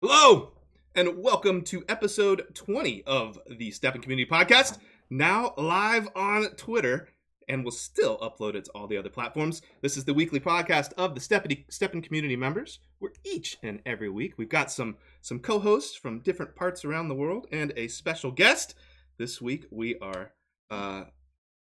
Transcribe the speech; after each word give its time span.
Hello, 0.00 0.52
and 0.94 1.24
welcome 1.24 1.62
to 1.62 1.84
episode 1.88 2.54
20 2.54 3.02
of 3.04 3.36
the 3.50 3.72
STEPN 3.72 4.00
Community 4.00 4.30
Podcast, 4.30 4.78
now 5.10 5.52
live 5.56 6.08
on 6.14 6.50
Twitter, 6.50 7.08
and 7.48 7.64
will 7.64 7.72
still 7.72 8.16
upload 8.18 8.54
it 8.54 8.66
to 8.66 8.70
all 8.76 8.86
the 8.86 8.96
other 8.96 9.08
platforms. 9.08 9.60
This 9.82 9.96
is 9.96 10.04
the 10.04 10.14
weekly 10.14 10.38
podcast 10.38 10.92
of 10.96 11.16
the 11.16 11.20
STEPN, 11.20 11.66
STEPN 11.68 12.04
Community 12.04 12.36
members, 12.36 12.78
where 13.00 13.10
each 13.24 13.58
and 13.60 13.80
every 13.84 14.08
week 14.08 14.34
we've 14.36 14.48
got 14.48 14.70
some, 14.70 14.98
some 15.20 15.40
co 15.40 15.58
hosts 15.58 15.96
from 15.96 16.20
different 16.20 16.54
parts 16.54 16.84
around 16.84 17.08
the 17.08 17.16
world 17.16 17.48
and 17.50 17.72
a 17.76 17.88
special 17.88 18.30
guest. 18.30 18.76
This 19.18 19.42
week 19.42 19.66
we 19.72 19.98
are 19.98 20.30
uh, 20.70 21.06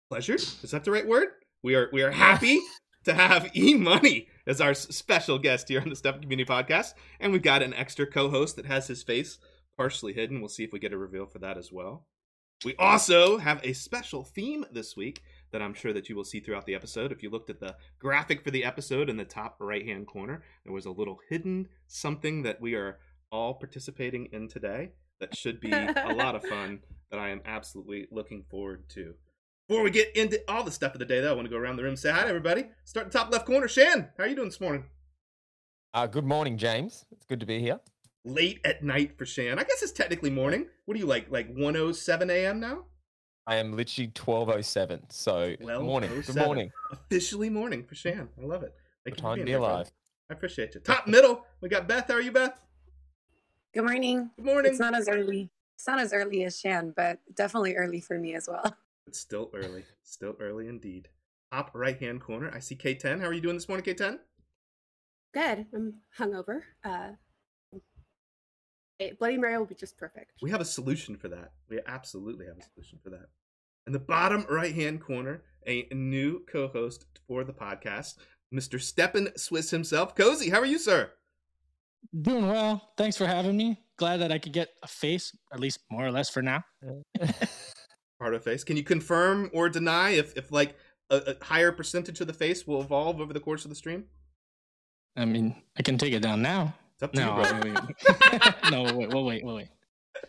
pleasured. 0.10 0.42
Is 0.42 0.72
that 0.72 0.84
the 0.84 0.92
right 0.92 1.08
word? 1.08 1.30
We 1.64 1.76
are 1.76 1.90
we 1.94 2.04
are 2.04 2.12
happy 2.12 2.60
to 3.08 3.14
have 3.14 3.50
E 3.56 3.74
Money 3.74 4.28
as 4.46 4.60
our 4.60 4.74
special 4.74 5.40
guest 5.40 5.70
here 5.70 5.82
on 5.82 5.90
the 5.90 5.96
STEPN 5.96 6.22
Community 6.22 6.46
Podcast, 6.46 6.94
and 7.20 7.32
we've 7.32 7.42
got 7.42 7.64
an 7.64 7.74
extra 7.74 8.06
co-host 8.06 8.58
that 8.58 8.66
has 8.66 8.88
his 8.88 9.02
face 9.02 9.40
partially 9.78 10.14
hidden. 10.14 10.42
We'll 10.42 10.50
see 10.50 10.66
if 10.66 10.74
we 10.74 10.80
get 10.80 10.92
a 10.92 10.98
reveal 10.98 11.26
for 11.26 11.40
that 11.40 11.58
as 11.58 11.72
well. 11.72 12.06
We 12.66 12.76
also 12.78 13.38
have 13.38 13.62
a 13.64 13.72
special 13.72 14.26
theme 14.26 14.66
this 14.72 14.98
week 14.98 15.22
that 15.52 15.62
I'm 15.62 15.74
sure 15.74 15.94
that 15.94 16.10
you 16.10 16.16
will 16.18 16.26
see 16.26 16.42
throughout 16.42 16.66
the 16.66 16.76
episode. 16.76 17.14
If 17.14 17.24
you 17.24 17.30
looked 17.30 17.50
at 17.50 17.62
the 17.62 17.76
graphic 18.00 18.44
for 18.44 18.52
the 18.52 18.66
episode 18.66 19.10
in 19.10 19.16
the 19.16 19.26
top 19.26 19.56
right-hand 19.60 20.08
corner, 20.08 20.44
there 20.66 20.74
was 20.74 20.86
a 20.86 20.92
little 20.92 21.20
hidden 21.30 21.70
something 21.88 22.44
that 22.44 22.60
we 22.60 22.74
are 22.74 23.00
all 23.32 23.54
participating 23.54 24.28
in 24.34 24.50
today 24.50 24.92
that 25.22 25.36
should 25.36 25.62
be 25.62 25.72
a 25.72 26.14
lot 26.18 26.36
of 26.36 26.44
fun 26.50 26.80
that 27.10 27.20
I 27.20 27.30
am 27.30 27.42
absolutely 27.46 28.08
looking 28.12 28.44
forward 28.50 28.90
to. 28.90 29.14
Before 29.68 29.84
we 29.84 29.92
get 29.92 30.16
into 30.16 30.42
all 30.48 30.64
the 30.64 30.72
stuff 30.72 30.94
of 30.94 31.00
the 31.00 31.06
day, 31.06 31.20
though, 31.20 31.32
I 31.32 31.36
want 31.36 31.46
to 31.46 31.50
go 31.50 31.58
around 31.58 31.76
the 31.76 31.84
room 31.84 31.90
and 31.92 32.00
say 32.00 32.10
hi 32.10 32.22
to 32.22 32.28
everybody. 32.30 32.68
Start 32.86 33.08
in 33.08 33.12
the 33.12 33.18
top 33.18 33.32
left 33.32 33.46
corner. 33.46 33.68
Shan, 33.68 34.08
how 34.18 34.24
are 34.24 34.28
you 34.28 34.36
doing 34.36 34.48
this 34.48 34.62
morning? 34.62 34.86
Uh, 35.94 36.08
good 36.08 36.24
morning, 36.24 36.58
James. 36.58 37.04
It's 37.12 37.26
good 37.26 37.42
to 37.42 37.46
be 37.46 37.60
here. 37.60 37.82
Late 38.24 38.62
at 38.64 38.82
night 38.82 39.18
for 39.18 39.26
Shan. 39.26 39.60
I 39.60 39.64
guess 39.64 39.82
it's 39.84 39.92
technically 39.92 40.30
morning. 40.30 40.68
What 40.86 40.96
are 40.96 41.00
you 41.00 41.06
like, 41.06 41.30
like 41.30 41.48
107 41.48 42.30
a.m. 42.30 42.62
now? 42.62 42.86
I 43.46 43.58
am 43.58 43.76
literally 43.76 44.10
12.07, 44.12 45.12
so 45.12 45.56
Well, 45.60 45.84
morning. 45.84 46.12
Good 46.26 46.36
morning. 46.38 46.72
Officially 46.92 47.50
morning 47.50 47.84
for 47.84 47.96
Shan. 47.96 48.30
I 48.42 48.46
love 48.46 48.64
it. 48.64 48.74
Thank 49.04 49.18
Good 49.18 49.22
you 49.22 49.22
for 49.22 49.22
time 49.22 49.38
to 49.40 49.44
be 49.44 49.52
here, 49.52 49.60
alive. 49.60 49.92
I 50.30 50.34
appreciate 50.34 50.76
you. 50.76 50.82
Top 50.82 51.08
middle, 51.08 51.46
we 51.60 51.68
got 51.68 51.90
Beth. 51.90 52.08
How 52.08 52.16
are 52.16 52.22
you, 52.22 52.32
Beth? 52.32 52.58
Good 53.74 53.84
morning. 53.84 54.30
Good 54.38 54.46
morning. 54.46 54.72
It's 54.72 54.80
not 54.80 54.96
as 54.96 55.10
early. 55.10 55.50
It's 55.76 55.88
not 55.88 56.00
as 56.00 56.14
early 56.14 56.46
as 56.46 56.58
Shan, 56.58 56.94
but 56.96 57.20
definitely 57.36 57.76
early 57.76 58.00
for 58.00 58.18
me 58.18 58.34
as 58.34 58.48
well. 58.48 58.74
It's 59.08 59.20
still 59.20 59.50
early. 59.54 59.86
Still 60.04 60.36
early 60.40 60.68
indeed. 60.68 61.08
Top 61.52 61.72
right 61.74 62.00
hand 62.00 62.22
corner, 62.22 62.52
I 62.54 62.60
see 62.60 62.76
K10. 62.76 63.22
How 63.22 63.28
are 63.28 63.34
you 63.34 63.42
doing 63.42 63.56
this 63.56 63.70
morning, 63.70 63.86
K10? 63.86 64.20
Good. 65.34 65.66
I'm 65.74 65.94
hungover. 66.20 66.62
Uh, 66.84 67.12
Bloody 69.20 69.38
Mary 69.38 69.58
will 69.58 69.66
be 69.66 69.76
just 69.76 69.98
perfect. 69.98 70.34
We 70.42 70.52
have 70.52 70.62
a 70.62 70.66
solution 70.66 71.16
for 71.16 71.30
that. 71.30 71.52
We 71.70 71.80
absolutely 71.88 72.48
have 72.48 72.58
a 72.58 72.64
solution 72.74 73.00
for 73.02 73.12
that. 73.12 73.28
In 73.86 73.94
the 73.94 74.00
bottom 74.00 74.46
right 74.50 74.76
hand 74.76 75.02
corner, 75.02 75.44
a 75.66 75.88
new 75.94 76.44
co 76.52 76.68
host 76.68 77.06
for 77.28 77.44
the 77.44 77.54
podcast, 77.54 78.16
Mr. 78.54 78.80
STEPN 78.80 79.40
Swiss 79.40 79.70
himself. 79.70 80.16
Kozy, 80.16 80.52
how 80.52 80.60
are 80.60 80.66
you, 80.66 80.80
sir? 80.80 81.12
Doing 82.22 82.48
well. 82.48 82.92
Thanks 82.98 83.16
for 83.16 83.28
having 83.28 83.56
me. 83.56 83.80
Glad 83.98 84.18
that 84.18 84.32
I 84.32 84.40
could 84.40 84.54
get 84.54 84.70
a 84.84 84.88
face, 84.88 85.36
at 85.54 85.60
least 85.60 85.80
more 85.90 86.06
or 86.06 86.12
less 86.12 86.30
for 86.30 86.42
now. 86.42 86.64
Part 88.20 88.34
of 88.34 88.44
face. 88.44 88.64
Can 88.64 88.78
you 88.78 88.84
confirm 88.84 89.50
or 89.54 89.70
deny 89.70 90.12
if, 90.12 90.36
if 90.38 90.52
like 90.52 90.76
a, 91.10 91.36
a 91.40 91.44
higher 91.46 91.72
percentage 91.72 92.20
of 92.20 92.28
the 92.28 92.34
face 92.34 92.66
will 92.66 92.82
evolve 92.82 93.22
over 93.22 93.32
the 93.34 93.40
course 93.40 93.64
of 93.64 93.70
the 93.70 93.76
stream? 93.76 94.06
I 95.16 95.26
mean, 95.26 95.56
I 95.78 95.84
can 95.84 95.98
take 95.98 96.14
it 96.14 96.22
down 96.22 96.42
now. 96.42 96.74
It's 96.96 97.04
up 97.04 97.14
to 97.14 97.20
No, 97.20 97.38
you, 97.38 97.44
bro. 97.44 97.60
I 97.60 97.64
mean- 97.64 98.72
no, 98.72 98.98
wait, 98.98 99.10
wait, 99.10 99.24
wait, 99.24 99.46
wait, 99.46 99.56
wait. 99.56 99.68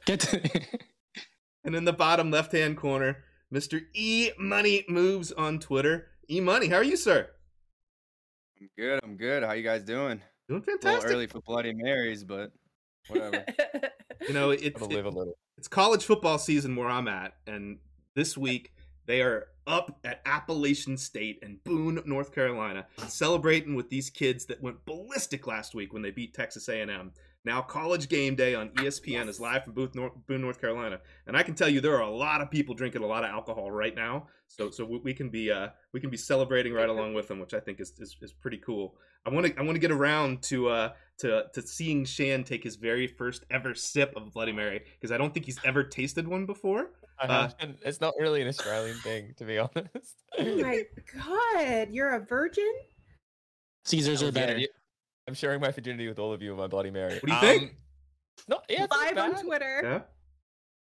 Get 0.05 0.21
to 0.21 0.41
And 1.65 1.75
in 1.75 1.85
the 1.85 1.93
bottom 1.93 2.31
left 2.31 2.53
hand 2.53 2.77
corner, 2.77 3.25
Mr. 3.53 3.81
E 3.95 4.31
Money 4.39 4.85
moves 4.89 5.33
on 5.33 5.59
Twitter. 5.59 6.09
E 6.31 6.41
Money, 6.41 6.69
how 6.69 6.77
are 6.77 6.85
you, 6.85 6.97
sir? 6.97 7.29
I'm 8.61 8.69
good. 8.77 9.01
I'm 9.03 9.17
good. 9.17 9.43
How 9.43 9.53
you 9.53 9.63
guys 9.63 9.83
doing? 9.83 10.21
Doing 10.49 10.63
A 10.63 10.65
little 10.65 10.79
fantastic. 10.79 11.11
early 11.11 11.27
for 11.27 11.41
Bloody 11.41 11.73
Marys, 11.75 12.25
but 12.25 12.53
whatever. 13.09 13.45
You 14.27 14.35
know, 14.35 14.51
it's 14.51 14.79
Gotta 14.79 14.95
live 14.95 15.07
a 15.07 15.11
little. 15.11 15.39
It's 15.59 15.67
college 15.69 16.05
football 16.05 16.39
season 16.39 16.77
where 16.77 16.89
I'm 16.89 17.09
at, 17.09 17.35
and 17.49 17.79
this 18.15 18.39
week 18.39 18.73
they 19.07 19.23
are 19.23 19.49
up 19.67 19.99
at 20.05 20.21
Appalachian 20.25 20.97
State 20.97 21.41
in 21.43 21.59
Boone, 21.65 22.01
North 22.07 22.33
Carolina, 22.33 22.87
celebrating 23.09 23.75
with 23.75 23.91
these 23.91 24.09
kids 24.09 24.47
that 24.47 24.63
went 24.63 24.85
ballistic 24.87 25.47
last 25.49 25.75
week 25.75 25.93
when 25.93 26.01
they 26.01 26.13
beat 26.13 26.33
Texas 26.33 26.69
A&M. 26.69 27.11
Now, 27.45 27.61
College 27.63 28.09
Game 28.09 28.35
Day 28.37 28.55
on 28.55 28.69
ESPN 28.71 29.29
is 29.29 29.41
live 29.41 29.65
from 29.65 29.73
Booth, 29.75 29.95
North, 29.95 30.13
Boone, 30.29 30.43
North 30.43 30.61
Carolina, 30.61 31.01
and 31.27 31.37
I 31.37 31.43
can 31.43 31.55
tell 31.55 31.69
you 31.69 31.81
there 31.81 31.97
are 31.97 32.03
a 32.03 32.11
lot 32.11 32.41
of 32.41 32.51
people 32.53 32.75
drinking 32.75 33.03
a 33.03 33.07
lot 33.07 33.25
of 33.25 33.31
alcohol 33.31 33.71
right 33.71 33.95
now. 33.95 34.29
So, 34.47 34.71
so 34.71 34.85
we- 34.85 34.99
we 34.99 35.13
can 35.15 35.29
be 35.29 35.51
uh, 35.51 35.69
we 35.93 36.01
can 36.01 36.09
be 36.11 36.17
celebrating 36.17 36.73
right 36.73 36.89
along 36.95 37.15
with 37.15 37.27
them, 37.29 37.41
which 37.41 37.53
I 37.55 37.61
think 37.61 37.81
is 37.81 37.93
is, 37.99 38.17
is 38.23 38.33
pretty 38.33 38.59
cool. 38.59 38.95
I 39.27 39.31
want 39.31 39.47
to 39.47 39.59
I 39.59 39.63
want 39.63 39.75
to 39.75 39.81
get 39.81 39.91
around 39.91 40.43
to 40.45 40.69
uh 40.69 40.93
to 41.19 41.45
to 41.53 41.63
seeing 41.63 42.05
Shan 42.05 42.45
take 42.45 42.63
his 42.65 42.77
very 42.77 43.07
first 43.07 43.45
ever 43.51 43.75
sip 43.75 44.13
of 44.17 44.33
Bloody 44.33 44.53
Mary 44.53 44.83
because 45.01 45.13
I 45.13 45.19
don't 45.19 45.35
think 45.35 45.47
he's 45.47 45.59
ever 45.65 45.83
tasted 45.85 46.27
one 46.29 46.47
before. 46.47 46.91
I 47.21 47.27
Uh, 47.27 47.51
it's 47.85 48.01
not 48.01 48.15
really 48.19 48.43
an 48.43 48.49
Australian 48.49 48.97
thing, 48.99 49.35
to 49.39 49.45
be 49.45 49.59
honest. 49.59 50.15
oh 50.39 50.57
my 50.63 50.83
god, 51.17 51.89
you're 51.91 52.15
a 52.15 52.21
virgin? 52.25 52.73
Caesars 53.87 54.23
are 54.23 54.33
better. 54.33 54.57
you- 54.59 54.69
I'm 55.27 55.35
sharing 55.35 55.61
my 55.61 55.71
virginity 55.71 56.09
with 56.09 56.19
all 56.19 56.33
of 56.33 56.41
you 56.43 56.53
in 56.53 56.57
my 56.59 56.69
Bloody 56.69 56.91
Mary. 56.91 57.15
What 57.21 57.27
do 57.27 57.33
you 57.35 57.41
think? 57.41 57.63
Um, 57.73 57.77
Not, 58.49 58.65
yeah, 58.71 58.85
it's 58.85 58.95
not 58.97 59.15
Live 59.15 59.35
on. 59.37 59.45
Twitter. 59.45 59.81
Yeah. 59.83 60.01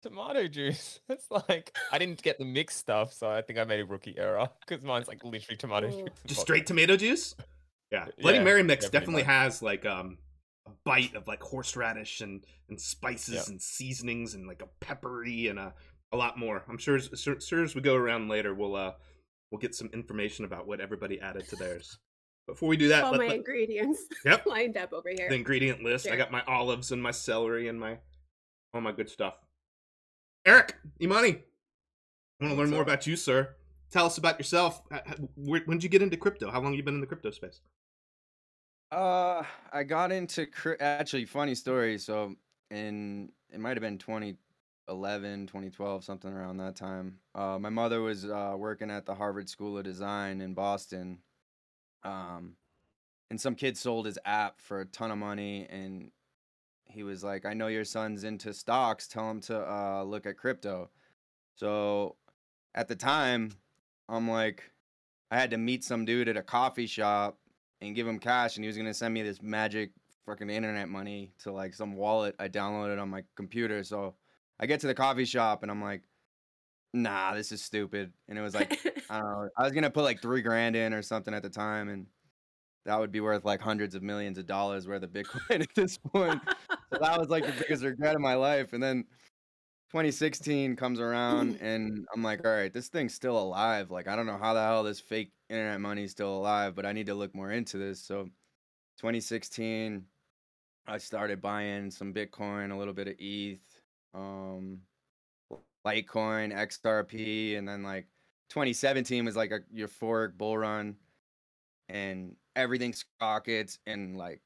Tomato 0.03 0.47
juice. 0.47 0.99
It's 1.09 1.25
like 1.31 1.75
I 1.91 1.97
didn't 1.97 2.21
get 2.21 2.38
the 2.38 2.45
mixed 2.45 2.77
stuff, 2.77 3.13
so 3.13 3.29
I 3.29 3.41
think 3.41 3.57
I 3.57 3.63
made 3.63 3.79
a 3.79 3.85
rookie 3.85 4.15
error 4.17 4.47
because 4.67 4.83
mine's 4.83 5.07
like 5.07 5.23
literally 5.23 5.57
tomato 5.57 5.88
Oh. 5.88 5.91
juice. 5.91 5.99
and 6.01 6.11
Just 6.27 6.41
straight 6.41 6.67
tomato 6.67 6.95
juice. 6.97 7.35
Yeah, 7.92 8.06
Bloody 8.20 8.38
Yeah, 8.40 8.44
Mary 8.44 8.64
mix 8.64 8.86
yeah, 8.86 8.92
definitely 8.92 9.24
much. 9.24 9.31
has 9.31 9.62
like 9.62 9.86
um 9.86 10.18
a 10.66 10.72
bite 10.84 11.16
of 11.16 11.28
like 11.28 11.42
horseradish 11.42 12.22
and 12.22 12.44
and 12.70 12.80
spices 12.80 13.36
Yeah. 13.36 13.44
and 13.48 13.62
seasonings 13.62 14.34
and 14.34 14.48
like 14.48 14.62
a 14.62 14.68
peppery 14.86 15.48
and 15.48 15.58
a 15.59 15.74
a 16.12 16.18
lot 16.18 16.38
more. 16.38 16.64
I'm 16.70 16.78
sure 16.78 16.96
as 16.96 17.09
sure, 17.16 17.40
sure 17.40 17.64
as 17.64 17.75
we 17.75 17.81
go 17.81 17.96
around 17.96 18.28
later, 18.30 18.53
we'll 18.53 18.75
uh 18.75 18.94
we'll 19.52 19.59
get 19.59 19.75
some 19.75 19.90
information 19.94 20.44
about 20.46 20.68
what 20.68 20.80
everybody 20.81 21.20
added 21.22 21.48
to 21.50 21.56
theirs. 21.56 21.98
Before 22.48 22.70
we 22.70 22.78
do 22.78 22.88
that, 22.90 23.03
All 23.03 23.12
let- 23.12 23.20
my 23.20 23.28
let- 23.28 23.36
ingredients 23.38 24.02
Yep. 24.25 24.46
lined 24.46 24.78
up 24.78 24.94
over 24.94 25.09
here. 25.09 25.30
the 25.30 25.36
ingredient 25.36 25.84
list. 25.84 26.08
I 26.08 26.16
got 26.16 26.31
my 26.31 26.44
olives 26.48 26.92
and 26.92 27.02
my 27.02 27.12
celery 27.12 27.68
and 27.68 27.80
my 27.80 28.00
all 28.74 28.81
my 28.81 28.92
good 28.92 29.09
stuff. 29.09 29.36
Eric, 30.46 30.75
Imani, 31.02 31.30
I 31.31 31.36
want 31.36 31.42
to 32.40 32.48
learn 32.50 32.58
What's 32.58 32.72
more 32.72 32.81
about 32.81 33.08
you, 33.08 33.16
sir. 33.18 33.56
Tell 33.92 34.06
us 34.06 34.18
about 34.18 34.38
yourself. 34.38 34.81
Uh, 34.92 35.00
uh, 35.06 35.14
when 35.36 35.64
did 35.78 35.84
you 35.84 35.90
get 35.90 36.02
into 36.02 36.18
crypto? 36.18 36.52
How 36.52 36.59
long 36.59 36.74
have 36.74 36.78
you 36.78 36.84
been 36.84 36.96
in 36.96 37.02
the 37.02 37.08
crypto 37.08 37.31
space? 37.31 37.62
Uh, 38.92 39.44
I 39.72 39.84
got 39.84 40.12
into 40.12 40.48
actually 40.80 41.25
funny 41.25 41.56
story. 41.56 41.98
So 41.98 42.36
in 42.70 43.31
it 43.53 43.59
might 43.59 43.78
have 43.78 43.81
been 43.81 43.98
2011, 43.98 45.48
2012, 45.48 46.03
something 46.03 46.31
around 46.31 46.58
that 46.58 46.75
time. 46.75 47.20
Uh, 47.34 47.58
my 47.59 47.70
mother 47.70 48.02
was 48.02 48.25
uh, 48.25 48.56
working 48.58 48.92
at 48.92 49.06
the 49.06 49.16
Harvard 49.16 49.50
School 49.50 49.78
of 49.78 49.84
Design 49.84 50.42
in 50.42 50.54
Boston. 50.54 51.19
Um, 52.04 52.56
and 53.30 53.40
some 53.40 53.56
kid 53.56 53.78
sold 53.78 54.06
his 54.06 54.19
app 54.25 54.62
for 54.62 54.81
a 54.81 54.86
ton 54.86 55.12
of 55.12 55.18
money, 55.18 55.68
and 55.69 56.12
he 56.86 57.04
was 57.04 57.24
like, 57.24 57.46
"I 57.46 57.54
know 57.54 57.68
your 57.68 57.84
son's 57.84 58.24
into 58.24 58.54
stocks. 58.54 59.08
Tell 59.08 59.30
him 59.30 59.42
to 59.42 59.59
uh, 59.59 60.04
look 60.04 60.25
at 60.25 60.38
crypto." 60.38 60.90
So 61.56 62.16
at 62.74 62.88
the 62.88 62.96
time, 62.96 63.52
I'm 64.09 64.29
like, 64.29 64.63
I 65.31 65.38
had 65.40 65.51
to 65.51 65.57
meet 65.57 65.84
some 65.84 66.06
dude 66.06 66.29
at 66.29 66.38
a 66.38 66.44
coffee 66.44 66.88
shop 66.88 67.38
and 67.81 67.95
give 67.95 68.07
him 68.07 68.19
cash, 68.19 68.56
and 68.56 68.63
he 68.63 68.68
was 68.68 68.78
gonna 68.78 68.94
send 68.94 69.13
me 69.13 69.22
this 69.22 69.41
magic 69.41 69.92
fucking 70.25 70.50
internet 70.50 70.89
money 70.89 71.31
to 71.39 71.51
like 71.51 71.74
some 71.74 71.95
wallet 71.95 72.36
I 72.39 72.50
downloaded 72.50 73.01
on 73.01 73.09
my 73.09 73.24
computer. 73.36 73.83
So 73.83 74.15
I 74.59 74.65
get 74.65 74.80
to 74.81 74.88
the 74.88 74.94
coffee 74.94 75.25
shop 75.25 75.63
and 75.63 75.71
I'm 75.71 75.81
like, 75.81 76.04
nah, 76.94 77.33
this 77.33 77.51
is 77.51 77.62
stupid. 77.62 78.12
And 78.27 78.38
it 78.38 78.42
was 78.42 78.54
like, 78.54 78.80
I 79.09 79.19
don't 79.19 79.31
know, 79.31 79.50
I 79.57 79.63
was 79.63 79.71
gonna 79.71 79.89
put 79.89 80.04
like 80.04 80.21
three 80.21 80.42
grand 80.42 80.75
in 80.75 80.94
or 80.94 81.01
something 81.01 81.33
at 81.33 81.44
the 81.44 81.50
time, 81.50 81.89
and 81.89 82.07
that 82.86 83.00
would 83.00 83.12
be 83.12 83.19
worth 83.19 83.45
like 83.45 83.62
hundreds 83.62 83.95
of 83.95 84.04
millions 84.04 84.38
of 84.38 84.45
dollars 84.45 84.88
worth 84.88 85.04
of 85.04 85.12
Bitcoin 85.12 85.39
at 85.62 85.75
this 85.75 85.98
point. 85.98 86.42
so 86.92 87.00
that 87.00 87.19
was 87.19 87.30
like 87.30 87.45
the 87.45 87.54
biggest 87.54 87.83
regret 87.83 88.15
of 88.15 88.21
my 88.21 88.36
life. 88.36 88.74
And 88.74 88.81
then 88.81 89.06
2016 89.92 90.75
comes 90.75 91.00
around 91.00 91.57
and 91.62 92.06
I'm 92.13 92.22
like, 92.22 92.45
all 92.45 92.51
right, 92.51 92.74
this 92.74 92.89
thing's 92.89 93.13
still 93.13 93.38
alive. 93.38 93.89
Like, 93.89 94.07
I 94.07 94.16
don't 94.16 94.25
know 94.25 94.38
how 94.38 94.54
the 94.54 94.62
hell 94.62 94.84
this 94.84 95.00
fake 95.00 95.31
internet 95.50 95.80
money 95.80 96.04
is 96.04 96.12
still 96.12 96.36
alive, 96.36 96.75
but 96.75 96.86
I 96.86 96.92
need 96.92 97.06
to 97.06 97.16
look 97.16 97.34
more 97.34 97.51
into 97.51 97.78
this. 97.78 98.01
So 98.01 98.24
2016, 98.98 100.04
I 100.88 100.98
started 100.98 101.42
buying 101.42 101.89
some 101.89 102.13
Bitcoin, 102.13 102.72
a 102.72 102.78
little 102.78 102.94
bit 102.94 103.07
of 103.07 103.16
ETH, 103.19 103.81
um, 104.13 104.80
Litecoin, 105.86 106.54
XRP, 106.54 107.57
and 107.57 107.68
then 107.68 107.83
like 107.83 108.07
2017 108.50 109.24
was 109.24 109.36
like 109.36 109.51
a 109.51 109.60
euphoric 109.74 110.38
bull 110.38 110.57
run 110.57 110.95
and 111.90 112.36
everything 112.56 112.94
skyrockets 112.94 113.80
and 113.86 114.18
like 114.18 114.42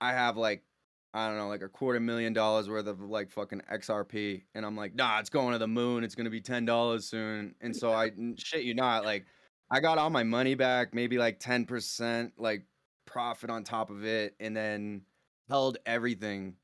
I 0.00 0.12
have 0.12 0.36
like 0.36 0.62
I 1.12 1.26
don't 1.28 1.38
know, 1.38 1.48
like 1.48 1.62
a 1.62 1.68
quarter 1.68 1.98
million 1.98 2.32
dollars 2.32 2.68
worth 2.68 2.86
of 2.86 3.00
like 3.00 3.30
fucking 3.30 3.62
XRP, 3.72 4.42
and 4.54 4.64
I'm 4.64 4.76
like, 4.76 4.94
nah, 4.94 5.18
it's 5.18 5.30
going 5.30 5.52
to 5.52 5.58
the 5.58 5.66
moon. 5.66 6.04
It's 6.04 6.14
gonna 6.14 6.30
be 6.30 6.40
ten 6.40 6.64
dollars 6.64 7.06
soon. 7.06 7.54
And 7.60 7.74
so 7.74 7.92
I, 7.92 8.12
shit 8.36 8.62
you 8.62 8.74
not, 8.74 9.04
like, 9.04 9.26
I 9.70 9.80
got 9.80 9.98
all 9.98 10.10
my 10.10 10.22
money 10.22 10.54
back, 10.54 10.94
maybe 10.94 11.18
like 11.18 11.40
ten 11.40 11.64
percent 11.66 12.32
like 12.38 12.64
profit 13.06 13.50
on 13.50 13.64
top 13.64 13.90
of 13.90 14.04
it, 14.04 14.34
and 14.38 14.56
then 14.56 15.02
held 15.48 15.78
everything 15.84 16.54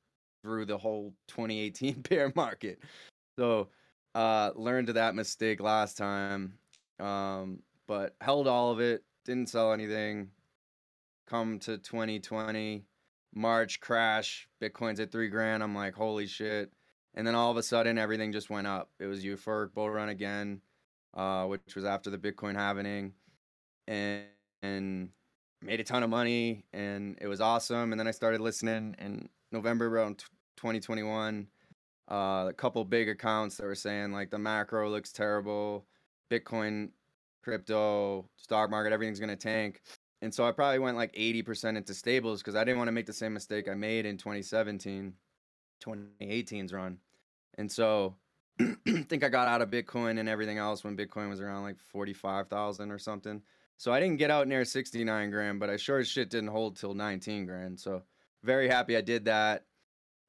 through 0.43 0.65
the 0.65 0.79
whole 0.79 1.13
2018 1.29 2.03
bear 2.09 2.33
market. 2.37 2.79
So 3.39 3.69
uh 4.15 4.53
learned 4.55 4.87
to 4.87 4.93
that 4.95 5.15
mistake 5.15 5.61
last 5.61 5.97
time. 5.97 6.55
Um 7.01 7.63
but 7.89 8.15
held 8.21 8.47
all 8.47 8.71
of 8.71 8.81
it, 8.81 9.03
didn't 9.25 9.49
sell 9.49 9.73
anything. 9.73 10.31
Come 11.29 11.59
to 11.61 11.79
2020, 11.79 12.85
March 13.37 13.81
crash, 13.81 14.49
Bitcoin's 14.63 14.99
at 14.99 15.13
three 15.13 15.29
grand. 15.29 15.63
I'm 15.63 15.75
like, 15.75 15.95
holy 15.95 16.27
shit. 16.27 16.73
And 17.15 17.27
then 17.27 17.35
all 17.35 17.51
of 17.51 17.59
a 17.59 17.63
sudden 17.63 17.99
everything 17.99 18.33
just 18.33 18.49
went 18.49 18.67
up. 18.67 18.89
It 18.99 19.05
was 19.05 19.23
euphoric 19.23 19.75
bull 19.75 19.91
run 19.91 20.09
again, 20.09 20.63
uh, 21.13 21.45
which 21.45 21.77
was 21.77 21.85
after 21.85 22.09
the 22.09 22.17
Bitcoin 22.17 22.55
halving. 22.55 23.13
And 23.87 24.25
and 24.63 25.11
made 25.61 25.81
a 25.81 25.85
ton 25.85 26.03
of 26.03 26.09
money 26.09 26.65
and 26.73 27.19
it 27.21 27.27
was 27.27 27.43
awesome. 27.43 27.93
And 27.93 28.01
then 28.01 28.09
I 28.09 28.11
started 28.11 28.41
listening 28.41 28.97
in 28.99 29.29
November 29.53 29.87
around 29.87 30.19
2021. 30.57 31.47
Uh, 32.11 32.47
a 32.49 32.55
couple 32.57 32.85
big 32.87 33.11
accounts 33.11 33.59
that 33.59 33.65
were 33.65 33.75
saying 33.75 34.13
like 34.13 34.31
the 34.31 34.39
macro 34.39 34.89
looks 34.89 35.13
terrible, 35.13 35.85
Bitcoin, 36.31 36.89
crypto, 37.43 38.25
stock 38.37 38.71
market, 38.71 38.95
everything's 38.95 39.21
gonna 39.21 39.37
tank. 39.37 39.83
And 40.23 40.33
so 40.33 40.47
I 40.47 40.53
probably 40.53 40.79
went 40.79 40.97
like 40.97 41.13
80% 41.13 41.77
into 41.77 41.95
stables 41.95 42.41
because 42.41 42.57
I 42.57 42.65
didn't 42.65 42.79
want 42.79 42.89
to 42.89 42.93
make 42.93 43.07
the 43.07 43.13
same 43.13 43.35
mistake 43.35 43.69
I 43.69 43.75
made 43.75 44.07
in 44.07 44.17
2017, 44.17 45.13
2018's 45.85 46.73
run. 46.73 46.99
And 47.59 47.71
so 47.71 48.17
I 48.59 48.77
think 49.09 49.25
I 49.25 49.29
got 49.29 49.49
out 49.49 49.63
of 49.63 49.71
Bitcoin 49.71 50.19
and 50.19 50.29
everything 50.29 50.59
else 50.59 50.85
when 50.85 50.97
Bitcoin 50.97 51.29
was 51.29 51.41
around 51.41 51.63
like 51.63 51.79
45,000 51.79 52.91
or 52.91 52.99
something. 52.99 53.43
So 53.79 53.93
I 53.93 54.01
didn't 54.01 54.17
get 54.17 54.31
out 54.31 54.49
near 54.49 54.65
69 54.65 55.31
grand, 55.31 55.61
but 55.61 55.69
I 55.69 55.77
sure 55.77 55.99
as 55.99 56.09
shit 56.09 56.31
didn't 56.31 56.49
hold 56.49 56.77
till 56.77 56.95
19 56.95 57.45
grand. 57.45 57.79
So 57.79 58.03
very 58.43 58.69
happy 58.69 58.97
I 58.97 59.03
did 59.03 59.27
that. 59.27 59.65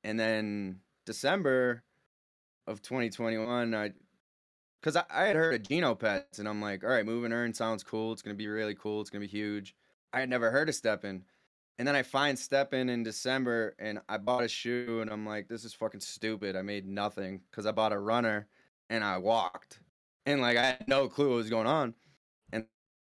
And 0.03 0.19
then 0.19 0.79
December 1.05 1.83
of 2.65 2.81
2021, 2.81 3.73
I 3.73 3.93
because 4.81 4.95
I, 4.95 5.03
I 5.09 5.25
had 5.25 5.35
heard 5.35 5.55
of 5.55 5.63
Genopets 5.63 6.39
and 6.39 6.47
I'm 6.47 6.61
like, 6.61 6.83
all 6.83 6.89
right, 6.89 7.05
moving 7.05 7.33
earn 7.33 7.53
sounds 7.53 7.83
cool. 7.83 8.11
It's 8.13 8.21
gonna 8.21 8.35
be 8.35 8.47
really 8.47 8.75
cool. 8.75 9.01
It's 9.01 9.09
gonna 9.09 9.21
be 9.21 9.27
huge. 9.27 9.75
I 10.13 10.19
had 10.19 10.29
never 10.29 10.51
heard 10.51 10.69
of 10.69 10.75
STEPN. 10.75 11.21
And 11.79 11.87
then 11.87 11.95
I 11.95 12.01
find 12.01 12.37
STEPN 12.37 12.89
in 12.89 13.03
December 13.03 13.75
and 13.77 13.99
I 14.09 14.17
bought 14.17 14.43
a 14.43 14.47
shoe 14.47 14.99
and 15.01 15.11
I'm 15.11 15.25
like, 15.25 15.47
this 15.47 15.63
is 15.63 15.73
fucking 15.73 15.99
stupid. 15.99 16.55
I 16.55 16.63
made 16.63 16.87
nothing 16.87 17.41
because 17.51 17.65
I 17.65 17.71
bought 17.71 17.91
a 17.91 17.99
runner 17.99 18.47
and 18.89 19.03
I 19.03 19.17
walked. 19.17 19.79
And 20.25 20.41
like 20.41 20.57
I 20.57 20.65
had 20.65 20.87
no 20.87 21.07
clue 21.07 21.29
what 21.29 21.35
was 21.35 21.49
going 21.49 21.67
on. 21.67 21.93
And 22.51 22.65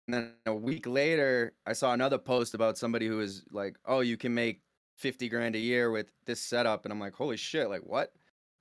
then 0.08 0.34
a 0.46 0.54
week 0.54 0.88
later, 0.88 1.54
I 1.66 1.74
saw 1.74 1.94
another 1.94 2.18
post 2.18 2.54
about 2.54 2.78
somebody 2.78 3.08
who 3.08 3.18
was 3.18 3.44
like, 3.52 3.78
"Oh, 3.86 4.00
you 4.00 4.16
can 4.18 4.34
make 4.34 4.62
50 4.96 5.28
grand 5.30 5.56
a 5.56 5.60
year 5.60 5.92
with 5.92 6.12
this 6.25 6.40
setup." 6.40 6.86
And 6.86 6.94
I'm 6.94 7.00
like, 7.00 7.14
"Holy 7.14 7.38
shit, 7.38 7.69
like 7.69 7.81
what?" 7.81 8.14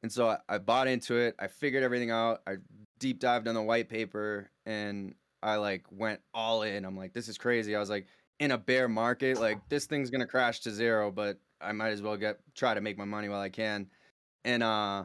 And 0.02 0.10
so 0.12 0.28
I, 0.28 0.38
I 0.48 0.58
bought 0.58 0.88
into 0.88 1.16
it. 1.16 1.36
I 1.38 1.46
figured 1.46 1.82
everything 1.84 2.10
out. 2.10 2.42
I 2.46 2.56
deep 2.98 3.20
dived 3.20 3.48
on 3.48 3.54
the 3.54 3.62
white 3.62 3.88
paper 3.88 4.50
and 4.64 5.14
I 5.42 5.56
like 5.56 5.84
went 5.90 6.20
all 6.34 6.62
in. 6.62 6.84
I'm 6.84 6.96
like, 6.96 7.12
"This 7.12 7.28
is 7.28 7.38
crazy." 7.38 7.76
I 7.76 7.80
was 7.80 7.90
like, 7.90 8.06
in 8.38 8.50
a 8.50 8.58
bear 8.58 8.88
market, 8.88 9.38
like 9.38 9.68
this 9.68 9.86
thing's 9.86 10.10
to 10.10 10.26
crash 10.26 10.60
to 10.60 10.70
zero, 10.70 11.10
but 11.10 11.38
I 11.60 11.72
might 11.72 11.90
as 11.90 12.02
well 12.02 12.16
get 12.16 12.38
try 12.54 12.74
to 12.74 12.80
make 12.80 12.98
my 12.98 13.04
money 13.04 13.28
while 13.28 13.40
I 13.40 13.48
can. 13.48 13.88
And 14.44 14.62
uh 14.62 15.04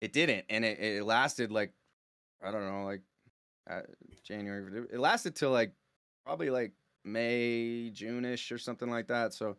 it 0.00 0.12
didn't. 0.12 0.44
And 0.48 0.64
it, 0.64 0.78
it 0.78 1.04
lasted 1.04 1.50
like 1.50 1.72
I 2.42 2.52
don't 2.52 2.66
know, 2.66 2.84
like 2.84 3.02
uh, 3.68 3.80
January. 4.22 4.84
It 4.92 5.00
lasted 5.00 5.34
till 5.34 5.50
like 5.50 5.72
probably 6.24 6.50
like 6.50 6.72
May, 7.04 7.90
June-ish 7.90 8.52
or 8.52 8.58
something 8.58 8.88
like 8.88 9.08
that. 9.08 9.34
So 9.34 9.56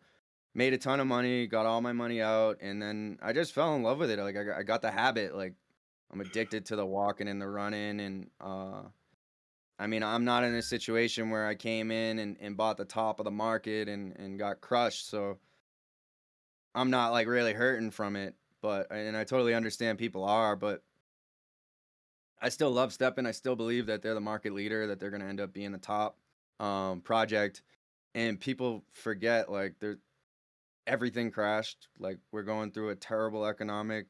made 0.56 0.74
a 0.74 0.78
ton 0.78 1.00
of 1.00 1.08
money, 1.08 1.46
got 1.48 1.66
all 1.66 1.81
my 1.81 1.92
money 1.92 2.22
out, 2.22 2.58
and 2.62 2.81
then 2.81 3.20
I 3.22 3.34
just 3.34 3.54
fell 3.54 3.76
in 3.76 3.84
love 3.84 4.00
with 4.00 4.12
it. 4.12 4.20
Like 4.20 4.38
I, 4.38 4.44
got- 4.44 4.58
I 4.58 4.64
got 4.64 4.81
the 4.81 4.92
habit. 4.92 5.36
Like 5.36 5.56
I'm 6.12 6.22
addicted 6.22 6.66
to 6.68 6.76
the 6.76 6.86
walking 6.86 7.28
and 7.28 7.42
the 7.42 7.48
running, 7.48 8.00
and 8.00 8.30
uh, 8.42 8.82
I 9.78 9.88
mean 9.88 10.04
I'm 10.04 10.26
not 10.26 10.44
in 10.44 10.56
a 10.56 10.62
situation 10.62 11.30
where 11.30 11.46
I 11.48 11.56
came 11.56 11.92
in 11.92 12.20
and, 12.20 12.38
and 12.40 12.58
bought 12.58 12.78
the 12.78 12.86
top 12.86 13.20
of 13.20 13.26
the 13.26 13.32
market 13.32 13.88
and 13.88 14.16
and 14.18 14.40
got 14.40 14.62
crushed. 14.62 15.10
So 15.10 15.38
I'm 16.74 16.90
not 16.90 17.12
like 17.12 17.28
really 17.28 17.54
hurting 17.54 17.92
from 17.92 18.16
it. 18.16 18.36
But 18.62 18.92
and 18.92 19.16
I 19.16 19.24
totally 19.24 19.54
understand 19.54 19.98
people 19.98 20.24
are, 20.24 20.56
but 20.56 20.84
I 22.42 22.50
still 22.50 22.72
love 22.72 22.92
STEPN. 22.92 23.28
I 23.28 23.32
still 23.32 23.56
believe 23.56 23.86
that 23.88 24.02
they're 24.02 24.14
the 24.14 24.20
market 24.20 24.54
leader, 24.54 24.88
that 24.88 25.00
they're 25.00 25.10
going 25.10 25.22
to 25.22 25.28
end 25.28 25.42
up 25.42 25.54
being 25.54 25.72
the 25.72 25.78
top 25.78 26.18
um, 26.60 27.02
project. 27.02 27.64
And 28.16 28.40
people 28.40 28.84
forget 28.94 29.52
like 29.52 29.76
there, 29.80 29.98
everything 30.88 31.32
crashed. 31.32 31.88
Like 32.00 32.18
we're 32.32 32.44
going 32.44 32.72
through 32.72 32.90
a 32.90 32.96
terrible 32.96 33.46
economic 33.46 34.08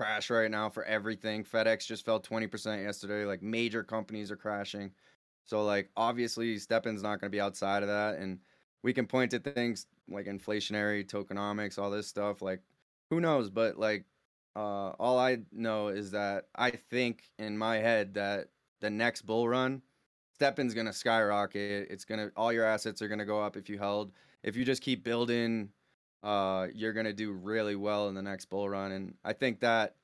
crash 0.00 0.30
right 0.30 0.50
now 0.50 0.70
for 0.70 0.82
everything. 0.84 1.44
FedEx 1.44 1.86
just 1.86 2.06
fell 2.06 2.18
20% 2.18 2.82
yesterday. 2.82 3.26
Like 3.26 3.42
major 3.42 3.82
companies 3.82 4.30
are 4.30 4.36
crashing. 4.36 4.92
So 5.44 5.62
like 5.62 5.90
obviously 5.94 6.56
STEPN's 6.56 7.02
not 7.02 7.20
going 7.20 7.30
to 7.30 7.36
be 7.36 7.40
outside 7.40 7.82
of 7.82 7.90
that. 7.90 8.18
And 8.18 8.38
we 8.82 8.94
can 8.94 9.06
point 9.06 9.30
to 9.32 9.38
things 9.38 9.88
like 10.08 10.24
inflationary 10.24 11.06
tokenomics, 11.06 11.78
all 11.78 11.90
this 11.90 12.06
stuff. 12.06 12.40
Like 12.40 12.60
who 13.10 13.20
knows? 13.20 13.50
But 13.50 13.78
like 13.78 14.06
uh, 14.56 14.92
all 14.98 15.18
I 15.18 15.40
know 15.52 15.88
is 15.88 16.12
that 16.12 16.46
I 16.54 16.70
think 16.70 17.24
in 17.38 17.58
my 17.58 17.76
head 17.76 18.14
that 18.14 18.48
the 18.80 18.88
next 18.88 19.22
bull 19.22 19.50
run, 19.50 19.82
STEPN's 20.40 20.72
gonna 20.72 20.94
skyrocket. 20.94 21.88
It's 21.90 22.06
gonna 22.06 22.30
all 22.36 22.54
your 22.54 22.64
assets 22.64 23.02
are 23.02 23.08
gonna 23.08 23.26
go 23.26 23.42
up 23.42 23.54
if 23.54 23.68
you 23.68 23.76
held. 23.76 24.12
If 24.42 24.56
you 24.56 24.64
just 24.64 24.80
keep 24.80 25.04
building, 25.04 25.68
uh, 26.22 26.68
you're 26.74 26.92
gonna 26.92 27.12
do 27.12 27.32
really 27.32 27.76
well 27.76 28.08
in 28.08 28.14
the 28.14 28.22
next 28.22 28.46
bull 28.46 28.68
run. 28.68 28.92
And 28.92 29.14
I 29.24 29.32
think 29.32 29.60
that 29.60 29.96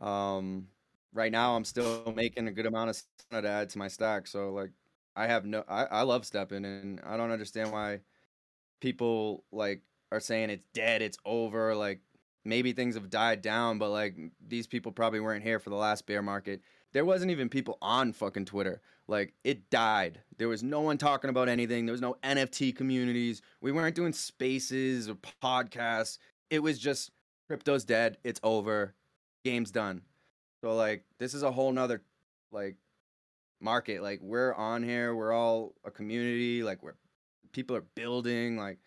um, 0.00 0.68
right 1.12 1.32
now 1.32 1.56
I'm 1.56 1.64
still 1.64 2.12
making 2.16 2.48
a 2.48 2.52
good 2.52 2.66
amount 2.66 2.90
of 2.90 2.96
Solana 2.96 3.42
to 3.42 3.48
add 3.48 3.70
to 3.70 3.78
my 3.78 3.88
stack. 3.88 4.26
So 4.26 4.52
like 4.52 4.70
I 5.14 5.26
have 5.26 5.44
no, 5.44 5.64
I, 5.68 5.84
I 5.84 6.02
love 6.02 6.22
STEPN, 6.22 6.64
and 6.64 7.00
I 7.04 7.16
don't 7.16 7.30
understand 7.30 7.70
why 7.72 8.00
people 8.80 9.44
like 9.52 9.82
are 10.10 10.20
saying 10.20 10.50
it's 10.50 10.66
dead, 10.72 11.02
it's 11.02 11.18
over. 11.24 11.74
Like 11.74 12.00
maybe 12.44 12.72
things 12.72 12.94
have 12.94 13.10
died 13.10 13.42
down, 13.42 13.78
but 13.78 13.90
like 13.90 14.16
these 14.46 14.66
people 14.66 14.92
probably 14.92 15.20
weren't 15.20 15.44
here 15.44 15.58
for 15.58 15.70
the 15.70 15.76
last 15.76 16.06
bear 16.06 16.22
market. 16.22 16.62
There 16.92 17.04
wasn't 17.04 17.30
even 17.30 17.48
people 17.48 17.78
on 17.80 18.12
fucking 18.12 18.44
Twitter. 18.46 18.80
Like 19.08 19.34
it 19.44 19.68
died. 19.70 20.20
There 20.38 20.48
was 20.48 20.62
no 20.62 20.80
one 20.80 20.98
talking 20.98 21.30
about 21.30 21.48
anything. 21.48 21.86
There 21.86 21.92
was 21.92 22.00
no 22.00 22.16
NFT 22.22 22.74
communities. 22.74 23.42
We 23.60 23.72
weren't 23.72 23.96
doing 23.96 24.12
spaces 24.12 25.08
or 25.08 25.16
podcasts. 25.42 26.18
It 26.50 26.60
was 26.60 26.78
just 26.78 27.10
crypto's 27.48 27.84
dead. 27.84 28.18
It's 28.24 28.40
over. 28.42 28.94
Game's 29.44 29.70
done. 29.70 30.02
So 30.62 30.74
like 30.76 31.04
this 31.18 31.34
is 31.34 31.42
a 31.42 31.50
whole 31.50 31.72
nother 31.72 32.02
like 32.52 32.76
market. 33.60 34.02
Like 34.02 34.20
we're 34.22 34.54
on 34.54 34.82
here. 34.82 35.14
We're 35.14 35.32
all 35.32 35.74
a 35.84 35.90
community. 35.90 36.62
Like 36.62 36.82
we're 36.82 36.94
people 37.52 37.76
are 37.76 37.84
building. 37.94 38.56
Like 38.56 38.78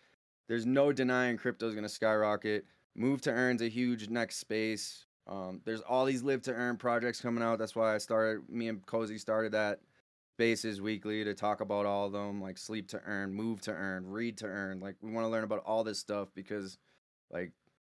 there's 0.48 0.66
no 0.66 0.92
denying 0.92 1.36
crypto's 1.36 1.74
gonna 1.74 1.88
skyrocket. 1.88 2.64
Move 2.94 3.20
to 3.22 3.30
Earn's 3.30 3.60
a 3.60 3.68
huge 3.68 4.08
next 4.08 4.36
space. 4.38 5.04
Um, 5.26 5.60
there's 5.64 5.80
all 5.80 6.04
these 6.04 6.22
live 6.22 6.40
to 6.42 6.52
earn 6.52 6.76
projects 6.76 7.20
coming 7.20 7.42
out. 7.42 7.58
That's 7.58 7.74
why 7.74 7.94
I 7.94 7.98
started. 7.98 8.48
Me 8.48 8.68
and 8.68 8.84
Kozy 8.86 9.20
started 9.20 9.52
that 9.52 9.80
spaces 10.36 10.82
weekly 10.82 11.24
to 11.24 11.32
talk 11.32 11.62
about 11.62 11.86
all 11.86 12.06
of 12.06 12.12
them, 12.12 12.42
like 12.42 12.58
sleep 12.58 12.88
to 12.88 13.00
earn, 13.06 13.32
move 13.32 13.62
to 13.62 13.72
earn, 13.72 14.06
read 14.06 14.36
to 14.36 14.44
earn. 14.44 14.80
Like 14.80 14.96
we 15.00 15.10
want 15.10 15.24
to 15.24 15.30
learn 15.30 15.44
about 15.44 15.62
all 15.64 15.82
this 15.82 15.98
stuff 15.98 16.28
because, 16.34 16.76
like, 17.30 17.52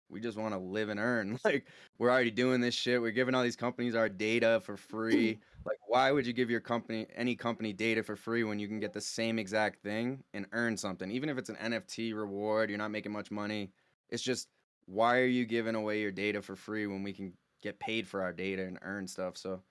we 0.08 0.20
just 0.20 0.38
want 0.38 0.54
to 0.54 0.60
live 0.60 0.90
and 0.90 1.00
earn. 1.00 1.40
Like 1.44 1.66
we're 1.98 2.12
already 2.12 2.30
doing 2.30 2.62
this 2.62 2.76
shit. 2.76 3.02
We're 3.02 3.10
giving 3.10 3.34
all 3.34 3.42
these 3.42 3.56
companies 3.56 3.96
our 3.96 4.08
data 4.08 4.62
for 4.64 4.78
free. 4.78 5.40
like 5.66 5.80
why 5.88 6.12
would 6.12 6.28
you 6.28 6.34
give 6.34 6.52
your 6.52 6.60
company 6.60 7.08
any 7.16 7.36
company 7.36 7.74
data 7.74 8.04
for 8.04 8.16
free 8.16 8.44
when 8.44 8.60
you 8.60 8.68
can 8.68 8.80
get 8.80 8.94
the 8.94 9.02
same 9.02 9.40
exact 9.40 9.82
thing 9.82 10.24
and 10.36 10.46
earn 10.52 10.78
something? 10.78 11.10
Even 11.10 11.30
if 11.30 11.40
it's 11.40 11.50
an 11.50 11.56
NFT 11.56 12.14
reward, 12.14 12.70
you're 12.70 12.78
not 12.78 12.92
making 12.92 13.12
much 13.14 13.32
money. 13.32 13.72
It's 14.12 14.22
just 14.22 14.48
why 14.86 15.18
are 15.18 15.26
you 15.26 15.46
giving 15.46 15.74
away 15.74 16.02
your 16.02 16.12
data 16.12 16.44
for 16.44 16.56
free 16.56 16.86
when 16.86 17.02
we 17.02 17.14
can 17.14 17.34
get 17.64 17.80
paid 17.80 18.08
for 18.08 18.22
our 18.22 18.32
data 18.32 18.64
and 18.64 18.78
earn 18.84 19.08
stuff? 19.08 19.38
So 19.38 19.64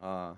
uh 0.00 0.34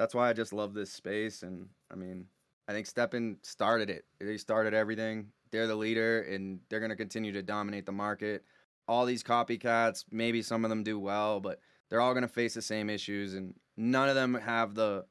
that's 0.00 0.14
why 0.14 0.30
I 0.30 0.32
just 0.32 0.54
love 0.54 0.72
this 0.72 0.90
space 0.90 1.42
and 1.42 1.68
I 1.92 1.94
mean 1.94 2.24
I 2.66 2.72
think 2.72 2.86
STEPN 2.86 3.36
started 3.42 3.90
it. 3.90 4.06
They 4.18 4.38
started 4.38 4.72
everything. 4.72 5.26
They're 5.50 5.66
the 5.66 5.76
leader 5.76 6.22
and 6.22 6.60
they're 6.70 6.80
gonna 6.80 6.96
continue 6.96 7.32
to 7.32 7.42
dominate 7.42 7.84
the 7.84 7.92
market. 7.92 8.42
All 8.88 9.04
these 9.04 9.22
copycats, 9.22 10.06
maybe 10.10 10.40
some 10.40 10.64
of 10.64 10.70
them 10.70 10.84
do 10.84 10.98
well, 10.98 11.38
but 11.38 11.60
they're 11.90 12.00
all 12.00 12.14
gonna 12.14 12.28
face 12.28 12.54
the 12.54 12.62
same 12.62 12.88
issues 12.88 13.34
and 13.34 13.52
none 13.76 14.08
of 14.08 14.14
them 14.14 14.32
have 14.32 14.74
the 14.74 15.04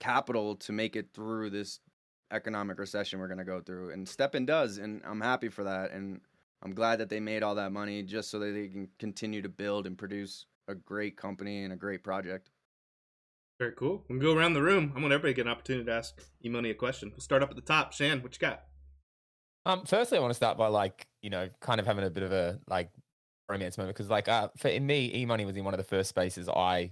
capital 0.00 0.56
to 0.56 0.72
make 0.72 0.96
it 0.96 1.08
through 1.12 1.50
this 1.50 1.80
economic 2.30 2.78
recession 2.78 3.18
we're 3.18 3.28
gonna 3.28 3.44
go 3.44 3.60
through. 3.60 3.90
And 3.90 4.06
STEPN 4.06 4.46
does, 4.46 4.78
and 4.78 5.02
I'm 5.04 5.20
happy 5.20 5.50
for 5.50 5.64
that. 5.64 5.90
And 5.90 6.22
I'm 6.62 6.72
glad 6.72 7.00
that 7.00 7.10
they 7.10 7.20
made 7.20 7.42
all 7.42 7.56
that 7.56 7.70
money 7.70 8.02
just 8.02 8.30
so 8.30 8.38
that 8.38 8.54
they 8.54 8.68
can 8.68 8.88
continue 8.98 9.42
to 9.42 9.50
build 9.50 9.86
and 9.86 9.98
produce 9.98 10.46
a 10.68 10.74
great 10.74 11.18
company 11.18 11.64
and 11.64 11.72
a 11.74 11.76
great 11.76 12.02
project. 12.02 12.50
Very 13.62 13.74
cool. 13.74 14.02
We 14.08 14.14
can 14.14 14.18
go 14.18 14.34
around 14.34 14.54
the 14.54 14.62
room. 14.62 14.92
I 14.96 15.00
want 15.00 15.12
everybody 15.12 15.34
to 15.34 15.36
get 15.36 15.46
an 15.46 15.52
opportunity 15.52 15.84
to 15.84 15.92
ask 15.92 16.20
E-Money 16.44 16.70
a 16.70 16.74
question. 16.74 17.10
We'll 17.12 17.20
start 17.20 17.44
up 17.44 17.50
at 17.50 17.54
the 17.54 17.62
top. 17.62 17.92
Shan, 17.92 18.20
what 18.20 18.34
you 18.34 18.40
got? 18.40 18.64
Um, 19.64 19.84
firstly, 19.86 20.18
I 20.18 20.20
want 20.20 20.32
to 20.32 20.34
start 20.34 20.58
by 20.58 20.66
like 20.66 21.06
you 21.22 21.30
know, 21.30 21.48
kind 21.60 21.78
of 21.78 21.86
having 21.86 22.04
a 22.04 22.10
bit 22.10 22.24
of 22.24 22.32
a 22.32 22.58
like 22.68 22.90
romance 23.48 23.78
moment 23.78 23.94
because 23.94 24.10
like 24.10 24.26
uh, 24.26 24.48
for 24.56 24.68
me, 24.80 25.12
E 25.14 25.24
Money 25.26 25.44
was 25.44 25.56
in 25.56 25.62
one 25.62 25.74
of 25.74 25.78
the 25.78 25.84
first 25.84 26.08
spaces 26.08 26.48
I 26.48 26.90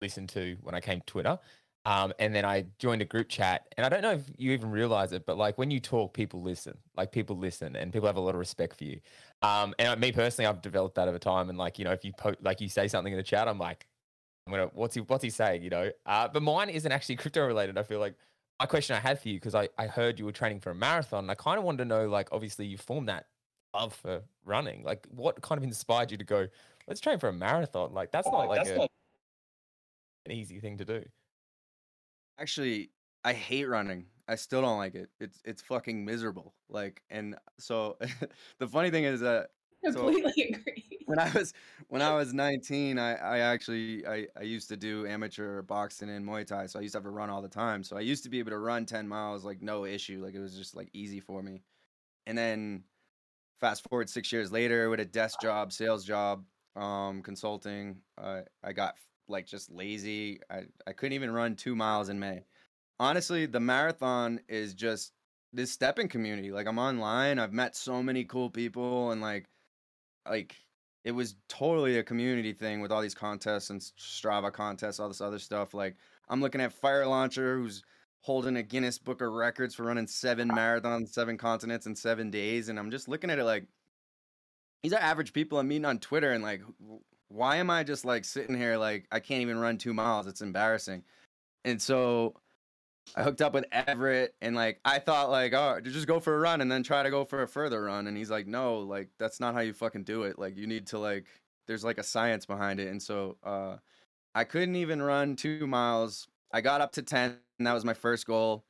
listened 0.00 0.30
to 0.30 0.56
when 0.62 0.74
I 0.74 0.80
came 0.80 1.00
to 1.00 1.04
Twitter. 1.06 1.38
Um, 1.84 2.14
and 2.18 2.34
then 2.34 2.46
I 2.46 2.64
joined 2.78 3.02
a 3.02 3.04
group 3.04 3.28
chat, 3.28 3.66
and 3.76 3.84
I 3.84 3.90
don't 3.90 4.00
know 4.00 4.12
if 4.12 4.22
you 4.38 4.52
even 4.52 4.70
realize 4.70 5.12
it, 5.12 5.26
but 5.26 5.36
like 5.36 5.58
when 5.58 5.70
you 5.70 5.80
talk, 5.80 6.14
people 6.14 6.40
listen. 6.40 6.78
Like 6.96 7.12
people 7.12 7.36
listen, 7.36 7.76
and 7.76 7.92
people 7.92 8.06
have 8.06 8.16
a 8.16 8.20
lot 8.20 8.30
of 8.30 8.38
respect 8.38 8.78
for 8.78 8.84
you. 8.84 9.00
Um, 9.42 9.74
and 9.78 10.00
me 10.00 10.12
personally, 10.12 10.46
I've 10.46 10.62
developed 10.62 10.94
that 10.94 11.08
over 11.08 11.18
time. 11.18 11.50
And 11.50 11.58
like 11.58 11.78
you 11.78 11.84
know, 11.84 11.92
if 11.92 12.06
you 12.06 12.14
po- 12.14 12.36
like 12.40 12.62
you 12.62 12.70
say 12.70 12.88
something 12.88 13.12
in 13.12 13.18
the 13.18 13.22
chat, 13.22 13.48
I'm 13.48 13.58
like, 13.58 13.86
I'm 14.46 14.52
gonna 14.52 14.70
what's 14.74 14.94
he 14.94 15.00
what's 15.00 15.24
he 15.24 15.30
saying? 15.30 15.62
You 15.62 15.70
know. 15.70 15.90
Uh, 16.04 16.28
but 16.28 16.42
mine 16.42 16.68
isn't 16.68 16.90
actually 16.90 17.16
crypto 17.22 17.46
related. 17.46 17.76
I 17.78 17.82
feel 17.82 17.98
like 18.00 18.14
my 18.60 18.66
question 18.66 18.96
I 18.96 19.00
had 19.00 19.20
for 19.20 19.28
you 19.28 19.34
because 19.34 19.54
I 19.54 19.68
I 19.76 19.86
heard 19.86 20.18
you 20.18 20.24
were 20.24 20.32
training 20.32 20.60
for 20.60 20.70
a 20.70 20.74
marathon. 20.74 21.24
And 21.24 21.30
I 21.30 21.34
kind 21.34 21.58
of 21.58 21.64
wanted 21.64 21.78
to 21.78 21.84
know 21.84 22.08
like 22.08 22.28
obviously 22.32 22.66
you 22.66 22.78
formed 22.78 23.08
that 23.08 23.26
love 23.74 23.92
for 23.94 24.22
running. 24.44 24.82
Like 24.84 25.06
what 25.10 25.40
kind 25.42 25.58
of 25.58 25.64
inspired 25.64 26.10
you 26.10 26.16
to 26.18 26.24
go? 26.24 26.46
Let's 26.86 27.00
train 27.00 27.18
for 27.18 27.28
a 27.28 27.32
marathon. 27.32 27.92
Like 27.92 28.12
that's 28.12 28.28
not 28.28 28.48
like 28.48 28.58
That's 28.58 28.70
a, 28.70 28.76
not- 28.76 28.90
an 30.26 30.32
easy 30.32 30.60
thing 30.60 30.78
to 30.78 30.84
do. 30.84 31.04
Actually, 32.38 32.90
I 33.24 33.32
hate 33.32 33.64
running. 33.68 34.06
I 34.28 34.34
still 34.36 34.60
don't 34.60 34.76
like 34.78 34.94
it. 34.94 35.08
It's 35.20 35.40
it's 35.44 35.62
fucking 35.62 36.04
miserable. 36.04 36.54
Like, 36.68 37.02
and 37.10 37.36
so 37.58 37.96
the 38.58 38.68
funny 38.68 38.90
thing 38.90 39.04
is 39.04 39.20
that 39.20 39.50
So- 39.84 39.92
Completely 40.04 40.54
agree. 40.54 40.84
When 41.06 41.18
I 41.20 41.30
was 41.32 41.54
when 41.88 42.02
I 42.02 42.14
was 42.14 42.34
19, 42.34 42.98
I, 42.98 43.14
I 43.14 43.38
actually 43.38 44.06
I, 44.06 44.26
I 44.36 44.42
used 44.42 44.68
to 44.70 44.76
do 44.76 45.06
amateur 45.06 45.62
boxing 45.62 46.10
and 46.10 46.26
Muay 46.26 46.44
Thai, 46.46 46.66
so 46.66 46.78
I 46.78 46.82
used 46.82 46.92
to 46.92 46.98
have 46.98 47.04
to 47.04 47.10
run 47.10 47.30
all 47.30 47.42
the 47.42 47.48
time. 47.48 47.84
So 47.84 47.96
I 47.96 48.00
used 48.00 48.24
to 48.24 48.28
be 48.28 48.40
able 48.40 48.50
to 48.50 48.58
run 48.58 48.86
10 48.86 49.06
miles 49.06 49.44
like 49.44 49.62
no 49.62 49.84
issue, 49.84 50.20
like 50.24 50.34
it 50.34 50.40
was 50.40 50.56
just 50.56 50.74
like 50.74 50.90
easy 50.92 51.20
for 51.20 51.42
me. 51.42 51.62
And 52.26 52.38
then 52.38 52.84
fast 53.60 53.88
forward 53.88 54.10
six 54.10 54.32
years 54.32 54.52
later 54.52 54.90
with 54.90 55.00
a 55.00 55.04
desk 55.04 55.40
job, 55.40 55.72
sales 55.72 56.04
job, 56.04 56.44
um, 56.76 57.22
consulting, 57.22 57.98
uh, 58.18 58.42
I 58.64 58.72
got 58.72 58.96
like 59.28 59.46
just 59.46 59.70
lazy. 59.70 60.40
I 60.50 60.64
I 60.86 60.92
couldn't 60.92 61.14
even 61.14 61.30
run 61.32 61.56
two 61.56 61.76
miles 61.76 62.08
in 62.10 62.18
May. 62.20 62.44
Honestly, 63.00 63.46
the 63.46 63.60
marathon 63.60 64.40
is 64.48 64.74
just 64.74 65.12
this 65.52 65.76
STEPN 65.76 66.10
community. 66.10 66.52
Like 66.52 66.66
I'm 66.68 66.78
online, 66.78 67.38
I've 67.38 67.52
met 67.52 67.76
so 67.76 68.02
many 68.02 68.24
cool 68.24 68.50
people, 68.50 69.12
and 69.12 69.20
like 69.22 69.46
like 70.28 70.56
it 71.06 71.14
was 71.14 71.36
totally 71.46 71.98
a 71.98 72.02
community 72.02 72.52
thing 72.52 72.80
with 72.80 72.90
all 72.90 73.00
these 73.00 73.14
contests 73.14 73.70
and 73.70 73.80
Strava 73.80 74.52
contests, 74.52 74.98
all 74.98 75.06
this 75.06 75.20
other 75.20 75.38
stuff. 75.38 75.72
Like 75.72 75.94
I'm 76.28 76.40
looking 76.40 76.60
at 76.60 76.72
Fire 76.72 77.06
Launcher, 77.06 77.56
who's 77.56 77.84
holding 78.22 78.56
a 78.56 78.62
Guinness 78.64 78.98
Book 78.98 79.22
of 79.22 79.30
Records 79.30 79.72
for 79.72 79.84
running 79.84 80.08
seven 80.08 80.48
marathons, 80.48 81.10
seven 81.10 81.38
continents 81.38 81.86
in 81.86 81.94
seven 81.94 82.28
days, 82.28 82.68
and 82.68 82.76
I'm 82.76 82.90
just 82.90 83.08
looking 83.08 83.30
at 83.30 83.38
it 83.38 83.44
like 83.44 83.68
these 84.82 84.92
are 84.92 84.98
average 84.98 85.32
people 85.32 85.60
I'm 85.60 85.68
meeting 85.68 85.84
on 85.84 86.00
Twitter, 86.00 86.32
and 86.32 86.42
like, 86.42 86.62
why 87.28 87.58
am 87.58 87.70
I 87.70 87.84
just 87.84 88.04
like 88.04 88.24
sitting 88.24 88.56
here 88.56 88.76
like 88.76 89.06
I 89.12 89.20
can't 89.20 89.42
even 89.42 89.60
run 89.60 89.78
two 89.78 89.94
miles? 89.94 90.26
It's 90.26 90.42
embarrassing. 90.42 91.04
And 91.64 91.80
so 91.80 92.34
I 93.14 93.22
hooked 93.22 93.40
up 93.40 93.52
with 93.54 93.64
Everett 93.72 94.34
and 94.42 94.56
like 94.56 94.80
I 94.84 94.98
thought 94.98 95.30
like, 95.30 95.52
oh, 95.52 95.80
just 95.82 96.06
go 96.06 96.20
for 96.20 96.34
a 96.34 96.38
run 96.38 96.60
and 96.60 96.70
then 96.70 96.82
try 96.82 97.02
to 97.02 97.10
go 97.10 97.24
for 97.24 97.42
a 97.42 97.48
further 97.48 97.84
run. 97.84 98.06
And 98.06 98.16
he's 98.16 98.30
like, 98.30 98.46
no, 98.46 98.78
like 98.78 99.10
that's 99.18 99.40
not 99.40 99.54
how 99.54 99.60
you 99.60 99.72
fucking 99.72 100.04
do 100.04 100.24
it. 100.24 100.38
Like 100.38 100.56
you 100.56 100.66
need 100.66 100.88
to 100.88 100.98
like 100.98 101.26
there's 101.66 101.84
like 101.84 101.98
a 101.98 102.02
science 102.02 102.46
behind 102.46 102.80
it. 102.80 102.88
And 102.88 103.02
so 103.02 103.36
uh 103.44 103.76
I 104.34 104.44
couldn't 104.44 104.76
even 104.76 105.00
run 105.00 105.36
two 105.36 105.66
miles. 105.66 106.28
I 106.52 106.60
got 106.60 106.80
up 106.80 106.92
to 106.92 107.02
ten 107.02 107.38
and 107.58 107.66
that 107.66 107.72
was 107.72 107.84
my 107.84 107.94
first 107.94 108.26
goal. 108.26 108.64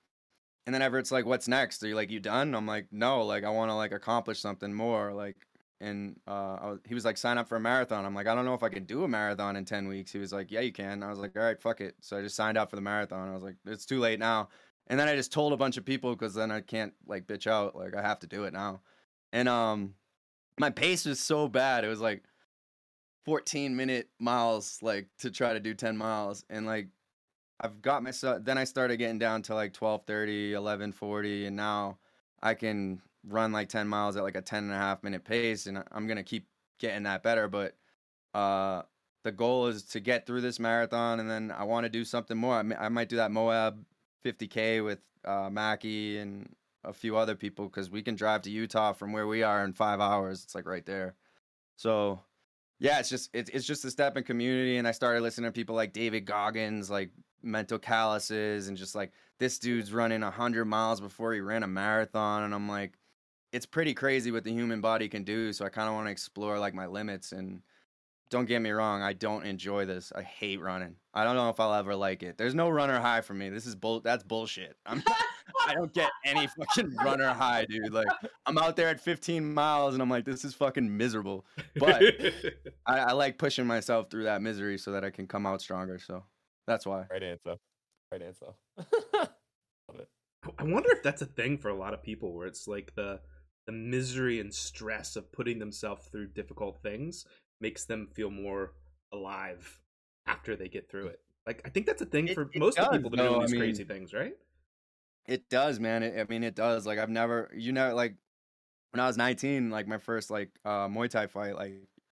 And 0.67 0.75
then 0.75 0.83
Everett's 0.83 1.13
like, 1.13 1.27
what's 1.27 1.49
next? 1.49 1.83
Are 1.83 1.89
you 1.89 1.95
like 1.95 2.11
you 2.11 2.21
done? 2.21 2.55
I'm 2.55 2.67
like, 2.67 2.87
no, 2.91 3.25
like 3.25 3.45
I 3.45 3.51
want 3.51 3.71
to 3.71 3.75
like 3.75 3.93
accomplish 3.93 4.41
something 4.41 4.75
more. 4.75 5.13
Like 5.13 5.37
and 5.81 6.19
uh, 6.27 6.59
was, 6.63 6.79
he 6.87 6.95
was 6.95 7.05
like, 7.05 7.17
sign 7.17 7.39
up 7.39 7.49
for 7.49 7.57
a 7.57 7.61
marathon. 7.61 8.05
I'm 8.05 8.15
like, 8.15 8.27
I 8.27 8.35
don't 8.35 8.45
know 8.45 8.55
if 8.55 8.63
I 8.63 8.69
can 8.69 8.85
do 8.85 9.05
a 9.05 9.09
marathon 9.09 9.57
in 9.57 9.65
10 9.65 9.89
weeks. 9.89 10.13
He 10.13 10.19
was 10.19 10.33
like, 10.33 10.51
yeah, 10.51 10.61
you 10.61 10.73
can. 10.73 11.03
I 11.03 11.11
was 11.11 11.19
like, 11.19 11.37
all 11.37 11.43
right, 11.43 11.61
fuck 11.61 11.81
it. 11.81 11.95
So 12.01 12.17
I 12.17 12.23
just 12.23 12.37
signed 12.37 12.57
up 12.57 12.71
for 12.71 12.77
the 12.77 12.83
marathon. 12.83 13.29
I 13.29 13.35
was 13.35 13.43
like, 13.43 13.57
it's 13.67 13.87
too 13.87 14.01
late 14.01 14.19
now. 14.19 14.49
And 14.87 14.99
then 14.99 15.09
I 15.09 15.17
just 15.17 15.33
told 15.33 15.53
a 15.53 15.57
bunch 15.57 15.77
of 15.77 15.85
people 15.85 16.15
because 16.15 16.35
then 16.35 16.51
I 16.51 16.61
can't 16.61 16.95
like 17.07 17.27
bitch 17.27 17.47
out. 17.47 17.77
Like 17.77 17.95
I 17.95 18.03
have 18.03 18.21
to 18.21 18.27
do 18.27 18.45
it 18.45 18.53
now. 18.53 18.81
And 19.33 19.49
um, 19.49 19.95
my 20.59 20.71
pace 20.71 21.05
was 21.05 21.21
so 21.21 21.49
bad. 21.49 21.85
It 21.85 21.89
was 21.89 22.01
like 22.01 22.23
14 23.25 23.75
minute 23.77 24.09
miles, 24.21 24.79
like 24.83 25.09
to 25.19 25.31
try 25.31 25.53
to 25.53 25.61
do 25.61 25.75
10 25.75 25.97
miles. 25.97 26.45
And 26.49 26.67
like, 26.67 26.89
I've 27.61 27.83
got 27.83 28.03
myself, 28.03 28.45
then 28.45 28.59
I 28.59 28.65
started 28.65 28.99
getting 28.99 29.19
down 29.19 29.43
to 29.43 29.55
like 29.55 29.75
1230, 29.75 30.53
1140. 30.53 31.47
And 31.47 31.57
now 31.57 31.99
I 32.43 32.55
can 32.55 33.03
run 33.29 33.53
like 33.53 33.69
10 33.69 33.89
miles 33.89 34.17
at 34.17 34.23
like 34.23 34.37
a 34.37 34.43
10 34.43 34.65
and 34.65 34.73
a 34.73 34.77
half 34.77 35.03
minute 35.03 35.25
pace 35.25 35.67
and 35.67 35.83
i'm 35.93 36.07
going 36.07 36.17
to 36.17 36.23
keep 36.23 36.47
getting 36.79 37.05
that 37.05 37.23
better 37.23 37.49
but 37.49 37.77
uh 38.35 38.83
the 39.25 39.33
goal 39.33 39.67
is 39.67 39.83
to 39.83 40.01
get 40.01 40.27
through 40.27 40.41
this 40.41 40.61
marathon 40.61 41.21
and 41.21 41.31
then 41.31 41.51
i 41.51 41.65
want 41.65 41.85
to 41.85 41.91
do 41.91 42.05
something 42.05 42.37
more. 42.37 42.55
I, 42.55 42.87
I 42.87 42.89
might 42.89 43.09
do 43.09 43.17
that 43.17 43.31
moab 43.31 43.85
50k 44.25 44.85
with 44.85 45.01
uh 45.25 45.51
mackie 45.51 46.19
and 46.19 46.55
a 46.85 46.93
few 46.93 47.17
other 47.17 47.35
people 47.35 47.67
because 47.67 47.91
we 47.91 48.03
can 48.03 48.15
drive 48.15 48.43
to 48.43 48.51
utah 48.51 48.93
from 48.93 49.13
where 49.13 49.27
we 49.27 49.43
are 49.43 49.65
in 49.65 49.73
five 49.73 49.99
hours. 49.99 50.45
It's 50.45 50.55
like 50.55 50.67
right 50.67 50.87
there. 50.87 51.17
So 51.75 52.21
yeah 52.79 52.99
it's 52.99 53.09
just 53.09 53.31
it's, 53.33 53.51
it's 53.51 53.67
just 53.67 53.85
a 53.85 53.89
STEPN 53.89 54.25
community 54.25 54.77
and 54.77 54.87
i 54.87 54.93
started 54.93 55.23
listening 55.23 55.49
to 55.49 55.53
people 55.53 55.75
like 55.75 55.93
david 55.93 56.25
goggins 56.25 56.91
like 56.91 57.11
mental 57.43 57.79
calluses 57.79 58.69
and 58.69 58.77
just 58.77 58.95
like 58.95 59.13
this 59.39 59.59
dude's 59.59 59.93
running 59.93 60.21
100 60.21 60.65
miles 60.65 61.01
before 61.01 61.33
he 61.33 61.41
ran 61.41 61.63
a 61.63 61.67
marathon 61.67 62.43
and 62.43 62.55
i'm 62.55 62.69
like 62.69 62.93
it's 63.53 63.67
pretty 63.67 63.95
crazy 63.95 64.31
what 64.31 64.45
the 64.45 64.53
human 64.53 64.81
body 64.81 65.09
can 65.09 65.25
do 65.25 65.53
so 65.53 65.65
i 65.65 65.69
kind 65.69 65.89
of 65.89 65.95
want 65.95 66.07
to 66.07 66.11
explore 66.11 66.59
like 66.59 66.75
my 66.75 66.87
limits 66.87 67.33
and 67.33 67.63
don't 68.29 68.47
get 68.47 68.61
me 68.61 68.71
wrong 68.71 69.03
i 69.03 69.13
don't 69.13 69.45
enjoy 69.47 69.85
this 69.85 70.13
i 70.17 70.23
hate 70.23 70.61
running 70.61 70.97
i 71.15 71.23
don't 71.23 71.37
know 71.37 71.49
if 71.49 71.61
i'll 71.61 71.75
ever 71.75 71.95
like 71.95 72.23
it 72.23 72.37
there's 72.37 72.55
no 72.55 72.69
runner 72.69 72.99
high 72.99 73.21
for 73.21 73.35
me 73.35 73.49
this 73.49 73.67
is 73.67 73.75
bull 73.75 74.01
that's 74.01 74.25
bullshit 74.25 74.77
i'm 74.87 75.03
i 75.67 75.75
don't 75.75 75.95
get 75.95 76.11
any 76.25 76.47
fucking 76.49 76.95
runner 76.97 77.29
high 77.29 77.65
dude 77.67 77.93
like 77.93 78.09
i'm 78.47 78.59
out 78.59 78.75
there 78.75 78.89
at 78.89 79.01
15 79.01 79.55
miles 79.55 79.95
and 79.95 80.03
i'm 80.03 80.11
like 80.11 80.25
this 80.25 80.45
is 80.45 80.55
fucking 80.55 80.97
miserable 80.97 81.47
but 81.77 82.03
I, 82.87 82.99
I 82.99 83.13
like 83.13 83.39
pushing 83.39 83.67
myself 83.67 84.11
through 84.11 84.25
that 84.25 84.43
misery 84.43 84.77
so 84.77 84.91
that 84.93 85.05
i 85.05 85.11
can 85.11 85.27
come 85.29 85.47
out 85.47 85.61
stronger 85.61 85.99
so 85.99 86.25
that's 86.67 86.85
why 86.85 87.05
Great 87.09 87.23
answer. 87.23 87.57
Great 88.11 88.23
answer. 88.23 88.47
Love 88.79 90.01
it. 90.01 90.09
I 90.59 90.65
wonder 90.65 90.91
if 90.93 91.03
that's 91.03 91.23
a 91.23 91.27
thing 91.27 91.59
for 91.59 91.69
a 91.69 91.75
lot 91.75 91.95
of 91.95 92.03
people 92.03 92.33
where 92.33 92.47
it's 92.47 92.69
like 92.69 92.95
the 92.95 93.21
the 93.67 93.73
misery 93.73 94.41
and 94.41 94.53
stress 94.55 95.17
of 95.17 95.31
putting 95.33 95.59
themselves 95.59 96.07
through 96.07 96.29
difficult 96.29 96.79
things 96.83 97.27
makes 97.61 97.85
them 97.85 98.07
feel 98.15 98.31
more 98.31 98.73
alive 99.13 99.81
after 100.27 100.57
they 100.57 100.69
get 100.69 100.89
through 100.89 101.07
it. 101.09 101.21
Like 101.47 101.63
I 101.65 101.69
think 101.71 101.87
that's 101.87 102.03
a 102.03 102.07
thing 102.07 102.29
It- 102.29 102.35
for 102.35 102.43
it 102.53 102.59
most 102.59 102.79
of 102.79 102.87
does, 102.87 102.97
people 102.97 103.11
to 103.11 103.17
doing 103.17 103.33
though, 103.33 103.39
I 103.39 103.43
these 103.43 103.53
mean- 103.53 103.61
crazy 103.61 103.85
things, 103.85 104.13
right? 104.13 104.35
It 105.27 105.49
does, 105.49 105.81
man. 105.81 106.05
It, 106.05 106.21
I 106.21 106.25
mean, 106.33 106.45
it 106.45 106.55
does. 106.55 106.87
Like 106.87 106.99
I've 107.01 107.11
never, 107.11 107.51
you 107.55 107.73
know, 107.73 107.95
like 107.95 108.15
when 108.93 109.01
I 109.01 109.07
was 109.09 109.17
19, 109.17 109.71
like 109.71 109.89
my 109.89 109.99
first 109.99 110.31
like 110.31 110.51
uh 110.65 110.87
Muay 110.89 111.11
Thai 111.11 111.27
fight, 111.27 111.57
like 111.57 111.75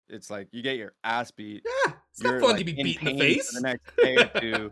it's 0.09 0.29
like 0.29 0.49
you 0.51 0.61
get 0.61 0.75
your 0.77 0.93
ass 1.03 1.31
beat. 1.31 1.65
Yeah, 1.65 1.93
it's 2.11 2.21
not 2.21 2.39
fun 2.41 2.49
like, 2.51 2.57
to 2.59 2.63
be 2.65 2.73
beat 2.73 3.01
in 3.01 3.15
the 3.15 3.19
face. 3.19 3.53
the 3.53 3.61
next 3.61 3.95
day 3.97 4.15
or 4.17 4.41
two, 4.41 4.71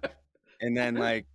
and 0.62 0.76
then 0.76 0.96
like 1.08 1.26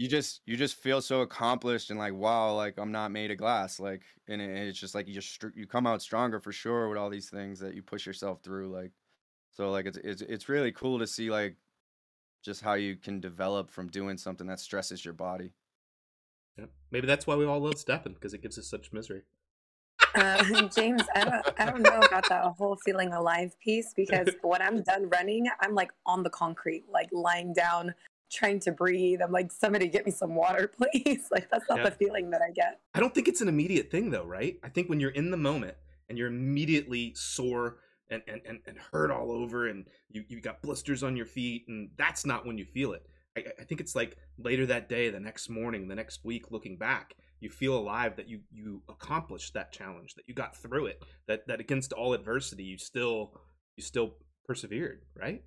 you 0.00 0.08
just 0.08 0.40
you 0.46 0.56
just 0.56 0.76
feel 0.76 1.02
so 1.02 1.20
accomplished 1.20 1.90
and 1.90 1.98
like 1.98 2.14
wow, 2.14 2.54
like 2.54 2.78
I'm 2.78 2.90
not 2.90 3.10
made 3.10 3.30
of 3.32 3.36
glass. 3.36 3.78
Like 3.78 4.00
and 4.28 4.40
it, 4.40 4.48
it's 4.48 4.80
just 4.80 4.94
like 4.94 5.06
you 5.06 5.12
just 5.12 5.44
you 5.54 5.66
come 5.66 5.86
out 5.86 6.00
stronger 6.00 6.40
for 6.40 6.52
sure 6.52 6.88
with 6.88 6.96
all 6.96 7.10
these 7.10 7.28
things 7.28 7.60
that 7.60 7.74
you 7.74 7.82
push 7.82 8.06
yourself 8.06 8.40
through. 8.42 8.72
Like 8.72 8.92
so, 9.50 9.70
like 9.70 9.84
it's 9.84 9.98
it's 9.98 10.22
it's 10.22 10.48
really 10.48 10.72
cool 10.72 10.98
to 11.00 11.06
see 11.06 11.30
like 11.30 11.56
just 12.42 12.62
how 12.62 12.72
you 12.72 12.96
can 12.96 13.20
develop 13.20 13.70
from 13.70 13.88
doing 13.88 14.16
something 14.16 14.46
that 14.46 14.58
stresses 14.58 15.04
your 15.04 15.12
body. 15.12 15.52
Yeah. 16.56 16.64
Maybe 16.90 17.06
that's 17.06 17.26
why 17.26 17.36
we 17.36 17.44
all 17.44 17.60
love 17.60 17.74
STEPN 17.74 18.14
because 18.14 18.32
it 18.32 18.40
gives 18.40 18.58
us 18.58 18.70
such 18.70 18.94
misery. 18.94 19.24
Uh, 20.14 20.42
James, 20.74 21.02
I 21.14 21.24
don't, 21.24 21.46
I 21.58 21.66
don't 21.66 21.82
know 21.82 21.98
about 21.98 22.26
that 22.30 22.42
whole 22.58 22.78
feeling 22.84 23.12
alive 23.12 23.54
piece 23.62 23.92
because 23.94 24.28
when 24.42 24.62
I'm 24.62 24.82
done 24.82 25.10
running, 25.10 25.46
I'm 25.60 25.74
like 25.74 25.92
on 26.06 26.22
the 26.22 26.30
concrete, 26.30 26.84
like 26.90 27.10
lying 27.12 27.52
down, 27.52 27.94
trying 28.30 28.60
to 28.60 28.72
breathe. 28.72 29.20
I'm 29.22 29.32
like, 29.32 29.52
somebody 29.52 29.88
get 29.88 30.06
me 30.06 30.12
some 30.12 30.34
water, 30.34 30.68
please. 30.94 31.28
Like, 31.30 31.50
that's 31.50 31.68
not 31.68 31.78
Yeah. 31.78 31.84
the 31.90 31.96
feeling 31.96 32.30
that 32.30 32.40
I 32.42 32.50
get. 32.50 32.80
I 32.94 33.00
don't 33.00 33.14
think 33.14 33.28
it's 33.28 33.40
an 33.40 33.48
immediate 33.48 33.90
thing 33.90 34.10
though, 34.10 34.24
right? 34.24 34.56
I 34.62 34.68
think 34.68 34.88
when 34.88 35.00
you're 35.00 35.10
in 35.10 35.30
the 35.30 35.36
moment 35.36 35.74
and 36.08 36.16
you're 36.18 36.28
immediately 36.28 37.12
sore 37.14 37.78
and, 38.10 38.22
and, 38.26 38.40
and, 38.46 38.60
and 38.66 38.76
hurt 38.92 39.10
all 39.10 39.30
over 39.30 39.68
and 39.68 39.86
you, 40.08 40.24
you 40.28 40.40
got 40.40 40.62
blisters 40.62 41.02
on 41.02 41.16
your 41.16 41.26
feet 41.26 41.64
and 41.68 41.90
that's 41.96 42.24
not 42.26 42.46
when 42.46 42.58
you 42.58 42.64
feel 42.64 42.92
it. 42.92 43.06
I, 43.36 43.44
I 43.60 43.64
think 43.64 43.80
it's 43.80 43.94
like 43.94 44.16
later 44.38 44.66
that 44.66 44.88
day, 44.88 45.10
the 45.10 45.20
next 45.20 45.48
morning, 45.48 45.86
the 45.88 45.94
next 45.94 46.24
week 46.24 46.50
looking 46.50 46.76
back 46.76 47.14
you 47.42 47.48
feel 47.48 47.74
alive 47.78 48.16
that 48.16 48.28
you 48.28 48.40
you 48.52 48.82
accomplished 48.90 49.54
that 49.54 49.72
challenge 49.72 50.14
that 50.14 50.24
you 50.28 50.34
got 50.34 50.54
through 50.54 50.84
it 50.84 51.02
that 51.26 51.46
that 51.48 51.58
against 51.58 51.94
all 51.94 52.12
adversity 52.12 52.64
you 52.64 52.76
still 52.76 53.32
you 53.76 53.82
still 53.82 54.16
persevered 54.44 55.00
right 55.16 55.42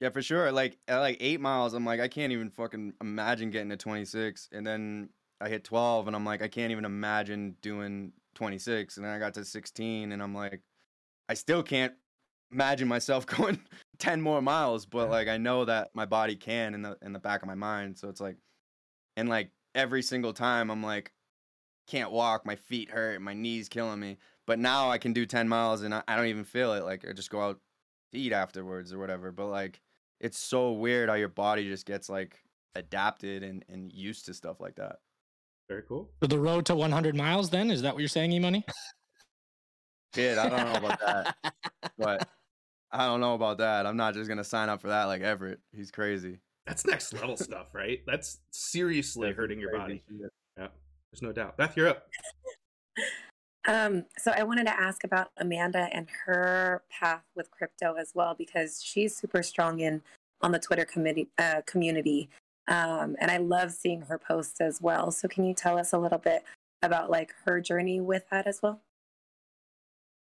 Yeah, 0.00 0.10
for 0.10 0.20
sure. 0.22 0.52
Like 0.52 0.78
at 0.88 0.98
like 0.98 1.16
eight 1.20 1.40
miles, 1.40 1.74
I'm 1.74 1.84
like, 1.84 2.00
I 2.00 2.08
can't 2.08 2.32
even 2.32 2.50
fucking 2.50 2.94
imagine 3.00 3.50
getting 3.50 3.70
to 3.70 3.76
26. 3.76 4.48
And 4.52 4.66
then 4.66 5.10
I 5.40 5.48
hit 5.48 5.64
12, 5.64 6.06
and 6.06 6.16
I'm 6.16 6.24
like, 6.24 6.42
I 6.42 6.48
can't 6.48 6.70
even 6.72 6.84
imagine 6.84 7.56
doing 7.62 8.12
26. 8.34 8.96
And 8.96 9.06
then 9.06 9.12
I 9.12 9.18
got 9.18 9.34
to 9.34 9.44
16, 9.44 10.12
and 10.12 10.22
I'm 10.22 10.34
like, 10.34 10.60
I 11.28 11.34
still 11.34 11.62
can't 11.62 11.94
imagine 12.52 12.88
myself 12.88 13.26
going 13.26 13.60
10 13.98 14.20
more 14.20 14.42
miles. 14.42 14.84
But 14.86 15.04
Yeah. 15.04 15.10
like, 15.10 15.28
I 15.28 15.38
know 15.38 15.64
that 15.64 15.90
my 15.94 16.04
body 16.04 16.36
can 16.36 16.74
in 16.74 16.82
the 16.82 16.98
in 17.02 17.12
the 17.12 17.18
back 17.18 17.42
of 17.42 17.48
my 17.48 17.54
mind. 17.54 17.98
So 17.98 18.08
it's 18.08 18.20
like, 18.20 18.36
and 19.16 19.28
like 19.28 19.50
every 19.74 20.02
single 20.02 20.34
time, 20.34 20.70
I'm 20.70 20.82
like, 20.82 21.12
can't 21.86 22.10
walk, 22.10 22.44
my 22.44 22.56
feet 22.56 22.90
hurt, 22.90 23.22
my 23.22 23.32
knees 23.32 23.68
killing 23.70 24.00
me. 24.00 24.18
But 24.46 24.58
now 24.58 24.90
I 24.90 24.98
can 24.98 25.12
do 25.12 25.24
10 25.26 25.48
miles, 25.48 25.82
and 25.82 25.94
I, 25.94 26.02
I 26.06 26.16
don't 26.16 26.26
even 26.26 26.44
feel 26.44 26.74
it. 26.74 26.84
Like 26.84 27.08
I 27.08 27.12
just 27.12 27.30
go 27.30 27.40
out 27.40 27.60
eat 28.12 28.32
afterwards 28.32 28.92
or 28.92 28.98
whatever. 28.98 29.32
But 29.32 29.46
like 29.46 29.80
it's 30.20 30.38
so 30.38 30.72
weird 30.72 31.08
how 31.08 31.14
your 31.14 31.28
body 31.28 31.68
just 31.68 31.86
gets 31.86 32.08
like 32.08 32.42
adapted 32.74 33.42
and, 33.42 33.64
and 33.68 33.92
used 33.92 34.26
to 34.26 34.34
stuff 34.34 34.60
like 34.60 34.76
that. 34.76 34.96
very 35.68 35.82
cool 35.88 36.10
So 36.22 36.26
the 36.26 36.38
road 36.38 36.66
to 36.66 36.74
100 36.74 37.14
miles, 37.16 37.50
then 37.50 37.70
is 37.70 37.82
that 37.82 37.94
what 37.94 38.00
you're 38.00 38.08
saying, 38.08 38.32
E 38.32 38.38
Money? 38.38 38.64
Kid, 40.12 40.38
I 40.38 40.48
don't 40.48 40.72
know 40.72 40.78
about 40.86 41.00
that, 41.00 41.36
but 41.98 42.28
I 42.90 43.06
don't 43.06 43.20
know 43.20 43.34
about 43.34 43.58
that. 43.58 43.84
I'm 43.86 43.96
not 43.96 44.14
just 44.14 44.28
gonna 44.28 44.44
sign 44.44 44.68
up 44.68 44.80
for 44.80 44.88
that 44.88 45.04
like 45.04 45.20
Everett. 45.22 45.60
He's 45.74 45.90
crazy. 45.90 46.38
that's 46.66 46.84
next 46.86 47.12
level 47.12 47.36
stuff 47.36 47.68
right 47.74 48.00
that's 48.06 48.40
seriously 48.50 49.28
That's 49.28 49.36
hurting 49.36 49.60
your 49.60 49.70
body 49.78 50.02
shit. 50.08 50.30
yeah 50.58 50.66
there's 51.12 51.22
no 51.22 51.30
doubt 51.32 51.56
beth 51.56 51.76
you're 51.76 51.88
up 51.88 52.08
Um, 53.66 54.04
so 54.16 54.32
I 54.36 54.44
wanted 54.44 54.66
to 54.66 54.80
ask 54.80 55.02
about 55.02 55.30
Amanda 55.38 55.88
and 55.92 56.08
her 56.24 56.82
path 56.88 57.22
with 57.34 57.50
crypto 57.50 57.94
as 57.94 58.12
well 58.14 58.34
because 58.34 58.82
she's 58.82 59.16
super 59.16 59.42
strong 59.42 59.80
in 59.80 60.02
on 60.40 60.52
the 60.52 60.58
Twitter 60.58 60.84
committee 60.84 61.28
uh, 61.38 61.62
community, 61.66 62.28
um, 62.68 63.16
and 63.20 63.30
I 63.30 63.38
love 63.38 63.72
seeing 63.72 64.02
her 64.02 64.18
posts 64.18 64.60
as 64.60 64.80
well. 64.80 65.10
So 65.10 65.28
can 65.28 65.44
you 65.44 65.54
tell 65.54 65.78
us 65.78 65.92
a 65.92 65.98
little 65.98 66.18
bit 66.18 66.44
about 66.82 67.10
like 67.10 67.34
her 67.44 67.60
journey 67.60 68.00
with 68.00 68.28
that 68.30 68.46
as 68.46 68.62
well? 68.62 68.80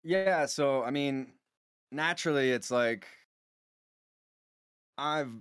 Yeah, 0.04 0.46
so 0.46 0.84
I 0.84 0.92
mean, 0.92 1.28
naturally 1.92 2.52
it's 2.52 2.72
like 2.72 3.08
I've 4.98 5.32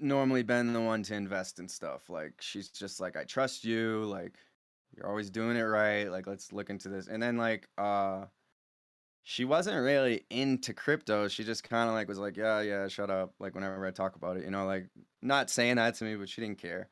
normally 0.00 0.42
been 0.42 0.72
the 0.72 0.80
one 0.80 1.02
to 1.04 1.14
invest 1.14 1.58
in 1.58 1.68
stuff. 1.68 2.10
Like 2.10 2.34
she's 2.40 2.68
just 2.68 3.00
like 3.00 3.16
I 3.16 3.24
trust 3.24 3.64
you, 3.64 4.04
like 4.04 4.34
you're 4.98 5.08
always 5.08 5.30
doing 5.30 5.56
it 5.56 5.62
right. 5.62 6.10
Like 6.10 6.26
let's 6.26 6.52
look 6.52 6.70
into 6.70 6.88
this. 6.88 7.08
And 7.08 7.22
then 7.22 7.36
like 7.36 7.68
uh 7.78 8.26
she 9.22 9.44
wasn't 9.44 9.82
really 9.82 10.24
into 10.30 10.72
crypto. 10.72 11.28
She 11.28 11.44
just 11.44 11.62
kind 11.62 11.88
of 11.88 11.94
like 11.94 12.08
was 12.08 12.18
like, 12.18 12.36
"Yeah, 12.36 12.60
yeah, 12.60 12.88
shut 12.88 13.10
up." 13.10 13.34
Like 13.38 13.54
whenever 13.54 13.86
I 13.86 13.90
talk 13.90 14.16
about 14.16 14.38
it, 14.38 14.44
you 14.44 14.50
know, 14.50 14.64
like 14.64 14.88
not 15.20 15.50
saying 15.50 15.76
that 15.76 15.96
to 15.96 16.04
me, 16.04 16.14
but 16.14 16.28
she 16.28 16.40
didn't 16.40 16.58
care. 16.58 16.88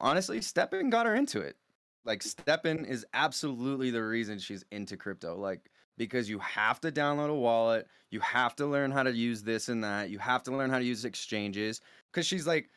Honestly, 0.00 0.40
STEPN 0.40 0.90
got 0.90 1.06
her 1.06 1.14
into 1.14 1.40
it. 1.40 1.56
Like 2.04 2.22
STEPN 2.22 2.88
is 2.88 3.04
absolutely 3.12 3.90
the 3.90 4.02
reason 4.02 4.38
she's 4.38 4.64
into 4.70 4.96
crypto. 4.96 5.36
Like 5.36 5.70
because 5.98 6.28
you 6.28 6.38
have 6.38 6.80
to 6.80 6.92
download 6.92 7.30
a 7.30 7.34
wallet, 7.34 7.86
you 8.10 8.20
have 8.20 8.54
to 8.56 8.66
learn 8.66 8.90
how 8.90 9.02
to 9.02 9.12
use 9.12 9.42
this 9.42 9.68
and 9.68 9.82
that, 9.84 10.10
you 10.10 10.18
have 10.18 10.42
to 10.44 10.50
learn 10.50 10.70
how 10.70 10.78
to 10.78 10.84
use 10.84 11.04
exchanges. 11.04 11.80
Because 12.12 12.26
she's 12.26 12.46
like, 12.46 12.68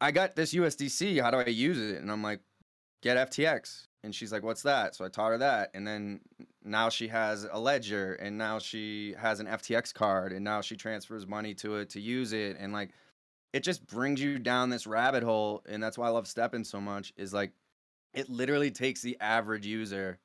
I 0.00 0.10
got 0.10 0.34
this 0.34 0.52
USDC, 0.54 1.20
how 1.22 1.30
do 1.30 1.38
I 1.38 1.46
use 1.46 1.78
it? 1.78 2.00
And 2.00 2.10
I'm 2.10 2.22
like, 2.22 2.40
get 3.04 3.30
FTX. 3.30 3.86
And 4.02 4.14
she's 4.14 4.32
like, 4.32 4.42
what's 4.42 4.62
that? 4.62 4.94
So 4.94 5.04
I 5.04 5.08
taught 5.08 5.30
her 5.30 5.38
that. 5.38 5.70
And 5.74 5.86
then 5.86 6.20
now 6.64 6.88
she 6.88 7.08
has 7.08 7.46
a 7.50 7.58
ledger 7.58 8.14
and 8.14 8.36
now 8.36 8.58
she 8.58 9.14
has 9.18 9.40
an 9.40 9.46
FTX 9.46 9.94
card 9.94 10.32
and 10.32 10.42
now 10.42 10.62
she 10.62 10.74
transfers 10.74 11.26
money 11.26 11.54
to 11.54 11.76
it 11.76 11.90
to 11.90 12.00
use 12.00 12.32
it. 12.32 12.56
And 12.58 12.72
like, 12.72 12.90
it 13.52 13.62
just 13.62 13.86
brings 13.86 14.20
you 14.20 14.38
down 14.38 14.70
this 14.70 14.86
rabbit 14.86 15.22
hole. 15.22 15.62
And 15.68 15.82
that's 15.82 15.96
why 15.96 16.06
I 16.06 16.10
love 16.10 16.24
STEPN 16.24 16.66
so 16.66 16.80
much 16.80 17.12
is 17.16 17.32
like, 17.32 17.52
it 18.14 18.28
literally 18.28 18.70
takes 18.70 19.02
the 19.02 19.18
average 19.20 19.66
user 19.66 20.18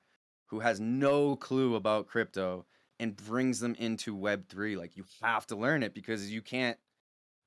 who 0.48 0.60
has 0.60 0.80
no 0.80 1.36
clue 1.36 1.76
about 1.76 2.08
crypto 2.08 2.66
and 3.00 3.16
brings 3.16 3.60
them 3.60 3.76
into 3.76 4.16
web3 4.16 4.78
like 4.78 4.98
you 4.98 5.06
have 5.22 5.48
to 5.48 5.56
learn 5.56 5.84
it 5.84 5.94
because 5.94 6.30
you 6.30 6.42
can't 6.42 6.78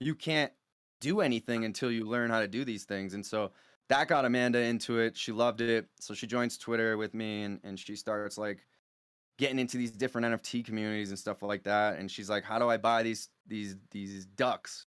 you 0.01 0.15
can't 0.15 0.51
do 1.01 1.21
anything 1.21 1.65
until 1.65 1.91
you 1.91 2.05
learn 2.05 2.31
how 2.31 2.41
to 2.41 2.49
do 2.49 2.65
these 2.65 2.85
things 2.85 3.13
and 3.13 3.27
so 3.27 3.51
that 3.89 4.09
got 4.09 4.25
amanda 4.25 4.59
into 4.59 4.99
it. 4.99 5.17
She 5.17 5.33
loved 5.33 5.61
it. 5.61 5.87
So 6.01 6.15
she 6.15 6.27
joins 6.27 6.59
twitter 6.59 6.97
with 6.97 7.15
me 7.15 7.43
and, 7.43 7.61
and 7.65 7.79
she 7.79 7.97
starts 7.97 8.39
like 8.39 8.67
getting 9.39 9.59
into 9.59 9.77
these 9.77 9.91
different 9.91 10.27
nft 10.27 10.65
communities 10.65 11.11
and 11.11 11.19
stuff 11.19 11.43
like 11.43 11.65
that. 11.65 11.99
And 11.99 12.11
she's 12.11 12.31
like 12.31 12.45
how 12.45 12.59
do 12.59 12.69
i 12.69 12.77
buy 12.77 13.03
these 13.03 13.29
these 13.47 13.77
these 13.91 14.27
ducks 14.27 14.87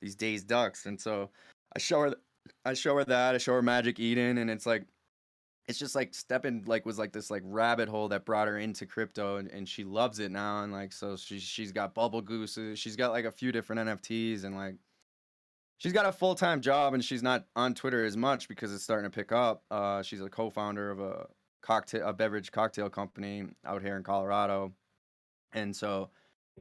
these 0.00 0.14
days 0.14 0.44
ducks? 0.44 0.86
And 0.86 1.00
so 1.00 1.30
i 1.74 1.78
show 1.78 2.00
her 2.00 2.14
i 2.64 2.74
show 2.74 2.96
her 2.96 3.04
that. 3.04 3.34
I 3.34 3.38
show 3.38 3.54
her 3.54 3.62
magic 3.62 4.00
eden 4.00 4.38
and 4.38 4.50
it's 4.50 4.66
like 4.66 4.84
it's 5.68 5.78
just 5.78 5.94
like 5.94 6.12
STEPN 6.12 6.66
like 6.66 6.84
was 6.84 6.98
like 6.98 7.12
this 7.12 7.30
like 7.30 7.42
rabbit 7.44 7.88
hole 7.88 8.08
that 8.08 8.24
brought 8.24 8.48
her 8.48 8.58
into 8.58 8.84
crypto 8.84 9.36
and, 9.36 9.48
and 9.48 9.68
she 9.68 9.84
loves 9.84 10.18
it 10.18 10.30
now. 10.30 10.62
And 10.64 10.72
like 10.72 10.92
so 10.92 11.16
she's 11.16 11.42
she's 11.42 11.72
got 11.72 11.94
bubble 11.94 12.20
gooses. 12.20 12.78
She's 12.78 12.96
got 12.96 13.12
like 13.12 13.24
a 13.24 13.30
few 13.30 13.52
different 13.52 13.88
nfts 13.88 14.44
and 14.44 14.56
like 14.56 14.76
she's 15.82 15.92
got 15.92 16.06
a 16.06 16.12
full-time 16.12 16.60
job 16.60 16.94
and 16.94 17.04
she's 17.04 17.22
not 17.24 17.46
on 17.56 17.74
twitter 17.74 18.04
as 18.04 18.16
much 18.16 18.46
because 18.48 18.72
it's 18.72 18.84
starting 18.84 19.10
to 19.10 19.14
pick 19.14 19.32
up. 19.32 19.64
Uh 19.70 20.00
she's 20.02 20.20
a 20.20 20.28
co-founder 20.30 20.90
of 20.90 21.00
a 21.00 21.26
cocktail 21.60 22.06
a 22.08 22.12
beverage 22.12 22.52
cocktail 22.52 22.88
company 22.88 23.44
out 23.66 23.82
here 23.82 23.96
in 23.96 24.02
colorado. 24.04 24.72
And 25.52 25.74
so 25.74 26.10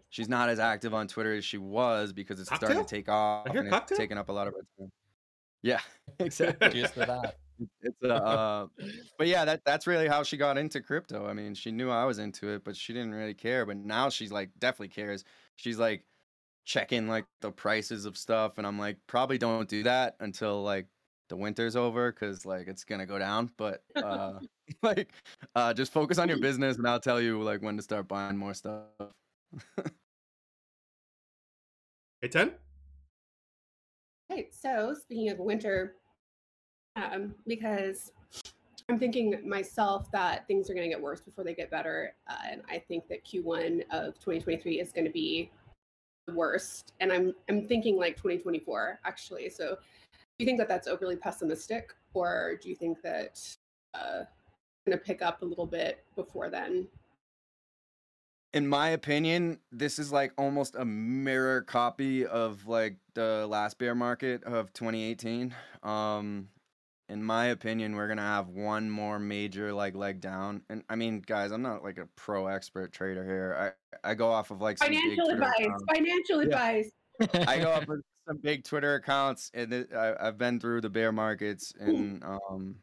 she's 0.10 0.28
not 0.28 0.50
as 0.50 0.60
active 0.60 0.94
on 0.94 1.08
twitter 1.08 1.34
as 1.36 1.46
she 1.46 1.58
was 1.60 2.12
because 2.12 2.40
it's 2.40 2.54
starting 2.54 2.84
to 2.84 2.96
take 2.96 3.10
off 3.10 3.48
I 3.48 3.52
hear 3.52 3.60
and 3.60 3.68
it's 3.68 3.78
cocktail? 3.78 3.98
taking 3.98 4.18
up 4.18 4.30
a 4.30 4.34
lot 4.34 4.48
of 4.48 4.54
her 4.56 4.66
time. 4.80 4.92
Yeah 5.62 5.82
exactly. 6.20 6.72
Cheers 6.72 6.92
for 6.92 7.06
that. 7.06 7.38
it's 7.84 8.02
a 8.04 8.14
uh, 8.16 8.68
but 9.20 9.28
yeah 9.28 9.46
that 9.46 9.62
that's 9.64 9.86
really 9.86 10.08
how 10.08 10.24
she 10.24 10.36
got 10.36 10.58
into 10.58 10.82
crypto. 10.82 11.28
I 11.28 11.34
mean 11.34 11.54
she 11.54 11.72
knew 11.72 11.92
i 11.92 12.06
was 12.06 12.18
into 12.18 12.50
it 12.50 12.64
but 12.64 12.76
she 12.76 12.92
didn't 12.92 13.14
really 13.14 13.36
care. 13.36 13.68
But 13.68 13.78
now 13.78 14.10
she's 14.10 14.32
like 14.32 14.50
definitely 14.58 14.88
cares. 14.90 15.24
She's 15.58 15.78
like 15.78 16.06
checking 16.66 17.08
like 17.08 17.26
the 17.42 17.52
prices 17.52 18.06
of 18.06 18.18
stuff 18.18 18.58
and 18.58 18.68
i'm 18.68 18.78
like 18.78 18.98
probably 19.08 19.38
don't 19.38 19.68
do 19.68 19.84
that 19.84 20.16
until 20.20 20.62
like 20.64 20.88
the 21.30 21.36
winter's 21.36 21.76
over 21.76 22.12
because 22.12 22.46
like 22.46 22.68
it's 22.68 22.84
gonna 22.84 23.06
go 23.06 23.18
down 23.18 23.50
but 23.58 23.84
uh 23.96 24.34
like 24.84 25.12
uh 25.56 25.74
just 25.74 25.92
focus 25.92 26.18
on 26.18 26.30
your 26.30 26.40
business 26.42 26.78
and 26.78 26.88
i'll 26.88 27.00
tell 27.00 27.20
you 27.20 27.42
like 27.42 27.62
when 27.62 27.76
to 27.78 27.84
start 27.84 28.08
buying 28.08 28.38
more 28.38 28.54
stuff. 28.54 28.86
K10 32.24 32.54
Okay, 34.32 34.48
so 34.50 34.94
speaking 34.98 35.30
of 35.30 35.40
winter, 35.40 35.96
um, 36.96 37.36
because 37.46 38.14
I'm 38.88 38.98
thinking 38.98 39.38
myself 39.46 40.10
that 40.14 40.48
things 40.48 40.70
are 40.70 40.74
going 40.74 40.86
to 40.86 40.90
get 40.90 41.02
worse 41.02 41.20
before 41.20 41.44
they 41.44 41.54
get 41.54 41.70
better, 41.70 42.16
uh, 42.30 42.36
and 42.50 42.62
I 42.70 42.80
think 42.80 43.10
that 43.10 43.26
Q1 43.26 43.82
of 43.92 44.14
2023 44.20 44.80
is 44.80 44.94
going 44.94 45.04
to 45.04 45.12
be 45.12 45.52
worst, 46.34 46.94
and 47.00 47.12
I'm 47.12 47.34
I'm 47.50 47.68
thinking 47.68 47.98
like 47.98 48.16
2024 48.18 49.00
actually. 49.06 49.50
So, 49.50 49.76
do 49.76 50.18
you 50.40 50.46
think 50.46 50.60
that 50.60 50.68
that's 50.68 50.88
overly 50.88 51.16
pessimistic, 51.16 51.94
or 52.14 52.58
do 52.62 52.70
you 52.70 52.76
think 52.76 53.02
that 53.02 53.40
uh, 53.94 54.24
going 54.86 54.98
to 54.98 55.04
pick 55.04 55.22
up 55.22 55.42
a 55.42 55.46
little 55.46 55.68
bit 55.68 56.04
before 56.16 56.50
then? 56.50 56.88
in 58.54 58.68
my 58.68 58.90
opinion, 58.90 59.60
this 59.72 59.98
is 59.98 60.12
like 60.12 60.34
almost 60.38 60.76
a 60.76 60.84
mirror 60.84 61.62
copy 61.62 62.26
of 62.26 62.68
like 62.68 62.98
the 63.14 63.48
last 63.50 63.78
bear 63.78 63.96
market 63.96 64.44
of 64.44 64.74
2018. 64.74 65.56
Um, 65.84 66.50
in 67.12 67.22
my 67.22 67.48
opinion, 67.48 67.96
we're 67.96 68.08
gonna 68.08 68.22
have 68.22 68.48
one 68.48 68.90
more 68.90 69.20
major 69.20 69.74
like 69.74 69.96
leg 69.96 70.22
down. 70.22 70.64
And 70.70 70.84
I 70.90 70.96
mean, 70.96 71.20
guys, 71.20 71.52
I'm 71.52 71.62
not 71.62 71.84
like 71.84 71.98
a 71.98 72.08
pro 72.16 72.48
expert 72.48 72.94
trader 72.94 73.26
here. 73.26 73.76
I 74.04 74.12
I 74.12 74.14
go 74.14 74.30
off 74.30 74.50
of 74.50 74.62
like 74.62 74.78
some 74.78 74.90
big 74.90 75.00
Financial 75.02 75.28
advice. 75.30 75.54
accounts. 75.60 75.84
Financial 75.94 76.44
Yeah. 76.44 76.48
advice. 76.48 76.92
I 77.48 77.60
go 77.60 77.72
off 77.72 77.84
of 77.90 78.02
some 78.28 78.38
big 78.38 78.64
Twitter 78.64 78.96
accounts, 78.96 79.52
and 79.54 79.74
it, 79.74 79.94
I, 79.94 80.16
I've 80.20 80.38
been 80.38 80.60
through 80.62 80.82
the 80.82 80.90
bear 80.90 81.12
markets, 81.12 81.74
and 81.78 82.24
um, 82.24 82.78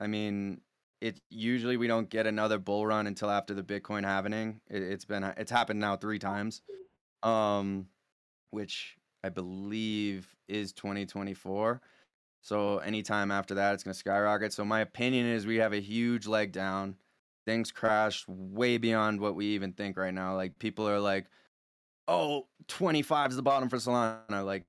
I 0.00 0.06
mean, 0.06 0.62
it 1.02 1.20
usually 1.28 1.76
we 1.76 1.86
don't 1.86 2.08
get 2.08 2.26
another 2.26 2.58
bull 2.58 2.86
run 2.86 3.06
until 3.06 3.30
after 3.30 3.52
the 3.52 3.62
Bitcoin 3.62 4.04
halving. 4.04 4.62
It, 4.70 4.82
it's 4.82 5.04
been 5.04 5.24
it's 5.24 5.50
happened 5.50 5.80
now 5.80 5.96
three 5.96 6.18
times, 6.18 6.62
um, 7.22 7.86
which 8.50 8.96
I 9.22 9.28
believe 9.28 10.34
is 10.48 10.72
2024. 10.72 11.82
So 12.44 12.76
anytime 12.80 13.30
after 13.30 13.54
that, 13.54 13.72
it's 13.72 13.82
gonna 13.82 13.94
skyrocket. 13.94 14.52
So 14.52 14.66
my 14.66 14.80
opinion 14.80 15.24
is 15.24 15.46
we 15.46 15.56
have 15.56 15.72
a 15.72 15.80
huge 15.80 16.26
leg 16.26 16.52
down. 16.52 16.96
Things 17.46 17.72
crash 17.72 18.26
way 18.28 18.76
beyond 18.76 19.18
what 19.18 19.34
we 19.34 19.46
even 19.46 19.72
think 19.72 19.96
right 19.96 20.12
now. 20.12 20.36
Like 20.36 20.58
people 20.58 20.86
are 20.86 21.00
like, 21.00 21.26
oh, 22.06 22.46
25 22.68 23.30
is 23.30 23.36
the 23.36 23.42
bottom 23.42 23.70
for 23.70 23.78
Solana. 23.78 24.44
Like, 24.44 24.66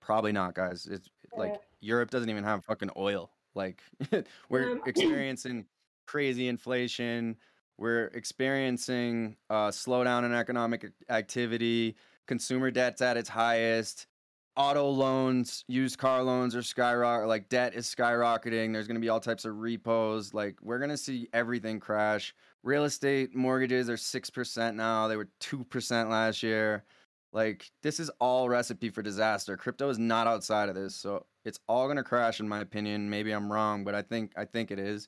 probably 0.00 0.32
not, 0.32 0.54
guys. 0.56 0.86
It's 0.86 1.08
like 1.36 1.52
Yeah. 1.52 1.58
Europe 1.80 2.10
doesn't 2.10 2.28
even 2.28 2.42
have 2.42 2.64
fucking 2.64 2.90
oil. 2.96 3.30
Like 3.54 3.82
we're 4.48 4.72
Um, 4.72 4.82
experiencing 4.86 5.66
crazy 6.08 6.48
inflation. 6.48 7.36
We're 7.78 8.06
experiencing 8.14 9.36
a 9.48 9.68
slowdown 9.70 10.24
in 10.24 10.32
economic 10.34 10.90
activity. 11.08 11.94
Consumer 12.26 12.72
debt's 12.72 13.00
at 13.00 13.16
its 13.16 13.28
highest. 13.28 14.08
Auto 14.56 14.88
loans, 14.88 15.64
used 15.68 15.98
car 15.98 16.22
loans 16.22 16.56
are 16.56 16.60
skyrocketing. 16.60 17.26
Like 17.26 17.48
debt 17.50 17.74
is 17.74 17.86
skyrocketing. 17.94 18.72
There's 18.72 18.86
going 18.86 18.94
to 18.94 19.00
be 19.00 19.10
all 19.10 19.20
types 19.20 19.44
of 19.44 19.58
repos. 19.58 20.32
Like 20.32 20.56
we're 20.62 20.78
going 20.78 20.90
to 20.90 20.96
see 20.96 21.28
everything 21.34 21.78
crash. 21.78 22.34
Real 22.62 22.84
estate 22.84 23.34
mortgages 23.34 23.90
are 23.90 23.96
6% 23.96 24.74
now. 24.74 25.08
They 25.08 25.16
were 25.16 25.28
2% 25.40 26.08
last 26.10 26.42
year. 26.42 26.84
Like 27.32 27.70
this 27.82 28.00
is 28.00 28.10
all 28.18 28.48
recipe 28.48 28.88
for 28.88 29.02
disaster. 29.02 29.58
Crypto 29.58 29.90
is 29.90 29.98
not 29.98 30.26
outside 30.26 30.70
of 30.70 30.74
this. 30.74 30.96
So 30.96 31.26
it's 31.44 31.60
all 31.68 31.84
going 31.86 31.98
to 31.98 32.02
crash 32.02 32.40
in 32.40 32.48
my 32.48 32.60
opinion. 32.60 33.10
Maybe 33.10 33.32
I'm 33.32 33.52
wrong, 33.52 33.84
but 33.84 33.94
I 33.94 34.00
think 34.00 34.32
I 34.38 34.46
think 34.46 34.70
it 34.70 34.78
is. 34.78 35.06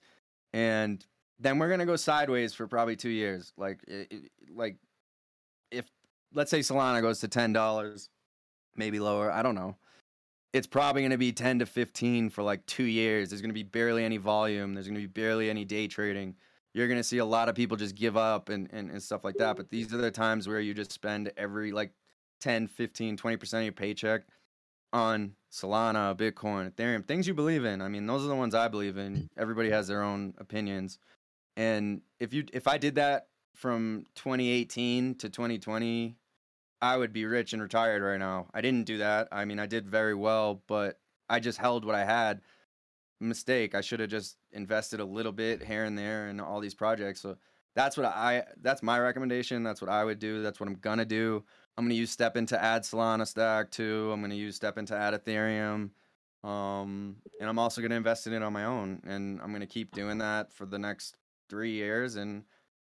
And 0.52 1.04
then 1.38 1.58
we're 1.58 1.68
going 1.68 1.80
to 1.80 1.86
go 1.86 1.96
sideways 1.96 2.52
for 2.52 2.66
probably 2.68 2.96
2 2.96 3.08
years. 3.08 3.52
Like 3.56 3.80
it, 3.88 4.08
it- 4.10 4.30
like 4.54 4.76
if 5.70 5.86
let's 6.34 6.50
say 6.50 6.60
Solana 6.60 7.00
goes 7.00 7.20
to 7.20 7.28
$10, 7.28 8.08
maybe 8.78 9.00
lower, 9.00 9.30
I 9.30 9.42
don't 9.42 9.54
know. 9.54 9.76
It's 10.52 10.66
probably 10.66 11.02
going 11.02 11.10
to 11.10 11.18
be 11.18 11.32
10 11.32 11.58
to 11.58 11.66
15 11.66 12.30
for 12.30 12.42
like 12.42 12.64
2 12.66 12.84
years. 12.84 13.28
There's 13.28 13.42
going 13.42 13.50
to 13.50 13.54
be 13.54 13.62
barely 13.64 14.04
any 14.04 14.16
volume. 14.16 14.74
There's 14.74 14.86
going 14.86 15.00
to 15.00 15.06
be 15.06 15.06
barely 15.06 15.50
any 15.50 15.64
day 15.64 15.86
trading 15.88 16.36
you're 16.74 16.88
going 16.88 17.00
to 17.00 17.04
see 17.04 17.18
a 17.18 17.24
lot 17.24 17.48
of 17.48 17.54
people 17.54 17.76
just 17.76 17.94
give 17.94 18.16
up 18.16 18.48
and, 18.48 18.68
and, 18.72 18.90
and 18.90 19.02
stuff 19.02 19.24
like 19.24 19.36
that. 19.36 19.56
But 19.56 19.66
mm. 19.66 19.70
these 19.70 19.92
are 19.92 19.98
the 19.98 20.10
times 20.10 20.46
where 20.46 20.60
you 20.60 20.74
just 20.74 20.92
spend 20.92 21.32
every 21.36 21.72
like 21.72 21.92
10, 22.40 22.68
15, 22.68 23.16
20% 23.16 23.54
of 23.54 23.62
your 23.64 23.72
paycheck 23.72 24.22
on 24.92 25.34
Solana, 25.52 26.16
Bitcoin, 26.16 26.72
Ethereum, 26.72 27.06
things 27.06 27.26
you 27.26 27.34
believe 27.34 27.64
in. 27.64 27.82
I 27.82 27.88
mean, 27.88 28.06
those 28.06 28.24
are 28.24 28.28
the 28.28 28.36
ones 28.36 28.54
I 28.54 28.68
believe 28.68 28.96
in. 28.96 29.28
Everybody 29.36 29.70
has 29.70 29.88
their 29.88 30.02
own 30.02 30.34
opinions. 30.38 30.98
And 31.56 32.02
if 32.20 32.32
you 32.32 32.44
if 32.52 32.68
I 32.68 32.78
did 32.78 32.94
that 32.94 33.26
from 33.54 34.04
2018 34.14 35.16
to 35.16 35.28
2020, 35.28 36.16
I 36.80 36.96
would 36.96 37.12
be 37.12 37.24
rich 37.26 37.52
and 37.52 37.62
retired 37.62 38.02
right 38.02 38.18
now. 38.18 38.46
I 38.54 38.60
didn't 38.60 38.86
do 38.86 38.98
that. 38.98 39.28
I 39.32 39.44
mean, 39.44 39.58
I 39.58 39.66
did 39.66 39.88
very 39.88 40.14
well, 40.14 40.62
but 40.66 41.00
I 41.28 41.40
just 41.40 41.58
held 41.58 41.84
what 41.84 41.94
I 41.94 42.04
had 42.04 42.40
mistake. 43.20 43.74
I 43.74 43.80
should 43.80 44.00
have 44.00 44.10
just 44.10 44.36
invested 44.52 45.00
a 45.00 45.04
little 45.04 45.32
bit 45.32 45.62
here 45.62 45.84
and 45.84 45.98
there 45.98 46.28
in 46.28 46.40
all 46.40 46.60
these 46.60 46.74
projects. 46.74 47.20
So 47.20 47.36
that's 47.74 47.96
what 47.96 48.06
I 48.06 48.44
that's 48.60 48.82
my 48.82 48.98
recommendation. 48.98 49.62
That's 49.62 49.80
what 49.80 49.90
I 49.90 50.04
would 50.04 50.18
do. 50.18 50.42
That's 50.42 50.60
what 50.60 50.68
I'm 50.68 50.76
gonna 50.76 51.04
do. 51.04 51.44
I'm 51.76 51.84
gonna 51.84 51.94
use 51.94 52.16
STEPN 52.16 52.46
to 52.48 52.62
add 52.62 52.82
Solana 52.82 53.26
stack 53.26 53.70
too. 53.70 54.10
I'm 54.12 54.20
gonna 54.20 54.34
use 54.34 54.58
STEPN 54.58 54.86
to 54.88 54.96
add 54.96 55.14
Ethereum. 55.14 55.90
Um, 56.44 57.16
and 57.40 57.48
I'm 57.48 57.58
also 57.58 57.80
gonna 57.80 57.96
invest 57.96 58.26
in 58.26 58.32
it 58.32 58.42
on 58.42 58.52
my 58.52 58.64
own. 58.64 59.00
And 59.06 59.40
I'm 59.40 59.52
gonna 59.52 59.66
keep 59.66 59.94
doing 59.94 60.18
that 60.18 60.52
for 60.52 60.66
the 60.66 60.78
next 60.78 61.16
three 61.48 61.72
years. 61.72 62.16
And 62.16 62.44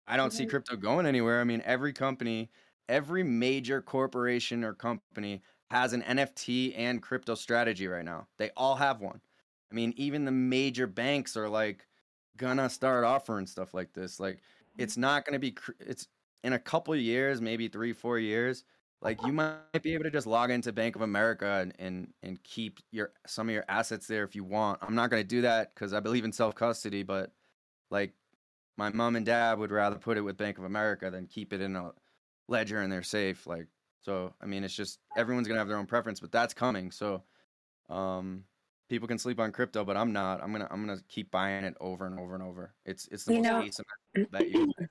I 0.06 0.16
don't 0.16 0.32
see 0.32 0.46
crypto 0.46 0.76
going 0.76 1.06
anywhere. 1.06 1.40
I 1.40 1.44
mean, 1.44 1.62
every 1.66 1.92
company, 1.92 2.50
every 2.88 3.22
major 3.22 3.82
corporation 3.82 4.64
or 4.64 4.74
company 4.74 5.42
has 5.70 5.92
an 5.92 6.02
NFT 6.02 6.74
and 6.76 7.02
crypto 7.02 7.34
strategy 7.34 7.86
right 7.86 8.04
now. 8.04 8.26
They 8.38 8.50
all 8.56 8.76
have 8.76 9.00
one. 9.00 9.20
I 9.70 9.74
mean, 9.74 9.92
even 9.96 10.24
the 10.24 10.32
major 10.32 10.86
banks 10.86 11.36
are 11.36 11.48
like 11.48 11.86
gonna 12.36 12.70
start 12.70 13.04
offering 13.04 13.46
stuff 13.46 13.74
like 13.74 13.92
this. 13.92 14.18
Like, 14.18 14.40
it's 14.78 14.96
not 14.96 15.24
gonna 15.26 15.38
be. 15.38 15.56
It's 15.80 16.08
in 16.44 16.54
a 16.54 16.58
couple 16.58 16.94
of 16.94 17.00
years, 17.00 17.40
maybe 17.40 17.68
three, 17.68 17.92
four 17.92 18.18
years. 18.18 18.64
Like, 19.02 19.22
you 19.24 19.32
might 19.32 19.82
be 19.82 19.94
able 19.94 20.04
to 20.04 20.10
just 20.10 20.26
log 20.26 20.50
into 20.50 20.72
Bank 20.72 20.96
of 20.96 21.02
America 21.02 21.58
and 21.60 21.74
and, 21.78 22.12
and 22.22 22.42
keep 22.42 22.80
your 22.90 23.12
some 23.26 23.48
of 23.48 23.54
your 23.54 23.64
assets 23.68 24.06
there 24.06 24.24
if 24.24 24.34
you 24.34 24.44
want. 24.44 24.78
I'm 24.82 24.94
not 24.94 25.10
gonna 25.10 25.24
do 25.24 25.42
that 25.42 25.74
because 25.74 25.92
I 25.92 26.00
believe 26.00 26.24
in 26.24 26.32
self 26.32 26.54
custody, 26.54 27.02
but 27.02 27.32
like, 27.90 28.14
my 28.78 28.90
mom 28.90 29.16
and 29.16 29.26
dad 29.26 29.58
would 29.58 29.70
rather 29.72 29.96
put 29.96 30.16
it 30.16 30.22
with 30.22 30.36
Bank 30.36 30.58
of 30.58 30.64
America 30.64 31.10
than 31.10 31.26
keep 31.26 31.52
it 31.52 31.60
in 31.60 31.76
a 31.76 31.92
ledger 32.48 32.80
and 32.80 32.90
they're 32.90 33.02
safe. 33.02 33.46
Like, 33.46 33.66
so 34.00 34.34
I 34.40 34.46
mean, 34.46 34.64
it's 34.64 34.74
just 34.74 34.98
everyone's 35.16 35.46
gonna 35.48 35.60
have 35.60 35.68
their 35.68 35.76
own 35.78 35.86
preference, 35.86 36.20
but 36.20 36.32
that's 36.32 36.54
coming. 36.54 36.90
So, 36.90 37.22
um, 37.88 38.44
people 38.88 39.06
can 39.08 39.18
sleep 39.18 39.38
on 39.40 39.52
crypto, 39.52 39.84
but 39.84 39.96
I'm 39.96 40.12
not. 40.12 40.42
I'm 40.42 40.52
gonna 40.52 40.68
I'm 40.70 40.86
gonna 40.86 41.00
keep 41.08 41.30
buying 41.30 41.64
it 41.64 41.74
over 41.80 42.06
and 42.06 42.18
over 42.18 42.34
and 42.34 42.42
over. 42.42 42.74
It's 42.84 43.06
it's 43.12 43.24
the 43.24 43.34
You 43.34 43.42
most 43.42 43.80
know- 44.16 44.24
bet 44.30 44.48
you. 44.50 44.72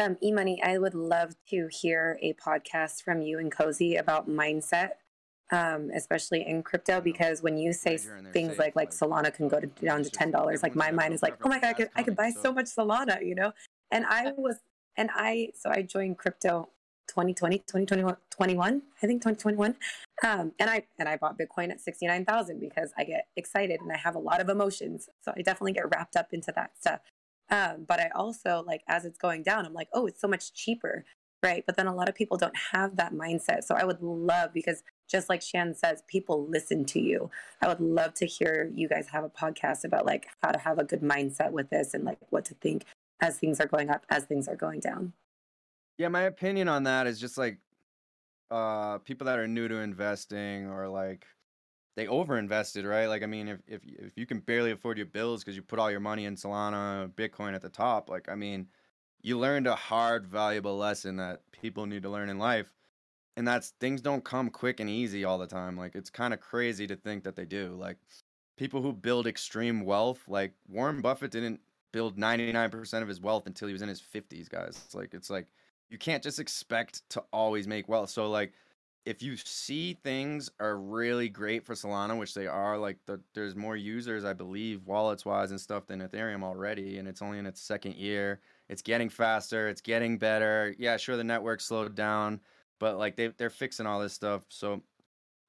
Um, 0.00 0.16
E 0.22 0.32
Money, 0.32 0.58
I 0.62 0.78
would 0.78 0.94
love 0.94 1.34
to 1.50 1.68
hear 1.70 2.18
a 2.22 2.32
podcast 2.34 3.02
from 3.02 3.20
you 3.20 3.38
and 3.38 3.54
Kozy 3.54 4.00
about 4.00 4.26
mindset, 4.26 4.92
um, 5.50 5.90
especially 5.94 6.46
in 6.46 6.62
crypto, 6.62 6.98
because 7.02 7.42
when 7.42 7.58
you 7.58 7.74
say 7.74 7.90
Right, 7.96 8.04
you're 8.04 8.16
in 8.16 8.24
there 8.24 8.32
things 8.32 8.48
safe, 8.52 8.58
like 8.58 8.74
like 8.74 8.88
like, 8.88 8.90
Solana 9.10 9.34
can 9.34 9.48
go 9.48 9.60
to, 9.60 9.66
down 9.66 10.02
to 10.02 10.08
ten 10.08 10.30
dollars, 10.30 10.62
like 10.62 10.74
my 10.74 10.90
mind 10.90 11.12
is 11.12 11.22
like, 11.22 11.36
oh 11.44 11.48
my 11.50 11.58
god, 11.60 11.68
I 11.68 11.72
could 11.74 11.90
I 11.94 12.02
could 12.02 12.16
buy 12.16 12.30
so 12.30 12.44
so- 12.44 12.52
much 12.54 12.66
Solana, 12.74 13.22
you 13.22 13.34
know. 13.34 13.52
And 13.90 14.06
I 14.06 14.32
was, 14.38 14.56
and 14.96 15.10
I 15.14 15.50
so 15.54 15.70
I 15.70 15.82
joined 15.82 16.18
crypto 16.18 16.68
2020, 17.08 17.58
2021, 17.58 18.16
21, 18.30 18.82
I 19.02 19.06
think 19.06 19.22
2021. 19.22 19.76
Um, 20.24 20.52
and 20.58 20.70
I 20.70 20.84
and 20.98 21.08
I 21.08 21.16
bought 21.16 21.38
Bitcoin 21.38 21.70
at 21.70 21.80
69,000 21.80 22.60
because 22.60 22.92
I 22.96 23.04
get 23.04 23.26
excited 23.36 23.80
and 23.80 23.92
I 23.92 23.98
have 23.98 24.14
a 24.14 24.20
lot 24.20 24.40
of 24.40 24.48
emotions. 24.48 25.08
So 25.20 25.32
I 25.36 25.42
definitely 25.42 25.72
get 25.72 25.90
wrapped 25.90 26.16
up 26.16 26.28
into 26.32 26.52
that 26.56 26.72
stuff. 26.80 27.00
Um, 27.50 27.84
but 27.86 28.00
I 28.00 28.10
also 28.14 28.64
like 28.66 28.82
as 28.88 29.04
it's 29.04 29.18
going 29.18 29.42
down, 29.42 29.66
I'm 29.66 29.74
like, 29.74 29.88
oh, 29.92 30.06
it's 30.06 30.20
so 30.20 30.28
much 30.28 30.54
cheaper, 30.54 31.04
right? 31.42 31.64
But 31.66 31.76
then 31.76 31.86
a 31.86 31.94
lot 31.94 32.08
of 32.08 32.14
people 32.14 32.38
don't 32.38 32.56
have 32.72 32.96
that 32.96 33.12
mindset. 33.12 33.64
So 33.64 33.74
I 33.74 33.84
would 33.84 34.00
love 34.00 34.54
because 34.54 34.82
just 35.10 35.28
like 35.28 35.42
Shan 35.42 35.74
says, 35.74 36.02
people 36.08 36.46
listen 36.48 36.84
to 36.86 37.00
you. 37.00 37.30
I 37.60 37.68
would 37.68 37.80
love 37.80 38.14
to 38.14 38.26
hear 38.26 38.70
you 38.74 38.88
guys 38.88 39.08
have 39.08 39.24
a 39.24 39.28
podcast 39.28 39.84
about 39.84 40.06
like 40.06 40.28
how 40.42 40.50
to 40.50 40.58
have 40.58 40.78
a 40.78 40.84
good 40.84 41.02
mindset 41.02 41.50
with 41.50 41.68
this 41.68 41.92
and 41.92 42.04
like 42.04 42.18
what 42.30 42.46
to 42.46 42.54
think 42.54 42.84
as 43.22 43.38
things 43.38 43.60
are 43.60 43.66
going 43.66 43.88
up, 43.88 44.04
as 44.10 44.24
things 44.24 44.48
are 44.48 44.56
going 44.56 44.80
down. 44.80 45.14
Yeah, 45.96 46.08
my 46.08 46.22
opinion 46.22 46.68
on 46.68 46.82
that 46.82 47.06
is 47.06 47.18
just 47.18 47.38
like 47.38 47.58
uh 48.50 48.98
people 48.98 49.24
that 49.26 49.38
are 49.38 49.48
new 49.48 49.66
to 49.68 49.76
investing 49.76 50.66
or 50.66 50.88
like 50.88 51.24
they 51.96 52.06
over 52.06 52.36
invested, 52.36 52.84
right? 52.84 53.06
Like 53.06 53.22
I 53.22 53.26
mean 53.26 53.48
if 53.48 53.60
if 53.66 53.80
if 53.84 54.12
you 54.16 54.26
can 54.26 54.40
barely 54.40 54.72
afford 54.72 54.98
your 54.98 55.06
bills 55.06 55.42
because 55.42 55.56
you 55.56 55.62
put 55.62 55.78
all 55.78 55.90
your 55.90 56.00
money 56.00 56.26
in 56.26 56.36
Solana, 56.36 57.08
Bitcoin 57.12 57.54
at 57.54 57.62
the 57.62 57.68
top, 57.68 58.10
like 58.10 58.28
I 58.28 58.34
mean, 58.34 58.66
you 59.22 59.38
learned 59.38 59.68
a 59.68 59.76
hard, 59.76 60.26
valuable 60.26 60.76
lesson 60.76 61.16
that 61.16 61.40
people 61.52 61.86
need 61.86 62.02
to 62.02 62.10
learn 62.10 62.28
in 62.28 62.38
life. 62.38 62.72
And 63.36 63.48
that's 63.48 63.70
things 63.80 64.02
don't 64.02 64.24
come 64.24 64.50
quick 64.50 64.80
and 64.80 64.90
easy 64.90 65.24
all 65.24 65.38
the 65.38 65.46
time. 65.46 65.76
Like 65.76 65.94
it's 65.94 66.10
kind 66.10 66.34
of 66.34 66.40
crazy 66.40 66.86
to 66.88 66.96
think 66.96 67.24
that 67.24 67.36
they 67.36 67.46
do. 67.46 67.76
Like 67.78 67.96
people 68.58 68.82
who 68.82 68.92
build 68.92 69.26
extreme 69.26 69.84
wealth, 69.84 70.22
like 70.28 70.52
Warren 70.68 71.00
Buffett 71.00 71.30
didn't 71.30 71.60
build 71.92 72.16
99% 72.18 73.02
of 73.02 73.08
his 73.08 73.20
wealth 73.20 73.46
until 73.46 73.68
he 73.68 73.72
was 73.72 73.82
in 73.82 73.88
his 73.88 74.00
50s, 74.00 74.48
guys. 74.48 74.80
It's 74.84 74.94
like 74.94 75.14
it's 75.14 75.30
like 75.30 75.46
you 75.90 75.98
can't 75.98 76.22
just 76.22 76.38
expect 76.40 77.08
to 77.10 77.22
always 77.32 77.68
make 77.68 77.88
wealth. 77.88 78.10
So 78.10 78.28
like 78.30 78.52
if 79.04 79.22
you 79.22 79.36
see 79.36 79.94
things 79.94 80.50
are 80.60 80.76
really 80.76 81.28
great 81.28 81.64
for 81.64 81.74
Solana, 81.74 82.16
which 82.16 82.34
they 82.34 82.46
are, 82.46 82.78
like 82.78 82.98
the, 83.06 83.20
there's 83.34 83.56
more 83.56 83.76
users, 83.76 84.24
I 84.24 84.32
believe, 84.32 84.86
wallets 84.86 85.24
wise 85.24 85.50
and 85.50 85.60
stuff 85.60 85.86
than 85.86 86.00
Ethereum 86.00 86.44
already, 86.44 86.98
and 86.98 87.08
it's 87.08 87.20
only 87.20 87.38
in 87.38 87.46
its 87.46 87.60
second 87.60 87.96
year. 87.96 88.40
It's 88.68 88.82
getting 88.82 89.08
faster, 89.08 89.68
it's 89.68 89.80
getting 89.80 90.18
better. 90.18 90.74
Yeah, 90.78 90.96
sure, 90.96 91.16
the 91.16 91.24
network 91.24 91.60
slowed 91.60 91.96
down, 91.96 92.40
but 92.78 92.96
like 92.96 93.16
they 93.16 93.28
they're 93.28 93.50
fixing 93.50 93.86
all 93.86 94.00
this 94.00 94.12
stuff. 94.12 94.42
So, 94.48 94.82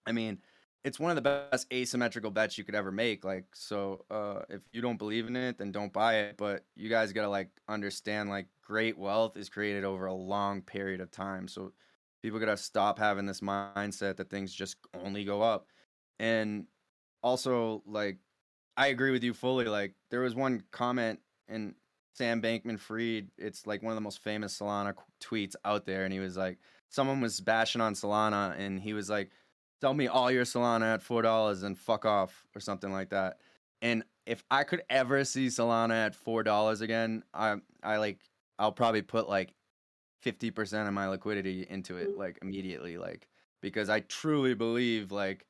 I 0.08 0.12
mean, 0.12 0.40
it's 0.84 1.00
one 1.00 1.12
of 1.12 1.16
the 1.16 1.48
best 1.52 1.68
asymmetrical 1.72 2.30
bets 2.30 2.58
you 2.58 2.64
could 2.64 2.76
ever 2.76 2.92
make. 2.92 3.24
Like, 3.24 3.46
so 3.54 4.04
uh, 4.12 4.42
if 4.50 4.62
you 4.72 4.82
don't 4.82 4.98
believe 4.98 5.28
in 5.28 5.36
it, 5.36 5.58
then 5.58 5.72
don't 5.72 5.94
buy 5.94 6.16
it. 6.16 6.38
But 6.38 6.66
you 6.76 6.90
guys 6.90 7.14
gotta 7.14 7.30
like 7.30 7.50
understand, 7.70 8.30
like, 8.30 8.48
great 8.62 8.98
wealth 8.98 9.38
is 9.38 9.50
created 9.50 9.86
over 9.86 10.08
a 10.08 10.14
long 10.14 10.62
period 10.62 11.00
of 11.00 11.10
time. 11.12 11.48
So 11.48 11.72
people 12.22 12.40
gotta 12.40 12.58
stop 12.58 13.00
having 13.00 13.26
this 13.26 13.40
mindset 13.40 14.18
that 14.18 14.30
things 14.30 14.54
just 14.54 14.78
only 15.04 15.24
go 15.24 15.42
up. 15.42 15.68
And 16.20 16.66
also, 17.22 17.82
like, 17.86 18.18
I 18.76 18.88
agree 18.88 19.12
with 19.12 19.24
you 19.24 19.34
fully. 19.34 19.66
Like, 19.66 19.94
there 20.12 20.22
was 20.22 20.36
one 20.36 20.64
comment 20.72 21.20
in 21.48 21.76
Sam 22.14 22.42
Bankman 22.42 22.80
Fried. 22.80 23.30
It's 23.38 23.66
like 23.66 23.82
one 23.82 23.92
of 23.92 23.96
the 23.96 24.02
most 24.02 24.22
famous 24.22 24.58
Solana 24.58 24.96
qu- 24.96 25.04
tweets 25.22 25.56
out 25.64 25.86
there, 25.86 26.04
and 26.04 26.14
he 26.14 26.20
was 26.20 26.36
like, 26.36 26.58
someone 26.90 27.22
was 27.22 27.40
bashing 27.40 27.82
on 27.82 27.94
Solana, 27.94 28.58
and 28.58 28.82
he 28.82 28.94
was 28.94 29.10
like, 29.10 29.32
"Sell 29.84 29.94
me 29.94 30.08
all 30.08 30.32
your 30.32 30.46
Solana 30.46 30.94
at 30.94 31.04
four 31.04 31.22
dollars 31.22 31.64
and 31.64 31.78
fuck 31.78 32.06
off," 32.06 32.46
or 32.56 32.62
something 32.62 32.94
like 32.94 33.10
that. 33.10 33.40
And 33.82 34.06
if 34.26 34.42
I 34.50 34.64
could 34.64 34.82
ever 34.90 35.26
see 35.26 35.48
Solana 35.48 36.06
at 36.06 36.16
four 36.16 36.42
dollars 36.42 36.80
again, 36.80 37.22
I 37.34 37.58
I 37.84 37.98
like 37.98 38.20
I'll 38.58 38.72
probably 38.72 39.02
put 39.02 39.28
like 39.28 39.54
fifty 40.22 40.52
percent 40.52 40.88
of 40.88 40.94
my 40.94 41.10
liquidity 41.10 41.68
into 41.70 41.98
it 41.98 42.16
mm. 42.16 42.18
like 42.18 42.40
immediately, 42.42 42.98
like 42.98 43.28
because 43.62 43.90
I 43.90 44.00
truly 44.00 44.54
believe 44.54 45.12
like 45.12 45.46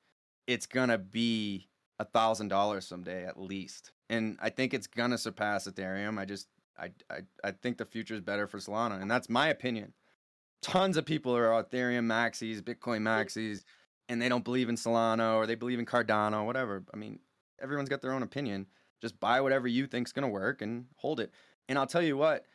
it's 0.47 0.65
gonna 0.65 0.97
be 0.97 1.69
a 1.99 2.05
thousand 2.05 2.47
dollars 2.47 2.87
someday 2.87 3.27
at 3.27 3.39
least, 3.39 3.91
and 4.09 4.39
I 4.41 4.49
think 4.49 4.73
it's 4.73 4.87
gonna 4.87 5.19
surpass 5.19 5.67
Ethereum. 5.67 6.17
I 6.17 6.25
just 6.25 6.47
I 6.75 6.89
I 7.07 7.19
I 7.43 7.51
think 7.51 7.77
the 7.77 7.85
future 7.85 8.15
is 8.15 8.21
better 8.21 8.47
for 8.47 8.57
Solana, 8.57 8.99
and 8.99 9.11
that's 9.11 9.29
my 9.29 9.49
opinion. 9.49 9.93
Tons 10.63 10.97
of 10.97 11.05
people 11.05 11.37
are 11.37 11.63
Ethereum 11.63 12.05
maxis, 12.05 12.63
Bitcoin 12.63 13.01
mm. 13.01 13.09
maxis, 13.09 13.63
and 14.09 14.21
they 14.21 14.29
don't 14.29 14.43
believe 14.43 14.69
in 14.69 14.75
Solana 14.75 15.35
or 15.35 15.45
they 15.47 15.55
believe 15.55 15.79
in 15.79 15.85
Cardano, 15.85 16.45
whatever. 16.45 16.83
I 16.93 16.97
mean, 16.97 17.19
everyone's 17.61 17.89
got 17.89 18.01
their 18.01 18.13
own 18.13 18.23
opinion. 18.23 18.67
Just 19.01 19.19
buy 19.19 19.41
whatever 19.41 19.67
you 19.67 19.87
think's 19.87 20.11
gonna 20.11 20.29
work 20.29 20.61
and 20.61 20.85
hold 20.95 21.19
it. 21.19 21.31
And 21.69 21.77
I'll 21.77 21.87
tell 21.87 22.01
you 22.01 22.15
what, 22.17 22.45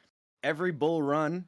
every 0.42 0.72
bull 0.72 1.02
run, 1.02 1.46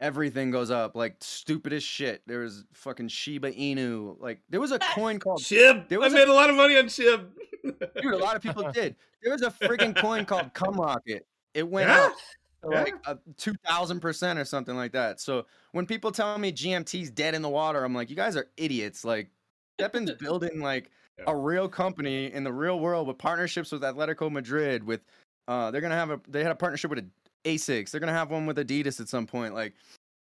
everything 0.00 0.50
goes 0.50 0.70
up 0.70 0.94
like 0.96 1.16
stupidest 1.20 1.86
shit. 1.86 2.22
There 2.26 2.40
was 2.40 2.64
fucking 2.72 3.08
Shiba 3.08 3.52
Inu. 3.52 4.16
Like 4.20 4.40
there 4.50 4.60
was 4.60 4.72
a 4.72 4.78
coin 4.94 5.18
called 5.18 5.40
Shib. 5.40 5.88
There 5.88 5.98
I 6.00 6.04
was 6.04 6.12
a- 6.12 6.16
made 6.16 6.28
a 6.28 6.32
lot 6.34 6.50
of 6.50 6.56
money 6.56 6.76
on 6.76 6.84
Shib. 6.86 7.26
dude. 7.62 8.14
A 8.14 8.16
lot 8.18 8.36
of 8.36 8.42
people 8.42 8.70
did. 8.74 8.96
There 9.22 9.32
was 9.32 9.42
a 9.42 9.50
freaking 9.50 9.96
coin 9.96 10.24
called 10.24 10.52
Cum 10.54 10.74
Rocket. 10.74 11.26
It 11.54 11.68
went 11.68 11.88
Yeah, 11.88 12.06
up 12.06 12.12
to 12.64 12.70
yeah. 12.72 12.82
like 12.82 13.18
two 13.36 13.54
thousand 13.64 14.00
percent 14.00 14.38
or 14.38 14.44
something 14.44 14.76
like 14.76 14.92
that. 14.92 15.20
So 15.20 15.46
when 15.72 15.86
people 15.86 16.10
tell 16.12 16.36
me 16.38 16.52
GMT's 16.52 17.10
dead 17.10 17.34
in 17.34 17.42
the 17.42 17.48
water, 17.48 17.84
I'm 17.84 17.94
like, 17.94 18.10
you 18.10 18.16
guys 18.16 18.36
are 18.36 18.46
idiots. 18.56 19.04
Like 19.04 19.30
STEPN's 19.80 20.12
building 20.18 20.60
like 20.60 20.90
Yeah. 21.18 21.24
a 21.28 21.36
real 21.36 21.68
company 21.68 22.32
in 22.32 22.44
the 22.44 22.52
real 22.52 22.80
world 22.80 23.06
with 23.08 23.18
partnerships 23.18 23.72
with 23.72 23.82
Atletico 23.82 24.30
Madrid. 24.30 24.82
With 24.84 25.00
uh, 25.48 25.70
they're 25.70 25.80
gonna 25.80 25.94
have 25.94 26.10
a 26.10 26.20
they 26.28 26.42
had 26.42 26.52
a 26.52 26.56
partnership 26.56 26.90
with 26.90 27.00
a 27.00 27.06
Asics. 27.48 27.90
They're 27.90 28.00
gonna 28.00 28.12
have 28.12 28.30
one 28.30 28.46
with 28.46 28.56
Adidas 28.58 29.00
at 29.00 29.08
some 29.08 29.26
point. 29.26 29.54
Like, 29.54 29.74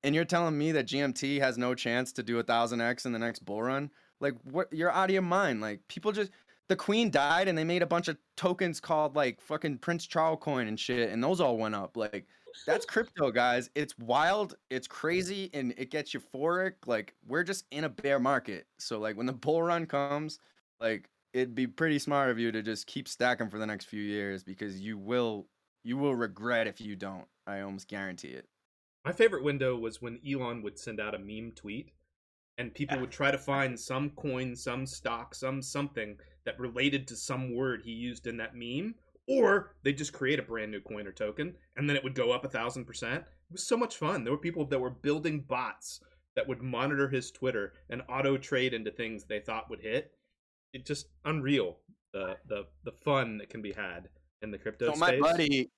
and 0.04 0.14
you're 0.14 0.24
telling 0.24 0.56
me 0.56 0.72
that 0.72 0.86
GMT 0.86 1.40
has 1.40 1.58
no 1.58 1.74
chance 1.74 2.12
to 2.12 2.22
do 2.22 2.38
a 2.38 2.42
thousand 2.42 2.80
X 2.80 3.06
in 3.06 3.12
the 3.12 3.18
next 3.18 3.44
bull 3.44 3.62
run? 3.62 3.90
Like, 4.20 4.34
what? 4.44 4.72
You're 4.72 4.92
out 4.92 5.10
of 5.10 5.12
your 5.12 5.22
mind. 5.22 5.60
Like, 5.60 5.80
people 5.88 6.12
just 6.12 6.30
the 6.68 6.76
Queen 6.76 7.10
died 7.10 7.48
and 7.48 7.56
they 7.58 7.64
made 7.64 7.82
a 7.82 7.86
bunch 7.86 8.08
of 8.08 8.16
tokens 8.36 8.78
called 8.80 9.16
like 9.16 9.40
fucking 9.40 9.78
Prince 9.78 10.06
Charles 10.06 10.38
coin 10.40 10.68
and 10.68 10.78
shit, 10.78 11.10
and 11.10 11.22
those 11.22 11.40
all 11.40 11.56
went 11.58 11.74
up. 11.74 11.96
Like, 11.96 12.26
that's 12.66 12.84
crypto, 12.86 13.30
guys. 13.30 13.70
It's 13.74 13.98
wild, 13.98 14.56
it's 14.70 14.86
crazy, 14.86 15.50
and 15.52 15.74
it 15.76 15.90
gets 15.90 16.12
euphoric. 16.12 16.74
Like, 16.86 17.14
we're 17.26 17.44
just 17.44 17.64
in 17.70 17.84
a 17.84 17.88
bear 17.88 18.18
market. 18.18 18.66
So, 18.78 18.98
like, 18.98 19.16
when 19.16 19.26
the 19.26 19.32
bull 19.32 19.62
run 19.62 19.86
comes, 19.86 20.38
like, 20.80 21.08
it'd 21.32 21.54
be 21.54 21.66
pretty 21.66 21.98
smart 21.98 22.30
of 22.30 22.38
you 22.38 22.52
to 22.52 22.62
just 22.62 22.86
keep 22.86 23.08
stacking 23.08 23.50
for 23.50 23.58
the 23.58 23.66
next 23.66 23.86
few 23.86 24.02
years 24.02 24.42
because 24.42 24.80
you 24.80 24.98
will 24.98 25.46
you 25.84 25.96
will 25.96 26.14
regret 26.14 26.66
if 26.66 26.80
you 26.80 26.96
don't. 26.96 27.26
I 27.46 27.60
almost 27.60 27.88
guarantee 27.88 28.28
it. 28.28 28.46
My 29.04 29.12
favorite 29.12 29.44
window 29.44 29.76
was 29.76 30.02
when 30.02 30.20
Elon 30.28 30.62
would 30.62 30.78
send 30.78 31.00
out 31.00 31.14
a 31.14 31.18
meme 31.18 31.52
tweet 31.54 31.92
and 32.58 32.74
people 32.74 32.98
would 32.98 33.10
try 33.10 33.30
to 33.30 33.38
find 33.38 33.78
some 33.78 34.10
coin, 34.10 34.54
some 34.54 34.84
stock, 34.84 35.34
some 35.34 35.62
something 35.62 36.16
that 36.44 36.58
related 36.58 37.06
to 37.08 37.16
some 37.16 37.54
word 37.54 37.82
he 37.84 37.92
used 37.92 38.26
in 38.26 38.36
that 38.38 38.54
meme, 38.54 38.94
or 39.28 39.74
they 39.82 39.92
just 39.92 40.12
create 40.12 40.38
a 40.38 40.42
brand 40.42 40.70
new 40.72 40.80
coin 40.80 41.06
or 41.06 41.12
token 41.12 41.54
and 41.76 41.88
then 41.88 41.96
it 41.96 42.02
would 42.02 42.14
go 42.14 42.32
up 42.32 42.44
a 42.44 42.48
thousand 42.48 42.84
percent. 42.84 43.22
It 43.22 43.52
was 43.52 43.66
so 43.66 43.76
much 43.76 43.96
fun. 43.96 44.24
There 44.24 44.32
were 44.32 44.38
people 44.38 44.64
that 44.66 44.78
were 44.80 44.90
building 44.90 45.40
bots 45.40 46.00
that 46.34 46.48
would 46.48 46.62
monitor 46.62 47.08
his 47.08 47.30
Twitter 47.30 47.74
and 47.90 48.02
auto 48.08 48.36
trade 48.36 48.74
into 48.74 48.90
things 48.90 49.24
they 49.24 49.40
thought 49.40 49.68
would 49.70 49.80
hit. 49.80 50.12
It 50.72 50.86
just 50.86 51.08
unreal 51.24 51.78
the 52.12 52.36
the 52.46 52.66
the 52.84 52.92
fun 52.92 53.38
that 53.38 53.50
can 53.50 53.62
be 53.62 53.72
had 53.72 54.08
in 54.42 54.50
the 54.50 54.58
crypto 54.58 54.92
So 54.92 54.98
my 54.98 55.08
space. 55.08 55.20
buddy, 55.20 55.70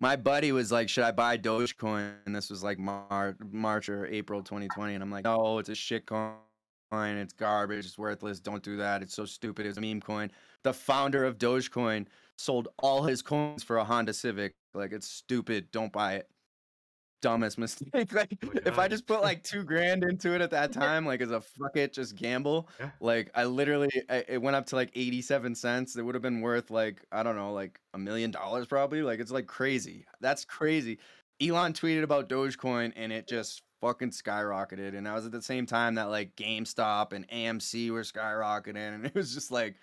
my 0.00 0.16
buddy 0.16 0.52
was 0.52 0.72
like, 0.72 0.88
"Should 0.88 1.04
I 1.04 1.12
buy 1.12 1.38
Dogecoin?" 1.38 2.14
And 2.26 2.34
this 2.34 2.50
was 2.50 2.62
like 2.62 2.78
Mar- 2.78 3.36
March 3.50 3.88
or 3.88 4.06
April 4.06 4.42
2020, 4.42 4.94
and 4.94 5.02
I'm 5.02 5.10
like, 5.10 5.24
"No, 5.24 5.58
it's 5.58 5.68
a 5.68 5.74
shit 5.74 6.06
coin. 6.06 6.34
It's 6.92 7.32
garbage. 7.32 7.86
It's 7.86 7.98
worthless. 7.98 8.40
Don't 8.40 8.62
do 8.62 8.76
that. 8.78 9.02
It's 9.02 9.14
so 9.14 9.24
stupid. 9.24 9.66
It's 9.66 9.78
a 9.78 9.80
meme 9.80 10.00
coin." 10.00 10.30
The 10.64 10.72
founder 10.72 11.24
of 11.24 11.38
Dogecoin 11.38 12.06
sold 12.36 12.68
all 12.78 13.04
his 13.04 13.22
coins 13.22 13.62
for 13.62 13.76
a 13.76 13.84
Honda 13.84 14.12
Civic. 14.12 14.54
Like, 14.74 14.92
it's 14.92 15.08
stupid. 15.08 15.70
Don't 15.70 15.92
buy 15.92 16.14
it. 16.14 16.28
Dumbest 17.20 17.58
mistake. 17.58 17.90
Like, 18.12 18.38
Oh 18.44 18.50
if 18.64 18.78
I 18.78 18.86
just 18.86 19.06
put 19.06 19.22
like 19.22 19.42
two 19.44 19.64
grand 19.64 20.04
into 20.04 20.34
it 20.34 20.40
at 20.40 20.50
that 20.50 20.72
time, 20.72 21.04
like 21.04 21.20
as 21.20 21.32
a 21.32 21.40
fuck 21.40 21.76
it, 21.76 21.92
just 21.92 22.14
gamble. 22.14 22.68
Yeah. 22.78 22.90
Like 23.00 23.30
I 23.34 23.44
literally, 23.44 23.90
I, 24.08 24.24
it 24.28 24.40
went 24.40 24.54
up 24.54 24.66
to 24.66 24.76
like 24.76 24.90
eighty-seven 24.94 25.54
cents. 25.56 25.96
It 25.96 26.02
would 26.02 26.14
have 26.14 26.22
been 26.22 26.40
worth 26.40 26.70
like 26.70 27.04
I 27.10 27.24
don't 27.24 27.34
know, 27.34 27.52
like 27.52 27.80
a 27.94 27.98
million 27.98 28.30
dollars 28.30 28.66
probably. 28.66 29.02
Like 29.02 29.18
it's 29.18 29.32
like 29.32 29.46
crazy. 29.48 30.06
That's 30.20 30.44
crazy. 30.44 30.98
Elon 31.40 31.72
tweeted 31.72 32.02
about 32.04 32.28
Dogecoin 32.28 32.92
and 32.96 33.12
it 33.12 33.28
just 33.28 33.62
fucking 33.80 34.10
skyrocketed. 34.10 34.96
And 34.96 35.06
that 35.06 35.14
was 35.14 35.26
at 35.26 35.32
the 35.32 35.42
same 35.42 35.66
time 35.66 35.94
that 35.96 36.10
like 36.10 36.36
GameStop 36.36 37.12
and 37.12 37.28
AMC 37.28 37.90
were 37.90 38.02
skyrocketing, 38.02 38.76
and 38.94 39.06
it 39.06 39.14
was 39.14 39.34
just 39.34 39.50
like 39.50 39.76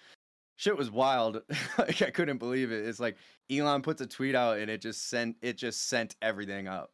shit 0.58 0.78
was 0.78 0.92
wild. 0.92 1.42
like 1.78 2.02
I 2.02 2.10
couldn't 2.10 2.38
believe 2.38 2.72
it. 2.72 2.86
It's 2.86 3.00
like 3.00 3.18
Elon 3.50 3.82
puts 3.82 4.02
a 4.02 4.08
tweet 4.08 4.36
out 4.36 4.58
and 4.58 4.70
it 4.70 4.82
just 4.82 5.10
sent 5.10 5.36
it 5.42 5.58
just 5.58 5.90
sent 5.90 6.16
everything 6.22 6.68
up. 6.68 6.92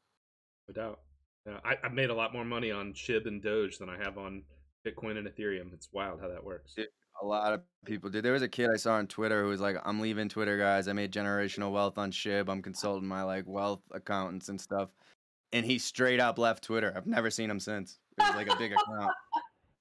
No 0.68 0.74
doubt. 0.74 1.00
Yeah, 1.46 1.58
I, 1.66 1.76
I've 1.84 1.94
made 1.94 2.12
a 2.12 2.14
lot 2.14 2.34
more 2.34 2.46
money 2.46 2.72
on 2.72 2.94
SHIB 2.94 3.26
and 3.26 3.42
Doge 3.42 3.80
than 3.80 3.90
I 3.90 3.98
have 3.98 4.20
on 4.20 4.44
Bitcoin 4.86 5.18
and 5.18 5.28
Ethereum. 5.28 5.74
It's 5.74 5.90
wild 5.92 6.22
how 6.22 6.28
that 6.28 6.44
works. 6.44 6.76
A 6.78 7.26
lot 7.26 7.54
of 7.54 7.62
people 7.86 8.10
did. 8.10 8.24
There 8.24 8.34
was 8.34 8.44
a 8.44 8.48
kid 8.48 8.70
I 8.72 8.78
saw 8.78 8.94
on 8.94 9.08
Twitter 9.08 9.44
who 9.44 9.50
was 9.50 9.60
like, 9.60 9.78
"I'm 9.84 10.00
leaving 10.00 10.30
Twitter, 10.30 10.58
guys. 10.58 10.88
I 10.88 10.94
made 10.94 11.12
generational 11.12 11.72
wealth 11.72 11.98
on 11.98 12.12
Shib. 12.12 12.48
I'm 12.48 12.62
consulting 12.62 13.08
my 13.08 13.24
like 13.24 13.46
wealth 13.48 13.82
accountants 13.92 14.50
and 14.50 14.60
stuff." 14.60 14.90
And 15.54 15.66
he 15.66 15.78
straight 15.80 16.20
up 16.20 16.38
left 16.38 16.64
Twitter. 16.64 16.94
I've 16.96 17.08
never 17.08 17.30
seen 17.30 17.50
him 17.50 17.60
since. 17.60 18.00
It 18.18 18.24
was 18.24 18.36
like 18.36 18.52
a 18.52 18.56
big 18.58 18.72
account. 18.72 19.12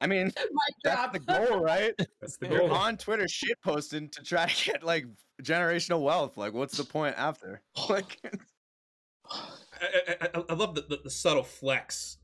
I 0.00 0.06
mean, 0.06 0.26
Mic 0.36 0.74
that's 0.82 1.12
the 1.12 1.18
goal, 1.20 1.60
right? 1.60 1.92
That's 2.20 2.36
the 2.38 2.48
You're 2.48 2.70
on 2.72 2.96
Twitter 2.96 3.28
shit 3.28 3.60
posting 3.62 4.08
to 4.08 4.22
try 4.22 4.46
to 4.46 4.64
get 4.72 4.82
like 4.82 5.04
generational 5.42 6.02
wealth. 6.02 6.36
Like, 6.36 6.54
what's 6.54 6.76
the 6.76 6.84
point 6.84 7.14
after? 7.18 7.60
Like, 7.88 8.18
I, 9.30 9.38
I, 10.22 10.28
I- 10.34 10.44
I 10.50 10.54
love 10.54 10.74
the, 10.74 10.82
the, 10.82 11.00
the 11.04 11.10
subtle 11.10 11.42
flex 11.44 12.16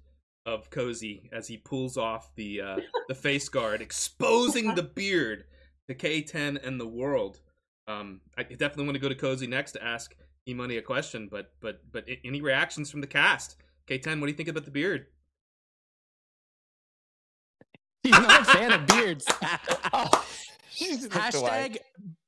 of 0.45 0.71
Kozy 0.71 1.29
as 1.33 1.47
he 1.49 1.57
pulls 1.57 1.97
off 1.97 2.35
the 2.35 2.61
uh, 2.61 2.77
the 3.09 3.15
face 3.15 3.49
guard, 3.49 3.81
exposing 3.81 4.75
the 4.75 4.83
beard 4.83 5.45
to 5.89 5.95
K10 5.95 6.65
and 6.67 6.81
the 6.81 6.87
world. 6.87 7.41
Um, 7.89 8.21
I 8.37 8.43
definitely 8.43 8.85
want 8.87 8.95
to 8.97 9.01
go 9.01 9.09
to 9.09 9.15
Kozy 9.15 9.49
next 9.49 9.73
to 9.73 9.85
ask 9.85 10.15
E 10.49 10.55
Money 10.55 10.77
a 10.77 10.83
question, 10.83 11.29
but 11.31 11.53
but 11.61 11.81
but 11.93 12.05
any 12.25 12.41
reactions 12.41 12.91
from 12.91 13.01
the 13.01 13.07
cast? 13.07 13.57
K10, 13.89 14.21
what 14.21 14.27
do 14.27 14.33
you 14.33 14.37
think 14.37 14.49
about 14.49 14.65
the 14.65 14.71
beard? 14.71 15.07
He's 18.03 18.13
not 18.13 18.43
a 18.43 18.45
fan 18.45 18.73
of 18.73 18.87
beards. 18.87 19.27
oh, 19.93 20.25
she 20.71 20.87
just 20.89 21.03
looked 21.15 21.35
away. 21.35 21.51
Hashtag 21.51 21.77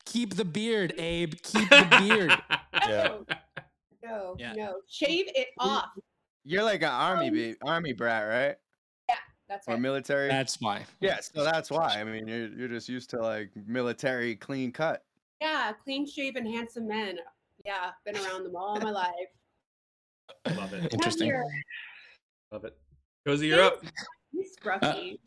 keep 0.04 0.34
the 0.34 0.44
beard, 0.44 0.94
Abe. 0.98 1.34
Keep 1.42 1.68
the 1.70 1.96
beard. 2.00 2.32
Yeah. 2.88 3.18
No, 4.04 4.36
Yeah. 4.38 4.52
no. 4.54 4.74
Shave 4.88 5.26
it 5.34 5.48
off. 5.58 5.90
you're 6.44 6.62
like 6.62 6.80
an 6.82 6.88
army 6.88 7.26
um, 7.28 7.34
be- 7.34 7.56
army 7.62 7.92
brat, 7.92 8.26
right? 8.28 8.56
Yeah, 9.08 9.16
that's 9.48 9.68
Or 9.68 9.72
right. 9.74 9.80
military? 9.80 10.28
That's 10.28 10.58
why. 10.60 10.86
yeah, 11.00 11.18
so 11.20 11.42
that's 11.44 11.70
why. 11.70 11.96
I 12.00 12.04
mean, 12.04 12.26
you're 12.26 12.48
you're 12.48 12.68
just 12.68 12.88
used 12.88 13.10
to 13.10 13.20
like 13.20 13.50
military 13.66 14.36
clean 14.36 14.72
cut. 14.72 15.04
Yeah, 15.40 15.72
clean 15.84 16.06
shaven, 16.08 16.46
handsome 16.50 16.86
men. 16.88 17.18
Yeah, 17.68 17.90
been 18.06 18.16
around 18.16 18.44
them 18.44 18.56
all 18.56 18.80
my 18.80 18.90
life. 18.90 19.12
Love 20.56 20.72
it. 20.72 20.90
Interesting. 20.90 21.26
here. 21.26 21.44
Love 22.50 22.64
it. 22.64 22.74
Kozy, 23.26 23.48
you're 23.48 23.60
up. 23.60 23.84
He's 24.32 24.56
scruffy. 24.56 25.18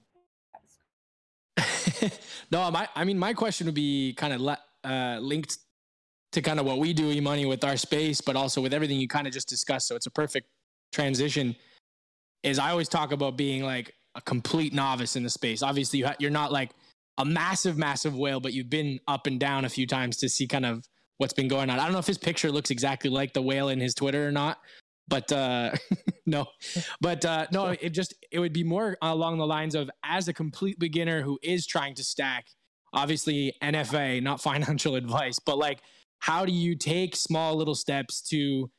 no, 2.51 2.71
my 2.71 2.89
I 2.95 3.03
mean 3.03 3.19
my 3.19 3.33
question 3.33 3.67
would 3.67 3.75
be 3.75 4.15
kind 4.17 4.33
of 4.33 4.41
le- 4.41 4.57
uh, 4.83 5.19
linked 5.21 5.59
to 6.31 6.41
kind 6.41 6.59
of 6.59 6.65
what 6.65 6.79
we 6.79 6.93
do, 6.93 7.11
e-money, 7.11 7.45
with 7.45 7.63
our 7.63 7.77
space, 7.77 8.21
but 8.21 8.35
also 8.35 8.59
with 8.59 8.73
everything 8.73 8.99
you 8.99 9.07
kind 9.07 9.27
of 9.27 9.33
just 9.33 9.47
discussed. 9.47 9.87
So 9.87 9.95
it's 9.95 10.07
a 10.07 10.11
perfect 10.11 10.47
transition. 10.91 11.55
Is 12.41 12.57
I 12.57 12.71
always 12.71 12.89
talk 12.89 13.11
about 13.11 13.37
being 13.37 13.61
like 13.63 13.93
a 14.15 14.21
complete 14.21 14.73
novice 14.73 15.15
in 15.15 15.21
the 15.21 15.29
space. 15.29 15.61
Obviously, 15.61 15.99
you 15.99 16.07
ha- 16.07 16.15
you're 16.17 16.31
not 16.31 16.51
like 16.51 16.71
a 17.19 17.25
massive, 17.25 17.77
massive 17.77 18.15
whale, 18.15 18.39
but 18.39 18.51
you've 18.51 18.71
been 18.71 18.99
up 19.07 19.27
and 19.27 19.39
down 19.39 19.63
a 19.65 19.69
few 19.69 19.85
times 19.85 20.17
to 20.17 20.27
see 20.27 20.47
kind 20.47 20.65
of 20.65 20.83
what's 21.21 21.33
been 21.33 21.47
going 21.47 21.69
on. 21.69 21.79
I 21.79 21.83
don't 21.83 21.93
know 21.93 21.99
if 21.99 22.07
his 22.07 22.17
picture 22.17 22.51
looks 22.51 22.71
exactly 22.71 23.07
like 23.11 23.31
the 23.31 23.43
whale 23.43 23.69
in 23.69 23.79
his 23.79 23.93
Twitter 23.93 24.27
or 24.27 24.31
not, 24.31 24.57
but 25.07 25.31
uh, 25.31 25.69
no, 26.25 26.47
but 26.99 27.23
uh, 27.23 27.45
no, 27.51 27.67
it 27.79 27.91
just 27.91 28.15
it 28.31 28.39
would 28.39 28.53
be 28.53 28.63
more 28.63 28.97
along 29.03 29.37
the 29.37 29.45
lines 29.45 29.75
of 29.75 29.91
as 30.03 30.27
a 30.27 30.33
complete 30.33 30.79
beginner 30.79 31.21
who 31.21 31.37
is 31.43 31.67
trying 31.67 31.93
to 31.93 32.03
stack. 32.03 32.47
Obviously, 32.91 33.53
NFA, 33.61 34.23
not 34.23 34.41
financial 34.49 34.95
advice, 34.95 35.37
but 35.37 35.59
like, 35.59 35.81
how 36.17 36.43
do 36.43 36.51
you 36.51 36.75
take 36.75 37.15
small 37.15 37.55
little 37.55 37.75
steps 37.75 38.23
to 38.29 38.71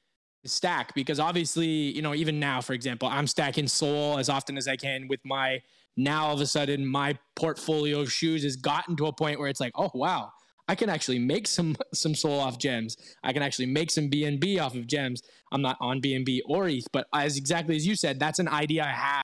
stack? 0.45 0.97
Because 0.97 1.21
obviously, 1.21 1.69
you 1.69 2.03
know, 2.03 2.13
even 2.13 2.41
now, 2.41 2.61
for 2.61 2.73
example, 2.73 3.07
I'm 3.07 3.29
stacking 3.29 3.69
SOL 3.69 4.19
as 4.19 4.29
often 4.29 4.57
as 4.59 4.67
I 4.67 4.75
can 4.75 5.07
with 5.07 5.21
my. 5.25 5.61
Now 5.95 6.29
all 6.29 6.35
of 6.35 6.41
a 6.41 6.47
sudden, 6.47 6.87
my 6.87 7.19
portfolio 7.37 8.01
of 8.01 8.11
shoes 8.11 8.43
has 8.45 8.57
gotten 8.57 8.97
to 8.97 9.07
a 9.07 9.13
point 9.13 9.39
where 9.39 9.51
it's 9.51 9.61
like, 9.61 9.73
oh 9.77 9.91
wow, 9.93 10.33
I 10.69 10.75
can 10.75 10.89
actually 10.89 11.19
make 11.19 11.47
some 11.47 11.77
some 11.95 12.15
SOL 12.15 12.41
off 12.41 12.59
gems. 12.59 12.97
I 13.23 13.33
can 13.33 13.43
actually 13.43 13.67
make 13.67 13.91
some 13.91 14.11
BNB 14.11 14.61
off 14.61 14.75
of 14.75 14.87
gems. 14.87 15.23
I'm 15.53 15.63
not 15.63 15.77
on 15.81 16.01
BNB 16.01 16.41
or 16.47 16.69
ETH, 16.69 16.87
but 16.93 17.07
as 17.15 17.37
exactly 17.37 17.77
as 17.77 17.87
you 17.87 17.95
said, 17.97 18.19
that's 18.19 18.39
an 18.39 18.49
idea 18.49 18.85
I 18.85 18.93
have 18.93 19.23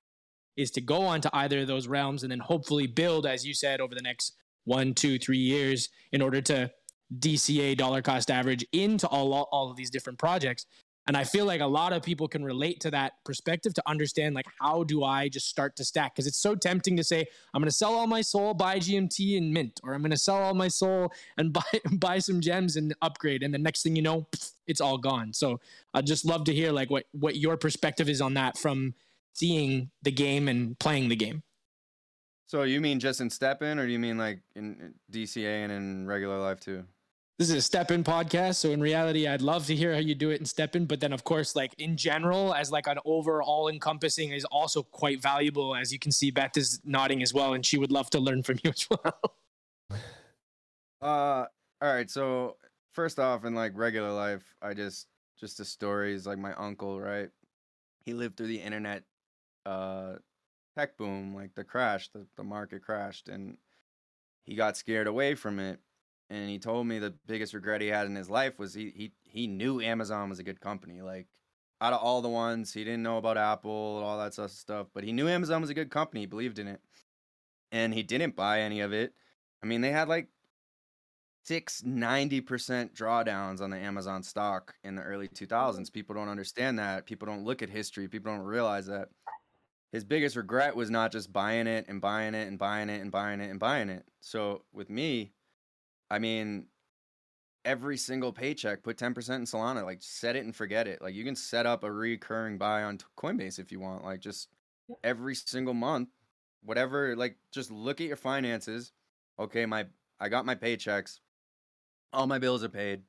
is 0.57 0.70
to 0.72 0.81
go 0.81 1.03
onto 1.03 1.29
either 1.33 1.61
of 1.61 1.68
those 1.68 1.87
realms 1.87 2.24
and 2.24 2.33
then 2.33 2.40
hopefully 2.40 2.88
build, 2.88 3.27
as 3.27 3.46
you 3.46 3.55
said, 3.55 3.81
over 3.81 3.94
the 3.94 4.03
next 4.03 4.35
one, 4.64 4.92
two, 4.92 5.18
three 5.18 5.38
years 5.38 5.88
in 6.12 6.20
order 6.20 6.40
to 6.42 6.70
DCA 7.16 7.77
dollar 7.77 8.03
cost 8.03 8.31
average 8.31 8.66
into 8.72 9.07
all 9.07 9.33
all 9.33 9.70
of 9.70 9.77
these 9.77 9.90
different 9.90 10.18
projects. 10.18 10.66
And 11.09 11.16
I 11.16 11.25
feel 11.25 11.47
like 11.47 11.62
a 11.62 11.66
lot 11.66 11.94
of 11.94 12.03
people 12.03 12.29
can 12.29 12.44
relate 12.44 12.81
to 12.81 12.90
that 12.90 13.14
perspective 13.25 13.73
to 13.75 13.83
understand 13.87 14.35
like 14.35 14.44
how 14.61 14.85
do 14.85 15.05
I 15.05 15.31
just 15.31 15.49
start 15.49 15.75
to 15.77 15.85
stack? 15.85 16.14
Because 16.14 16.27
it's 16.27 16.37
so 16.37 16.55
tempting 16.55 16.99
to 16.99 17.03
say, 17.03 17.25
I'm 17.55 17.62
gonna 17.62 17.71
sell 17.71 17.94
all 17.94 18.07
my 18.07 18.21
SOL, 18.21 18.53
buy 18.53 18.79
GMT 18.79 19.38
and 19.38 19.51
mint, 19.51 19.81
or 19.83 19.94
I'm 19.94 20.03
gonna 20.03 20.18
sell 20.18 20.37
all 20.37 20.53
my 20.53 20.68
SOL 20.68 21.11
and 21.38 21.51
buy 21.55 21.62
buy 21.92 22.18
some 22.18 22.42
gems 22.42 22.77
and 22.77 22.94
upgrade. 23.01 23.42
And 23.42 23.55
the 23.55 23.59
next 23.59 23.83
thing 23.83 23.97
you 23.97 24.03
know, 24.03 24.27
it's 24.66 24.83
all 24.83 24.99
gone. 24.99 25.33
So 25.33 25.61
I'd 25.94 26.07
just 26.07 26.27
love 26.27 26.44
to 26.44 26.55
hear 26.55 26.73
like 26.73 26.90
what 26.90 27.05
what 27.12 27.37
your 27.37 27.57
perspective 27.57 28.11
is 28.11 28.21
on 28.21 28.35
that 28.35 28.59
from 28.59 28.94
seeing 29.33 29.90
the 30.03 30.12
game 30.12 30.47
and 30.47 30.79
playing 30.79 31.09
the 31.09 31.16
game. 31.16 31.42
So 32.49 32.64
you 32.64 32.83
mean 32.83 33.01
just 33.01 33.23
in 33.23 33.31
STEPN, 33.31 33.79
or 33.79 33.87
do 33.87 33.92
you 33.92 33.99
mean 33.99 34.18
like 34.18 34.40
in 34.55 34.94
DCA 35.11 35.64
and 35.64 35.73
in 35.73 36.07
regular 36.07 36.38
life 36.38 36.61
too? 36.61 36.85
This 37.38 37.51
is 37.51 37.72
a 37.72 37.79
STEPN 37.79 38.03
podcast, 38.03 38.57
so 38.57 38.72
in 38.72 38.81
reality, 38.81 39.29
I'd 39.29 39.42
love 39.42 39.66
to 39.66 39.77
hear 39.77 39.94
how 39.94 40.01
you 40.01 40.16
do 40.16 40.31
it 40.31 40.40
in 40.40 40.44
STEPN 40.44 40.88
But 40.88 40.98
then, 40.98 41.12
of 41.12 41.22
course, 41.22 41.55
like 41.55 41.72
in 41.79 41.96
general, 41.96 42.53
as 42.53 42.72
like 42.72 42.88
an 42.88 42.98
overall 43.05 43.68
encompassing 43.68 44.33
is 44.33 44.44
also 44.46 44.83
quite 44.83 45.22
valuable. 45.22 45.77
As 45.77 45.92
you 45.92 46.01
can 46.01 46.11
see, 46.11 46.33
Beth 46.33 46.57
is 46.57 46.81
nodding 46.85 47.22
as 47.22 47.33
well, 47.33 47.55
and 47.55 47.64
she 47.64 47.79
would 47.79 47.92
love 47.92 48.11
to 48.11 48.18
learn 48.18 48.42
from 48.42 48.59
you 48.64 48.70
as 48.70 48.88
well. 48.90 49.20
Uh, 51.01 51.46
all 51.81 51.94
right. 51.94 52.11
So 52.11 52.57
first 52.92 53.20
off, 53.20 53.44
in 53.44 53.55
like 53.55 53.70
regular 53.77 54.11
life, 54.11 54.42
I 54.61 54.74
just 54.74 55.07
just 55.38 55.59
the 55.59 55.64
stories 55.64 56.27
like 56.27 56.38
my 56.38 56.53
uncle, 56.55 57.01
right? 57.01 57.31
He 58.05 58.14
lived 58.14 58.37
through 58.37 58.48
the 58.48 58.61
internet 58.61 59.05
uh 59.64 60.14
tech 60.77 60.96
boom, 60.96 61.37
like 61.37 61.55
the 61.55 61.62
crash, 61.62 62.09
the, 62.09 62.27
the 62.37 62.42
market 62.42 62.83
crashed 62.83 63.29
and 63.29 63.59
he 64.42 64.57
got 64.57 64.77
scared 64.77 65.07
away 65.07 65.37
from 65.37 65.61
it. 65.61 65.79
And 66.31 66.51
he 66.51 66.59
told 66.59 66.87
me 66.87 66.99
the 66.99 67.14
biggest 67.27 67.55
regret 67.55 67.81
he 67.81 67.88
had 67.88 68.07
in 68.07 68.14
his 68.14 68.29
life 68.29 68.59
was 68.59 68.75
he 68.75 68.93
he 68.95 69.12
he 69.25 69.47
knew 69.47 69.81
Amazon 69.81 70.29
was 70.29 70.38
a 70.38 70.45
good 70.45 70.61
company. 70.61 71.01
Like 71.01 71.27
out 71.81 71.93
of 71.93 72.03
all 72.03 72.21
the 72.21 72.29
ones, 72.29 72.73
he 72.73 72.85
didn't 72.85 73.03
know 73.03 73.19
about 73.19 73.38
Apple 73.38 73.99
and 73.99 74.07
all 74.07 74.19
that 74.19 74.38
of 74.38 74.51
stuff, 74.51 74.88
but 74.93 75.05
he 75.05 75.12
knew 75.12 75.29
Amazon 75.29 75.61
was 75.61 75.71
a 75.71 75.75
good 75.75 75.91
company, 75.91 76.21
he 76.21 76.27
believed 76.27 76.59
in 76.59 76.69
it. 76.69 76.81
And 77.71 77.95
he 77.95 78.03
didn't 78.03 78.37
buy 78.37 78.61
any 78.61 78.81
of 78.81 78.93
it. 78.93 79.12
I 79.62 79.67
mean, 79.67 79.81
they 79.81 79.91
had 79.91 80.09
like 80.09 80.29
six 81.45 81.83
ninety 81.83 82.41
percent 82.43 82.95
drawdowns 82.95 83.62
on 83.62 83.71
the 83.71 83.79
Amazon 83.79 84.23
stock 84.23 84.75
in 84.85 84.97
the 84.97 85.03
early 85.03 85.29
2000s. 85.29 85.93
People 85.93 86.14
don't 86.14 86.29
understand 86.29 86.79
that. 86.79 87.07
People 87.07 87.27
don't 87.27 87.45
look 87.45 87.62
at 87.62 87.71
history. 87.71 88.09
People 88.09 88.33
don't 88.33 88.45
realize 88.45 88.87
that. 88.87 89.09
His 89.93 90.05
biggest 90.05 90.37
regret 90.37 90.77
was 90.77 90.91
not 90.91 91.12
just 91.12 91.33
buying 91.33 91.67
it 91.67 91.87
and 91.88 92.01
buying 92.01 92.35
it 92.35 92.49
and 92.49 92.59
buying 92.59 92.91
it 92.91 93.01
and 93.01 93.11
buying 93.11 93.41
it 93.41 93.51
and 93.51 93.59
buying 93.59 93.88
it. 93.88 94.05
So 94.21 94.62
with 94.73 94.91
me, 94.91 95.33
I 96.11 96.18
mean, 96.18 96.66
every 97.64 97.97
single 97.97 98.33
paycheck, 98.33 98.83
put 98.83 98.97
10% 98.97 99.09
in 99.37 99.42
Solana, 99.42 99.85
like 99.85 99.99
set 100.01 100.37
it 100.37 100.44
and 100.44 100.55
forget 100.55 100.88
it. 100.88 101.03
Like 101.03 101.14
you 101.14 101.25
can 101.25 101.37
set 101.37 101.66
up 101.66 101.85
a 101.85 101.92
recurring 101.92 102.59
buy 102.59 102.83
on 102.85 102.99
Coinbase 103.16 103.59
if 103.59 103.71
you 103.71 103.81
want. 103.81 104.05
Like 104.05 104.21
just 104.21 104.49
every 105.05 105.35
single 105.35 105.75
month, 105.75 106.09
whatever, 106.62 107.14
like 107.16 107.37
just 107.53 107.71
look 107.71 108.01
at 108.01 108.07
your 108.07 108.16
finances. 108.16 108.92
Okay, 109.38 109.66
my 109.66 109.87
I 110.21 110.29
got 110.29 110.47
my 110.47 110.55
paychecks 110.55 111.21
all 112.12 112.27
my 112.27 112.38
bills 112.38 112.64
are 112.64 112.68
paid. 112.68 113.03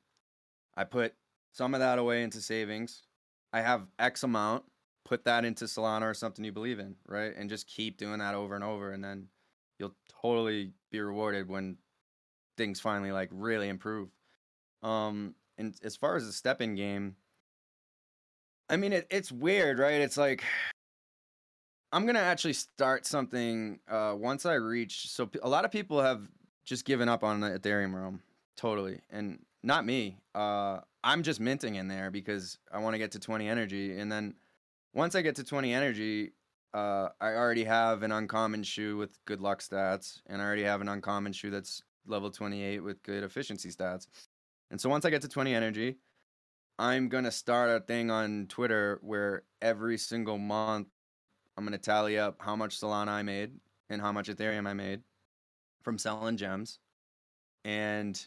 I 0.75 0.83
put 0.83 1.13
some 1.51 1.73
of 1.73 1.79
that 1.79 1.99
away 1.99 2.23
into 2.23 2.41
savings. 2.41 3.03
I 3.51 3.61
have 3.61 3.87
X 3.97 4.23
amount, 4.23 4.63
put 5.05 5.25
that 5.25 5.45
into 5.45 5.65
Solana 5.65 6.03
or 6.03 6.13
something 6.13 6.45
you 6.45 6.51
believe 6.51 6.79
in, 6.79 6.95
right? 7.07 7.33
And 7.35 7.49
just 7.49 7.67
keep 7.67 7.97
doing 7.97 8.19
that 8.19 8.35
over 8.35 8.55
and 8.55 8.63
over. 8.63 8.91
And 8.91 9.03
then 9.03 9.27
you'll 9.79 9.95
totally 10.21 10.73
be 10.91 10.99
rewarded 10.99 11.49
when 11.49 11.77
things 12.59 12.79
finally 12.79 13.11
like 13.11 13.29
really 13.31 13.69
improve. 13.69 14.09
Um, 14.83 15.33
and 15.57 15.73
as 15.81 15.95
far 15.95 16.15
as 16.17 16.25
the 16.25 16.49
STEPN 16.49 16.75
game, 16.75 17.15
I 18.69 18.75
mean, 18.75 18.93
it, 18.93 19.07
it's 19.09 19.31
weird, 19.31 19.79
right? 19.79 20.01
It's 20.01 20.17
like, 20.17 20.43
I'm 21.91 22.05
gonna 22.05 22.19
actually 22.19 22.53
start 22.53 23.05
something 23.05 23.79
uh, 23.89 24.13
once 24.15 24.45
I 24.45 24.55
reach. 24.55 25.09
So 25.09 25.29
a 25.41 25.49
lot 25.49 25.65
of 25.65 25.71
people 25.71 26.01
have 26.01 26.21
just 26.65 26.85
given 26.85 27.09
up 27.09 27.23
on 27.23 27.39
the 27.39 27.57
Ethereum 27.57 27.95
realm 27.95 28.21
Totally. 28.57 28.99
And 29.09 29.39
not 29.63 29.85
me. 29.85 30.17
Uh, 30.35 30.79
I'm 31.01 31.23
just 31.23 31.39
minting 31.39 31.75
in 31.75 31.87
there 31.87 32.11
because 32.11 32.57
I 32.69 32.79
want 32.79 32.93
to 32.93 32.97
get 32.97 33.13
to 33.13 33.19
20 33.19 33.47
energy. 33.47 33.97
And 33.97 34.11
then 34.11 34.33
once 34.93 35.15
I 35.15 35.21
get 35.21 35.37
to 35.37 35.45
20 35.45 35.73
energy, 35.73 36.33
uh, 36.73 37.07
I 37.21 37.29
already 37.29 37.63
have 37.63 38.03
an 38.03 38.11
uncommon 38.11 38.63
shoe 38.63 38.97
with 38.97 39.17
good 39.23 39.39
luck 39.39 39.61
stats, 39.61 40.19
and 40.27 40.41
I 40.41 40.45
already 40.45 40.63
have 40.63 40.81
an 40.81 40.89
uncommon 40.89 41.31
shoe 41.31 41.49
that's 41.49 41.81
level 42.05 42.31
28 42.31 42.79
with 42.79 43.03
good 43.03 43.23
efficiency 43.23 43.69
stats. 43.69 44.07
And 44.71 44.79
so 44.79 44.89
once 44.89 45.05
I 45.05 45.09
get 45.09 45.21
to 45.23 45.27
20 45.27 45.53
energy, 45.53 45.97
I'm 46.77 47.09
going 47.09 47.25
to 47.25 47.31
start 47.31 47.69
a 47.69 47.79
thing 47.79 48.09
on 48.09 48.47
Twitter 48.47 48.99
where 49.01 49.43
every 49.61 49.97
single 49.97 50.37
month 50.37 50.87
I'm 51.57 51.65
going 51.65 51.77
to 51.77 51.83
tally 51.83 52.17
up 52.17 52.37
how 52.39 52.55
much 52.55 52.79
Solana 52.79 53.09
I 53.09 53.23
made 53.23 53.51
and 53.89 54.01
how 54.01 54.11
much 54.11 54.29
Ethereum 54.29 54.67
I 54.67 54.73
made 54.73 55.01
from 55.81 55.97
selling 55.97 56.37
gems. 56.37 56.79
And 57.65 58.23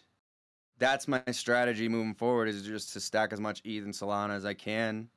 that's 0.79 1.09
my 1.09 1.23
strategy 1.31 1.89
moving 1.89 2.15
forward 2.15 2.49
is 2.49 2.63
just 2.63 2.93
to 2.93 3.01
stack 3.01 3.33
as 3.33 3.41
much 3.41 3.63
ETH 3.65 3.85
and 3.85 3.95
Solana 3.95 4.35
as 4.35 4.45
I 4.45 4.55
can. 4.55 5.09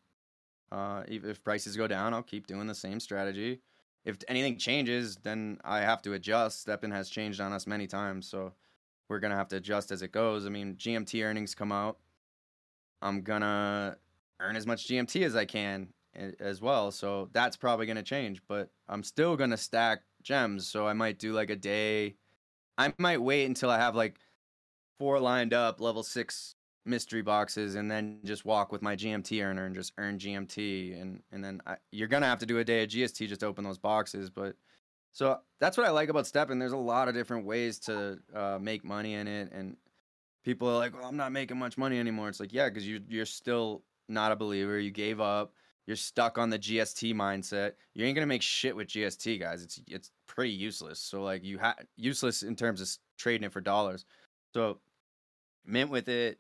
Uh, 0.72 1.04
if, 1.08 1.26
if 1.26 1.44
prices 1.44 1.76
go 1.76 1.88
down, 1.88 2.14
I'll 2.14 2.24
keep 2.24 2.48
doing 2.48 2.68
the 2.68 2.76
same 2.76 3.00
strategy. 3.00 3.62
If 4.06 4.18
anything 4.28 4.58
changes, 4.58 5.18
then 5.18 5.60
I 5.66 5.80
have 5.80 6.02
to 6.04 6.14
adjust. 6.14 6.68
STEPN 6.68 6.92
has 6.92 7.10
changed 7.10 7.42
on 7.42 7.52
us 7.52 7.66
many 7.66 7.88
times, 7.88 8.28
so 8.28 8.54
we're 9.10 9.20
gonna 9.20 9.36
have 9.36 9.48
to 9.50 9.58
adjust 9.58 9.92
as 9.92 10.04
it 10.04 10.12
goes. 10.12 10.46
I 10.46 10.50
mean, 10.50 10.76
GMT 10.76 11.24
earnings 11.24 11.56
come 11.56 11.72
out. 11.72 11.98
I'm 13.02 13.22
gonna 13.22 13.98
earn 14.40 14.56
as 14.56 14.68
much 14.68 14.88
GMT 14.88 15.24
as 15.24 15.36
I 15.36 15.46
can 15.46 15.90
as 16.40 16.62
well, 16.62 16.92
so 16.92 17.30
that's 17.34 17.58
probably 17.58 17.88
gonna 17.88 18.04
change. 18.04 18.42
But 18.48 18.70
I'm 18.88 19.04
still 19.04 19.36
gonna 19.36 19.58
stack 19.58 20.04
gems, 20.22 20.68
so 20.68 20.88
I 20.88 20.94
might 20.94 21.20
do 21.20 21.34
like 21.34 21.50
a 21.50 21.56
day. 21.56 22.16
I 22.78 22.94
might 23.00 23.22
wait 23.22 23.46
until 23.46 23.70
I 23.70 23.78
have 23.78 23.96
like 23.96 24.20
four 25.00 25.20
lined 25.20 25.54
up 25.54 25.82
level 25.82 26.04
six 26.04 26.55
mystery 26.86 27.22
boxes 27.22 27.76
and 27.76 27.90
then 27.90 28.20
just 28.24 28.46
walk 28.46 28.72
with 28.72 28.82
my 28.82 28.96
GMT 28.96 29.44
earner 29.44 29.66
and 29.66 29.76
just 29.76 29.94
earn 29.98 30.20
GMT 30.20 31.02
and 31.02 31.22
and 31.32 31.44
then 31.44 31.62
I, 31.66 31.78
you're 31.92 32.08
gonna 32.08 32.28
have 32.28 32.40
to 32.40 32.46
do 32.46 32.60
a 32.60 32.64
day 32.64 32.84
of 32.84 32.90
GST 32.90 33.28
just 33.28 33.42
to 33.42 33.48
open 33.48 33.64
those 33.64 33.80
boxes. 33.80 34.30
But 34.30 34.56
so 35.12 35.40
that's 35.60 35.78
what 35.78 35.88
I 35.88 35.92
like 35.92 36.10
about 36.10 36.26
STEPN. 36.26 36.60
There's 36.60 36.74
a 36.74 36.78
lot 36.78 37.08
of 37.08 37.14
different 37.14 37.46
ways 37.46 37.80
to 37.80 38.20
uh, 38.36 38.60
make 38.62 38.84
money 38.84 39.14
in 39.14 39.28
it, 39.28 39.52
and 39.52 39.78
people 40.44 40.70
are 40.70 40.76
like, 40.76 40.94
"Well, 40.94 41.08
I'm 41.08 41.18
not 41.18 41.32
making 41.32 41.58
much 41.58 41.78
money 41.78 42.00
anymore." 42.00 42.30
It's 42.30 42.40
like, 42.40 42.54
yeah, 42.54 42.70
because 42.70 42.88
you 42.88 43.02
you're 43.08 43.26
still 43.26 43.84
not 44.10 44.32
a 44.32 44.36
believer. 44.36 44.78
You 44.78 44.92
gave 44.92 45.20
up. 45.20 45.54
You're 45.88 45.96
stuck 45.96 46.38
on 46.38 46.50
the 46.50 46.60
GST 46.60 47.14
mindset. 47.14 47.74
You 47.94 48.06
ain't 48.06 48.16
gonna 48.16 48.28
make 48.28 48.42
shit 48.42 48.76
with 48.76 48.88
GST, 48.88 49.40
guys. 49.40 49.64
It's 49.64 49.82
it's 49.88 50.12
pretty 50.28 50.52
useless. 50.52 51.00
So 51.00 51.24
like 51.24 51.44
you 51.44 51.58
have 51.60 51.78
useless 51.96 52.44
in 52.44 52.56
terms 52.56 52.82
of 52.82 52.90
trading 53.18 53.46
it 53.46 53.54
for 53.54 53.62
dollars. 53.62 54.06
So 54.54 54.80
mint 55.66 55.90
with 55.90 56.10
it. 56.10 56.40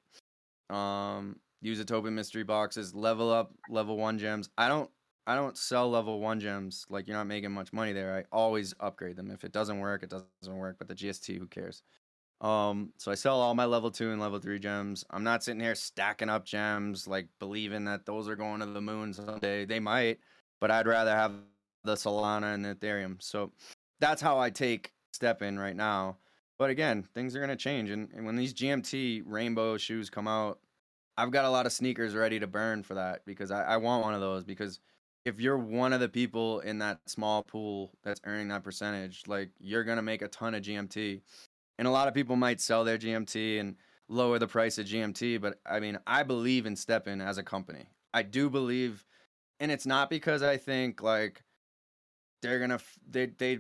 Um, 0.69 1.37
use 1.61 1.77
the 1.77 1.85
token 1.85 2.15
mystery 2.15 2.43
boxes. 2.43 2.93
Level 2.93 3.31
up 3.31 3.53
level 3.69 3.97
one 3.97 4.17
gems. 4.17 4.49
I 4.57 4.67
don't 4.67 4.89
I 5.27 5.35
don't 5.35 5.57
sell 5.57 5.89
level 5.89 6.19
one 6.19 6.39
gems. 6.39 6.85
Like 6.89 7.07
you're 7.07 7.17
not 7.17 7.27
making 7.27 7.51
much 7.51 7.73
money 7.73 7.93
there. 7.93 8.15
I 8.15 8.23
always 8.31 8.73
upgrade 8.79 9.15
them. 9.15 9.31
If 9.31 9.43
it 9.43 9.51
doesn't 9.51 9.79
work, 9.79 10.03
it 10.03 10.09
doesn't 10.09 10.57
work. 10.57 10.77
But 10.77 10.87
the 10.87 10.95
GST, 10.95 11.37
who 11.37 11.47
cares? 11.47 11.81
Um, 12.41 12.91
so 12.97 13.11
I 13.11 13.15
sell 13.15 13.39
all 13.39 13.55
my 13.55 13.65
level 13.65 13.89
two 13.89 14.11
and 14.11 14.21
level 14.21 14.39
three 14.39 14.59
gems. 14.59 15.03
I'm 15.09 15.23
not 15.23 15.43
sitting 15.43 15.59
here 15.59 15.73
stacking 15.73 16.29
up 16.29 16.45
gems, 16.45 17.07
like 17.07 17.27
believing 17.39 17.85
that 17.85 18.05
those 18.05 18.27
are 18.27 18.35
going 18.35 18.59
to 18.59 18.65
the 18.65 18.81
moon 18.81 19.13
someday. 19.13 19.65
They 19.65 19.79
might, 19.79 20.19
but 20.59 20.69
I'd 20.69 20.87
rather 20.87 21.15
have 21.15 21.33
the 21.83 21.95
Solana 21.95 22.53
and 22.53 22.65
the 22.65 22.75
Ethereum. 22.75 23.21
So 23.21 23.51
that's 23.99 24.21
how 24.21 24.37
I 24.37 24.49
take 24.49 24.91
STEPN 25.17 25.57
right 25.57 25.75
now. 25.75 26.17
But 26.57 26.69
again, 26.69 27.03
things 27.03 27.35
are 27.35 27.39
going 27.39 27.49
to 27.49 27.55
change. 27.55 27.89
And, 27.89 28.09
and 28.13 28.25
when 28.25 28.35
these 28.35 28.53
GMT 28.53 29.23
rainbow 29.25 29.77
shoes 29.77 30.09
come 30.09 30.27
out, 30.27 30.59
I've 31.17 31.31
got 31.31 31.45
a 31.45 31.49
lot 31.49 31.65
of 31.65 31.71
sneakers 31.71 32.15
ready 32.15 32.39
to 32.39 32.47
burn 32.47 32.83
for 32.83 32.95
that 32.95 33.25
because 33.25 33.51
I, 33.51 33.63
I 33.63 33.77
want 33.77 34.03
one 34.03 34.13
of 34.13 34.21
those. 34.21 34.43
Because 34.43 34.79
if 35.25 35.39
you're 35.39 35.57
one 35.57 35.91
of 35.91 35.99
the 35.99 36.09
people 36.09 36.59
in 36.61 36.79
that 36.79 36.99
small 37.07 37.43
pool 37.43 37.91
that's 38.03 38.21
earning 38.25 38.49
that 38.49 38.63
percentage, 38.63 39.23
like 39.27 39.49
you're 39.59 39.83
going 39.83 39.97
to 39.97 40.01
make 40.01 40.21
a 40.21 40.27
ton 40.27 40.55
of 40.55 40.63
GMT. 40.63 41.21
And 41.77 41.87
a 41.87 41.91
lot 41.91 42.07
of 42.07 42.13
people 42.13 42.35
might 42.35 42.61
sell 42.61 42.83
their 42.83 42.97
GMT 42.97 43.59
and 43.59 43.75
lower 44.07 44.39
the 44.39 44.47
price 44.47 44.77
of 44.77 44.85
GMT. 44.85 45.41
But 45.41 45.59
I 45.65 45.79
mean, 45.79 45.97
I 46.07 46.23
believe 46.23 46.65
in 46.65 46.75
STEPN 46.75 47.25
as 47.25 47.37
a 47.37 47.43
company. 47.43 47.87
I 48.13 48.23
do 48.23 48.49
believe, 48.49 49.05
and 49.59 49.71
it's 49.71 49.85
not 49.85 50.09
because 50.09 50.41
I 50.41 50.55
think 50.55 51.01
like 51.01 51.43
they're 52.41 52.59
gonna 52.59 52.79
they 53.09 53.25
they 53.25 53.59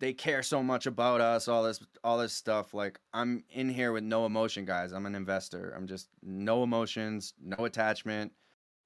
they 0.00 0.14
care 0.14 0.42
so 0.42 0.62
much 0.62 0.86
about 0.86 1.20
us, 1.20 1.46
all 1.46 1.62
this 1.62 1.78
all 2.02 2.18
this 2.18 2.32
stuff. 2.32 2.74
Like 2.74 2.98
I'm 3.12 3.44
in 3.50 3.68
here 3.68 3.92
with 3.92 4.02
no 4.02 4.26
emotion, 4.26 4.64
guys. 4.64 4.92
I'm 4.92 5.06
an 5.06 5.14
investor. 5.14 5.72
I'm 5.76 5.86
just 5.86 6.08
no 6.22 6.62
emotions, 6.62 7.34
no 7.40 7.66
attachment. 7.66 8.32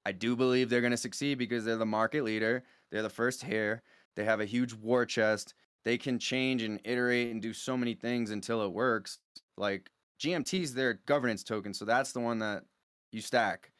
I 0.05 0.11
do 0.11 0.35
believe 0.35 0.69
they're 0.69 0.81
gonna 0.81 0.97
succeed 0.97 1.37
because 1.37 1.65
they're 1.65 1.77
the 1.77 1.85
market 1.85 2.23
leader. 2.23 2.63
They're 2.91 3.01
the 3.01 3.09
first 3.09 3.43
here. 3.43 3.81
They 4.15 4.25
have 4.25 4.41
a 4.41 4.45
huge 4.45 4.73
war 4.73 5.05
chest. 5.05 5.55
They 5.85 5.97
can 5.97 6.19
change 6.19 6.61
and 6.61 6.81
iterate 6.83 7.31
and 7.31 7.41
do 7.41 7.53
so 7.53 7.77
many 7.77 7.93
things 7.93 8.31
until 8.31 8.61
it 8.63 8.71
works. 8.71 9.19
Like 9.57 9.89
GMT 10.21 10.61
is 10.61 10.73
their 10.73 10.95
governance 11.05 11.43
token, 11.43 11.73
so 11.73 11.85
that's 11.85 12.11
the 12.11 12.19
one 12.19 12.39
that 12.39 12.63
you 13.11 13.21
stack. 13.21 13.71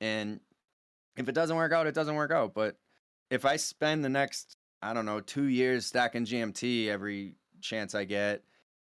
And 0.00 0.40
if 1.16 1.28
it 1.28 1.34
doesn't 1.34 1.56
work 1.56 1.72
out, 1.72 1.86
it 1.86 1.94
doesn't 1.94 2.14
work 2.14 2.30
out. 2.30 2.54
But 2.54 2.76
if 3.30 3.44
I 3.44 3.56
spend 3.56 4.04
the 4.04 4.08
next, 4.08 4.56
I 4.82 4.94
don't 4.94 5.06
know, 5.06 5.20
two 5.20 5.44
years 5.44 5.86
stacking 5.86 6.24
GMT 6.24 6.88
every 6.88 7.34
chance 7.60 7.94
I 7.94 8.04
get, 8.04 8.42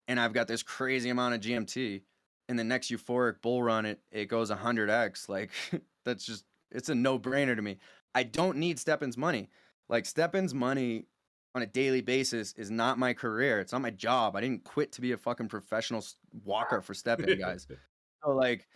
and 0.07 0.19
I've 0.19 0.33
got 0.33 0.47
this 0.47 0.63
crazy 0.63 1.09
amount 1.09 1.35
of 1.35 1.41
GMT, 1.41 2.01
and 2.49 2.57
the 2.57 2.63
next 2.63 2.91
euphoric 2.91 3.41
bull 3.41 3.63
run, 3.63 3.85
it 3.85 3.99
it 4.11 4.25
goes 4.25 4.51
100x. 4.51 5.29
Like 5.29 5.51
that's 6.05 6.25
just 6.25 6.45
it's 6.71 6.89
a 6.89 6.95
no 6.95 7.19
brainer 7.19 7.55
to 7.55 7.61
me. 7.61 7.77
I 8.13 8.23
don't 8.23 8.57
need 8.57 8.77
STEPN's 8.77 9.17
money. 9.17 9.49
Like 9.89 10.05
STEPN's 10.05 10.53
money 10.53 11.05
on 11.53 11.61
a 11.61 11.65
daily 11.65 12.01
basis 12.01 12.53
is 12.57 12.71
not 12.71 12.97
my 12.97 13.13
career. 13.13 13.59
It's 13.59 13.71
not 13.71 13.81
my 13.81 13.91
job. 13.91 14.35
I 14.35 14.41
didn't 14.41 14.63
quit 14.63 14.91
to 14.93 15.01
be 15.01 15.11
a 15.13 15.17
fucking 15.17 15.47
professional 15.47 16.03
walker 16.43 16.81
for 16.81 16.93
STEPN, 16.93 17.39
guys. 17.39 17.67
So 18.23 18.31
like 18.31 18.67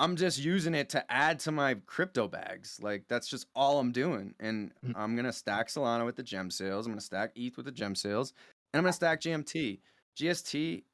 I'm 0.00 0.14
just 0.16 0.38
using 0.38 0.74
it 0.74 0.88
to 0.90 1.12
add 1.12 1.40
to 1.40 1.52
my 1.52 1.74
crypto 1.86 2.28
bags. 2.28 2.78
Like 2.80 3.04
that's 3.08 3.28
just 3.28 3.46
all 3.54 3.78
I'm 3.80 3.92
doing. 3.92 4.34
And 4.38 4.72
Mm. 4.84 4.92
I'm 4.96 5.16
gonna 5.16 5.32
stack 5.32 5.68
Solana 5.68 6.04
with 6.04 6.16
the 6.16 6.22
gem 6.22 6.50
sales. 6.50 6.86
I'm 6.86 6.92
gonna 6.92 7.00
stack 7.00 7.32
ETH 7.34 7.56
with 7.56 7.66
the 7.66 7.72
gem 7.72 7.94
sales. 7.94 8.32
And 8.72 8.78
I'm 8.78 8.84
gonna 8.84 8.92
stack 8.92 9.20
GMT. 9.20 9.80
GST, 10.14 10.84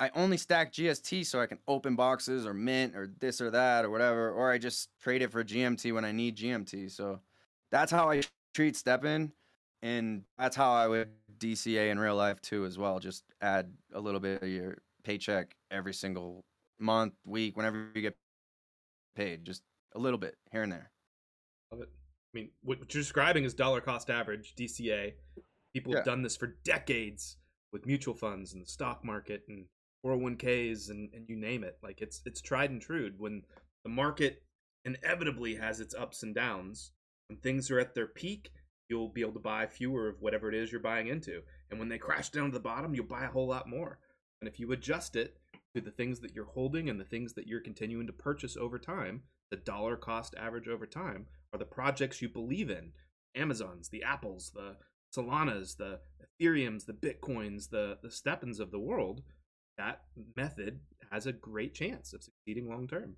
I 0.00 0.10
only 0.14 0.36
stack 0.36 0.72
GST 0.72 1.24
so 1.24 1.40
I 1.40 1.46
can 1.46 1.58
open 1.68 1.96
boxes 1.96 2.46
or 2.46 2.54
mint 2.54 2.96
or 2.96 3.12
this 3.18 3.40
or 3.40 3.50
that 3.50 3.84
or 3.84 3.90
whatever. 3.90 4.30
Or 4.30 4.50
I 4.50 4.58
just 4.58 4.90
trade 5.00 5.22
it 5.22 5.30
for 5.30 5.44
GMT 5.44 5.92
when 5.92 6.04
I 6.04 6.12
need 6.12 6.36
GMT. 6.36 6.88
So 6.90 7.20
that's 7.70 7.92
how 7.92 8.10
I 8.10 8.22
treat 8.54 8.74
STEPN. 8.74 9.32
And 9.82 10.24
that's 10.36 10.56
how 10.56 10.72
I 10.72 10.88
would 10.88 11.10
DCA 11.38 11.90
in 11.90 11.98
real 12.00 12.16
life 12.16 12.40
too, 12.40 12.64
as 12.64 12.76
well. 12.78 12.98
Just 12.98 13.22
add 13.40 13.72
a 13.92 14.00
little 14.00 14.18
bit 14.20 14.42
of 14.42 14.48
your 14.48 14.78
paycheck 15.04 15.54
every 15.70 15.94
single 15.94 16.44
month, 16.80 17.14
week, 17.24 17.56
whenever 17.56 17.90
you 17.94 18.02
get 18.02 18.16
paid, 19.18 19.44
just 19.44 19.62
a 19.94 19.98
little 19.98 20.18
bit 20.18 20.36
here 20.52 20.62
and 20.62 20.72
there. 20.72 20.90
Love 21.72 21.82
it. 21.82 21.88
I 21.92 22.38
mean, 22.38 22.50
what 22.62 22.78
you're 22.78 23.02
describing 23.02 23.44
is 23.44 23.52
dollar 23.52 23.80
cost 23.80 24.10
average 24.10 24.54
(DCA). 24.56 25.14
People 25.74 25.94
have 25.94 26.04
done 26.04 26.22
this 26.22 26.36
for 26.36 26.56
decades 26.64 27.36
with 27.72 27.86
mutual 27.86 28.14
funds 28.14 28.54
and 28.54 28.62
the 28.62 28.66
stock 28.66 29.04
market 29.04 29.42
and 29.48 29.66
401ks 30.04 30.90
and, 30.90 31.10
and 31.12 31.28
you 31.28 31.36
name 31.36 31.64
it. 31.64 31.78
Like 31.82 32.00
it's 32.00 32.22
it's 32.24 32.40
tried 32.40 32.70
and 32.70 32.80
true. 32.80 33.10
When 33.18 33.42
the 33.84 33.90
market 33.90 34.42
inevitably 34.84 35.56
has 35.56 35.80
its 35.80 35.94
ups 35.94 36.22
and 36.22 36.34
downs, 36.34 36.92
when 37.28 37.38
things 37.38 37.70
are 37.70 37.80
at 37.80 37.94
their 37.94 38.06
peak, 38.06 38.50
you'll 38.88 39.08
be 39.08 39.20
able 39.20 39.34
to 39.34 39.40
buy 39.40 39.66
fewer 39.66 40.08
of 40.08 40.20
whatever 40.20 40.48
it 40.48 40.54
is 40.54 40.72
you're 40.72 40.80
buying 40.80 41.08
into. 41.08 41.42
And 41.70 41.78
when 41.78 41.88
they 41.88 41.98
crash 41.98 42.30
down 42.30 42.46
to 42.46 42.52
the 42.52 42.60
bottom, 42.60 42.94
you'll 42.94 43.04
buy 43.04 43.24
a 43.24 43.30
whole 43.30 43.48
lot 43.48 43.68
more. 43.68 43.98
And 44.40 44.48
if 44.48 44.58
you 44.58 44.72
adjust 44.72 45.16
it 45.16 45.36
to 45.78 45.84
the 45.84 45.90
things 45.90 46.20
that 46.20 46.34
you're 46.34 46.44
holding 46.46 46.88
and 46.88 47.00
the 47.00 47.04
things 47.04 47.34
that 47.34 47.46
you're 47.46 47.60
continuing 47.60 48.06
to 48.06 48.12
purchase 48.12 48.56
over 48.56 48.78
time, 48.78 49.22
the 49.50 49.56
dollar 49.56 49.96
cost 49.96 50.34
average 50.38 50.68
over 50.68 50.86
time 50.86 51.26
are 51.52 51.58
the 51.58 51.64
projects 51.64 52.20
you 52.20 52.28
believe 52.28 52.70
in. 52.70 52.92
Amazons, 53.34 53.88
the 53.88 54.02
Apples, 54.02 54.52
the 54.54 54.76
Solanas, 55.16 55.76
the 55.76 56.00
Ethereums, 56.40 56.86
the 56.86 56.92
Bitcoins, 56.92 57.70
the 57.70 57.98
the 58.02 58.08
STEPNs 58.08 58.58
of 58.58 58.70
the 58.70 58.78
world. 58.78 59.22
That 59.76 60.02
method 60.36 60.80
has 61.12 61.26
a 61.26 61.32
great 61.32 61.74
chance 61.74 62.12
of 62.12 62.22
succeeding 62.22 62.68
long 62.68 62.88
term, 62.88 63.14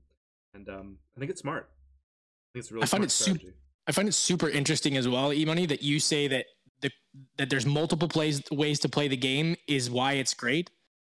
and 0.54 0.68
um, 0.68 0.98
I 1.16 1.20
think 1.20 1.30
it's 1.30 1.40
smart. 1.40 1.70
I 1.70 2.48
think 2.52 2.62
it's 2.64 2.70
a 2.70 2.74
really 2.74 2.82
I 2.84 2.86
find 2.86 3.10
smart 3.10 3.38
it 3.38 3.40
strategy. 3.40 3.56
I 3.86 3.92
find 3.92 4.08
it 4.08 4.12
super 4.12 4.48
interesting 4.48 4.96
as 4.96 5.08
well, 5.08 5.32
E-Money, 5.32 5.66
that 5.66 5.82
you 5.82 5.98
say 5.98 6.28
that 6.28 6.46
the 6.82 6.90
that 7.38 7.48
there's 7.50 7.66
multiple 7.66 8.08
plays 8.08 8.42
ways 8.50 8.78
to 8.80 8.88
play 8.88 9.08
the 9.08 9.16
game 9.16 9.56
is 9.66 9.90
why 9.90 10.14
it's 10.14 10.34
great. 10.34 10.70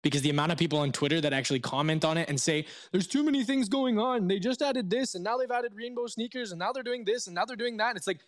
Because 0.07 0.21
the 0.21 0.29
amount 0.29 0.53
of 0.53 0.57
people 0.57 0.79
on 0.79 0.93
Twitter 0.93 1.19
that 1.19 1.33
actually 1.33 1.59
comment 1.59 2.05
on 2.05 2.17
it 2.17 2.29
and 2.29 2.39
say, 2.39 2.65
there's 2.93 3.07
too 3.07 3.23
many 3.23 3.43
things 3.43 3.67
going 3.67 3.99
on. 3.99 4.29
They 4.29 4.39
just 4.39 4.61
added 4.61 4.89
this 4.89 5.15
and 5.15 5.23
now 5.23 5.37
they've 5.37 5.51
added 5.51 5.73
rainbow 5.75 6.07
sneakers 6.07 6.51
and 6.51 6.59
now 6.59 6.71
they're 6.71 6.81
doing 6.81 7.03
this 7.03 7.27
and 7.27 7.35
now 7.35 7.43
they're 7.43 7.57
doing 7.57 7.75
that. 7.77 7.97
It's 7.97 8.07
like, 8.07 8.21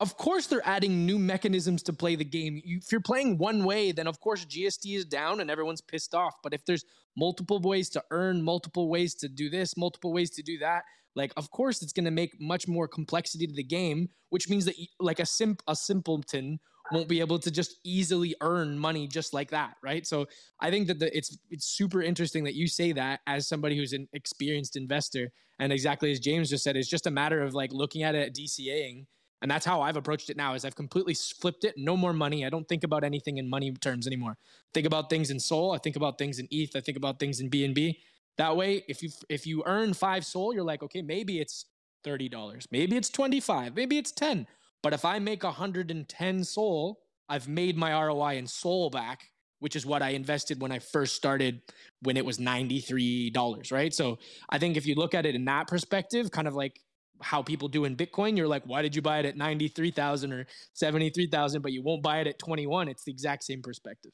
of 0.00 0.16
course 0.16 0.48
they're 0.48 0.66
adding 0.66 1.06
new 1.06 1.16
mechanisms 1.16 1.84
to 1.84 1.92
play 1.92 2.16
the 2.16 2.24
game. 2.24 2.60
If 2.64 2.90
you're 2.90 3.00
playing 3.00 3.38
one 3.38 3.64
way, 3.64 3.92
then 3.92 4.08
of 4.08 4.18
course 4.18 4.44
GST 4.44 4.96
is 4.96 5.04
down 5.04 5.40
and 5.40 5.50
everyone's 5.50 5.80
pissed 5.80 6.16
off. 6.16 6.34
But 6.42 6.52
if 6.52 6.64
there's 6.64 6.84
multiple 7.16 7.60
ways 7.60 7.88
to 7.90 8.02
earn, 8.10 8.42
multiple 8.42 8.88
ways 8.90 9.14
to 9.16 9.28
do 9.28 9.48
this, 9.48 9.76
multiple 9.76 10.12
ways 10.12 10.30
to 10.30 10.42
do 10.42 10.58
that, 10.58 10.82
like 11.14 11.32
of 11.36 11.50
course 11.52 11.80
it's 11.80 11.92
going 11.92 12.06
to 12.06 12.10
make 12.10 12.40
much 12.40 12.66
more 12.66 12.88
complexity 12.88 13.46
to 13.46 13.54
the 13.54 13.62
game, 13.62 14.08
which 14.30 14.48
means 14.48 14.64
that 14.64 14.74
like 14.98 15.20
a 15.20 15.26
simp 15.26 15.62
a 15.68 15.76
simpleton 15.76 16.58
won't 16.92 17.08
be 17.08 17.20
able 17.20 17.38
to 17.38 17.50
just 17.50 17.76
easily 17.84 18.34
earn 18.40 18.78
money 18.78 19.06
just 19.06 19.32
like 19.32 19.50
that, 19.50 19.76
right? 19.82 20.06
So 20.06 20.26
I 20.60 20.70
think 20.70 20.86
that 20.88 20.98
the, 20.98 21.16
it's 21.16 21.38
it's 21.50 21.66
super 21.66 22.02
interesting 22.02 22.44
that 22.44 22.54
you 22.54 22.68
say 22.68 22.92
that 22.92 23.20
as 23.26 23.48
somebody 23.48 23.76
who's 23.76 23.92
an 23.92 24.08
experienced 24.12 24.76
investor, 24.76 25.32
and 25.58 25.72
exactly 25.72 26.10
as 26.12 26.20
James 26.20 26.50
just 26.50 26.64
said, 26.64 26.76
it's 26.76 26.88
just 26.88 27.06
a 27.06 27.10
matter 27.10 27.42
of 27.42 27.54
like 27.54 27.72
looking 27.72 28.02
at 28.02 28.14
it 28.14 28.26
at 28.26 28.34
DCAing 28.34 29.06
and 29.44 29.50
that's 29.50 29.66
how 29.66 29.82
I've 29.82 29.98
approached 29.98 30.30
it 30.30 30.38
now 30.38 30.54
is 30.54 30.64
I've 30.64 30.74
completely 30.74 31.12
flipped 31.12 31.64
it. 31.64 31.74
No 31.76 31.98
more 31.98 32.14
money. 32.14 32.46
I 32.46 32.48
don't 32.48 32.66
think 32.66 32.82
about 32.82 33.04
anything 33.04 33.36
in 33.36 33.46
money 33.46 33.70
terms 33.72 34.06
anymore. 34.06 34.38
Think 34.72 34.86
about 34.86 35.10
things 35.10 35.30
in 35.30 35.38
SOL. 35.38 35.72
I 35.72 35.78
think 35.78 35.96
about 35.96 36.16
things 36.16 36.38
in 36.38 36.48
ETH. 36.50 36.74
I 36.74 36.80
think 36.80 36.96
about 36.96 37.18
things 37.18 37.40
in 37.40 37.50
BNB. 37.50 37.98
That 38.38 38.56
way, 38.56 38.84
if 38.88 39.02
you 39.02 39.10
if 39.28 39.46
you 39.46 39.62
earn 39.66 39.92
five 39.92 40.24
SOL, 40.24 40.54
you're 40.54 40.64
like, 40.64 40.82
okay, 40.82 41.02
maybe 41.02 41.40
it's 41.40 41.66
thirty 42.04 42.26
dollars, 42.26 42.66
maybe 42.70 42.96
it's 42.96 43.10
twenty 43.10 43.38
five, 43.38 43.76
maybe 43.76 43.98
it's 43.98 44.12
ten. 44.12 44.46
But 44.84 44.92
if 44.92 45.06
I 45.06 45.18
make 45.18 45.42
hundred 45.42 45.90
and 45.90 46.06
ten 46.06 46.44
SOL, 46.44 47.00
I've 47.26 47.48
made 47.48 47.78
my 47.78 47.98
ROI 48.04 48.36
in 48.36 48.46
SOL 48.46 48.90
back, 48.90 49.30
which 49.60 49.76
is 49.76 49.86
what 49.86 50.02
I 50.02 50.10
invested 50.10 50.60
when 50.60 50.70
I 50.70 50.78
first 50.78 51.16
started 51.16 51.62
when 52.02 52.18
it 52.18 52.24
was 52.24 52.38
ninety 52.38 52.80
three 52.80 53.30
dollars, 53.30 53.72
right? 53.72 53.94
So 53.94 54.18
I 54.50 54.58
think 54.58 54.76
if 54.76 54.86
you 54.86 54.94
look 54.94 55.14
at 55.14 55.24
it 55.24 55.34
in 55.34 55.46
that 55.46 55.68
perspective, 55.68 56.30
kind 56.30 56.46
of 56.46 56.54
like 56.54 56.78
how 57.22 57.40
people 57.40 57.66
do 57.66 57.86
in 57.86 57.96
Bitcoin, 57.96 58.36
you're 58.36 58.46
like, 58.46 58.64
why 58.66 58.82
did 58.82 58.94
you 58.94 59.00
buy 59.00 59.20
it 59.20 59.24
at 59.24 59.38
93,000 59.38 60.32
or 60.32 60.46
73,000, 60.74 61.62
but 61.62 61.72
you 61.72 61.82
won't 61.82 62.02
buy 62.02 62.18
it 62.18 62.26
at 62.26 62.38
21? 62.38 62.88
It's 62.88 63.04
the 63.04 63.12
exact 63.12 63.44
same 63.44 63.62
perspective. 63.62 64.12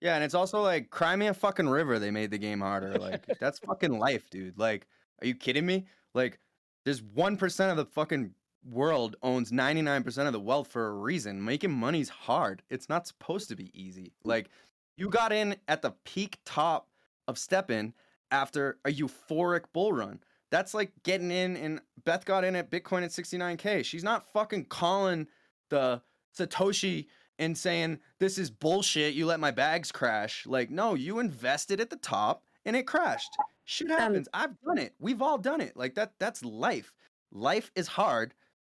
Yeah, 0.00 0.14
and 0.14 0.24
it's 0.24 0.34
also 0.34 0.62
like 0.62 0.88
cry 0.88 1.14
me 1.16 1.26
a 1.26 1.34
fucking 1.34 1.68
river. 1.68 1.98
They 1.98 2.10
made 2.10 2.30
the 2.30 2.38
game 2.38 2.60
harder. 2.60 2.94
Like 2.94 3.26
that's 3.40 3.58
fucking 3.58 3.98
life, 3.98 4.30
dude. 4.30 4.58
Like, 4.58 4.86
are 5.20 5.26
you 5.26 5.34
kidding 5.34 5.66
me? 5.66 5.86
Like, 6.14 6.38
there's 6.86 7.02
one 7.02 7.36
percent 7.36 7.72
of 7.72 7.76
the 7.76 7.84
fucking 7.84 8.32
world 8.64 9.16
owns 9.22 9.52
ninety 9.52 9.82
nine 9.82 10.02
percent 10.02 10.26
of 10.26 10.32
the 10.32 10.40
wealth 10.40 10.68
for 10.68 10.88
a 10.88 10.92
reason. 10.92 11.44
Making 11.44 11.72
money's 11.72 12.08
hard. 12.08 12.62
It's 12.70 12.88
not 12.88 13.06
supposed 13.06 13.48
to 13.48 13.56
be 13.56 13.70
easy. 13.74 14.12
Like, 14.24 14.48
you 14.96 15.08
got 15.08 15.32
in 15.32 15.56
at 15.68 15.82
the 15.82 15.92
peak 16.04 16.38
top 16.44 16.88
of 17.28 17.36
STEPN 17.36 17.92
after 18.30 18.78
a 18.84 18.90
euphoric 18.90 19.64
bull 19.72 19.92
run. 19.92 20.20
That's 20.50 20.74
like 20.74 20.90
getting 21.04 21.30
in, 21.30 21.56
and 21.56 21.80
Beth 22.04 22.24
got 22.24 22.44
in 22.44 22.56
at 22.56 22.70
Bitcoin 22.70 23.04
at 23.04 23.10
69k. 23.10 23.84
She's 23.84 24.04
not 24.04 24.26
fucking 24.32 24.66
calling 24.66 25.28
the 25.68 26.02
Satoshi 26.36 27.06
and 27.40 27.56
saying 27.56 27.98
this 28.18 28.38
is 28.38 28.50
bullshit 28.50 29.14
you 29.14 29.26
let 29.26 29.40
my 29.40 29.50
bags 29.50 29.90
crash 29.90 30.46
like 30.46 30.70
no 30.70 30.94
you 30.94 31.18
invested 31.18 31.80
at 31.80 31.90
the 31.90 31.96
top 31.96 32.44
and 32.64 32.76
it 32.76 32.86
crashed 32.86 33.34
shit 33.64 33.90
um, 33.90 33.98
happens 33.98 34.28
i've 34.34 34.60
done 34.60 34.78
it 34.78 34.94
we've 35.00 35.22
all 35.22 35.38
done 35.38 35.60
it 35.60 35.76
like 35.76 35.94
that 35.94 36.12
that's 36.18 36.44
life 36.44 36.92
life 37.32 37.72
is 37.74 37.88
hard 37.88 38.34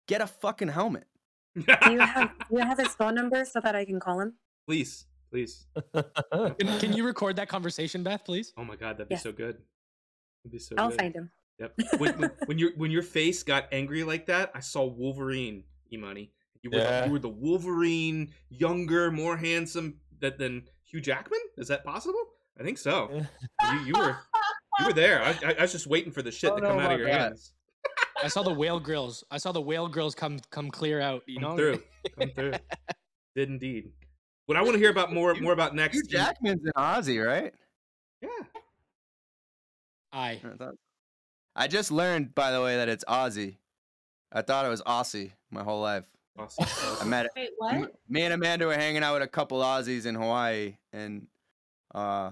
get 0.07 0.21
a 0.21 0.27
fucking 0.27 0.67
helmet 0.69 1.05
Do 1.55 1.63
you 1.91 1.99
have 1.99 2.31
do 2.49 2.57
you 2.57 2.59
have 2.59 2.77
his 2.77 2.89
phone 2.89 3.15
number 3.15 3.45
so 3.45 3.59
that 3.61 3.75
I 3.75 3.85
can 3.85 3.99
call 3.99 4.19
him? 4.19 4.33
please, 4.67 5.05
please. 5.31 5.65
Can, 6.33 6.79
can 6.79 6.93
you 6.93 7.05
record 7.05 7.35
that 7.37 7.49
conversation, 7.49 8.01
Beth, 8.03 8.23
please? 8.23 8.53
Oh 8.57 8.63
my 8.63 8.75
god, 8.75 8.97
that'd 8.97 9.09
be 9.09 9.15
Yes. 9.15 9.23
so 9.23 9.31
good. 9.31 9.57
That'd 10.43 10.51
be 10.51 10.59
so 10.59 10.75
I'll 10.77 10.89
good. 10.89 10.99
find 10.99 11.15
him. 11.15 11.31
Yep. 11.59 11.73
When, 11.97 12.13
when, 12.19 12.31
when 12.45 12.57
your 12.57 12.71
when 12.77 12.91
your 12.91 13.03
face 13.03 13.43
got 13.43 13.67
angry 13.71 14.03
like 14.03 14.25
that, 14.27 14.51
I 14.55 14.59
saw 14.61 14.85
Wolverine, 14.85 15.63
money. 15.91 16.31
You 16.63 16.69
were 16.71 16.77
the, 16.77 16.83
Yeah. 16.83 17.05
you 17.05 17.11
were 17.11 17.19
the 17.19 17.29
Wolverine, 17.29 18.33
younger, 18.49 19.11
more 19.11 19.37
handsome 19.37 19.99
that 20.21 20.37
than 20.39 20.63
Hugh 20.85 21.01
Jackman. 21.01 21.39
Is 21.57 21.67
that 21.67 21.83
possible? 21.83 22.23
I 22.59 22.63
think 22.63 22.77
so. 22.77 23.09
You, 23.71 23.79
you 23.87 23.93
were 23.97 24.17
you 24.79 24.85
were 24.87 24.93
there. 24.93 25.21
I, 25.23 25.29
I, 25.45 25.55
I 25.59 25.61
was 25.61 25.71
just 25.71 25.87
waiting 25.87 26.11
for 26.11 26.21
the 26.21 26.31
shit 26.31 26.49
Don't 26.49 26.61
to 26.61 26.67
come 26.67 26.77
know 26.77 26.83
out 26.83 26.93
of 26.93 26.99
your 26.99 27.09
that. 27.09 27.19
hands. 27.21 27.53
I 28.23 28.27
saw 28.27 28.43
the 28.43 28.53
whale 28.53 28.79
grills. 28.79 29.23
I 29.29 29.37
saw 29.37 29.51
the 29.51 29.61
whale 29.61 29.87
grills 29.87 30.15
come 30.15 30.39
come 30.49 30.71
clear 30.71 30.99
out. 31.01 31.23
You 31.27 31.39
Come 31.39 31.51
know, 31.51 31.57
through. 31.57 31.83
Come 32.19 32.29
through. 32.31 32.53
Did 33.35 33.49
indeed. 33.49 33.91
What 34.45 34.57
I 34.57 34.61
want 34.61 34.73
to 34.73 34.79
hear 34.79 34.89
about 34.89 35.13
more 35.13 35.33
more 35.35 35.53
about 35.53 35.73
next. 35.75 35.95
Hugh 35.95 36.03
jackman's 36.03 36.61
an 36.65 36.71
aussie 36.77 37.25
right 37.25 37.53
Yeah. 38.21 38.29
Aye. 40.11 40.41
I, 40.43 40.57
thought- 40.57 40.75
I 41.55 41.67
just 41.67 41.91
learned 41.91 42.35
by 42.35 42.51
the 42.51 42.61
way 42.61 42.75
that 42.77 42.89
it's 42.89 43.03
aussie 43.05 43.57
i 44.31 44.41
thought 44.41 44.65
it 44.65 44.69
was 44.69 44.81
aussie 44.83 45.31
my 45.51 45.63
whole 45.63 45.81
life 45.81 46.03
Awesome. 46.37 46.65
i 46.99 47.05
met 47.05 47.27
Wait, 47.35 47.49
what? 47.57 47.91
me 48.09 48.23
and 48.23 48.33
Amanda 48.33 48.65
were 48.65 48.73
hanging 48.73 49.03
out 49.03 49.13
with 49.13 49.21
a 49.23 49.27
couple 49.27 49.59
Aussies 49.61 50.07
in 50.07 50.15
Hawaii, 50.15 50.77
and 50.91 51.27
uh, 51.93 52.31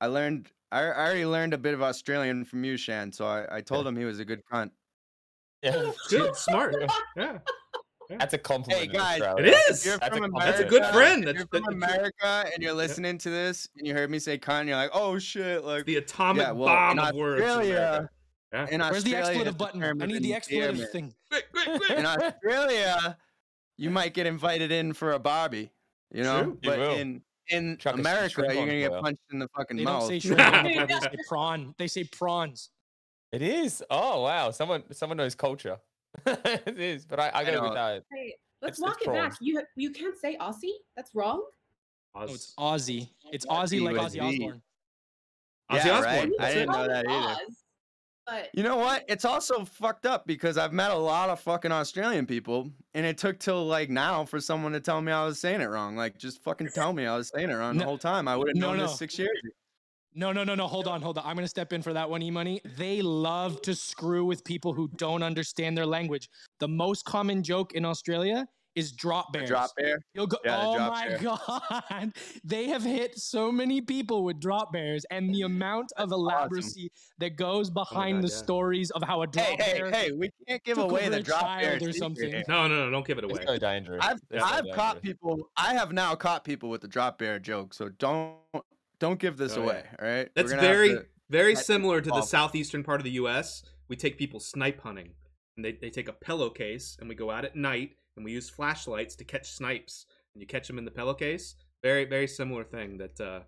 I 0.00 0.06
learned 0.08 0.48
I, 0.72 0.80
I 0.82 1.04
already 1.06 1.24
learned 1.24 1.54
a 1.54 1.58
bit 1.58 1.72
of 1.72 1.82
Australian 1.82 2.44
from 2.44 2.64
you, 2.64 2.76
Shan. 2.76 3.12
So 3.12 3.24
I, 3.24 3.58
I 3.58 3.60
told 3.60 3.86
him 3.86 3.94
he 3.96 4.04
was 4.04 4.18
a 4.18 4.24
good 4.24 4.42
cunt. 4.52 4.72
Yeah. 5.62 5.90
Good, 6.10 6.36
smart. 6.36 6.74
Yeah. 7.16 7.38
That's 8.20 8.34
a 8.34 8.38
compliment. 8.38 8.86
in 8.86 8.92
guys, 8.92 9.20
It 9.38 9.46
is! 9.68 9.80
If 9.80 9.86
you're 9.86 9.98
That's 9.98 10.14
from 10.16 10.22
a- 10.22 10.28
America, 10.28 10.46
that's 10.46 10.60
a 10.60 10.64
good 10.70 10.86
friend. 10.94 11.24
That's- 11.26 11.34
you're 11.52 11.60
from 11.64 11.80
that- 11.80 11.90
America 11.90 12.44
and 12.54 12.62
you're 12.62 12.72
listening 12.72 13.18
to 13.18 13.30
this 13.30 13.68
and 13.76 13.84
you 13.84 13.94
heard 13.94 14.10
me 14.12 14.20
say 14.20 14.38
cunt, 14.38 14.68
you're 14.68 14.76
like, 14.76 14.90
oh 14.94 15.18
shit, 15.18 15.64
like 15.64 15.86
The 15.86 15.96
atomic 15.96 16.44
yeah, 16.46 16.52
well, 16.52 16.68
bomb 16.68 17.00
of 17.00 17.16
words. 17.16 17.42
Australia, 17.42 18.08
Yeah. 18.52 18.66
In 18.70 18.80
Where's 18.80 19.02
the 19.02 19.16
expletive 19.16 19.48
it's 19.48 19.56
button? 19.56 19.82
I 19.82 20.06
need 20.06 20.22
the 20.22 20.34
expletive 20.34 20.78
endearment. 20.78 20.92
thing. 20.92 21.14
Quick, 21.32 21.46
quick, 21.52 21.80
quick. 21.80 21.98
In 21.98 22.06
Australia, 22.06 23.16
you 23.76 23.90
might 23.90 24.14
get 24.14 24.26
invited 24.26 24.70
in 24.70 24.92
for 24.92 25.10
a 25.12 25.18
Barbie, 25.18 25.72
you 26.12 26.22
know. 26.22 26.42
True. 26.44 26.58
You 26.62 26.70
But 26.70 26.78
will. 26.78 26.94
in 26.94 27.22
in 27.48 27.76
Chuck 27.78 27.94
America, 27.96 28.42
you're 28.42 28.54
gonna 28.54 28.78
get 28.78 28.92
punched 29.00 29.22
in 29.32 29.40
the 29.40 29.48
fucking 29.56 29.76
They 29.78 29.84
mouth. 29.84 30.02
don't 30.02 30.08
say 30.08 30.18
shrimp 30.20 30.40
on 30.40 30.64
the 30.64 30.74
Barbie, 30.76 30.94
they 30.94 31.00
say 31.00 31.16
prawn. 31.28 31.74
They 31.76 31.86
say 31.88 32.04
prawns. 32.04 32.70
It 33.32 33.42
is. 33.42 33.82
Oh 33.90 34.22
wow, 34.22 34.50
someone 34.50 34.82
someone 34.92 35.16
knows 35.16 35.34
culture. 35.34 35.78
it 36.26 36.78
is, 36.78 37.04
but 37.04 37.20
I, 37.20 37.30
I 37.34 37.44
go 37.44 37.54
know. 37.54 37.62
with 37.64 37.74
that. 37.74 38.02
Hey, 38.12 38.34
let's 38.62 38.78
It's- 38.78 38.80
walk 38.80 38.98
it's 39.00 39.08
it 39.08 39.12
back. 39.12 39.34
You 39.40 39.62
you 39.76 39.90
can't 39.90 40.16
say 40.16 40.36
Aussie. 40.38 40.72
That's 40.96 41.14
wrong. 41.14 41.44
Oh, 42.14 42.22
it's 42.22 42.54
Aussie. 42.58 43.08
It's 43.32 43.44
Aussie 43.46 43.82
like 43.82 43.96
Aussie 43.96 44.20
Ozzy 44.20 44.36
Z. 44.36 44.44
Osbourne. 44.44 44.62
Ozzy 45.70 45.84
Yeah, 45.84 45.98
Osbourne. 45.98 46.04
right? 46.04 46.32
I 46.40 46.52
didn't 46.54 46.72
know 46.72 46.86
that 46.88 47.06
either. 47.08 47.32
Oz, 47.32 47.38
But 48.26 48.48
You 48.54 48.62
know 48.62 48.76
what? 48.76 49.04
It's 49.08 49.24
also 49.26 49.64
fucked 49.66 50.06
up 50.06 50.26
because 50.26 50.56
I've 50.56 50.72
met 50.72 50.92
a 50.92 50.96
lot 50.96 51.28
of 51.28 51.40
fucking 51.40 51.72
Australian 51.72 52.24
people, 52.24 52.70
and 52.94 53.04
it 53.04 53.18
took 53.18 53.38
till 53.38 53.66
like 53.66 53.90
now 53.90 54.24
for 54.24 54.40
someone 54.40 54.72
to 54.72 54.80
tell 54.80 55.02
me 55.02 55.12
I 55.12 55.26
was 55.26 55.38
saying 55.38 55.60
it 55.60 55.66
wrong. 55.66 55.94
Like, 55.96 56.16
just 56.16 56.42
fucking 56.42 56.68
tell 56.74 56.92
me 56.94 57.04
I 57.04 57.16
was 57.16 57.28
saying 57.34 57.50
it 57.50 57.54
wrong 57.54 57.76
the 57.76 57.84
whole 57.84 57.98
time. 57.98 58.26
I 58.28 58.36
would 58.36 58.48
have 58.48 58.56
no, 58.56 58.68
known 58.68 58.78
no. 58.78 58.86
this 58.86 58.96
six 58.96 59.18
years. 59.18 59.38
Ago. 60.16 60.26
No, 60.26 60.32
no, 60.32 60.44
no, 60.44 60.54
no. 60.54 60.66
Hold 60.66 60.86
on, 60.86 61.02
hold 61.02 61.18
on. 61.18 61.24
I'm 61.26 61.36
gonna 61.36 61.48
step 61.48 61.72
in 61.72 61.82
for 61.82 61.92
that 61.92 62.08
one, 62.08 62.22
E-money. 62.22 62.60
They 62.76 63.02
love 63.02 63.62
to 63.62 63.74
screw 63.74 64.24
with 64.24 64.44
people 64.44 64.72
who 64.72 64.88
don't 64.96 65.22
understand 65.22 65.76
their 65.76 65.86
language. 65.86 66.28
The 66.60 66.68
most 66.68 67.04
common 67.04 67.42
joke 67.42 67.74
in 67.74 67.84
Australia 67.84 68.46
is 68.74 68.92
drop 68.92 69.32
The 69.32 69.38
bears. 69.38 69.48
drop 69.48 69.70
bear. 69.74 69.98
You'll 70.14 70.26
go, 70.26 70.36
Yeah, 70.44 70.60
oh 70.62 70.78
my 70.78 71.08
bear. 71.08 71.18
god! 71.18 72.12
They 72.44 72.68
have 72.68 72.82
hit 72.82 73.18
so 73.18 73.50
many 73.50 73.80
people 73.80 74.22
with 74.22 74.38
drop 74.38 74.70
bears, 74.70 75.06
and 75.10 75.34
the 75.34 75.42
amount 75.42 75.92
of 75.96 76.12
elaboracy 76.12 76.90
that 77.18 77.36
goes 77.36 77.70
oh 77.70 77.72
behind 77.72 78.18
God, 78.18 78.24
the 78.28 78.32
yeah. 78.32 78.38
stories 78.38 78.90
of 78.90 79.02
how 79.02 79.22
a 79.22 79.26
drop 79.26 79.46
Hey, 79.46 79.56
hey, 79.58 79.78
bear 79.80 79.90
hey! 79.90 80.12
We 80.12 80.30
can't 80.46 80.62
give 80.62 80.76
took 80.76 80.90
away 80.90 81.08
the 81.08 81.22
drop 81.22 81.58
bear 81.58 81.78
child 81.78 81.88
or 81.88 81.92
something. 81.94 82.44
No, 82.48 82.68
no, 82.68 82.84
no, 82.84 82.90
don't 82.90 83.06
give 83.06 83.16
it 83.16 83.24
away. 83.24 83.36
It's 83.36 83.46
so 83.46 83.56
dangerous. 83.56 84.04
I've 84.04 84.20
It's 84.30 84.44
I've 84.44 84.64
caught 84.74 85.02
dangerous. 85.02 85.02
people. 85.02 85.48
I 85.56 85.72
have 85.72 85.92
now 85.92 86.14
caught 86.14 86.44
people 86.44 86.68
with 86.68 86.82
the 86.82 86.88
drop 86.88 87.18
bear 87.18 87.38
joke. 87.38 87.72
So 87.72 87.88
don't 87.88 88.36
don't 88.98 89.18
give 89.18 89.36
this 89.36 89.56
Oh, 89.56 89.62
away. 89.62 89.84
All 90.00 90.06
right. 90.08 90.28
That's 90.34 90.52
very, 90.52 90.90
to- 90.90 91.06
very 91.30 91.54
that's 91.54 91.66
similar 91.66 92.00
to 92.00 92.08
the 92.10 92.22
southeastern 92.22 92.82
part 92.82 93.00
of 93.00 93.04
the 93.04 93.10
U.S. 93.12 93.62
We 93.88 93.96
take 93.96 94.18
people 94.18 94.40
snipe 94.40 94.80
hunting, 94.80 95.10
and 95.56 95.64
they, 95.64 95.72
they 95.72 95.90
take 95.90 96.08
a 96.08 96.12
pillowcase, 96.12 96.96
and 97.00 97.08
we 97.08 97.14
go 97.14 97.30
out 97.30 97.44
at 97.44 97.56
night, 97.56 97.92
and 98.16 98.24
we 98.24 98.32
use 98.32 98.48
flashlights 98.48 99.14
to 99.16 99.24
catch 99.24 99.50
snipes, 99.50 100.06
and 100.34 100.40
you 100.40 100.46
catch 100.46 100.66
them 100.66 100.78
in 100.78 100.84
the 100.84 100.90
pillowcase. 100.90 101.56
Very, 101.82 102.04
very 102.04 102.26
similar 102.26 102.64
thing 102.64 102.96
that 102.98 103.20
uh, 103.20 103.40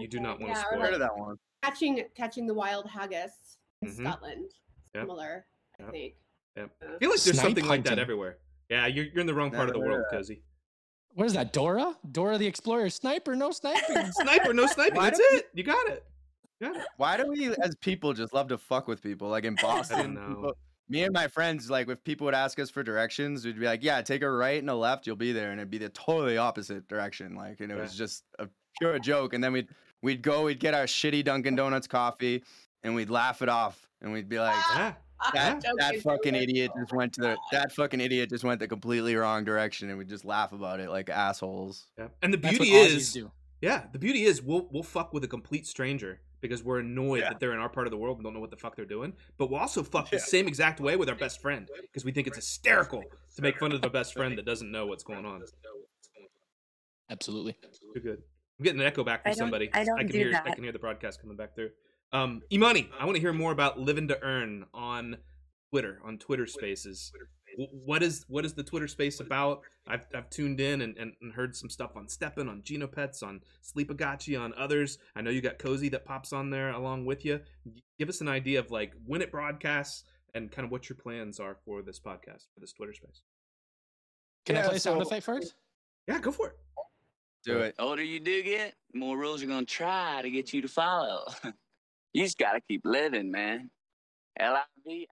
you 0.00 0.08
do 0.08 0.18
not 0.20 0.40
want 0.40 0.54
to 0.54 0.58
Yeah, 0.58 0.62
or 0.62 0.62
spoil. 0.62 0.78
I've 0.78 0.84
heard 0.86 0.94
of 0.94 1.00
that 1.00 1.16
one. 1.16 1.36
catching 1.62 2.02
catching 2.16 2.46
the 2.46 2.54
wild 2.54 2.88
haggis 2.88 3.58
in 3.82 3.88
Mhm. 3.90 3.96
Scotland. 3.96 4.50
Yep. 4.94 5.02
Similar, 5.02 5.46
I 5.78 5.82
Yep. 5.84 5.92
think. 5.92 6.14
Yep. 6.56 6.70
Uh, 6.82 6.86
I 6.86 6.98
feel 6.98 7.10
like 7.10 7.20
there's 7.20 7.22
Snipe 7.22 7.36
something 7.44 7.66
like 7.66 7.84
that 7.84 7.98
everywhere. 7.98 8.38
Yeah, 8.70 8.86
you're, 8.86 9.04
you're 9.06 9.20
in 9.20 9.26
the 9.26 9.34
wrong 9.34 9.50
part 9.50 9.68
of 9.68 9.74
the 9.74 9.80
world, 9.80 10.04
of 10.10 10.18
Kozy. 10.18 10.40
What 11.14 11.26
is 11.26 11.32
that? 11.34 11.52
Dora? 11.52 11.96
Dora 12.10 12.38
the 12.38 12.46
Explorer? 12.46 12.90
Sniper? 12.90 13.34
No 13.36 13.50
sniping. 13.50 14.10
Sniper, 14.20 14.52
no 14.52 14.66
sniping. 14.66 14.96
Why 14.96 15.10
That's 15.10 15.18
we- 15.18 15.38
it. 15.38 15.48
You 15.54 15.62
got 15.64 15.88
it. 15.88 16.04
You 16.60 16.68
got 16.68 16.76
it. 16.76 16.86
Why 16.96 17.16
do 17.16 17.28
we, 17.28 17.48
as 17.62 17.74
people, 17.76 18.12
just 18.12 18.32
love 18.34 18.48
to 18.48 18.58
fuck 18.58 18.88
with 18.88 19.02
people? 19.02 19.28
Like 19.28 19.44
in 19.44 19.54
Boston, 19.62 20.16
people- 20.16 20.52
me 20.88 21.04
and 21.04 21.12
my 21.14 21.28
friends, 21.28 21.70
like 21.70 21.88
if 21.88 22.02
people 22.04 22.24
would 22.26 22.34
ask 22.34 22.58
us 22.58 22.68
for 22.68 22.82
directions, 22.82 23.44
we'd 23.46 23.58
be 23.58 23.64
like, 23.64 23.82
"Yeah, 23.82 24.02
take 24.02 24.20
a 24.22 24.30
right 24.30 24.60
and 24.60 24.68
a 24.68 24.74
left, 24.74 25.06
you'll 25.06 25.16
be 25.16 25.32
there," 25.32 25.50
and 25.50 25.58
it'd 25.58 25.70
be 25.70 25.78
the 25.78 25.88
totally 25.88 26.36
opposite 26.36 26.86
direction. 26.88 27.34
Like, 27.34 27.60
and 27.60 27.72
it 27.72 27.78
was 27.78 27.96
just 27.96 28.24
a 28.38 28.48
pure 28.78 28.98
joke. 28.98 29.32
And 29.32 29.42
then 29.42 29.52
we'd 29.54 29.68
we'd 30.02 30.20
go, 30.20 30.42
we'd 30.44 30.60
get 30.60 30.74
our 30.74 30.84
shitty 30.84 31.24
Dunkin' 31.24 31.56
Donuts 31.56 31.86
coffee, 31.86 32.44
and 32.82 32.94
we'd 32.94 33.08
laugh 33.08 33.40
it 33.40 33.48
off, 33.48 33.88
and 34.02 34.12
we'd 34.12 34.28
be 34.28 34.38
like, 34.38 34.54
Yeah. 34.74 34.92
"That 35.32 35.64
that 35.78 36.00
fucking 36.02 36.34
idiot 36.34 36.70
just 36.78 36.92
went 36.92 37.12
to 37.14 37.20
the 37.20 37.36
that 37.52 37.72
fucking 37.72 38.00
idiot 38.00 38.30
just 38.30 38.44
went 38.44 38.60
the 38.60 38.68
completely 38.68 39.14
wrong 39.16 39.44
direction," 39.44 39.88
and 39.88 39.98
we 39.98 40.04
just 40.04 40.24
laugh 40.24 40.52
about 40.52 40.80
it 40.80 40.90
like 40.90 41.08
assholes. 41.10 41.86
yeah. 41.98 42.08
And 42.22 42.32
the 42.32 42.38
beauty 42.38 42.72
is, 42.72 43.18
yeah, 43.60 43.84
the 43.92 43.98
beauty 43.98 44.24
is 44.24 44.42
we'll 44.42 44.68
we'll 44.70 44.82
fuck 44.82 45.12
with 45.12 45.24
a 45.24 45.28
complete 45.28 45.66
stranger 45.66 46.20
because 46.40 46.62
we're 46.62 46.80
annoyed 46.80 47.20
Yeah. 47.20 47.30
that 47.30 47.40
they're 47.40 47.54
in 47.54 47.58
our 47.58 47.70
part 47.70 47.86
of 47.86 47.90
the 47.90 47.96
world 47.96 48.18
and 48.18 48.24
don't 48.24 48.34
know 48.34 48.40
what 48.40 48.50
the 48.50 48.56
fuck 48.58 48.76
they're 48.76 48.84
doing. 48.84 49.14
But 49.38 49.50
we'll 49.50 49.60
also 49.60 49.82
fuck 49.82 50.10
the 50.10 50.18
same 50.18 50.46
exact 50.46 50.78
way 50.78 50.94
with 50.96 51.08
our 51.08 51.14
best 51.14 51.40
friend 51.40 51.70
because 51.80 52.04
we 52.04 52.12
think 52.12 52.26
it's 52.26 52.36
hysterical 52.36 53.02
to 53.36 53.42
make 53.42 53.58
fun 53.58 53.72
of 53.72 53.80
the 53.80 53.88
best 53.88 54.12
friend 54.12 54.36
that 54.36 54.44
doesn't 54.44 54.70
know 54.70 54.86
what's 54.86 55.02
going 55.04 55.24
on. 55.24 55.42
Absolutely. 57.10 57.56
Too 57.94 58.00
good. 58.00 58.22
I'm 58.58 58.64
getting 58.64 58.80
an 58.80 58.86
echo 58.86 59.04
back 59.04 59.22
from 59.22 59.32
I 59.32 59.34
somebody. 59.34 59.70
I 59.72 59.84
don't 59.84 59.96
can 59.98 60.06
do 60.08 60.18
hear 60.18 60.42
I 60.44 60.50
can 60.54 60.62
hear 60.62 60.72
the 60.72 60.78
broadcast 60.78 61.20
coming 61.20 61.36
back 61.36 61.54
through. 61.54 61.70
Um, 62.14 62.42
E-Money, 62.52 62.88
I 62.98 63.04
want 63.04 63.16
to 63.16 63.20
hear 63.20 63.32
more 63.32 63.50
about 63.50 63.80
living 63.80 64.06
to 64.06 64.22
earn 64.22 64.66
on 64.72 65.16
Twitter, 65.70 65.98
on 66.04 66.16
Twitter 66.16 66.46
Spaces. 66.46 67.10
What 67.56 68.04
is 68.04 68.24
what 68.28 68.44
is 68.44 68.54
the 68.54 68.62
Twitter 68.62 68.88
space 68.88 69.18
about? 69.18 69.62
I've, 69.86 70.06
I've 70.14 70.30
tuned 70.30 70.60
in 70.60 70.80
and, 70.80 70.96
and, 70.96 71.12
and 71.20 71.32
heard 71.32 71.54
some 71.56 71.68
stuff 71.68 71.96
on 71.96 72.06
STEPN, 72.06 72.48
on 72.48 72.62
Genopets, 72.62 73.22
on 73.22 73.40
Sleepagotchi, 73.62 74.40
on 74.40 74.54
others. 74.56 74.98
I 75.14 75.22
know 75.22 75.30
you 75.30 75.40
got 75.40 75.58
Kozy 75.58 75.90
that 75.90 76.04
pops 76.04 76.32
on 76.32 76.50
there 76.50 76.70
along 76.70 77.04
with 77.04 77.24
you. 77.24 77.40
Give 77.98 78.08
us 78.08 78.20
an 78.20 78.28
idea 78.28 78.60
of 78.60 78.70
like 78.70 78.92
when 79.06 79.20
it 79.22 79.30
broadcasts 79.30 80.04
and 80.34 80.50
kind 80.50 80.64
of 80.64 80.72
what 80.72 80.88
your 80.88 80.96
plans 80.96 81.38
are 81.38 81.56
for 81.64 81.82
this 81.82 81.98
podcast, 81.98 82.46
for 82.54 82.60
this 82.60 82.72
Twitter 82.72 82.94
space. 82.94 83.22
Can 84.46 84.56
I 84.56 84.60
Yeah, 84.60 84.68
play 84.68 84.76
a 84.76 84.80
sound 84.80 85.02
effect 85.02 85.24
first? 85.26 85.54
Yeah, 86.08 86.20
go 86.20 86.32
for 86.32 86.48
it. 86.48 86.56
Do 87.44 87.58
it. 87.58 87.76
The 87.76 87.82
older 87.82 88.02
you 88.02 88.20
do 88.20 88.42
get, 88.42 88.74
more 88.94 89.16
rules 89.16 89.42
you're 89.42 89.50
gonna 89.50 89.66
try 89.66 90.22
to 90.22 90.30
get 90.30 90.52
you 90.52 90.62
to 90.62 90.68
follow. 90.68 91.24
you 92.14 92.24
just 92.24 92.38
gotta 92.38 92.60
keep 92.60 92.82
living, 92.84 93.30
man. 93.30 93.70
L 94.38 94.54
I 94.54 94.62
V. 94.86 95.08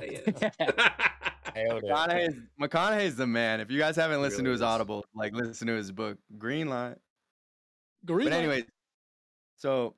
Nailed 0.00 1.82
it. 1.82 1.84
McConaughey's, 1.84 2.36
McConaughey's 2.60 3.16
the 3.16 3.26
man. 3.26 3.60
If 3.60 3.70
you 3.70 3.78
guys 3.78 3.96
haven't 3.96 4.22
listened 4.22 4.46
really 4.46 4.56
to 4.56 4.62
his 4.62 4.62
is. 4.62 4.66
Audible, 4.66 5.04
like 5.14 5.34
listen 5.34 5.66
to 5.68 5.74
his 5.74 5.92
book, 5.92 6.18
Green 6.38 6.68
Light. 6.68 6.96
Green 8.06 8.26
but 8.26 8.32
light. 8.32 8.38
anyway, 8.38 8.64
so 9.56 9.94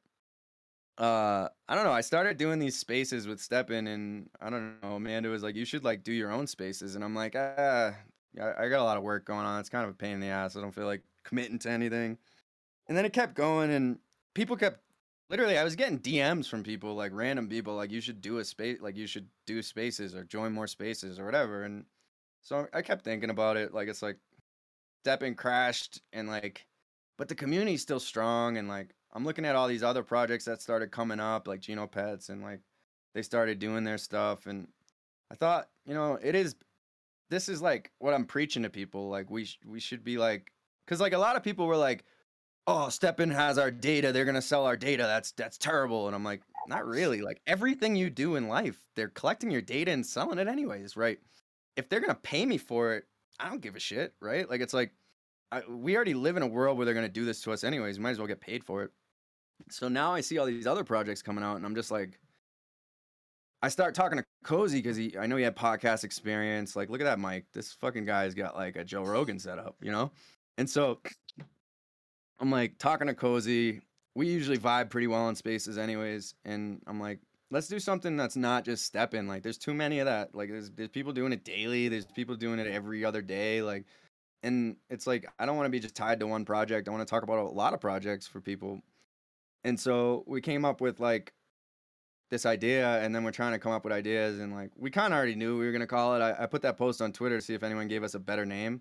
uh 0.99 1.49
I 1.69 1.75
don't 1.75 1.85
know. 1.85 1.93
I 1.93 2.01
started 2.01 2.37
doing 2.37 2.59
these 2.59 2.77
spaces 2.77 3.29
with 3.29 3.39
STEPN 3.39 3.89
and 3.89 4.29
I 4.41 4.51
don't 4.51 4.83
know, 4.83 4.97
Amanda 4.97 5.29
was 5.29 5.43
like, 5.45 5.55
you 5.55 5.65
should 5.65 5.85
like 5.85 6.03
do 6.03 6.13
your 6.13 6.33
own 6.33 6.49
spaces. 6.49 6.97
And 6.97 7.05
I'm 7.05 7.15
like, 7.15 7.37
ah, 7.37 7.95
I, 8.41 8.65
I 8.65 8.69
got 8.69 8.81
a 8.81 8.85
lot 8.85 8.97
of 8.97 9.05
work 9.05 9.25
going 9.25 9.47
on. 9.47 9.61
It's 9.61 9.69
kind 9.69 9.85
of 9.85 9.91
a 9.91 9.95
pain 9.95 10.15
in 10.15 10.21
the 10.21 10.29
ass. 10.29 10.57
I 10.57 10.61
don't 10.61 10.75
feel 10.75 10.87
like 10.87 11.03
committing 11.23 11.61
to 11.61 11.71
anything. 11.71 12.19
And 12.89 12.97
then 12.97 13.05
it 13.05 13.13
kept 13.13 13.35
going 13.35 13.71
and 13.71 13.99
people 14.35 14.57
kept 14.57 14.81
literally 15.31 15.59
I 15.59 15.65
was 15.65 15.77
getting 15.77 15.99
DMs 15.99 16.47
from 16.49 16.63
people, 16.63 16.95
like 16.95 17.13
random 17.15 17.49
people, 17.49 17.75
like 17.75 17.91
you 17.91 18.01
should 18.01 18.21
do 18.21 18.39
a 18.39 18.45
space 18.45 18.81
like 18.81 18.97
you 18.97 19.07
should 19.07 19.29
do 19.47 19.63
spaces 19.63 20.15
or 20.15 20.25
join 20.25 20.53
more 20.53 20.67
spaces 20.67 21.19
or 21.19 21.25
whatever. 21.25 21.65
And 21.65 21.85
so 22.43 22.67
I 22.73 22.83
kept 22.83 23.05
thinking 23.05 23.31
about 23.31 23.57
it. 23.57 23.73
Like 23.73 23.89
it's 23.89 24.03
like 24.03 24.19
STEPN 25.05 25.37
crashed 25.37 26.01
and 26.13 26.29
like 26.29 26.67
but 27.19 27.29
the 27.29 27.35
community's 27.35 27.83
still 27.83 28.01
strong 28.01 28.57
and 28.57 28.69
like 28.69 28.95
i'm 29.13 29.25
looking 29.25 29.45
at 29.45 29.57
all 29.57 29.69
these 29.69 29.83
other 29.83 30.03
projects 30.03 30.45
that 30.45 30.63
started 30.63 30.91
coming 30.91 31.21
up 31.21 31.47
like 31.47 31.61
Genopets 31.61 32.29
and 32.29 32.43
like 32.43 32.61
they 33.15 33.23
started 33.23 33.59
doing 33.59 33.85
their 33.85 33.99
stuff 33.99 34.47
and 34.47 34.69
i 35.31 35.35
thought 35.35 35.69
you 35.87 35.95
know 35.95 36.19
it 36.23 36.35
is 36.35 36.55
this 37.31 37.49
is 37.49 37.61
like 37.63 37.91
what 37.99 38.15
i'm 38.15 38.25
preaching 38.25 38.63
to 38.63 38.71
people 38.71 39.09
like 39.09 39.31
we 39.31 39.45
sh- 39.45 39.59
we 39.67 39.81
should 39.81 40.05
be 40.05 40.19
like 40.19 40.53
because 40.87 41.01
like 41.01 41.13
a 41.13 41.19
lot 41.19 41.37
of 41.37 41.43
people 41.43 41.67
were 41.67 41.77
like 41.77 42.05
oh 42.67 42.87
STEPN 42.89 43.33
has 43.33 43.59
our 43.59 43.71
data 43.71 44.13
they're 44.13 44.25
gonna 44.25 44.43
sell 44.43 44.67
our 44.67 44.77
data 44.77 45.03
that's 45.05 45.33
that's 45.33 45.59
terrible 45.59 46.07
and 46.07 46.15
i'm 46.15 46.25
like 46.25 46.43
not 46.69 46.87
really 46.87 47.21
like 47.21 47.41
everything 47.47 47.97
you 47.97 48.09
do 48.09 48.37
in 48.37 48.49
life 48.49 48.79
they're 48.95 49.09
collecting 49.09 49.51
your 49.51 49.63
data 49.63 49.91
and 49.91 50.07
selling 50.07 50.39
it 50.39 50.47
anyways 50.47 50.97
right 50.97 51.19
if 51.77 51.89
they're 51.89 52.01
gonna 52.01 52.15
pay 52.15 52.47
me 52.47 52.57
for 52.57 52.95
it 52.95 53.05
i 53.41 53.49
don't 53.49 53.63
give 53.63 53.75
a 53.75 53.81
shit 53.81 54.15
right 54.21 54.49
like 54.49 54.61
it's 54.61 54.75
like 54.75 54.93
I, 55.53 55.63
we 55.69 55.95
already 55.95 56.15
live 56.15 56.39
in 56.39 56.43
a 56.43 56.47
world 56.47 56.79
where 56.79 56.87
they're 56.87 56.95
going 56.95 57.07
to 57.07 57.13
do 57.13 57.27
this 57.27 57.43
to 57.43 57.53
us 57.53 57.63
anyways. 57.63 57.99
Might 57.99 58.13
as 58.13 58.19
well 58.19 58.27
get 58.27 58.41
paid 58.41 58.65
for 58.65 58.83
it. 58.83 58.91
So 59.71 59.87
now 59.87 60.13
I 60.13 60.23
see 60.23 60.39
all 60.39 60.47
these 60.47 60.67
other 60.67 60.83
projects 60.83 61.21
coming 61.21 61.45
out, 61.45 61.57
and 61.57 61.67
I'm 61.67 61.75
just 61.75 61.91
like, 61.91 62.19
I 63.61 63.69
start 63.69 63.95
talking 63.95 64.19
to 64.19 64.25
Kozy 64.45 64.75
because 64.75 64.97
he, 64.97 65.17
I 65.17 65.27
know 65.27 65.37
he 65.37 65.45
had 65.45 65.55
podcast 65.55 66.05
experience. 66.05 66.75
Like, 66.75 66.89
look 66.89 67.03
at 67.03 67.05
that 67.05 67.21
mic. 67.21 67.45
This 67.53 67.71
fucking 67.75 68.07
guy's 68.07 68.35
got 68.35 68.57
like 68.57 68.77
a 68.77 68.83
Joe 68.83 69.05
Rogan 69.05 69.39
setup, 69.39 69.77
you 69.83 69.93
know? 69.93 70.11
And 70.57 70.69
so 70.69 71.01
I'm 72.43 72.51
like 72.51 72.77
talking 72.79 73.07
to 73.07 73.15
Kozy. 73.15 73.81
We 74.15 74.27
usually 74.27 74.59
vibe 74.59 74.91
pretty 74.91 75.07
well 75.07 75.29
in 75.29 75.37
spaces, 75.37 75.79
anyways. 75.79 76.35
And 76.45 76.83
I'm 76.87 77.01
like, 77.01 77.21
let's 77.51 77.69
do 77.69 77.79
something 77.79 78.17
that's 78.17 78.37
not 78.37 78.65
just 78.65 78.85
stepping. 78.85 79.29
Like, 79.29 79.43
there's 79.43 79.57
too 79.57 79.73
many 79.73 80.01
of 80.01 80.07
that. 80.07 80.35
Like, 80.35 80.51
there's, 80.51 80.71
there's 80.71 80.89
people 80.89 81.13
doing 81.13 81.33
it 81.33 81.45
daily. 81.45 81.89
There's 81.89 82.05
people 82.05 82.35
doing 82.35 82.59
it 82.59 82.67
every 82.67 83.05
other 83.05 83.23
day. 83.23 83.63
Like, 83.63 83.85
and 84.43 84.77
it's 84.91 85.07
like 85.07 85.31
I 85.39 85.47
don't 85.47 85.57
want 85.57 85.67
to 85.67 85.71
be 85.71 85.81
just 85.81 85.95
tied 85.95 86.19
to 86.21 86.27
one 86.27 86.45
project. 86.45 86.89
I 86.89 86.91
want 86.91 87.07
to 87.07 87.11
talk 87.11 87.23
about 87.23 87.39
a 87.39 87.45
lot 87.45 87.75
of 87.75 87.81
projects 87.81 88.27
for 88.27 88.41
people. 88.41 88.81
And 89.65 89.79
so 89.79 90.25
we 90.27 90.41
came 90.41 90.65
up 90.65 90.81
with 90.81 90.99
like 90.99 91.33
this 92.31 92.45
idea, 92.45 93.01
and 93.03 93.15
then 93.15 93.23
we're 93.23 93.31
trying 93.31 93.53
to 93.53 93.59
come 93.59 93.73
up 93.73 93.85
with 93.85 93.93
ideas, 93.93 94.41
and 94.41 94.53
like 94.53 94.71
we 94.77 94.91
kind 94.91 95.13
of 95.13 95.17
already 95.17 95.37
knew 95.37 95.59
we 95.59 95.67
were 95.67 95.73
gonna 95.73 95.87
call 95.87 96.17
it. 96.17 96.21
I, 96.21 96.43
I 96.43 96.47
put 96.47 96.63
that 96.63 96.77
post 96.77 97.01
on 97.01 97.13
Twitter 97.13 97.37
to 97.37 97.43
see 97.43 97.55
if 97.55 97.63
anyone 97.63 97.87
gave 97.87 98.03
us 98.03 98.15
a 98.15 98.19
better 98.19 98.45
name, 98.45 98.81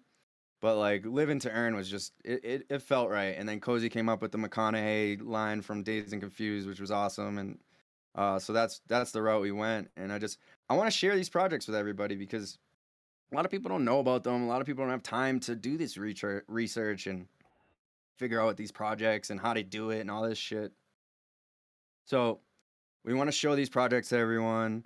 but 0.61 0.77
like 0.77 1.05
"Living 1.05 1.39
to 1.39 1.51
Earn" 1.51 1.75
was 1.75 1.89
just 1.89 2.13
it, 2.23 2.45
it, 2.45 2.65
it 2.69 2.81
felt 2.81 3.09
right. 3.09 3.35
And 3.37 3.49
then 3.49 3.59
Kozy 3.59 3.91
came 3.91 4.07
up 4.07 4.21
with 4.21 4.31
the 4.31 4.37
McConaughey 4.37 5.21
line 5.25 5.61
from 5.61 5.83
Dazed 5.83 6.13
and 6.13 6.21
Confused, 6.21 6.67
which 6.67 6.79
was 6.79 6.91
awesome, 6.91 7.37
and 7.37 7.59
Uh, 8.13 8.37
so 8.37 8.51
that's 8.51 8.81
that's 8.87 9.11
the 9.11 9.21
route 9.21 9.41
we 9.41 9.53
went, 9.53 9.89
and 9.95 10.11
I 10.11 10.19
just 10.19 10.37
I 10.69 10.75
want 10.75 10.91
to 10.91 10.97
share 10.97 11.15
these 11.15 11.29
projects 11.29 11.65
with 11.65 11.77
everybody 11.77 12.15
because 12.15 12.57
a 13.31 13.35
lot 13.35 13.45
of 13.45 13.51
people 13.51 13.69
don't 13.69 13.85
know 13.85 13.99
about 13.99 14.23
them. 14.23 14.43
A 14.43 14.47
lot 14.47 14.59
of 14.59 14.67
people 14.67 14.83
don't 14.83 14.91
have 14.91 15.01
time 15.01 15.39
to 15.41 15.55
do 15.55 15.77
this 15.77 15.97
research 15.97 17.07
and 17.07 17.25
figure 18.17 18.41
out 18.41 18.57
these 18.57 18.71
projects 18.71 19.29
and 19.29 19.39
how 19.39 19.53
to 19.53 19.63
do 19.63 19.91
it 19.91 20.01
and 20.01 20.11
all 20.11 20.23
this 20.27 20.37
shit. 20.37 20.73
So 22.05 22.41
we 23.05 23.13
want 23.13 23.29
to 23.29 23.31
show 23.31 23.55
these 23.55 23.69
projects 23.69 24.09
to 24.09 24.17
everyone. 24.17 24.85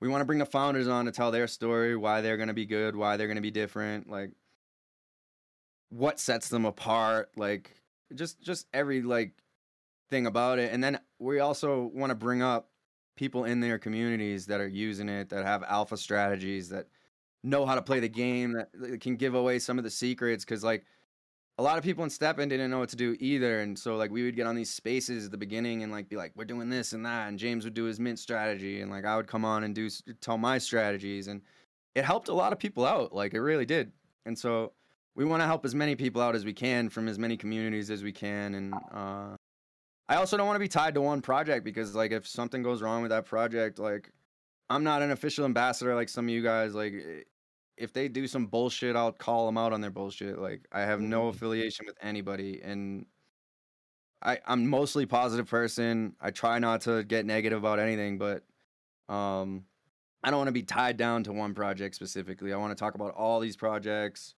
We 0.00 0.08
want 0.08 0.22
to 0.22 0.24
bring 0.24 0.38
the 0.38 0.46
founders 0.46 0.88
on 0.88 1.04
to 1.04 1.12
tell 1.12 1.30
their 1.30 1.46
story, 1.46 1.94
why 1.94 2.22
they're 2.22 2.38
going 2.38 2.48
to 2.48 2.54
be 2.54 2.66
good, 2.66 2.96
why 2.96 3.18
they're 3.18 3.28
going 3.28 3.36
to 3.36 3.42
be 3.42 3.50
different, 3.50 4.08
like 4.08 4.30
what 5.92 6.18
sets 6.18 6.48
them 6.48 6.64
apart, 6.64 7.30
like 7.36 7.76
just 8.14 8.40
just 8.40 8.66
every 8.72 9.02
like 9.02 9.32
thing 10.10 10.26
about 10.26 10.58
it. 10.58 10.72
And 10.72 10.82
then 10.82 10.98
we 11.18 11.40
also 11.40 11.90
want 11.94 12.10
to 12.10 12.14
bring 12.14 12.42
up 12.42 12.70
people 13.16 13.44
in 13.44 13.60
their 13.60 13.78
communities 13.78 14.46
that 14.46 14.60
are 14.60 14.68
using 14.68 15.08
it, 15.08 15.28
that 15.28 15.44
have 15.44 15.62
alpha 15.64 15.96
strategies, 15.96 16.70
that 16.70 16.86
know 17.44 17.66
how 17.66 17.74
to 17.74 17.82
play 17.82 18.00
the 18.00 18.08
game, 18.08 18.52
that, 18.52 18.70
that 18.72 19.00
can 19.00 19.16
give 19.16 19.34
away 19.34 19.58
some 19.58 19.76
of 19.76 19.84
the 19.84 19.90
secrets. 19.90 20.44
Because 20.44 20.64
like 20.64 20.86
a 21.58 21.62
lot 21.62 21.76
of 21.76 21.84
people 21.84 22.04
in 22.04 22.10
STEPN 22.10 22.48
didn't 22.48 22.70
know 22.70 22.78
what 22.78 22.88
to 22.88 22.96
do 22.96 23.14
either, 23.20 23.60
and 23.60 23.78
so 23.78 23.96
like 23.96 24.10
we 24.10 24.24
would 24.24 24.36
get 24.36 24.46
on 24.46 24.56
these 24.56 24.70
spaces 24.70 25.26
at 25.26 25.30
the 25.30 25.36
beginning 25.36 25.82
and 25.82 25.92
like 25.92 26.08
be 26.08 26.16
like, 26.16 26.32
we're 26.34 26.46
doing 26.46 26.70
this 26.70 26.94
and 26.94 27.04
that, 27.04 27.28
and 27.28 27.38
James 27.38 27.64
would 27.64 27.74
do 27.74 27.84
his 27.84 28.00
mint 28.00 28.18
strategy, 28.18 28.80
and 28.80 28.90
like 28.90 29.04
I 29.04 29.14
would 29.16 29.26
come 29.26 29.44
on 29.44 29.64
and 29.64 29.74
do 29.74 29.90
tell 30.22 30.38
my 30.38 30.56
strategies, 30.56 31.28
and 31.28 31.42
it 31.94 32.06
helped 32.06 32.28
a 32.28 32.34
lot 32.34 32.54
of 32.54 32.58
people 32.58 32.86
out. 32.86 33.14
Like 33.14 33.34
it 33.34 33.40
really 33.40 33.66
did. 33.66 33.92
And 34.24 34.38
so 34.38 34.72
we 35.14 35.24
want 35.24 35.42
to 35.42 35.46
help 35.46 35.64
as 35.64 35.74
many 35.74 35.94
people 35.94 36.22
out 36.22 36.34
as 36.34 36.44
we 36.44 36.52
can 36.52 36.88
from 36.88 37.08
as 37.08 37.18
many 37.18 37.36
communities 37.36 37.90
as 37.90 38.02
we 38.02 38.12
can 38.12 38.54
and 38.54 38.74
uh, 38.92 39.36
i 40.08 40.16
also 40.16 40.36
don't 40.36 40.46
want 40.46 40.56
to 40.56 40.60
be 40.60 40.68
tied 40.68 40.94
to 40.94 41.00
one 41.00 41.20
project 41.20 41.64
because 41.64 41.94
like 41.94 42.12
if 42.12 42.26
something 42.26 42.62
goes 42.62 42.82
wrong 42.82 43.02
with 43.02 43.10
that 43.10 43.24
project 43.24 43.78
like 43.78 44.10
i'm 44.70 44.84
not 44.84 45.02
an 45.02 45.10
official 45.10 45.44
ambassador 45.44 45.94
like 45.94 46.08
some 46.08 46.26
of 46.26 46.30
you 46.30 46.42
guys 46.42 46.74
like 46.74 46.94
if 47.76 47.92
they 47.92 48.08
do 48.08 48.26
some 48.26 48.46
bullshit 48.46 48.96
i'll 48.96 49.12
call 49.12 49.46
them 49.46 49.58
out 49.58 49.72
on 49.72 49.80
their 49.80 49.90
bullshit 49.90 50.38
like 50.38 50.66
i 50.72 50.80
have 50.80 51.00
no 51.00 51.22
Mm-hmm. 51.22 51.36
affiliation 51.36 51.86
with 51.86 51.96
anybody 52.00 52.60
and 52.62 53.06
I, 54.24 54.38
I'm 54.46 54.68
mostly 54.68 55.04
positive 55.04 55.48
person. 55.48 56.14
I 56.20 56.30
try 56.30 56.60
not 56.60 56.82
to 56.82 57.02
get 57.02 57.26
negative 57.26 57.58
about 57.58 57.80
anything, 57.80 58.18
but 58.18 58.44
um, 59.12 59.64
I 60.22 60.30
don't 60.30 60.38
want 60.38 60.46
to 60.46 60.52
be 60.52 60.62
tied 60.62 60.96
down 60.96 61.24
to 61.24 61.32
one 61.32 61.54
project 61.54 61.96
specifically. 61.96 62.52
I 62.52 62.56
want 62.56 62.70
to 62.70 62.80
talk 62.80 62.94
about 62.94 63.14
all 63.16 63.40
these 63.40 63.56
projects 63.56 64.36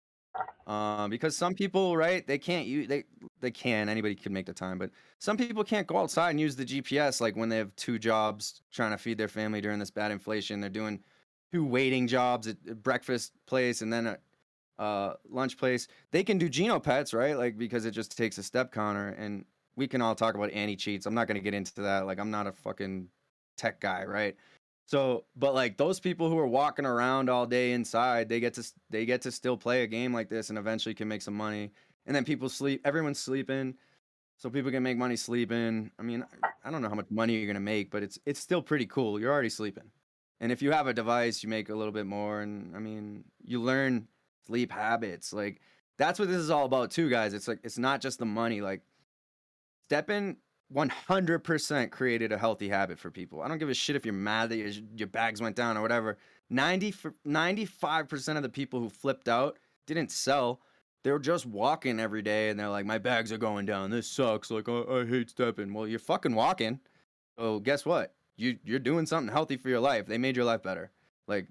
um, 0.66 1.10
because 1.10 1.36
some 1.36 1.54
people, 1.54 1.96
right? 1.96 2.26
They 2.26 2.38
can't 2.38 2.66
use 2.66 2.88
they 2.88 3.04
they 3.40 3.50
can 3.50 3.88
anybody 3.88 4.14
can 4.14 4.32
make 4.32 4.46
the 4.46 4.52
time, 4.52 4.78
but 4.78 4.90
some 5.18 5.36
people 5.36 5.64
can't 5.64 5.86
go 5.86 5.98
outside 5.98 6.30
and 6.30 6.40
use 6.40 6.56
the 6.56 6.64
GPS 6.64 7.20
like 7.20 7.36
when 7.36 7.48
they 7.48 7.58
have 7.58 7.74
two 7.76 7.98
jobs 7.98 8.62
trying 8.72 8.90
to 8.90 8.98
feed 8.98 9.18
their 9.18 9.28
family 9.28 9.60
during 9.60 9.78
this 9.78 9.90
bad 9.90 10.10
inflation. 10.10 10.60
They're 10.60 10.70
doing 10.70 11.00
two 11.52 11.64
waiting 11.64 12.06
jobs 12.06 12.46
at 12.48 12.56
at 12.68 12.82
breakfast 12.82 13.32
place 13.46 13.82
and 13.82 13.92
then 13.92 14.16
a 14.78 15.14
lunch 15.28 15.56
place. 15.56 15.86
They 16.10 16.24
can 16.24 16.38
do 16.38 16.48
Genopets, 16.48 17.14
right? 17.14 17.36
Like 17.36 17.58
because 17.58 17.84
it 17.84 17.92
just 17.92 18.16
takes 18.16 18.38
a 18.38 18.42
step 18.42 18.72
counter, 18.72 19.10
and 19.10 19.44
we 19.76 19.86
can 19.86 20.00
all 20.00 20.14
talk 20.14 20.34
about 20.34 20.50
anti 20.52 20.76
cheats. 20.76 21.06
I'm 21.06 21.14
not 21.14 21.28
gonna 21.28 21.40
get 21.40 21.54
into 21.54 21.82
that. 21.82 22.06
Like 22.06 22.18
I'm 22.18 22.30
not 22.30 22.46
a 22.46 22.52
fucking 22.52 23.08
tech 23.56 23.80
guy, 23.80 24.04
right? 24.04 24.36
So, 24.86 25.24
but 25.34 25.54
like 25.54 25.76
those 25.78 25.98
people 25.98 26.28
who 26.28 26.38
are 26.38 26.46
walking 26.46 26.84
around 26.84 27.30
all 27.30 27.46
day 27.46 27.72
inside, 27.72 28.28
they 28.28 28.38
get 28.40 28.54
to 28.54 28.72
they 28.90 29.06
get 29.06 29.22
to 29.22 29.32
still 29.32 29.56
play 29.56 29.82
a 29.82 29.86
game 29.86 30.12
like 30.12 30.28
this 30.28 30.50
and 30.50 30.58
eventually 30.58 30.94
can 30.94 31.08
make 31.08 31.22
some 31.22 31.34
money. 31.34 31.70
And 32.06 32.14
then 32.14 32.24
people 32.24 32.48
sleep. 32.50 32.82
Everyone's 32.84 33.18
sleeping, 33.18 33.74
so 34.36 34.50
people 34.50 34.70
can 34.70 34.82
make 34.82 34.98
money 34.98 35.16
sleeping. 35.16 35.90
I 35.98 36.02
mean, 36.02 36.24
I- 36.62 36.70
don't 36.70 36.82
know 36.82 36.88
how 36.90 36.94
much 36.94 37.10
money 37.10 37.34
you're 37.34 37.46
gonna 37.46 37.60
make, 37.60 37.90
but 37.90 38.02
it's 38.02 38.18
it's 38.26 38.40
still 38.40 38.60
pretty 38.60 38.84
cool. 38.86 39.18
You're 39.18 39.32
already 39.32 39.48
sleeping, 39.48 39.90
and 40.40 40.52
if 40.52 40.60
you 40.60 40.70
have 40.72 40.86
a 40.86 40.92
device, 40.92 41.42
you 41.42 41.48
make 41.48 41.70
a 41.70 41.74
little 41.74 41.92
bit 41.92 42.04
more. 42.06 42.42
And 42.42 42.76
I 42.76 42.78
mean, 42.78 43.24
you 43.42 43.62
learn 43.62 44.06
sleep 44.46 44.70
habits. 44.70 45.32
Like 45.32 45.62
that's 45.96 46.18
what 46.18 46.28
this 46.28 46.36
is 46.38 46.50
all 46.50 46.66
about 46.66 46.90
too, 46.90 47.08
guys. 47.08 47.32
It's 47.32 47.48
like 47.48 47.60
it's 47.64 47.78
not 47.78 48.02
just 48.02 48.18
the 48.18 48.26
money. 48.26 48.60
Like 48.60 48.82
STEPN 49.90 50.36
100% 50.72 51.90
created 51.90 52.32
a 52.32 52.38
healthy 52.38 52.68
habit 52.68 52.98
for 52.98 53.10
people. 53.10 53.42
I 53.42 53.48
don't 53.48 53.58
give 53.58 53.68
a 53.68 53.74
shit 53.74 53.96
if 53.96 54.04
you're 54.04 54.14
mad 54.14 54.50
that 54.50 54.56
your, 54.56 54.70
your 54.96 55.08
bags 55.08 55.40
went 55.40 55.56
down 55.56 55.76
or 55.76 55.82
whatever. 55.82 56.18
90 56.50 56.94
95% 57.26 58.36
of 58.36 58.42
the 58.42 58.48
people 58.48 58.80
who 58.80 58.88
flipped 58.88 59.28
out 59.28 59.58
didn't 59.86 60.10
sell. 60.10 60.60
They 61.02 61.10
were 61.10 61.18
just 61.18 61.44
walking 61.46 62.00
every 62.00 62.22
day 62.22 62.48
and 62.48 62.58
they're 62.58 62.68
like, 62.68 62.86
my 62.86 62.98
bags 62.98 63.30
are 63.30 63.38
going 63.38 63.66
down. 63.66 63.90
This 63.90 64.06
sucks. 64.06 64.50
Like, 64.50 64.68
I, 64.68 64.82
I 64.88 65.04
hate 65.04 65.30
stepping. 65.30 65.72
Well, 65.74 65.86
you're 65.86 65.98
fucking 65.98 66.34
walking. 66.34 66.80
So 67.38 67.60
guess 67.60 67.84
what? 67.84 68.14
You, 68.36 68.58
you're 68.64 68.78
doing 68.78 69.06
something 69.06 69.32
healthy 69.32 69.56
for 69.56 69.68
your 69.68 69.80
life. 69.80 70.06
They 70.06 70.18
made 70.18 70.36
your 70.36 70.46
life 70.46 70.62
better. 70.62 70.90
Like, 71.28 71.46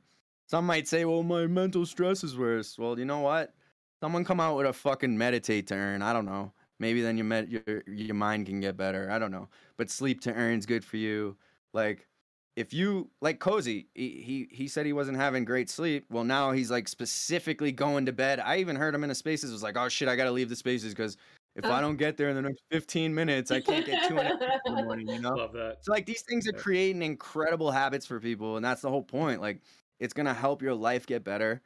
some 0.48 0.66
might 0.66 0.88
say, 0.88 1.06
well, 1.06 1.24
my 1.24 1.48
mental 1.48 1.86
stress 1.86 2.24
is 2.24 2.38
worse. 2.38 2.78
Well, 2.78 2.98
you 2.98 3.06
know 3.06 3.20
what? 3.20 3.54
Someone 4.02 4.26
come 4.26 4.40
out 4.40 4.58
with 4.58 4.66
a 4.66 4.74
fucking 4.74 5.18
meditate 5.18 5.68
turn. 5.68 6.02
I 6.02 6.14
don't 6.14 6.26
know. 6.26 6.52
Maybe 6.84 7.02
then 7.02 7.18
your 7.18 7.26
med- 7.26 7.50
your 7.52 7.84
your 7.88 8.16
mind 8.16 8.46
can 8.48 8.60
get 8.60 8.78
better. 8.78 9.10
I 9.12 9.20
don't 9.20 9.32
know. 9.32 9.50
But 9.78 9.90
sleep 9.90 10.22
to 10.22 10.34
earn's 10.34 10.66
good 10.66 10.84
for 10.86 10.98
you. 10.98 11.38
Like 11.74 12.08
if 12.56 12.74
you 12.74 13.10
like 13.22 13.40
Kozy, 13.40 13.88
he, 13.96 14.22
he 14.22 14.48
he 14.52 14.68
said 14.68 14.86
he 14.86 14.94
wasn't 14.94 15.18
having 15.18 15.46
great 15.46 15.70
sleep. 15.70 16.06
Well, 16.12 16.24
now 16.24 16.52
he's 16.52 16.70
like 16.72 16.88
specifically 16.88 17.72
going 17.72 18.06
to 18.06 18.14
bed. 18.14 18.40
I 18.40 18.58
even 18.58 18.76
heard 18.76 18.94
him 18.96 19.04
in 19.04 19.10
the 19.10 19.16
spaces 19.16 19.52
was 19.52 19.64
like, 19.64 19.78
"Oh 19.78 19.90
shit, 19.90 20.08
I 20.10 20.16
got 20.16 20.26
to 20.26 20.32
leave 20.32 20.50
the 20.50 20.56
spaces 20.56 20.94
because 20.94 21.18
if 21.56 21.66
I 21.70 21.80
Oh. 21.80 21.82
don't 21.82 21.98
get 21.98 22.18
there 22.18 22.30
in 22.30 22.36
the 22.36 22.42
next 22.44 22.64
15 22.72 23.14
minutes, 23.14 23.52
I 23.52 23.62
can't 23.62 23.86
get 23.86 24.08
two 24.08 24.18
and 24.18 24.28
a 24.28 24.38
half 24.48 24.62
in 24.66 24.76
the 24.76 24.84
morning." 24.84 25.08
You 25.08 25.20
know. 25.22 25.36
Love 25.36 25.54
that. 25.54 25.78
So 25.86 25.92
like 25.92 26.06
these 26.06 26.22
things 26.24 26.48
are 26.48 26.54
creating 26.54 27.02
incredible 27.02 27.72
habits 27.72 28.06
for 28.06 28.20
people, 28.20 28.56
and 28.58 28.66
that's 28.66 28.82
the 28.82 28.90
whole 28.90 29.04
point. 29.04 29.42
Like 29.42 29.62
it's 30.00 30.14
gonna 30.14 30.34
help 30.34 30.62
your 30.62 30.76
life 30.76 31.06
get 31.08 31.24
better, 31.24 31.62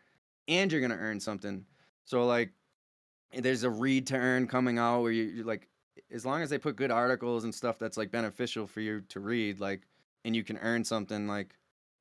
and 0.48 0.72
you're 0.72 0.82
gonna 0.82 0.98
earn 1.00 1.20
something. 1.20 1.66
So 2.06 2.26
like 2.26 2.54
there's 3.34 3.64
a 3.64 3.70
read 3.70 4.08
to 4.08 4.16
earn 4.16 4.48
coming 4.48 4.78
out 4.78 5.02
where 5.02 5.12
you 5.12 5.24
you 5.24 5.44
like 5.44 5.68
as 6.12 6.26
long 6.26 6.42
as 6.42 6.50
they 6.50 6.58
put 6.58 6.76
good 6.76 6.92
articles 6.92 7.44
and 7.44 7.54
stuff 7.54 7.78
that's 7.80 7.98
like 7.98 8.12
beneficial 8.12 8.68
for 8.68 8.82
you 8.82 9.02
to 9.10 9.20
read, 9.20 9.60
like 9.60 9.82
and 10.26 10.36
you 10.36 10.44
can 10.44 10.58
earn 10.60 10.84
something 10.84 11.28
like 11.28 11.56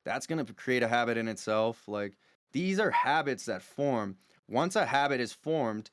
that's 0.04 0.26
gonna 0.26 0.44
create 0.44 0.82
a 0.82 0.88
habit 0.88 1.16
in 1.16 1.28
itself. 1.28 1.82
Like 1.88 2.16
these 2.52 2.78
are 2.78 2.90
habits 2.90 3.46
that 3.46 3.62
form. 3.62 4.16
Once 4.48 4.76
a 4.76 4.86
habit 4.86 5.20
is 5.20 5.32
formed, 5.32 5.90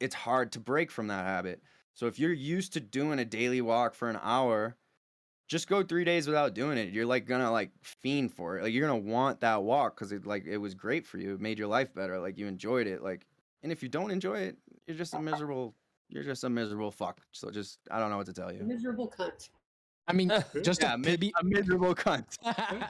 it's 0.00 0.14
hard 0.14 0.52
to 0.52 0.60
break 0.60 0.90
from 0.90 1.08
that 1.08 1.26
habit. 1.26 1.62
So 1.94 2.06
if 2.06 2.18
you're 2.18 2.32
used 2.32 2.72
to 2.74 2.80
doing 2.80 3.18
a 3.18 3.24
daily 3.24 3.60
walk 3.60 3.94
for 3.94 4.08
an 4.08 4.20
hour, 4.22 4.76
just 5.48 5.66
go 5.68 5.82
three 5.82 6.04
days 6.04 6.26
without 6.28 6.54
doing 6.54 6.78
it. 6.78 6.90
You're 6.92 7.06
like 7.06 7.26
gonna 7.26 7.50
like 7.50 7.70
fiend 7.82 8.32
for 8.32 8.58
it. 8.58 8.62
Like 8.62 8.72
you're 8.72 8.86
gonna 8.86 9.00
want 9.00 9.40
that 9.40 9.62
walk 9.62 9.96
because 9.96 10.12
it 10.12 10.26
like 10.26 10.46
it 10.46 10.58
was 10.58 10.74
great 10.74 11.06
for 11.06 11.18
you. 11.18 11.34
It 11.34 11.40
made 11.40 11.58
your 11.58 11.68
life 11.68 11.92
better. 11.92 12.20
Like 12.20 12.38
you 12.38 12.46
enjoyed 12.46 12.86
it. 12.86 13.02
Like 13.02 13.26
and 13.62 13.72
if 13.72 13.82
you 13.82 13.88
don't 13.88 14.10
enjoy 14.10 14.38
it, 14.38 14.56
you're 14.86 14.96
just 14.96 15.14
a 15.14 15.16
ah, 15.16 15.20
ah. 15.20 15.22
miserable. 15.22 15.74
You're 16.08 16.24
just 16.24 16.44
a 16.44 16.48
miserable 16.48 16.90
fuck. 16.90 17.20
So 17.32 17.50
just 17.50 17.78
I 17.90 17.98
don't 17.98 18.10
know 18.10 18.16
what 18.16 18.26
to 18.26 18.32
tell 18.32 18.52
you. 18.52 18.62
Miserable 18.62 19.12
cunt. 19.16 19.50
I 20.06 20.14
mean, 20.14 20.32
just 20.62 20.80
Yeah, 20.80 20.92
to 20.92 20.98
mi- 20.98 21.04
piggy- 21.04 21.32
a 21.38 21.44
miserable 21.44 21.94
cunt. 21.94 22.24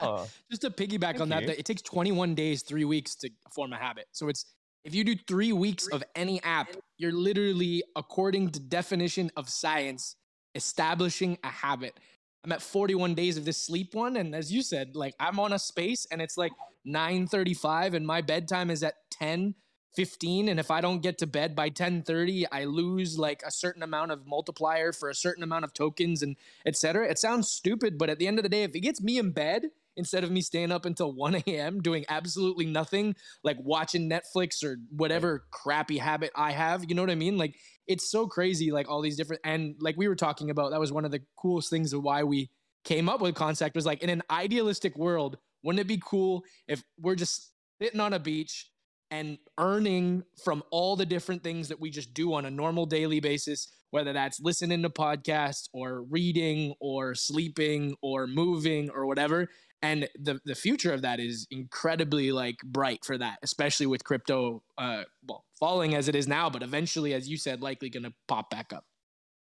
Oh, 0.01 0.27
just 0.49 0.61
to 0.61 0.69
piggyback 0.69 1.01
Thank 1.01 1.21
on 1.21 1.29
that, 1.29 1.47
that, 1.47 1.59
it 1.59 1.65
takes 1.65 1.81
21 1.81 2.33
days, 2.33 2.63
three 2.63 2.85
weeks 2.85 3.15
to 3.15 3.29
form 3.53 3.73
a 3.73 3.77
habit. 3.77 4.07
So 4.11 4.29
it's 4.29 4.45
if 4.85 4.95
you 4.95 5.03
do 5.03 5.15
three 5.27 5.51
weeks 5.51 5.87
of 5.87 6.03
any 6.15 6.41
app, 6.43 6.69
you're 6.97 7.11
literally, 7.11 7.83
according 7.97 8.51
to 8.51 8.59
definition 8.61 9.29
of 9.35 9.49
science, 9.49 10.15
establishing 10.55 11.37
a 11.43 11.49
habit. 11.49 11.99
I'm 12.45 12.53
at 12.53 12.61
41 12.61 13.15
days 13.15 13.35
of 13.35 13.43
this 13.43 13.57
sleep 13.57 13.93
one, 13.93 14.15
and 14.15 14.33
as 14.33 14.51
you 14.51 14.61
said, 14.61 14.95
like 14.95 15.13
I'm 15.19 15.39
on 15.39 15.51
a 15.51 15.59
space 15.59 16.07
and 16.09 16.21
it's 16.21 16.37
like 16.37 16.53
9:35, 16.87 17.95
and 17.95 18.07
my 18.07 18.21
bedtime 18.21 18.69
is 18.69 18.81
at 18.81 18.95
10. 19.11 19.55
15 19.95 20.49
and 20.49 20.59
if 20.59 20.69
i 20.71 20.81
don't 20.81 21.01
get 21.01 21.17
to 21.17 21.27
bed 21.27 21.55
by 21.55 21.69
10:30 21.69 22.45
i 22.51 22.63
lose 22.65 23.17
like 23.17 23.41
a 23.45 23.51
certain 23.51 23.83
amount 23.83 24.11
of 24.11 24.25
multiplier 24.25 24.91
for 24.91 25.09
a 25.09 25.15
certain 25.15 25.43
amount 25.43 25.65
of 25.65 25.73
tokens 25.73 26.21
and 26.21 26.35
etc 26.65 27.09
it 27.09 27.17
sounds 27.17 27.49
stupid 27.49 27.97
but 27.97 28.09
at 28.09 28.19
the 28.19 28.27
end 28.27 28.39
of 28.39 28.43
the 28.43 28.49
day 28.49 28.63
if 28.63 28.75
it 28.75 28.81
gets 28.81 29.01
me 29.01 29.17
in 29.17 29.31
bed 29.31 29.63
instead 29.97 30.23
of 30.23 30.31
me 30.31 30.41
staying 30.41 30.71
up 30.71 30.85
until 30.85 31.11
1 31.11 31.43
a.m 31.47 31.81
doing 31.81 32.05
absolutely 32.07 32.65
nothing 32.65 33.15
like 33.43 33.57
watching 33.59 34.09
netflix 34.09 34.63
or 34.63 34.77
whatever 34.91 35.45
crappy 35.51 35.97
habit 35.97 36.31
i 36.35 36.51
have 36.51 36.85
you 36.87 36.95
know 36.95 37.01
what 37.01 37.09
i 37.09 37.15
mean? 37.15 37.37
Like 37.37 37.55
it's 37.89 38.09
so 38.09 38.27
crazy 38.27 38.71
like 38.71 38.87
all 38.87 39.01
these 39.01 39.17
different 39.17 39.41
and 39.43 39.75
like 39.79 39.97
we 39.97 40.07
were 40.07 40.15
talking 40.15 40.51
about 40.51 40.71
that 40.71 40.79
was 40.79 40.93
one 40.93 41.05
of 41.05 41.11
the 41.11 41.21
coolest 41.35 41.71
things 41.71 41.91
of 41.91 42.03
why 42.03 42.23
we 42.23 42.49
came 42.85 43.09
up 43.09 43.19
with 43.19 43.35
concept 43.35 43.75
was 43.75 43.85
like 43.85 44.03
in 44.03 44.09
an 44.09 44.21
idealistic 44.29 44.95
world 44.95 45.37
wouldn't 45.63 45.81
it 45.81 45.87
be 45.87 46.01
cool 46.05 46.43
if 46.67 46.83
we're 46.99 47.15
just 47.15 47.51
sitting 47.81 47.99
on 47.99 48.13
a 48.13 48.19
beach 48.19 48.69
and 49.11 49.37
earning 49.57 50.23
from 50.43 50.63
all 50.71 50.95
the 50.95 51.05
different 51.05 51.43
things 51.43 51.67
that 51.69 51.79
we 51.79 51.89
just 51.89 52.13
do 52.13 52.33
on 52.33 52.45
a 52.45 52.51
normal 52.51 52.85
daily 52.85 53.19
basis, 53.19 53.67
whether 53.91 54.13
that's 54.13 54.39
listening 54.39 54.81
to 54.83 54.89
podcasts 54.89 55.67
or 55.73 56.03
reading 56.03 56.73
or 56.79 57.15
sleeping 57.15 57.95
or 58.01 58.27
moving 58.27 58.89
or 58.91 59.05
whatever. 59.05 59.47
And 59.81 60.09
the, 60.19 60.39
the 60.45 60.55
future 60.55 60.93
of 60.93 61.01
that 61.03 61.19
is 61.19 61.47
incredibly 61.51 62.31
like 62.31 62.57
bright 62.63 63.05
for 63.05 63.17
that, 63.17 63.39
especially 63.43 63.85
with 63.85 64.03
crypto, 64.03 64.61
uh, 64.77 65.03
well, 65.27 65.45
falling 65.59 65.95
as 65.95 66.07
it 66.09 66.15
is 66.15 66.27
now, 66.27 66.49
but 66.49 66.61
eventually, 66.61 67.13
as 67.13 67.29
you 67.29 67.37
said, 67.37 67.61
likely 67.61 67.89
going 67.89 68.03
to 68.03 68.13
pop 68.27 68.49
back 68.49 68.73
up. 68.73 68.83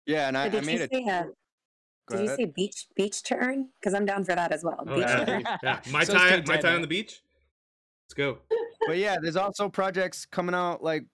Yeah, 0.08 0.28
and 0.28 0.38
I, 0.38 0.46
I 0.46 0.50
Did 0.50 0.66
made 0.66 0.80
you 0.80 0.84
it. 0.86 0.90
say 0.92 1.04
uh, 1.06 1.24
Did 2.10 2.20
you 2.20 2.26
ahead. 2.26 2.38
say 2.38 2.46
beach 2.46 2.88
beach 2.96 3.22
to 3.24 3.36
earn? 3.36 3.70
Because 3.80 3.94
I'm 3.94 4.06
down 4.06 4.26
for 4.26 4.36
that 4.36 4.52
as 4.52 4.64
well. 4.64 4.84
Oh, 4.86 4.96
beach 4.96 5.06
yeah. 5.08 5.24
to 5.24 5.32
earn. 5.32 5.44
yeah. 5.64 5.80
My 5.92 6.04
So 6.04 6.14
tie, 6.14 6.42
my 6.48 6.58
Ted, 6.58 6.62
tie 6.62 6.76
on 6.76 6.82
the 6.82 6.88
beach. 6.88 7.22
Let's 8.06 8.14
go. 8.16 8.40
But 8.88 8.98
yeah, 8.98 9.18
there's 9.22 9.36
also 9.36 9.70
projects 9.70 10.26
coming 10.26 10.56
out 10.56 10.84
like 10.84 11.06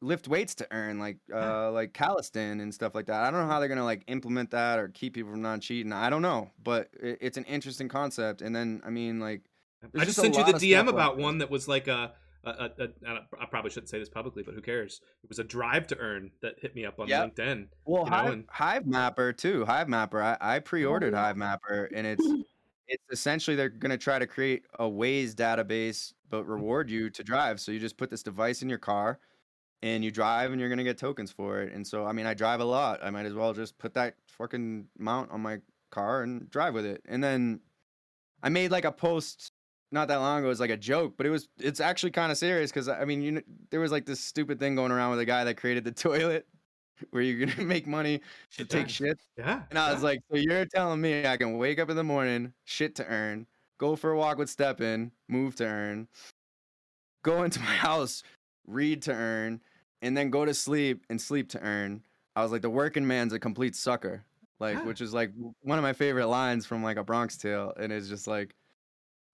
lift 0.00 0.26
weights 0.26 0.54
to 0.56 0.66
earn, 0.72 0.98
like 0.98 1.18
uh 1.32 1.70
like 1.70 1.92
Caliston 1.92 2.60
and 2.60 2.74
stuff 2.74 2.94
like 2.94 3.06
that. 3.06 3.22
I 3.22 3.30
don't 3.30 3.40
know 3.40 3.46
how 3.46 3.60
they're 3.60 3.68
gonna 3.68 3.84
like 3.84 4.02
implement 4.08 4.50
that 4.50 4.78
or 4.78 4.88
keep 4.88 5.14
people 5.14 5.30
from 5.30 5.42
not 5.42 5.60
cheating. 5.60 5.92
I 5.92 6.10
don't 6.10 6.22
know, 6.22 6.50
but 6.62 6.90
it, 7.00 7.18
it's 7.20 7.36
an 7.36 7.44
interesting 7.44 7.88
concept. 7.88 8.42
And 8.42 8.54
then 8.54 8.82
I 8.84 8.90
mean, 8.90 9.20
like, 9.20 9.42
I 9.94 10.04
just 10.04 10.06
just 10.06 10.20
sent 10.20 10.36
you 10.36 10.44
the 10.44 10.52
DM 10.58 10.72
stuff 10.72 10.86
like 10.86 10.94
about 10.94 11.18
one 11.18 11.38
that 11.38 11.50
was 11.50 11.68
like 11.68 11.86
a, 11.88 12.12
a, 12.44 12.50
a, 12.50 12.70
a. 13.06 13.18
I 13.40 13.46
probably 13.48 13.70
shouldn't 13.70 13.90
say 13.90 13.98
this 14.00 14.08
publicly, 14.08 14.42
but 14.42 14.54
who 14.54 14.60
cares? 14.60 15.00
It 15.22 15.28
was 15.28 15.38
a 15.38 15.44
drive 15.44 15.86
to 15.88 15.98
earn 15.98 16.32
that 16.40 16.54
hit 16.60 16.74
me 16.74 16.84
up 16.84 16.98
on 16.98 17.06
Yep. 17.08 17.36
LinkedIn. 17.36 17.68
well, 17.84 18.04
You 18.04 18.10
know, 18.10 18.16
Hive, 18.16 18.32
and- 18.32 18.46
Hivemapper 18.48 19.36
too. 19.36 19.64
Hivemapper. 19.66 20.20
I, 20.20 20.36
I 20.40 20.58
pre-ordered 20.58 21.14
yeah. 21.14 21.32
Hivemapper, 21.32 21.88
and 21.94 22.06
it's 22.06 22.26
it's 22.92 23.04
essentially 23.10 23.56
they're 23.56 23.68
gonna 23.70 23.98
try 23.98 24.18
to 24.18 24.26
create 24.26 24.64
a 24.78 24.84
Waze 24.84 25.34
database, 25.34 26.12
but 26.30 26.44
reward 26.44 26.90
you 26.90 27.10
to 27.10 27.24
drive. 27.24 27.60
So 27.60 27.72
you 27.72 27.80
just 27.80 27.96
put 27.96 28.10
this 28.10 28.22
device 28.22 28.62
in 28.62 28.68
your 28.68 28.78
car, 28.78 29.18
and 29.82 30.04
you 30.04 30.10
drive, 30.10 30.52
and 30.52 30.60
you're 30.60 30.70
gonna 30.70 30.84
get 30.84 30.98
tokens 30.98 31.32
for 31.32 31.62
it. 31.62 31.72
And 31.72 31.86
so 31.86 32.06
I 32.06 32.12
mean, 32.12 32.26
I 32.26 32.34
drive 32.34 32.60
a 32.60 32.64
lot. 32.64 33.00
I 33.02 33.10
might 33.10 33.26
as 33.26 33.34
well 33.34 33.52
just 33.54 33.78
put 33.78 33.94
that 33.94 34.14
fucking 34.28 34.88
mount 34.98 35.30
on 35.32 35.40
my 35.40 35.58
car 35.90 36.22
and 36.22 36.48
drive 36.50 36.74
with 36.74 36.86
it. 36.86 37.02
And 37.06 37.24
then 37.24 37.60
I 38.42 38.48
made 38.50 38.70
like 38.70 38.84
a 38.84 38.92
post 38.92 39.52
not 39.92 40.08
that 40.08 40.16
long 40.16 40.38
ago. 40.38 40.46
It 40.46 40.48
was 40.48 40.60
like 40.60 40.70
a 40.70 40.76
joke, 40.76 41.14
but 41.16 41.26
it 41.26 41.30
was 41.30 41.48
it's 41.58 41.80
actually 41.80 42.12
kind 42.12 42.32
of 42.32 42.38
serious 42.38 42.70
because 42.70 42.88
I 42.88 43.04
mean, 43.04 43.22
you 43.22 43.32
know, 43.32 43.42
there 43.70 43.80
was 43.80 43.92
like 43.92 44.06
this 44.06 44.20
stupid 44.20 44.58
thing 44.58 44.74
going 44.74 44.92
around 44.92 45.10
with 45.12 45.20
a 45.20 45.24
guy 45.24 45.44
that 45.44 45.56
created 45.56 45.84
the 45.84 45.92
toilet. 45.92 46.46
Where 47.10 47.22
you're 47.22 47.46
gonna 47.46 47.62
make 47.66 47.86
money 47.86 48.20
to 48.56 48.64
take 48.64 48.88
shit 48.88 49.18
Yeah. 49.36 49.62
and 49.70 49.78
I 49.78 49.92
was 49.92 50.02
like, 50.02 50.20
so 50.30 50.36
you're 50.36 50.64
telling 50.66 51.00
me 51.00 51.26
I 51.26 51.36
can 51.36 51.58
wake 51.58 51.78
up 51.78 51.90
in 51.90 51.96
the 51.96 52.04
morning, 52.04 52.52
shit 52.64 52.94
to 52.96 53.06
earn, 53.06 53.46
go 53.78 53.96
for 53.96 54.10
a 54.12 54.16
walk 54.16 54.38
with 54.38 54.54
STEPN, 54.54 55.10
move 55.28 55.56
to 55.56 55.64
earn, 55.66 56.08
go 57.22 57.42
into 57.42 57.60
my 57.60 57.66
house, 57.88 58.22
read 58.66 59.02
to 59.02 59.12
earn, 59.12 59.60
and 60.00 60.16
then 60.16 60.30
go 60.30 60.44
to 60.44 60.54
sleep 60.54 61.04
and 61.10 61.20
sleep 61.20 61.48
to 61.50 61.60
earn. 61.60 62.02
I 62.34 62.42
was 62.42 62.52
like, 62.52 62.62
the 62.62 62.70
working 62.70 63.06
man's 63.06 63.32
a 63.32 63.38
complete 63.38 63.76
sucker. 63.76 64.24
Like, 64.58 64.76
Yeah. 64.76 64.84
which 64.84 65.00
is 65.00 65.12
like 65.12 65.32
one 65.62 65.78
of 65.78 65.82
my 65.82 65.92
favorite 65.92 66.28
lines 66.28 66.66
from 66.66 66.82
like 66.82 66.96
a 66.96 67.04
Bronx 67.04 67.36
Tale. 67.36 67.72
And 67.78 67.92
it's 67.92 68.08
just 68.08 68.26
like, 68.26 68.54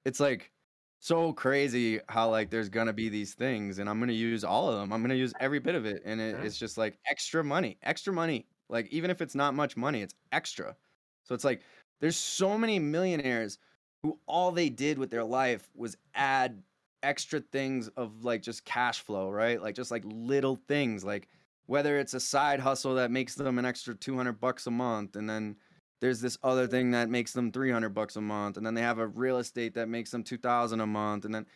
it's 0.04 0.20
like 0.20 0.50
so 0.98 1.32
crazy 1.32 2.00
how 2.08 2.30
like 2.30 2.50
there's 2.50 2.68
gonna 2.68 2.92
be 2.92 3.08
these 3.08 3.34
things 3.34 3.78
and 3.78 3.88
I'm 3.88 4.00
gonna 4.00 4.12
use 4.12 4.44
all 4.44 4.68
of 4.68 4.78
them. 4.78 4.92
I'm 4.92 5.02
gonna 5.02 5.14
use 5.14 5.32
every 5.40 5.60
bit 5.60 5.74
of 5.74 5.86
it. 5.86 6.02
And 6.04 6.20
it, 6.20 6.36
it's 6.42 6.58
just 6.58 6.76
like 6.76 6.98
extra 7.08 7.44
money, 7.44 7.78
extra 7.82 8.12
money. 8.12 8.46
Like 8.68 8.88
even 8.90 9.10
if 9.10 9.22
it's 9.22 9.34
not 9.34 9.54
much 9.54 9.76
money, 9.76 10.02
it's 10.02 10.14
extra. 10.32 10.76
So 11.24 11.34
it's 11.34 11.44
like 11.44 11.62
there's 12.00 12.16
so 12.16 12.58
many 12.58 12.78
millionaires 12.78 13.58
who 14.02 14.18
all 14.26 14.52
they 14.52 14.68
did 14.68 14.98
with 14.98 15.10
their 15.10 15.24
life 15.24 15.68
was 15.74 15.96
add 16.14 16.62
extra 17.02 17.40
things 17.40 17.88
of 17.96 18.24
like 18.24 18.42
just 18.42 18.64
cash 18.64 19.00
flow, 19.00 19.30
right? 19.30 19.62
Like 19.62 19.74
just 19.74 19.90
like 19.90 20.02
little 20.04 20.56
things, 20.68 21.04
like 21.04 21.28
whether 21.66 21.98
it's 21.98 22.14
a 22.14 22.20
side 22.20 22.60
hustle 22.60 22.94
that 22.96 23.10
makes 23.10 23.34
them 23.34 23.58
an 23.58 23.64
extra 23.64 23.94
200 23.94 24.40
bucks 24.40 24.66
a 24.66 24.70
month 24.70 25.16
and 25.16 25.28
then 25.28 25.56
there's 26.00 26.20
this 26.20 26.38
other 26.42 26.66
thing 26.66 26.92
that 26.92 27.08
makes 27.08 27.32
them 27.32 27.50
300 27.50 27.90
bucks 27.90 28.16
a 28.16 28.20
month 28.20 28.56
and 28.56 28.64
then 28.64 28.74
they 28.74 28.82
have 28.82 28.98
a 28.98 29.06
real 29.06 29.38
estate 29.38 29.74
that 29.74 29.88
makes 29.88 30.10
them 30.10 30.22
2000 30.22 30.80
a 30.80 30.86
month 30.86 31.24
and 31.24 31.34
then 31.34 31.46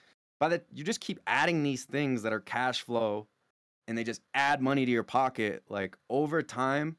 by 0.40 0.48
the 0.48 0.62
you 0.72 0.82
just 0.82 1.00
keep 1.00 1.20
adding 1.26 1.62
these 1.62 1.84
things 1.84 2.22
that 2.22 2.32
are 2.32 2.40
cash 2.40 2.82
flow 2.82 3.28
and 3.86 3.96
they 3.96 4.04
just 4.04 4.22
add 4.34 4.60
money 4.60 4.84
to 4.84 4.90
your 4.90 5.02
pocket 5.02 5.62
like 5.68 5.96
over 6.08 6.42
time 6.42 6.96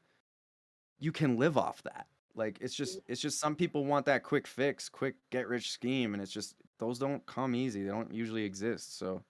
you 0.98 1.12
can 1.12 1.36
live 1.36 1.58
off 1.58 1.82
that. 1.82 2.06
Like 2.34 2.58
it's 2.60 2.74
just 2.74 3.00
it's 3.06 3.20
just 3.20 3.38
some 3.38 3.54
people 3.54 3.84
want 3.84 4.06
that 4.06 4.22
quick 4.22 4.46
fix 4.46 4.88
quick 4.88 5.14
get 5.30 5.46
rich 5.46 5.70
scheme 5.70 6.14
and 6.14 6.22
it's 6.22 6.32
just 6.32 6.56
those 6.78 6.98
don't 6.98 7.24
come 7.26 7.54
easy. 7.54 7.82
They 7.82 7.90
don't 7.90 8.12
usually 8.12 8.44
exist 8.44 8.98
so 8.98 9.22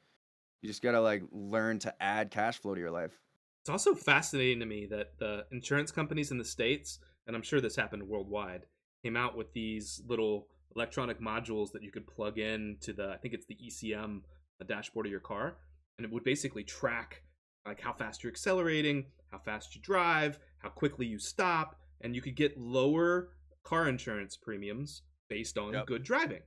you 0.63 0.69
just 0.69 0.83
gotta 0.83 1.01
like 1.01 1.23
learn 1.31 1.79
to 1.81 1.95
add 2.03 2.31
cash 2.31 2.59
flow 2.59 2.75
to 2.75 2.81
your 2.81 2.91
life. 2.91 3.21
It's 3.63 3.71
also 3.71 3.95
fascinating 3.95 4.61
to 4.61 4.67
me 4.67 4.87
that 4.87 5.19
the 5.19 5.47
insurance 5.51 5.91
companies 5.91 6.31
in 6.31 6.39
the 6.39 6.45
states, 6.45 6.99
and 7.27 7.35
I'm 7.37 7.43
sure 7.43 7.61
this 7.61 7.77
happened 7.77 8.03
worldwide, 8.03 8.67
came 9.03 9.17
out 9.17 9.37
with 9.37 9.53
these 9.53 10.03
little 10.07 10.49
electronic 10.75 11.21
modules 11.21 11.71
that 11.73 11.83
you 11.83 11.91
could 11.93 12.07
plug 12.07 12.39
in 12.39 12.77
to 12.81 12.93
the 12.93 13.11
I 13.11 13.17
think 13.19 13.35
it's 13.35 13.47
the 13.47 13.57
ECM 13.57 14.23
the 14.59 14.65
dashboard 14.65 15.07
of 15.07 15.11
your 15.11 15.21
car, 15.21 15.57
and 15.99 16.05
it 16.05 16.13
would 16.13 16.25
basically 16.25 16.65
track 16.65 17.23
like 17.67 17.81
how 17.81 17.93
fast 17.93 18.23
you're 18.23 18.31
accelerating, 18.33 19.07
how 19.31 19.39
fast 19.39 19.75
you 19.75 19.81
drive, 19.81 20.39
how 20.59 20.69
quickly 20.69 21.07
you 21.07 21.19
stop, 21.19 21.81
and 22.03 22.15
you 22.15 22.21
could 22.23 22.37
get 22.37 22.59
lower 22.59 23.31
car 23.65 23.89
insurance 23.89 24.37
premiums 24.37 25.03
based 25.29 25.57
on 25.59 25.73
Yep. 25.73 25.87
good 25.87 26.03
driving. 26.03 26.43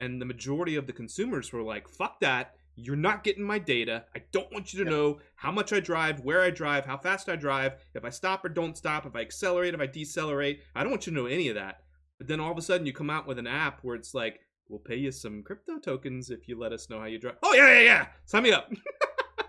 And 0.00 0.20
the 0.20 0.24
majority 0.24 0.74
of 0.76 0.86
the 0.86 0.92
consumers 0.92 1.52
were 1.52 1.62
like, 1.62 1.86
"Fuck 1.88 2.20
that." 2.20 2.56
You're 2.74 2.96
not 2.96 3.22
getting 3.24 3.44
my 3.44 3.58
data. 3.58 4.04
I 4.16 4.22
don't 4.32 4.50
want 4.52 4.72
you 4.72 4.78
to 4.84 4.90
Yep. 4.90 4.92
know 4.92 5.20
how 5.36 5.52
much 5.52 5.72
I 5.72 5.80
drive, 5.80 6.20
where 6.20 6.40
I 6.40 6.50
drive, 6.50 6.86
how 6.86 6.96
fast 6.96 7.28
I 7.28 7.36
drive, 7.36 7.74
if 7.94 8.04
I 8.04 8.10
stop 8.10 8.44
or 8.44 8.48
don't 8.48 8.76
stop, 8.76 9.04
if 9.06 9.14
I 9.14 9.20
accelerate, 9.20 9.74
if 9.74 9.80
I 9.80 9.86
decelerate. 9.86 10.62
I 10.74 10.82
don't 10.82 10.90
want 10.90 11.06
you 11.06 11.12
to 11.12 11.18
know 11.18 11.26
any 11.26 11.48
of 11.48 11.54
that. 11.56 11.82
But 12.18 12.28
then 12.28 12.40
all 12.40 12.50
of 12.52 12.58
a 12.58 12.62
sudden 12.62 12.86
you 12.86 12.92
come 12.92 13.10
out 13.10 13.26
with 13.26 13.38
an 13.38 13.46
app 13.46 13.80
where 13.82 13.96
it's 13.96 14.14
like, 14.14 14.40
we'll 14.68 14.78
pay 14.78 14.96
you 14.96 15.12
some 15.12 15.42
crypto 15.42 15.78
tokens 15.78 16.30
if 16.30 16.48
you 16.48 16.58
let 16.58 16.72
us 16.72 16.88
know 16.88 16.98
how 16.98 17.04
you 17.06 17.18
drive. 17.18 17.36
Oh, 17.42 17.52
yeah, 17.52 17.74
yeah, 17.74 17.80
yeah. 17.80 18.06
Sign 18.24 18.42
me 18.44 18.52
up. 18.52 18.70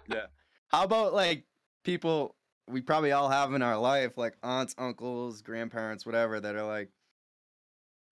Yeah. 0.09 0.25
How 0.67 0.83
about 0.83 1.13
like 1.13 1.45
people 1.85 2.35
we 2.67 2.81
probably 2.81 3.13
all 3.13 3.29
have 3.29 3.53
in 3.53 3.61
our 3.61 3.77
life, 3.77 4.17
like 4.17 4.35
aunts, 4.43 4.75
uncles, 4.77 5.41
grandparents, 5.41 6.05
whatever, 6.05 6.41
that 6.41 6.55
are 6.55 6.65
like 6.65 6.89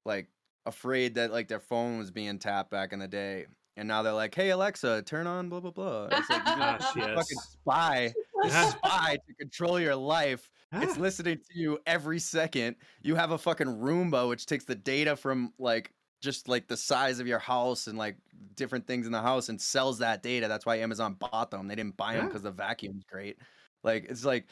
like 0.05 0.27
afraid 0.65 1.15
that 1.15 1.31
like 1.31 1.47
their 1.49 1.59
phone 1.59 1.97
was 1.97 2.11
being 2.11 2.39
tapped 2.39 2.71
back 2.71 2.93
in 2.93 2.99
the 2.99 3.07
day. 3.09 3.47
And 3.77 3.87
now 3.87 4.01
they're 4.03 4.11
like, 4.13 4.35
hey 4.35 4.49
Alexa, 4.49 5.03
turn 5.03 5.27
on 5.27 5.49
blah 5.49 5.59
blah 5.61 5.71
blah. 5.71 6.05
It's 6.11 6.29
like 6.29 6.39
you 6.39 6.55
got 6.55 6.79
Gosh, 6.79 6.93
this 6.93 7.03
yes. 7.05 7.15
fucking 7.15 7.37
spy, 7.39 8.13
this 8.43 8.51
Yeah. 8.53 8.69
spy 8.69 9.17
to 9.27 9.33
control 9.35 9.79
your 9.79 9.95
life. 9.95 10.49
It's 10.73 10.97
Ah. 10.97 11.01
listening 11.01 11.37
to 11.37 11.59
you 11.59 11.79
every 11.85 12.19
second. 12.19 12.75
You 13.01 13.15
have 13.15 13.31
a 13.31 13.37
fucking 13.37 13.67
Roomba 13.67 14.27
which 14.27 14.45
takes 14.45 14.65
the 14.65 14.75
data 14.75 15.15
from 15.15 15.53
like 15.57 15.93
just 16.21 16.47
like 16.47 16.67
the 16.67 16.77
size 16.77 17.19
of 17.19 17.27
your 17.27 17.39
house 17.39 17.87
and 17.87 17.97
like 17.97 18.17
different 18.55 18.85
things 18.85 19.05
in 19.05 19.11
the 19.11 19.21
house 19.21 19.49
and 19.49 19.59
sells 19.59 19.97
that 19.99 20.21
data. 20.21 20.47
That's 20.47 20.65
why 20.65 20.75
Amazon 20.77 21.15
bought 21.15 21.49
them. 21.49 21.67
They 21.67 21.75
didn't 21.75 21.97
buy 21.97 22.13
them 22.13 22.23
Yeah. 22.23 22.27
because 22.27 22.43
the 22.43 22.51
vacuum's 22.51 23.03
great. 23.05 23.37
Like 23.83 24.05
it's 24.09 24.23
like 24.25 24.47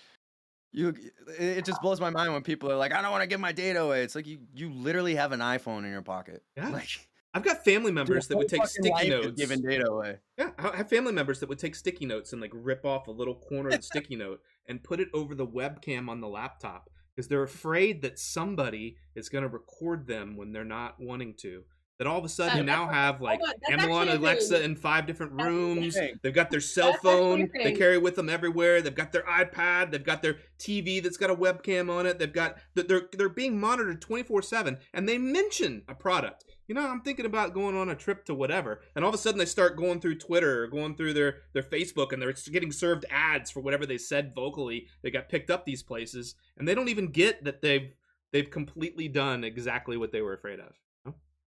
you 0.72 0.90
it 0.90 1.14
it 1.58 1.66
just 1.66 1.80
ah. 1.80 1.82
blows 1.82 2.00
my 2.00 2.10
mind 2.10 2.32
when 2.32 2.42
people 2.42 2.72
are 2.72 2.78
like, 2.78 2.94
I 2.94 3.02
don't 3.02 3.12
want 3.12 3.22
to 3.24 3.28
give 3.28 3.40
my 3.40 3.52
data 3.52 3.82
away. 3.82 4.04
It's 4.04 4.16
like 4.16 4.28
you 4.28 4.40
you 4.54 4.72
literally 4.72 5.16
have 5.16 5.32
an 5.34 5.42
iPhone 5.42 5.80
in 5.84 5.92
your 5.92 6.02
pocket. 6.04 6.44
Yeah. 6.56 6.70
Like 6.72 7.09
I've 7.34 7.44
got 7.44 7.64
family 7.64 7.92
members 7.92 8.28
that 8.28 8.38
would 8.38 8.48
take 8.50 8.66
sticky 8.66 9.10
notes. 9.10 9.40
giving 9.40 9.62
data 9.62 9.88
away. 9.90 10.18
Yeah, 10.38 10.52
I 10.58 10.78
have 10.78 10.90
family 10.90 11.14
members 11.14 11.40
that 11.40 11.50
would 11.50 11.60
take 11.60 11.76
sticky 11.76 12.06
notes 12.06 12.34
and 12.34 12.42
like 12.42 12.52
rip 12.54 12.86
off 12.86 13.08
a 13.08 13.12
little 13.12 13.36
corner 13.36 13.70
of 13.70 13.76
the 13.78 13.84
sticky 13.84 14.16
note 14.16 14.42
and 14.68 14.84
put 14.84 15.00
it 15.00 15.10
over 15.14 15.36
the 15.36 15.46
webcam 15.46 16.10
on 16.10 16.22
the 16.22 16.28
laptop 16.28 16.90
because 17.16 17.28
they're 17.28 17.44
afraid 17.44 18.02
that 18.02 18.18
somebody 18.18 18.98
is 19.16 19.30
going 19.30 19.44
to 19.44 19.50
record 19.50 20.08
them 20.08 20.38
when 20.38 20.52
they're 20.52 20.64
not 20.64 20.96
wanting 21.00 21.36
to. 21.42 21.64
That 22.00 22.08
all 22.08 22.18
of 22.18 22.24
a 22.24 22.30
sudden 22.30 22.54
Uh, 22.54 22.58
you 22.60 22.64
now 22.64 22.88
have 22.88 23.20
like 23.20 23.42
on, 23.42 23.52
that's 23.68 23.84
Amazon 23.84 24.08
Alexa 24.08 24.64
in 24.64 24.78
five 24.78 25.06
different 25.06 25.36
That's 25.36 25.44
the 25.46 25.54
rooms. 25.54 25.98
They've 26.24 26.34
got 26.34 26.50
their 26.50 26.62
cell 26.62 26.94
That's 26.94 26.96
actually 27.06 27.12
a 27.12 27.18
phone 27.18 27.50
they 27.62 27.74
carry 27.74 27.98
with 27.98 28.16
them 28.16 28.30
everywhere. 28.30 28.82
They've 28.82 28.96
got 28.96 29.12
their 29.12 29.24
iPad. 29.24 29.92
They've 29.92 30.04
got 30.04 30.22
their 30.22 30.38
TV 30.58 31.04
that's 31.04 31.18
got 31.18 31.30
a 31.30 31.36
webcam 31.36 31.92
on 31.92 32.06
it. 32.06 32.18
They've 32.18 32.32
got 32.32 32.58
they're 32.74 33.10
they're 33.12 33.28
being 33.28 33.60
monitored 33.60 34.02
twenty 34.02 34.24
four 34.24 34.42
seven, 34.42 34.78
and 34.94 35.10
they 35.10 35.18
mention 35.18 35.84
a 35.90 35.94
product. 35.94 36.46
You 36.70 36.76
know, 36.76 36.88
I'm 36.88 37.02
thinking 37.02 37.26
about 37.26 37.56
going 37.56 37.76
on 37.76 37.90
a 37.90 37.96
trip 37.96 38.26
to 38.26 38.36
whatever, 38.36 38.82
and 38.96 39.04
all 39.04 39.10
of 39.10 39.16
a 39.16 39.18
sudden 39.18 39.40
they 39.40 39.46
start 39.46 39.76
going 39.76 40.00
through 40.00 40.20
Twitter 40.20 40.64
or 40.64 40.68
going 40.68 40.96
through 40.96 41.14
their 41.14 41.38
their 41.52 41.64
Facebook, 41.64 42.14
and 42.14 42.22
they're 42.22 42.32
getting 42.52 42.72
served 42.72 43.06
ads 43.10 43.50
for 43.50 43.60
whatever 43.60 43.88
they 43.88 43.98
said 43.98 44.36
vocally. 44.36 44.86
They 45.02 45.10
got 45.10 45.30
picked 45.30 45.50
up 45.50 45.66
these 45.66 45.82
places, 45.82 46.36
and 46.58 46.68
they 46.68 46.76
don't 46.76 46.88
even 46.90 47.08
get 47.08 47.44
that 47.44 47.64
they've 47.64 47.92
they've 48.32 48.52
completely 48.52 49.08
done 49.08 49.44
exactly 49.44 49.98
what 49.98 50.12
they 50.12 50.22
were 50.22 50.34
afraid 50.34 50.60
of. 50.60 50.76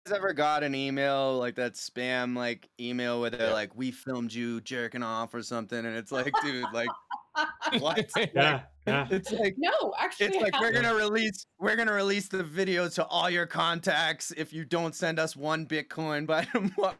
guys 0.06 0.16
ever 0.16 0.32
got 0.32 0.62
an 0.64 0.74
email 0.74 1.38
like 1.38 1.56
that 1.56 1.74
spam 1.74 2.34
like 2.34 2.70
email 2.80 3.20
where 3.20 3.28
they're 3.28 3.48
Yeah. 3.48 3.52
like, 3.52 3.76
"We 3.76 3.90
filmed 3.90 4.32
you 4.32 4.62
jerking 4.62 5.02
off" 5.02 5.34
or 5.34 5.42
something, 5.42 5.78
and 5.84 5.94
it's 5.94 6.10
like, 6.12 6.32
dude, 6.42 6.64
like 6.72 6.88
what? 7.78 8.10
Yeah, 8.34 8.62
yeah. 8.86 9.06
It's 9.10 9.30
like 9.32 9.54
no, 9.58 9.94
actually, 9.98 10.26
it's 10.26 10.36
like 10.40 10.60
we're 10.60 10.72
gonna 10.72 10.94
release 10.94 11.46
we're 11.58 11.76
gonna 11.76 11.92
release 11.92 12.28
the 12.28 12.42
video 12.42 12.88
to 12.90 13.04
all 13.06 13.30
your 13.30 13.46
contacts 13.46 14.32
if 14.36 14.52
you 14.52 14.64
don't 14.64 14.94
send 14.94 15.18
us 15.18 15.36
one 15.36 15.66
Bitcoin 15.66 16.26
by 16.26 16.44
tomorrow. 16.52 16.94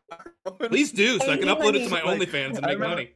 Please 0.61 0.93
do, 0.93 1.19
so 1.19 1.31
I 1.33 1.37
can 1.37 1.49
upload 1.49 1.75
it 1.75 1.85
to 1.85 1.91
my 1.91 2.03
Like, 2.03 2.21
OnlyFans 2.21 2.57
and 2.59 2.67
make 2.67 2.79
money. 2.79 3.11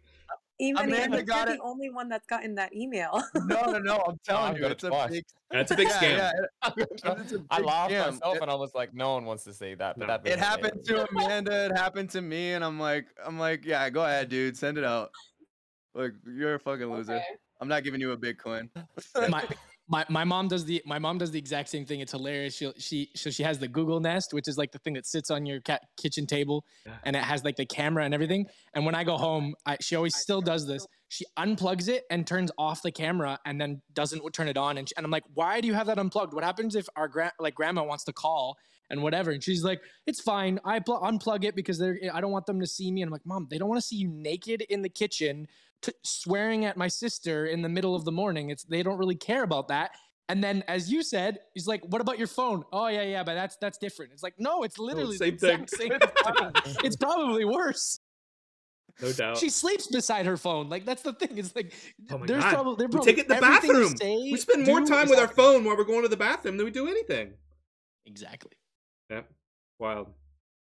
Even 0.58 0.86
Amanda 0.86 1.18
you're 1.18 1.24
got 1.26 1.48
the 1.48 1.54
it. 1.54 1.60
only 1.62 1.90
one 1.90 2.08
that's 2.08 2.26
gotten 2.26 2.54
that 2.54 2.74
email. 2.74 3.22
no, 3.34 3.62
no, 3.66 3.78
no. 3.78 4.02
I'm 4.08 4.18
telling 4.24 4.54
I've 4.54 4.58
you, 4.58 4.66
it's 4.68 4.84
a 4.84 4.88
twice. 4.88 5.10
big. 5.10 5.24
That's 5.50 5.70
a 5.70 5.76
big 5.76 5.88
scam. 5.88 6.16
Yeah, 6.16 6.30
it- 6.78 6.88
it's 6.92 7.32
a 7.34 7.44
I 7.50 7.56
big 7.58 7.66
laughed 7.66 7.92
scam. 7.92 8.12
myself 8.12 8.36
It- 8.36 8.42
and 8.42 8.50
I 8.50 8.54
was 8.54 8.74
like, 8.74 8.94
no 8.94 9.12
one 9.12 9.26
wants 9.26 9.44
to 9.44 9.52
see 9.52 9.74
that. 9.74 9.98
But 9.98 10.06
No. 10.08 10.16
that 10.16 10.26
It 10.26 10.38
happened 10.38 10.82
to 10.86 11.06
Amanda. 11.10 11.66
It 11.66 11.76
happened 11.76 12.08
to 12.10 12.22
me, 12.22 12.54
and 12.54 12.64
I'm 12.64 12.80
like, 12.80 13.04
I'm 13.24 13.38
like, 13.38 13.66
yeah, 13.66 13.90
go 13.90 14.02
ahead, 14.06 14.30
dude, 14.30 14.56
send 14.56 14.78
it 14.78 14.84
out. 14.84 15.10
Like, 15.96 16.12
you're 16.26 16.54
a 16.54 16.60
fucking 16.60 16.86
loser. 16.86 17.14
Okay. 17.14 17.24
I'm 17.60 17.68
not 17.68 17.84
giving 17.84 18.00
you 18.00 18.12
a 18.12 18.16
Bitcoin. 18.16 18.68
my 19.28 19.44
my, 19.88 20.04
my 20.08 20.24
mom 20.24 20.48
does 20.48 20.64
the 20.64 20.82
my 20.84 20.98
mom 20.98 21.18
does 21.18 21.30
the 21.30 21.38
exact 21.38 21.68
same 21.68 21.86
thing. 21.86 22.00
It's 22.00 22.12
hilarious. 22.12 22.56
She 22.56 22.72
she 22.76 23.10
so 23.14 23.30
she 23.30 23.42
has 23.44 23.58
the 23.58 23.68
Google 23.68 24.00
Nest, 24.00 24.34
which 24.34 24.48
is 24.48 24.58
like 24.58 24.72
the 24.72 24.78
thing 24.78 24.94
that 24.94 25.06
sits 25.06 25.30
on 25.30 25.46
your 25.46 25.60
ca- 25.60 25.78
kitchen 25.96 26.26
table, 26.26 26.64
and 27.04 27.14
it 27.14 27.22
has 27.22 27.44
like 27.44 27.56
the 27.56 27.66
camera 27.66 28.04
and 28.04 28.12
everything. 28.12 28.46
And 28.74 28.84
when 28.84 28.94
I 28.94 29.04
go 29.04 29.16
home, 29.16 29.54
I, 29.64 29.76
she 29.80 29.94
always 29.94 30.16
still 30.16 30.40
does 30.40 30.66
this. 30.66 30.86
She 31.08 31.24
unplugs 31.38 31.88
it 31.88 32.04
and 32.10 32.26
turns 32.26 32.50
off 32.58 32.82
the 32.82 32.90
camera, 32.90 33.38
and 33.46 33.60
then 33.60 33.80
doesn't 33.94 34.28
turn 34.32 34.48
it 34.48 34.56
on. 34.56 34.76
And, 34.76 34.88
she, 34.88 34.94
and 34.96 35.04
I'm 35.06 35.12
like, 35.12 35.24
why 35.34 35.60
do 35.60 35.68
you 35.68 35.74
have 35.74 35.86
that 35.86 35.98
unplugged? 35.98 36.34
What 36.34 36.42
happens 36.42 36.74
if 36.74 36.88
our 36.96 37.06
gra- 37.06 37.32
like 37.38 37.54
grandma 37.54 37.84
wants 37.84 38.04
to 38.04 38.12
call 38.12 38.58
and 38.90 39.02
whatever? 39.04 39.30
And 39.30 39.42
she's 39.42 39.62
like, 39.62 39.80
it's 40.04 40.20
fine. 40.20 40.58
I 40.64 40.80
pl- 40.80 41.00
unplug 41.00 41.44
it 41.44 41.54
because 41.54 41.78
they're 41.78 41.96
I 42.12 42.20
don't 42.20 42.32
want 42.32 42.46
them 42.46 42.58
to 42.58 42.66
see 42.66 42.90
me. 42.90 43.02
And 43.02 43.08
I'm 43.08 43.12
like, 43.12 43.24
mom, 43.24 43.46
they 43.48 43.58
don't 43.58 43.68
want 43.68 43.80
to 43.80 43.86
see 43.86 43.96
you 43.96 44.08
naked 44.08 44.62
in 44.62 44.82
the 44.82 44.88
kitchen. 44.88 45.46
T- 45.82 45.92
swearing 46.04 46.64
at 46.64 46.76
my 46.76 46.88
sister 46.88 47.46
in 47.46 47.62
the 47.62 47.68
middle 47.68 47.94
of 47.94 48.04
the 48.04 48.12
morning. 48.12 48.50
It's 48.50 48.64
they 48.64 48.82
don't 48.82 48.98
really 48.98 49.14
care 49.16 49.42
about 49.42 49.68
that. 49.68 49.90
And 50.28 50.42
then, 50.42 50.64
as 50.66 50.90
you 50.90 51.02
said, 51.04 51.38
he's 51.54 51.66
like, 51.68 51.82
"What 51.86 52.00
about 52.00 52.18
your 52.18 52.26
phone?" 52.26 52.64
Oh 52.72 52.88
yeah, 52.88 53.02
yeah, 53.02 53.22
but 53.22 53.34
that's 53.34 53.56
that's 53.60 53.78
different. 53.78 54.12
It's 54.12 54.22
like, 54.24 54.34
no, 54.38 54.62
it's 54.64 54.78
literally 54.78 55.16
same 55.16 55.36
the 55.38 55.52
exact 55.52 55.70
thing. 55.70 55.90
same 55.90 55.98
thing. 56.64 56.74
It's 56.82 56.96
probably 56.96 57.44
worse. 57.44 58.00
No 59.00 59.12
doubt. 59.12 59.36
She 59.36 59.50
sleeps 59.50 59.86
beside 59.88 60.24
her 60.26 60.36
phone. 60.38 60.68
Like 60.70 60.84
that's 60.86 61.02
the 61.02 61.12
thing. 61.12 61.36
It's 61.38 61.54
like 61.54 61.72
Oh 62.10 62.18
there's 62.26 62.42
God. 62.42 62.54
probably 62.54 62.86
they're 62.88 62.98
we 63.00 63.04
take 63.04 63.18
it 63.18 63.28
the 63.28 63.34
bathroom. 63.36 63.94
say, 63.96 64.16
we 64.16 64.36
spend 64.36 64.66
more 64.66 64.80
time 64.86 65.08
with 65.10 65.18
our 65.18 65.28
phone 65.28 65.64
while 65.64 65.76
we're 65.76 65.84
going 65.84 66.02
to 66.02 66.08
the 66.08 66.16
bathroom 66.16 66.56
than 66.56 66.64
we 66.64 66.72
do 66.72 66.88
anything. 66.88 67.34
Exactly. 68.06 68.52
Yeah, 69.10 69.22
wild. 69.78 70.08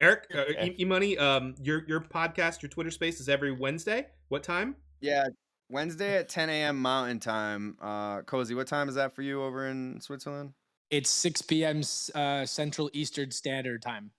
Eric, 0.03 0.26
uh, 0.34 0.38
Okay. 0.38 0.76
E 0.78 0.84
Money, 0.84 1.16
um, 1.18 1.55
your 1.62 1.82
your 1.88 2.01
podcast, 2.01 2.62
your 2.62 2.68
Twitter 2.68 2.90
Space 2.90 3.20
is 3.20 3.28
every 3.28 3.53
Wednesday. 3.53 4.07
What 4.28 4.42
time? 4.42 4.76
Yeah, 5.01 5.28
Wednesday 5.68 6.16
at 6.16 6.28
10 6.28 6.51
a.m. 6.51 6.80
Mountain 6.80 7.20
Time. 7.20 7.76
Uh, 7.80 8.20
Kozy, 8.22 8.55
what 8.55 8.66
time 8.66 8.88
is 8.88 8.94
that 8.96 9.14
for 9.14 9.22
you 9.22 9.42
over 9.42 9.66
in 9.68 10.01
Switzerland? 10.01 10.53
It's 10.90 11.11
6 11.11 11.42
p.m. 11.42 11.82
uh, 12.14 12.44
Central 12.46 12.90
Eastern 12.92 13.30
Standard 13.30 13.80
Time. 13.82 14.11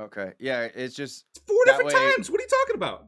Okay, 0.00 0.32
yeah, 0.38 0.68
it's 0.74 0.94
just 0.94 1.24
It's 1.34 1.44
four 1.46 1.58
different 1.66 1.86
way- 1.88 2.12
times. 2.14 2.30
What 2.30 2.40
are 2.40 2.44
you 2.44 2.48
talking 2.48 2.76
about? 2.76 3.06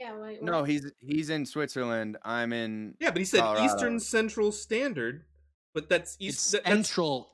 Yeah, 0.00 0.18
wait, 0.18 0.42
no, 0.42 0.64
he's 0.64 0.90
he's 0.98 1.30
in 1.30 1.46
Switzerland. 1.46 2.16
I'm 2.24 2.52
in. 2.52 2.96
Yeah, 2.98 3.10
but 3.10 3.18
he 3.18 3.24
said 3.24 3.40
Colorado. 3.40 3.64
Eastern 3.64 4.00
Central 4.00 4.50
Standard, 4.50 5.24
but 5.72 5.88
that's 5.88 6.14
It's 6.18 6.20
East. 6.20 6.52
that- 6.52 6.64
that's, 6.64 6.74
Central 6.88 7.30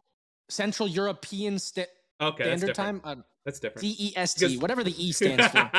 Central 0.50 0.86
European 0.86 1.58
sta- 1.58 1.86
okay, 2.20 2.44
Standard. 2.56 2.74
Time. 2.74 3.00
Uh, 3.02 3.16
That's 3.46 3.58
different. 3.58 3.80
DEST, 4.14 4.60
whatever 4.60 4.84
the 4.84 4.92
E 5.02 5.10
stands 5.12 5.46
for. 5.48 5.70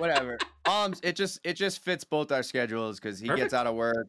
Whatever. 0.00 0.38
Um, 0.64 0.94
it 1.02 1.14
just 1.16 1.40
it 1.44 1.54
just 1.54 1.80
fits 1.84 2.04
both 2.04 2.32
our 2.32 2.42
schedules 2.42 2.98
because 2.98 3.18
he 3.20 3.28
Perfect. 3.28 3.44
gets 3.44 3.54
out 3.54 3.66
of 3.66 3.74
work. 3.74 4.06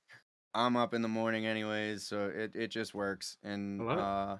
I'm 0.53 0.75
up 0.75 0.93
in 0.93 1.01
the 1.01 1.07
morning 1.07 1.45
anyways, 1.45 2.03
so 2.07 2.25
it 2.33 2.55
it 2.55 2.67
just 2.69 2.93
works. 2.93 3.37
And 3.43 3.81
I 3.81 3.93
it. 3.93 3.99
uh, 3.99 4.37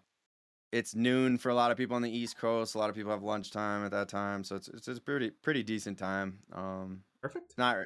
it's 0.72 0.95
noon 0.95 1.38
for 1.38 1.49
a 1.49 1.56
lot 1.56 1.72
of 1.72 1.78
people 1.78 1.95
on 1.95 2.02
the 2.02 2.10
East 2.16 2.38
Coast. 2.38 2.76
A 2.76 2.78
lot 2.78 2.89
of 2.89 2.95
people 2.95 3.12
have 3.12 3.24
lunchtime 3.24 3.86
at 3.86 3.91
that 3.91 4.08
time, 4.10 4.43
so 4.43 4.56
it's 4.56 4.68
it's 4.70 4.88
a 4.88 4.99
pretty 4.99 5.30
pretty 5.30 5.64
decent 5.64 5.97
time. 5.97 6.39
Um, 6.54 7.04
Perfect. 7.22 7.45
it's 7.49 7.58
not. 7.58 7.78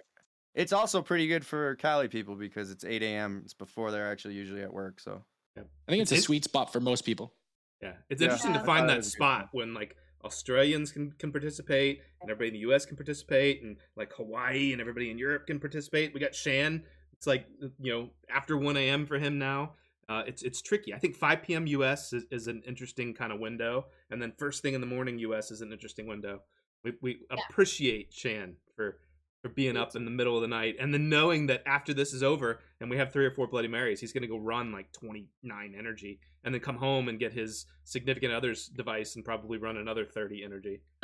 It's 0.54 0.72
also 0.72 1.02
pretty 1.02 1.28
good 1.28 1.46
for 1.46 1.76
Cali 1.76 2.08
people 2.08 2.36
because 2.36 2.72
it's 2.72 2.86
8 2.86 3.04
a.m. 3.04 3.42
It's 3.44 3.54
before 3.54 3.92
they're 3.92 4.10
actually 4.10 4.36
usually 4.36 4.62
at 4.62 4.72
work. 4.72 5.02
So 5.02 5.22
Yep. 5.58 5.68
I 5.88 5.92
think 5.92 6.02
it's 6.02 6.12
a 6.14 6.18
sweet 6.22 6.44
spot 6.46 6.72
for 6.72 6.80
most 6.80 7.04
people. 7.06 7.34
Yeah, 7.82 7.94
it's 8.10 8.22
Yeah. 8.22 8.28
interesting 8.28 8.54
to 8.54 8.60
find 8.62 8.88
that 8.90 8.98
it's 8.98 9.08
a 9.08 9.12
good 9.12 9.16
spot 9.18 9.50
when 9.52 9.74
like 9.74 9.96
Australians 10.26 10.92
can 10.92 11.12
can 11.20 11.32
participate 11.32 12.02
and 12.22 12.30
everybody 12.30 12.50
in 12.50 12.54
the 12.56 12.60
U.S. 12.62 12.86
can 12.86 12.98
participate 12.98 13.62
and 13.64 13.78
like 13.96 14.12
Hawaii 14.14 14.72
and 14.72 14.82
everybody 14.82 15.12
in 15.12 15.18
Europe 15.18 15.48
can 15.48 15.60
participate. 15.60 16.14
We 16.14 16.20
got 16.20 16.36
Shan. 16.36 16.84
It's 17.14 17.28
like 17.28 17.46
you 17.80 17.92
know 17.94 18.10
after 18.30 18.58
1 18.58 18.76
a.m. 18.78 19.06
for 19.06 19.18
him 19.20 19.38
now. 19.38 19.74
Uh, 20.08 20.22
it's 20.28 20.44
it's 20.44 20.62
tricky. 20.62 20.94
I 20.94 21.00
think 21.00 21.16
5 21.16 21.42
p.m. 21.42 21.66
U.S. 21.68 22.14
is, 22.14 22.26
is 22.30 22.48
an 22.48 22.62
interesting 22.68 23.14
kind 23.16 23.32
of 23.32 23.40
window, 23.40 23.88
and 24.12 24.22
then 24.22 24.34
first 24.38 24.62
thing 24.62 24.76
in 24.76 24.82
the 24.82 24.86
morning 24.88 25.18
U.S. 25.20 25.50
is 25.50 25.62
an 25.62 25.72
interesting 25.72 26.06
window. 26.08 26.42
We 26.84 26.94
we 27.02 27.18
Yeah. 27.32 27.38
appreciate 27.50 28.14
Shan 28.14 28.56
for 28.76 29.00
for 29.46 29.50
being 29.50 29.78
up 29.78 29.96
in 29.96 30.06
the 30.06 30.12
middle 30.12 30.36
of 30.36 30.42
the 30.42 30.48
night, 30.48 30.76
and 30.80 30.92
then 30.92 31.08
knowing 31.08 31.46
that 31.46 31.62
after 31.68 31.94
this 31.94 32.14
is 32.14 32.24
over 32.24 32.58
and 32.82 32.90
we 32.90 32.98
have 32.98 33.14
three 33.14 33.24
or 33.28 33.30
four 33.30 33.46
Bloody 33.46 33.68
Marys, 33.68 34.00
he's 34.00 34.12
going 34.12 34.24
to 34.24 34.28
go 34.28 34.40
run 34.40 34.72
like 34.72 34.92
29 34.92 35.76
energy, 35.78 36.20
and 36.44 36.52
then 36.52 36.60
come 36.62 36.78
home 36.78 37.10
and 37.10 37.20
get 37.20 37.32
his 37.32 37.68
significant 37.84 38.34
other's 38.34 38.66
device 38.70 39.16
and 39.16 39.24
probably 39.24 39.60
run 39.60 39.78
another 39.78 40.04
30 40.04 40.44
energy. 40.44 40.82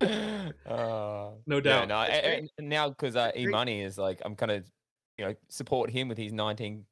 uh, 0.00 1.28
No 1.46 1.56
yeah, 1.56 1.60
doubt. 1.60 1.88
no, 1.88 2.00
It's 2.02 2.18
a- 2.18 2.22
great. 2.22 2.50
a- 2.58 2.62
now 2.62 2.88
because 2.88 3.16
uh, 3.16 3.32
e 3.36 3.46
money 3.46 3.82
is 3.82 3.98
like, 3.98 4.22
I'm 4.24 4.34
kind 4.34 4.52
of, 4.52 4.64
you 5.18 5.26
know, 5.26 5.34
support 5.50 5.90
him 5.90 6.08
with 6.08 6.16
his 6.16 6.32
19 6.32 6.86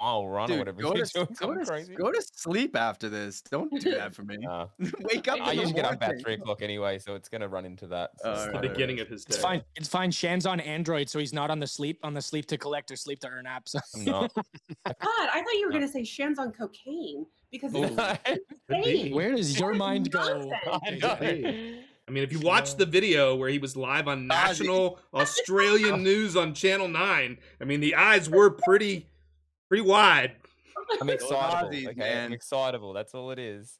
mile 0.00 0.26
run 0.28 0.44
or 0.44 0.48
Dude, 0.48 0.58
whatever 0.58 0.82
go 0.82 0.94
he's 0.94 1.10
to, 1.12 1.24
doing. 1.24 1.36
go, 1.40 1.54
to, 1.54 1.64
crazy. 1.64 1.94
go 1.94 2.10
to 2.12 2.22
sleep 2.34 2.76
after 2.76 3.08
this. 3.08 3.40
Don't 3.42 3.70
do 3.80 3.92
that 3.92 4.14
for 4.14 4.22
me. 4.22 4.38
Uh, 4.48 4.66
Wake 5.00 5.28
up. 5.28 5.38
I 5.40 5.52
usually 5.52 5.72
get 5.72 5.84
up 5.84 6.02
at 6.02 6.20
three 6.20 6.34
o'clock 6.34 6.62
anyway, 6.62 6.98
so 6.98 7.14
it's 7.14 7.28
gonna 7.28 7.48
run 7.48 7.64
into 7.64 7.86
that. 7.88 8.10
So 8.18 8.28
Oh, 8.28 8.32
it's 8.32 8.38
It's 8.40 8.46
the 8.46 8.52
kinda- 8.52 8.68
beginning 8.70 9.00
of 9.00 9.08
his 9.08 9.24
day. 9.24 9.34
It's 9.34 9.42
fine. 9.42 9.62
It's 9.76 9.88
fine. 9.88 10.10
Shan's 10.10 10.46
on 10.46 10.60
Android, 10.60 11.08
so 11.08 11.18
he's 11.18 11.32
not 11.32 11.50
on 11.50 11.58
the 11.60 11.66
sleep 11.66 11.98
on 12.02 12.14
the 12.14 12.22
sleep 12.22 12.46
to 12.46 12.58
collect 12.58 12.90
or 12.90 12.96
sleep 12.96 13.20
to 13.20 13.28
earn 13.28 13.46
app. 13.46 13.68
So 13.68 13.78
I'm 13.94 14.04
not. 14.04 14.32
God, 14.34 14.44
I 14.86 15.42
thought 15.42 15.52
you 15.54 15.66
were 15.66 15.72
No. 15.72 15.78
gonna 15.80 15.88
say 15.92 16.04
Shan's 16.04 16.38
on 16.38 16.52
cocaine 16.52 17.26
because 17.50 17.72
it's 17.74 18.18
be. 18.68 19.12
where 19.12 19.34
does 19.34 19.58
your 19.58 19.74
mind 19.74 20.10
go? 20.10 20.50
I 20.66 21.82
I 22.08 22.12
mean, 22.12 22.22
if 22.22 22.30
you 22.32 22.38
watch 22.38 22.76
the 22.76 22.86
video 22.86 23.34
where 23.34 23.48
he 23.48 23.58
was 23.58 23.76
live 23.76 24.06
on 24.06 24.28
national 24.28 25.00
Australian 25.12 26.04
news 26.04 26.36
on 26.36 26.54
Channel 26.54 26.86
9, 26.86 27.38
I 27.60 27.64
mean, 27.64 27.80
the 27.80 27.96
eyes 27.96 28.30
were 28.30 28.50
pretty 28.50 29.08
pretty 29.68 29.82
wide. 29.82 30.36
I'm 31.00 31.10
excitable. 31.10 31.68
Aussies, 31.70 31.88
okay, 31.88 31.94
man. 31.96 32.26
I'm 32.26 32.32
excitable. 32.32 32.92
That's 32.92 33.14
all 33.14 33.30
it 33.30 33.38
is. 33.38 33.78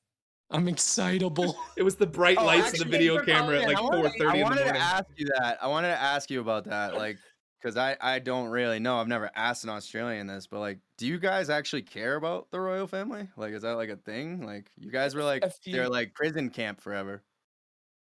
I'm 0.50 0.68
excitable. 0.68 1.56
It 1.76 1.82
was 1.82 1.96
the 1.96 2.06
bright 2.06 2.38
Oh, 2.38 2.44
lights 2.44 2.68
actually, 2.68 2.80
of 2.82 2.86
the 2.86 2.90
video 2.98 3.24
camera 3.24 3.62
at 3.62 3.68
like 3.68 3.76
4:30 3.76 3.90
I 3.90 4.32
in 4.32 4.38
the 4.38 4.44
wanted 4.44 4.64
to 4.64 4.76
ask 4.76 5.06
you 5.16 5.26
that. 5.38 5.58
I 5.62 5.66
wanted 5.66 5.88
to 5.88 6.00
ask 6.00 6.30
you 6.30 6.40
about 6.40 6.64
that, 6.64 6.94
like, 6.94 7.18
because 7.60 7.76
I 7.76 7.96
I 8.00 8.18
don't 8.18 8.48
really 8.48 8.78
know. 8.78 8.98
I've 8.98 9.08
never 9.08 9.30
asked 9.34 9.64
an 9.64 9.70
Australian 9.70 10.26
this, 10.26 10.46
but 10.46 10.60
like, 10.60 10.78
do 10.98 11.06
you 11.06 11.18
guys 11.18 11.50
actually 11.50 11.82
care 11.82 12.16
about 12.16 12.50
the 12.50 12.60
royal 12.60 12.86
family? 12.86 13.28
Like, 13.36 13.52
is 13.52 13.62
that 13.62 13.74
like 13.74 13.90
a 13.90 13.96
thing? 13.96 14.46
Like, 14.46 14.70
you 14.76 14.90
guys 14.90 15.14
were 15.14 15.24
like, 15.24 15.44
A 15.44 15.52
they're 15.66 15.88
like 15.88 16.14
prison 16.14 16.48
camp 16.50 16.80
forever. 16.80 17.22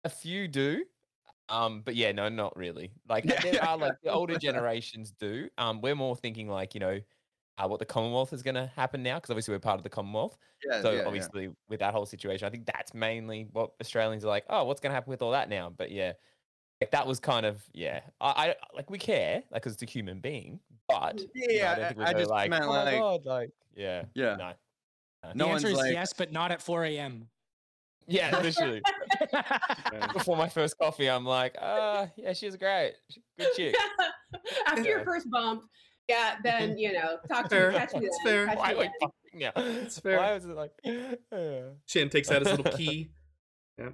A 0.05 0.09
few 0.09 0.49
do. 0.49 0.85
Um, 1.49 1.83
but 1.85 1.95
yeah, 1.95 2.13
no, 2.13 2.29
not 2.29 2.57
really. 2.57 2.93
Like 3.09 3.25
there 3.43 3.63
are 3.65 3.77
like 3.77 3.95
the 4.03 4.11
older 4.13 4.39
generations 4.39 5.13
do. 5.13 5.49
Um, 5.59 5.81
we're 5.81 5.95
more 5.95 6.17
thinking 6.17 6.49
like, 6.49 6.75
you 6.75 6.81
know, 6.81 7.01
uh, 7.59 7.69
what 7.69 7.79
the 7.79 7.85
Commonwealth 7.87 8.33
is 8.33 8.43
gonna 8.43 8.71
happen 8.77 9.03
now, 9.03 9.17
because 9.17 9.31
obviously 9.31 9.53
we're 9.55 9.59
part 9.61 9.79
of 9.79 9.83
the 9.83 9.91
Commonwealth. 9.91 10.37
Yeah, 10.67 10.81
So 10.83 10.91
yeah, 10.91 11.01
yeah. 11.01 11.07
obviously 11.07 11.51
with 11.69 11.81
that 11.81 11.93
whole 11.95 12.07
situation, 12.07 12.47
I 12.47 12.51
think 12.51 12.67
that's 12.67 12.95
mainly 12.95 13.49
what 13.53 13.73
Australians 13.81 14.25
are 14.25 14.29
like, 14.29 14.45
oh, 14.49 14.65
what's 14.65 14.81
gonna 14.81 14.95
happen 14.95 15.11
with 15.11 15.23
all 15.23 15.33
that 15.33 15.49
now? 15.49 15.71
But 15.77 15.91
yeah. 15.91 16.13
Like 16.81 16.91
that 16.91 17.07
was 17.07 17.21
kind 17.21 17.47
of 17.47 17.63
yeah. 17.73 18.01
I, 18.21 18.29
I 18.51 18.55
like 18.75 18.91
we 18.91 18.99
care, 18.99 19.45
like 19.53 19.63
'cause 19.63 19.75
it's 19.75 19.83
a 19.83 19.87
human 19.87 20.19
being, 20.19 20.59
but 20.89 21.21
Yeah, 21.33 21.47
you 21.47 21.59
know, 21.61 21.67
I 21.69 21.75
don't 21.77 21.89
think 21.89 22.01
I- 22.01 22.03
we 22.03 22.05
I 22.05 22.13
just 22.19 22.31
like, 22.31 22.51
meant, 22.51 22.65
oh 22.65 22.69
my 22.69 22.83
like- 22.85 22.99
god, 22.99 23.25
like 23.25 23.51
yeah, 23.77 24.05
Yeah. 24.15 24.35
no, 24.37 24.53
The 25.29 25.35
No 25.37 25.49
answer 25.51 25.69
is 25.69 25.77
like- 25.79 25.93
yes, 25.93 26.13
but 26.13 26.33
not 26.33 26.51
at 26.51 26.61
4 26.61 26.85
a.m. 26.87 27.29
yeah, 28.09 28.37
literally. 28.41 28.83
Before 30.13 30.37
my 30.37 30.49
first 30.49 30.77
coffee, 30.77 31.09
I'm 31.09 31.25
like, 31.25 31.55
uh, 31.61 32.07
yeah, 32.17 32.33
she's 32.33 32.57
great, 32.57 32.95
good 33.39 33.49
chick. 33.55 33.77
After 34.67 34.83
your 34.83 35.05
first 35.05 35.31
bump, 35.31 35.63
yeah, 36.09 36.37
then 36.43 36.79
you 36.79 36.93
know, 36.93 37.19
talk 37.29 37.45
to 37.45 37.49
Fair. 37.51 37.73
me, 37.73 37.79
catch 37.79 37.95
me 37.95 38.07
It's 38.07 38.19
then, 38.25 38.33
fair. 38.33 38.47
catch 38.47 38.59
Why 38.59 38.69
me 38.69 38.75
are 38.75 38.79
we 38.79 38.85
then. 38.85 38.93
fucking 39.01 39.41
now? 39.41 39.53
It's 39.85 39.99
fair. 40.01 40.19
Why 40.19 40.33
was 40.35 40.45
it 40.45 40.57
like? 40.57 40.73
Yeah. 40.85 41.61
Shan 41.87 42.09
takes 42.11 42.31
out 42.31 42.43
his 42.47 42.51
little 42.57 42.73
key. 42.77 43.11
Yeah. 43.79 43.91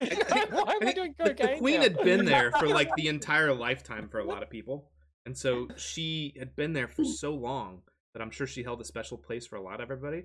Why 0.00 0.06
am 0.08 0.54
I 0.54 0.76
I 0.76 0.78
think 0.78 0.94
doing 0.94 1.14
the, 1.18 1.24
the 1.34 1.56
queen 1.58 1.76
now? 1.76 1.82
had 1.82 1.96
been 2.02 2.24
there 2.24 2.52
for 2.52 2.68
like 2.68 2.94
the 2.96 3.08
entire 3.08 3.52
lifetime 3.52 4.08
for 4.08 4.20
a 4.20 4.24
lot 4.24 4.42
of 4.42 4.50
people, 4.50 4.90
and 5.26 5.36
so 5.36 5.68
she 5.76 6.34
had 6.38 6.54
been 6.54 6.72
there 6.72 6.88
for 6.88 7.04
so 7.04 7.34
long 7.34 7.82
that 8.14 8.22
I'm 8.22 8.30
sure 8.30 8.46
she 8.46 8.62
held 8.62 8.80
a 8.80 8.84
special 8.84 9.18
place 9.18 9.46
for 9.46 9.56
a 9.56 9.60
lot 9.60 9.80
of 9.80 9.90
everybody. 9.90 10.24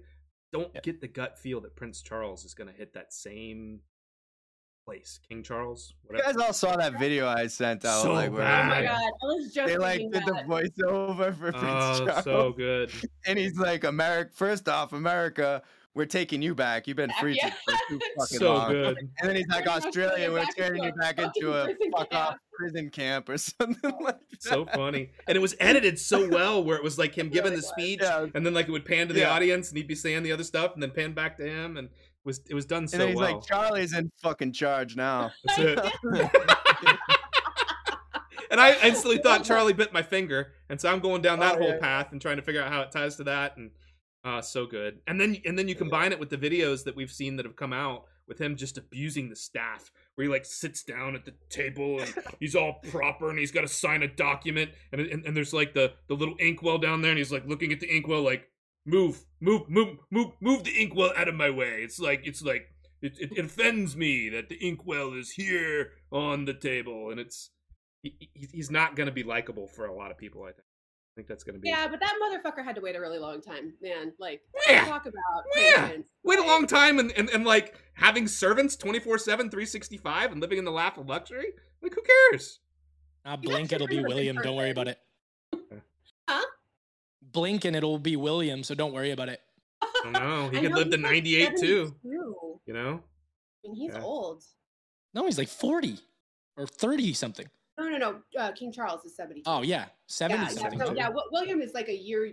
Don't 0.54 0.72
Yeah. 0.76 0.82
get 0.84 1.02
the 1.02 1.08
gut 1.08 1.40
feel 1.40 1.60
that 1.62 1.76
Prince 1.76 2.02
Charles 2.04 2.46
is 2.46 2.54
going 2.54 2.70
to 2.70 2.74
hit 2.78 2.94
that 2.94 3.12
same 3.12 3.80
place, 4.86 5.20
King 5.28 5.44
Charles. 5.44 5.94
You 6.12 6.22
guys 6.22 6.36
all 6.38 6.54
saw 6.54 6.76
that 6.78 7.00
video 7.00 7.28
I 7.28 7.48
sent 7.48 7.86
out, 7.86 8.02
So 8.04 8.14
like 8.14 8.32
where 8.32 8.42
Oh 8.42 8.64
my 8.66 8.82
god, 8.84 8.92
I 9.02 9.26
was 9.26 9.54
just 9.54 9.68
they 9.68 9.78
like 9.78 10.00
thinking 10.00 10.12
did 10.12 10.26
the 10.26 10.44
voiceover 10.48 11.36
for 11.38 11.52
Prince 11.52 11.66
Oh, 11.68 12.06
Charles, 12.06 12.24
so 12.24 12.52
good. 12.52 12.92
and 13.26 13.38
he's 13.40 13.58
like, 13.58 13.84
"America, 13.84 14.32
first 14.34 14.68
off, 14.68 14.94
America, 14.94 15.62
we're 15.96 16.06
taking 16.06 16.42
you 16.42 16.56
back. 16.56 16.88
You've 16.88 16.98
been 16.98 17.12
free 17.20 17.36
yeah. 17.42 17.52
for 17.66 17.76
too 17.90 18.00
fucking 18.20 18.40
So 18.40 18.54
long." 18.54 18.72
good. 18.72 18.98
And 18.98 19.30
then 19.30 19.36
he's 19.36 19.48
like, 19.48 19.66
Turning 19.66 19.78
Australia, 19.86 20.30
Australia 20.30 20.32
we're 20.32 20.40
back 20.46 20.56
turning 20.58 20.84
you 20.84 20.94
back 20.94 21.20
into 21.20 21.54
a 21.54 21.66
prison 21.66 21.92
fuck 21.96 22.14
off 22.14 22.36
prison 22.54 22.90
camp 22.90 23.30
or 23.30 23.38
something 23.38 23.92
like 24.02 24.20
that. 24.32 24.42
So 24.44 24.66
funny. 24.66 25.12
And 25.28 25.36
it 25.38 25.42
was 25.42 25.56
edited 25.60 25.98
so 26.00 26.28
well 26.30 26.64
where 26.64 26.78
it 26.78 26.84
was 26.84 26.98
like 27.00 27.16
him 27.18 27.30
giving 27.30 27.54
the 27.54 27.62
speech 27.62 28.00
Yeah. 28.02 28.28
and 28.36 28.46
then 28.46 28.54
like 28.54 28.68
it 28.68 28.72
would 28.72 28.86
pan 28.86 29.08
to 29.08 29.14
the 29.14 29.22
Yeah. 29.22 29.32
audience 29.34 29.70
and 29.70 29.78
he'd 29.78 29.88
be 29.88 29.96
saying 29.96 30.24
the 30.24 30.32
other 30.32 30.44
stuff 30.44 30.74
and 30.74 30.84
then 30.84 30.92
pan 30.92 31.14
back 31.14 31.38
to 31.38 31.46
him 31.48 31.78
and 31.78 31.88
it 31.88 31.94
was 32.26 32.42
it 32.50 32.54
was 32.54 32.66
done 32.66 32.88
so 32.88 32.96
And 32.96 33.02
then 33.02 33.08
he's 33.10 33.18
well. 33.18 33.36
like, 33.36 33.46
Charlie's 33.46 33.94
in 33.94 34.12
fucking 34.22 34.54
charge 34.54 34.96
now. 34.96 35.32
That's 35.46 35.60
it. 35.60 35.80
and 38.52 38.60
I 38.60 38.76
instantly 38.84 39.18
thought 39.18 39.44
Charlie 39.44 39.74
bit 39.74 39.94
my 39.94 40.04
finger, 40.04 40.52
and 40.70 40.80
so 40.80 40.92
I'm 40.92 41.00
going 41.00 41.22
down 41.22 41.40
that 41.40 41.56
Oh, 41.56 41.60
whole 41.60 41.70
yeah. 41.70 41.80
path 41.80 42.12
and 42.12 42.22
trying 42.22 42.38
to 42.38 42.42
figure 42.44 42.62
out 42.62 42.72
how 42.72 42.82
it 42.82 42.92
ties 42.92 43.16
to 43.18 43.24
that, 43.26 43.58
and 43.58 43.72
uh, 44.24 44.42
so 44.42 44.66
good. 44.66 45.00
And 45.08 45.20
then 45.20 45.38
and 45.46 45.58
then 45.58 45.68
you 45.68 45.76
combine 45.76 46.12
it 46.12 46.20
with 46.20 46.30
the 46.30 46.38
videos 46.38 46.84
that 46.86 46.96
we've 46.96 47.12
seen 47.12 47.36
that 47.38 47.46
have 47.46 47.56
come 47.56 47.74
out 47.74 48.06
with 48.28 48.40
him 48.40 48.56
just 48.56 48.78
abusing 48.78 49.30
the 49.30 49.36
staff, 49.36 49.92
where 50.16 50.26
he 50.26 50.32
like 50.32 50.46
sits 50.46 50.84
down 50.84 51.16
at 51.16 51.26
the 51.26 51.34
table 51.50 52.00
and 52.00 52.14
he's 52.40 52.56
all 52.56 52.80
proper 52.90 53.30
and 53.30 53.38
he's 53.40 53.52
got 53.52 53.62
to 53.62 53.68
sign 53.68 54.02
a 54.04 54.08
document, 54.08 54.72
and, 54.92 55.02
and 55.02 55.26
and 55.26 55.36
there's 55.36 55.54
like 55.54 55.74
the 55.74 55.94
the 56.08 56.14
little 56.16 56.36
inkwell 56.40 56.78
down 56.78 57.02
there, 57.02 57.12
and 57.12 57.18
he's 57.18 57.32
like 57.32 57.46
looking 57.48 57.72
at 57.74 57.80
the 57.80 57.94
inkwell 57.94 58.22
like 58.22 58.50
move, 58.86 59.24
move, 59.42 59.70
move, 59.70 59.98
move, 60.12 60.32
move 60.42 60.64
the 60.64 60.82
inkwell 60.82 61.12
out 61.16 61.28
of 61.28 61.36
my 61.36 61.50
way. 61.50 61.82
It's 61.84 62.00
like 62.00 62.22
it's 62.26 62.42
like 62.42 62.68
it, 63.02 63.14
it, 63.20 63.32
it 63.38 63.46
offends 63.46 63.96
me 63.96 64.30
that 64.30 64.50
the 64.50 64.56
inkwell 64.66 65.14
is 65.14 65.32
here 65.32 65.92
on 66.12 66.46
the 66.46 66.54
table, 66.54 67.10
and 67.12 67.20
it's 67.20 67.52
he, 68.02 68.16
he- 68.20 68.50
he's 68.52 68.72
not 68.72 68.96
going 68.96 69.08
to 69.08 69.14
be 69.14 69.24
likable 69.24 69.68
for 69.68 69.86
a 69.86 69.94
lot 69.94 70.12
of 70.12 70.18
people. 70.18 70.44
I 70.44 70.48
think. 70.52 70.58
I 70.58 71.16
think 71.18 71.28
that's 71.28 71.44
going 71.44 71.54
to 71.54 71.60
be. 71.60 71.70
Yeah, 71.70 71.88
but 71.88 72.00
that 72.00 72.16
motherfucker 72.20 72.64
had 72.66 72.74
to 72.74 72.82
wait 72.82 72.96
a 72.96 73.00
really 73.00 73.20
long 73.20 73.40
time, 73.40 73.74
man. 73.84 74.14
Like, 74.18 74.42
Yeah. 74.68 74.86
talk 74.86 75.06
about 75.06 75.44
Yeah. 75.56 75.88
patience. 75.90 76.08
Wait 76.24 76.40
a 76.40 76.44
long 76.44 76.66
time 76.66 76.98
and, 76.98 77.12
and, 77.16 77.30
and 77.30 77.46
like 77.46 77.76
having 77.94 78.28
servants 78.28 78.76
24 78.76 79.20
7, 79.20 79.52
365 79.52 80.32
and 80.32 80.42
living 80.42 80.58
in 80.58 80.66
the 80.66 80.72
lap 80.72 80.98
of 80.98 81.06
luxury? 81.08 81.46
Like, 81.84 81.94
who 81.94 82.02
cares? 82.32 82.62
You 83.30 83.38
blink, 83.38 83.70
got 83.70 83.76
it'll 83.76 83.86
be 83.90 83.98
treatment 83.98 84.06
of 84.08 84.12
a 84.12 84.16
William. 84.16 84.36
Don't 84.38 84.56
worry 84.56 84.72
about 84.72 84.88
it. 84.88 84.98
Huh? 87.34 87.40
Blink 87.40 87.66
and 87.66 87.76
it'll 87.76 88.00
be 88.00 88.16
William, 88.16 88.64
so 88.64 88.76
don't 88.76 88.94
worry 88.94 89.12
about 89.12 89.30
it. 89.30 89.42
I 89.82 89.92
don't 90.04 90.14
know. 90.14 90.50
He 90.50 90.58
I 90.58 90.62
could 90.62 90.72
know, 90.72 90.78
live 90.78 90.90
to 90.92 90.98
he's 90.98 91.04
like 91.04 91.12
98 91.12 91.58
too. 91.58 91.96
You 92.04 92.74
know? 92.74 93.02
I 93.66 93.68
mean, 93.68 93.76
he's 93.76 93.94
Yeah. 93.94 94.02
old. 94.02 94.44
No, 95.14 95.26
he's 95.26 95.38
like 95.38 95.48
40 95.48 96.00
or 96.58 96.68
30 96.68 97.14
something. 97.14 97.48
No, 97.78 97.90
no, 97.90 97.98
no. 97.98 98.22
Uh, 98.40 98.52
King 98.52 98.72
Charles 98.72 99.04
is 99.06 99.16
70. 99.16 99.44
Oh, 99.46 99.62
yeah. 99.64 99.86
70 100.08 100.38
yeah, 100.38 100.44
yeah, 100.44 100.56
something. 100.56 100.80
so, 100.80 100.94
yeah. 100.94 101.04
Wi- 101.08 101.28
William 101.32 101.62
is 101.62 101.74
like 101.74 101.90
a 101.90 101.96
year. 101.96 102.32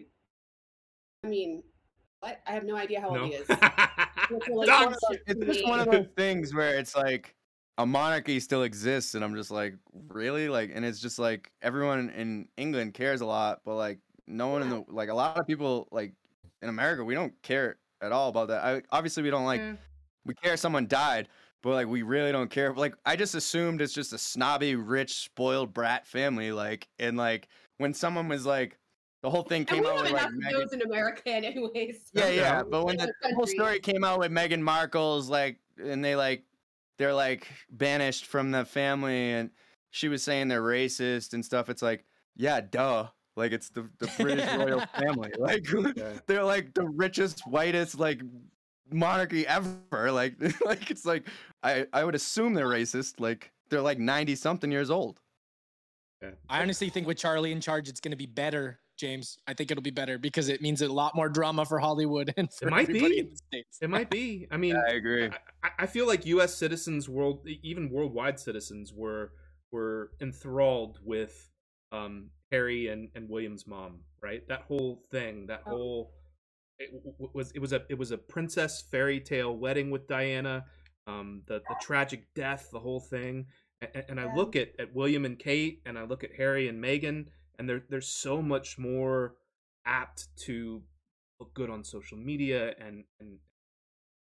I 1.24 1.28
mean, 1.28 1.62
what? 2.20 2.40
I 2.46 2.53
have 2.53 2.64
no 2.64 2.76
idea 2.76 3.01
how 3.01 3.11
old 3.11 3.28
he 3.30 3.34
is. 3.34 3.46
It's 4.32 4.48
like 4.48 4.68
Dog 4.68 4.84
one 4.84 4.92
of 4.94 5.01
those 5.09 5.18
It's 5.26 5.44
just 5.44 5.66
one 5.66 5.80
of 5.80 5.90
those 5.90 6.07
things 6.16 6.55
where 6.55 6.78
it's 6.78 6.94
like 6.94 7.34
a 7.78 7.84
monarchy 7.86 8.38
still 8.38 8.62
exists, 8.62 9.14
and 9.14 9.24
I'm 9.24 9.34
just 9.34 9.51
like, 9.51 9.74
really? 10.09 10.48
Like, 10.48 10.70
and 10.72 10.84
it's 10.84 11.01
just 11.01 11.18
like 11.18 11.51
everyone 11.62 12.11
in 12.11 12.46
England 12.57 12.94
cares 12.94 13.22
a 13.22 13.26
lot, 13.26 13.62
but 13.64 13.74
like 13.74 13.98
no 14.30 14.48
one 14.48 14.62
in 14.62 14.70
the 14.70 14.84
like 14.88 15.08
a 15.08 15.14
lot 15.14 15.38
of 15.38 15.46
people 15.46 15.88
like 15.90 16.12
in 16.62 16.68
America, 16.68 17.04
we 17.04 17.14
don't 17.14 17.32
care 17.42 17.76
at 18.00 18.12
all 18.12 18.28
about 18.28 18.48
that. 18.48 18.64
I 18.64 18.82
obviously 18.90 19.22
we 19.22 19.30
don't 19.30 19.44
like 19.44 19.60
Yeah. 19.60 19.74
we 20.24 20.34
care 20.34 20.56
someone 20.56 20.86
died, 20.86 21.28
but 21.62 21.70
like 21.70 21.86
we 21.86 22.02
really 22.02 22.32
don't 22.32 22.50
care. 22.50 22.72
Like 22.72 22.94
I 23.04 23.16
just 23.16 23.34
assumed 23.34 23.80
it's 23.82 23.92
just 23.92 24.12
a 24.12 24.18
snobby, 24.18 24.74
rich, 24.76 25.14
spoiled 25.24 25.72
brat 25.74 26.06
family. 26.06 26.52
Like 26.52 26.88
and 26.98 27.16
like 27.16 27.48
when 27.78 27.92
someone 27.94 28.28
was 28.28 28.46
like 28.46 28.78
the 29.22 29.28
whole 29.30 29.42
thing 29.42 29.60
And 29.62 29.68
came 29.68 29.82
we 29.82 29.88
out 29.88 29.96
with 30.02 30.12
like 30.12 30.12
enough 30.12 30.26
of 30.28 30.34
Meghan. 30.34 30.52
those 30.60 30.72
in 30.72 30.82
America, 30.82 31.30
anyways. 31.34 32.10
Yeah, 32.14 32.28
yeah. 32.30 32.62
But 32.62 32.84
when 32.86 32.96
the 32.96 33.12
the 33.22 33.34
whole 33.34 33.46
story 33.46 33.78
came 33.80 34.02
out 34.04 34.18
with 34.18 34.30
Meghan 34.32 34.60
Markle's 34.62 35.28
like, 35.28 35.58
and 35.78 36.02
they 36.04 36.16
like, 36.16 36.44
they're 36.96 37.12
like 37.14 37.46
banished 37.70 38.24
from 38.26 38.50
the 38.50 38.64
family, 38.64 39.32
and 39.32 39.50
she 39.90 40.08
was 40.08 40.22
saying 40.22 40.48
they're 40.48 40.62
racist 40.62 41.34
and 41.34 41.44
stuff. 41.44 41.68
It's 41.68 41.82
like, 41.82 42.04
yeah, 42.36 42.60
duh. 42.62 43.08
Like 43.41 43.53
it's 43.53 43.70
the 43.70 43.88
the 43.99 44.11
British 44.18 44.49
royal 44.57 44.80
family. 44.99 45.30
Like 45.38 45.66
Yeah. 45.97 46.12
they're 46.26 46.45
like 46.45 46.74
the 46.74 46.84
richest, 46.86 47.41
whitest 47.47 47.99
like 47.99 48.20
monarchy 48.93 49.47
ever. 49.47 50.12
Like 50.12 50.34
like 50.64 50.91
it's 50.91 51.05
like 51.05 51.26
I 51.62 51.86
I 51.93 52.05
would 52.05 52.14
assume 52.14 52.55
they're 52.55 52.68
racist. 52.68 53.18
Like 53.18 53.51
they're 53.70 53.80
like 53.82 53.99
ninety 53.99 54.34
something 54.36 54.70
years 54.70 54.91
old. 54.91 55.20
Yeah. 56.22 56.30
I 56.49 56.61
honestly 56.62 56.91
think 56.91 57.07
with 57.07 57.16
Charlie 57.16 57.53
in 57.53 57.61
charge, 57.62 57.88
it's 57.88 57.99
going 58.01 58.11
to 58.12 58.16
be 58.16 58.26
better, 58.26 58.78
James. 58.99 59.38
I 59.47 59.55
think 59.55 59.70
it'll 59.70 59.82
be 59.82 59.91
better 59.91 60.18
because 60.18 60.51
it 60.51 60.61
means 60.61 60.82
a 60.82 60.93
lot 60.93 61.14
more 61.16 61.30
drama 61.30 61.64
for 61.64 61.78
Hollywood 61.78 62.34
and 62.36 62.53
for 62.53 62.68
might 62.68 62.88
everybody 62.91 63.14
be. 63.14 63.18
in 63.20 63.30
the 63.30 63.36
States. 63.36 63.78
It 63.80 63.88
might 63.88 64.11
be. 64.11 64.47
I 64.51 64.59
mean, 64.59 64.76
I 64.76 64.93
agree. 64.93 65.24
I, 65.26 65.38
I- 65.64 65.70
I 65.80 65.86
feel 65.86 66.07
like 66.07 66.26
U.S. 66.26 66.55
citizens, 66.55 67.09
world 67.09 67.47
even 67.62 67.88
worldwide 67.91 68.38
citizens, 68.38 68.93
were 68.93 69.32
were 69.72 70.11
enthralled 70.20 70.99
with 71.03 71.49
um, 71.93 72.28
Harry 72.51 72.88
and, 72.88 73.09
and 73.14 73.28
William's 73.28 73.66
mom. 73.66 74.01
Right, 74.22 74.46
that 74.48 74.62
whole 74.62 75.03
thing, 75.11 75.46
that 75.46 75.62
Oh. 75.66 75.70
whole 75.70 76.14
it 76.78 76.90
w- 76.92 77.30
was 77.34 77.53
it 77.53 77.59
was 77.59 77.72
a 77.72 77.82
it 77.88 77.98
was 77.98 78.11
a 78.11 78.18
princess 78.18 78.82
fairy 78.82 79.20
tale 79.20 79.57
wedding 79.57 79.90
with 79.90 80.07
Diana, 80.09 80.64
um, 81.07 81.42
the 81.46 81.61
the 81.68 81.76
tragic 81.80 82.32
death, 82.34 82.68
the 82.72 82.80
whole 82.80 83.01
thing. 83.01 83.46
And, 83.82 84.05
and 84.11 84.20
I 84.20 84.34
look 84.34 84.57
at, 84.57 84.72
at 84.78 84.94
William 84.94 85.24
and 85.24 85.38
Kate, 85.38 85.80
and 85.86 85.98
I 85.98 86.05
look 86.05 86.22
at 86.24 86.34
Harry 86.36 86.68
and 86.68 86.82
Meghan, 86.82 87.26
and 87.59 87.68
they're 87.68 87.84
they're 87.88 88.01
so 88.01 88.42
much 88.42 88.78
more 88.78 89.36
apt 89.86 90.28
to 90.46 90.82
look 91.38 91.55
good 91.55 91.70
on 91.70 91.82
social 91.84 92.18
media 92.18 92.74
and 92.78 93.05
and 93.20 93.38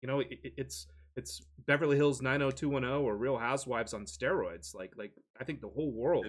you 0.01 0.07
know 0.07 0.19
it- 0.19 0.39
it's 0.57 0.87
it's 1.19 1.41
Beverly 1.67 1.97
Hills 1.97 2.21
90210 2.21 3.05
or 3.05 3.15
Real 3.15 3.37
Housewives 3.37 3.93
on 3.93 4.05
steroids. 4.05 4.73
Like 4.73 4.93
like 4.97 5.11
I 5.39 5.43
think 5.43 5.61
the 5.61 5.69
whole 5.69 5.91
world 5.91 6.25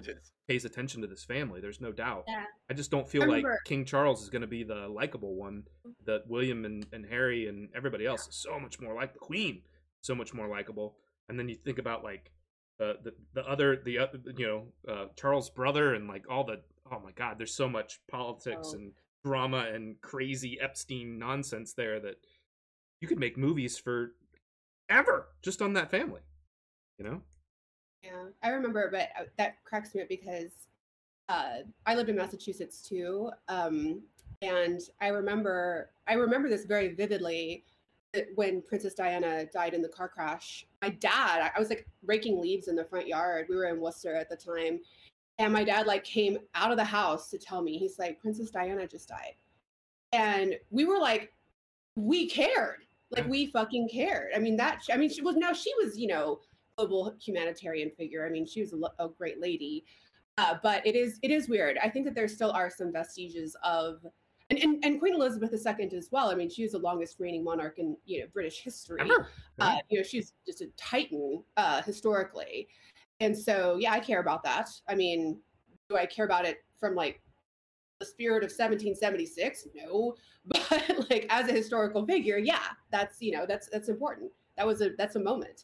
pays 0.47 0.65
attention 0.65 1.01
to 1.01 1.07
this 1.07 1.23
family. 1.23 1.59
There's 1.61 1.81
no 1.81 1.91
doubt. 1.91 2.25
Yeah. 2.27 2.43
I 2.69 2.73
just 2.73 2.91
don't 2.91 3.09
feel 3.09 3.27
like 3.27 3.43
King 3.65 3.85
Charles 3.85 4.21
is 4.21 4.29
going 4.29 4.43
to 4.43 4.47
be 4.47 4.63
the 4.63 4.87
likable 4.87 5.35
one 5.35 5.63
that 6.05 6.27
William 6.27 6.65
and, 6.65 6.85
and 6.93 7.05
Harry 7.05 7.47
and 7.47 7.69
everybody 7.75 8.05
else 8.05 8.27
is 8.27 8.35
so 8.35 8.59
much 8.59 8.79
more 8.79 8.93
like 8.93 9.13
the 9.13 9.19
Queen, 9.19 9.63
so 10.01 10.13
much 10.13 10.33
more 10.33 10.47
likable. 10.47 10.95
And 11.27 11.39
then 11.39 11.49
you 11.49 11.55
think 11.55 11.79
about 11.79 12.03
like 12.03 12.31
the 12.77 12.97
the, 13.03 13.13
the 13.33 13.49
other 13.49 13.77
the 13.83 13.97
other 13.97 14.19
you 14.37 14.45
know 14.47 14.93
uh, 14.93 15.05
Charles' 15.15 15.49
brother 15.49 15.93
and 15.95 16.07
like 16.07 16.25
all 16.29 16.43
the 16.43 16.61
oh 16.91 16.99
my 17.03 17.11
god, 17.11 17.39
there's 17.39 17.55
so 17.55 17.67
much 17.69 17.99
politics 18.09 18.69
Oh. 18.71 18.75
and 18.75 18.91
drama 19.23 19.65
and 19.73 19.99
crazy 20.01 20.59
Epstein 20.59 21.17
nonsense 21.19 21.73
there 21.73 21.99
that 21.99 22.15
you 23.01 23.07
could 23.07 23.19
make 23.19 23.37
movies 23.37 23.77
for 23.77 24.13
ever 24.91 25.27
just 25.41 25.61
on 25.61 25.73
that 25.73 25.89
family. 25.89 26.21
You 26.97 27.05
know? 27.05 27.21
Yeah, 28.03 28.25
I 28.43 28.49
remember, 28.49 28.89
but 28.91 29.09
uh, 29.19 29.25
that 29.37 29.63
cracks 29.63 29.93
me 29.93 30.01
up 30.01 30.09
because 30.09 30.51
uh, 31.29 31.59
I 31.85 31.95
lived 31.95 32.09
in 32.09 32.15
Massachusetts 32.15 32.81
too, 32.81 33.31
um, 33.47 34.01
and 34.41 34.81
I 34.99 35.09
remember 35.09 35.91
I 36.07 36.13
remember 36.13 36.49
this 36.49 36.65
very 36.65 36.89
vividly. 36.89 37.63
When 38.35 38.61
Princess 38.61 38.93
Diana 38.93 39.45
died 39.45 39.73
in 39.73 39.81
the 39.81 39.87
car 39.87 40.09
crash, 40.09 40.65
my 40.81 40.89
dad, 40.89 41.49
I 41.55 41.57
was 41.57 41.69
like 41.69 41.87
raking 42.05 42.41
leaves 42.41 42.67
in 42.67 42.75
the 42.75 42.83
front 42.83 43.07
yard. 43.07 43.45
We 43.47 43.55
were 43.55 43.67
in 43.67 43.79
Worcester 43.79 44.13
at 44.13 44.29
the 44.29 44.35
time, 44.35 44.81
and 45.37 45.53
my 45.53 45.63
dad 45.63 45.87
like 45.87 46.03
came 46.03 46.37
out 46.53 46.71
of 46.71 46.77
the 46.77 46.83
house 46.83 47.29
to 47.29 47.37
tell 47.37 47.61
me 47.61 47.77
he's 47.77 47.99
like 47.99 48.19
Princess 48.19 48.49
Diana 48.49 48.87
just 48.87 49.07
died, 49.07 49.35
and 50.11 50.55
we 50.71 50.85
were 50.85 50.99
like, 50.99 51.31
we 51.95 52.27
cared, 52.27 52.83
like 53.11 53.27
we 53.27 53.47
fucking 53.47 53.89
cared. 53.89 54.31
I 54.35 54.39
mean 54.39 54.55
that. 54.57 54.83
I 54.91 54.97
mean 54.97 55.09
she 55.09 55.21
was 55.21 55.35
now 55.35 55.53
she 55.53 55.71
was 55.81 55.97
you 55.97 56.07
know 56.07 56.39
global 56.77 57.13
humanitarian 57.19 57.91
figure. 57.91 58.25
I 58.25 58.29
mean, 58.29 58.45
she 58.45 58.61
was 58.61 58.73
a, 58.73 59.03
a 59.03 59.09
great 59.09 59.39
lady, 59.39 59.85
uh, 60.37 60.55
but 60.61 60.85
it 60.85 60.95
is 60.95 61.19
it 61.21 61.31
is 61.31 61.49
weird. 61.49 61.77
I 61.83 61.89
think 61.89 62.05
that 62.05 62.15
there 62.15 62.27
still 62.27 62.51
are 62.51 62.69
some 62.69 62.91
vestiges 62.91 63.55
of, 63.63 64.05
and, 64.49 64.59
and 64.59 64.83
and 64.83 64.99
Queen 64.99 65.15
Elizabeth 65.15 65.53
II 65.53 65.97
as 65.97 66.09
well. 66.11 66.29
I 66.29 66.35
mean, 66.35 66.49
she 66.49 66.63
was 66.63 66.71
the 66.73 66.79
longest 66.79 67.17
reigning 67.19 67.43
monarch 67.43 67.79
in 67.79 67.95
you 68.05 68.21
know 68.21 68.27
British 68.33 68.61
history. 68.63 69.01
Ever. 69.01 69.27
Uh, 69.59 69.77
you 69.89 69.99
know, 69.99 70.03
she's 70.03 70.33
just 70.45 70.61
a 70.61 70.67
titan 70.77 71.43
uh, 71.57 71.81
historically, 71.81 72.67
and 73.19 73.37
so 73.37 73.77
yeah, 73.79 73.91
I 73.91 73.99
care 73.99 74.21
about 74.21 74.43
that. 74.43 74.69
I 74.87 74.95
mean, 74.95 75.39
do 75.89 75.97
I 75.97 76.05
care 76.05 76.25
about 76.25 76.45
it 76.45 76.63
from 76.79 76.95
like 76.95 77.21
the 78.01 78.05
spirit 78.05 78.43
of 78.43 78.49
1776? 78.49 79.67
No, 79.75 80.15
but 80.45 81.09
like 81.09 81.27
as 81.29 81.49
a 81.49 81.53
historical 81.53 82.05
figure, 82.05 82.37
yeah, 82.37 82.63
that's 82.91 83.21
you 83.21 83.31
know 83.31 83.45
that's 83.47 83.69
that's 83.69 83.87
important. 83.87 84.31
That 84.57 84.67
was 84.67 84.81
a 84.81 84.89
that's 84.97 85.15
a 85.15 85.19
moment. 85.19 85.63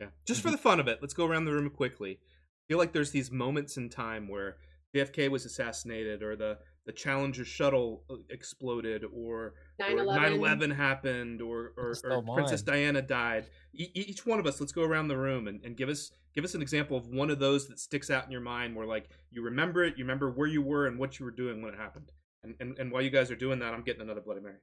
Yeah. 0.00 0.08
Just 0.24 0.40
for 0.40 0.50
the 0.50 0.58
fun 0.58 0.80
of 0.80 0.88
it, 0.88 0.98
let's 1.00 1.14
go 1.14 1.26
around 1.26 1.44
the 1.44 1.52
room 1.52 1.68
quickly. 1.70 2.18
I 2.22 2.62
feel 2.68 2.78
like 2.78 2.92
there's 2.92 3.10
these 3.10 3.30
moments 3.30 3.76
in 3.76 3.88
time 3.88 4.28
where 4.28 4.56
JFK 4.94 5.28
was 5.28 5.44
assassinated, 5.44 6.22
or 6.22 6.36
the 6.36 6.58
the 6.86 6.92
Challenger 6.92 7.44
shuttle 7.44 8.02
uh, 8.10 8.16
exploded, 8.30 9.04
or 9.12 9.54
9/11. 9.80 10.38
9/11 10.70 10.74
happened, 10.76 11.40
or 11.40 11.72
or, 11.76 11.94
or 12.04 12.22
Princess. 12.34 12.62
Diana 12.62 13.00
died. 13.02 13.46
E- 13.74 13.90
each 13.94 14.26
one 14.26 14.38
of 14.38 14.46
us, 14.46 14.60
let's 14.60 14.72
go 14.72 14.82
around 14.82 15.08
the 15.08 15.16
room 15.16 15.46
and, 15.48 15.64
and 15.64 15.76
give 15.76 15.88
us 15.88 16.10
give 16.34 16.44
us 16.44 16.54
an 16.54 16.62
example 16.62 16.96
of 16.96 17.06
one 17.08 17.30
of 17.30 17.38
those 17.38 17.68
that 17.68 17.78
sticks 17.78 18.10
out 18.10 18.24
in 18.24 18.30
your 18.32 18.40
mind, 18.40 18.74
where 18.74 18.86
like 18.86 19.10
you 19.30 19.42
remember 19.42 19.84
it, 19.84 19.96
you 19.96 20.04
remember 20.04 20.30
where 20.30 20.48
you 20.48 20.62
were 20.62 20.86
and 20.86 20.98
what 20.98 21.18
you 21.18 21.24
were 21.24 21.30
doing 21.30 21.62
when 21.62 21.72
it 21.72 21.78
happened. 21.78 22.10
And 22.42 22.54
and, 22.60 22.76
and 22.78 22.90
while 22.90 23.02
you 23.02 23.10
guys 23.10 23.30
are 23.30 23.36
doing 23.36 23.58
that, 23.60 23.72
I'm 23.74 23.82
getting 23.82 24.02
another 24.02 24.20
Bloody 24.20 24.40
Mary. 24.40 24.56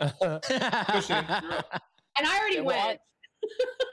Pushing, 0.00 1.16
you're 1.42 1.52
up. 1.52 1.82
And 2.18 2.26
I 2.26 2.38
already 2.38 2.56
Yeah, 2.56 2.60
well, 2.62 2.78
I- 2.80 2.86
went. 2.88 3.00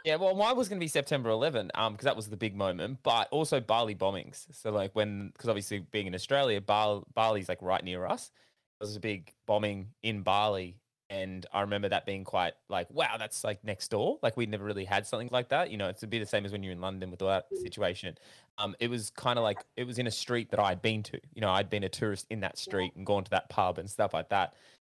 Yeah, 0.04 0.16
well, 0.16 0.36
mine 0.36 0.56
was 0.56 0.70
going 0.70 0.80
to 0.80 0.84
be 0.84 0.88
September 0.88 1.30
11, 1.30 1.72
um, 1.76 1.94
because 1.94 2.06
that 2.06 2.16
was 2.16 2.30
the 2.30 2.38
big 2.38 2.56
moment, 2.56 3.00
but 3.04 3.28
also 3.32 3.60
Bali 3.60 3.96
bombings. 3.96 4.48
So, 4.56 4.72
like, 4.72 4.92
when, 4.96 5.30
because 5.34 5.50
obviously 5.50 5.80
being 5.92 6.08
in 6.08 6.16
Australia, 6.16 6.62
Bali, 6.62 7.04
Bali's 7.14 7.50
like 7.50 7.62
right 7.62 7.84
near 7.84 8.06
us. 8.06 8.32
There 8.80 8.88
was 8.88 8.96
a 8.96 9.00
big 9.00 9.34
bombing 9.48 9.90
in 10.04 10.22
Bali 10.22 10.78
And 11.10 11.46
I 11.54 11.62
remember 11.62 11.90
that 11.90 12.06
being 12.06 12.24
quite 12.26 12.54
like, 12.70 12.90
wow, 12.92 13.16
that's 13.18 13.44
like 13.44 13.64
next 13.64 13.90
door. 13.90 14.20
Like 14.22 14.36
we'd 14.36 14.50
never 14.50 14.66
really 14.66 14.84
had 14.86 15.08
something 15.08 15.30
like 15.32 15.50
that. 15.50 15.72
You 15.72 15.78
know, 15.78 15.88
it's 15.88 16.04
a 16.04 16.08
bit 16.08 16.20
the 16.20 16.26
same 16.26 16.46
as 16.46 16.52
when 16.52 16.64
you're 16.64 16.74
in 16.74 16.82
London 16.82 17.12
with 17.12 17.22
all 17.22 17.30
that 17.30 17.46
situation. 17.56 18.18
Um, 18.58 18.76
it 18.80 18.90
was 18.90 19.10
kind 19.12 19.40
of 19.40 19.44
like 19.44 19.64
it 19.78 19.86
was 19.88 20.00
in 20.00 20.08
a 20.08 20.12
street 20.12 20.52
that 20.52 20.60
I'd 20.60 20.82
been 20.82 21.04
to. 21.04 21.20
You 21.34 21.42
know, 21.42 21.50
I'd 21.50 21.70
been 21.70 21.84
a 21.86 21.90
tourist 21.90 22.28
in 22.30 22.42
that 22.42 22.58
street 22.58 22.94
and 22.98 23.06
gone 23.06 23.24
to 23.24 23.32
that 23.32 23.50
pub 23.50 23.78
and 23.78 23.90
stuff 23.90 24.14
like 24.14 24.30
that. 24.30 24.54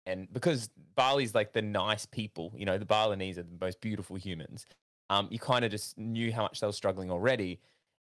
And 0.08 0.32
because 0.32 0.70
Bali's 0.96 1.36
like 1.36 1.52
the 1.52 1.62
nice 1.62 2.06
people, 2.06 2.54
you 2.56 2.66
know, 2.66 2.78
the 2.78 2.86
Balinese 2.86 3.38
are 3.38 3.44
the 3.44 3.58
most 3.60 3.82
beautiful 3.82 4.16
humans. 4.16 4.66
Um, 5.10 5.28
you 5.30 5.38
kind 5.38 5.66
of 5.66 5.72
just 5.72 5.98
knew 5.98 6.32
how 6.32 6.44
much 6.44 6.62
they 6.62 6.68
were 6.68 6.74
struggling 6.74 7.12
already. 7.12 7.60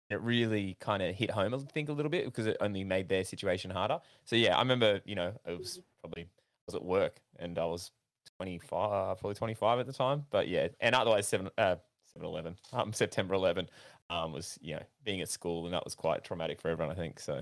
And 0.09 0.17
it 0.17 0.23
really 0.23 0.77
kind 0.79 1.03
of 1.03 1.13
hit 1.13 1.29
home, 1.29 1.53
I 1.53 1.57
think, 1.57 1.89
a 1.89 1.91
little 1.91 2.09
bit 2.09 2.23
because 2.23 2.47
it 2.47 2.55
only 2.61 2.85
made 2.85 3.09
their 3.09 3.25
situation 3.25 3.69
harder. 3.69 3.99
So 4.23 4.37
yeah, 4.37 4.55
I 4.55 4.59
remember, 4.59 5.01
you 5.03 5.15
know, 5.15 5.33
it 5.45 5.57
was 5.57 5.81
probably 6.01 6.23
I 6.23 6.63
was 6.67 6.75
at 6.75 6.83
work 6.83 7.19
and 7.39 7.59
I 7.59 7.65
was 7.65 7.91
25, 8.37 9.19
probably 9.19 9.35
25 9.35 9.79
at 9.79 9.85
the 9.85 9.93
time. 9.93 10.25
But 10.29 10.47
yeah, 10.47 10.69
and 10.79 10.95
otherwise, 10.95 11.27
7 11.27 11.49
uh, 11.57 11.75
7 12.13 12.25
11, 12.25 12.55
um, 12.71 12.93
September 12.93 13.33
11 13.33 13.69
um, 14.09 14.31
was, 14.31 14.57
you 14.61 14.75
know, 14.75 14.83
being 15.03 15.19
at 15.19 15.27
school 15.27 15.65
and 15.65 15.73
that 15.73 15.83
was 15.83 15.93
quite 15.93 16.23
traumatic 16.23 16.61
for 16.61 16.69
everyone, 16.69 16.95
I 16.95 16.97
think. 16.97 17.19
So 17.19 17.41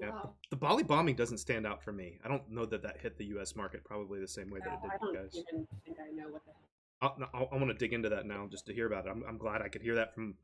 Yeah, 0.00 0.10
Wow. 0.10 0.34
the 0.50 0.56
Bali 0.56 0.82
bombing 0.82 1.14
doesn't 1.14 1.38
stand 1.38 1.66
out 1.66 1.82
for 1.82 1.92
me. 1.92 2.18
I 2.24 2.28
don't 2.28 2.48
know 2.50 2.66
that 2.66 2.82
that 2.82 2.98
hit 3.00 3.16
the 3.16 3.26
U.S. 3.26 3.54
market 3.54 3.84
probably 3.84 4.20
the 4.20 4.26
same 4.28 4.50
way 4.50 4.60
that 4.64 4.72
it 4.72 4.82
did 4.82 4.90
I 4.90 4.98
for 4.98 5.06
you 5.06 5.12
don't 5.14 5.22
guys. 5.24 5.34
even 5.52 5.66
think 5.84 5.98
I 6.00 6.10
know 6.10 6.28
what 6.30 6.42
the 6.44 6.52
I'll, 7.00 7.16
I'll- 7.32 7.48
I 7.52 7.56
want 7.56 7.68
to 7.68 7.74
dig 7.74 7.92
into 7.92 8.08
that 8.08 8.26
now 8.26 8.46
just 8.50 8.66
to 8.66 8.74
hear 8.74 8.86
about 8.86 9.06
it. 9.06 9.10
I'm, 9.10 9.22
I'm 9.28 9.38
glad 9.38 9.62
I 9.62 9.68
could 9.68 9.82
hear 9.82 9.94
that 9.94 10.14
from 10.14 10.34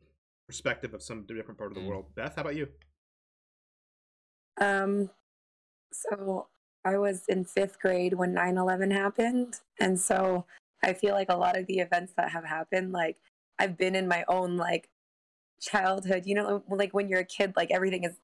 perspective 0.46 0.94
of 0.94 1.02
some 1.02 1.24
different 1.26 1.58
part 1.58 1.70
of 1.72 1.74
the 1.76 1.80
Mm. 1.82 1.86
world. 1.88 2.14
Beth, 2.14 2.36
how 2.36 2.42
about 2.42 2.54
you? 2.56 2.68
Um, 4.60 5.10
so 5.92 6.48
I 6.84 6.98
was 6.98 7.24
in 7.28 7.44
fifth 7.44 7.78
grade 7.80 8.14
when 8.14 8.32
9 8.32 8.56
11 8.58 8.90
happened. 8.90 9.60
And 9.80 9.98
so 9.98 10.44
I 10.82 10.92
feel 10.92 11.14
like 11.14 11.30
a 11.30 11.36
lot 11.36 11.56
of 11.56 11.66
the 11.66 11.78
events 11.78 12.12
that 12.16 12.30
have 12.30 12.44
happened, 12.44 12.92
like 12.92 13.16
I've 13.58 13.76
been 13.76 13.94
in 13.94 14.06
my 14.06 14.24
own 14.28 14.56
like 14.56 14.88
childhood, 15.60 16.24
you 16.26 16.34
know, 16.34 16.62
like 16.68 16.92
when 16.94 17.08
you're 17.08 17.20
a 17.20 17.24
kid, 17.24 17.54
like 17.56 17.70
everything 17.70 18.04
is 18.04 18.18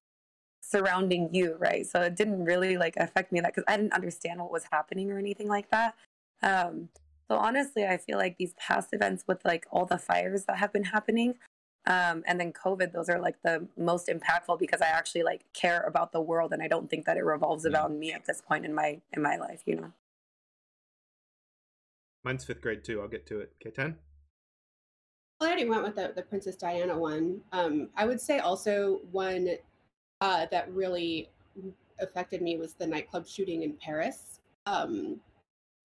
surrounding 0.61 1.33
you, 1.33 1.55
right? 1.59 1.85
So 1.85 2.01
it 2.01 2.15
didn't 2.15 2.43
really 2.45 2.77
like 2.77 2.95
affect 2.97 3.31
me 3.31 3.39
that 3.41 3.53
because 3.53 3.65
I 3.67 3.77
didn't 3.77 3.93
understand 3.93 4.39
what 4.39 4.51
was 4.51 4.65
happening 4.71 5.11
or 5.11 5.17
anything 5.17 5.47
like 5.47 5.69
that. 5.71 5.95
Um, 6.43 6.89
so 7.29 7.37
honestly, 7.37 7.85
I 7.85 7.97
feel 7.97 8.17
like 8.17 8.37
these 8.37 8.53
past 8.57 8.89
events 8.93 9.25
with 9.27 9.43
like 9.43 9.65
all 9.71 9.85
the 9.85 9.97
fires 9.97 10.45
that 10.45 10.57
have 10.57 10.71
been 10.71 10.85
happening, 10.85 11.35
um, 11.85 12.23
and 12.27 12.39
then 12.39 12.51
covid 12.51 12.91
those 12.91 13.07
are 13.07 13.19
like 13.19 13.41
the 13.43 13.65
most 13.77 14.09
impactful 14.09 14.59
because 14.59 14.81
i 14.81 14.87
actually 14.87 15.23
like 15.23 15.45
care 15.53 15.83
about 15.83 16.11
the 16.11 16.19
world 16.19 16.51
and 16.51 16.61
i 16.61 16.67
don't 16.67 16.89
think 16.89 17.05
that 17.05 17.15
it 17.15 17.23
revolves 17.23 17.65
Mm. 17.65 17.73
around 17.73 17.97
me 17.97 18.11
at 18.11 18.25
this 18.25 18.41
point 18.41 18.65
in 18.65 18.73
my 18.75 18.99
in 19.13 19.21
my 19.21 19.37
life 19.37 19.61
you 19.65 19.75
know 19.75 19.93
Mine's 22.27 22.43
fifth 22.43 22.59
grade 22.59 22.83
too. 22.83 22.99
I'll 22.99 23.07
get 23.07 23.25
to 23.27 23.39
it. 23.39 23.53
Okay, 23.61 23.71
10? 23.73 23.95
I 25.39 25.45
already 25.45 25.63
went 25.63 25.83
with 25.83 25.95
the, 25.95 26.11
the 26.13 26.23
Princess 26.23 26.57
Diana 26.57 26.97
one. 26.97 27.39
Um, 27.53 27.89
I 27.95 28.05
would 28.05 28.19
say 28.19 28.39
also 28.39 28.99
one 29.11 29.47
uh, 30.21 30.45
that 30.51 30.71
really 30.73 31.29
affected 31.99 32.41
me 32.41 32.57
was 32.57 32.73
the 32.73 32.87
nightclub 32.87 33.27
shooting 33.27 33.63
in 33.63 33.73
Paris. 33.73 34.39
Um, 34.65 35.19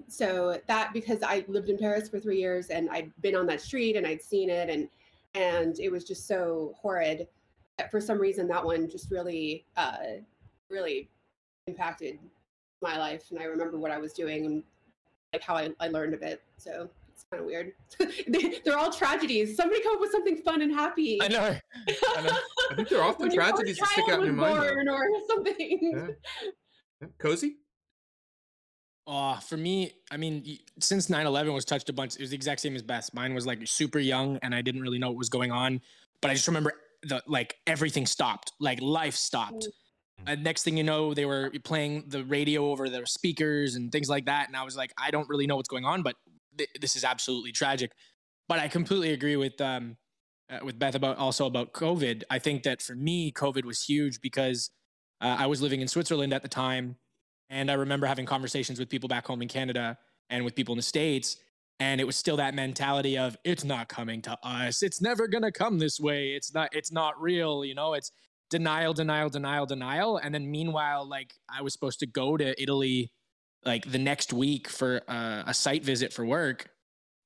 so 0.08 0.60
that 0.66 0.92
because 0.92 1.22
I 1.22 1.44
lived 1.48 1.68
in 1.68 1.78
Paris 1.78 2.08
for 2.08 2.18
three 2.18 2.38
years 2.38 2.68
and 2.68 2.90
I'd 2.90 3.12
been 3.22 3.36
on 3.36 3.46
that 3.46 3.60
street 3.60 3.96
and 3.96 4.06
I'd 4.06 4.22
seen 4.22 4.50
it 4.50 4.68
and 4.68 4.88
and 5.34 5.78
it 5.80 5.90
was 5.90 6.04
just 6.04 6.26
so 6.26 6.74
horrid. 6.80 7.26
For 7.90 8.00
some 8.00 8.18
reason, 8.18 8.46
that 8.48 8.64
one 8.64 8.88
just 8.88 9.10
really, 9.10 9.64
uh, 9.76 9.96
really 10.68 11.08
impacted 11.66 12.18
my 12.82 12.98
life, 12.98 13.30
and 13.30 13.38
I 13.38 13.44
remember 13.44 13.78
what 13.78 13.90
I 13.90 13.98
was 13.98 14.12
doing 14.12 14.44
and 14.46 14.62
like 15.32 15.42
how 15.42 15.56
I, 15.56 15.70
I 15.80 15.88
learned 15.88 16.14
of 16.14 16.22
it. 16.22 16.42
So 16.58 16.90
of 17.40 17.44
weird. 17.46 17.72
they, 18.28 18.58
they're 18.64 18.78
all 18.78 18.92
tragedies. 18.92 19.56
Somebody 19.56 19.82
come 19.82 19.94
up 19.94 20.00
with 20.00 20.10
something 20.10 20.36
fun 20.38 20.62
and 20.62 20.72
happy. 20.72 21.18
I 21.22 21.28
know. 21.28 21.56
I 22.16 22.20
know. 22.22 22.36
I 22.70 22.74
think 22.74 22.88
they're 22.88 23.02
often 23.02 23.28
When 23.28 23.36
tragedies 23.36 23.78
that 23.78 23.88
stick 23.88 24.08
out 24.08 24.20
in 24.20 24.26
your 24.26 24.34
was 24.34 24.40
mind. 24.40 24.62
though. 24.62 24.74
born 24.74 24.88
or 24.88 25.06
something. 25.28 25.78
Yeah. 25.80 26.06
Yeah. 27.00 27.08
Kozy? 27.18 27.52
Uh, 29.06 29.36
for 29.40 29.56
me, 29.56 29.92
I 30.10 30.16
mean, 30.16 30.58
since 30.78 31.10
9 31.10 31.26
11 31.26 31.52
was 31.52 31.64
touched 31.64 31.88
a 31.88 31.92
bunch, 31.92 32.14
it 32.14 32.20
was 32.20 32.30
the 32.30 32.36
exact 32.36 32.60
same 32.60 32.76
as 32.76 32.82
Beth. 32.82 33.10
Mine 33.12 33.34
was 33.34 33.46
like 33.46 33.58
super 33.66 33.98
young 33.98 34.38
and 34.42 34.54
I 34.54 34.62
didn't 34.62 34.80
really 34.80 34.98
know 34.98 35.08
what 35.08 35.18
was 35.18 35.28
going 35.28 35.50
on. 35.50 35.80
But 36.20 36.30
I 36.30 36.34
just 36.34 36.46
remember 36.46 36.72
the 37.02 37.20
like 37.26 37.56
everything 37.66 38.06
stopped, 38.06 38.52
like 38.60 38.80
life 38.80 39.16
stopped. 39.16 39.66
And 40.24 40.44
next 40.44 40.62
thing 40.62 40.76
you 40.76 40.84
know, 40.84 41.14
they 41.14 41.24
were 41.24 41.50
playing 41.64 42.04
the 42.06 42.22
radio 42.22 42.70
over 42.70 42.88
the 42.88 43.04
speakers 43.06 43.74
and 43.74 43.90
things 43.90 44.08
like 44.08 44.26
that. 44.26 44.46
And 44.46 44.56
I 44.56 44.62
was 44.62 44.76
like, 44.76 44.92
I 44.96 45.10
don't 45.10 45.28
really 45.28 45.48
know 45.48 45.56
what's 45.56 45.68
going 45.68 45.84
on, 45.84 46.02
but 46.04 46.14
th- 46.57 46.70
this 46.80 46.96
is 46.96 47.05
absolutely 47.05 47.53
tragic. 47.53 47.92
But 48.48 48.59
I 48.59 48.68
completely 48.68 49.12
agree 49.12 49.36
with 49.36 49.61
um, 49.61 49.96
uh, 50.50 50.59
with 50.64 50.78
Beth 50.78 50.94
about 50.94 51.16
also 51.18 51.46
about 51.46 51.72
COVID. 51.72 52.22
I 52.30 52.38
think 52.38 52.64
that 52.64 52.82
for 52.82 52.94
me, 52.94 53.32
COVID 53.32 53.64
was 53.64 53.82
huge 53.82 54.20
because 54.20 54.70
uh, 55.20 55.36
I 55.38 55.46
was 55.46 55.62
living 55.62 55.80
in 55.80 55.88
Switzerland 55.88 56.32
at 56.32 56.42
the 56.42 56.48
time, 56.48 56.96
and 57.48 57.70
I 57.70 57.74
remember 57.74 58.07
having 58.07 58.26
conversations 58.26 58.78
with 58.78 58.88
people 58.88 59.09
back 59.09 59.26
home 59.26 59.42
in 59.42 59.48
Canada 59.48 59.98
and 60.30 60.44
with 60.44 60.55
people 60.55 60.72
in 60.72 60.76
the 60.76 60.82
states, 60.82 61.36
and 61.80 62.00
it 62.00 62.05
was 62.05 62.16
still 62.16 62.36
that 62.36 62.55
mentality 62.55 63.16
of 63.16 63.36
it's 63.44 63.64
not 63.64 63.88
coming 63.88 64.20
to 64.22 64.36
us. 64.42 64.82
It's 64.82 65.00
never 65.00 65.28
gonna 65.28 65.53
come 65.53 65.78
this 65.78 65.98
way. 65.98 66.30
It's 66.30 66.53
not. 66.53 66.68
It's 66.72 66.92
not 66.92 67.20
real. 67.20 67.64
You 67.64 67.74
know. 67.74 67.94
It's 67.94 68.11
denial, 68.50 68.92
denial, 68.92 69.30
denial, 69.30 69.64
denial. 69.64 70.18
And 70.18 70.34
then 70.34 70.50
meanwhile, 70.50 71.09
like 71.09 71.32
I 71.48 71.62
was 71.62 71.72
supposed 71.72 72.00
to 72.00 72.07
go 72.07 72.36
to 72.36 72.62
Italy 72.62 73.11
like 73.64 73.90
the 73.90 73.98
next 73.98 74.32
week 74.32 74.68
for 74.68 75.02
uh, 75.08 75.44
a 75.46 75.54
site 75.54 75.84
visit 75.84 76.12
for 76.12 76.24
work, 76.24 76.68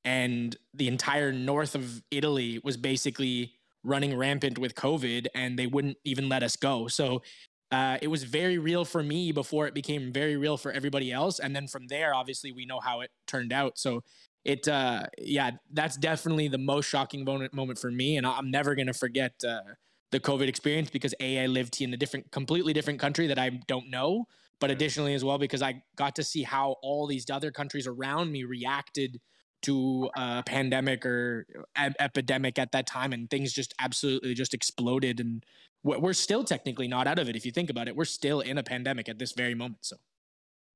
and 0.05 0.57
the 0.75 0.89
entire 0.89 1.33
north 1.33 1.75
of 1.75 2.03
Italy 2.11 2.61
was 2.63 2.77
basically 2.77 3.53
running 3.83 4.17
rampant 4.17 4.59
with 4.59 4.75
COVID, 4.75 5.27
and 5.35 5.59
they 5.59 5.67
wouldn't 5.67 5.97
even 6.05 6.29
let 6.29 6.43
us 6.43 6.57
go. 6.57 6.89
So 6.89 7.23
uh, 7.71 7.99
it 8.03 8.09
was 8.09 8.25
very 8.25 8.59
real 8.59 8.85
for 8.85 9.03
me 9.03 9.33
before 9.33 9.67
it 9.67 9.75
became 9.75 10.13
very 10.13 10.37
real 10.37 10.57
for 10.57 10.73
everybody 10.73 11.13
else, 11.13 11.39
and 11.39 11.55
then 11.55 11.67
from 11.67 11.87
there, 11.89 12.15
obviously, 12.15 12.53
we 12.53 12.67
know 12.67 12.81
how 12.81 13.01
it 13.01 13.11
turned 13.27 13.53
out. 13.53 13.79
So 13.79 14.03
it, 14.45 14.69
uh, 14.69 15.05
yeah, 15.19 15.53
that's 15.73 15.97
definitely 15.97 16.49
the 16.49 16.59
most 16.59 16.87
shocking 16.87 17.25
moment 17.25 17.53
moment 17.55 17.79
for 17.79 17.91
me, 17.91 18.17
and 18.17 18.27
I'm 18.27 18.51
never 18.51 18.75
gonna 18.75 18.95
forget. 18.95 19.33
Uh, 19.47 19.61
the 20.13 20.21
COVID 20.21 20.49
experience 20.49 20.91
because 20.91 21.15
a 21.21 21.43
I 21.43 21.47
lived 21.47 21.81
in 21.81 21.93
a 21.93 21.97
different, 21.97 22.31
completely 22.31 22.73
different 22.73 23.01
country 23.01 23.27
that 23.27 23.39
I 23.39 23.51
don't 23.67 23.91
know, 23.91 24.27
but 24.61 24.71
additionally 24.71 25.15
as 25.15 25.25
well 25.25 25.39
because 25.39 25.63
I 25.63 25.83
got 25.97 26.17
to 26.17 26.25
see 26.25 26.43
how 26.43 26.77
all 26.83 27.07
these 27.07 27.29
other 27.31 27.51
countries 27.51 27.87
around 27.87 28.33
me 28.33 28.45
reacted 28.45 29.21
to 29.63 30.09
a 30.17 30.43
pandemic 30.45 31.05
or 31.05 31.47
e- 31.79 31.95
epidemic 31.99 32.59
at 32.59 32.73
that 32.73 32.87
time, 32.87 33.13
and 33.13 33.29
things 33.29 33.53
just 33.53 33.75
absolutely 33.81 34.35
just 34.35 34.55
exploded. 34.55 35.21
And 35.21 35.45
we're 35.83 35.99
we're 35.99 36.13
still 36.13 36.45
technically 36.45 36.89
not 36.89 37.07
out 37.07 37.19
of 37.19 37.29
it. 37.29 37.37
If 37.37 37.45
you 37.45 37.53
think 37.53 37.71
about 37.71 37.89
it, 37.89 37.97
we're 37.97 38.05
still 38.05 38.41
in 38.41 38.59
a 38.59 38.63
pandemic 38.63 39.09
at 39.09 39.19
this 39.19 39.33
very 39.33 39.55
moment. 39.55 39.85
So 39.85 39.97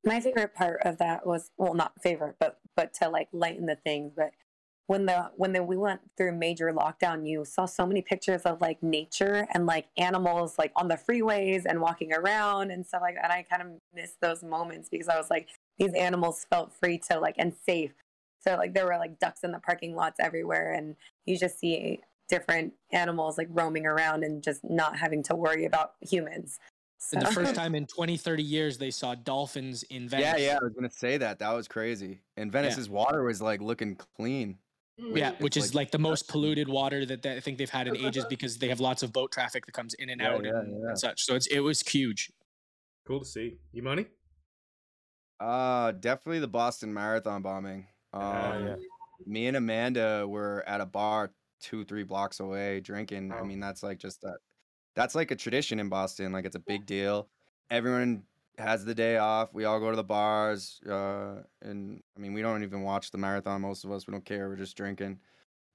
my 0.04 0.20
favorite 0.20 0.54
part 0.54 0.80
of 0.84 0.98
that 0.98 1.26
was 1.26 1.50
well 1.56 1.74
not 1.74 1.92
favorite 2.02 2.36
but 2.38 2.58
but 2.76 2.94
to 2.94 3.08
like 3.08 3.28
lighten 3.32 3.66
the 3.66 3.76
things 3.76 4.12
but 4.16 4.30
when 4.86 5.06
the 5.06 5.30
when 5.36 5.52
the, 5.52 5.62
we 5.62 5.76
went 5.76 6.00
through 6.16 6.32
major 6.32 6.72
lockdown 6.72 7.28
you 7.28 7.44
saw 7.44 7.64
so 7.64 7.86
many 7.86 8.02
pictures 8.02 8.42
of 8.42 8.60
like 8.60 8.82
nature 8.82 9.46
and 9.54 9.66
like 9.66 9.86
animals 9.96 10.58
like 10.58 10.72
on 10.74 10.88
the 10.88 10.96
freeways 10.96 11.64
and 11.64 11.80
walking 11.80 12.12
around 12.12 12.70
and 12.70 12.84
stuff 12.84 13.00
like 13.00 13.14
that 13.14 13.24
and 13.24 13.32
i 13.32 13.42
kind 13.42 13.62
of 13.62 13.68
missed 13.94 14.20
those 14.20 14.42
moments 14.42 14.88
because 14.88 15.08
i 15.08 15.16
was 15.16 15.30
like 15.30 15.48
these 15.78 15.92
animals 15.94 16.44
felt 16.50 16.72
free 16.72 16.98
to 16.98 17.20
like 17.20 17.36
and 17.38 17.54
safe 17.64 17.92
so 18.40 18.56
like 18.56 18.74
there 18.74 18.86
were 18.86 18.98
like 18.98 19.18
ducks 19.20 19.44
in 19.44 19.52
the 19.52 19.60
parking 19.60 19.94
lots 19.94 20.18
everywhere 20.18 20.72
and 20.74 20.96
you 21.24 21.38
just 21.38 21.58
see 21.58 22.00
different 22.28 22.72
animals 22.92 23.38
like 23.38 23.48
roaming 23.50 23.86
around 23.86 24.24
and 24.24 24.42
just 24.42 24.60
not 24.68 24.98
having 24.98 25.22
to 25.22 25.36
worry 25.36 25.66
about 25.66 25.92
humans 26.00 26.58
so 27.00 27.16
and 27.16 27.26
the 27.26 27.32
first 27.32 27.54
time 27.56 27.74
in 27.74 27.86
20, 27.86 28.16
30 28.16 28.42
years 28.42 28.76
they 28.76 28.90
saw 28.90 29.14
dolphins 29.14 29.82
in 29.84 30.06
Venice. 30.06 30.38
Yeah, 30.38 30.52
yeah, 30.52 30.58
I 30.60 30.64
was 30.64 30.74
gonna 30.74 30.90
say 30.90 31.16
that. 31.16 31.38
That 31.38 31.52
was 31.52 31.66
crazy. 31.66 32.20
And 32.36 32.52
Venice's 32.52 32.90
water 32.90 33.24
was 33.24 33.40
like 33.40 33.62
looking 33.62 33.96
clean. 34.16 34.58
Yeah, 35.02 35.32
which 35.38 35.56
is 35.56 35.74
like 35.74 35.80
like 35.86 35.90
the 35.90 35.98
most 35.98 36.28
polluted 36.28 36.68
water 36.68 37.04
that 37.06 37.22
they, 37.22 37.36
I 37.36 37.40
think 37.40 37.58
they've 37.58 37.70
had 37.70 37.88
in 37.88 37.96
ages 37.96 38.24
because 38.26 38.58
they 38.58 38.68
have 38.68 38.80
lots 38.80 39.02
of 39.02 39.12
boat 39.12 39.32
traffic 39.32 39.66
that 39.66 39.72
comes 39.72 39.94
in 39.94 40.10
and 40.10 40.20
Yeah, 40.20 40.28
out 40.34 40.44
yeah, 40.44 40.58
and, 40.60 40.82
yeah. 40.82 40.88
and 40.90 40.98
such. 40.98 41.22
So 41.24 41.34
it's 41.34 41.46
it 41.46 41.60
was 41.60 41.80
huge. 41.80 42.32
Cool 43.06 43.20
to 43.20 43.24
see. 43.26 43.58
You 43.72 43.82
money? 43.82 44.06
Uh 45.38 45.92
definitely 45.92 46.40
the 46.40 46.48
Boston 46.48 46.92
Marathon 46.92 47.42
bombing. 47.42 47.86
Um, 48.12 48.22
Oh, 48.22 48.64
yeah. 48.66 48.76
me 49.26 49.46
and 49.46 49.56
Amanda 49.56 50.26
were 50.28 50.64
at 50.66 50.80
a 50.80 50.86
bar 50.86 51.32
two, 51.60 51.84
three 51.84 52.02
blocks 52.04 52.40
away 52.40 52.80
drinking. 52.80 53.32
I 53.32 53.42
mean, 53.42 53.60
that's 53.60 53.82
like 53.82 53.98
just 53.98 54.20
that. 54.22 54.38
That's 54.96 55.14
like 55.14 55.30
a 55.30 55.36
tradition 55.36 55.78
in 55.78 55.88
Boston. 55.88 56.32
Like 56.32 56.44
it's 56.44 56.56
a 56.56 56.60
big 56.60 56.84
deal. 56.84 57.28
Everyone 57.70 58.24
has 58.58 58.84
the 58.84 58.94
day 58.94 59.16
off. 59.16 59.52
We 59.54 59.64
all 59.64 59.80
go 59.80 59.90
to 59.90 59.96
the 59.96 60.04
bars. 60.04 60.80
Uh, 60.88 61.42
and 61.62 62.02
I 62.16 62.20
mean, 62.20 62.32
we 62.34 62.42
don't 62.42 62.62
even 62.62 62.82
watch 62.82 63.10
the 63.10 63.18
marathon. 63.18 63.62
Most 63.62 63.84
of 63.84 63.92
us, 63.92 64.06
we 64.06 64.12
don't 64.12 64.24
care. 64.24 64.48
We're 64.48 64.56
just 64.56 64.76
drinking 64.76 65.20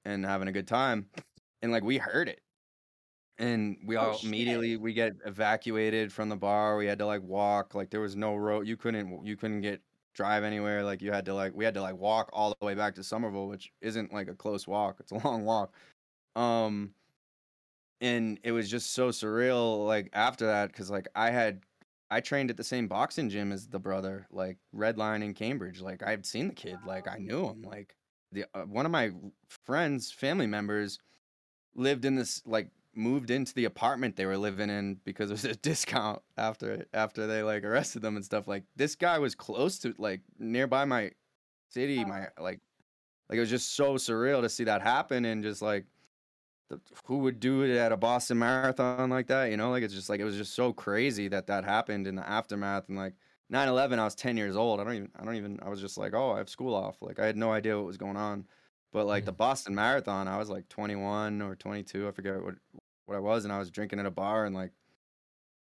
and 0.05 0.25
having 0.25 0.47
a 0.47 0.51
good 0.51 0.67
time. 0.67 1.09
And 1.61 1.71
like 1.71 1.83
we 1.83 1.97
heard 1.97 2.29
it, 2.29 2.41
and 3.37 3.77
we 3.85 3.97
Oh, 3.97 4.11
all 4.11 4.19
immediately 4.23 4.77
we 4.77 4.93
get 4.93 5.15
evacuated 5.25 6.11
from 6.13 6.29
the 6.29 6.35
bar. 6.35 6.77
We 6.77 6.85
had 6.85 6.99
to 6.99 7.05
like 7.05 7.23
walk. 7.23 7.75
Like 7.75 7.89
there 7.89 8.01
was 8.01 8.15
no 8.15 8.35
road. 8.35 8.67
You 8.67 8.77
couldn't. 8.77 9.25
You 9.25 9.35
couldn't 9.37 9.61
get 9.61 9.81
drive 10.13 10.43
anywhere. 10.43 10.83
Like 10.83 11.01
you 11.01 11.11
had 11.11 11.25
to 11.25 11.33
like 11.33 11.53
we 11.55 11.65
had 11.65 11.73
to 11.75 11.81
like 11.81 11.97
walk 11.97 12.29
all 12.33 12.55
the 12.59 12.65
way 12.65 12.75
back 12.75 12.95
to 12.95 13.03
Somerville, 13.03 13.47
which 13.47 13.71
isn't 13.81 14.13
like 14.13 14.27
a 14.27 14.35
close 14.35 14.67
walk. 14.67 14.97
It's 14.99 15.11
a 15.11 15.15
long 15.27 15.45
walk. 15.45 15.73
Um 16.35 16.93
and 18.01 18.39
it 18.43 18.51
was 18.51 18.69
just 18.69 18.91
so 18.91 19.09
surreal 19.09 19.85
like 19.85 20.09
after 20.13 20.45
that 20.47 20.73
cuz 20.73 20.89
like 20.89 21.07
I 21.15 21.31
had 21.31 21.61
I 22.09 22.21
trained 22.21 22.49
at 22.49 22.57
the 22.57 22.63
same 22.63 22.87
boxing 22.87 23.29
gym 23.29 23.51
as 23.51 23.67
the 23.67 23.79
brother, 23.79 24.27
like 24.31 24.57
Redline 24.75 25.23
in 25.23 25.33
Cambridge. 25.33 25.81
Like 25.81 26.03
I 26.03 26.11
had 26.11 26.25
seen 26.25 26.47
the 26.49 26.53
kid, 26.53 26.77
like 26.85 27.07
I 27.07 27.17
knew 27.17 27.47
him. 27.47 27.63
Like 27.63 27.95
the 28.31 28.45
uh, 28.53 28.61
one 28.61 28.85
of 28.85 28.91
my 28.91 29.11
friends, 29.65 30.11
family 30.11 30.47
members 30.47 30.99
lived 31.75 32.05
in 32.05 32.15
this 32.15 32.41
like 32.45 32.69
moved 32.95 33.29
into 33.29 33.53
the 33.53 33.65
apartment 33.65 34.15
they 34.15 34.25
were 34.25 34.37
living 34.37 34.69
in 34.69 34.97
because 35.03 35.29
it 35.29 35.33
was 35.33 35.45
a 35.45 35.55
discount 35.61 36.21
after 36.37 36.85
after 36.93 37.27
they 37.27 37.43
like 37.43 37.63
arrested 37.63 38.01
them 38.01 38.15
and 38.15 38.23
stuff 38.23 38.47
like 38.47 38.63
this 38.75 38.95
guy 38.95 39.19
was 39.19 39.35
close 39.35 39.79
to 39.79 39.93
like 39.97 40.21
nearby 40.39 40.85
my 40.85 41.11
city 41.69 42.05
my 42.05 42.27
like 42.39 42.61
like 43.29 43.37
it 43.37 43.41
was 43.41 43.49
just 43.49 43.75
so 43.75 43.95
surreal 43.95 44.41
to 44.41 44.47
see 44.47 44.63
that 44.63 44.81
happen 44.81 45.25
and 45.25 45.43
just 45.43 45.61
like 45.61 45.85
the, 46.69 46.79
who 47.05 47.19
would 47.19 47.39
do 47.39 47.63
it 47.63 47.75
at 47.77 47.91
a 47.91 47.97
Boston 47.97 48.39
marathon 48.39 49.09
like 49.09 49.27
that 49.27 49.51
you 49.51 49.57
know 49.57 49.71
like 49.71 49.83
it's 49.83 49.93
just 49.93 50.09
like 50.09 50.19
it 50.19 50.25
was 50.25 50.37
just 50.37 50.53
so 50.53 50.73
crazy 50.73 51.27
that 51.27 51.47
that 51.47 51.63
happened 51.63 52.07
in 52.07 52.15
the 52.15 52.27
aftermath 52.27 52.89
and 52.89 52.97
like 52.97 53.13
9/11 53.51 53.99
I 53.99 54.03
was 54.03 54.15
10 54.15 54.37
years 54.37 54.55
old 54.55 54.79
I 54.79 54.83
don't 54.83 54.95
even 54.95 55.11
I 55.15 55.23
don't 55.23 55.35
even 55.35 55.59
I 55.61 55.69
was 55.69 55.79
just 55.79 55.97
like 55.97 56.13
oh 56.13 56.31
I 56.31 56.39
have 56.39 56.49
school 56.49 56.73
off 56.73 57.01
like 57.01 57.19
I 57.19 57.25
had 57.25 57.37
no 57.37 57.51
idea 57.51 57.77
what 57.77 57.85
was 57.85 57.97
going 57.97 58.17
on 58.17 58.45
but 58.95 59.07
like 59.07 59.25
the 59.25 59.33
Boston 59.33 59.75
Marathon, 59.75 60.29
I 60.29 60.37
was 60.37 60.49
like 60.49 60.69
21 60.69 61.41
or 61.41 61.57
22. 61.57 62.07
I 62.07 62.11
forget 62.11 62.41
what 62.41 62.55
what 63.07 63.17
I 63.17 63.19
was, 63.19 63.43
and 63.43 63.51
I 63.51 63.59
was 63.59 63.69
drinking 63.69 63.99
at 63.99 64.05
a 64.05 64.09
bar, 64.09 64.45
and 64.45 64.55
like, 64.55 64.71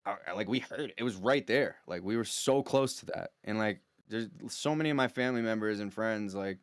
I, 0.05 0.33
like 0.35 0.49
we 0.49 0.59
heard 0.59 0.81
it. 0.81 0.93
it 0.97 1.03
was 1.03 1.15
right 1.15 1.47
there. 1.47 1.77
Like 1.87 2.03
we 2.03 2.17
were 2.17 2.25
so 2.25 2.61
close 2.61 2.95
to 2.97 3.05
that, 3.05 3.31
and 3.45 3.57
like 3.57 3.79
there's 4.09 4.27
so 4.49 4.75
many 4.75 4.89
of 4.89 4.97
my 4.97 5.07
family 5.07 5.41
members 5.41 5.79
and 5.79 5.93
friends 5.93 6.35
like 6.35 6.57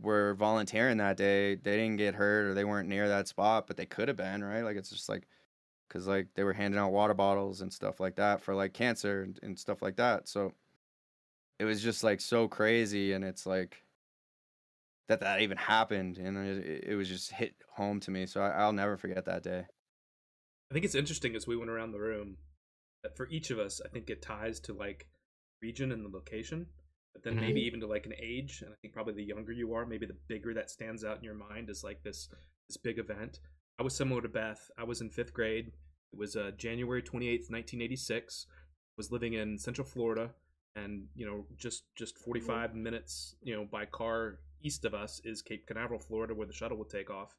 were 0.00 0.34
volunteering 0.34 0.98
that 0.98 1.16
day. 1.16 1.54
They 1.54 1.76
didn't 1.76 1.96
get 1.96 2.14
hurt 2.14 2.46
or 2.46 2.54
they 2.54 2.64
weren't 2.64 2.88
near 2.88 3.08
that 3.08 3.28
spot, 3.28 3.66
but 3.66 3.76
they 3.76 3.86
could 3.86 4.08
have 4.08 4.16
been, 4.16 4.42
right? 4.42 4.62
Like 4.62 4.76
it's 4.76 4.90
just 4.90 5.08
like 5.08 5.26
because 5.88 6.06
like 6.06 6.28
they 6.34 6.44
were 6.44 6.52
handing 6.52 6.80
out 6.80 6.92
water 6.92 7.14
bottles 7.14 7.60
and 7.60 7.72
stuff 7.72 8.00
like 8.00 8.16
that 8.16 8.40
for 8.40 8.54
like 8.54 8.72
cancer 8.72 9.22
and, 9.22 9.38
and 9.42 9.58
stuff 9.58 9.82
like 9.82 9.96
that. 9.96 10.28
So 10.28 10.52
it 11.58 11.64
was 11.64 11.82
just 11.82 12.02
like 12.02 12.20
so 12.20 12.48
crazy, 12.48 13.12
and 13.12 13.24
it's 13.24 13.46
like 13.46 13.84
that 15.08 15.20
that 15.20 15.40
even 15.40 15.56
happened, 15.56 16.18
and 16.18 16.36
it, 16.36 16.84
it 16.88 16.96
was 16.96 17.08
just 17.08 17.32
hit 17.32 17.54
home 17.70 18.00
to 18.00 18.10
me. 18.10 18.26
So 18.26 18.40
I, 18.40 18.50
I'll 18.50 18.72
never 18.72 18.96
forget 18.96 19.24
that 19.26 19.42
day. 19.42 19.66
I 20.70 20.74
think 20.74 20.84
it's 20.84 20.94
interesting 20.94 21.36
as 21.36 21.46
we 21.46 21.56
went 21.56 21.70
around 21.70 21.92
the 21.92 22.00
room 22.00 22.38
that 23.02 23.16
for 23.16 23.28
each 23.28 23.50
of 23.50 23.58
us, 23.58 23.80
I 23.84 23.88
think 23.88 24.10
it 24.10 24.22
ties 24.22 24.58
to 24.60 24.72
like 24.72 25.06
region 25.62 25.92
and 25.92 26.04
the 26.04 26.08
location, 26.08 26.66
but 27.14 27.22
then 27.22 27.34
Mm-hmm. 27.34 27.42
maybe 27.42 27.60
even 27.62 27.80
to 27.80 27.86
like 27.86 28.04
an 28.06 28.14
age. 28.20 28.60
And 28.62 28.72
I 28.72 28.76
think 28.82 28.92
probably 28.92 29.14
the 29.14 29.24
younger 29.24 29.52
you 29.52 29.72
are, 29.74 29.86
maybe 29.86 30.04
the 30.06 30.16
bigger 30.28 30.52
that 30.54 30.70
stands 30.70 31.04
out 31.04 31.16
in 31.18 31.24
your 31.24 31.34
mind 31.34 31.70
is 31.70 31.82
like 31.82 32.02
this 32.02 32.28
this 32.68 32.76
big 32.76 32.98
event. 32.98 33.40
I 33.78 33.82
was 33.82 33.94
similar 33.96 34.20
to 34.22 34.28
Beth. 34.28 34.70
I 34.78 34.84
was 34.84 35.00
in 35.00 35.10
fifth 35.10 35.32
grade. 35.32 35.72
It 36.12 36.18
was 36.18 36.36
uh, 36.36 36.50
January 36.56 37.02
twenty 37.02 37.28
eighth, 37.28 37.50
nineteen 37.50 37.80
eighty 37.80 37.96
six. 37.96 38.46
Was 38.96 39.10
living 39.10 39.32
in 39.32 39.58
Central 39.58 39.86
Florida, 39.86 40.30
and 40.76 41.06
you 41.16 41.26
know 41.26 41.46
just 41.56 41.82
just 41.96 42.16
forty 42.18 42.40
five 42.40 42.74
minutes 42.74 43.34
you 43.42 43.54
know 43.56 43.64
by 43.70 43.84
car 43.86 44.38
east 44.62 44.84
of 44.84 44.94
us 44.94 45.20
is 45.24 45.42
Cape 45.42 45.66
Canaveral, 45.66 45.98
Florida, 46.00 46.34
where 46.34 46.46
the 46.46 46.52
shuttle 46.52 46.78
would 46.78 46.90
take 46.90 47.10
off. 47.10 47.36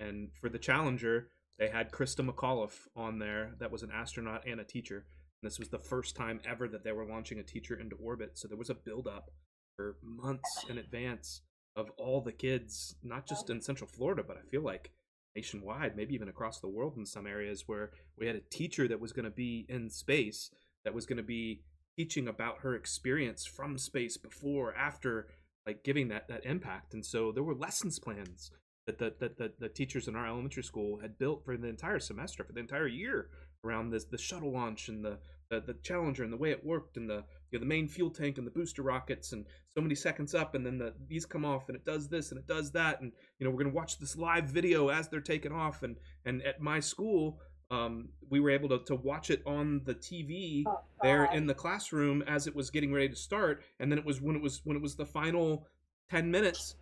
And 0.00 0.30
for 0.40 0.48
the 0.48 0.58
Challenger, 0.58 1.28
they 1.58 1.68
had 1.68 1.92
Christa 1.92 2.28
McAuliffe 2.28 2.86
on 2.96 3.18
there 3.18 3.52
that 3.60 3.70
was 3.70 3.82
an 3.82 3.90
astronaut 3.92 4.44
and 4.46 4.58
a 4.60 4.64
teacher. 4.64 5.06
This 5.42 5.58
was 5.58 5.68
the 5.68 5.78
first 5.78 6.16
time 6.16 6.40
ever 6.48 6.66
that 6.68 6.82
they 6.82 6.92
were 6.92 7.06
launching 7.06 7.38
a 7.38 7.42
teacher 7.42 7.78
into 7.78 7.96
orbit. 7.96 8.38
So 8.38 8.48
there 8.48 8.56
was 8.56 8.70
a 8.70 8.74
build-up 8.74 9.30
for 9.76 9.96
months 10.02 10.64
in 10.68 10.78
advance 10.78 11.42
of 11.76 11.90
all 11.98 12.20
the 12.20 12.32
kids, 12.32 12.96
not 13.02 13.26
just 13.26 13.50
in 13.50 13.60
Central 13.60 13.88
Florida, 13.88 14.22
but 14.26 14.38
I 14.38 14.48
feel 14.50 14.62
like 14.62 14.92
nationwide, 15.36 15.94
maybe 15.94 16.14
even 16.14 16.28
across 16.28 16.60
the 16.60 16.68
world 16.68 16.94
in 16.96 17.04
some 17.04 17.26
areas 17.26 17.64
where 17.66 17.90
we 18.18 18.26
had 18.26 18.36
a 18.36 18.40
teacher 18.50 18.88
that 18.88 19.00
was 19.00 19.12
going 19.12 19.26
to 19.26 19.30
be 19.30 19.66
in 19.68 19.90
space, 19.90 20.50
that 20.84 20.94
was 20.94 21.04
going 21.04 21.18
to 21.18 21.22
be 21.22 21.60
teaching 21.98 22.26
about 22.26 22.60
her 22.60 22.74
experience 22.74 23.44
from 23.44 23.76
space 23.76 24.16
before, 24.16 24.74
after, 24.74 25.28
like 25.66 25.84
giving 25.84 26.08
that 26.08 26.28
that 26.28 26.46
impact. 26.46 26.94
And 26.94 27.04
so 27.04 27.32
there 27.32 27.42
were 27.42 27.54
lessons 27.54 27.98
plans 27.98 28.50
that 28.86 28.98
the, 28.98 29.12
that 29.20 29.36
the, 29.36 29.52
the 29.58 29.68
teachers 29.68 30.08
in 30.08 30.16
our 30.16 30.26
elementary 30.26 30.62
school 30.62 31.00
had 31.00 31.18
built 31.18 31.44
for 31.44 31.56
the 31.56 31.68
entire 31.68 31.98
semester, 31.98 32.44
for 32.44 32.52
the 32.52 32.60
entire 32.60 32.86
year, 32.86 33.28
around 33.66 33.90
this 33.90 34.04
the 34.04 34.18
shuttle 34.18 34.52
launch 34.52 34.88
and 34.88 35.04
the, 35.04 35.18
the 35.50 35.60
the 35.60 35.74
Challenger 35.82 36.24
and 36.24 36.32
the 36.32 36.36
way 36.36 36.50
it 36.50 36.64
worked 36.64 36.96
and 36.96 37.08
the 37.08 37.24
you 37.50 37.58
know, 37.58 37.60
the 37.60 37.66
main 37.66 37.88
fuel 37.88 38.10
tank 38.10 38.38
and 38.38 38.46
the 38.46 38.50
booster 38.50 38.82
rockets 38.82 39.32
and 39.32 39.44
so 39.74 39.80
many 39.80 39.94
seconds 39.94 40.34
up 40.34 40.54
and 40.54 40.64
then 40.64 40.78
the 40.78 40.92
these 41.08 41.26
come 41.26 41.44
off 41.44 41.68
and 41.68 41.76
it 41.76 41.84
does 41.84 42.08
this 42.08 42.30
and 42.30 42.38
it 42.38 42.46
does 42.46 42.70
that 42.72 43.00
and 43.00 43.12
you 43.38 43.44
know 43.44 43.50
we're 43.50 43.62
gonna 43.62 43.74
watch 43.74 43.98
this 43.98 44.16
live 44.16 44.44
video 44.44 44.88
as 44.88 45.08
they're 45.08 45.20
taking 45.20 45.52
off 45.52 45.82
and 45.82 45.96
and 46.24 46.42
at 46.42 46.60
my 46.60 46.80
school 46.80 47.38
um, 47.68 48.10
we 48.30 48.38
were 48.38 48.50
able 48.50 48.68
to, 48.68 48.78
to 48.84 48.94
watch 48.94 49.30
it 49.30 49.42
on 49.44 49.80
the 49.84 49.94
TV 49.94 50.64
there 51.02 51.24
in 51.32 51.48
the 51.48 51.54
classroom 51.54 52.22
as 52.22 52.46
it 52.46 52.54
was 52.54 52.70
getting 52.70 52.92
ready 52.92 53.08
to 53.08 53.16
start 53.16 53.62
and 53.80 53.90
then 53.90 53.98
it 53.98 54.04
was 54.04 54.20
when 54.20 54.36
it 54.36 54.42
was 54.42 54.60
when 54.64 54.76
it 54.76 54.82
was 54.82 54.94
the 54.94 55.06
final 55.06 55.66
10 56.10 56.30
minutes 56.30 56.76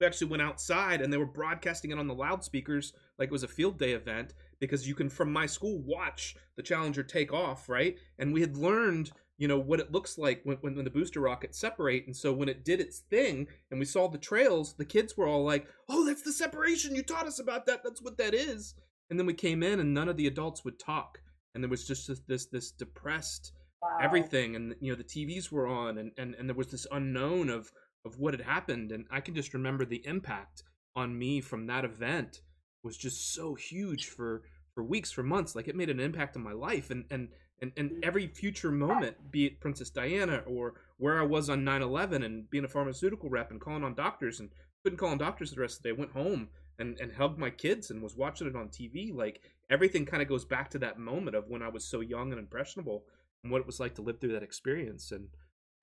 we 0.00 0.06
actually 0.06 0.28
went 0.28 0.42
outside 0.42 1.00
and 1.00 1.12
they 1.12 1.16
were 1.16 1.26
broadcasting 1.26 1.90
it 1.90 1.98
on 1.98 2.06
the 2.06 2.14
loudspeakers 2.14 2.92
like 3.18 3.28
it 3.28 3.32
was 3.32 3.42
a 3.42 3.48
field 3.48 3.78
day 3.78 3.92
event 3.92 4.34
because 4.60 4.86
you 4.86 4.94
can 4.94 5.08
from 5.08 5.32
my 5.32 5.46
school 5.46 5.82
watch 5.84 6.36
the 6.56 6.62
challenger 6.62 7.02
take 7.02 7.32
off 7.32 7.68
right? 7.68 7.96
And 8.18 8.32
we 8.32 8.40
had 8.40 8.56
learned 8.56 9.12
you 9.36 9.48
know 9.48 9.58
what 9.58 9.80
it 9.80 9.92
looks 9.92 10.16
like 10.16 10.40
when, 10.44 10.56
when, 10.58 10.76
when 10.76 10.84
the 10.84 10.90
booster 10.90 11.20
rockets 11.20 11.58
separate. 11.58 12.06
And 12.06 12.16
so 12.16 12.32
when 12.32 12.48
it 12.48 12.64
did 12.64 12.80
its 12.80 13.00
thing 13.00 13.48
and 13.70 13.80
we 13.80 13.86
saw 13.86 14.08
the 14.08 14.18
trails 14.18 14.74
the 14.74 14.84
kids 14.84 15.16
were 15.16 15.26
all 15.26 15.44
like 15.44 15.66
oh 15.88 16.06
that's 16.06 16.22
the 16.22 16.32
separation. 16.32 16.94
You 16.94 17.02
taught 17.02 17.26
us 17.26 17.40
about 17.40 17.66
that. 17.66 17.82
That's 17.84 18.02
what 18.02 18.18
that 18.18 18.34
is. 18.34 18.74
And 19.10 19.18
then 19.18 19.26
we 19.26 19.34
came 19.34 19.62
in 19.62 19.80
and 19.80 19.92
none 19.92 20.08
of 20.08 20.16
the 20.16 20.26
adults 20.26 20.64
would 20.64 20.78
talk. 20.78 21.18
And 21.54 21.62
there 21.62 21.70
was 21.70 21.86
just 21.86 22.08
this 22.08 22.20
this, 22.26 22.46
this 22.46 22.70
depressed 22.70 23.52
everything. 24.00 24.56
And 24.56 24.74
you 24.80 24.92
know 24.92 24.96
the 24.96 25.04
tvs 25.04 25.50
were 25.50 25.66
on 25.66 25.98
and, 25.98 26.12
and 26.16 26.34
and 26.36 26.48
there 26.48 26.56
was 26.56 26.70
this 26.70 26.86
unknown 26.92 27.50
of 27.50 27.70
of 28.04 28.18
what 28.18 28.34
had 28.34 28.46
happened. 28.46 28.92
And 28.92 29.06
i 29.10 29.20
can 29.20 29.34
just 29.34 29.54
remember 29.54 29.84
the 29.84 30.06
impact 30.06 30.62
on 30.96 31.18
me 31.18 31.40
from 31.40 31.66
that 31.66 31.84
event 31.84 32.40
was 32.84 32.96
just 32.96 33.34
so 33.34 33.54
huge 33.54 34.06
for 34.06 34.42
for 34.74 34.82
weeks 34.82 35.10
for 35.10 35.22
months 35.22 35.54
like 35.54 35.68
it 35.68 35.76
made 35.76 35.90
an 35.90 36.00
impact 36.00 36.36
on 36.36 36.42
my 36.42 36.52
life 36.52 36.90
and 36.90 37.04
and 37.10 37.28
and, 37.62 37.72
and 37.76 38.04
every 38.04 38.26
future 38.26 38.70
moment 38.70 39.30
be 39.30 39.46
it 39.46 39.60
princess 39.60 39.90
diana 39.90 40.42
or 40.46 40.74
where 40.98 41.18
i 41.18 41.24
was 41.24 41.48
on 41.48 41.64
9-11 41.64 42.24
and 42.24 42.50
being 42.50 42.64
a 42.64 42.68
pharmaceutical 42.68 43.30
rep 43.30 43.50
and 43.50 43.60
calling 43.60 43.84
on 43.84 43.94
doctors 43.94 44.40
and 44.40 44.50
couldn't 44.82 44.98
call 44.98 45.10
on 45.10 45.18
doctors 45.18 45.52
the 45.52 45.60
rest 45.60 45.78
of 45.78 45.82
the 45.82 45.88
day 45.90 45.96
went 45.96 46.12
home 46.12 46.48
and 46.78 46.98
and 47.00 47.12
hugged 47.12 47.38
my 47.38 47.50
kids 47.50 47.90
and 47.90 48.02
was 48.02 48.16
watching 48.16 48.46
it 48.46 48.56
on 48.56 48.68
tv 48.68 49.14
like 49.14 49.40
everything 49.70 50.04
kind 50.04 50.22
of 50.22 50.28
goes 50.28 50.44
back 50.44 50.68
to 50.68 50.78
that 50.78 50.98
moment 50.98 51.36
of 51.36 51.48
when 51.48 51.62
i 51.62 51.68
was 51.68 51.84
so 51.84 52.00
young 52.00 52.32
and 52.32 52.40
impressionable 52.40 53.04
and 53.42 53.52
what 53.52 53.60
it 53.60 53.66
was 53.66 53.80
like 53.80 53.94
to 53.94 54.02
live 54.02 54.20
through 54.20 54.32
that 54.32 54.42
experience 54.42 55.12
and 55.12 55.28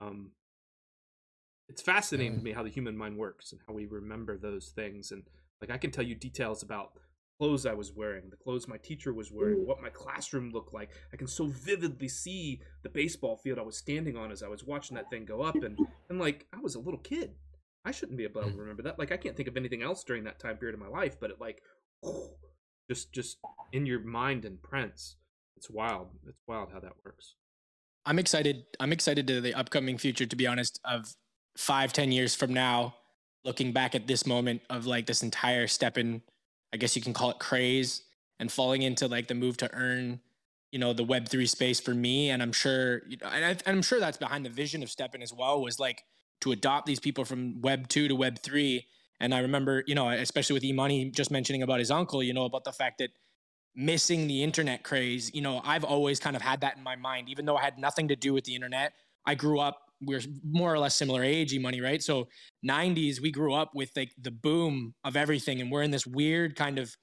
um 0.00 0.30
it's 1.68 1.80
fascinating 1.80 2.36
to 2.36 2.44
me 2.44 2.52
how 2.52 2.62
the 2.62 2.68
human 2.68 2.96
mind 2.96 3.16
works 3.16 3.52
and 3.52 3.60
how 3.66 3.72
we 3.72 3.86
remember 3.86 4.36
those 4.36 4.68
things 4.74 5.10
and 5.10 5.22
like 5.62 5.70
i 5.70 5.78
can 5.78 5.90
tell 5.90 6.04
you 6.04 6.14
details 6.14 6.62
about 6.62 6.92
clothes 7.38 7.64
i 7.64 7.72
was 7.72 7.92
wearing 7.92 8.28
the 8.30 8.36
clothes 8.36 8.68
my 8.68 8.76
teacher 8.76 9.14
was 9.14 9.32
wearing 9.32 9.58
mm. 9.58 9.66
what 9.66 9.80
my 9.80 9.88
classroom 9.88 10.50
looked 10.50 10.74
like. 10.74 10.90
I 11.12 11.16
can 11.16 11.26
so 11.26 11.46
vividly 11.46 12.08
see 12.08 12.60
the 12.82 12.90
baseball 12.90 13.36
field 13.36 13.58
i 13.58 13.62
was 13.62 13.76
standing 13.76 14.16
on 14.16 14.30
as 14.30 14.42
i 14.42 14.48
was 14.48 14.64
watching 14.64 14.96
that 14.96 15.08
thing 15.08 15.24
go 15.24 15.42
up 15.42 15.56
and 15.56 15.78
and 16.10 16.18
like 16.18 16.46
i 16.52 16.60
was 16.60 16.74
a 16.74 16.80
little 16.80 17.00
kid. 17.00 17.32
I 17.84 17.90
shouldn't 17.90 18.18
be 18.18 18.24
able 18.24 18.42
to 18.42 18.48
mm. 18.48 18.58
remember 18.58 18.82
that. 18.82 18.98
Like 18.98 19.12
i 19.12 19.16
can't 19.16 19.36
think 19.36 19.48
of 19.48 19.56
anything 19.56 19.82
else 19.82 20.04
during 20.04 20.24
that 20.24 20.38
time 20.38 20.56
period 20.56 20.74
of 20.74 20.80
my 20.80 20.88
life 20.88 21.16
but 21.18 21.30
it 21.30 21.40
like 21.40 21.62
just 22.90 23.12
just 23.12 23.38
in 23.72 23.86
your 23.86 24.00
mind 24.00 24.44
and 24.44 24.62
prints. 24.62 25.16
It's 25.56 25.70
wild. 25.70 26.08
It's 26.26 26.40
wild 26.46 26.70
how 26.72 26.80
that 26.80 26.94
works. 27.04 27.36
I'm 28.04 28.18
excited. 28.18 28.64
I'm 28.80 28.92
excited 28.92 29.26
to 29.28 29.40
the 29.40 29.54
upcoming 29.54 29.96
future, 29.96 30.26
to 30.26 30.36
be 30.36 30.46
honest, 30.46 30.80
of 30.84 31.14
five, 31.56 31.92
ten 31.92 32.12
years 32.12 32.34
from 32.34 32.52
now, 32.52 32.94
looking 33.44 33.72
back 33.72 33.94
at 33.94 34.06
this 34.06 34.26
moment 34.26 34.62
of 34.70 34.86
like 34.86 35.06
this 35.06 35.22
entire 35.22 35.66
STEPN, 35.66 36.22
I 36.72 36.76
guess 36.76 36.96
you 36.96 37.02
can 37.02 37.12
call 37.12 37.30
it 37.30 37.38
craze 37.38 38.02
and 38.38 38.50
falling 38.50 38.82
into 38.82 39.08
like 39.08 39.28
the 39.28 39.34
move 39.34 39.56
to 39.58 39.74
earn, 39.74 40.20
you 40.70 40.78
know, 40.78 40.92
the 40.92 41.04
web 41.04 41.28
three 41.28 41.46
space 41.46 41.80
for 41.80 41.94
me. 41.94 42.30
And 42.30 42.42
I'm 42.42 42.52
sure, 42.52 43.02
you 43.08 43.16
know, 43.20 43.28
and, 43.28 43.44
I, 43.44 43.50
and 43.50 43.76
I'm 43.76 43.82
sure 43.82 44.00
that's 44.00 44.16
behind 44.16 44.44
the 44.46 44.50
vision 44.50 44.82
of 44.82 44.88
STEPN 44.88 45.22
as 45.22 45.32
well 45.32 45.60
was 45.60 45.78
like 45.78 46.04
to 46.40 46.52
adopt 46.52 46.86
these 46.86 47.00
people 47.00 47.24
from 47.24 47.60
web 47.60 47.88
two 47.88 48.08
to 48.08 48.14
web 48.14 48.38
three. 48.38 48.86
And 49.20 49.34
I 49.34 49.40
remember, 49.40 49.84
you 49.86 49.94
know, 49.94 50.08
especially 50.08 50.54
with 50.54 50.64
E-Money 50.64 51.10
just 51.10 51.30
mentioning 51.30 51.62
about 51.62 51.78
his 51.78 51.90
uncle, 51.90 52.22
you 52.22 52.34
know, 52.34 52.44
about 52.44 52.64
the 52.64 52.72
fact 52.72 52.98
that 52.98 53.10
missing 53.74 54.26
the 54.26 54.42
internet 54.42 54.82
craze. 54.82 55.32
You 55.34 55.42
know, 55.42 55.60
I've 55.64 55.84
always 55.84 56.18
kind 56.18 56.36
of 56.36 56.42
had 56.42 56.60
that 56.60 56.76
in 56.76 56.82
my 56.82 56.96
mind, 56.96 57.28
even 57.28 57.44
though 57.44 57.56
I 57.56 57.62
had 57.62 57.78
nothing 57.78 58.08
to 58.08 58.16
do 58.16 58.32
with 58.32 58.44
the 58.44 58.54
internet. 58.54 58.92
I 59.24 59.34
grew 59.34 59.60
up, 59.60 59.81
we 60.04 60.14
are 60.14 60.20
more 60.44 60.72
or 60.72 60.78
less 60.78 60.94
similar 60.94 61.22
age, 61.22 61.58
money, 61.58 61.80
right? 61.80 62.02
So 62.02 62.28
90s, 62.66 63.20
we 63.20 63.30
grew 63.30 63.54
up 63.54 63.70
with 63.74 63.90
like 63.96 64.12
the 64.20 64.30
boom 64.30 64.94
of 65.04 65.16
everything. 65.16 65.60
And 65.60 65.70
we're 65.70 65.82
in 65.82 65.90
this 65.90 66.06
weird 66.06 66.56
kind 66.56 66.78
of 66.78 66.94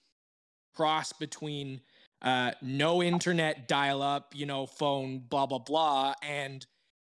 cross 0.76 1.14
between 1.14 1.82
uh, 2.22 2.52
no 2.62 3.02
internet, 3.02 3.68
dial 3.68 4.02
up, 4.02 4.34
you 4.36 4.46
know, 4.46 4.66
phone, 4.66 5.20
blah, 5.30 5.46
blah, 5.46 5.60
blah, 5.60 6.14
and 6.22 6.66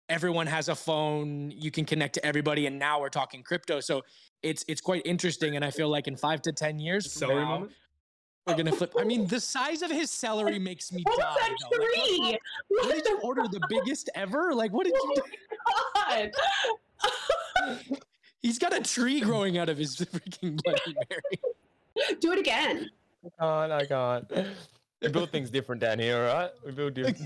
everyone 0.10 0.48
has 0.48 0.68
a 0.70 0.76
phone, 0.76 1.52
you 1.52 1.72
can 1.72 1.86
connect 1.86 2.16
to 2.16 2.26
everybody, 2.26 2.66
and 2.66 2.78
now 2.78 3.00
we're 3.00 3.10
talking 3.10 3.44
crypto. 3.44 3.80
So 3.80 4.02
it's 4.44 4.66
it's 4.68 4.82
quite 4.82 5.04
interesting, 5.06 5.56
and 5.56 5.64
I 5.64 5.72
feel 5.72 5.90
like 5.90 6.08
in 6.08 6.16
five 6.16 6.42
to 6.44 6.52
ten 6.52 6.80
years 6.80 7.18
from 7.18 7.30
now, 7.30 7.46
moment. 7.46 7.72
We're 8.50 8.58
gonna 8.58 8.72
flip. 8.72 8.94
I 9.00 9.04
mean, 9.04 9.28
the 9.28 9.40
size 9.40 9.82
of 9.82 9.92
his 9.92 10.10
celery 10.12 10.60
makes 10.60 10.92
me 10.92 11.04
What 11.04 11.18
die. 11.20 11.26
was 11.26 11.36
that 11.40 11.56
though. 11.62 11.78
Like, 11.78 11.80
what- 11.98 12.06
tree? 12.06 12.20
what- 12.20 12.40
What 12.68 12.86
what 12.86 12.96
did 12.96 13.06
you 13.08 13.18
the 13.18 13.24
order? 13.24 13.44
The 13.44 13.62
biggest 13.70 14.10
ever? 14.16 14.54
Like, 14.54 14.72
what 14.74 14.86
did 14.86 14.94
you 14.96 15.14
oh 15.68 16.22
do? 16.22 16.32
God? 17.70 17.92
He's 18.42 18.58
got 18.60 18.74
a 18.74 18.82
tree 18.82 19.20
growing 19.20 19.58
out 19.58 19.68
of 19.70 19.78
his 19.78 19.96
freaking 19.98 20.62
Bloody 20.64 20.96
Mary. 21.10 22.16
Do 22.22 22.32
it 22.32 22.40
again. 22.40 22.90
I 23.26 23.30
can't. 23.40 23.72
I 23.72 23.86
can't. 23.86 24.48
We 25.02 25.08
build 25.10 25.32
things 25.32 25.50
different 25.50 25.82
down 25.82 26.00
here, 26.00 26.18
all 26.28 26.34
right? 26.34 26.52
We 26.66 26.72
build 26.72 26.94
different. 26.94 27.18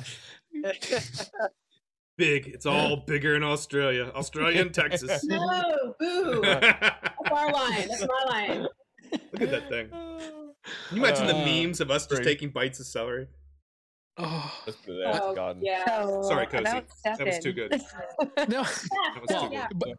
Big. 2.17 2.47
It's 2.47 2.65
all 2.67 2.97
bigger 2.97 3.35
in 3.35 3.43
Australia. 3.43 4.11
Australia 4.15 4.61
and 4.61 4.71
Texas. 4.73 5.23
No, 5.23 5.95
boo. 5.99 6.41
That's 6.43 7.31
our 7.31 7.51
line. 7.51 7.87
That's 7.87 8.05
my 8.07 8.23
line. 8.29 8.67
Look 9.31 9.41
at 9.41 9.49
that 9.51 9.69
thing. 9.69 9.89
Can 10.63 10.97
you 10.97 11.03
imagine 11.05 11.27
the 11.27 11.35
Uh, 11.35 11.45
memes 11.45 11.81
of 11.81 11.91
us 11.91 12.03
just 12.07 12.21
great. 12.21 12.25
taking 12.25 12.49
bites 12.49 12.79
of 12.79 12.85
celery? 12.85 13.27
Oh 14.17 14.53
Let's 14.65 14.77
put 14.79 14.95
Oh, 15.05 15.29
to 15.31 15.35
garden. 15.35 15.63
yeah. 15.65 15.85
So 16.05 16.21
Sorry, 16.23 16.45
Kozy. 16.45 16.83
That 17.03 17.25
was 17.25 17.39
too 17.39 17.51
good. 17.51 17.71
no. 18.47 18.63
That 18.63 19.21
was 19.21 19.29
Well, 19.29 19.49
too 19.49 19.55
yeah. 19.55 19.67
good. 19.67 19.79
but, 19.79 19.89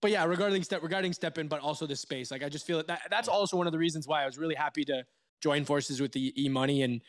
but 0.00 0.10
yeah, 0.12 0.24
regarding 0.24 0.62
step 0.62 0.82
regarding 0.82 1.12
STEPN, 1.12 1.48
but 1.48 1.60
also 1.60 1.86
the 1.86 1.96
space. 1.96 2.30
Like 2.30 2.44
I 2.44 2.48
just 2.48 2.66
feel 2.66 2.76
that, 2.78 2.86
that 2.86 3.02
that's 3.10 3.28
also 3.28 3.56
one 3.56 3.66
of 3.66 3.72
the 3.72 3.78
reasons 3.78 4.06
why 4.06 4.22
I 4.22 4.26
was 4.26 4.38
really 4.38 4.54
happy 4.54 4.84
to 4.84 5.04
join 5.42 5.64
forces 5.64 6.00
with 6.00 6.12
the 6.12 6.32
e 6.40 6.48
money 6.48 6.82
and 6.82 7.00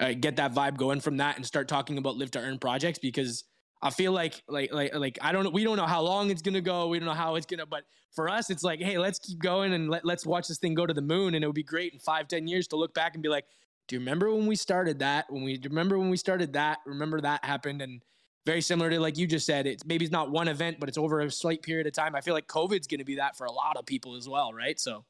uh, 0.00 0.12
get 0.12 0.36
that 0.36 0.52
vibe 0.54 0.76
going 0.76 1.00
from 1.00 1.16
that 1.18 1.36
and 1.36 1.46
start 1.46 1.66
talking 1.68 1.98
about 1.98 2.16
live 2.16 2.30
to 2.32 2.38
earn 2.40 2.58
projects 2.58 2.98
because 2.98 3.44
I 3.82 3.90
feel 3.90 4.12
like 4.12 4.42
like 4.48 4.72
like 4.72 4.94
like 4.94 5.18
I 5.20 5.32
don't 5.32 5.44
know 5.44 5.50
we 5.50 5.64
don't 5.64 5.76
know 5.76 5.86
how 5.86 6.02
long 6.02 6.30
it's 6.30 6.42
gonna 6.42 6.60
go 6.60 6.86
we 6.88 6.98
don't 6.98 7.06
know 7.06 7.14
how 7.14 7.34
it's 7.34 7.46
gonna 7.46 7.66
but 7.66 7.82
for 8.14 8.28
us 8.28 8.50
it's 8.50 8.62
like 8.62 8.80
hey 8.80 8.98
let's 8.98 9.18
keep 9.18 9.38
going 9.40 9.72
and 9.72 9.90
let, 9.90 10.04
let's 10.04 10.24
watch 10.24 10.48
this 10.48 10.58
thing 10.58 10.74
go 10.74 10.86
to 10.86 10.94
the 10.94 11.02
moon 11.02 11.34
and 11.34 11.42
it 11.42 11.46
would 11.46 11.54
be 11.54 11.62
great 11.62 11.92
in 11.92 11.98
five 11.98 12.28
ten 12.28 12.46
years 12.46 12.68
to 12.68 12.76
look 12.76 12.94
back 12.94 13.14
and 13.14 13.22
be 13.22 13.28
like 13.28 13.44
do 13.88 13.96
you 13.96 14.00
remember 14.00 14.32
when 14.32 14.46
we 14.46 14.54
started 14.54 15.00
that 15.00 15.26
when 15.30 15.42
we 15.42 15.60
remember 15.64 15.98
when 15.98 16.10
we 16.10 16.16
started 16.16 16.52
that 16.52 16.78
remember 16.86 17.20
that 17.20 17.44
happened 17.44 17.82
and 17.82 18.02
very 18.46 18.60
similar 18.60 18.90
to 18.90 19.00
like 19.00 19.18
you 19.18 19.26
just 19.26 19.46
said 19.46 19.66
it's 19.66 19.84
maybe 19.84 20.04
it's 20.04 20.12
not 20.12 20.30
one 20.30 20.48
event 20.48 20.78
but 20.78 20.88
it's 20.88 20.98
over 20.98 21.20
a 21.20 21.30
slight 21.30 21.62
period 21.62 21.86
of 21.86 21.92
time 21.92 22.14
I 22.14 22.20
feel 22.20 22.34
like 22.34 22.46
COVID's 22.46 22.86
gonna 22.86 23.04
be 23.04 23.16
that 23.16 23.36
for 23.36 23.46
a 23.46 23.52
lot 23.52 23.76
of 23.76 23.84
people 23.84 24.14
as 24.16 24.28
well 24.28 24.52
right 24.52 24.78
so 24.78 25.04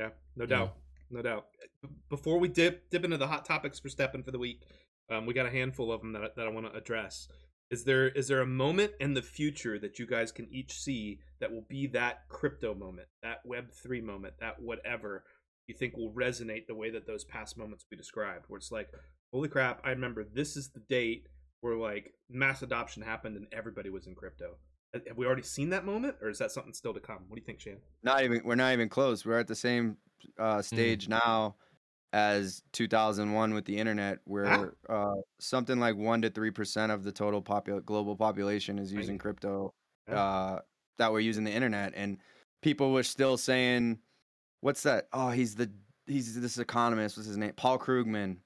Yeah, 0.00 0.10
no 0.34 0.46
doubt, 0.46 0.76
no 1.10 1.20
doubt. 1.20 1.46
Before 2.08 2.38
we 2.38 2.48
dip 2.48 2.88
dip 2.90 3.04
into 3.04 3.18
the 3.18 3.26
hot 3.26 3.44
topics 3.44 3.78
for 3.78 3.88
STEPN 3.88 4.24
for 4.24 4.30
the 4.30 4.38
week, 4.38 4.62
um, 5.10 5.26
we 5.26 5.34
got 5.34 5.44
a 5.46 5.50
handful 5.50 5.92
of 5.92 6.00
them 6.00 6.12
that 6.12 6.36
that 6.36 6.46
I 6.46 6.50
want 6.50 6.72
to 6.72 6.78
address. 6.78 7.28
Is 7.70 7.84
there 7.84 8.08
is 8.08 8.26
there 8.26 8.40
a 8.40 8.46
moment 8.46 8.92
in 8.98 9.14
the 9.14 9.22
future 9.22 9.78
that 9.78 9.98
you 9.98 10.06
guys 10.06 10.32
can 10.32 10.48
each 10.50 10.80
see 10.80 11.20
that 11.40 11.52
will 11.52 11.64
be 11.68 11.86
that 11.88 12.28
crypto 12.28 12.74
moment, 12.74 13.06
that 13.22 13.38
Web 13.44 13.70
three 13.70 14.00
moment, 14.00 14.34
that 14.40 14.60
whatever 14.60 15.24
you 15.68 15.74
think 15.74 15.96
will 15.96 16.12
resonate 16.12 16.66
the 16.66 16.74
way 16.74 16.90
that 16.90 17.06
those 17.06 17.24
past 17.24 17.56
moments 17.56 17.86
we 17.88 17.96
described, 17.96 18.46
where 18.48 18.58
it's 18.58 18.72
like, 18.72 18.88
holy 19.32 19.48
crap, 19.48 19.80
I 19.84 19.90
remember 19.90 20.24
this 20.24 20.56
is 20.56 20.70
the 20.70 20.82
date 20.88 21.28
where 21.60 21.76
like 21.76 22.12
mass 22.28 22.62
adoption 22.62 23.02
happened 23.02 23.36
and 23.36 23.46
everybody 23.52 23.88
was 23.88 24.06
in 24.08 24.16
crypto. 24.16 24.56
Have 24.92 25.16
we 25.16 25.24
already 25.24 25.42
seen 25.42 25.70
that 25.70 25.84
moment, 25.84 26.16
or 26.20 26.28
is 26.28 26.38
that 26.38 26.50
something 26.50 26.72
still 26.72 26.92
to 26.92 26.98
come? 26.98 27.18
What 27.28 27.36
do 27.36 27.40
you 27.40 27.46
think, 27.46 27.60
Shan? 27.60 27.76
Not 28.02 28.24
even 28.24 28.42
we're 28.44 28.56
not 28.56 28.72
even 28.72 28.88
close. 28.88 29.24
We're 29.24 29.38
at 29.38 29.46
the 29.46 29.54
same 29.54 29.96
uh, 30.40 30.60
stage 30.60 31.08
now 31.08 31.54
as 32.12 32.62
2001 32.72 33.54
with 33.54 33.64
the 33.64 33.78
internet, 33.78 34.18
where 34.24 34.74
uh, 34.88 35.14
something 35.38 35.78
like 35.78 35.96
one 35.96 36.22
to 36.22 36.30
three 36.30 36.50
percent 36.50 36.90
of 36.92 37.04
the 37.04 37.12
total 37.12 37.42
popul- 37.42 37.84
global 37.84 38.16
population 38.16 38.78
is 38.78 38.92
using 38.92 39.18
crypto. 39.18 39.72
Uh, 40.10 40.58
that 40.98 41.12
were 41.12 41.20
using 41.20 41.44
the 41.44 41.52
internet, 41.52 41.92
and 41.94 42.18
people 42.62 42.92
were 42.92 43.02
still 43.04 43.36
saying, 43.36 43.98
"What's 44.60 44.82
that? 44.82 45.06
Oh, 45.12 45.30
he's 45.30 45.54
the 45.54 45.70
he's 46.06 46.38
this 46.40 46.58
economist. 46.58 47.16
What's 47.16 47.28
his 47.28 47.36
name? 47.36 47.52
Paul 47.56 47.78
Krugman." 47.78 48.38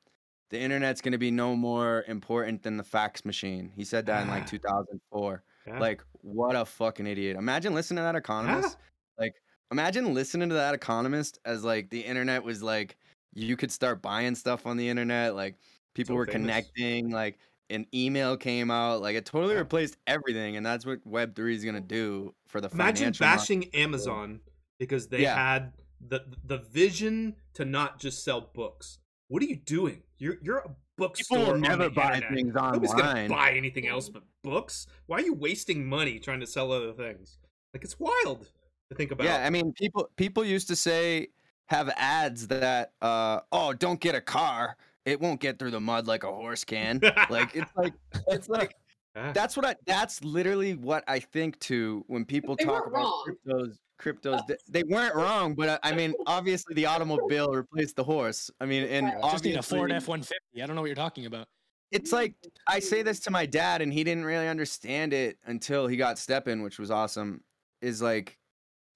The 0.51 0.61
internet's 0.61 1.01
going 1.01 1.13
to 1.13 1.19
be 1.19 1.33
no 1.33 1.57
more 1.57 2.05
important 2.07 2.63
than 2.63 2.77
the 2.77 2.85
fax 2.85 3.25
machine. 3.25 3.73
He 3.75 3.83
said 3.83 4.07
that 4.07 4.23
in 4.23 4.29
like 4.29 4.43
Ah. 4.43 4.47
2004. 4.47 5.43
Yeah. 5.67 5.79
Like, 5.81 6.05
what 6.21 6.55
a 6.55 6.65
fucking 6.65 7.07
idiot. 7.09 7.37
Imagine 7.37 7.75
listening 7.75 7.97
to 7.97 8.03
that 8.03 8.15
economist. 8.25 8.77
Like, 9.19 9.35
imagine 9.73 10.13
listening 10.15 10.51
to 10.51 10.55
that 10.55 10.75
economist 10.75 11.39
as 11.45 11.65
like 11.65 11.89
the 11.91 12.01
internet 12.03 12.45
was 12.45 12.63
like 12.63 12.97
you 13.35 13.57
could 13.57 13.71
start 13.73 14.01
buying 14.03 14.35
stuff 14.35 14.67
on 14.67 14.77
the 14.77 14.89
internet. 14.89 15.35
Like 15.35 15.57
people 15.95 16.15
So 16.15 16.17
were 16.19 16.27
famous. 16.27 16.41
connecting, 16.43 17.11
like 17.11 17.39
an 17.71 17.87
email 17.95 18.37
came 18.37 18.71
out, 18.71 19.01
like 19.01 19.17
it 19.17 19.25
totally 19.25 19.55
Yeah. 19.55 19.61
replaced 19.61 19.97
everything, 20.07 20.57
and 20.57 20.65
that's 20.65 20.85
what 20.87 21.05
Web 21.07 21.35
three 21.35 21.55
is 21.55 21.65
gonna 21.65 21.81
do 21.81 22.35
for 22.47 22.61
the 22.61 22.69
Imagine 22.69 22.97
financial 23.15 23.27
market. 23.27 23.41
bashing 23.41 23.75
Amazon 23.75 24.41
because 24.79 25.09
they 25.09 25.23
Yeah. 25.23 25.35
had 25.35 25.73
the 26.01 26.21
the 26.45 26.59
vision 26.59 27.37
to 27.55 27.65
not 27.65 27.99
just 27.99 28.23
sell 28.25 28.41
books. 28.41 28.99
What 29.29 29.43
are 29.43 29.47
you 29.47 29.57
doing? 29.57 30.03
You're 30.19 30.37
you're 30.43 30.59
a 30.59 30.77
bookstore. 30.97 31.39
People 31.39 31.53
will 31.55 31.61
never 31.61 31.89
buy 31.91 32.17
internet. 32.17 32.35
things 32.35 32.55
Nobody's 32.55 32.93
gonna 32.95 33.29
buy 33.29 33.53
anything 33.53 33.89
else 33.89 34.09
but 34.11 34.23
books. 34.43 34.87
Why 35.07 35.19
are 35.19 35.23
you 35.23 35.33
wasting 35.35 35.87
money 35.87 36.19
trying 36.19 36.41
to 36.41 36.47
sell 36.47 36.71
other 36.73 36.93
things? 36.93 37.39
Like 37.73 37.83
it's 37.85 37.99
wild 37.99 38.47
to 38.91 38.95
think 38.95 39.11
about. 39.11 39.25
Yeah, 39.25 39.45
I 39.47 39.51
mean, 39.51 39.73
people 39.73 40.11
people 40.17 40.45
used 40.45 40.69
to 40.69 40.77
say 40.77 41.29
have 41.69 41.89
ads 41.97 42.49
that 42.49 42.93
uh 43.01 43.41
oh 43.53 43.73
don't 43.73 44.01
get 44.01 44.15
a 44.15 44.21
car 44.21 44.77
it 45.05 45.21
won't 45.21 45.41
get 45.41 45.59
through 45.59 45.71
the 45.71 45.81
mud 45.81 46.07
like 46.07 46.23
a 46.25 46.31
horse 46.33 46.65
can 46.65 47.01
like 47.31 47.55
it's 47.57 47.73
like 47.77 47.95
it's 48.29 48.49
like 48.49 48.75
Ah, 49.17 49.31
that's 49.33 49.57
what 49.57 49.65
I 49.65 49.77
that's 49.87 50.25
literally 50.25 50.75
what 50.75 51.05
I 51.07 51.21
think 51.21 51.61
too 51.61 52.03
when 52.09 52.25
people 52.25 52.57
They 52.57 52.65
talk 52.65 52.85
about 52.89 53.05
wrong. 53.05 53.37
cryptos 53.47 53.79
cryptos 54.01 54.57
they 54.69 54.83
weren't 54.83 55.15
wrong 55.15 55.55
but 55.55 55.79
I 55.85 55.93
mean 55.93 56.15
obviously 56.27 56.75
the 56.75 56.87
automobile 56.87 57.53
replaced 57.53 57.95
the 57.95 58.03
horse 58.03 58.51
I 58.61 58.67
mean 58.67 58.83
and 58.89 59.07
Right. 59.07 59.31
just 59.31 59.45
need 59.45 59.55
a 59.55 59.63
Ford 59.63 59.93
F 59.93 60.09
one 60.09 60.21
fifty 60.23 60.63
I 60.63 60.67
don't 60.67 60.75
know 60.75 60.83
what 60.83 60.87
you're 60.89 60.97
talking 60.97 61.27
about 61.27 61.47
it's 61.93 62.13
like 62.13 62.35
I 62.67 62.81
say 62.81 63.03
this 63.03 63.21
to 63.21 63.31
my 63.31 63.47
dad, 63.47 63.81
and 63.83 63.93
he 63.93 64.03
didn't 64.03 64.25
really 64.25 64.49
understand 64.49 65.13
it 65.13 65.39
until 65.45 65.87
he 65.87 65.97
got 65.97 66.17
STEPN, 66.17 66.63
which 66.65 66.79
was 66.79 66.91
awesome. 66.91 67.45
Is 67.83 68.03
like 68.03 68.39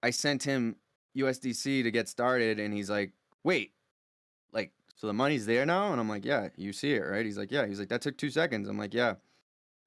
I 0.02 0.10
sent 0.10 0.42
him 0.42 0.76
USDC 1.18 1.82
to 1.82 1.90
get 1.90 2.08
started, 2.08 2.58
and 2.58 2.72
he's 2.72 2.88
like, 2.90 3.12
"Wait, 3.44 3.72
like 4.52 4.72
so 4.96 5.06
the 5.06 5.12
money's 5.12 5.46
there 5.46 5.66
now?" 5.66 5.92
And 5.92 6.00
I'm 6.00 6.08
like, 6.08 6.24
"Yeah, 6.24 6.48
you 6.56 6.72
see 6.72 6.94
it, 6.94 7.00
right?" 7.00 7.24
He's 7.24 7.38
like, 7.38 7.50
"Yeah." 7.52 7.66
He's 7.66 7.78
like, 7.78 7.88
"That 7.88 8.00
took 8.02 8.16
two 8.16 8.30
seconds." 8.30 8.68
I'm 8.68 8.78
like, 8.78 8.94
"Yeah." 8.94 9.14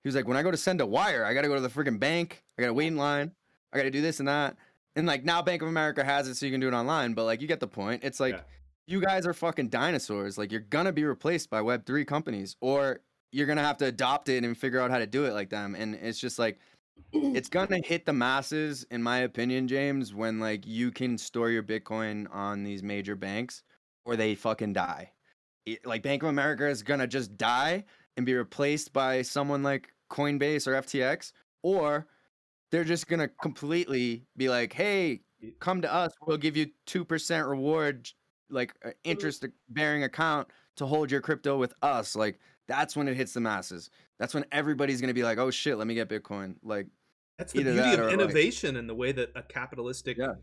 He 0.04 0.08
was 0.08 0.16
like, 0.16 0.28
"When 0.28 0.38
I 0.38 0.44
go 0.44 0.52
to 0.52 0.58
send 0.58 0.82
a 0.82 0.86
wire, 0.86 1.24
I 1.26 1.34
got 1.34 1.42
to 1.44 1.48
go 1.48 1.56
to 1.56 1.62
the 1.62 1.70
freaking 1.70 2.00
bank. 2.00 2.44
I 2.58 2.62
got 2.62 2.68
to 2.68 2.74
wait 2.74 2.88
in 2.88 2.98
line. 2.98 3.32
I 3.74 3.78
got 3.78 3.84
to 3.84 3.92
do 3.92 4.02
this 4.02 4.20
and 4.20 4.28
that." 4.28 4.56
And 4.96 5.08
like 5.08 5.24
now, 5.24 5.42
Bank 5.42 5.62
of 5.62 5.68
America 5.68 6.04
has 6.04 6.28
it, 6.28 6.36
so 6.36 6.46
you 6.46 6.52
can 6.52 6.60
do 6.62 6.68
it 6.68 6.74
online. 6.74 7.14
But 7.14 7.26
like, 7.26 7.42
you 7.42 7.48
get 7.48 7.60
the 7.60 7.68
point. 7.68 8.04
It's 8.04 8.20
like 8.20 8.36
Yeah. 8.36 8.42
you 8.88 9.00
guys 9.02 9.26
are 9.26 9.34
fucking 9.34 9.70
dinosaurs. 9.70 10.38
Like 10.38 10.52
you're 10.52 10.60
gonna 10.62 10.92
be 10.92 11.06
replaced 11.06 11.50
by 11.50 11.62
Web 11.62 11.86
three 11.86 12.04
companies, 12.04 12.56
or 12.60 13.00
you're 13.32 13.48
gonna 13.48 13.64
have 13.64 13.78
to 13.78 13.86
adopt 13.86 14.28
it 14.28 14.44
and 14.44 14.58
figure 14.58 14.80
out 14.82 14.92
how 14.92 15.00
to 15.00 15.08
do 15.08 15.24
it 15.26 15.32
like 15.34 15.50
them. 15.50 15.76
And 15.76 15.96
it's 15.96 16.20
just 16.20 16.38
like 16.38 16.60
it's 17.14 17.50
gonna 17.50 17.80
hit 17.80 18.06
the 18.06 18.14
masses, 18.14 18.86
in 18.92 19.02
my 19.04 19.20
opinion, 19.20 19.68
James, 19.68 20.14
when 20.14 20.40
like 20.40 20.66
you 20.66 20.92
can 20.92 21.18
store 21.18 21.50
your 21.50 21.64
Bitcoin 21.64 22.28
on 22.34 22.64
these 22.64 22.84
major 22.84 23.16
banks, 23.16 23.64
or 24.06 24.16
they 24.16 24.36
fucking 24.36 24.74
die. 24.74 25.12
It- 25.66 25.86
like 25.86 26.04
Bank 26.04 26.24
of 26.24 26.30
America 26.30 26.68
is 26.68 26.84
gonna 26.84 27.08
just 27.08 27.38
die 27.38 27.86
and 28.18 28.26
be 28.26 28.34
replaced 28.36 28.94
by 28.94 29.22
someone 29.22 29.64
like 29.64 29.90
Coinbase 30.10 30.68
or 30.68 30.74
FTX, 30.76 31.32
or 31.64 32.08
they're 32.72 32.84
just 32.84 33.08
gonna 33.08 33.28
completely 33.42 34.26
be 34.38 34.50
like, 34.50 34.74
"Hey, 34.74 35.22
come 35.60 35.82
to 35.82 35.94
us. 35.94 36.12
We'll 36.26 36.38
give 36.38 36.58
you 36.58 36.68
two 36.86 37.06
percent 37.06 37.48
reward, 37.48 38.10
like 38.50 38.74
uh, 38.86 38.92
interest 39.04 39.46
bearing 39.70 40.04
account 40.04 40.50
to 40.78 40.86
hold 40.86 41.12
your 41.12 41.22
crypto 41.22 41.58
with 41.58 41.74
us." 41.82 42.16
Like 42.16 42.40
that's 42.68 42.96
when 42.96 43.08
it 43.08 43.16
hits 43.16 43.34
the 43.34 43.40
masses. 43.42 43.90
That's 44.20 44.34
when 44.34 44.46
everybody's 44.52 45.02
gonna 45.02 45.14
be 45.14 45.24
like, 45.24 45.38
"Oh 45.38 45.52
shit, 45.52 45.78
let 45.78 45.88
me 45.88 45.94
get 45.96 46.08
Bitcoin." 46.10 46.56
Like 46.64 46.88
That's 47.38 47.54
the 47.54 47.64
beauty 47.64 47.78
that 47.78 47.94
of 47.96 48.00
or, 48.02 48.04
like- 48.06 48.14
innovation 48.14 48.76
and 48.78 48.90
the 48.90 48.96
way 48.96 49.12
that 49.12 49.32
a 49.36 49.42
capitalistic 49.44 50.18
Yeah. 50.18 50.36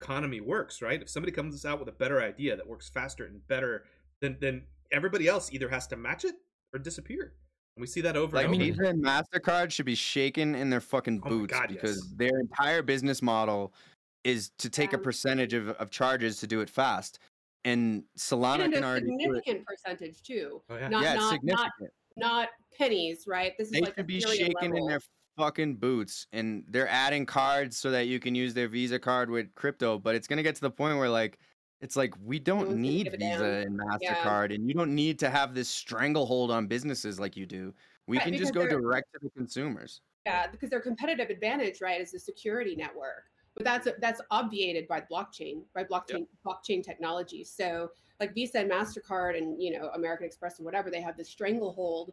economy 0.00 0.40
works, 0.40 0.80
right? 0.82 1.00
If 1.02 1.08
somebody 1.08 1.32
comes 1.32 1.64
out 1.64 1.78
with 1.80 1.88
a 1.88 1.92
better 1.92 2.20
idea 2.22 2.56
that 2.56 2.66
works 2.66 2.88
faster 2.88 3.24
and 3.26 3.46
better, 3.48 3.84
then 4.20 4.36
then 4.40 4.62
everybody 4.92 5.26
else 5.28 5.52
either 5.52 5.68
has 5.68 5.86
to 5.88 5.96
match 5.96 6.24
it 6.24 6.36
or 6.72 6.78
disappear. 6.78 7.34
And 7.76 7.80
we 7.80 7.86
see 7.88 8.00
that 8.02 8.16
over 8.16 8.36
Like 8.36 8.46
and 8.46 8.54
over. 8.54 8.62
Visa 8.64 8.84
and 8.84 9.02
Mastercard 9.04 9.72
should 9.72 9.86
be 9.86 9.96
shaken 9.96 10.54
in 10.54 10.70
their 10.70 10.80
fucking 10.80 11.20
Oh 11.24 11.28
boots 11.28 11.52
God, 11.52 11.68
because 11.68 11.96
yes. 11.96 12.14
their 12.16 12.38
entire 12.38 12.82
business 12.82 13.20
model 13.20 13.74
is 14.22 14.50
to 14.58 14.70
take 14.70 14.92
a 14.92 14.98
percentage 14.98 15.52
of, 15.54 15.70
of 15.70 15.90
charges 15.90 16.38
to 16.38 16.46
do 16.46 16.60
it 16.60 16.70
fast. 16.70 17.18
And 17.64 18.04
Solana 18.18 18.64
and 18.64 18.74
can 18.74 18.84
a 18.84 18.86
already 18.86 19.06
do 19.06 19.18
significant 19.18 19.66
percentage 19.66 20.22
too. 20.22 20.62
Oh, 20.68 20.76
yeah. 20.76 20.88
Not 20.88 21.02
yeah, 21.02 21.14
not 21.14 21.22
not 21.22 21.32
significant. 21.32 21.90
not 22.16 22.48
pennies, 22.76 23.24
right? 23.26 23.52
This 23.58 23.68
is 23.68 23.72
they 23.72 23.80
like 23.80 23.94
should 23.94 24.06
be 24.06 24.20
shaking 24.20 24.46
shaken 24.46 24.76
in 24.76 24.86
their 24.86 25.00
fucking 25.36 25.76
boots 25.76 26.26
and 26.32 26.62
they're 26.68 26.88
adding 26.88 27.26
cards 27.26 27.76
so 27.76 27.90
that 27.90 28.06
you 28.06 28.20
can 28.20 28.34
use 28.34 28.54
their 28.54 28.68
Visa 28.68 28.98
card 28.98 29.30
with 29.30 29.52
crypto. 29.54 29.98
But 29.98 30.14
it's 30.14 30.26
gonna 30.28 30.42
get 30.42 30.54
to 30.56 30.60
the 30.60 30.70
point 30.70 30.98
where 30.98 31.08
like 31.08 31.38
it's 31.80 31.96
like 31.96 32.14
we 32.22 32.38
don't 32.38 32.58
one's 32.58 32.68
gonna 32.70 32.80
need 32.80 33.10
Visa 33.18 33.18
damn. 33.18 33.42
and 33.42 33.80
Yeah. 34.00 34.14
MasterCard 34.14 34.54
and 34.54 34.68
you 34.68 34.74
don't 34.74 34.94
need 34.94 35.18
to 35.20 35.30
have 35.30 35.54
this 35.54 35.68
stranglehold 35.68 36.50
on 36.50 36.66
businesses 36.66 37.18
like 37.18 37.36
you 37.36 37.46
do. 37.46 37.74
We 38.06 38.18
Right, 38.18 38.26
can 38.26 38.36
just 38.36 38.52
go 38.52 38.66
direct 38.66 39.12
to 39.14 39.20
the 39.22 39.30
consumers. 39.30 40.02
Yeah, 40.26 40.46
because 40.46 40.70
their 40.70 40.80
competitive 40.80 41.30
advantage, 41.30 41.80
right, 41.80 42.00
is 42.00 42.12
the 42.12 42.18
security 42.18 42.76
network. 42.76 43.24
But 43.54 43.64
that's 43.64 43.88
that's 44.00 44.20
obviated 44.30 44.88
by 44.88 45.00
blockchain, 45.00 45.62
by 45.74 45.84
blockchain 45.84 46.26
blockchain 46.44 46.82
technology. 46.82 47.44
So 47.44 47.90
like 48.20 48.34
Visa 48.34 48.60
and 48.60 48.70
Mastercard 48.70 49.36
and 49.36 49.62
you 49.62 49.78
know 49.78 49.90
American 49.94 50.26
Express 50.26 50.58
and 50.58 50.64
whatever, 50.64 50.90
they 50.90 51.00
have 51.00 51.16
this 51.16 51.28
stranglehold 51.28 52.12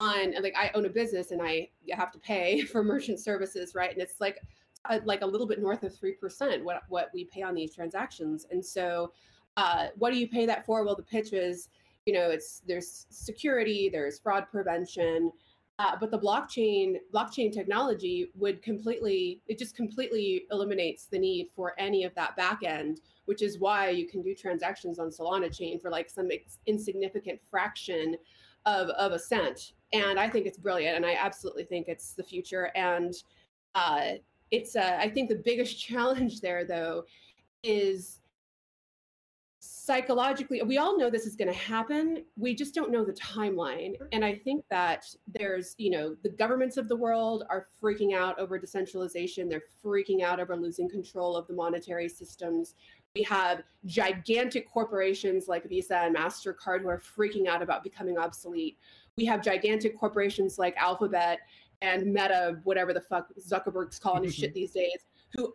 on. 0.00 0.34
Like 0.42 0.54
I 0.56 0.70
own 0.74 0.86
a 0.86 0.90
business 0.90 1.30
and 1.30 1.40
I 1.42 1.68
have 1.92 2.10
to 2.12 2.18
pay 2.18 2.62
for 2.72 2.82
merchant 2.82 3.20
services, 3.20 3.74
right? 3.74 3.92
And 3.92 4.00
it's 4.00 4.20
like 4.20 4.38
uh, 4.88 5.00
like 5.04 5.22
a 5.22 5.26
little 5.26 5.46
bit 5.46 5.60
north 5.60 5.82
of 5.82 5.94
three 5.96 6.12
percent 6.14 6.64
what 6.64 6.82
what 6.88 7.10
we 7.14 7.24
pay 7.26 7.42
on 7.42 7.54
these 7.54 7.74
transactions. 7.74 8.46
And 8.50 8.64
so, 8.64 9.12
uh, 9.56 9.88
what 9.96 10.12
do 10.12 10.18
you 10.18 10.28
pay 10.28 10.46
that 10.46 10.66
for? 10.66 10.84
Well, 10.84 10.96
the 10.96 11.02
pitch 11.02 11.32
is 11.32 11.68
you 12.06 12.14
know 12.14 12.30
it's 12.30 12.62
there's 12.66 13.06
security, 13.10 13.88
there's 13.92 14.18
fraud 14.18 14.46
prevention 14.50 15.30
uh, 15.80 15.96
but 15.98 16.10
the 16.10 16.18
blockchain 16.18 16.96
blockchain 17.12 17.50
technology 17.50 18.30
would 18.34 18.60
completely 18.62 19.40
it 19.46 19.58
just 19.58 19.74
completely 19.74 20.44
eliminates 20.50 21.06
the 21.06 21.18
need 21.18 21.48
for 21.56 21.72
any 21.78 22.04
of 22.04 22.14
that 22.14 22.36
back 22.36 22.62
end 22.62 23.00
which 23.24 23.40
is 23.40 23.58
why 23.58 23.88
you 23.88 24.06
can 24.06 24.20
do 24.20 24.34
transactions 24.34 24.98
on 24.98 25.08
solana 25.08 25.50
chain 25.56 25.80
for 25.80 25.90
like 25.90 26.10
some 26.10 26.28
insignificant 26.66 27.40
fraction 27.50 28.14
of, 28.66 28.88
of 28.90 29.12
a 29.12 29.18
cent. 29.18 29.72
And 29.94 30.20
i 30.20 30.28
think 30.28 30.46
it's 30.46 30.58
brilliant 30.58 30.96
and 30.96 31.06
i 31.06 31.14
absolutely 31.14 31.64
think 31.64 31.88
it's 31.88 32.12
the 32.12 32.24
future. 32.24 32.70
And 32.74 33.14
uh, 33.74 34.12
it's 34.50 34.76
uh, 34.76 34.98
i 35.00 35.08
think 35.08 35.30
the 35.30 35.42
biggest 35.44 35.80
challenge 35.88 36.42
there 36.42 36.64
though 36.66 37.04
is 37.62 38.19
psychologically 39.90 40.62
we 40.62 40.78
all 40.78 40.96
know 40.96 41.10
this 41.10 41.26
is 41.26 41.34
going 41.34 41.52
to 41.52 41.58
happen. 41.58 42.24
We 42.36 42.54
just 42.54 42.76
don't 42.76 42.92
know 42.92 43.04
the 43.04 43.12
timeline. 43.14 43.94
And 44.12 44.24
i 44.24 44.32
think 44.32 44.64
that 44.70 45.04
there's 45.26 45.74
you 45.78 45.90
know 45.90 46.14
the 46.22 46.28
governments 46.28 46.76
of 46.76 46.88
the 46.88 46.94
world 46.94 47.42
are 47.50 47.66
freaking 47.82 48.14
out 48.14 48.38
over 48.38 48.56
decentralization. 48.56 49.48
They're 49.48 49.64
freaking 49.84 50.22
out 50.22 50.38
over 50.38 50.56
losing 50.56 50.88
control 50.88 51.36
of 51.36 51.48
the 51.48 51.54
monetary 51.54 52.08
systems. 52.08 52.76
We 53.16 53.24
have 53.24 53.62
gigantic 53.84 54.70
corporations 54.70 55.48
like 55.48 55.68
visa 55.68 55.96
and 55.96 56.14
mastercard 56.14 56.82
who 56.82 56.88
are 56.88 57.02
freaking 57.18 57.48
out 57.48 57.60
about 57.60 57.82
becoming 57.82 58.16
obsolete. 58.16 58.78
We 59.16 59.24
have 59.24 59.42
gigantic 59.42 59.98
corporations 59.98 60.56
like 60.56 60.76
alphabet 60.76 61.40
and 61.82 62.06
meta 62.06 62.60
whatever 62.62 62.92
the 62.92 63.00
fuck 63.00 63.26
zuckerberg's 63.40 63.98
calling 63.98 64.22
his 64.22 64.34
mm-hmm. 64.34 64.42
shit 64.42 64.54
these 64.54 64.70
days 64.70 65.06
who 65.34 65.52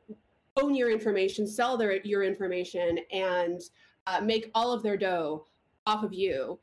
own 0.57 0.75
your 0.75 0.91
information 0.91 1.47
sell 1.47 1.77
their 1.77 2.01
your 2.03 2.23
information 2.23 2.99
and 3.13 3.61
uh, 4.07 4.21
make 4.21 4.51
all 4.53 4.71
of 4.71 4.83
their 4.83 4.97
dough 4.97 5.45
off 5.85 6.03
of 6.03 6.13
you 6.13 6.59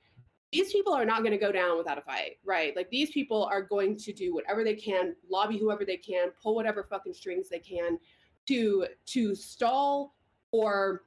these 0.53 0.71
people 0.71 0.93
are 0.93 1.07
not 1.07 1.21
going 1.21 1.33
to 1.33 1.39
go 1.39 1.51
down 1.51 1.79
without 1.79 1.99
a 1.99 2.03
fight 2.03 2.37
right? 2.45 2.77
Like 2.77 2.91
these 2.91 3.11
people 3.11 3.45
are 3.45 3.63
going 3.63 3.97
to 3.97 4.13
do 4.13 4.35
whatever 4.35 4.63
they 4.63 4.75
can 4.75 5.17
lobby 5.29 5.59
whoever 5.59 5.85
they 5.85 5.97
can 5.97 6.29
pull 6.43 6.55
whatever 6.55 6.85
fucking 6.85 7.15
strings 7.15 7.49
they 7.49 7.59
can 7.59 7.99
to 8.47 8.87
to 9.07 9.35
stall 9.35 10.15
or 10.53 11.05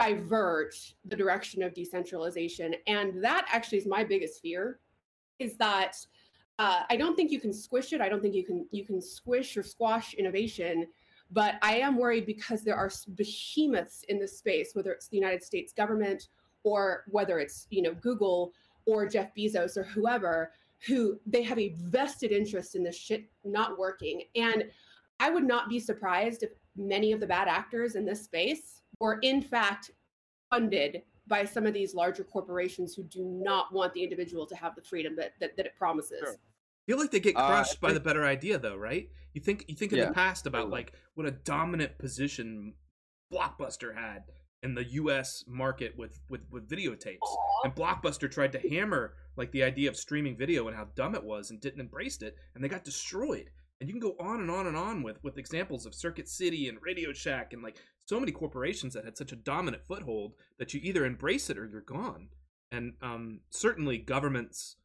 divert 0.00 0.74
the 1.04 1.16
direction 1.16 1.62
of 1.62 1.74
decentralization. 1.74 2.74
And 2.86 3.22
that 3.22 3.46
actually 3.52 3.78
is 3.78 3.86
my 3.86 4.02
biggest 4.02 4.40
fear 4.40 4.80
is 5.38 5.56
that 5.58 5.96
uh, 6.58 6.82
i 6.88 6.96
don't 6.96 7.16
think 7.16 7.30
you 7.32 7.40
can 7.40 7.52
squish 7.52 7.92
it. 7.92 8.00
I 8.00 8.08
don't 8.08 8.22
think 8.22 8.34
you 8.34 8.44
can 8.44 8.66
you 8.70 8.84
can 8.84 9.00
squish 9.00 9.56
or 9.56 9.62
squash 9.62 10.14
innovation 10.14 10.86
but 11.30 11.56
I 11.62 11.76
am 11.76 11.96
worried 11.96 12.26
because 12.26 12.62
there 12.62 12.76
are 12.76 12.90
behemoths 13.14 14.04
in 14.08 14.18
this 14.18 14.38
space, 14.38 14.70
whether 14.74 14.92
it's 14.92 15.08
the 15.08 15.16
United 15.16 15.42
States 15.42 15.72
government 15.72 16.28
or 16.62 17.04
whether 17.08 17.38
it's 17.38 17.66
you 17.70 17.82
know 17.82 17.94
Google 17.94 18.52
or 18.86 19.06
Jeff 19.06 19.34
Bezos 19.34 19.76
or 19.76 19.84
whoever, 19.84 20.52
who 20.86 21.18
they 21.26 21.42
have 21.42 21.58
a 21.58 21.74
vested 21.78 22.32
interest 22.32 22.74
in 22.74 22.82
this 22.82 22.96
shit 22.96 23.24
not 23.44 23.78
working. 23.78 24.22
And 24.34 24.64
I 25.20 25.30
would 25.30 25.44
not 25.44 25.68
be 25.68 25.78
surprised 25.78 26.42
if 26.42 26.50
many 26.76 27.12
of 27.12 27.20
the 27.20 27.26
bad 27.26 27.48
actors 27.48 27.94
in 27.94 28.04
this 28.04 28.22
space 28.24 28.82
were 29.00 29.18
in 29.22 29.40
fact 29.40 29.90
funded 30.50 31.02
by 31.26 31.44
some 31.44 31.66
of 31.66 31.72
these 31.72 31.94
larger 31.94 32.22
corporations 32.22 32.94
who 32.94 33.02
do 33.04 33.24
not 33.24 33.72
want 33.72 33.94
the 33.94 34.02
individual 34.02 34.44
to 34.46 34.54
have 34.54 34.74
the 34.74 34.82
freedom 34.82 35.16
that 35.16 35.32
that, 35.40 35.56
that 35.56 35.66
it 35.66 35.76
promises. 35.76 36.20
Sure 36.20 36.38
feel 36.86 36.98
like 36.98 37.10
they 37.10 37.20
get 37.20 37.36
Uh, 37.36 37.46
crushed 37.46 37.78
I 37.82 37.88
by 37.88 37.92
the 37.92 38.00
better 38.00 38.24
idea 38.24 38.58
though, 38.58 38.76
right? 38.76 39.08
You 39.34 39.40
think 39.42 39.64
you 39.68 39.74
think 39.74 39.92
in 39.92 39.98
Yeah, 39.98 40.06
the 40.06 40.14
past 40.14 40.46
about 40.46 40.62
totally. 40.64 40.72
like 40.82 40.92
what 41.14 41.26
a 41.26 41.30
dominant 41.32 41.98
position 41.98 42.74
Blockbuster 43.32 43.94
had 43.94 44.24
in 44.62 44.74
the 44.74 44.84
US 44.84 45.44
market 45.46 45.94
with 45.98 46.20
with 46.28 46.42
with 46.50 46.68
videotapes. 46.68 47.18
And 47.64 47.74
Blockbuster 47.74 48.30
tried 48.30 48.52
to 48.52 48.58
hammer 48.60 49.14
like 49.36 49.50
the 49.52 49.62
idea 49.64 49.90
of 49.90 49.96
streaming 49.96 50.36
video 50.36 50.68
and 50.68 50.76
how 50.76 50.84
dumb 50.94 51.14
it 51.14 51.22
was 51.24 51.50
and 51.50 51.60
didn't 51.60 51.80
embrace 51.80 52.22
it 52.22 52.36
and 52.54 52.62
they 52.64 52.68
got 52.68 52.84
destroyed. 52.84 53.50
And 53.80 53.88
you 53.88 53.94
can 53.94 54.00
go 54.00 54.16
on 54.20 54.40
and 54.40 54.50
on 54.50 54.66
and 54.68 54.76
on 54.76 55.02
with 55.02 55.22
with 55.24 55.36
examples 55.36 55.84
of 55.84 55.94
Circuit 55.94 56.28
City 56.28 56.68
and 56.68 56.78
Radio 56.80 57.12
Shack 57.12 57.52
and 57.52 57.62
like 57.62 57.76
so 58.06 58.20
many 58.20 58.32
corporations 58.32 58.94
that 58.94 59.04
had 59.04 59.16
such 59.16 59.32
a 59.32 59.36
dominant 59.36 59.84
foothold 59.84 60.34
that 60.58 60.72
you 60.72 60.80
either 60.82 61.04
embrace 61.04 61.50
it 61.50 61.58
or 61.58 61.66
you're 61.66 61.80
gone. 61.80 62.28
And 62.70 62.94
um, 63.02 63.40
certainly 63.50 63.98
governments 63.98 64.76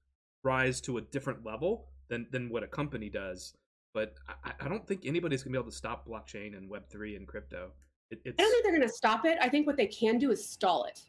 rise 0.44 0.82
to 0.82 0.98
a 0.98 1.02
different 1.02 1.46
level 1.46 1.88
than 2.10 2.28
than 2.32 2.50
what 2.50 2.64
a 2.64 2.68
company 2.68 3.10
does. 3.10 3.54
But 3.94 4.16
I, 4.44 4.52
I 4.62 4.68
don't 4.70 4.86
think 4.88 5.06
anybody's 5.06 5.44
gonna 5.44 5.54
be 5.54 5.60
able 5.60 5.72
to 5.72 5.76
stop 5.76 6.08
blockchain 6.08 6.56
and 6.58 6.70
Web 6.70 6.88
three 6.90 7.16
and 7.16 7.28
crypto. 7.28 7.72
It, 8.12 8.22
it's 8.26 8.36
I 8.40 8.44
don't 8.44 8.52
think 8.52 8.64
they're 8.64 8.76
going 8.76 8.88
to 8.88 8.94
stop 8.94 9.24
it. 9.26 9.38
I 9.40 9.50
think 9.50 9.68
what 9.68 9.78
they 9.78 9.86
can 9.86 10.18
do 10.18 10.32
is 10.32 10.44
stall 10.44 10.86
it. 10.86 11.00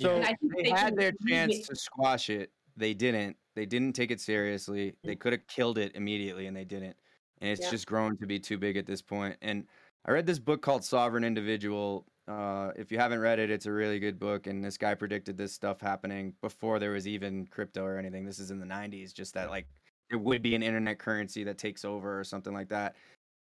So 0.00 0.16
And 0.16 0.24
I 0.24 0.28
think 0.28 0.56
they 0.56 0.62
they 0.62 0.70
had 0.70 0.96
their 0.96 1.12
chance 1.28 1.52
make- 1.54 1.66
to 1.66 1.76
squash 1.76 2.30
it. 2.30 2.50
They 2.78 2.94
didn't. 2.94 3.36
They 3.54 3.66
didn't 3.66 3.92
take 3.94 4.10
it 4.10 4.20
seriously. 4.20 4.94
They 5.02 5.16
Mm. 5.16 5.20
could 5.20 5.32
have 5.32 5.46
killed 5.48 5.76
it 5.76 5.94
immediately, 5.96 6.46
and 6.46 6.56
they 6.56 6.64
didn't. 6.64 6.96
And 7.42 7.50
it's 7.50 7.60
Yeah. 7.60 7.70
just 7.70 7.86
grown 7.86 8.16
to 8.18 8.26
be 8.26 8.38
too 8.40 8.56
big 8.56 8.76
at 8.78 8.86
this 8.86 9.02
point. 9.02 9.36
And 9.42 9.66
I 10.06 10.12
read 10.12 10.24
this 10.24 10.38
book 10.38 10.62
called 10.62 10.82
Sovereign 10.84 11.24
Individual. 11.24 12.06
Uh, 12.26 12.72
if 12.76 12.90
you 12.92 12.98
haven't 12.98 13.20
read 13.20 13.38
it, 13.38 13.50
it's 13.50 13.66
a 13.66 13.72
really 13.72 13.98
good 13.98 14.18
book. 14.18 14.46
And 14.46 14.64
this 14.64 14.78
guy 14.78 14.94
predicted 14.94 15.36
this 15.36 15.52
stuff 15.52 15.80
happening 15.80 16.34
before 16.40 16.78
there 16.78 16.92
was 16.92 17.06
even 17.06 17.46
crypto 17.48 17.84
or 17.84 17.98
anything. 17.98 18.24
This 18.24 18.38
is 18.38 18.50
in 18.50 18.60
the 18.60 18.66
90s, 18.66 19.12
just 19.12 19.34
that 19.34 19.50
like 19.50 19.66
there 20.10 20.18
would 20.18 20.42
be 20.42 20.54
an 20.54 20.62
internet 20.62 20.98
currency 20.98 21.44
that 21.44 21.58
takes 21.58 21.84
over 21.84 22.18
or 22.18 22.24
something 22.24 22.52
like 22.52 22.68
that. 22.68 22.96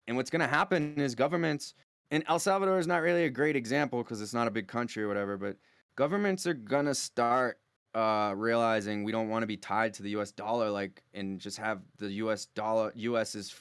And 0.07 0.15
what's 0.15 0.29
going 0.29 0.41
to 0.41 0.47
happen 0.47 0.99
is 0.99 1.15
governments, 1.15 1.73
and 2.11 2.23
El 2.27 2.39
Salvador 2.39 2.79
is 2.79 2.87
not 2.87 3.01
really 3.01 3.25
a 3.25 3.29
great 3.29 3.55
example 3.55 4.03
because 4.03 4.21
it's 4.21 4.33
not 4.33 4.47
a 4.47 4.51
big 4.51 4.67
country 4.67 5.03
or 5.03 5.07
whatever, 5.07 5.37
but 5.37 5.57
governments 5.95 6.47
are 6.47 6.53
going 6.53 6.85
to 6.85 6.95
start 6.95 7.59
uh, 7.93 8.33
realizing 8.35 9.03
we 9.03 9.11
don't 9.11 9.29
want 9.29 9.43
to 9.43 9.47
be 9.47 9.57
tied 9.57 9.93
to 9.95 10.03
the 10.03 10.11
US 10.11 10.31
dollar, 10.31 10.69
like, 10.69 11.03
and 11.13 11.39
just 11.39 11.57
have 11.57 11.81
the 11.97 12.11
US 12.13 12.45
dollar, 12.45 12.91
US's 12.95 13.55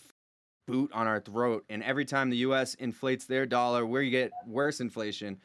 boot 0.67 0.91
on 0.93 1.07
our 1.07 1.21
throat. 1.21 1.65
And 1.69 1.83
every 1.83 2.05
time 2.05 2.31
the 2.31 2.39
US 2.39 2.75
inflates 2.75 3.25
their 3.25 3.47
dollar, 3.47 3.87
we 3.87 4.11
get 4.11 4.31
worse 4.47 4.81
inflation. 4.81 5.39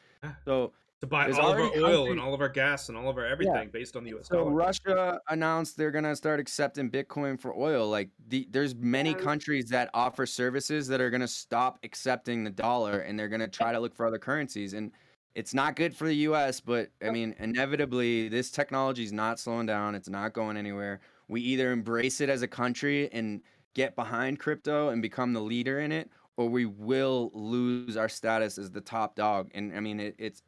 So, 0.44 0.72
to 1.02 1.06
buy 1.08 1.24
There's 1.24 1.36
all 1.38 1.52
of 1.52 1.58
our 1.58 1.64
oil 1.64 1.70
countries- 1.72 2.10
and 2.12 2.20
all 2.20 2.32
of 2.32 2.40
our 2.40 2.48
gas 2.48 2.88
and 2.88 2.96
all 2.96 3.08
of 3.10 3.18
our 3.18 3.26
everything 3.26 3.68
based 3.70 3.96
on 3.96 4.04
the 4.04 4.10
US 4.16 4.28
so 4.28 4.36
dollar. 4.36 4.52
Russia 4.52 5.20
announced 5.28 5.76
they're 5.76 5.90
gonna 5.90 6.14
start 6.14 6.38
accepting 6.38 6.88
Bitcoin 6.88 7.38
for 7.38 7.52
oil. 7.54 7.88
Like 7.90 8.08
the, 8.28 8.46
there's 8.50 8.76
many 8.76 9.10
Yeah. 9.10 9.16
countries 9.16 9.66
that 9.70 9.90
offer 9.94 10.26
services 10.26 10.86
that 10.86 11.00
are 11.00 11.10
gonna 11.10 11.26
stop 11.26 11.80
accepting 11.82 12.44
the 12.44 12.50
dollar, 12.50 13.00
and 13.00 13.18
they're 13.18 13.28
gonna 13.28 13.48
try 13.48 13.72
to 13.72 13.80
look 13.80 13.94
for 13.96 14.06
other 14.06 14.18
currencies. 14.18 14.74
And 14.74 14.92
it's 15.34 15.52
not 15.52 15.74
good 15.74 15.96
for 15.96 16.06
the 16.06 16.14
U.S., 16.30 16.60
but 16.60 16.90
I 17.04 17.10
mean, 17.10 17.34
inevitably, 17.40 18.28
this 18.28 18.52
technology 18.52 19.02
is 19.02 19.12
not 19.12 19.40
slowing 19.40 19.66
down. 19.66 19.96
It's 19.96 20.08
not 20.08 20.32
going 20.34 20.56
anywhere. 20.56 21.00
We 21.26 21.40
either 21.40 21.72
embrace 21.72 22.20
it 22.20 22.28
as 22.28 22.42
a 22.42 22.48
country 22.48 23.10
and 23.12 23.40
get 23.74 23.96
behind 23.96 24.38
crypto 24.38 24.90
and 24.90 25.02
become 25.02 25.32
the 25.32 25.40
leader 25.40 25.80
in 25.80 25.90
it, 25.90 26.10
or 26.36 26.48
we 26.48 26.66
will 26.66 27.32
lose 27.34 27.96
our 27.96 28.08
status 28.08 28.56
as 28.56 28.70
the 28.70 28.80
top 28.82 29.16
dog. 29.16 29.50
And 29.52 29.74
I 29.76 29.80
mean, 29.80 29.98
it, 29.98 30.14
it's 30.18 30.42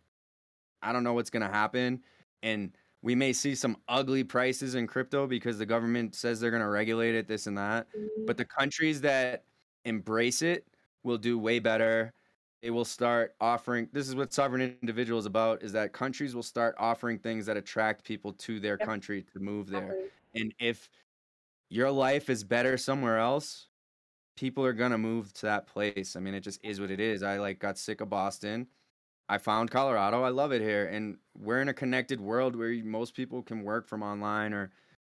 I 0.84 0.92
don't 0.92 1.02
know 1.02 1.14
what's 1.14 1.30
gonna 1.30 1.48
happen, 1.48 2.02
and 2.42 2.76
we 3.02 3.14
may 3.14 3.34
see 3.34 3.54
some 3.54 3.76
ugly 3.86 4.24
prices 4.24 4.74
in 4.74 4.86
crypto 4.86 5.26
because 5.26 5.58
the 5.58 5.66
government 5.66 6.14
says 6.14 6.40
they're 6.40 6.50
going 6.50 6.62
to 6.62 6.70
regulate 6.70 7.14
it, 7.14 7.28
this 7.28 7.46
and 7.46 7.58
that. 7.58 7.86
Mm-hmm. 7.90 8.24
But 8.24 8.38
the 8.38 8.46
countries 8.46 9.02
that 9.02 9.44
embrace 9.84 10.40
it 10.40 10.66
will 11.02 11.18
do 11.18 11.38
way 11.38 11.58
better. 11.58 12.14
They 12.62 12.70
will 12.70 12.86
start 12.86 13.34
offering. 13.42 13.90
This 13.92 14.08
is 14.08 14.16
what 14.16 14.32
sovereign 14.32 14.74
individual 14.80 15.18
is 15.18 15.26
about: 15.26 15.62
is 15.62 15.70
that 15.72 15.92
countries 15.92 16.34
will 16.34 16.42
start 16.42 16.74
offering 16.78 17.18
things 17.18 17.44
that 17.44 17.58
attract 17.58 18.04
people 18.04 18.32
to 18.32 18.58
their 18.58 18.78
Yep. 18.80 18.88
country 18.88 19.22
to 19.34 19.38
move 19.38 19.68
there. 19.68 19.94
And 20.34 20.54
if 20.58 20.88
your 21.68 21.90
life 21.90 22.30
is 22.30 22.42
better 22.42 22.78
somewhere 22.78 23.18
else, 23.18 23.68
people 24.34 24.64
are 24.64 24.72
gonna 24.72 24.96
move 24.96 25.30
to 25.34 25.42
that 25.46 25.66
place. 25.66 26.16
I 26.16 26.20
mean, 26.20 26.32
it 26.32 26.40
just 26.40 26.64
is 26.64 26.80
what 26.80 26.90
it 26.90 27.00
is. 27.00 27.22
I 27.22 27.36
like 27.36 27.58
got 27.58 27.76
sick 27.76 28.00
of 28.00 28.08
Boston. 28.08 28.66
I 29.28 29.38
found 29.38 29.70
Colorado. 29.70 30.22
I 30.22 30.28
love 30.28 30.52
it 30.52 30.60
here, 30.60 30.86
and 30.86 31.16
we're 31.36 31.60
in 31.62 31.68
a 31.68 31.74
connected 31.74 32.20
world 32.20 32.54
where 32.56 32.72
most 32.84 33.14
people 33.14 33.42
can 33.42 33.62
work 33.62 33.88
from 33.88 34.02
online 34.02 34.52
or 34.52 34.70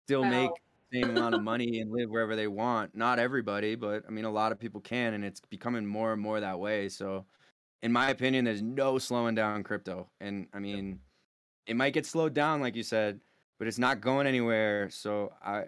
still 0.04 0.22
Wow. 0.22 0.30
make 0.30 0.50
the 0.92 1.00
same 1.02 1.10
amount 1.10 1.34
of 1.34 1.42
money 1.42 1.80
and 1.80 1.90
live 1.90 2.08
wherever 2.10 2.36
they 2.36 2.46
want. 2.46 2.94
Not 2.94 3.18
everybody, 3.18 3.74
but 3.74 4.04
I 4.06 4.10
mean, 4.10 4.24
a 4.24 4.30
lot 4.30 4.52
of 4.52 4.58
people 4.60 4.80
can, 4.80 5.14
and 5.14 5.24
it's 5.24 5.40
becoming 5.40 5.84
more 5.84 6.12
and 6.12 6.22
more 6.22 6.38
that 6.40 6.58
way. 6.60 6.88
So, 6.88 7.26
in 7.82 7.92
my 7.92 8.10
opinion, 8.10 8.44
there's 8.44 8.62
no 8.62 8.98
slowing 8.98 9.34
down 9.34 9.62
crypto, 9.64 10.08
and 10.20 10.46
I 10.54 10.60
mean, 10.60 11.00
it 11.66 11.74
might 11.74 11.92
get 11.92 12.06
slowed 12.06 12.32
down, 12.32 12.60
like 12.60 12.76
you 12.76 12.84
said, 12.84 13.20
but 13.58 13.66
it's 13.66 13.78
not 13.78 14.00
going 14.00 14.28
anywhere. 14.28 14.88
So 14.90 15.32
I, 15.44 15.64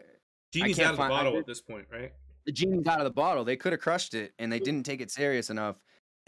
Genie's 0.53 0.77
can't 0.77 0.89
out 0.89 0.91
of 0.93 0.97
the 0.97 1.03
find- 1.03 1.11
bottle 1.11 1.33
did- 1.33 1.41
at 1.41 1.47
this 1.47 1.61
point, 1.61 1.87
right? 1.91 2.13
the 2.47 2.53
genie's 2.53 2.87
out 2.87 2.99
of 2.99 3.05
the 3.05 3.11
bottle. 3.11 3.45
They 3.45 3.57
could 3.57 3.73
have 3.73 3.81
crushed 3.81 4.15
it, 4.15 4.33
and 4.39 4.51
they 4.51 4.59
didn't 4.61 4.85
take 4.85 5.01
it 5.03 5.11
serious 5.11 5.51
enough, 5.51 5.77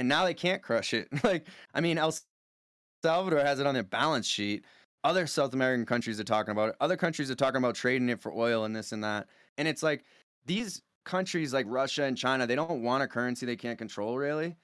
and 0.00 0.08
now 0.08 0.24
they 0.24 0.34
can't 0.34 0.62
crush 0.62 0.94
it. 0.94 1.08
like, 1.24 1.46
I 1.74 1.80
mean, 1.82 1.98
El 1.98 2.14
Salvador 3.04 3.40
has 3.40 3.60
it 3.60 3.66
on 3.66 3.74
their 3.74 3.84
balance 3.84 4.26
sheet. 4.26 4.64
Other 5.04 5.26
South 5.26 5.52
American 5.52 5.84
countries 5.84 6.18
are 6.18 6.24
talking 6.24 6.52
about 6.52 6.70
it. 6.70 6.76
Other 6.80 6.96
countries 6.96 7.30
are 7.30 7.34
talking 7.34 7.58
about 7.58 7.74
trading 7.74 8.08
it 8.08 8.18
for 8.18 8.32
oil 8.32 8.64
and 8.64 8.74
this 8.74 8.92
and 8.92 9.04
that. 9.04 9.28
And 9.58 9.68
it's 9.68 9.82
like 9.82 10.04
these 10.46 10.82
countries 11.04 11.52
like 11.52 11.66
Russia 11.68 12.04
and 12.04 12.16
China, 12.16 12.46
they 12.46 12.54
don't 12.54 12.82
want 12.82 13.02
a 13.02 13.06
currency 13.06 13.44
they 13.44 13.56
can't 13.56 13.78
control 13.78 14.16
really. 14.18 14.56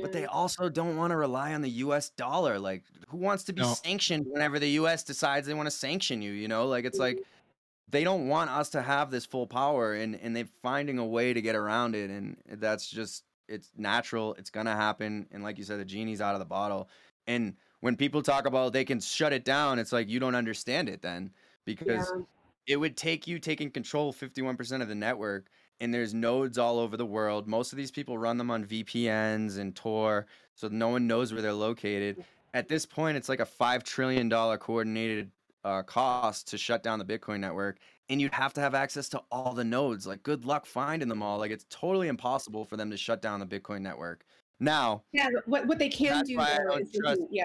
But 0.00 0.12
they 0.12 0.26
also 0.26 0.68
don't 0.68 0.96
want 0.96 1.10
to 1.12 1.16
rely 1.16 1.54
on 1.54 1.60
the 1.60 1.70
US 1.70 2.10
dollar. 2.10 2.58
Like, 2.58 2.82
who 3.08 3.16
wants 3.16 3.44
to 3.44 3.52
be 3.52 3.62
No. 3.62 3.74
sanctioned 3.74 4.26
whenever 4.28 4.58
the 4.58 4.70
US 4.70 5.04
decides 5.04 5.46
they 5.46 5.54
want 5.54 5.66
to 5.66 5.72
sanction 5.72 6.22
you? 6.22 6.32
You 6.32 6.48
know, 6.48 6.66
like 6.66 6.84
it's 6.84 6.98
like 6.98 7.16
mm-hmm. 7.16 7.90
they 7.90 8.02
don't 8.04 8.28
want 8.28 8.50
us 8.50 8.70
to 8.70 8.82
have 8.82 9.10
this 9.10 9.26
full 9.26 9.46
power 9.48 9.94
and 9.94 10.14
and 10.16 10.36
they're 10.36 10.48
finding 10.62 10.98
a 10.98 11.06
way 11.06 11.32
to 11.32 11.42
get 11.42 11.56
around 11.56 11.96
it 11.96 12.10
and 12.10 12.36
that's 12.46 12.88
just 12.88 13.24
it's 13.48 13.70
natural 13.76 14.34
it's 14.34 14.50
gonna 14.50 14.74
happen 14.74 15.26
and 15.32 15.42
like 15.42 15.58
you 15.58 15.64
said 15.64 15.78
the 15.78 15.84
genie's 15.84 16.20
out 16.20 16.34
of 16.34 16.38
the 16.38 16.44
bottle. 16.46 16.88
And 17.26 17.56
when 17.80 17.96
people 17.96 18.22
talk 18.22 18.46
about 18.46 18.72
they 18.72 18.84
can 18.84 19.00
shut 19.00 19.32
it 19.32 19.44
down 19.44 19.78
it's 19.78 19.92
like 19.92 20.08
you 20.08 20.20
don't 20.20 20.34
understand 20.34 20.88
it 20.88 21.02
then 21.02 21.30
because 21.64 22.12
Yeah. 22.16 22.24
it 22.66 22.76
would 22.76 22.96
take 22.96 23.26
you 23.26 23.38
taking 23.38 23.70
control 23.70 24.12
51% 24.12 24.82
of 24.82 24.88
the 24.88 24.94
network 24.94 25.48
and 25.80 25.92
there's 25.92 26.14
nodes 26.14 26.56
all 26.56 26.78
over 26.78 26.96
the 26.96 27.04
world. 27.04 27.48
Most 27.48 27.72
of 27.72 27.76
these 27.76 27.90
people 27.90 28.16
run 28.16 28.38
them 28.38 28.50
on 28.50 28.64
vpns 28.64 29.58
and 29.58 29.74
tor 29.74 30.26
so 30.54 30.68
no 30.68 30.88
one 30.88 31.06
knows 31.06 31.32
where 31.32 31.42
they're 31.42 31.52
located. 31.52 32.24
At 32.54 32.68
this 32.68 32.86
point 32.86 33.16
it's 33.16 33.28
like 33.28 33.40
a 33.40 33.46
$5 33.46 33.82
trillion 33.82 34.30
coordinated 34.30 35.30
uh, 35.64 35.82
cost 35.82 36.48
to 36.48 36.58
shut 36.58 36.82
down 36.82 36.98
the 36.98 37.04
bitcoin 37.04 37.40
network 37.40 37.78
and 38.08 38.20
you'd 38.20 38.32
have 38.34 38.52
to 38.54 38.60
have 38.60 38.74
access 38.74 39.08
to 39.08 39.22
all 39.30 39.54
the 39.54 39.64
nodes 39.64 40.06
like 40.06 40.22
good 40.22 40.44
luck 40.44 40.66
finding 40.66 41.08
them 41.08 41.22
all 41.22 41.38
like 41.38 41.50
it's 41.50 41.66
totally 41.70 42.08
impossible 42.08 42.64
for 42.64 42.76
them 42.76 42.90
to 42.90 42.96
shut 42.96 43.22
down 43.22 43.40
the 43.40 43.46
bitcoin 43.46 43.80
network 43.80 44.24
now 44.60 45.02
Yeah, 45.12 45.28
what 45.46 45.66
what 45.66 45.78
they 45.78 45.88
can 45.88 46.18
That's 46.18 46.28
do 46.28 46.36
though 46.36 46.76
is 46.76 46.90
they 46.90 46.98
trust- 47.00 47.22
yeah, 47.30 47.44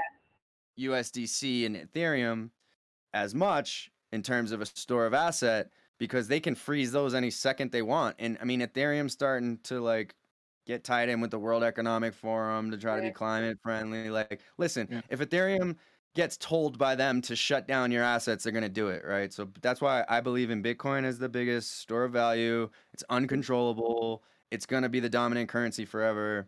USDC 0.80 1.65
and 1.65 1.76
Ethereum 1.76 2.49
as 3.14 3.34
much 3.34 3.91
in 4.11 4.22
terms 4.22 4.52
of 4.52 4.61
a 4.61 4.65
store 4.65 5.06
of 5.06 5.14
asset 5.14 5.69
because 5.98 6.27
they 6.27 6.40
can 6.40 6.56
freeze 6.56 6.91
those 6.91 7.14
any 7.14 7.30
second 7.31 7.72
they 7.72 7.81
want. 7.81 8.15
And 8.19 8.38
I 8.41 8.45
mean, 8.45 8.61
Ethereum's 8.61 9.11
starting 9.14 9.57
to 9.64 9.81
like 9.81 10.15
get 10.65 10.84
tied 10.84 11.10
in 11.10 11.19
with 11.19 11.31
the 11.31 11.40
World 11.40 11.64
Economic 11.64 12.14
Forum 12.14 12.72
to 12.72 12.77
try 12.77 12.95
to 12.98 13.02
be 13.02 13.11
climate 13.11 13.57
friendly. 13.61 14.10
Like, 14.10 14.40
listen, 14.57 14.88
Yeah. 14.90 15.02
if 15.10 15.19
Ethereum 15.19 15.76
gets 16.15 16.38
told 16.38 16.77
by 16.77 16.95
them 16.95 17.22
to 17.22 17.36
shut 17.36 17.68
down 17.68 17.91
your 17.91 18.03
assets, 18.03 18.44
they're 18.44 18.53
going 18.53 18.64
to 18.64 18.69
do 18.69 18.90
it, 18.90 19.03
right? 19.06 19.31
So 19.31 19.48
that's 19.61 19.81
why 19.81 20.03
I 20.10 20.22
believe 20.22 20.49
in 20.49 20.64
Bitcoin 20.64 21.03
as 21.03 21.19
the 21.19 21.30
biggest 21.30 21.80
store 21.80 22.03
of 22.06 22.11
value. 22.11 22.69
It's 22.94 23.03
uncontrollable. 23.10 24.23
It's 24.52 24.65
going 24.65 24.84
to 24.84 24.90
be 24.90 24.99
the 24.99 25.10
dominant 25.10 25.49
currency 25.49 25.86
forever. 25.86 26.48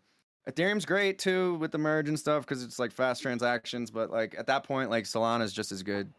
Ethereum's 0.49 0.85
great 0.85 1.19
too 1.19 1.55
with 1.55 1.71
the 1.71 1.77
merge 1.77 2.09
and 2.09 2.17
stuff 2.17 2.43
because 2.43 2.63
it's 2.63 2.79
like 2.79 2.91
fast 2.91 3.21
transactions, 3.21 3.91
but 3.91 4.09
like 4.09 4.35
at 4.37 4.47
that 4.47 4.63
point, 4.63 4.89
like 4.89 5.03
Solana's 5.03 5.53
just 5.53 5.71
as 5.71 5.83
good. 5.83 6.11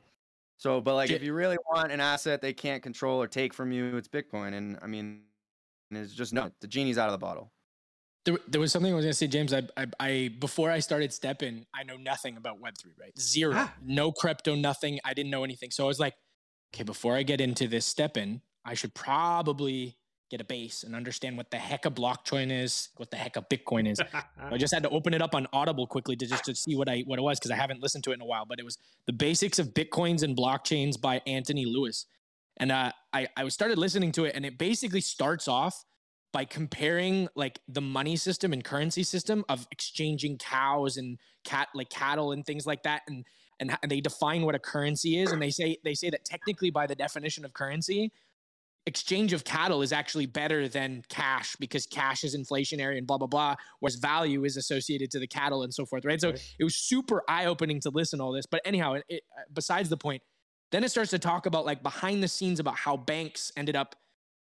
So, 0.59 0.81
but 0.81 0.95
like 0.95 1.11
if 1.11 1.25
you 1.25 1.33
really 1.33 1.59
want 1.73 1.91
an 1.91 2.01
asset 2.01 2.41
they 2.41 2.53
can't 2.53 2.85
control 2.85 3.21
or 3.21 3.27
take 3.27 3.53
from 3.53 3.73
you, 3.73 3.97
it's 3.97 4.07
Bitcoin. 4.07 4.55
And 4.55 4.79
I 4.81 4.87
mean, 4.87 5.23
it's 5.91 6.15
just 6.15 6.33
no, 6.33 6.53
the 6.61 6.69
genie's 6.69 6.99
out 6.99 7.09
of 7.09 7.13
the 7.13 7.19
bottle. 7.19 7.51
There, 8.25 8.39
there 8.47 8.61
was 8.61 8.71
something 8.71 8.93
I 8.93 8.95
was 8.95 9.05
gonna 9.05 9.15
say, 9.15 9.27
James. 9.27 9.53
I, 9.53 9.63
I, 9.77 9.87
I 9.99 10.35
before 10.39 10.71
I 10.71 10.79
started 10.79 11.13
stepping, 11.13 11.67
I 11.75 11.83
know 11.83 11.97
nothing 11.97 12.37
about 12.37 12.61
Web 12.61 12.75
three, 12.81 12.93
right? 13.01 13.17
Zero, 13.19 13.55
Ah. 13.57 13.75
no 13.85 14.13
crypto, 14.13 14.55
nothing. 14.55 15.01
I 15.05 15.13
didn't 15.15 15.31
know 15.31 15.43
anything. 15.45 15.71
So 15.73 15.85
I 15.85 15.87
was 15.89 15.99
like, 15.99 16.15
okay, 16.75 16.85
before 16.85 17.17
I 17.17 17.25
get 17.25 17.41
into 17.41 17.67
this 17.67 17.93
STEPN, 17.93 18.41
I 18.65 18.75
should 18.75 18.95
probably 18.95 19.97
get 20.31 20.41
a 20.41 20.45
base 20.45 20.83
and 20.85 20.95
understand 20.95 21.37
what 21.37 21.51
the 21.51 21.59
heck 21.59 21.85
a 21.85 21.91
blockchain 21.91 22.51
is, 22.51 22.89
what 22.97 23.11
the 23.11 23.17
heck 23.19 23.37
a 23.37 23.43
Bitcoin 23.43 23.91
is. 23.91 24.01
I 24.41 24.57
just 24.57 24.73
had 24.73 24.83
to 24.85 24.89
open 24.89 25.13
it 25.13 25.21
up 25.21 25.35
on 25.35 25.47
Audible 25.53 25.87
quickly 25.87 26.17
to 26.17 26.25
just 26.27 26.45
to 26.47 26.55
see 26.55 26.75
what 26.77 26.89
I 26.89 27.01
what 27.07 27.19
it 27.19 27.23
was 27.23 27.39
because 27.41 27.51
I 27.51 27.57
haven't 27.57 27.83
listened 27.83 28.05
to 28.05 28.13
it 28.13 28.15
in 28.15 28.21
a 28.23 28.25
while. 28.27 28.45
But 28.47 28.61
it 28.61 28.65
was 28.65 28.79
the 29.07 29.13
basics 29.13 29.59
of 29.59 29.75
bitcoins 29.75 30.23
and 30.23 30.37
blockchains 30.37 30.99
by 31.01 31.21
Antony 31.27 31.67
Lewis, 31.67 32.07
and 32.59 32.71
uh, 32.71 32.93
I 33.13 33.27
I 33.37 33.49
started 33.49 33.79
listening 33.79 34.13
to 34.13 34.25
it, 34.27 34.37
and 34.37 34.47
it 34.47 34.59
basically 34.59 35.01
starts 35.01 35.49
off 35.49 35.85
by 36.33 36.45
comparing 36.45 37.29
like 37.37 37.61
the 37.69 37.81
money 37.81 38.17
system 38.17 38.53
and 38.53 38.65
currency 38.65 39.03
system 39.03 39.45
of 39.49 39.67
exchanging 39.71 40.39
cows 40.39 40.97
and 40.97 41.19
cat 41.45 41.69
like 41.75 41.91
cattle 41.91 42.33
and 42.33 42.45
things 42.47 42.67
like 42.67 42.83
that, 42.85 43.03
and 43.09 43.27
and 43.61 43.71
ho- 43.71 43.77
they 43.89 44.01
define 44.01 44.43
what 44.43 44.55
a 44.55 44.59
currency 44.59 45.19
is, 45.19 45.31
and 45.33 45.41
they 45.43 45.51
say 45.51 45.77
they 45.85 45.95
say 45.95 46.11
that 46.11 46.25
technically 46.25 46.71
by 46.71 46.87
the 46.87 46.95
definition 46.95 47.45
of 47.45 47.53
currency 47.53 48.13
exchange 48.85 49.33
of 49.33 49.45
cattle 49.45 49.81
is 49.81 49.93
actually 49.93 50.27
better 50.27 50.67
than 50.67 51.05
cash 51.09 51.55
because 51.61 51.87
cash 51.87 52.25
is 52.25 52.37
inflationary 52.37 52.99
and 52.99 53.07
blah 53.07 53.17
blah 53.17 53.29
blah 53.29 53.55
whereas 53.79 53.95
value 53.95 54.43
is 54.45 54.57
associated 54.57 55.09
to 55.09 55.21
the 55.21 55.27
cattle 55.27 55.63
and 55.63 55.73
so 55.73 55.87
forth 55.87 56.05
right 56.05 56.21
so 56.21 56.31
Right. 56.31 56.55
it 56.59 56.65
was 56.65 56.75
super 56.75 57.23
eye-opening 57.29 57.79
to 57.79 57.91
listen 57.91 58.19
to 58.19 58.25
all 58.25 58.33
this 58.33 58.45
but 58.45 58.61
anyhow 58.65 58.95
it, 58.95 59.05
it, 59.09 59.23
besides 59.53 59.89
the 59.89 59.97
point 59.97 60.21
then 60.73 60.83
it 60.83 60.89
starts 60.91 61.11
to 61.11 61.19
talk 61.21 61.47
about 61.47 61.65
like 61.65 61.81
behind 61.85 62.25
the 62.25 62.27
scenes 62.29 62.59
about 62.59 62.75
how 62.75 62.97
banks 62.97 63.53
ended 63.57 63.77
up 63.77 63.95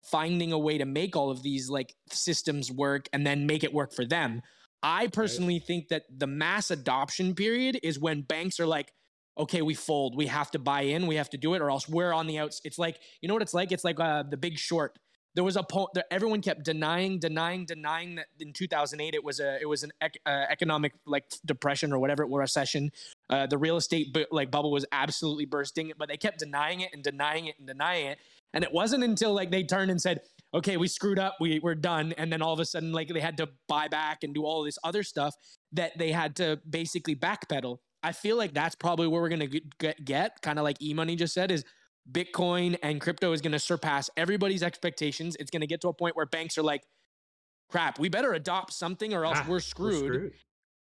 finding 0.04 0.52
a 0.52 0.60
way 0.60 0.78
to 0.78 0.86
make 0.86 1.16
all 1.16 1.30
of 1.30 1.44
these 1.44 1.70
like 1.70 1.96
systems 2.10 2.72
work 2.72 3.08
and 3.14 3.26
then 3.26 3.46
make 3.46 3.64
it 3.64 3.74
work 3.74 3.94
for 3.94 4.06
them 4.06 4.42
i 4.84 5.08
personally 5.08 5.60
think 5.60 5.90
that 5.90 6.04
the 6.16 6.28
mass 6.28 6.72
adoption 6.72 7.36
period 7.36 7.80
is 7.84 8.00
when 8.00 8.22
banks 8.22 8.60
are 8.60 8.68
like 8.68 8.92
okay, 9.38 9.62
we 9.62 9.74
fold. 9.74 10.16
We 10.16 10.28
have 10.28 10.52
to 10.52 10.60
buy 10.60 10.82
in. 10.82 11.08
We 11.08 11.16
have 11.16 11.30
to 11.32 11.38
do 11.38 11.54
it, 11.54 11.62
or 11.62 11.70
else 11.70 11.88
we're 11.88 12.14
on 12.14 12.28
the 12.28 12.40
outs. 12.40 12.62
It's 12.64 12.78
like 12.78 13.00
you 13.22 13.28
know 13.28 13.34
what 13.34 13.44
it's 13.44 13.54
like. 13.54 13.72
It's 13.72 13.84
like 13.84 14.00
uh, 14.00 14.24
the 14.24 14.38
Big 14.38 14.58
Short. 14.58 14.98
There 15.34 15.46
was 15.46 15.56
a 15.56 15.64
point 15.64 15.92
that 15.94 16.08
everyone 16.12 16.42
kept 16.42 16.66
denying, 16.66 17.18
denying, 17.18 17.66
denying 17.66 18.16
that 18.16 18.26
in 18.42 18.52
2008 18.52 19.14
it 19.14 19.24
was 19.24 19.40
a 19.40 19.60
it 19.62 19.66
was 19.66 19.84
an 19.84 19.92
ec- 20.02 20.20
uh, 20.26 20.46
economic 20.50 20.94
like 21.06 21.24
depression 21.46 21.94
or 21.94 22.00
whatever 22.00 22.24
it 22.24 22.30
was 22.30 22.40
recession. 22.40 22.92
Uh, 23.30 23.48
the 23.48 23.58
real 23.58 23.78
estate 23.78 24.12
bu- 24.12 24.26
like 24.30 24.52
bubble 24.52 24.72
was 24.72 24.86
absolutely 24.92 25.46
bursting, 25.46 25.92
but 25.98 26.10
they 26.10 26.18
kept 26.18 26.40
denying 26.40 26.82
it 26.82 26.90
and 26.94 27.02
denying 27.02 27.48
it 27.48 27.56
and 27.58 27.68
denying 27.68 28.08
it. 28.08 28.20
And 28.54 28.64
it 28.64 28.72
wasn't 28.74 29.04
until 29.04 29.34
like 29.34 29.52
they 29.52 29.64
turned 29.64 29.92
and 29.92 30.02
said, 30.02 30.22
"Okay, 30.54 30.78
we 30.78 30.88
screwed 30.88 31.20
up. 31.20 31.38
We 31.40 31.60
we're 31.60 31.76
done." 31.76 32.14
And 32.18 32.32
then 32.32 32.42
all 32.42 32.54
of 32.54 32.60
a 32.60 32.66
sudden, 32.66 32.92
like 32.92 33.08
they 33.08 33.20
had 33.20 33.38
to 33.38 33.50
buy 33.68 33.88
back 33.88 34.24
and 34.24 34.34
do 34.34 34.44
all 34.44 34.64
this 34.64 34.78
other 34.84 35.04
stuff 35.04 35.36
that 35.72 35.98
they 35.98 36.12
had 36.12 36.36
to 36.38 36.60
basically 36.70 37.16
backpedal. 37.16 37.78
I 38.04 38.12
feel 38.12 38.36
like 38.36 38.54
that's 38.54 38.76
probably 38.76 39.08
where 39.08 39.22
we're 39.22 39.30
gonna 39.30 39.48
get, 39.48 39.78
get, 39.78 40.06
get 40.06 40.42
kind 40.42 40.60
of 40.60 40.64
like 40.64 40.82
E 40.82 40.94
Money 40.94 41.16
just 41.16 41.34
said 41.34 41.52
is 41.52 41.64
Bitcoin 42.12 42.78
and 42.82 43.00
crypto 43.00 43.32
is 43.32 43.42
gonna 43.42 43.60
surpass 43.60 44.10
everybody's 44.18 44.64
expectations. 44.64 45.38
It's 45.40 45.52
gonna 45.52 45.68
get 45.68 45.82
to 45.82 45.88
a 45.88 45.94
point 45.94 46.16
where 46.16 46.26
banks 46.26 46.58
are 46.58 46.64
like, 46.64 46.84
"Crap, 47.70 48.00
we 48.00 48.10
better 48.10 48.34
adopt 48.34 48.74
something 48.74 49.14
or 49.14 49.24
else 49.26 49.38
Ah, 49.40 49.46
we're 49.48 49.60
screwed." 49.60 50.34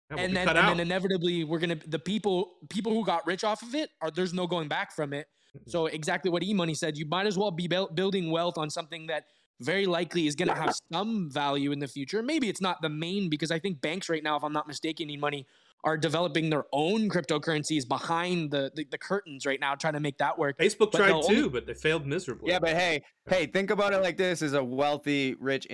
Yeah, 0.10 0.16
we'll 0.16 0.26
and 0.26 0.36
then 0.36 0.48
and 0.48 0.58
then 0.70 0.80
inevitably 0.80 1.44
we're 1.44 1.60
gonna 1.60 1.76
the 1.86 2.00
people 2.00 2.60
people 2.70 2.94
who 2.94 3.04
got 3.04 3.28
rich 3.28 3.44
off 3.44 3.62
of 3.62 3.76
it 3.76 3.90
are 4.02 4.10
there's 4.10 4.34
no 4.34 4.48
going 4.48 4.68
back 4.70 4.94
from 4.96 5.12
it. 5.12 5.28
Mm-hmm. 5.58 5.70
So 5.70 5.88
exactly 5.88 6.32
what 6.32 6.44
E 6.44 6.54
Money 6.54 6.74
said, 6.74 6.98
you 6.98 7.06
might 7.06 7.26
as 7.26 7.38
well 7.38 7.52
be 7.52 7.68
buil- 7.68 7.94
building 7.94 8.32
wealth 8.32 8.58
on 8.58 8.70
something 8.70 9.08
that 9.08 9.26
very 9.60 9.86
likely 9.88 10.28
is 10.28 10.36
going 10.36 10.50
to 10.50 10.56
have 10.56 10.74
some 10.94 11.32
value 11.32 11.72
in 11.72 11.80
the 11.80 11.88
future. 11.88 12.22
Maybe 12.22 12.48
it's 12.48 12.62
not 12.62 12.82
the 12.82 12.90
main 12.90 13.30
because 13.30 13.50
I 13.50 13.60
think 13.60 13.82
banks 13.82 14.08
right 14.08 14.22
now, 14.22 14.38
if 14.38 14.44
I'm 14.44 14.54
not 14.54 14.68
mistaken, 14.68 15.10
E 15.10 15.18
Money 15.18 15.48
are 15.84 15.98
developing 15.98 16.50
their 16.50 16.66
own 16.74 17.08
cryptocurrencies 17.10 17.88
behind 17.88 18.52
the, 18.52 18.72
the 18.76 18.86
the 18.90 18.98
curtains 18.98 19.46
right 19.46 19.60
now, 19.60 19.76
trying 19.76 19.94
to 19.94 20.00
make 20.00 20.18
that 20.18 20.38
work. 20.38 20.58
Facebook 20.58 20.92
but 20.92 20.98
tried 20.98 21.10
the 21.10 21.14
only- 21.14 21.36
too, 21.36 21.50
but 21.50 21.66
they 21.68 21.74
failed 21.74 22.06
miserably. 22.06 22.50
Yeah, 22.52 22.60
but 22.60 22.72
hey, 22.72 23.04
hey, 23.30 23.46
think 23.46 23.70
about 23.70 23.94
it 23.94 24.02
like 24.02 24.18
this: 24.18 24.42
as 24.42 24.54
a 24.54 24.64
wealthy, 24.64 25.36
rich 25.40 25.68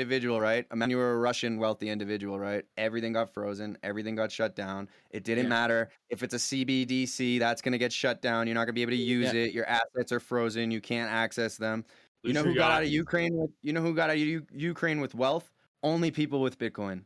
individual, 0.00 0.40
right? 0.40 0.66
Imagine 0.72 0.90
you 0.90 0.96
were 0.96 1.12
a 1.12 1.18
Russian 1.18 1.58
wealthy 1.58 1.88
individual, 1.90 2.38
right? 2.38 2.64
Everything 2.78 3.12
got 3.12 3.32
frozen, 3.34 3.76
everything 3.82 4.14
got 4.14 4.32
shut 4.32 4.56
down. 4.56 4.88
It 5.10 5.24
didn't 5.24 5.44
Yeah. 5.44 5.48
matter 5.50 5.90
if 6.08 6.22
it's 6.22 6.34
a 6.34 6.38
CBDC, 6.38 7.38
that's 7.38 7.60
going 7.60 7.72
to 7.72 7.78
get 7.78 7.92
shut 7.92 8.22
down. 8.22 8.46
You're 8.46 8.54
not 8.54 8.60
going 8.60 8.68
to 8.68 8.72
be 8.74 8.82
able 8.82 8.92
to 8.92 8.96
use 8.96 9.32
Yeah. 9.32 9.42
it. 9.42 9.52
Your 9.52 9.66
assets 9.66 10.10
are 10.12 10.20
frozen. 10.20 10.70
You 10.70 10.80
can't 10.80 11.10
access 11.10 11.56
them. 11.56 11.84
You 12.22 12.32
know 12.32 12.42
who 12.42 12.54
got 12.54 12.70
out 12.72 12.82
of. 12.82 12.88
Ukraine 12.88 13.34
with? 13.34 13.50
You 13.62 13.72
know 13.72 13.82
who 13.82 13.94
got 13.94 14.10
out 14.10 14.16
of 14.16 14.22
U- 14.22 14.46
Ukraine 14.52 15.00
with 15.00 15.14
wealth? 15.14 15.50
Only 15.82 16.10
people 16.10 16.40
with 16.40 16.58
Bitcoin. 16.58 17.04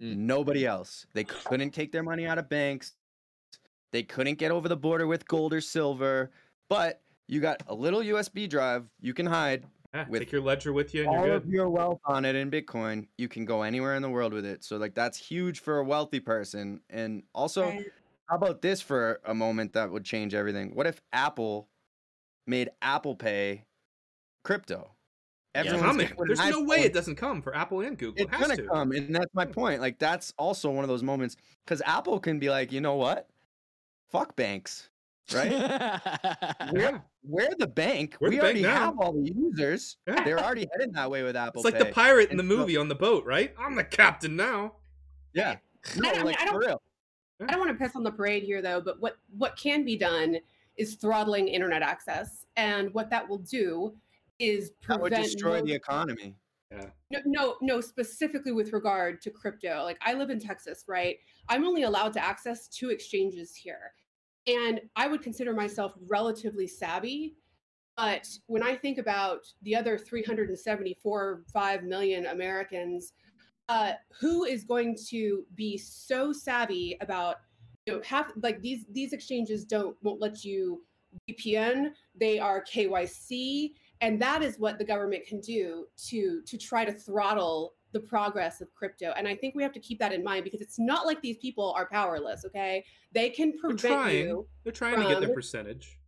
Mm. 0.00 0.16
Nobody 0.16 0.66
else. 0.66 1.06
They 1.14 1.24
couldn't 1.24 1.70
take 1.70 1.92
their 1.92 2.02
money 2.02 2.26
out 2.26 2.38
of 2.38 2.48
banks. 2.48 2.92
They 3.92 4.02
couldn't 4.02 4.38
get 4.38 4.50
over 4.50 4.68
the 4.68 4.76
border 4.76 5.06
with 5.06 5.26
gold 5.26 5.52
or 5.54 5.60
silver. 5.60 6.30
But 6.68 7.00
you 7.28 7.40
got 7.40 7.62
a 7.68 7.74
little 7.74 8.00
USB 8.02 8.48
drive 8.48 8.84
you 9.00 9.14
can 9.14 9.26
hide 9.26 9.64
Yeah, 9.94 10.06
with 10.08 10.22
take 10.22 10.32
your 10.32 10.40
ledger 10.40 10.72
with 10.72 10.92
you 10.92 11.02
and 11.02 11.10
all 11.10 11.24
you're 11.24 11.36
of 11.36 11.46
your 11.46 11.70
wealth 11.70 12.00
on 12.04 12.24
it 12.24 12.34
in 12.34 12.50
Bitcoin. 12.50 13.06
You 13.16 13.28
can 13.28 13.44
go 13.44 13.62
anywhere 13.62 13.94
in 13.94 14.02
the 14.02 14.10
world 14.10 14.32
with 14.32 14.44
it. 14.44 14.64
So 14.64 14.76
like 14.76 14.94
that's 14.94 15.16
huge 15.16 15.60
for 15.60 15.78
a 15.78 15.84
wealthy 15.84 16.18
person. 16.18 16.80
And 16.90 17.22
also, 17.32 17.66
Right. 17.68 17.86
how 18.28 18.36
about 18.36 18.60
this 18.60 18.80
for 18.80 19.20
a 19.24 19.34
moment 19.34 19.72
that 19.74 19.92
would 19.92 20.04
change 20.04 20.34
everything? 20.34 20.74
What 20.74 20.88
if 20.88 21.00
Apple 21.12 21.68
made 22.44 22.70
Apple 22.82 23.14
Pay 23.14 23.66
crypto? 24.42 24.90
It's 25.54 25.68
Everyone's 25.68 25.86
coming. 25.86 26.12
There's 26.26 26.50
no 26.50 26.64
way 26.64 26.80
iPhone. 26.80 26.86
it 26.86 26.92
doesn't 26.92 27.14
come 27.14 27.40
for 27.40 27.54
Apple 27.54 27.80
and 27.82 27.96
Google. 27.96 28.24
It's 28.24 28.32
it 28.32 28.36
has 28.36 28.48
gonna 28.48 28.56
to. 28.56 28.66
come, 28.66 28.90
and 28.90 29.14
that's 29.14 29.32
my 29.32 29.44
hmm. 29.44 29.52
point. 29.52 29.80
Like 29.80 30.00
that's 30.00 30.34
also 30.36 30.70
one 30.70 30.82
of 30.82 30.88
those 30.88 31.04
moments 31.04 31.36
because 31.64 31.80
Apple 31.86 32.18
can 32.18 32.40
be 32.40 32.50
like, 32.50 32.72
you 32.72 32.80
know 32.80 32.96
what? 32.96 33.28
Fuck 34.10 34.34
banks. 34.34 34.88
Right? 35.32 36.00
We're, 36.72 37.02
we're 37.22 37.54
the 37.58 37.66
bank. 37.66 38.16
We're 38.20 38.28
we 38.30 38.36
bank 38.36 38.42
already 38.44 38.62
now. 38.62 38.74
have 38.74 38.98
all 38.98 39.12
the 39.12 39.32
users. 39.34 39.96
Yeah. 40.06 40.22
They're 40.24 40.38
already 40.38 40.66
heading 40.72 40.92
that 40.92 41.10
way 41.10 41.22
with 41.22 41.36
Apple 41.36 41.60
It's 41.60 41.64
like 41.64 41.74
Pay. 41.82 41.88
the 41.88 41.94
pirate 41.94 42.30
in 42.30 42.38
And 42.38 42.48
the 42.48 42.54
so- 42.54 42.58
movie 42.58 42.76
on 42.76 42.88
the 42.88 42.94
boat, 42.94 43.24
right? 43.24 43.54
I'm 43.58 43.74
the 43.74 43.84
captain 43.84 44.36
now. 44.36 44.74
Yeah. 45.32 45.56
No, 45.96 46.10
I 46.10 46.14
don't- 46.14 46.24
like 46.26 46.40
I 46.40 46.44
don't- 46.44 46.54
for 46.54 46.60
real. 46.60 46.82
I 47.40 47.46
don't 47.46 47.58
want 47.58 47.76
to 47.76 47.84
piss 47.84 47.96
on 47.96 48.02
the 48.04 48.12
parade 48.12 48.42
here, 48.44 48.62
though. 48.62 48.80
But 48.80 49.00
what 49.00 49.16
what 49.36 49.56
can 49.56 49.84
be 49.84 49.96
done 49.96 50.36
is 50.76 50.94
throttling 50.96 51.48
internet 51.48 51.82
access, 51.82 52.46
and 52.56 52.92
what 52.94 53.10
that 53.10 53.28
will 53.28 53.38
do 53.38 53.94
is 54.38 54.70
That 54.88 55.00
would 55.00 55.10
prevent 55.10 55.24
destroy 55.32 55.58
more- 55.58 55.62
the 55.66 55.72
economy. 55.74 56.36
No, 57.10 57.20
no, 57.26 57.56
no, 57.60 57.80
specifically 57.80 58.50
with 58.50 58.72
regard 58.72 59.20
to 59.22 59.30
crypto. 59.30 59.82
Like 59.84 59.98
I 60.02 60.14
live 60.14 60.30
in 60.30 60.40
Texas, 60.40 60.84
right? 60.88 61.18
I'm 61.48 61.64
only 61.64 61.84
allowed 61.84 62.12
to 62.14 62.24
access 62.24 62.66
two 62.68 62.90
exchanges 62.90 63.54
here. 63.54 63.92
And 64.46 64.80
I 64.96 65.08
would 65.08 65.22
consider 65.22 65.54
myself 65.54 65.92
relatively 66.06 66.66
savvy. 66.66 67.36
But 67.96 68.28
when 68.46 68.62
I 68.62 68.74
think 68.74 68.98
about 68.98 69.46
the 69.62 69.76
other 69.76 69.96
374, 69.96 71.44
5 71.52 71.82
million 71.84 72.26
Americans, 72.26 73.12
uh, 73.68 73.92
who 74.20 74.44
is 74.44 74.64
going 74.64 74.96
to 75.08 75.44
be 75.54 75.78
so 75.78 76.32
savvy 76.32 76.96
about, 77.00 77.36
you 77.86 77.94
know, 77.94 78.02
have 78.04 78.32
like 78.42 78.60
these 78.60 78.84
these 78.90 79.12
exchanges 79.12 79.64
don't 79.64 79.96
won't 80.02 80.20
let 80.20 80.44
you 80.44 80.82
VPN, 81.28 81.92
they 82.18 82.38
are 82.38 82.64
KYC, 82.64 83.72
and 84.00 84.20
that 84.20 84.42
is 84.42 84.58
what 84.58 84.78
the 84.78 84.84
government 84.84 85.24
can 85.26 85.40
do 85.40 85.86
to 86.08 86.42
to 86.42 86.58
try 86.58 86.84
to 86.84 86.92
throttle 86.92 87.74
the 87.94 88.00
progress 88.00 88.60
of 88.60 88.68
crypto 88.74 89.14
and 89.16 89.26
i 89.26 89.34
think 89.34 89.54
we 89.54 89.62
have 89.62 89.72
to 89.72 89.80
keep 89.80 89.98
that 89.98 90.12
in 90.12 90.22
mind 90.22 90.44
because 90.44 90.60
it's 90.60 90.78
not 90.78 91.06
like 91.06 91.22
these 91.22 91.38
people 91.38 91.72
are 91.76 91.86
powerless 91.86 92.44
okay 92.44 92.84
they 93.14 93.30
can 93.30 93.50
They're 93.52 93.70
prevent 93.70 93.94
trying. 93.94 94.16
you 94.18 94.46
They're 94.64 94.72
trying 94.72 95.00
to 95.00 95.08
get 95.08 95.20
their 95.20 95.32
percentage. 95.32 95.98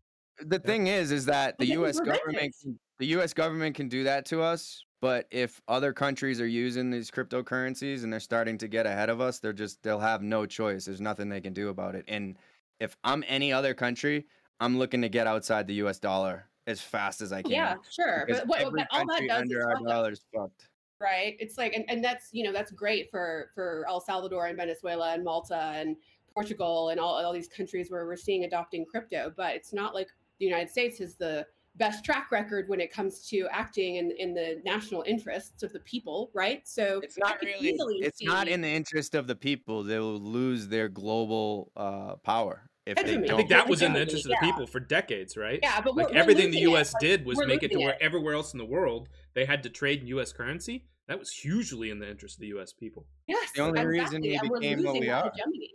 The 0.45 0.59
thing 0.59 0.89
is, 0.89 1.13
is 1.13 1.25
that 1.27 1.57
the 1.59 1.65
But 1.65 1.67
they 1.67 1.73
can 1.73 1.81
U.S. 1.81 2.01
government, 2.01 2.37
it. 2.43 2.55
can- 2.61 2.79
the 2.99 3.07
U.S. 3.07 3.33
government 3.33 3.75
can 3.77 3.89
do 3.89 4.05
that 4.05 4.27
to 4.27 4.43
us. 4.43 4.85
But 5.01 5.27
if 5.31 5.63
other 5.69 5.93
countries 5.93 6.41
are 6.41 6.47
using 6.47 6.91
these 6.91 7.11
cryptocurrencies 7.11 8.03
and 8.03 8.13
they're 8.13 8.21
starting 8.21 8.59
to 8.59 8.69
get 8.69 8.87
ahead 8.87 9.09
of 9.09 9.21
us, 9.21 9.39
they're 9.39 9.53
just 9.53 9.83
they'll 9.83 10.01
have 10.01 10.23
no 10.23 10.45
choice. 10.47 10.85
There's 10.85 11.01
nothing 11.01 11.29
they 11.29 11.41
can 11.41 11.53
do 11.53 11.69
about 11.69 11.95
it. 11.95 12.05
And 12.09 12.37
if 12.81 12.97
I'm 13.05 13.23
any 13.29 13.53
other 13.53 13.73
country, 13.73 14.27
I'm 14.61 14.79
looking 14.79 15.01
to 15.03 15.09
get 15.09 15.27
outside 15.27 15.67
the 15.67 15.75
U.S. 15.75 15.99
dollar 15.99 16.49
as 16.67 16.81
fast 16.81 17.21
as 17.21 17.33
I 17.33 17.39
oh, 17.39 17.43
can. 17.43 17.51
yeah 17.53 17.75
sure 17.91 18.25
because 18.27 18.41
but 18.41 18.49
what, 18.49 18.61
every 18.63 18.81
but 18.81 18.89
all 18.91 19.07
that 19.07 19.09
country 19.09 19.29
does 19.29 19.37
is 19.37 19.43
under 19.43 19.71
our 19.71 19.77
fuck 19.77 19.87
dollar 19.87 20.11
is 20.11 20.25
fucked. 20.35 20.69
Right 21.01 21.37
it's 21.39 21.59
like 21.59 21.75
and, 21.75 21.85
and 21.89 22.03
that's 22.03 22.29
you 22.33 22.45
know 22.45 22.53
that's 22.53 22.71
great 22.71 23.11
for 23.11 23.51
for 23.55 23.85
el 23.89 24.01
salvador 24.01 24.47
and 24.47 24.57
venezuela 24.57 25.13
and 25.13 25.25
malta 25.25 25.73
and 25.75 25.97
portugal 26.33 26.91
and 26.91 27.01
all, 27.01 27.25
all 27.25 27.33
these 27.33 27.49
countries 27.49 27.91
where 27.91 28.07
we're 28.07 28.17
seeing 28.17 28.45
adopting 28.45 28.85
crypto 28.85 29.33
but 29.37 29.55
it's 29.55 29.73
not 29.73 29.95
like 29.95 30.09
the 30.39 30.47
united 30.47 30.71
states 30.71 30.99
has 30.99 31.15
the 31.15 31.47
best 31.77 32.05
track 32.05 32.31
record 32.31 32.69
when 32.69 32.81
it 32.81 32.91
comes 32.91 33.29
to 33.29 33.47
acting 33.51 33.97
in, 33.97 34.11
in 34.13 34.33
the 34.33 34.61
national 34.65 35.03
interests 35.07 35.63
of 35.63 35.73
the 35.73 35.81
people 35.81 36.31
right 36.33 36.67
so 36.67 37.01
It's 37.03 37.19
not 37.19 37.39
really. 37.43 37.77
It's 38.01 38.23
not 38.23 38.49
in 38.49 38.63
the 38.63 38.69
interest 38.69 39.15
of 39.15 39.27
the 39.27 39.37
people. 39.37 39.83
They 39.83 39.99
will 39.99 40.19
lose 40.19 40.69
their 40.69 40.89
global 40.89 41.71
uh, 41.77 42.17
power 42.17 42.71
if 42.87 42.97
they 42.97 43.03
I 43.17 43.17
don't. 43.17 43.37
think 43.37 43.49
that 43.51 43.69
was 43.69 43.83
in 43.83 43.93
the 43.93 44.01
interest 44.03 44.25
of 44.27 44.31
the 44.31 44.39
yeah. 44.41 44.51
people 44.51 44.67
for 44.67 44.81
decades, 44.81 45.37
right? 45.37 45.59
yeah 45.63 45.81
but 45.81 45.95
Like 45.97 46.09
we're, 46.09 46.15
we're 46.15 46.19
everything 46.21 46.51
the 46.51 46.59
losing 46.59 46.69
it. 46.69 46.73
U.S. 46.73 46.95
Did 47.01 47.25
was 47.27 47.37
we're 47.37 47.47
make 47.47 47.63
it 47.63 47.69
to 47.69 47.75
losing 47.75 47.87
where 47.87 48.03
everywhere 48.03 48.35
else 48.35 48.53
in 48.53 48.59
the 48.59 48.65
world 48.65 49.09
they 49.35 49.45
had 49.45 49.63
to 49.65 49.69
trade 49.71 50.01
in 50.03 50.07
U.S. 50.09 50.33
currency. 50.33 50.85
That 51.09 51.21
was 51.21 51.31
hugely 51.31 51.91
in 51.91 52.01
the 52.01 52.11
interest 52.11 52.35
of 52.37 52.41
the 52.41 52.49
U.S. 52.49 52.73
people. 52.73 53.07
yes 53.29 53.53
The 53.55 53.63
only 53.63 53.85
reason 53.87 54.25
exactly, 54.25 54.29
we 54.29 54.37
and 54.39 54.51
we're 54.51 54.59
became 54.61 54.83
what 54.85 55.01
we 55.01 55.09
are. 55.09 55.31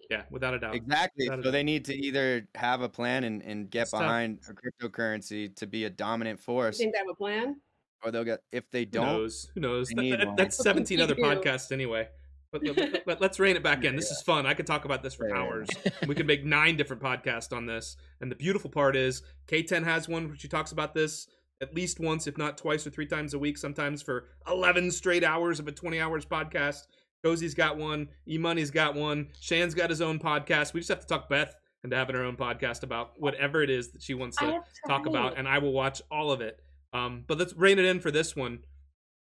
Yeah, 0.10 0.24
without 0.30 0.54
a 0.54 0.60
doubt. 0.60 0.76
Exactly. 0.76 1.26
Without 1.30 1.38
So 1.40 1.44
doubt. 1.44 1.52
they 1.52 1.64
need 1.64 1.86
to 1.86 1.96
either 1.96 2.48
have 2.56 2.82
a 2.82 2.90
plan 2.90 3.24
and, 3.24 3.42
and 3.44 3.70
get 3.70 3.84
It's 3.84 3.92
tough. 3.92 4.02
behind 4.02 4.40
a 4.50 4.54
cryptocurrency 4.90 5.56
to 5.56 5.68
be 5.68 5.86
a 5.86 5.90
dominant 5.90 6.40
You 6.40 6.44
force, 6.44 6.78
think 6.80 6.94
they 6.94 6.98
have 7.00 7.08
a 7.10 7.16
plan 7.16 7.62
or 8.04 8.12
they'll 8.12 8.26
get 8.26 8.42
if 8.52 8.70
they 8.72 8.84
don't. 8.84 9.06
knows? 9.06 9.50
Who 9.56 9.62
knows? 9.62 9.88
That- 9.90 10.02
that- 10.02 10.18
that's 10.36 10.58
That's 10.58 10.64
17 10.64 11.00
other 11.00 11.16
podcasts 11.16 11.72
anyway. 11.72 12.10
But, 12.52 12.62
but, 12.76 13.04
but 13.06 13.22
let's 13.22 13.40
rein 13.40 13.56
it 13.56 13.64
back 13.64 13.84
in. 13.86 13.96
This 13.96 14.10
Yeah. 14.12 14.18
is 14.18 14.22
fun. 14.24 14.46
I 14.46 14.54
could 14.54 14.68
talk 14.68 14.84
about 14.86 15.04
this 15.04 15.14
for 15.14 15.28
Yeah. 15.30 15.38
hours. 15.38 15.70
We 16.08 16.16
could 16.16 16.28
make 16.28 16.44
nine 16.44 16.76
different 16.78 17.02
podcasts 17.02 17.56
on 17.56 17.66
this. 17.66 17.96
And 18.20 18.30
the 18.32 18.36
beautiful 18.36 18.70
part 18.70 18.96
is 18.96 19.24
K10 19.48 19.84
has 19.86 20.10
one 20.10 20.28
where 20.28 20.36
she 20.38 20.48
talks 20.48 20.72
about 20.72 20.94
this 20.94 21.28
at 21.62 21.74
least 21.76 22.00
once, 22.00 22.26
if 22.28 22.38
not 22.38 22.58
twice 22.58 22.86
or 22.86 22.90
three 22.90 23.06
times 23.06 23.34
a 23.34 23.40
week, 23.40 23.58
sometimes 23.58 24.02
for 24.02 24.26
11 24.48 24.92
straight 24.92 25.24
hours 25.24 25.60
of 25.60 25.68
a 25.68 25.72
20 25.72 26.00
hours 26.02 26.26
podcast. 26.26 26.88
Kozy's 27.24 27.54
got 27.54 27.78
one. 27.78 28.10
E 28.28 28.38
Money's 28.40 28.72
got 28.72 28.96
one. 28.96 29.30
Shan's 29.40 29.76
got 29.76 29.90
his 29.92 30.02
own 30.02 30.18
podcast. 30.20 30.74
We 30.74 30.80
just 30.80 30.90
have 30.90 31.02
to 31.02 31.08
talk 31.08 31.30
Beth 31.30 31.56
into 31.84 31.96
having 31.96 32.16
her 32.16 32.24
own 32.24 32.36
podcast 32.36 32.82
about 32.84 33.12
whatever 33.20 33.62
it 33.64 33.70
is 33.70 33.92
that 33.92 34.02
she 34.02 34.14
wants 34.16 34.38
I 34.42 34.46
to 34.48 34.52
have 34.54 34.64
talk 34.88 35.06
about, 35.06 35.38
and 35.38 35.48
I 35.48 35.60
will 35.60 35.72
watch 35.72 36.02
all 36.12 36.32
of 36.32 36.42
it. 36.42 36.60
Um, 36.94 37.24
but 37.28 37.38
let's 37.38 37.54
rein 37.54 37.80
it 37.80 37.86
in 37.86 38.00
for 38.00 38.10
this 38.12 38.36
one. 38.36 38.60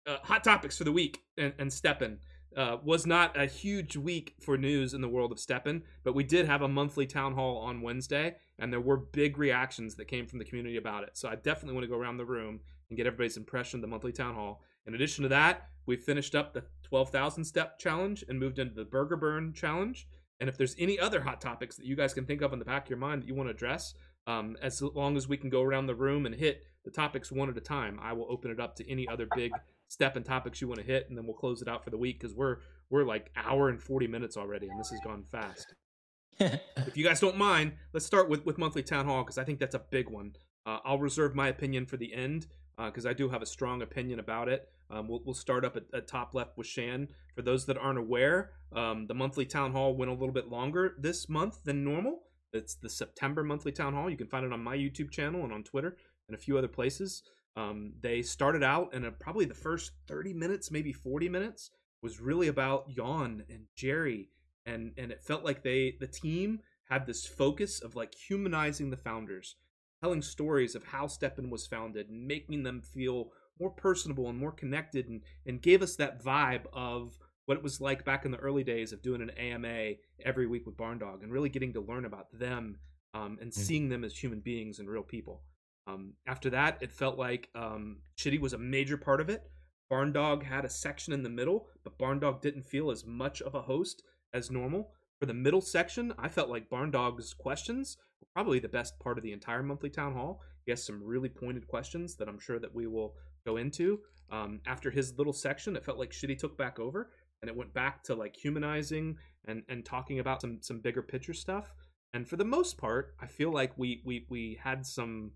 Uh, 0.06 0.18
hot 0.24 0.44
topics 0.44 0.78
for 0.78 0.84
the 0.84 0.92
week 0.92 1.20
and, 1.38 1.54
and 1.60 1.70
STEPN. 1.72 2.18
Uh, 2.58 2.78
was 2.84 3.06
not 3.06 3.40
a 3.40 3.46
huge 3.46 3.96
week 3.96 4.34
for 4.40 4.58
news 4.58 4.96
in 4.96 5.02
the 5.02 5.08
world 5.08 5.32
of 5.32 5.38
STEPN, 5.38 5.84
but 6.04 6.16
we 6.16 6.24
did 6.24 6.48
have 6.48 6.64
a 6.64 6.68
monthly 6.68 7.06
town 7.06 7.36
hall 7.36 7.58
on 7.58 7.84
Wednesday, 7.84 8.36
and 8.58 8.74
there 8.74 8.82
were 8.82 8.98
big 8.98 9.38
reactions 9.38 9.94
that 9.94 10.08
came 10.08 10.26
from 10.26 10.40
the 10.40 10.46
community 10.46 10.76
about 10.76 11.04
it. 11.04 11.12
So 11.14 11.30
I 11.30 11.36
definitely 11.36 11.76
want 11.76 11.84
to 11.84 11.88
go 11.88 12.00
around 12.00 12.18
the 12.18 12.26
room 12.26 12.62
and 12.90 12.98
get 12.98 13.06
everybody's 13.06 13.38
impression 13.38 13.78
of 13.78 13.82
the 13.82 13.88
monthly 13.88 14.12
town 14.12 14.34
hall. 14.34 14.64
In 14.88 14.96
addition 14.96 15.22
to 15.22 15.30
that, 15.30 15.68
we 15.86 15.98
finished 15.98 16.34
up 16.34 16.54
the 16.54 16.64
12,000 16.82 17.44
step 17.44 17.78
challenge 17.78 18.24
and 18.28 18.40
moved 18.40 18.58
into 18.58 18.74
the 18.74 18.86
Burger 18.86 19.18
Burn 19.18 19.54
challenge. 19.54 20.08
And 20.40 20.50
if 20.50 20.58
there's 20.58 20.76
any 20.80 21.00
other 21.00 21.22
hot 21.22 21.40
topics 21.40 21.76
that 21.76 21.86
you 21.86 21.96
guys 21.96 22.16
can 22.16 22.26
think 22.26 22.42
of 22.42 22.54
in 22.54 22.60
the 22.60 22.66
back 22.66 22.86
of 22.86 22.90
your 22.90 22.98
mind 22.98 23.22
that 23.22 23.28
you 23.28 23.36
want 23.36 23.50
to 23.50 23.54
address, 23.54 23.94
um, 24.26 24.58
as 24.64 24.82
long 24.82 25.16
as 25.16 25.28
we 25.28 25.38
can 25.38 25.52
go 25.52 25.62
around 25.62 25.86
the 25.86 25.96
room 25.96 26.26
and 26.26 26.34
hit 26.34 26.64
the 26.84 26.92
topics 26.92 27.32
one 27.32 27.50
at 27.50 27.58
a 27.58 27.62
time, 27.62 28.00
I 28.02 28.14
will 28.14 28.28
open 28.30 28.50
it 28.50 28.60
up 28.60 28.76
to 28.78 28.90
any 28.90 29.08
other 29.08 29.28
big 29.36 29.52
STEPN 29.90 30.26
topics 30.26 30.62
you 30.62 30.68
want 30.68 30.80
to 30.80 30.86
hit, 30.86 31.08
and 31.10 31.18
then 31.18 31.26
we'll 31.26 31.36
close 31.36 31.62
it 31.62 31.68
out 31.68 31.84
for 31.84 31.90
the 31.90 31.98
week 31.98 32.20
because 32.20 32.36
we're 32.36 32.58
we're 32.90 33.04
like 33.04 33.32
hour 33.36 33.70
and 33.70 33.82
40 33.82 34.08
minutes 34.08 34.38
already, 34.38 34.68
and 34.68 34.80
this 34.80 34.90
has 34.90 35.00
gone 35.02 35.24
fast. 35.32 35.74
if 36.40 36.96
you 36.96 37.04
guys 37.04 37.20
don't 37.20 37.38
mind, 37.38 37.74
let's 37.94 38.06
start 38.06 38.30
with 38.30 38.46
with 38.46 38.58
monthly 38.58 38.84
town 38.84 39.06
hall 39.06 39.24
because 39.24 39.38
I 39.38 39.44
think 39.44 39.60
that's 39.60 39.76
a 39.76 39.82
big 39.92 40.10
one. 40.10 40.34
Uh, 40.66 40.80
I'll 40.84 41.00
reserve 41.00 41.34
my 41.36 41.48
opinion 41.48 41.86
for 41.86 41.98
the 41.98 42.14
end 42.14 42.48
because 42.86 43.06
I 43.06 43.14
do 43.14 43.30
have 43.30 43.42
a 43.42 43.46
strong 43.46 43.82
opinion 43.82 44.20
about 44.20 44.50
it. 44.50 44.70
Um, 44.90 45.08
we'll, 45.08 45.22
we'll 45.26 45.36
start 45.36 45.66
up 45.66 45.76
at, 45.76 45.84
at 45.94 46.08
top 46.08 46.34
left 46.34 46.58
with 46.58 46.68
Shan. 46.68 47.08
For 47.36 47.42
those 47.42 47.66
that 47.66 47.78
aren't 47.78 47.98
aware, 47.98 48.52
um, 48.72 49.08
the 49.08 49.14
monthly 49.14 49.46
town 49.46 49.72
hall 49.72 49.96
went 49.96 50.12
a 50.12 50.14
little 50.14 50.34
bit 50.34 50.50
longer 50.50 50.94
this 51.00 51.28
month 51.28 51.64
than 51.64 51.84
normal. 51.84 52.20
It's 52.54 52.76
the 52.76 52.90
September 52.90 53.44
monthly 53.44 53.72
town 53.72 53.94
hall. 53.94 54.10
You 54.10 54.18
can 54.18 54.28
find 54.28 54.46
it 54.46 54.54
on 54.54 54.64
my 54.64 54.78
YouTube 54.78 55.12
channel 55.12 55.44
and 55.44 55.52
on 55.52 55.64
Twitter 55.64 55.98
and 56.28 56.36
a 56.36 56.40
few 56.40 56.58
other 56.58 56.68
places. 56.68 57.24
Um, 57.58 57.94
they 58.02 58.22
started 58.22 58.62
out, 58.64 58.94
and 58.94 59.20
probably 59.20 59.46
the 59.46 59.54
first 59.56 59.92
30 60.08 60.34
minutes, 60.34 60.70
maybe 60.70 60.94
40 60.94 61.28
minutes, 61.28 61.72
was 62.04 62.22
really 62.22 62.48
about 62.48 62.86
Yawn 62.96 63.44
and 63.50 63.66
Jerry, 63.76 64.30
and 64.66 64.94
and 64.98 65.12
it 65.12 65.24
felt 65.24 65.44
like 65.44 65.64
they 65.64 65.98
the 66.00 66.08
team 66.08 66.60
had 66.90 67.06
this 67.08 67.26
focus 67.26 67.82
of 67.82 67.96
like 67.96 68.14
humanizing 68.14 68.92
the 68.92 68.98
founders, 68.98 69.56
telling 70.04 70.22
stories 70.22 70.76
of 70.76 70.84
how 70.84 71.08
STEPN 71.08 71.50
was 71.50 71.66
founded, 71.66 72.10
and 72.10 72.28
making 72.28 72.62
them 72.64 72.82
feel 72.82 73.32
more 73.60 73.72
personable 73.72 74.30
and 74.30 74.38
more 74.38 74.52
connected, 74.52 75.10
and 75.10 75.24
and 75.48 75.62
gave 75.64 75.82
us 75.82 75.96
that 75.96 76.24
vibe 76.24 76.68
of 76.74 77.18
what 77.46 77.58
it 77.58 77.64
was 77.64 77.82
like 77.82 78.06
back 78.06 78.24
in 78.26 78.32
the 78.32 78.38
early 78.38 78.64
days 78.64 78.92
of 78.94 79.02
doing 79.02 79.22
an 79.22 79.32
AMA 79.32 79.94
every 80.24 80.46
week 80.46 80.68
with 80.68 80.78
Barn 80.78 81.00
Dog, 81.00 81.24
and 81.24 81.32
really 81.32 81.50
getting 81.50 81.74
to 81.74 81.82
learn 81.82 82.06
about 82.06 82.28
them 82.38 82.78
um, 83.16 83.40
and 83.42 83.52
Mm. 83.52 83.56
seeing 83.56 83.90
them 83.90 84.04
as 84.04 84.16
human 84.22 84.42
beings 84.42 84.78
and 84.80 84.88
real 84.88 85.02
people. 85.02 85.42
Um, 85.88 86.14
after 86.28 86.50
that, 86.50 86.78
it 86.82 86.92
felt 86.92 87.18
like 87.18 87.50
um, 87.56 87.98
Shiti 88.18 88.40
was 88.40 88.54
a 88.54 88.58
major 88.58 88.98
part 88.98 89.22
of 89.22 89.30
it. 89.30 89.50
Barn 89.90 90.12
Dog 90.12 90.44
had 90.44 90.66
a 90.66 90.70
section 90.70 91.14
in 91.14 91.24
the 91.24 91.30
middle, 91.30 91.68
but 91.84 91.98
Barn 91.98 92.20
Dog 92.20 92.42
didn't 92.42 92.68
feel 92.68 92.92
as 92.92 93.06
much 93.06 93.42
of 93.42 93.56
a 93.56 93.62
host 93.62 94.04
as 94.34 94.52
normal. 94.52 94.92
For 95.20 95.26
the 95.26 95.34
middle 95.34 95.62
section, 95.62 96.14
I 96.18 96.28
felt 96.28 96.50
like 96.50 96.70
Barn 96.70 96.92
Dog's 96.92 97.34
questions 97.34 97.98
were 98.20 98.28
probably 98.34 98.60
the 98.60 98.68
best 98.68 99.00
part 99.00 99.18
of 99.18 99.24
the 99.24 99.32
entire 99.32 99.64
monthly 99.64 99.90
town 99.90 100.14
hall. 100.14 100.42
He 100.66 100.72
has 100.72 100.86
some 100.86 101.02
really 101.02 101.30
pointed 101.30 101.68
questions 101.68 102.16
that 102.18 102.28
I'm 102.28 102.40
sure 102.40 102.60
that 102.60 102.76
we 102.76 102.86
will 102.86 103.16
go 103.46 103.56
into. 103.56 104.02
Um, 104.30 104.60
after 104.68 104.92
his 104.92 105.18
little 105.18 105.34
section, 105.34 105.78
it 105.78 105.86
felt 105.86 105.98
like 105.98 106.12
Shiti 106.12 106.38
took 106.38 106.58
back 106.58 106.80
over, 106.80 107.12
and 107.42 107.50
it 107.50 107.56
went 107.56 107.74
back 107.74 108.04
to 108.04 108.16
like 108.16 108.36
humanizing 108.36 109.18
and 109.46 109.64
and 109.70 109.86
talking 109.86 110.20
about 110.20 110.42
some 110.42 110.60
some 110.62 110.82
bigger 110.82 111.02
picture 111.02 111.34
stuff. 111.34 111.74
And 112.14 112.28
for 112.28 112.36
the 112.36 112.46
most 112.46 112.78
part, 112.78 113.16
I 113.22 113.28
feel 113.28 113.52
like 113.52 113.78
we 113.78 114.02
we 114.04 114.26
we 114.30 114.60
had 114.62 114.86
some 114.86 115.32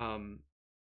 um 0.00 0.40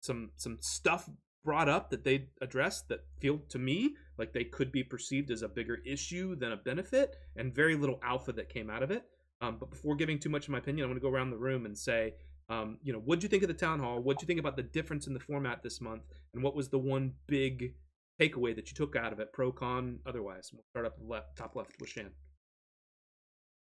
some 0.00 0.30
some 0.36 0.58
stuff 0.60 1.08
brought 1.44 1.68
up 1.68 1.90
that 1.90 2.04
they 2.04 2.28
addressed 2.40 2.88
that 2.88 3.04
feel 3.20 3.38
to 3.48 3.58
me 3.58 3.94
like 4.18 4.32
they 4.32 4.44
could 4.44 4.72
be 4.72 4.82
perceived 4.82 5.30
as 5.30 5.42
a 5.42 5.48
bigger 5.48 5.78
issue 5.86 6.34
than 6.34 6.52
a 6.52 6.56
benefit 6.56 7.16
and 7.36 7.54
very 7.54 7.76
little 7.76 8.00
alpha 8.02 8.32
that 8.32 8.48
came 8.48 8.68
out 8.68 8.82
of 8.82 8.90
it. 8.90 9.04
Um, 9.40 9.58
but 9.60 9.70
before 9.70 9.94
giving 9.94 10.18
too 10.18 10.30
much 10.30 10.46
of 10.46 10.50
my 10.50 10.58
opinion 10.58 10.84
i'm 10.84 10.90
going 10.90 10.98
to 10.98 11.02
go 11.02 11.14
around 11.14 11.30
the 11.30 11.36
room 11.36 11.66
and 11.66 11.76
say 11.76 12.14
um, 12.48 12.78
you 12.82 12.92
know 12.92 13.00
what'd 13.00 13.22
you 13.22 13.28
think 13.28 13.42
of 13.42 13.48
the 13.48 13.54
town 13.54 13.80
hall? 13.80 14.00
What'd 14.00 14.22
you 14.22 14.26
think 14.26 14.40
about 14.40 14.56
the 14.56 14.62
difference 14.62 15.06
in 15.06 15.14
the 15.14 15.20
format 15.20 15.62
this 15.62 15.80
month? 15.80 16.02
And 16.34 16.42
what 16.42 16.54
was 16.54 16.68
the 16.68 16.78
one 16.78 17.14
big 17.26 17.74
takeaway 18.20 18.54
that 18.54 18.68
you 18.68 18.74
took 18.74 18.96
out 18.96 19.12
of 19.12 19.20
it 19.20 19.32
pro 19.32 19.50
con 19.52 19.98
otherwise? 20.06 20.50
We'll 20.52 20.64
start 20.70 20.86
up 20.86 20.96
left 21.04 21.36
top 21.36 21.56
left 21.56 21.72
with 21.80 21.90
shan 21.90 22.10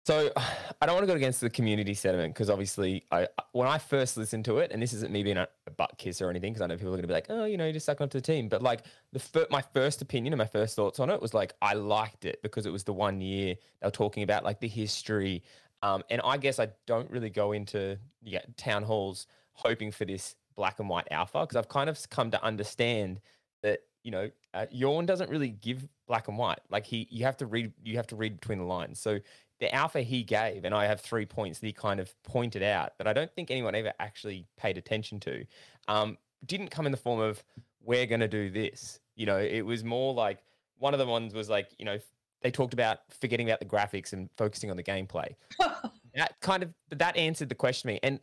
So 0.04 0.32
I 0.82 0.86
don't 0.86 0.96
want 0.96 1.08
to 1.08 1.12
go 1.12 1.16
against 1.16 1.42
the 1.42 1.50
community 1.50 1.94
sentiment 1.94 2.34
because 2.34 2.50
obviously, 2.50 3.06
I 3.12 3.28
when 3.54 3.68
I 3.68 3.78
first 3.78 4.18
listened 4.18 4.46
to 4.46 4.60
it, 4.60 4.72
and 4.72 4.82
this 4.82 4.94
isn't 4.94 5.12
me 5.12 5.24
being 5.24 5.38
a, 5.38 5.48
butt 5.78 5.96
kiss 5.98 6.22
or 6.22 6.30
anything, 6.30 6.54
because 6.54 6.62
I 6.62 6.68
know 6.68 6.76
people 6.76 6.90
are 6.90 6.98
going 6.98 7.04
to 7.04 7.08
be 7.08 7.14
like, 7.14 7.28
"Oh, 7.30 7.46
you 7.46 7.58
know, 7.58 7.66
you 7.66 7.74
just 7.74 7.86
suck 7.86 8.02
up 8.02 8.12
to 8.12 8.18
the 8.18 8.22
team." 8.22 8.50
But 8.50 8.62
like 8.62 8.82
the 9.12 9.20
fir- 9.20 9.48
my 9.50 9.62
first 9.62 10.02
opinion 10.02 10.34
and 10.34 10.38
my 10.38 10.46
first 10.46 10.76
thoughts 10.76 11.00
on 11.00 11.10
it 11.10 11.22
was 11.22 11.34
like 11.34 11.54
I 11.62 11.74
liked 11.74 12.26
it 12.26 12.42
because 12.44 12.66
it 12.66 12.72
was 12.72 12.84
the 12.84 12.94
one 12.94 13.22
year 13.22 13.56
they 13.82 13.88
were 13.88 13.92
talking 13.92 14.24
about 14.24 14.44
like 14.44 14.60
the 14.60 14.68
history, 14.68 15.42
um, 15.82 16.04
and 16.10 16.22
I 16.24 16.38
guess 16.38 16.60
I 16.60 16.70
don't 16.86 17.10
really 17.10 17.30
go 17.30 17.54
into 17.54 17.98
yeah 18.24 18.42
town 18.58 18.84
halls 18.84 19.28
hoping 19.54 19.92
for 19.92 20.06
this 20.06 20.36
black 20.56 20.80
and 20.80 20.90
white 20.90 21.08
alpha 21.12 21.42
because 21.42 21.56
I've 21.56 21.70
kind 21.70 21.90
of 21.90 22.10
come 22.10 22.30
to 22.32 22.44
understand 22.44 23.22
that 23.62 23.80
you 24.04 24.12
know 24.12 24.30
uh, 24.54 24.66
Yawn 24.70 25.06
doesn't 25.06 25.30
really 25.30 25.50
give 25.50 25.88
black 26.08 26.28
and 26.28 26.38
white. 26.38 26.60
Like 26.70 26.86
he, 26.86 27.08
you 27.10 27.26
have 27.26 27.38
to 27.38 27.46
read, 27.46 27.72
you 27.84 27.98
have 27.98 28.08
to 28.08 28.16
read 28.16 28.40
between 28.40 28.60
the 28.60 28.66
lines. 28.66 29.00
So 29.00 29.20
the 29.60 29.74
alpha 29.74 30.02
he 30.02 30.24
gave, 30.24 30.66
and 30.66 30.74
I 30.74 30.86
have 30.86 31.00
three 31.00 31.26
points 31.26 31.60
that 31.60 31.68
he 31.68 31.74
kind 31.74 32.00
of 32.00 32.14
pointed 32.24 32.64
out 32.64 32.98
that 32.98 33.08
I 33.08 33.14
don't 33.14 33.34
think 33.34 33.52
anyone 33.52 33.76
ever 33.76 33.94
actually 34.00 34.48
paid 34.58 34.78
attention 34.78 35.20
to, 35.22 35.46
um, 35.88 36.18
didn't 36.46 36.70
come 36.70 36.86
in 36.86 36.92
the 36.92 36.98
form 36.98 37.20
of 37.20 37.44
we're 37.82 38.06
going 38.06 38.20
to 38.20 38.28
do 38.28 38.50
this. 38.50 39.00
You 39.16 39.26
know, 39.26 39.38
it 39.38 39.62
was 39.62 39.84
more 39.84 40.14
like 40.14 40.40
one 40.78 40.94
of 40.94 41.00
the 41.00 41.06
ones 41.06 41.34
was 41.34 41.50
like, 41.50 41.70
you 41.78 41.86
know, 41.86 41.98
they 42.42 42.52
talked 42.52 42.74
about 42.74 43.00
forgetting 43.22 43.50
about 43.50 43.60
the 43.60 43.66
graphics 43.66 44.14
and 44.14 44.30
focusing 44.36 44.70
on 44.70 44.78
the 44.78 44.84
gameplay. 44.84 45.36
that 46.16 46.36
kind 46.42 46.64
of 46.64 46.74
that 46.90 47.16
answered 47.16 47.50
the 47.50 47.56
question 47.56 47.88
to 47.88 47.94
me. 47.94 48.00
And 48.04 48.20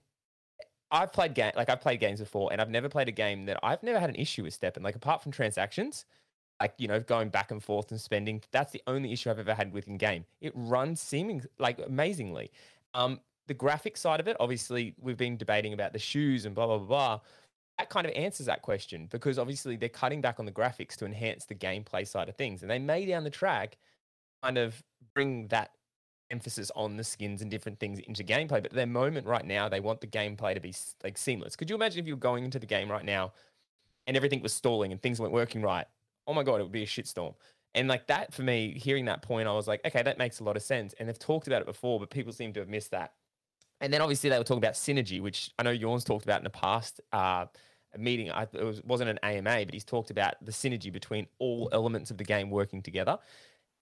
I've 0.91 1.13
played 1.13 1.35
game 1.35 1.53
like 1.57 1.71
I've 1.71 1.81
played 1.81 2.01
games 2.01 2.21
before, 2.21 2.53
and 2.53 2.61
I've 2.61 2.71
never 2.71 2.89
played 2.89 3.09
a 3.09 3.13
game 3.13 3.47
that 3.47 3.59
I've 3.63 3.83
never 3.83 3.99
had 3.99 4.11
an 4.11 4.17
issue 4.17 4.43
with 4.43 4.55
stepping. 4.55 4.83
Like 4.83 4.97
apart 4.97 5.23
from 5.23 5.33
transactions, 5.33 6.05
like 6.61 6.75
you 6.79 6.87
know 6.87 7.01
going 7.01 7.29
back 7.29 7.51
and 7.51 7.63
forth 7.63 7.91
and 7.91 8.01
spending 8.01 8.43
that's 8.53 8.73
the 8.73 8.83
only 8.87 9.13
issue 9.13 9.31
i've 9.31 9.39
ever 9.39 9.55
had 9.55 9.73
with 9.73 9.89
in 9.89 9.97
game 9.97 10.25
it 10.41 10.53
runs 10.55 11.01
seeming 11.01 11.43
like 11.59 11.79
amazingly. 11.85 12.51
Um 12.95 13.21
the 13.47 13.55
graphic 13.55 13.97
side 13.97 14.21
of 14.21 14.29
it 14.29 14.37
obviously 14.39 14.95
we've 15.01 15.17
been 15.17 15.37
debating 15.37 15.73
about 15.73 15.93
the 15.93 15.99
shoes 15.99 16.45
and 16.45 16.55
blah 16.55 16.67
blah 16.67 16.79
blah, 16.79 16.87
blah. 16.87 17.21
that 17.79 17.89
kind 17.89 18.07
of 18.07 18.13
answers 18.13 18.47
that 18.47 18.63
question 18.63 19.09
because 19.11 19.39
obviously 19.39 19.77
they're 19.77 19.89
cutting 19.89 20.21
back 20.21 20.39
on 20.39 20.47
the 20.47 20.53
graphics 20.53 20.97
to 20.97 21.05
enhance 21.05 21.47
the 21.47 21.55
gameplay 21.55 22.07
side 22.07 22.29
of 22.29 22.37
things 22.37 22.63
and 22.63 22.71
they 22.71 22.79
may 22.79 23.07
down 23.07 23.25
the 23.25 23.31
track 23.31 23.77
kind 24.43 24.59
of 24.59 24.83
bring 25.15 25.49
that 25.49 25.71
emphasis 26.31 26.71
on 26.77 26.97
the 26.97 27.03
skins 27.03 27.43
and 27.43 27.51
different 27.51 27.81
things 27.81 27.99
into 28.01 28.23
gameplay 28.23 28.63
but 28.63 28.67
at 28.67 28.73
their 28.73 28.87
moment 28.87 29.27
right 29.27 29.45
now 29.45 29.69
they 29.69 29.81
want 29.81 30.01
the 30.01 30.07
gameplay 30.07 30.55
to 30.55 30.61
be 30.61 30.73
like 31.03 31.19
seamless. 31.19 31.57
Could 31.57 31.69
you 31.69 31.75
imagine 31.75 31.99
if 31.99 32.07
you 32.07 32.15
were 32.15 32.21
going 32.21 32.45
into 32.45 32.61
the 32.61 32.67
game 32.67 32.89
right 32.89 33.05
now 33.05 33.33
and 34.07 34.17
everything 34.17 34.41
was 34.41 34.53
stalling 34.53 34.93
and 34.93 35.03
things 35.03 35.19
weren't 35.19 35.33
working 35.33 35.61
right 35.61 35.87
oh 36.31 36.35
my 36.35 36.45
god, 36.45 36.61
it 36.61 36.63
would 36.63 36.73
be 36.73 36.85
a 36.85 36.87
shitstorm. 36.87 37.35
And 37.75 37.89
like 37.89 38.07
that 38.07 38.33
for 38.33 38.43
me, 38.43 38.79
hearing 38.79 39.05
that 39.07 39.23
point, 39.23 39.49
I 39.49 39.53
was 39.53 39.69
like, 39.69 39.81
okay, 39.85 40.03
that 40.03 40.17
makes 40.17 40.41
a 40.41 40.45
lot 40.45 40.57
of 40.57 40.63
sense. 40.63 40.95
And 40.99 41.09
they've 41.09 41.19
talked 41.19 41.47
about 41.47 41.61
it 41.61 41.67
before, 41.67 41.99
but 42.01 42.11
people 42.11 42.33
seem 42.33 42.53
to 42.55 42.61
have 42.61 42.69
missed 42.69 42.93
that. 42.93 43.13
And 43.81 43.93
then 43.93 44.01
obviously 44.01 44.31
they 44.31 44.39
were 44.39 44.45
talking 44.45 44.63
about 44.63 44.75
synergy, 44.75 45.21
which 45.21 45.51
I 45.59 45.63
know 45.63 45.71
Yawn's 45.71 46.05
talked 46.05 46.25
about 46.25 46.39
in 46.39 46.45
the 46.45 46.51
past 46.51 47.01
uh, 47.13 47.47
meeting. 47.99 48.31
I, 48.31 48.43
it 48.53 48.63
was, 48.63 48.83
wasn't 48.85 49.11
an 49.11 49.19
AMA, 49.23 49.65
but 49.65 49.75
he's 49.75 49.85
talked 49.85 50.11
about 50.11 50.35
the 50.45 50.53
synergy 50.53 50.93
between 50.93 51.27
all 51.39 51.69
elements 51.73 52.11
of 52.11 52.19
the 52.19 52.25
game 52.25 52.51
working 52.51 52.83
together. 52.83 53.19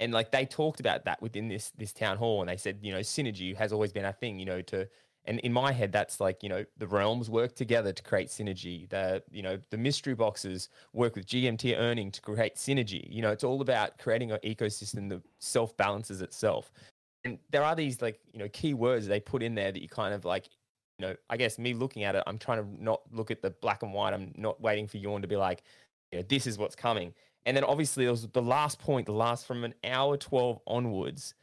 And 0.00 0.12
like 0.12 0.30
they 0.30 0.46
talked 0.46 0.80
about 0.80 1.04
that 1.06 1.20
within 1.20 1.48
this 1.48 1.72
this 1.76 1.92
town 1.92 2.18
hall, 2.18 2.40
and 2.40 2.48
they 2.48 2.56
said, 2.56 2.78
you 2.82 2.92
know, 2.92 3.00
synergy 3.00 3.56
has 3.56 3.72
always 3.72 3.92
been 3.92 4.04
a 4.04 4.12
thing, 4.12 4.38
you 4.38 4.46
know, 4.46 4.62
to 4.62 4.88
and 5.28 5.38
in 5.40 5.52
my 5.52 5.70
head 5.72 5.92
that's 5.92 6.20
like 6.20 6.42
you 6.42 6.48
know 6.48 6.64
the 6.78 6.86
realms 6.86 7.28
work 7.28 7.54
together 7.54 7.92
to 7.92 8.02
create 8.02 8.28
synergy. 8.28 8.88
The 8.88 9.22
you 9.30 9.42
know 9.42 9.58
the 9.70 9.76
mystery 9.76 10.14
boxes 10.14 10.70
work 10.94 11.14
with 11.14 11.26
gmt 11.26 11.78
earning 11.78 12.10
to 12.12 12.20
create 12.22 12.56
synergy. 12.56 13.06
You 13.10 13.22
know 13.22 13.30
it's 13.30 13.44
all 13.44 13.60
about 13.60 13.98
creating 13.98 14.32
an 14.32 14.38
ecosystem 14.42 15.08
that 15.10 15.22
self 15.38 15.76
balances 15.76 16.22
itself. 16.22 16.72
And 17.24 17.38
there 17.50 17.62
are 17.62 17.76
these 17.76 18.00
like 18.00 18.18
you 18.32 18.38
know 18.38 18.48
key 18.48 18.72
words 18.72 19.06
they 19.06 19.20
put 19.20 19.42
in 19.42 19.54
there 19.54 19.70
that 19.70 19.82
you 19.82 19.88
kind 19.88 20.14
of 20.14 20.24
like 20.24 20.48
you 20.98 21.06
know 21.06 21.14
i 21.28 21.36
guess 21.36 21.58
me 21.58 21.74
looking 21.74 22.04
at 22.04 22.14
it 22.16 22.24
i'm 22.26 22.38
trying 22.38 22.58
to 22.58 22.82
not 22.82 23.02
look 23.12 23.30
at 23.30 23.42
the 23.42 23.50
black 23.50 23.82
and 23.82 23.92
white. 23.92 24.14
I'm 24.14 24.32
not 24.36 24.60
waiting 24.60 24.88
for 24.88 24.96
yawn 24.96 25.20
to 25.20 25.28
be 25.28 25.36
like 25.36 25.62
you 26.10 26.18
know 26.18 26.24
this 26.28 26.46
is 26.46 26.56
what's 26.56 26.74
coming. 26.74 27.12
And 27.44 27.56
then 27.56 27.64
obviously 27.64 28.04
there 28.04 28.12
was 28.12 28.26
the 28.26 28.42
last 28.42 28.78
point 28.78 29.04
the 29.04 29.12
last 29.12 29.46
from 29.46 29.62
an 29.64 29.74
hour 29.84 30.16
12 30.16 30.58
onwards 30.66 31.34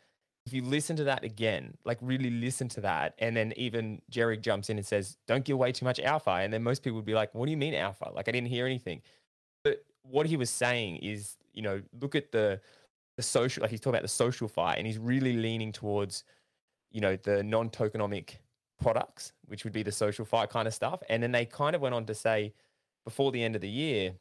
if 0.46 0.54
you 0.54 0.62
listen 0.62 0.96
to 0.98 1.04
that 1.06 1.24
again, 1.24 1.76
like 1.86 1.98
really 2.02 2.30
listen 2.30 2.68
to 2.70 2.82
that, 2.82 3.16
and 3.20 3.36
then 3.36 3.54
even 3.56 4.02
Jerry 4.10 4.38
jumps 4.38 4.70
in 4.70 4.78
and 4.78 4.86
says, 4.86 5.18
"Don't 5.28 5.44
give 5.44 5.56
away 5.56 5.72
too 5.72 5.86
much 5.86 6.00
alpha," 6.00 6.32
and 6.32 6.54
then 6.54 6.62
most 6.62 6.84
people 6.84 6.98
would 6.98 7.06
be 7.06 7.16
like, 7.16 7.34
"What 7.34 7.46
do 7.46 7.52
you 7.52 7.58
mean 7.58 7.74
alpha? 7.74 8.12
Like 8.14 8.28
I 8.28 8.32
didn't 8.32 8.50
hear 8.50 8.66
anything." 8.66 9.02
But 9.64 9.84
what 10.04 10.28
he 10.28 10.38
was 10.38 10.50
saying 10.52 10.98
is, 10.98 11.38
you 11.54 11.64
know, 11.64 11.82
look 12.00 12.16
at 12.16 12.32
the 12.32 12.62
the 13.18 13.24
social, 13.24 13.62
like 13.62 13.72
he's 13.72 13.80
talking 13.80 13.96
about 13.96 14.04
the 14.04 14.08
social 14.08 14.48
fight, 14.48 14.78
and 14.78 14.86
he's 14.86 15.00
really 15.00 15.34
leaning 15.38 15.72
towards, 15.72 16.26
you 16.92 17.02
know, 17.02 17.16
the 17.16 17.42
non-tokenomic 17.44 18.36
products, 18.80 19.32
which 19.48 19.64
would 19.64 19.74
be 19.74 19.84
the 19.84 19.92
social 19.92 20.26
fight 20.26 20.50
kind 20.50 20.68
of 20.68 20.74
stuff. 20.74 21.02
And 21.10 21.24
then 21.24 21.32
they 21.32 21.46
kind 21.46 21.76
of 21.76 21.82
went 21.82 21.96
on 21.96 22.06
to 22.08 22.14
say, 22.14 22.54
before 23.06 23.32
the 23.32 23.42
end 23.42 23.56
of 23.56 23.62
the 23.62 23.70
year, 23.70 24.14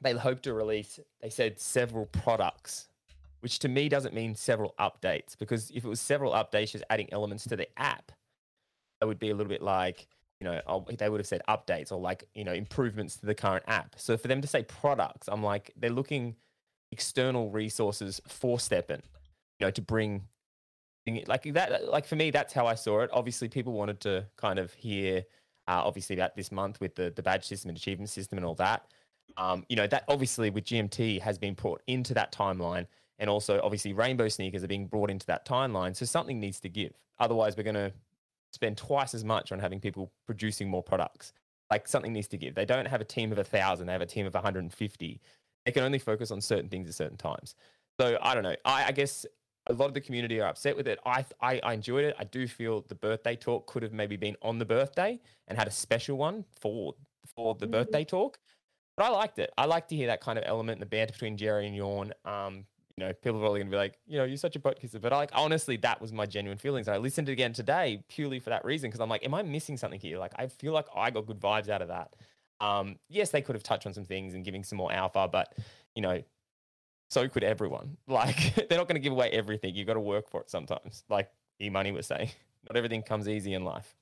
they 0.00 0.12
hope 0.12 0.42
to 0.42 0.54
release. 0.54 1.00
They 1.20 1.30
said 1.30 1.58
several 1.58 2.06
products 2.06 2.89
which 3.40 3.58
to 3.60 3.68
me 3.68 3.88
doesn't 3.88 4.14
mean 4.14 4.34
several 4.34 4.74
updates 4.78 5.36
because 5.38 5.70
if 5.70 5.84
it 5.84 5.88
was 5.88 6.00
several 6.00 6.32
updates 6.32 6.72
just 6.72 6.84
adding 6.90 7.12
elements 7.12 7.44
to 7.44 7.56
the 7.56 7.66
app, 7.78 8.12
it 9.00 9.06
would 9.06 9.18
be 9.18 9.30
a 9.30 9.34
little 9.34 9.50
bit 9.50 9.62
like, 9.62 10.06
you 10.40 10.46
know, 10.46 10.60
oh, 10.66 10.86
they 10.98 11.08
would 11.08 11.20
have 11.20 11.26
said 11.26 11.42
updates 11.48 11.90
or 11.90 11.98
like, 11.98 12.24
you 12.34 12.44
know, 12.44 12.52
improvements 12.52 13.16
to 13.16 13.26
the 13.26 13.34
current 13.34 13.64
app. 13.66 13.94
So 13.96 14.16
for 14.16 14.28
them 14.28 14.40
to 14.40 14.48
say 14.48 14.62
products, 14.62 15.28
I'm 15.28 15.42
like, 15.42 15.72
they're 15.76 15.90
looking 15.90 16.36
external 16.92 17.50
resources 17.50 18.20
for 18.26 18.58
STEPN, 18.58 19.00
you 19.58 19.66
know, 19.66 19.70
to 19.70 19.82
bring 19.82 20.22
like 21.26 21.42
that. 21.54 21.88
Like 21.88 22.06
for 22.06 22.16
me, 22.16 22.30
that's 22.30 22.52
how 22.52 22.66
I 22.66 22.74
saw 22.74 23.00
it. 23.00 23.10
Obviously, 23.12 23.48
people 23.48 23.72
wanted 23.72 24.00
to 24.00 24.26
kind 24.36 24.58
of 24.58 24.72
hear, 24.74 25.24
uh, 25.66 25.82
obviously, 25.84 26.14
about 26.14 26.36
this 26.36 26.52
month 26.52 26.80
with 26.80 26.94
the, 26.94 27.12
the 27.14 27.22
badge 27.22 27.44
system 27.44 27.70
and 27.70 27.78
achievement 27.78 28.10
system 28.10 28.38
and 28.38 28.44
all 28.44 28.54
that. 28.56 28.86
Um, 29.36 29.64
you 29.68 29.76
know, 29.76 29.86
that 29.86 30.04
obviously 30.08 30.50
with 30.50 30.64
GMT 30.64 31.20
has 31.20 31.38
been 31.38 31.54
put 31.54 31.82
into 31.86 32.14
that 32.14 32.32
timeline 32.32 32.86
and 33.20 33.28
also, 33.28 33.60
obviously, 33.62 33.92
rainbow 33.92 34.28
sneakers 34.28 34.64
are 34.64 34.68
being 34.68 34.86
brought 34.86 35.10
into 35.10 35.26
that 35.26 35.46
timeline. 35.46 35.94
So 35.94 36.06
something 36.06 36.40
needs 36.40 36.58
to 36.60 36.70
give. 36.70 36.92
Otherwise, 37.18 37.54
we're 37.54 37.62
going 37.62 37.74
to 37.74 37.92
spend 38.50 38.78
twice 38.78 39.14
as 39.14 39.24
much 39.24 39.52
on 39.52 39.58
having 39.58 39.78
people 39.78 40.10
producing 40.26 40.68
more 40.68 40.82
products. 40.82 41.34
Like 41.70 41.86
something 41.86 42.14
needs 42.14 42.28
to 42.28 42.38
give. 42.38 42.54
They 42.54 42.64
don't 42.64 42.86
have 42.86 43.02
a 43.02 43.04
team 43.04 43.30
of 43.30 43.38
a 43.38 43.44
thousand, 43.44 43.86
they 43.86 43.92
have 43.92 44.00
a 44.00 44.06
team 44.06 44.26
of 44.26 44.34
150. 44.34 45.20
They 45.66 45.72
can 45.72 45.82
only 45.82 45.98
focus 45.98 46.30
on 46.30 46.40
certain 46.40 46.70
things 46.70 46.88
at 46.88 46.94
certain 46.94 47.18
times. 47.18 47.54
So 48.00 48.18
I 48.22 48.34
don't 48.34 48.42
know. 48.42 48.56
I, 48.64 48.86
I 48.86 48.92
guess 48.92 49.26
a 49.68 49.74
lot 49.74 49.86
of 49.86 49.94
the 49.94 50.00
community 50.00 50.40
are 50.40 50.48
upset 50.48 50.74
with 50.74 50.88
it. 50.88 50.98
I, 51.04 51.24
I, 51.42 51.60
I 51.62 51.74
enjoyed 51.74 52.06
it. 52.06 52.16
I 52.18 52.24
do 52.24 52.48
feel 52.48 52.86
the 52.88 52.94
birthday 52.94 53.36
talk 53.36 53.66
could 53.66 53.82
have 53.82 53.92
maybe 53.92 54.16
been 54.16 54.36
on 54.40 54.58
the 54.58 54.64
birthday 54.64 55.20
and 55.46 55.58
had 55.58 55.68
a 55.68 55.70
special 55.70 56.16
one 56.16 56.44
for 56.58 56.94
for 57.34 57.54
the 57.54 57.66
mm-hmm. 57.66 57.72
birthday 57.72 58.04
talk. 58.04 58.38
But 58.96 59.04
I 59.04 59.08
liked 59.10 59.38
it. 59.38 59.52
I 59.58 59.66
like 59.66 59.86
to 59.88 59.96
hear 59.96 60.06
that 60.06 60.22
kind 60.22 60.38
of 60.38 60.44
element 60.46 60.76
in 60.76 60.80
the 60.80 60.86
banter 60.86 61.12
between 61.12 61.36
Jerry 61.36 61.66
and 61.66 61.76
Yawn. 61.76 62.12
Um, 62.24 62.64
you 63.00 63.06
know, 63.06 63.14
people 63.14 63.38
are 63.38 63.40
probably 63.40 63.60
gonna 63.60 63.70
be 63.70 63.78
like, 63.78 63.98
you 64.06 64.18
know, 64.18 64.24
you're 64.24 64.36
such 64.36 64.56
a 64.56 64.58
butt 64.58 64.78
kisser. 64.78 64.98
But 64.98 65.14
I, 65.14 65.16
like, 65.16 65.30
honestly, 65.32 65.78
that 65.78 66.02
was 66.02 66.12
my 66.12 66.26
genuine 66.26 66.58
feelings. 66.58 66.86
I 66.86 66.98
listened 66.98 67.28
to 67.28 67.32
it 67.32 67.34
again 67.34 67.54
today 67.54 68.04
purely 68.08 68.38
for 68.38 68.50
that 68.50 68.62
reason 68.62 68.90
because 68.90 69.00
I'm 69.00 69.08
like, 69.08 69.24
am 69.24 69.32
I 69.32 69.42
missing 69.42 69.78
something 69.78 69.98
here? 69.98 70.18
Like, 70.18 70.32
I 70.36 70.48
feel 70.48 70.74
like 70.74 70.84
I 70.94 71.10
got 71.10 71.24
good 71.24 71.40
vibes 71.40 71.70
out 71.70 71.80
of 71.80 71.88
that. 71.88 72.14
Um, 72.60 72.98
yes, 73.08 73.30
they 73.30 73.40
could 73.40 73.54
have 73.54 73.62
touched 73.62 73.86
on 73.86 73.94
some 73.94 74.04
things 74.04 74.34
and 74.34 74.44
giving 74.44 74.64
some 74.64 74.76
more 74.76 74.92
alpha, 74.92 75.26
but 75.32 75.54
you 75.94 76.02
know, 76.02 76.22
so 77.08 77.26
could 77.26 77.42
everyone. 77.42 77.96
Like, 78.06 78.54
they're 78.68 78.76
not 78.76 78.86
going 78.86 78.96
to 78.96 79.00
give 79.00 79.12
away 79.12 79.30
everything. 79.30 79.74
You've 79.74 79.86
got 79.86 79.94
to 79.94 80.00
work 80.00 80.28
for 80.28 80.42
it 80.42 80.50
sometimes. 80.50 81.04
Like 81.08 81.30
E 81.58 81.70
Money 81.70 81.92
was 81.92 82.06
saying, 82.06 82.30
not 82.68 82.76
everything 82.76 83.02
comes 83.02 83.28
easy 83.28 83.54
in 83.54 83.64
life. 83.64 83.96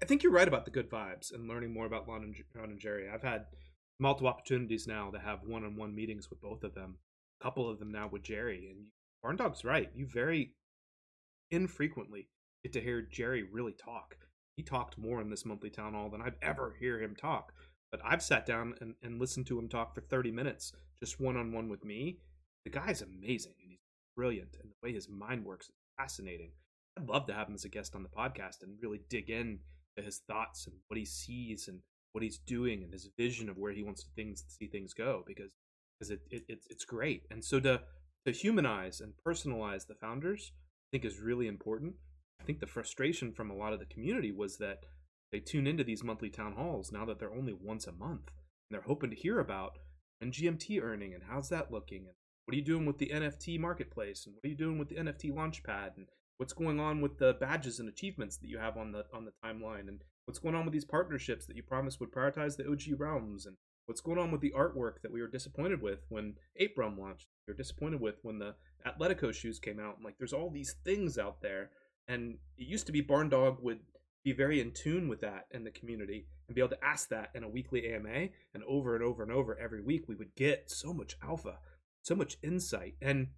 I 0.00 0.04
think 0.04 0.22
you're 0.22 0.32
right 0.32 0.46
about 0.46 0.64
the 0.64 0.70
good 0.70 0.88
vibes 0.88 1.34
and 1.34 1.48
learning 1.48 1.72
more 1.72 1.86
about 1.86 2.08
Lon 2.08 2.22
and, 2.22 2.36
Ron 2.54 2.70
and 2.70 2.78
Jerry. 2.78 3.08
I've 3.12 3.22
had 3.22 3.46
multiple 3.98 4.28
opportunities 4.28 4.86
now 4.86 5.10
to 5.10 5.18
have 5.18 5.40
one-on-one 5.44 5.94
meetings 5.94 6.28
with 6.30 6.40
both 6.40 6.62
of 6.62 6.74
them 6.74 6.98
couple 7.40 7.68
of 7.68 7.78
them 7.78 7.92
now 7.92 8.08
with 8.10 8.22
Jerry. 8.22 8.68
And 8.70 8.86
Barn 9.22 9.36
Dog's 9.36 9.64
right. 9.64 9.90
You 9.94 10.06
very 10.06 10.54
infrequently 11.50 12.28
get 12.62 12.72
to 12.74 12.80
hear 12.80 13.02
Jerry 13.02 13.42
really 13.42 13.72
talk. 13.72 14.16
He 14.56 14.62
talked 14.62 14.98
more 14.98 15.20
in 15.20 15.30
this 15.30 15.44
monthly 15.44 15.70
town 15.70 15.92
hall 15.94 16.08
than 16.10 16.22
I've 16.22 16.38
ever 16.42 16.74
hear 16.78 17.00
him 17.00 17.14
talk. 17.14 17.52
But 17.90 18.00
I've 18.04 18.22
sat 18.22 18.46
down 18.46 18.74
and, 18.80 18.94
and 19.02 19.20
listened 19.20 19.46
to 19.46 19.58
him 19.58 19.68
talk 19.68 19.94
for 19.94 20.00
30 20.00 20.30
minutes, 20.30 20.72
just 20.98 21.20
one 21.20 21.36
on 21.36 21.52
one 21.52 21.68
with 21.68 21.84
me. 21.84 22.18
The 22.64 22.70
guy's 22.70 23.02
amazing 23.02 23.54
and 23.60 23.70
he's 23.70 23.80
brilliant, 24.16 24.56
and 24.60 24.70
the 24.70 24.76
way 24.82 24.92
his 24.92 25.08
mind 25.08 25.44
works 25.44 25.68
is 25.68 25.74
fascinating. 25.96 26.50
I'd 26.98 27.08
love 27.08 27.26
to 27.26 27.34
have 27.34 27.48
him 27.48 27.54
as 27.54 27.64
a 27.64 27.68
guest 27.68 27.94
on 27.94 28.02
the 28.02 28.08
podcast 28.08 28.62
and 28.62 28.78
really 28.82 29.02
dig 29.08 29.30
in 29.30 29.60
to 29.96 30.02
his 30.02 30.22
thoughts 30.26 30.66
and 30.66 30.76
what 30.88 30.98
he 30.98 31.04
sees 31.04 31.68
and 31.68 31.80
what 32.12 32.22
he's 32.22 32.38
doing 32.38 32.82
and 32.82 32.92
his 32.92 33.10
vision 33.16 33.48
of 33.48 33.58
where 33.58 33.72
he 33.72 33.82
wants 33.82 34.02
to 34.02 34.10
things 34.16 34.42
see 34.48 34.66
things 34.66 34.94
go 34.94 35.22
because 35.26 35.50
because 35.98 36.10
it, 36.10 36.20
it, 36.30 36.44
it's 36.48 36.66
it's 36.70 36.84
great. 36.84 37.22
And 37.30 37.44
so 37.44 37.60
to 37.60 37.82
to 38.26 38.32
humanize 38.32 39.00
and 39.00 39.14
personalize 39.26 39.86
the 39.86 39.94
founders, 39.94 40.52
I 40.54 40.86
think 40.92 41.04
is 41.04 41.20
really 41.20 41.46
important. 41.46 41.94
I 42.40 42.44
think 42.44 42.60
the 42.60 42.66
frustration 42.66 43.32
from 43.32 43.50
a 43.50 43.56
lot 43.56 43.72
of 43.72 43.78
the 43.78 43.86
community 43.86 44.32
was 44.32 44.58
that 44.58 44.80
they 45.32 45.40
tune 45.40 45.66
into 45.66 45.84
these 45.84 46.04
monthly 46.04 46.30
town 46.30 46.52
halls 46.52 46.92
now 46.92 47.04
that 47.06 47.18
they're 47.18 47.32
only 47.32 47.52
once 47.52 47.86
a 47.86 47.92
month, 47.92 48.28
and 48.28 48.72
they're 48.72 48.82
hoping 48.82 49.10
to 49.10 49.16
hear 49.16 49.38
about 49.40 49.78
and 50.20 50.32
GMT 50.32 50.82
earning 50.82 51.14
and 51.14 51.24
how's 51.28 51.48
that 51.50 51.70
looking 51.70 52.06
and 52.06 52.14
what 52.44 52.54
are 52.54 52.58
you 52.58 52.64
doing 52.64 52.86
with 52.86 52.98
the 52.98 53.10
NFT 53.12 53.58
marketplace 53.58 54.24
and 54.24 54.34
what 54.34 54.44
are 54.44 54.48
you 54.48 54.56
doing 54.56 54.78
with 54.78 54.88
the 54.88 54.96
NFT 54.96 55.32
launchpad 55.32 55.96
and 55.96 56.06
what's 56.38 56.52
going 56.52 56.78
on 56.78 57.00
with 57.00 57.18
the 57.18 57.34
badges 57.40 57.80
and 57.80 57.88
achievements 57.88 58.36
that 58.38 58.48
you 58.48 58.58
have 58.58 58.76
on 58.76 58.92
the 58.92 59.04
on 59.12 59.24
the 59.24 59.32
timeline 59.44 59.88
and 59.88 60.02
what's 60.26 60.38
going 60.38 60.54
on 60.54 60.64
with 60.64 60.72
these 60.72 60.84
partnerships 60.84 61.46
that 61.46 61.56
you 61.56 61.62
promised 61.62 62.00
would 62.00 62.12
prioritize 62.12 62.56
the 62.56 62.68
OG 62.68 62.98
realms 62.98 63.46
and 63.46 63.56
what's 63.86 64.00
going 64.00 64.18
on 64.18 64.30
with 64.30 64.40
the 64.40 64.52
artwork 64.56 65.00
that 65.02 65.12
we 65.12 65.22
were 65.22 65.28
disappointed 65.28 65.80
with 65.80 66.00
when 66.08 66.34
8 66.56 66.72
Realm 66.76 66.98
launched. 66.98 67.28
We 67.46 67.52
were 67.52 67.56
disappointed 67.56 68.00
with 68.00 68.16
when 68.22 68.38
the 68.38 68.54
Atletico 68.86 69.32
shoes 69.32 69.58
came 69.58 69.80
out. 69.80 69.96
And 69.96 70.04
Like 70.04 70.18
there's 70.18 70.32
all 70.32 70.50
these 70.50 70.74
things 70.84 71.18
out 71.18 71.40
there 71.40 71.70
and 72.08 72.38
it 72.58 72.66
used 72.66 72.86
to 72.86 72.92
be 72.92 73.00
Barn 73.00 73.28
Dog 73.28 73.58
would 73.62 73.80
be 74.24 74.32
very 74.32 74.60
in 74.60 74.72
tune 74.72 75.08
with 75.08 75.20
that 75.20 75.46
in 75.52 75.64
the 75.64 75.70
community 75.70 76.26
and 76.48 76.54
be 76.54 76.60
able 76.60 76.70
to 76.70 76.84
ask 76.84 77.08
that 77.08 77.30
in 77.34 77.44
a 77.44 77.48
weekly 77.48 77.92
AMA 77.92 78.28
and 78.54 78.64
over 78.68 78.94
and 78.94 79.04
over 79.04 79.22
and 79.22 79.32
over 79.32 79.58
every 79.58 79.80
week 79.80 80.08
we 80.08 80.16
would 80.16 80.34
get 80.34 80.70
so 80.70 80.92
much 80.92 81.16
alpha, 81.22 81.58
so 82.02 82.14
much 82.14 82.36
insight. 82.42 82.94
And 83.00 83.28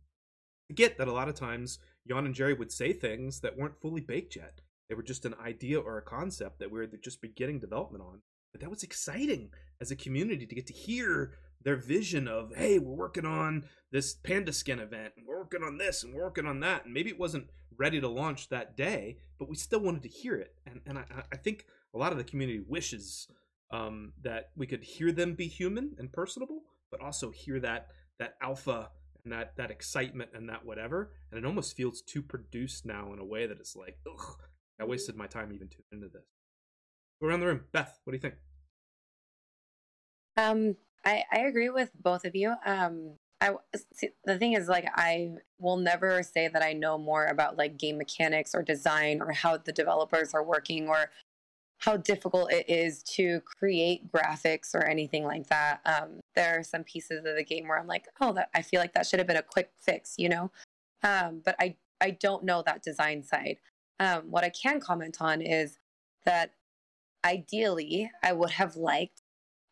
get 0.74 0.98
that 0.98 1.08
a 1.08 1.12
lot 1.12 1.28
of 1.28 1.34
times 1.34 1.78
Jan 2.08 2.24
and 2.24 2.34
Jerry 2.34 2.54
would 2.54 2.72
say 2.72 2.92
things 2.92 3.40
that 3.40 3.56
weren't 3.56 3.80
fully 3.80 4.00
baked 4.00 4.36
yet. 4.36 4.60
They 4.88 4.94
were 4.94 5.02
just 5.02 5.26
an 5.26 5.34
idea 5.34 5.78
or 5.78 5.98
a 5.98 6.02
concept 6.02 6.58
that 6.60 6.70
we 6.70 6.78
were 6.78 6.86
just 6.86 7.20
beginning 7.20 7.60
development 7.60 8.02
on. 8.02 8.22
But 8.52 8.60
that 8.60 8.70
was 8.70 8.82
exciting 8.82 9.50
as 9.80 9.90
a 9.90 9.96
community 9.96 10.46
to 10.46 10.54
get 10.54 10.66
to 10.66 10.72
hear 10.72 11.32
their 11.62 11.76
vision 11.76 12.28
of, 12.28 12.54
hey, 12.54 12.78
we're 12.78 12.94
working 12.94 13.26
on 13.26 13.64
this 13.90 14.14
panda 14.14 14.52
skin 14.52 14.78
event, 14.78 15.14
and 15.16 15.26
we're 15.26 15.38
working 15.38 15.62
on 15.62 15.76
this, 15.76 16.02
and 16.02 16.14
we're 16.14 16.24
working 16.24 16.46
on 16.46 16.60
that. 16.60 16.84
And 16.84 16.94
maybe 16.94 17.10
it 17.10 17.18
wasn't 17.18 17.48
ready 17.76 18.00
to 18.00 18.08
launch 18.08 18.48
that 18.48 18.76
day, 18.76 19.18
but 19.38 19.48
we 19.48 19.56
still 19.56 19.80
wanted 19.80 20.02
to 20.02 20.08
hear 20.08 20.34
it. 20.34 20.54
And 20.66 20.80
and 20.86 20.98
I, 20.98 21.04
I 21.32 21.36
think 21.36 21.66
a 21.94 21.98
lot 21.98 22.12
of 22.12 22.18
the 22.18 22.24
community 22.24 22.60
wishes 22.66 23.28
um, 23.70 24.12
that 24.22 24.50
we 24.56 24.66
could 24.66 24.82
hear 24.82 25.12
them 25.12 25.34
be 25.34 25.46
human 25.46 25.94
and 25.98 26.12
personable, 26.12 26.62
but 26.90 27.00
also 27.00 27.30
hear 27.30 27.60
that 27.60 27.88
that 28.18 28.34
alpha 28.40 28.90
and 29.24 29.32
that 29.32 29.56
that 29.56 29.70
excitement 29.70 30.30
and 30.34 30.48
that 30.48 30.64
whatever. 30.64 31.12
And 31.30 31.38
it 31.38 31.46
almost 31.46 31.76
feels 31.76 32.02
too 32.02 32.22
produced 32.22 32.86
now 32.86 33.12
in 33.12 33.18
a 33.18 33.24
way 33.24 33.46
that 33.46 33.58
it's 33.58 33.76
like, 33.76 33.96
ugh, 34.06 34.36
I 34.80 34.84
wasted 34.84 35.16
my 35.16 35.26
time 35.26 35.52
even 35.52 35.68
tuning 35.68 35.86
into 35.92 36.08
this. 36.08 36.37
Go 37.20 37.28
around 37.28 37.40
the 37.40 37.46
room, 37.46 37.64
Beth. 37.72 37.98
What 38.04 38.12
do 38.12 38.16
you 38.16 38.20
think? 38.20 38.34
Um, 40.36 40.76
I 41.04 41.24
I 41.32 41.38
agree 41.40 41.70
with 41.70 41.90
both 42.00 42.24
of 42.24 42.36
you. 42.36 42.54
Um, 42.64 43.16
I 43.40 43.54
see, 43.92 44.10
the 44.24 44.38
thing 44.38 44.54
is 44.54 44.68
like 44.68 44.88
I 44.94 45.32
will 45.58 45.76
never 45.76 46.22
say 46.22 46.48
that 46.48 46.62
I 46.62 46.72
know 46.72 46.98
more 46.98 47.26
about 47.26 47.56
like 47.56 47.76
game 47.76 47.98
mechanics 47.98 48.54
or 48.54 48.62
design 48.62 49.20
or 49.20 49.32
how 49.32 49.56
the 49.56 49.72
developers 49.72 50.34
are 50.34 50.44
working 50.44 50.88
or 50.88 51.10
how 51.78 51.96
difficult 51.96 52.52
it 52.52 52.68
is 52.68 53.02
to 53.04 53.40
create 53.58 54.10
graphics 54.10 54.74
or 54.74 54.84
anything 54.84 55.24
like 55.24 55.46
that. 55.48 55.80
Um, 55.86 56.20
there 56.34 56.58
are 56.58 56.62
some 56.64 56.82
pieces 56.82 57.24
of 57.24 57.36
the 57.36 57.44
game 57.44 57.68
where 57.68 57.78
I'm 57.78 57.86
like, 57.86 58.06
oh, 58.20 58.32
that 58.32 58.50
I 58.54 58.62
feel 58.62 58.80
like 58.80 58.94
that 58.94 59.06
should 59.06 59.20
have 59.20 59.28
been 59.28 59.36
a 59.36 59.42
quick 59.42 59.70
fix, 59.80 60.14
you 60.18 60.28
know. 60.28 60.50
Um, 61.02 61.42
but 61.44 61.54
I 61.60 61.76
I 62.00 62.10
don't 62.10 62.44
know 62.44 62.62
that 62.64 62.82
design 62.82 63.22
side. 63.22 63.58
Um, 64.00 64.30
what 64.30 64.44
I 64.44 64.50
can 64.50 64.80
comment 64.80 65.18
on 65.20 65.40
is 65.40 65.78
that 66.24 66.52
ideally 67.24 68.10
I 68.22 68.32
would 68.32 68.50
have 68.50 68.76
liked 68.76 69.22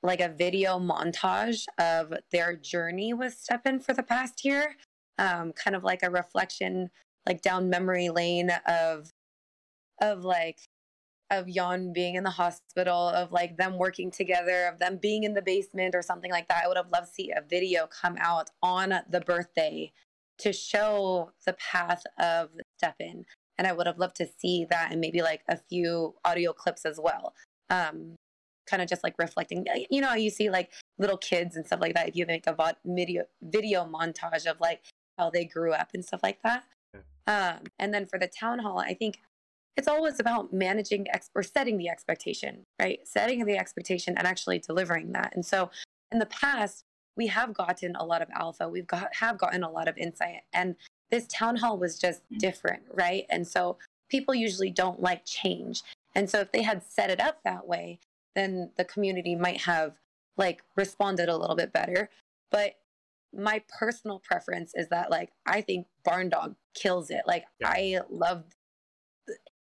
like 0.03 0.21
a 0.21 0.29
video 0.29 0.79
montage 0.79 1.65
of 1.79 2.13
their 2.31 2.55
journey 2.55 3.13
with 3.13 3.37
STEPN 3.37 3.83
for 3.83 3.93
the 3.93 4.03
past 4.03 4.45
year, 4.45 4.77
um, 5.19 5.53
kind 5.53 5.75
of 5.75 5.83
like 5.83 6.03
a 6.03 6.11
reflection, 6.11 6.91
like 7.27 7.43
down 7.43 7.69
memory 7.71 8.09
lane 8.09 8.51
of 8.67 9.11
of 10.01 10.25
like 10.25 10.61
of 11.31 11.49
Jan 11.49 11.93
being 11.93 12.15
in 12.15 12.23
the 12.23 12.31
hospital, 12.31 13.09
of 13.09 13.33
like 13.33 13.57
them 13.57 13.79
working 13.79 14.11
together, 14.11 14.67
of 14.67 14.79
them 14.79 14.99
being 15.01 15.25
in 15.25 15.35
the 15.35 15.43
basement 15.43 15.95
or 15.95 16.03
something 16.03 16.31
like 16.31 16.49
that. 16.49 16.63
I 16.65 16.69
would 16.69 16.77
have 16.77 16.91
loved 16.93 17.09
to 17.09 17.13
see 17.13 17.33
a 17.33 17.43
video 17.43 17.89
come 17.89 18.17
out 18.21 18.51
on 18.63 18.95
the 19.11 19.21
birthday 19.21 19.93
to 20.39 20.53
show 20.53 21.33
the 21.45 21.55
path 21.55 22.05
of 22.19 22.51
STEPN. 22.83 23.25
And 23.59 23.67
I 23.67 23.73
would 23.73 23.87
have 23.87 23.99
loved 23.99 24.17
to 24.17 24.29
see 24.39 24.67
that 24.71 24.89
and 24.91 25.01
maybe 25.01 25.23
like 25.23 25.43
a 25.49 25.57
few 25.57 26.15
audio 26.25 26.53
clips 26.53 26.85
as 26.85 27.01
well. 27.03 27.35
Um, 27.71 28.17
kind 28.69 28.83
of 28.83 28.89
just 28.89 29.05
like 29.05 29.15
reflecting 29.19 29.65
you 29.91 30.01
know 30.01 30.15
you 30.15 30.29
see 30.29 30.51
like 30.51 30.73
little 30.99 31.17
kids 31.17 31.57
and 31.57 31.67
stuff 31.67 31.81
like 31.81 31.95
that? 31.95 32.09
If 32.09 32.17
you 32.17 32.27
make 32.27 32.47
a 32.47 32.77
video 32.85 33.25
video 33.43 33.85
montage 33.85 34.47
of 34.47 34.61
like 34.61 34.83
how 35.19 35.31
they 35.31 35.45
grew 35.45 35.73
up 35.73 35.91
and 35.95 36.05
stuff 36.05 36.21
like 36.23 36.43
that? 36.43 36.65
Um, 37.29 37.65
and 37.79 37.93
then 37.93 38.07
for 38.07 38.21
the 38.21 38.29
town 38.29 38.61
hall 38.61 38.79
i 38.79 38.95
think 38.95 39.19
it's 39.77 39.89
always 39.89 40.21
about 40.21 40.53
managing 40.53 41.07
ex- 41.13 41.31
or 41.35 41.43
setting 41.43 41.77
the 41.77 41.89
expectation 41.89 42.63
right? 42.81 43.01
Setting 43.05 43.45
the 43.45 43.57
expectation 43.57 44.15
and 44.17 44.27
actually 44.27 44.59
delivering 44.59 45.13
that. 45.13 45.33
And 45.35 45.45
so 45.45 45.71
in 46.13 46.19
the 46.19 46.27
past 46.27 46.85
we 47.17 47.27
have 47.29 47.55
gotten 47.55 47.97
a 47.97 48.05
lot 48.05 48.21
of 48.21 48.29
alpha. 48.35 48.69
We've 48.69 48.87
got 48.87 49.15
have 49.15 49.39
gotten 49.39 49.63
a 49.63 49.71
lot 49.71 49.89
of 49.89 49.97
insight. 49.97 50.43
And 50.53 50.77
this 51.11 51.27
town 51.29 51.57
hall 51.57 51.79
was 51.79 51.99
just 51.99 52.23
mm. 52.33 52.39
different 52.39 52.83
right 52.95 53.27
and 53.31 53.47
so 53.47 53.77
people 54.09 54.35
usually 54.35 54.71
don't 54.71 55.01
like 55.01 55.25
change 55.25 55.83
and 56.15 56.29
so 56.31 56.41
if 56.41 56.53
they 56.53 56.63
had 56.63 56.83
set 56.83 57.11
it 57.11 57.21
up 57.21 57.39
that 57.45 57.67
way 57.67 57.99
then 58.37 58.71
the 58.77 58.85
community 58.85 59.35
might 59.35 59.63
have 59.63 59.95
like 60.37 60.63
responded 60.77 61.29
a 61.29 61.37
little 61.37 61.57
bit 61.57 61.73
better. 61.73 62.09
But 62.51 62.75
my 63.35 63.63
personal 63.79 64.21
preference 64.21 64.73
is 64.75 64.89
that 64.89 65.11
like 65.11 65.33
I 65.47 65.61
think 65.63 65.87
Barn 66.05 66.29
Dog 66.29 66.55
kills 66.75 67.11
it. 67.11 67.23
Like 67.27 67.47
yeah. 67.59 67.69
I 67.69 68.01
love 68.09 68.45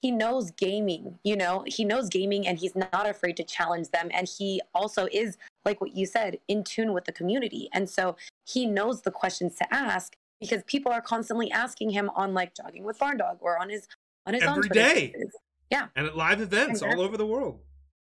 he 0.00 0.10
knows 0.10 0.50
gaming, 0.50 1.20
you 1.22 1.36
know, 1.36 1.62
he 1.64 1.84
knows 1.84 2.08
gaming 2.08 2.44
and 2.48 2.58
he's 2.58 2.74
not 2.74 3.08
afraid 3.08 3.36
to 3.36 3.44
challenge 3.44 3.90
them. 3.90 4.08
And 4.12 4.28
he 4.28 4.60
also 4.74 5.06
is, 5.12 5.38
like 5.64 5.80
what 5.80 5.94
you 5.94 6.06
said, 6.06 6.40
in 6.48 6.64
tune 6.64 6.92
with 6.92 7.04
the 7.04 7.12
community. 7.12 7.68
And 7.72 7.88
so 7.88 8.16
he 8.44 8.66
knows 8.66 9.02
the 9.02 9.12
questions 9.12 9.54
to 9.58 9.72
ask 9.72 10.16
because 10.42 10.62
people 10.66 10.92
are 10.92 11.00
constantly 11.00 11.50
asking 11.50 11.90
him 11.90 12.10
on 12.14 12.34
like 12.34 12.54
jogging 12.54 12.84
with 12.84 12.98
Barn 12.98 13.16
Dog 13.16 13.38
or 13.40 13.58
on 13.58 13.70
his 13.70 13.88
on 14.26 14.34
his 14.34 14.42
every 14.42 14.68
day. 14.68 15.14
Yeah. 15.70 15.88
And 15.96 16.06
at 16.06 16.16
live 16.16 16.42
events 16.42 16.82
all 16.82 17.00
over 17.00 17.16
the 17.16 17.26
world 17.26 17.60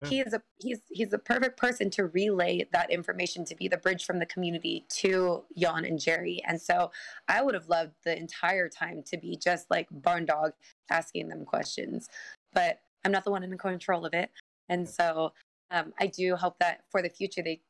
he 0.07 0.21
is 0.21 0.33
a 0.33 0.41
he's 0.59 0.81
he's 0.89 1.09
the 1.09 1.19
perfect 1.19 1.59
person 1.59 1.91
to 1.91 2.07
relay 2.07 2.65
that 2.73 2.91
information 2.91 3.45
to 3.45 3.57
be 3.57 3.67
the 3.67 3.77
bridge 3.77 4.05
from 4.05 4.21
the 4.21 4.27
community 4.27 4.87
to 4.89 5.45
Jan 5.57 5.85
and 5.85 5.99
Jerry. 5.99 6.41
And 6.47 6.61
so 6.61 6.93
I 7.27 7.43
would 7.43 7.55
have 7.55 7.69
loved 7.69 7.95
the 8.05 8.17
entire 8.17 8.69
time 8.69 9.03
to 9.07 9.17
be 9.17 9.37
just 9.37 9.71
like 9.71 9.89
barn 9.91 10.25
dog 10.25 10.53
asking 10.91 11.29
them 11.29 11.45
questions. 11.45 12.09
But 12.53 12.81
I'm 13.05 13.11
not 13.11 13.25
the 13.25 13.33
one 13.33 13.43
in 13.43 13.59
control 13.59 14.07
of 14.07 14.15
it. 14.15 14.31
And 14.69 14.89
so 14.89 15.33
um, 15.71 15.93
I 15.99 16.07
do 16.07 16.37
hope 16.37 16.59
that 16.61 16.83
for 16.91 17.03
the 17.03 17.11
future 17.11 17.43
they 17.43 17.61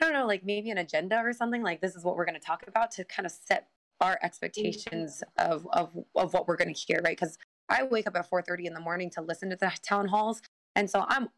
I 0.00 0.04
don't 0.04 0.12
know, 0.12 0.26
like 0.26 0.44
maybe 0.44 0.70
an 0.70 0.76
agenda 0.76 1.16
or 1.16 1.32
something 1.32 1.62
like 1.62 1.80
this 1.80 1.96
is 1.96 2.04
what 2.04 2.16
we're 2.16 2.26
going 2.26 2.38
to 2.38 2.46
talk 2.46 2.64
about 2.68 2.90
to 2.92 3.04
kind 3.04 3.24
of 3.24 3.32
set 3.32 3.68
our 4.00 4.18
expectations 4.22 5.22
of 5.38 5.66
of 5.72 5.90
of 6.14 6.32
what 6.34 6.46
we're 6.46 6.56
going 6.56 6.72
to 6.72 6.80
hear, 6.80 7.00
right? 7.04 7.16
Because 7.16 7.38
I 7.68 7.82
wake 7.82 8.06
up 8.06 8.16
at 8.16 8.28
4:30 8.30 8.66
in 8.66 8.74
the 8.74 8.80
morning 8.80 9.10
to 9.10 9.22
listen 9.22 9.50
to 9.50 9.56
the 9.56 9.72
town 9.88 10.08
halls, 10.08 10.42
and 10.74 10.90
so 10.90 11.04
I'm 11.08 11.28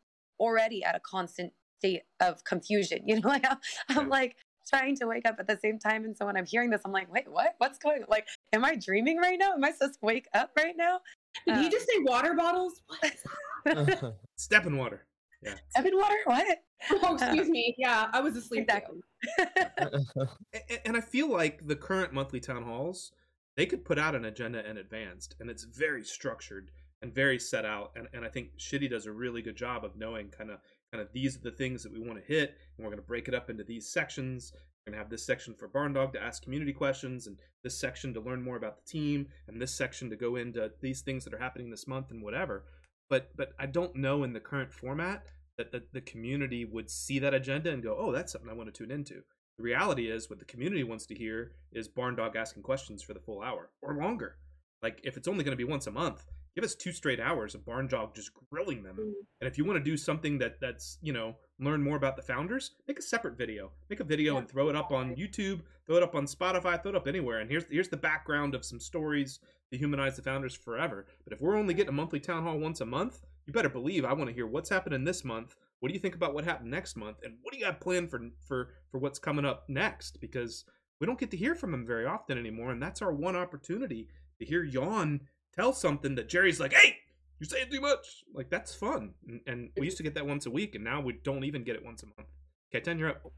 already 0.41 0.85
at 0.85 0.95
a 0.95 1.01
constant 1.01 1.53
state 1.79 2.03
of 2.21 2.45
confusion. 2.45 3.03
You 3.07 3.21
know, 3.21 3.29
like 3.29 3.45
I'm, 3.49 3.59
I'm 3.89 4.09
like 4.09 4.37
trying 4.69 4.97
to 4.97 5.07
wake 5.07 5.27
up 5.27 5.37
at 5.39 5.47
the 5.47 5.59
same 5.63 5.79
time. 5.79 6.05
And 6.05 6.17
so 6.17 6.27
when 6.27 6.37
I'm 6.37 6.45
hearing 6.45 6.71
this, 6.71 6.83
I'm 6.85 6.93
like, 6.93 7.11
wait, 7.13 7.31
what? 7.31 7.55
What's 7.59 7.79
going 7.79 8.03
on? 8.03 8.09
Like, 8.09 8.27
am 8.53 8.65
I 8.65 8.77
dreaming 8.77 9.17
right 9.19 9.39
now? 9.39 9.55
Am 9.55 9.65
I 9.65 9.71
supposed 9.73 9.95
to 9.95 9.99
wake 10.03 10.27
up 10.35 10.51
right 10.57 10.77
now? 10.77 11.01
Did 11.47 11.57
um, 11.57 11.63
you 11.63 11.71
just 11.71 11.87
say 11.87 11.95
water 12.01 12.35
bottles? 12.35 12.83
What? 12.87 14.15
STEPN 14.39 14.77
water. 14.77 15.07
Yeah. 15.43 15.55
STEPN 15.77 15.95
water? 15.95 16.17
What? 16.25 16.59
Oh, 17.03 17.15
excuse 17.17 17.49
me. 17.49 17.75
Yeah, 17.77 18.07
I 18.13 18.21
was 18.21 18.37
asleep. 18.37 18.63
Exactly. 18.69 19.01
and, 20.53 20.81
and 20.85 20.97
I 20.97 21.01
feel 21.01 21.29
like 21.29 21.67
the 21.67 21.75
current 21.75 22.13
monthly 22.13 22.39
town 22.39 22.63
halls, 22.63 23.11
they 23.57 23.67
could 23.67 23.85
put 23.85 23.99
out 23.99 24.15
an 24.15 24.27
agenda 24.27 24.65
in 24.65 24.79
advance, 24.79 25.29
and 25.41 25.51
it's 25.51 25.65
very 25.65 26.05
structured 26.05 26.71
and 27.03 27.13
very 27.13 27.39
set 27.39 27.65
out. 27.65 27.91
And, 27.97 28.07
and 28.13 28.25
I 28.25 28.29
think 28.29 28.57
Shiti 28.59 28.89
does 28.89 29.07
a 29.07 29.13
really 29.13 29.43
good 29.43 29.57
job 29.57 29.85
of 29.85 29.97
knowing 29.97 30.29
kind 30.29 30.51
of 30.51 30.61
kind 30.93 31.03
of 31.03 31.13
these 31.13 31.37
are 31.37 31.41
the 31.41 31.51
things 31.51 31.83
that 31.83 31.93
we 31.93 31.99
want 31.99 32.19
to 32.19 32.33
hit, 32.33 32.57
and 32.77 32.85
we're 32.85 32.91
going 32.91 33.03
to 33.03 33.07
break 33.07 33.27
it 33.27 33.35
up 33.35 33.51
into 33.51 33.65
these 33.65 33.91
sections. 33.91 34.53
We're 34.55 34.93
going 34.93 34.99
to 34.99 35.03
have 35.03 35.11
this 35.11 35.27
section 35.27 35.55
for 35.55 35.67
Barn 35.67 35.93
Dog 35.93 36.13
to 36.13 36.23
ask 36.23 36.43
community 36.43 36.73
questions, 36.73 37.27
and 37.27 37.37
this 37.63 37.79
section 37.79 38.15
to 38.15 38.21
learn 38.21 38.43
more 38.43 38.57
about 38.57 38.77
the 38.77 38.91
team, 38.91 39.27
and 39.49 39.61
this 39.61 39.75
section 39.75 40.09
to 40.11 40.17
go 40.17 40.37
into 40.37 40.71
these 40.81 41.03
things 41.03 41.25
that 41.25 41.35
are 41.35 41.39
happening 41.39 41.71
this 41.71 41.87
month 41.87 42.11
and 42.11 42.23
whatever. 42.23 42.65
But 43.11 43.31
but 43.37 43.53
I 43.59 43.67
don't 43.67 43.97
know 43.97 44.25
in 44.25 44.33
the 44.33 44.41
current 44.41 44.73
format 44.73 45.27
that 45.57 45.73
the, 45.73 45.83
the 45.93 46.01
community 46.01 46.65
would 46.65 46.89
see 46.89 47.19
that 47.19 47.35
agenda 47.35 47.71
and 47.71 47.83
go, 47.83 47.97
oh, 47.99 48.13
that's 48.13 48.33
something 48.33 48.51
I 48.51 48.55
want 48.55 48.73
to 48.73 48.79
tune 48.79 48.93
into. 48.93 49.15
The 49.57 49.65
reality 49.65 50.09
is, 50.09 50.31
what 50.31 50.39
the 50.39 50.45
community 50.45 50.85
wants 50.85 51.07
to 51.07 51.15
hear 51.17 51.53
is 51.73 51.89
Barn 51.89 52.15
Dog 52.15 52.37
asking 52.37 52.63
questions 52.63 53.03
for 53.03 53.13
the 53.13 53.21
full 53.21 53.43
hour 53.43 53.71
or 53.83 53.97
longer. 53.97 54.37
Like 54.83 55.01
if 55.03 55.17
it's 55.17 55.27
only 55.27 55.43
going 55.43 55.57
to 55.57 55.65
be 55.65 55.69
once 55.69 55.89
a 55.89 55.91
month, 55.91 56.25
give 56.59 56.65
us 56.65 56.75
two 56.75 56.93
straight 56.93 57.21
hours 57.21 57.55
of 57.55 57.65
barn 57.65 57.87
dog 57.87 58.13
just 58.17 58.33
grilling 58.51 58.83
them 58.83 58.97
mm. 58.97 59.13
and 59.41 59.47
if 59.49 59.57
you 59.57 59.65
want 59.65 59.79
to 59.79 59.91
do 59.91 59.97
something 59.97 60.39
that 60.39 60.61
that's 60.61 60.99
you 61.01 61.13
know 61.13 61.37
learn 61.61 61.83
more 61.83 61.97
about 61.97 62.17
the 62.17 62.23
founders 62.23 62.73
make 62.87 62.99
a 62.99 63.03
separate 63.03 63.37
video. 63.37 63.71
Make 63.89 64.01
a 64.01 64.05
video 64.05 64.35
yeah. 64.35 64.41
and 64.41 64.49
throw 64.49 64.69
it 64.69 64.77
up 64.77 64.93
on 64.93 65.17
youtube 65.17 65.63
throw 65.87 65.97
it 65.97 66.03
up 66.03 66.15
on 66.15 66.27
spotify 66.27 66.81
throw 66.81 66.91
it 66.91 66.97
up 66.97 67.09
anywhere. 67.09 67.41
And 67.41 67.51
here's 67.51 67.65
here's 67.71 67.89
the 67.89 67.97
background 67.97 68.55
of 68.55 68.65
some 68.65 68.81
stories 68.81 69.41
to 69.71 69.79
humanize 69.79 70.17
the 70.17 70.23
founders 70.23 70.55
forever. 70.55 71.07
But 71.25 71.33
if 71.33 71.41
we're 71.41 71.57
only 71.57 71.75
getting 71.75 71.91
a 71.91 71.93
monthly 71.93 72.21
town 72.21 72.45
hall 72.45 72.59
once 72.59 72.81
a 72.81 72.87
month 72.87 73.21
you 73.47 73.53
better 73.53 73.71
believe 73.71 74.05
i 74.05 74.13
want 74.13 74.29
to 74.29 74.35
hear 74.35 74.47
what's 74.47 74.69
happening 74.69 75.05
this 75.05 75.25
month. 75.25 75.57
What 75.81 75.89
do 75.89 75.95
you 75.95 76.01
think 76.01 76.15
about 76.15 76.35
what 76.35 76.45
happened 76.45 76.71
next 76.71 76.97
month? 76.97 77.19
And 77.23 77.37
what 77.41 77.53
do 77.53 77.59
you 77.59 77.65
have 77.65 77.81
planned 77.81 78.11
for 78.11 78.21
for 78.47 78.71
for 78.91 78.99
what's 78.99 79.19
coming 79.19 79.45
up 79.45 79.65
next? 79.69 80.21
Because 80.21 80.65
we 81.01 81.07
don't 81.07 81.19
get 81.19 81.31
to 81.31 81.37
hear 81.37 81.55
from 81.55 81.71
them 81.71 81.87
very 81.87 82.05
often 82.05 82.39
anymore 82.39 82.73
and 82.73 82.83
that's 82.83 83.03
our 83.03 83.13
one 83.13 83.37
opportunity 83.37 84.09
to 84.39 84.45
hear 84.45 84.65
Jan 84.65 85.21
tell 85.55 85.73
something 85.73 86.15
that 86.15 86.29
Jerry's 86.29 86.61
like, 86.61 86.73
"Hey, 86.73 86.99
you're 87.39 87.49
saying 87.49 87.71
too 87.71 87.81
much." 87.81 88.25
Like 88.35 88.51
that's 88.51 88.75
fun, 88.75 89.15
and, 89.27 89.41
and 89.47 89.71
we 89.77 89.85
used 89.85 89.97
to 89.99 90.03
get 90.03 90.15
that 90.15 90.27
once 90.27 90.47
a 90.47 90.51
week, 90.51 90.75
and 90.75 90.85
now 90.85 91.01
we 91.01 91.15
don't 91.25 91.45
even 91.45 91.65
get 91.65 91.77
it 91.77 91.85
once 91.85 92.03
a 92.03 92.07
month. 92.07 92.29
Okay, 92.73 92.83
ten, 92.83 92.99
you're 92.99 93.11
up. 93.11 93.33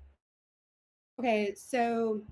Okay, 1.19 1.55
so 1.55 2.23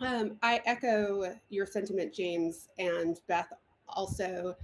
um, 0.00 0.36
I 0.42 0.60
echo 0.66 1.34
your 1.48 1.66
sentiment, 1.66 2.12
James 2.12 2.68
and 2.78 3.20
Beth. 3.28 3.52
Also, 3.88 4.56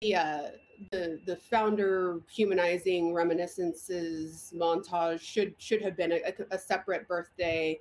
the 0.00 0.16
uh, 0.16 0.42
the 0.90 1.20
the 1.26 1.36
founder 1.36 2.20
humanizing 2.30 3.12
reminiscences 3.12 4.52
montage 4.56 5.20
should 5.20 5.54
should 5.58 5.82
have 5.82 5.96
been 5.96 6.12
a, 6.12 6.34
a 6.50 6.58
separate 6.58 7.06
birthday 7.08 7.78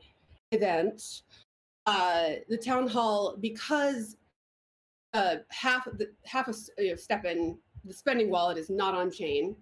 event. 0.52 1.24
Uh, 1.86 2.32
the 2.50 2.58
town 2.58 2.88
hall 2.88 3.38
because 3.40 4.18
uh, 5.14 5.38
half 5.50 5.86
the 5.86 6.10
half 6.26 6.48
of 6.48 6.56
you 6.78 6.90
know, 6.90 6.96
STEPN 6.96 7.58
the 7.86 7.94
spending 7.94 8.30
wallet 8.30 8.58
is 8.58 8.70
not 8.70 8.96
on 8.96 9.12
chain. 9.12 9.56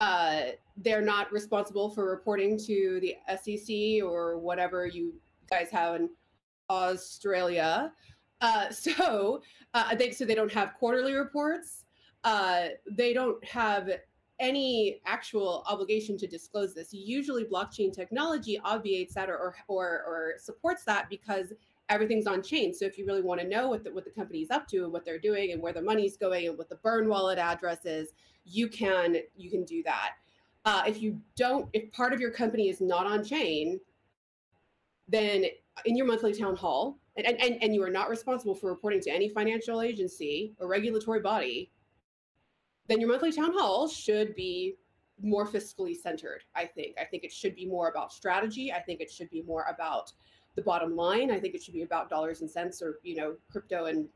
Uh, 0.00 0.42
they're 0.76 1.02
not 1.02 1.32
responsible 1.32 1.90
for 1.90 2.10
reporting 2.10 2.58
to 2.58 3.00
the 3.00 3.16
SEC 3.36 4.04
or 4.06 4.38
whatever 4.38 4.86
you 4.86 5.14
guys 5.50 5.70
have 5.70 5.96
in 5.96 6.10
Australia. 6.68 7.92
Uh, 8.40 8.70
so 8.70 9.42
uh, 9.74 9.94
they 9.94 10.10
so 10.10 10.24
they 10.24 10.34
don't 10.34 10.52
have 10.52 10.74
quarterly 10.74 11.14
reports. 11.14 11.84
Uh, 12.24 12.68
they 12.90 13.12
don't 13.12 13.42
have 13.44 13.90
any 14.38 15.00
actual 15.06 15.64
obligation 15.66 16.18
to 16.18 16.26
disclose 16.26 16.74
this. 16.74 16.92
Usually, 16.92 17.44
blockchain 17.44 17.92
technology 17.92 18.60
obviates 18.64 19.14
that 19.14 19.30
or, 19.30 19.38
or 19.38 19.54
or 19.68 19.88
or, 20.06 20.34
supports 20.38 20.84
that 20.84 21.08
because 21.08 21.52
everything's 21.88 22.26
on 22.26 22.42
chain. 22.42 22.74
So 22.74 22.84
if 22.84 22.98
you 22.98 23.06
really 23.06 23.22
want 23.22 23.40
to 23.40 23.46
know 23.46 23.68
what 23.68 23.84
the, 23.84 23.92
what 23.92 24.04
the 24.04 24.10
company's 24.10 24.50
up 24.50 24.66
to 24.68 24.84
and 24.84 24.92
what 24.92 25.04
they're 25.04 25.18
doing 25.18 25.52
and 25.52 25.62
where 25.62 25.72
the 25.72 25.82
money's 25.82 26.16
going 26.16 26.48
and 26.48 26.58
what 26.58 26.68
the 26.68 26.76
burn 26.76 27.08
wallet 27.08 27.38
address 27.38 27.84
is, 27.84 28.08
you 28.44 28.68
can 28.68 29.16
you 29.36 29.50
can 29.50 29.64
do 29.64 29.82
that. 29.84 30.12
Uh, 30.64 30.82
if 30.86 31.00
you 31.00 31.20
don't, 31.36 31.68
if 31.72 31.90
part 31.92 32.12
of 32.12 32.20
your 32.20 32.30
company 32.30 32.68
is 32.68 32.80
not 32.80 33.06
on 33.06 33.22
chain, 33.22 33.78
then 35.08 35.44
in 35.84 35.96
your 35.96 36.06
monthly 36.06 36.32
town 36.32 36.56
hall, 36.56 36.98
and, 37.16 37.26
and, 37.26 37.62
and 37.62 37.74
you 37.74 37.82
are 37.82 37.90
not 37.90 38.10
responsible 38.10 38.54
for 38.54 38.68
reporting 38.68 39.00
to 39.00 39.10
any 39.10 39.28
financial 39.28 39.80
agency 39.80 40.54
or 40.58 40.66
regulatory 40.66 41.20
body, 41.20 41.70
then 42.88 43.00
your 43.00 43.08
monthly 43.08 43.30
town 43.30 43.52
hall 43.52 43.86
should 43.86 44.34
be 44.34 44.74
more 45.22 45.46
fiscally 45.46 45.96
centered. 45.96 46.42
I 46.56 46.64
think. 46.64 46.96
I 47.00 47.04
think 47.04 47.22
it 47.22 47.32
should 47.32 47.54
be 47.54 47.66
more 47.66 47.88
about 47.88 48.12
strategy. 48.12 48.72
I 48.72 48.80
think 48.80 49.00
it 49.00 49.10
should 49.10 49.30
be 49.30 49.42
more 49.42 49.66
about 49.72 50.12
the 50.56 50.62
bottom 50.62 50.96
line. 50.96 51.30
I 51.30 51.38
think 51.38 51.54
it 51.54 51.62
should 51.62 51.74
be 51.74 51.82
about 51.82 52.10
dollars 52.10 52.40
and 52.40 52.50
cents, 52.50 52.82
or 52.82 52.98
you 53.02 53.14
know, 53.14 53.36
crypto 53.50 53.84
and 53.84 54.08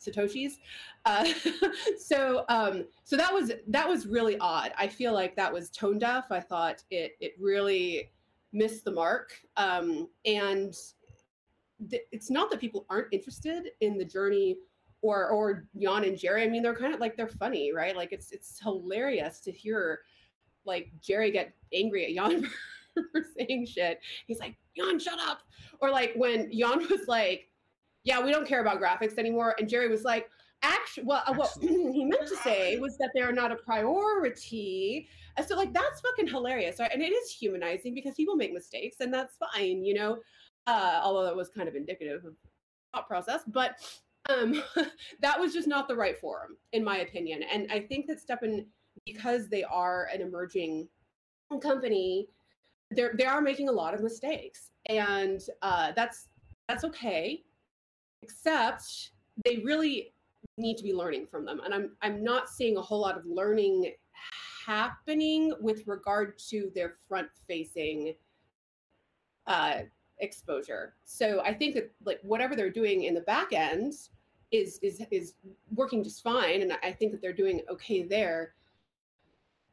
satoshis. 0.00 0.58
Uh, 1.04 1.26
so, 1.98 2.44
um, 2.48 2.84
so 3.04 3.16
that 3.16 3.32
was 3.32 3.52
that 3.68 3.88
was 3.88 4.06
really 4.06 4.38
odd. 4.38 4.72
I 4.78 4.86
feel 4.86 5.12
like 5.12 5.34
that 5.36 5.52
was 5.52 5.70
tone 5.70 5.98
deaf. 5.98 6.26
I 6.30 6.40
thought 6.40 6.82
it 6.90 7.16
it 7.20 7.34
really 7.40 8.10
missed 8.52 8.84
the 8.84 8.92
mark, 8.92 9.32
um, 9.56 10.08
and 10.24 10.74
th- 11.90 12.02
it's 12.12 12.30
not 12.30 12.50
that 12.50 12.60
people 12.60 12.86
aren't 12.90 13.08
interested 13.12 13.70
in 13.80 13.98
the 13.98 14.04
journey 14.04 14.56
or 15.00 15.28
or 15.30 15.66
Jan 15.80 16.04
and 16.04 16.18
Jerry. 16.18 16.44
I 16.44 16.48
mean, 16.48 16.62
they're 16.62 16.76
kind 16.76 16.94
of 16.94 17.00
like 17.00 17.16
they're 17.16 17.28
funny, 17.28 17.72
right? 17.72 17.96
Like 17.96 18.12
it's 18.12 18.30
it's 18.32 18.60
hilarious 18.60 19.40
to 19.40 19.52
hear 19.52 20.00
like 20.64 20.92
Jerry 21.00 21.30
get 21.30 21.52
angry 21.72 22.06
at 22.06 22.14
Jan 22.14 22.48
for 22.94 23.22
saying 23.38 23.66
shit. 23.66 24.00
He's 24.26 24.40
like, 24.40 24.56
Jan, 24.76 24.98
shut 24.98 25.18
up. 25.20 25.40
Or 25.80 25.90
like 25.90 26.12
when 26.16 26.50
Jan 26.52 26.78
was 26.90 27.08
like, 27.08 27.48
Yeah, 28.04 28.22
we 28.22 28.30
don't 28.30 28.46
care 28.46 28.60
about 28.60 28.80
graphics 28.80 29.18
anymore, 29.18 29.54
and 29.58 29.68
Jerry 29.68 29.88
was 29.88 30.04
like, 30.04 30.28
Actually, 30.62 31.04
well, 31.04 31.22
uh, 31.26 31.34
what 31.34 31.50
he 31.60 32.04
meant 32.04 32.26
to 32.28 32.36
say 32.36 32.78
was 32.78 32.96
that 32.98 33.10
they're 33.14 33.32
not 33.32 33.50
a 33.50 33.56
priority. 33.56 35.08
And 35.36 35.46
so, 35.46 35.56
like, 35.56 35.72
that's 35.72 36.00
fucking 36.00 36.28
hilarious, 36.28 36.78
right? 36.78 36.90
And 36.92 37.02
it 37.02 37.12
is 37.12 37.32
humanizing 37.32 37.94
because 37.94 38.14
people 38.14 38.36
make 38.36 38.52
mistakes, 38.52 38.98
and 39.00 39.12
that's 39.12 39.34
fine, 39.36 39.84
you 39.84 39.94
know. 39.94 40.18
Uh, 40.68 41.00
although 41.02 41.24
that 41.24 41.34
was 41.34 41.48
kind 41.48 41.68
of 41.68 41.74
indicative 41.74 42.24
of 42.24 42.34
thought 42.94 43.08
process, 43.08 43.40
but 43.48 43.76
um, 44.28 44.62
that 45.20 45.38
was 45.38 45.52
just 45.52 45.66
not 45.66 45.88
the 45.88 45.96
right 45.96 46.18
forum, 46.18 46.56
in 46.72 46.84
my 46.84 46.98
opinion. 46.98 47.42
And 47.52 47.66
I 47.72 47.80
think 47.80 48.06
that 48.06 48.24
STEPN, 48.24 48.66
because 49.06 49.48
they 49.48 49.64
are 49.64 50.08
an 50.12 50.20
emerging 50.20 50.88
company, 51.60 52.28
they 52.94 53.08
they 53.14 53.24
are 53.24 53.40
making 53.40 53.68
a 53.68 53.72
lot 53.72 53.94
of 53.94 54.02
mistakes, 54.02 54.70
and 54.86 55.40
uh, 55.62 55.92
that's 55.94 56.28
that's 56.68 56.84
okay. 56.84 57.42
Except 58.22 59.10
they 59.44 59.58
really 59.58 60.14
need 60.58 60.76
to 60.76 60.84
be 60.84 60.92
learning 60.92 61.26
from 61.26 61.44
them, 61.44 61.60
and 61.64 61.74
I'm 61.74 61.90
I'm 62.02 62.22
not 62.22 62.48
seeing 62.48 62.76
a 62.76 62.82
whole 62.82 63.00
lot 63.00 63.16
of 63.16 63.24
learning 63.26 63.92
happening 64.66 65.52
with 65.60 65.86
regard 65.86 66.38
to 66.38 66.70
their 66.74 66.94
front 67.08 67.28
facing 67.48 68.14
uh, 69.46 69.80
exposure. 70.18 70.94
So 71.04 71.40
I 71.44 71.52
think 71.52 71.74
that 71.74 71.90
like 72.04 72.20
whatever 72.22 72.54
they're 72.54 72.70
doing 72.70 73.04
in 73.04 73.14
the 73.14 73.22
back 73.22 73.52
end 73.52 73.94
is 74.50 74.78
is 74.82 75.02
is 75.10 75.34
working 75.74 76.04
just 76.04 76.22
fine, 76.22 76.62
and 76.62 76.72
I 76.82 76.92
think 76.92 77.12
that 77.12 77.20
they're 77.20 77.32
doing 77.32 77.62
okay 77.70 78.02
there. 78.02 78.54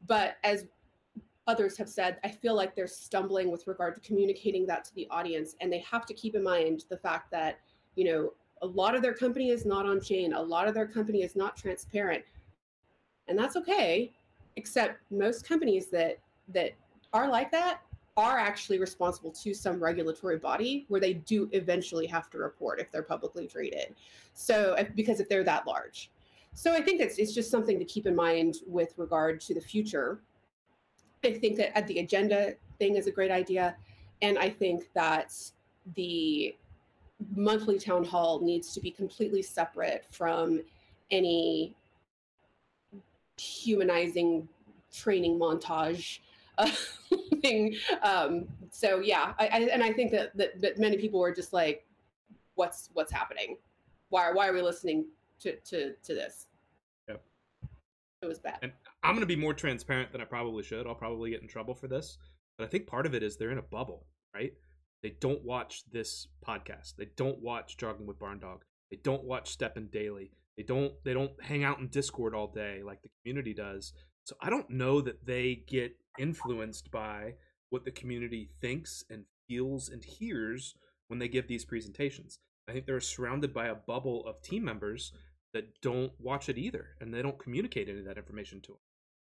But 0.06 0.36
as 0.44 0.66
others 1.50 1.76
have 1.76 1.88
said, 1.88 2.18
I 2.24 2.28
feel 2.28 2.54
like 2.54 2.74
they're 2.74 2.86
stumbling 2.86 3.50
with 3.50 3.66
regard 3.66 3.94
to 3.96 4.00
communicating 4.00 4.64
that 4.66 4.84
to 4.84 4.94
the 4.94 5.08
audience, 5.10 5.56
and 5.60 5.72
they 5.72 5.80
have 5.80 6.06
to 6.06 6.14
keep 6.14 6.34
in 6.34 6.44
mind 6.44 6.84
the 6.88 6.96
fact 6.96 7.30
that 7.32 7.58
you 7.96 8.04
know 8.04 8.32
a 8.62 8.66
lot 8.66 8.94
of 8.94 9.02
their 9.02 9.14
company 9.14 9.50
is 9.50 9.66
not 9.66 9.84
on 9.86 10.00
chain, 10.00 10.32
a 10.32 10.40
lot 10.40 10.68
of 10.68 10.74
their 10.74 10.86
company 10.86 11.22
is 11.22 11.34
not 11.34 11.56
transparent, 11.56 12.24
and 13.28 13.38
that's 13.38 13.56
okay. 13.56 14.12
Except 14.56 15.00
most 15.10 15.46
companies 15.46 15.88
that 15.88 16.18
that 16.48 16.72
are 17.12 17.28
like 17.28 17.50
that 17.50 17.80
are 18.16 18.38
actually 18.38 18.78
responsible 18.78 19.30
to 19.30 19.54
some 19.54 19.82
regulatory 19.82 20.38
body 20.38 20.84
where 20.88 21.00
they 21.00 21.14
do 21.14 21.48
eventually 21.52 22.06
have 22.06 22.28
to 22.30 22.38
report 22.38 22.80
if 22.80 22.90
they're 22.92 23.02
publicly 23.02 23.46
traded. 23.46 23.94
So, 24.34 24.76
because 24.94 25.20
if 25.20 25.28
they're 25.28 25.44
that 25.44 25.66
large. 25.66 26.10
So, 26.52 26.72
I 26.72 26.82
think 26.82 27.00
it's, 27.00 27.18
it's 27.18 27.32
just 27.32 27.50
something 27.50 27.78
to 27.78 27.84
keep 27.84 28.06
in 28.06 28.14
mind 28.14 28.56
with 28.66 28.92
regard 28.96 29.40
to 29.42 29.54
the 29.54 29.60
future. 29.60 30.20
I 31.24 31.32
think 31.32 31.56
that 31.56 31.86
the 31.86 31.98
agenda 31.98 32.54
thing 32.78 32.96
is 32.96 33.06
a 33.06 33.10
great 33.10 33.30
idea. 33.30 33.76
And 34.22 34.38
I 34.38 34.50
think 34.50 34.90
that 34.94 35.34
the 35.94 36.54
monthly 37.36 37.78
town 37.78 38.04
hall 38.04 38.40
needs 38.40 38.72
to 38.74 38.80
be 38.80 38.90
completely 38.90 39.42
separate 39.42 40.04
from 40.10 40.62
any 41.10 41.74
humanizing 43.38 44.48
training 44.92 45.38
montage 45.38 46.20
thing. 47.42 47.76
Um, 48.02 48.46
so 48.70 49.00
yeah, 49.00 49.34
I, 49.38 49.46
I, 49.46 49.58
and 49.72 49.82
I 49.82 49.92
think 49.92 50.10
that, 50.12 50.36
that 50.36 50.60
that 50.60 50.78
many 50.78 50.96
people 50.96 51.20
were 51.20 51.34
just 51.34 51.52
like, 51.52 51.86
"What's 52.54 52.90
what's 52.92 53.12
happening? 53.12 53.56
Why 54.10 54.30
why 54.32 54.48
are 54.48 54.52
we 54.52 54.62
listening 54.62 55.06
to 55.40 55.56
to 55.56 55.94
to 56.02 56.14
this?" 56.14 56.46
Yep. 57.08 57.22
It 58.22 58.26
was 58.26 58.38
bad. 58.38 58.58
And 58.62 58.72
I'm 59.02 59.14
going 59.14 59.20
to 59.20 59.26
be 59.26 59.36
more 59.36 59.54
transparent 59.54 60.12
than 60.12 60.20
I 60.20 60.24
probably 60.24 60.62
should. 60.62 60.86
I'll 60.86 60.94
probably 60.94 61.30
get 61.30 61.42
in 61.42 61.48
trouble 61.48 61.74
for 61.74 61.88
this, 61.88 62.18
but 62.58 62.64
I 62.64 62.68
think 62.68 62.86
part 62.86 63.06
of 63.06 63.14
it 63.14 63.22
is 63.22 63.36
they're 63.36 63.50
in 63.50 63.58
a 63.58 63.62
bubble, 63.62 64.06
right? 64.34 64.52
They 65.02 65.16
don't 65.20 65.42
watch 65.44 65.82
this 65.90 66.26
podcast. 66.46 66.96
They 66.96 67.08
don't 67.16 67.40
watch 67.40 67.78
Jogging 67.78 68.06
with 68.06 68.18
Barn 68.18 68.38
Dog. 68.38 68.64
They 68.90 68.98
don't 69.02 69.24
watch 69.24 69.56
STEPN 69.56 69.90
Daily. 69.90 70.32
They 70.56 70.62
don't 70.62 70.92
they 71.04 71.14
don't 71.14 71.32
hang 71.42 71.64
out 71.64 71.78
in 71.78 71.88
Discord 71.88 72.34
all 72.34 72.48
day 72.48 72.82
like 72.84 73.00
the 73.02 73.08
community 73.22 73.54
does. 73.54 73.94
So 74.24 74.36
I 74.42 74.50
don't 74.50 74.68
know 74.68 75.00
that 75.00 75.24
they 75.24 75.62
get 75.66 75.96
influenced 76.18 76.90
by 76.90 77.34
what 77.70 77.84
the 77.84 77.90
community 77.90 78.50
thinks 78.60 79.02
and 79.08 79.24
feels 79.48 79.88
and 79.88 80.04
hears 80.04 80.74
when 81.08 81.18
they 81.18 81.28
give 81.28 81.48
these 81.48 81.64
presentations. 81.64 82.38
I 82.68 82.72
think 82.72 82.84
they're 82.84 83.00
surrounded 83.00 83.54
by 83.54 83.68
a 83.68 83.74
bubble 83.74 84.26
of 84.26 84.42
team 84.42 84.64
members 84.64 85.12
that 85.54 85.80
don't 85.80 86.12
watch 86.20 86.48
it 86.48 86.58
either 86.58 86.88
and 87.00 87.12
they 87.12 87.22
don't 87.22 87.38
communicate 87.38 87.88
any 87.88 88.00
of 88.00 88.04
that 88.04 88.18
information 88.18 88.60
to 88.62 88.72
them. 88.72 88.78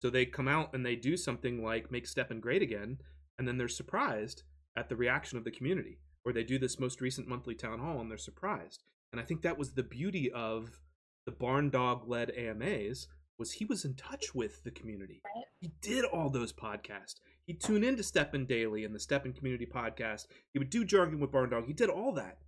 So 0.03 0.09
they 0.09 0.25
come 0.25 0.49
out 0.49 0.75
and 0.75 0.85
they 0.85 0.97
do 0.97 1.15
something 1.15 1.63
like 1.63 1.89
make 1.89 2.05
STEPN 2.05 2.41
great 2.41 2.61
again, 2.61 2.97
and 3.39 3.47
then 3.47 3.57
they're 3.57 3.69
surprised 3.69 4.43
at 4.75 4.89
the 4.89 4.97
reaction 4.97 5.37
of 5.37 5.45
the 5.45 5.51
community. 5.51 5.97
Or 6.25 6.33
they 6.33 6.43
do 6.43 6.59
this 6.59 6.77
most 6.77 6.99
recent 6.99 7.25
monthly 7.25 7.55
town 7.55 7.79
hall 7.79 8.01
and 8.01 8.11
they're 8.11 8.17
surprised. 8.17 8.83
And 9.13 9.21
I 9.21 9.23
think 9.23 9.43
that 9.43 9.57
was 9.57 9.71
the 9.71 9.83
beauty 9.83 10.29
of 10.29 10.81
the 11.25 11.31
barn 11.31 11.69
dog 11.69 12.05
led 12.05 12.31
AMAs 12.37 13.07
was 13.39 13.53
he 13.53 13.63
was 13.63 13.85
in 13.85 13.95
touch 13.95 14.35
with 14.35 14.61
the 14.65 14.71
community. 14.71 15.21
He 15.61 15.71
did 15.81 16.03
all 16.03 16.29
those 16.29 16.51
podcasts. 16.51 17.21
He'd 17.45 17.61
tune 17.61 17.85
into 17.85 18.03
STEPN 18.03 18.45
Daily 18.45 18.83
and 18.83 18.93
the 18.93 18.99
STEPN 18.99 19.37
Community 19.37 19.65
Podcast. 19.65 20.27
He 20.51 20.59
would 20.59 20.69
do 20.69 20.83
Jogging 20.83 21.21
with 21.21 21.31
Barn 21.31 21.49
Dog. 21.49 21.65
He 21.65 21.73
did 21.73 21.89
all 21.89 22.11
that. 22.15 22.39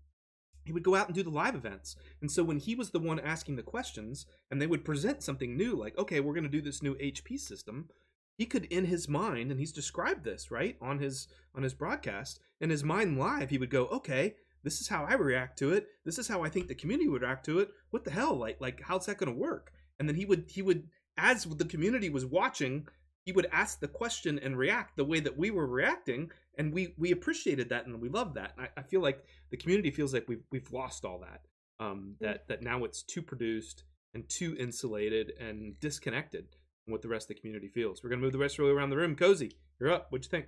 He 0.65 0.73
would 0.73 0.83
go 0.83 0.95
out 0.95 1.07
and 1.07 1.15
do 1.15 1.23
the 1.23 1.29
live 1.29 1.55
events. 1.55 1.95
And 2.21 2.31
so 2.31 2.43
when 2.43 2.57
he 2.57 2.75
was 2.75 2.89
the 2.89 2.99
one 2.99 3.19
asking 3.19 3.55
the 3.55 3.63
questions 3.63 4.25
and 4.49 4.61
they 4.61 4.67
would 4.67 4.83
present 4.83 5.23
something 5.23 5.55
new, 5.55 5.75
like, 5.75 5.97
okay, 5.97 6.19
we're 6.19 6.33
going 6.33 6.43
to 6.43 6.49
do 6.49 6.61
this 6.61 6.81
new 6.81 6.95
HP 6.95 7.39
system, 7.39 7.89
he 8.37 8.45
could 8.45 8.65
in 8.65 8.85
his 8.85 9.07
mind, 9.07 9.51
and 9.51 9.59
he's 9.59 9.71
described 9.71 10.23
this, 10.23 10.51
right, 10.51 10.75
on 10.81 10.99
his 10.99 11.27
on 11.55 11.63
his 11.63 11.73
broadcast, 11.73 12.39
in 12.59 12.69
his 12.69 12.83
mind 12.83 13.17
live, 13.17 13.49
he 13.49 13.57
would 13.57 13.69
go, 13.69 13.85
okay, 13.87 14.35
this 14.63 14.81
is 14.81 14.87
how 14.87 15.05
I 15.05 15.13
react 15.13 15.57
to 15.59 15.71
it. 15.71 15.87
This 16.03 16.17
is 16.17 16.27
how 16.27 16.43
I 16.43 16.49
think 16.49 16.67
the 16.67 16.75
community 16.75 17.07
would 17.07 17.21
react 17.21 17.45
to 17.45 17.59
it. 17.59 17.69
What 17.91 18.03
the 18.03 18.11
hell? 18.11 18.35
Like 18.35 18.59
like 18.59 18.81
how's 18.81 19.05
that 19.05 19.17
going 19.17 19.31
to 19.31 19.39
work? 19.39 19.71
And 19.99 20.09
then 20.09 20.15
he 20.15 20.25
would 20.25 20.45
he 20.49 20.61
would 20.61 20.87
as 21.17 21.45
the 21.45 21.65
community 21.65 22.09
was 22.09 22.25
watching, 22.25 22.87
he 23.23 23.31
would 23.31 23.47
ask 23.51 23.79
the 23.79 23.87
question 23.87 24.37
and 24.39 24.57
react 24.57 24.97
the 24.97 25.05
way 25.05 25.19
that 25.19 25.37
we 25.37 25.49
were 25.49 25.67
reacting, 25.67 26.31
and 26.57 26.73
we 26.73 26.93
we 26.97 27.11
appreciated 27.11 27.69
that 27.69 27.85
and 27.85 28.01
we 28.01 28.09
loved 28.09 28.35
that. 28.35 28.53
And 28.57 28.67
I, 28.67 28.79
I 28.79 28.83
feel 28.83 29.01
like 29.01 29.23
the 29.51 29.57
community 29.57 29.91
feels 29.91 30.13
like 30.13 30.27
we've 30.27 30.43
we've 30.51 30.71
lost 30.71 31.05
all 31.05 31.19
that. 31.19 31.41
Um, 31.79 32.15
that 32.21 32.47
that 32.47 32.61
now 32.61 32.83
it's 32.83 33.03
too 33.03 33.21
produced 33.21 33.83
and 34.13 34.27
too 34.29 34.55
insulated 34.59 35.33
and 35.39 35.79
disconnected 35.79 36.47
from 36.83 36.93
what 36.93 37.01
the 37.01 37.07
rest 37.07 37.29
of 37.29 37.35
the 37.35 37.41
community 37.41 37.67
feels. 37.67 38.03
We're 38.03 38.09
gonna 38.09 38.21
move 38.21 38.31
the 38.31 38.37
rest 38.37 38.57
really 38.59 38.71
around 38.71 38.89
the 38.89 38.97
room. 38.97 39.15
Kozy, 39.15 39.53
you're 39.79 39.91
up. 39.91 40.07
What'd 40.11 40.25
you 40.25 40.29
think? 40.29 40.47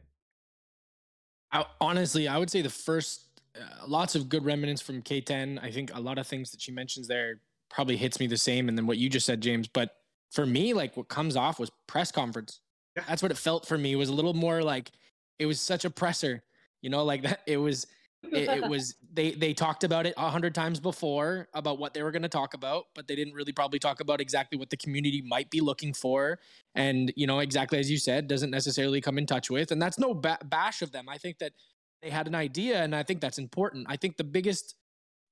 I, 1.51 1.65
honestly, 1.79 2.27
I 2.27 2.37
would 2.37 2.49
say 2.49 2.61
the 2.61 2.69
first, 2.69 3.41
uh, 3.55 3.87
lots 3.87 4.15
of 4.15 4.29
good 4.29 4.43
remnants 4.43 4.81
from 4.81 5.01
K10. 5.01 5.63
I 5.63 5.71
think 5.71 5.91
a 5.93 5.99
lot 5.99 6.17
of 6.17 6.27
things 6.27 6.51
that 6.51 6.61
she 6.61 6.71
mentions 6.71 7.07
there 7.07 7.39
probably 7.69 7.97
hits 7.97 8.19
me 8.19 8.27
the 8.27 8.37
same, 8.37 8.69
and 8.69 8.77
then 8.77 8.85
what 8.85 8.97
you 8.97 9.09
just 9.09 9.25
said, 9.25 9.41
James. 9.41 9.67
But 9.67 9.91
for 10.31 10.45
me, 10.45 10.73
like 10.73 10.97
what 10.97 11.07
comes 11.07 11.35
off 11.35 11.59
was 11.59 11.71
press 11.87 12.11
conference. 12.11 12.61
Yeah. 12.95 13.03
That's 13.07 13.21
what 13.21 13.31
it 13.31 13.37
felt 13.37 13.65
for 13.65 13.77
me. 13.77 13.93
It 13.93 13.97
was 13.97 14.09
a 14.09 14.13
little 14.13 14.33
more 14.33 14.63
like 14.63 14.91
it 15.39 15.45
was 15.45 15.59
such 15.59 15.85
a 15.85 15.89
presser, 15.89 16.43
you 16.81 16.89
know, 16.89 17.03
like 17.03 17.21
that. 17.23 17.41
It 17.45 17.57
was 17.57 17.87
it, 18.23 18.49
it 18.49 18.63
was 18.69 18.95
they 19.13 19.31
they 19.31 19.53
talked 19.53 19.83
about 19.83 20.05
it 20.05 20.13
a 20.17 20.29
hundred 20.29 20.55
times 20.55 20.79
before 20.79 21.47
about 21.53 21.79
what 21.79 21.93
they 21.93 22.03
were 22.03 22.11
going 22.11 22.21
to 22.23 22.29
talk 22.29 22.53
about 22.53 22.85
but 22.95 23.07
they 23.07 23.15
didn't 23.15 23.33
really 23.33 23.51
probably 23.51 23.79
talk 23.79 23.99
about 23.99 24.19
exactly 24.19 24.57
what 24.57 24.69
the 24.69 24.77
community 24.77 25.21
might 25.21 25.49
be 25.49 25.61
looking 25.61 25.93
for 25.93 26.39
and 26.75 27.13
you 27.15 27.27
know 27.27 27.39
exactly 27.39 27.79
as 27.79 27.89
you 27.89 27.97
said 27.97 28.27
doesn't 28.27 28.51
necessarily 28.51 29.01
come 29.01 29.17
in 29.17 29.25
touch 29.25 29.49
with 29.49 29.71
and 29.71 29.81
that's 29.81 29.99
no 29.99 30.13
ba- 30.13 30.39
bash 30.45 30.81
of 30.81 30.91
them 30.91 31.07
i 31.09 31.17
think 31.17 31.37
that 31.37 31.53
they 32.01 32.09
had 32.09 32.27
an 32.27 32.35
idea 32.35 32.81
and 32.83 32.95
i 32.95 33.03
think 33.03 33.21
that's 33.21 33.39
important 33.39 33.85
i 33.89 33.95
think 33.95 34.17
the 34.17 34.23
biggest 34.23 34.75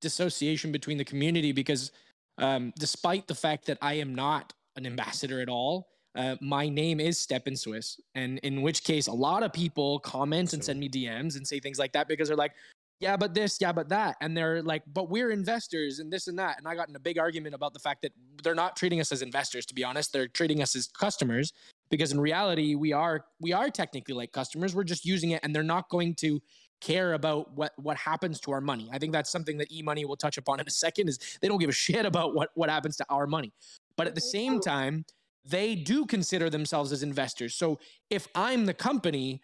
dissociation 0.02 0.72
between 0.72 0.98
the 0.98 1.06
community 1.06 1.52
because 1.52 1.92
um, 2.38 2.74
despite 2.78 3.28
the 3.28 3.36
fact 3.36 3.66
that 3.66 3.78
i 3.82 3.94
am 3.94 4.14
not 4.14 4.54
an 4.76 4.86
ambassador 4.86 5.42
at 5.42 5.50
all 5.50 5.88
uh, 6.16 6.36
my 6.42 6.70
name 6.70 7.00
is 7.00 7.18
STEPN 7.18 7.58
Swiss, 7.58 8.00
and 8.16 8.40
in 8.40 8.62
which 8.62 8.84
case, 8.84 9.08
a 9.08 9.14
lot 9.14 9.44
of 9.44 9.52
people 9.52 10.00
comment 10.00 10.54
and 10.54 10.64
send 10.64 10.80
me 10.80 10.90
DMs 10.90 11.36
and 11.36 11.46
say 11.46 11.60
things 11.60 11.78
like 11.78 11.92
that 11.94 12.08
because 12.08 12.28
they're 12.28 12.38
like, 12.38 12.54
yeah, 13.02 13.18
but 13.18 13.34
this, 13.34 13.58
yeah, 13.60 13.74
but 13.74 13.90
that. 13.90 14.16
And 14.22 14.36
they're 14.38 14.62
like, 14.62 14.84
but 14.94 15.10
we're 15.10 15.32
investors 15.32 16.00
and 16.00 16.12
this 16.12 16.28
and 16.28 16.40
that. 16.40 16.58
And 16.58 16.68
I 16.68 16.76
got 16.76 16.88
in 16.88 16.96
a 16.96 17.00
big 17.00 17.20
argument 17.20 17.54
about 17.54 17.74
the 17.74 17.80
fact 17.80 18.02
that 18.04 18.14
they're 18.42 18.56
not 18.56 18.78
treating 18.78 19.02
us 19.02 19.12
as 19.12 19.22
investors, 19.22 19.66
to 19.66 19.76
be 19.76 19.84
honest. 19.84 20.14
They're 20.14 20.30
treating 20.30 20.62
us 20.62 20.76
as 20.76 20.88
customers 20.88 21.52
because 21.90 22.14
in 22.14 22.20
reality, 22.20 22.76
we 22.76 22.94
are 22.94 23.26
we 23.42 23.52
are 23.52 23.70
technically 23.70 24.16
like 24.16 24.32
customers. 24.32 24.74
We're 24.74 24.86
just 24.86 25.06
using 25.06 25.32
it 25.32 25.42
and 25.44 25.54
they're 25.54 25.64
not 25.64 25.90
going 25.90 26.16
to 26.16 26.42
care 26.80 27.14
about 27.14 27.54
what 27.54 27.74
what 27.76 27.98
happens 27.98 28.40
to 28.42 28.52
our 28.52 28.62
money. 28.62 28.90
I 28.94 28.98
think 28.98 29.12
that's 29.12 29.30
something 29.30 29.58
that 29.58 29.72
E-Money 29.72 30.06
will 30.06 30.18
touch 30.18 30.38
upon 30.38 30.62
in 30.62 30.68
a 30.68 30.72
second 30.72 31.10
is 31.10 31.20
they 31.42 31.50
don't 31.50 31.60
give 31.60 31.70
a 31.70 31.74
shit 31.74 32.06
about 32.06 32.34
what 32.34 32.52
what 32.54 32.70
happens 32.70 32.96
to 32.98 33.06
our 33.10 33.28
money. 33.28 33.52
But 33.98 34.08
at 34.08 34.16
the 34.16 34.22
same 34.22 34.62
time, 34.62 35.06
they 35.46 35.76
do 35.76 36.06
consider 36.06 36.50
themselves 36.50 36.92
as 36.92 37.04
investors. 37.04 37.56
So 37.56 37.80
if 38.10 38.28
I'm 38.36 38.66
the 38.66 38.74
company, 38.74 39.42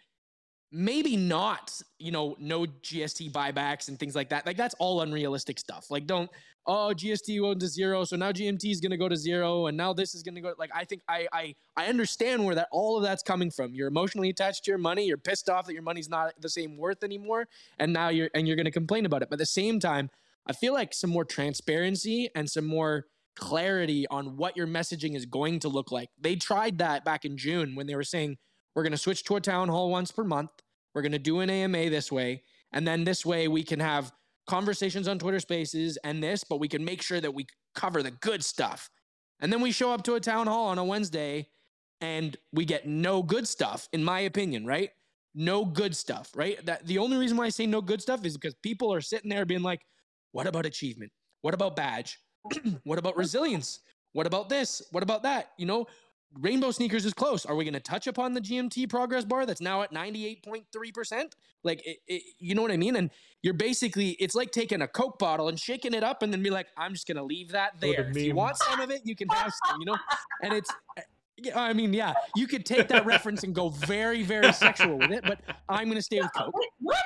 maybe 0.72 1.16
not, 1.16 1.78
you 1.98 2.10
know, 2.10 2.34
no 2.38 2.64
GST 2.64 3.30
buybacks 3.30 3.88
and 3.88 3.98
things 3.98 4.14
like 4.14 4.30
that. 4.30 4.46
Like 4.46 4.56
that's 4.56 4.74
all 4.78 5.02
unrealistic 5.02 5.58
stuff. 5.58 5.90
Like 5.90 6.06
don't, 6.06 6.30
oh, 6.66 6.92
GST 6.96 7.42
went 7.42 7.60
to 7.60 7.68
zero, 7.68 8.04
so 8.04 8.16
now 8.16 8.32
GMT 8.32 8.70
is 8.70 8.80
gonna 8.80 8.96
go 8.96 9.08
to 9.08 9.16
zero, 9.16 9.66
and 9.66 9.76
now 9.76 9.92
this 9.92 10.14
is 10.14 10.22
gonna 10.22 10.40
go. 10.40 10.54
Like 10.58 10.70
I 10.74 10.84
think 10.84 11.02
I 11.08 11.26
I 11.32 11.54
I 11.76 11.86
understand 11.86 12.44
where 12.44 12.54
that 12.54 12.68
all 12.72 12.96
of 12.96 13.02
that's 13.02 13.22
coming 13.22 13.50
from. 13.50 13.74
You're 13.74 13.88
emotionally 13.88 14.30
attached 14.30 14.64
to 14.64 14.70
your 14.70 14.78
money. 14.78 15.04
You're 15.06 15.18
pissed 15.18 15.48
off 15.48 15.66
that 15.66 15.74
your 15.74 15.82
money's 15.82 16.08
not 16.08 16.32
the 16.40 16.48
same 16.48 16.76
worth 16.76 17.04
anymore, 17.04 17.48
and 17.78 17.92
now 17.92 18.08
you're 18.08 18.30
and 18.34 18.46
you're 18.48 18.56
gonna 18.56 18.70
complain 18.70 19.06
about 19.06 19.22
it. 19.22 19.28
But 19.28 19.34
at 19.34 19.40
the 19.40 19.46
same 19.46 19.78
time, 19.78 20.10
I 20.46 20.52
feel 20.52 20.72
like 20.72 20.94
some 20.94 21.10
more 21.10 21.24
transparency 21.24 22.30
and 22.34 22.50
some 22.50 22.66
more 22.66 23.06
clarity 23.36 24.06
on 24.08 24.36
what 24.36 24.56
your 24.56 24.66
messaging 24.66 25.14
is 25.14 25.26
going 25.26 25.60
to 25.60 25.68
look 25.68 25.90
like. 25.90 26.10
They 26.20 26.36
tried 26.36 26.78
that 26.78 27.04
back 27.04 27.24
in 27.24 27.36
June 27.36 27.74
when 27.74 27.86
they 27.86 27.94
were 27.94 28.04
saying 28.04 28.36
we're 28.74 28.82
going 28.82 28.92
to 28.92 28.98
switch 28.98 29.24
to 29.24 29.36
a 29.36 29.40
town 29.40 29.68
hall 29.68 29.90
once 29.90 30.10
per 30.10 30.24
month. 30.24 30.50
We're 30.94 31.02
going 31.02 31.12
to 31.12 31.18
do 31.18 31.40
an 31.40 31.50
AMA 31.50 31.90
this 31.90 32.12
way, 32.12 32.42
and 32.72 32.86
then 32.86 33.04
this 33.04 33.24
way 33.24 33.48
we 33.48 33.62
can 33.62 33.80
have 33.80 34.12
conversations 34.46 35.08
on 35.08 35.18
Twitter 35.18 35.40
Spaces 35.40 35.98
and 36.04 36.22
this, 36.22 36.44
but 36.44 36.58
we 36.60 36.68
can 36.68 36.84
make 36.84 37.02
sure 37.02 37.20
that 37.20 37.32
we 37.34 37.46
cover 37.74 38.02
the 38.02 38.10
good 38.10 38.44
stuff. 38.44 38.90
And 39.40 39.52
then 39.52 39.60
we 39.60 39.72
show 39.72 39.92
up 39.92 40.02
to 40.04 40.14
a 40.14 40.20
town 40.20 40.46
hall 40.46 40.68
on 40.68 40.78
a 40.78 40.84
Wednesday 40.84 41.48
and 42.00 42.36
we 42.52 42.64
get 42.64 42.86
no 42.86 43.22
good 43.22 43.46
stuff 43.46 43.88
in 43.92 44.02
my 44.02 44.20
opinion, 44.20 44.66
right? 44.66 44.90
No 45.34 45.64
good 45.64 45.96
stuff, 45.96 46.30
right? 46.34 46.64
That 46.66 46.86
the 46.86 46.98
only 46.98 47.16
reason 47.16 47.36
why 47.36 47.46
I 47.46 47.48
say 47.48 47.66
no 47.66 47.80
good 47.80 48.02
stuff 48.02 48.24
is 48.24 48.36
because 48.36 48.54
people 48.62 48.92
are 48.92 49.00
sitting 49.00 49.30
there 49.30 49.46
being 49.46 49.62
like, 49.62 49.80
what 50.32 50.46
about 50.46 50.66
achievement? 50.66 51.12
What 51.40 51.54
about 51.54 51.76
badge? 51.76 52.18
what 52.84 52.98
about 52.98 53.16
resilience? 53.16 53.80
What 54.12 54.26
about 54.26 54.48
this? 54.48 54.82
What 54.90 55.02
about 55.02 55.22
that? 55.22 55.52
You 55.56 55.66
know, 55.66 55.86
Rainbow 56.40 56.70
Sneakers 56.70 57.04
is 57.04 57.12
close. 57.12 57.44
Are 57.44 57.54
we 57.54 57.64
going 57.64 57.74
to 57.74 57.80
touch 57.80 58.06
upon 58.06 58.32
the 58.32 58.40
GMT 58.40 58.88
progress 58.88 59.24
bar 59.24 59.46
that's 59.46 59.60
now 59.60 59.82
at 59.82 59.92
98.3%? 59.92 61.32
Like, 61.62 61.86
it, 61.86 61.98
it, 62.06 62.22
you 62.38 62.54
know 62.54 62.62
what 62.62 62.72
I 62.72 62.76
mean? 62.76 62.96
And 62.96 63.10
you're 63.42 63.54
basically, 63.54 64.10
it's 64.12 64.34
like 64.34 64.50
taking 64.50 64.82
a 64.82 64.88
Coke 64.88 65.18
bottle 65.18 65.48
and 65.48 65.58
shaking 65.58 65.94
it 65.94 66.02
up 66.02 66.22
and 66.22 66.32
then 66.32 66.42
be 66.42 66.50
like, 66.50 66.68
I'm 66.76 66.92
just 66.92 67.06
going 67.06 67.18
to 67.18 67.22
leave 67.22 67.50
that 67.50 67.80
there. 67.80 68.08
If 68.08 68.16
you 68.16 68.34
want 68.34 68.56
some 68.56 68.80
of 68.80 68.90
it, 68.90 69.02
you 69.04 69.14
can 69.14 69.28
have 69.28 69.52
some, 69.66 69.80
you 69.80 69.86
know? 69.86 69.96
And 70.42 70.54
it's, 70.54 70.70
yeah, 71.44 71.60
I 71.60 71.72
mean, 71.72 71.92
yeah, 71.94 72.14
you 72.36 72.46
could 72.46 72.64
take 72.66 72.88
that 72.88 73.04
reference 73.06 73.42
and 73.44 73.54
go 73.54 73.68
very, 73.70 74.22
very 74.22 74.52
sexual 74.52 74.98
with 74.98 75.10
it, 75.12 75.22
but 75.24 75.38
I'm 75.68 75.84
going 75.86 75.96
to 75.96 76.02
stay 76.02 76.20
with 76.20 76.32
Coke. 76.36 76.54
What? 76.80 76.96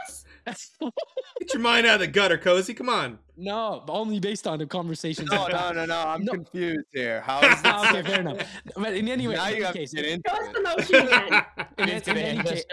Get 0.48 1.52
your 1.54 1.60
mind 1.62 1.86
out 1.86 1.96
of 1.96 2.00
the 2.02 2.06
gutter, 2.06 2.38
Kozy. 2.38 2.76
Come 2.76 2.88
on. 2.88 3.18
no, 3.36 3.84
only 3.88 4.20
based 4.20 4.46
on 4.46 4.58
the 4.60 4.66
conversations. 4.66 5.28
No, 5.30 5.48
no, 5.48 5.72
no, 5.72 5.84
no. 5.86 5.98
I'm 5.98 6.24
No. 6.24 6.32
confused 6.34 6.86
here. 6.92 7.20
How 7.20 7.40
is 7.48 7.60
this? 7.62 7.72
okay, 7.74 8.02
fair 8.02 8.20
enough. 8.20 8.46
But 8.76 8.94
in 8.94 9.08
any 9.08 9.26
way, 9.26 9.34
now 9.34 9.46
in 9.48 9.50
you 9.50 9.56
any 9.56 9.64
have 9.64 9.74
case, 9.74 9.90
to 9.90 9.96
get 9.96 10.06
into 10.06 10.30
it. 10.32 10.52
the 10.54 11.44
in, 11.78 11.88
in 11.88 12.18
any 12.24 12.42
case, 12.44 12.64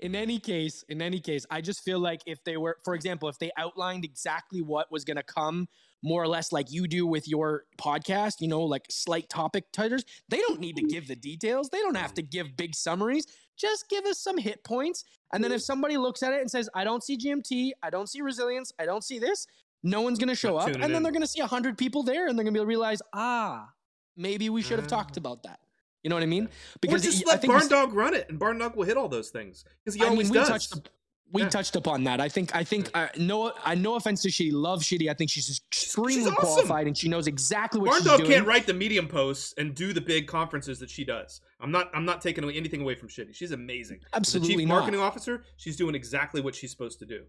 in 0.00 0.14
any 0.14 0.38
case, 0.38 0.84
in 0.88 1.02
any 1.02 1.20
case, 1.20 1.44
I 1.50 1.60
just 1.60 1.82
feel 1.82 1.98
like 1.98 2.20
if 2.26 2.42
they 2.44 2.56
were, 2.56 2.78
for 2.84 2.94
example, 2.94 3.28
if 3.28 3.38
they 3.38 3.50
outlined 3.58 4.04
exactly 4.04 4.62
what 4.62 4.92
was 4.92 5.04
going 5.04 5.16
to 5.16 5.22
come, 5.24 5.68
more 6.02 6.22
or 6.22 6.28
less 6.28 6.52
like 6.52 6.70
you 6.72 6.86
do 6.86 7.06
with 7.06 7.28
your 7.28 7.64
podcast, 7.78 8.36
you 8.40 8.48
know, 8.48 8.62
like 8.62 8.86
slight 8.90 9.28
topic 9.28 9.70
titles, 9.72 10.04
they 10.28 10.38
don't 10.38 10.60
need 10.60 10.76
to 10.76 10.82
give 10.82 11.06
the 11.08 11.16
details. 11.16 11.68
They 11.68 11.78
don't 11.80 11.96
have 11.96 12.14
to 12.14 12.22
give 12.22 12.56
big 12.56 12.74
summaries. 12.74 13.26
Just 13.56 13.88
give 13.90 14.04
us 14.06 14.18
some 14.18 14.38
hit 14.38 14.64
points, 14.64 15.04
and 15.34 15.44
then 15.44 15.52
if 15.52 15.60
somebody 15.62 15.98
looks 15.98 16.22
at 16.22 16.32
it 16.32 16.40
and 16.40 16.50
says, 16.50 16.70
"I 16.74 16.82
don't 16.84 17.04
see 17.04 17.18
GMT, 17.18 17.72
I 17.82 17.90
don't 17.90 18.08
see 18.08 18.22
resilience, 18.22 18.72
I 18.78 18.86
don't 18.86 19.04
see 19.04 19.18
this," 19.18 19.46
no 19.82 20.00
one's 20.00 20.18
going 20.18 20.28
to 20.30 20.34
show 20.34 20.56
up, 20.56 20.68
and 20.68 20.82
then 20.82 20.94
in. 20.94 21.02
they're 21.02 21.12
going 21.12 21.20
to 21.22 21.26
see 21.28 21.40
a 21.40 21.46
hundred 21.46 21.76
people 21.76 22.02
there, 22.02 22.26
and 22.28 22.38
they're 22.38 22.44
going 22.44 22.54
to 22.54 22.64
realize, 22.64 23.02
ah, 23.12 23.68
maybe 24.16 24.48
we 24.48 24.62
should 24.62 24.78
have 24.78 24.86
Ah. 24.90 24.96
talked 24.96 25.18
about 25.18 25.42
that. 25.42 25.60
You 26.02 26.08
know 26.08 26.16
what 26.16 26.22
I 26.22 26.26
mean? 26.26 26.48
Or 26.88 26.96
just 26.96 27.26
let 27.26 27.42
Barn 27.44 27.68
Dog 27.68 27.92
run 27.92 28.14
it, 28.14 28.30
and 28.30 28.38
Barn 28.38 28.56
Dog 28.56 28.74
will 28.76 28.84
hit 28.86 28.96
all 28.96 29.08
those 29.08 29.28
things 29.28 29.66
because 29.84 29.94
he 29.94 30.02
I 30.02 30.08
always 30.08 30.28
mean, 30.30 30.32
we 30.32 30.38
does. 30.38 30.48
touched 30.48 30.72
up, 30.74 30.88
we 31.32 31.42
Yeah. 31.42 31.48
touched 31.48 31.76
upon 31.76 32.04
that. 32.04 32.20
I 32.20 32.28
think 32.28 32.54
I 32.54 32.64
think 32.64 32.90
uh, 32.94 33.08
no 33.18 33.52
I 33.64 33.74
no 33.74 33.94
offense 33.94 34.22
to 34.22 34.28
Shiti, 34.28 34.52
love 34.52 34.80
Shiti. 34.82 35.08
I 35.10 35.14
think 35.14 35.30
she's 35.30 35.60
extremely 35.68 36.22
awesome. 36.22 36.34
qualified 36.34 36.86
and 36.86 36.96
she 36.96 37.08
knows 37.08 37.26
exactly 37.26 37.80
what 37.80 38.02
she's 38.02 38.04
doing. 38.16 38.26
can't 38.30 38.46
write 38.46 38.66
the 38.66 38.74
medium 38.74 39.06
posts 39.08 39.54
and 39.58 39.74
do 39.74 39.92
the 39.92 40.00
big 40.00 40.26
conferences 40.26 40.78
that 40.80 40.90
she 40.90 41.04
does. 41.04 41.40
I'm 41.60 41.70
not. 41.70 41.90
I'm 41.94 42.04
not 42.04 42.20
taking 42.20 42.44
away 42.44 42.54
anything 42.54 42.80
away 42.80 42.94
from 42.94 43.08
Shiti. 43.08 43.34
She's 43.34 43.52
amazing. 43.52 44.00
Absolutely 44.14 44.56
chief 44.56 44.68
not. 44.68 44.74
marketing 44.76 45.00
officer, 45.00 45.44
she's 45.56 45.76
doing 45.76 45.94
exactly 45.94 46.40
what 46.40 46.54
she's 46.54 46.70
supposed 46.70 46.98
to 47.00 47.06
do. 47.06 47.24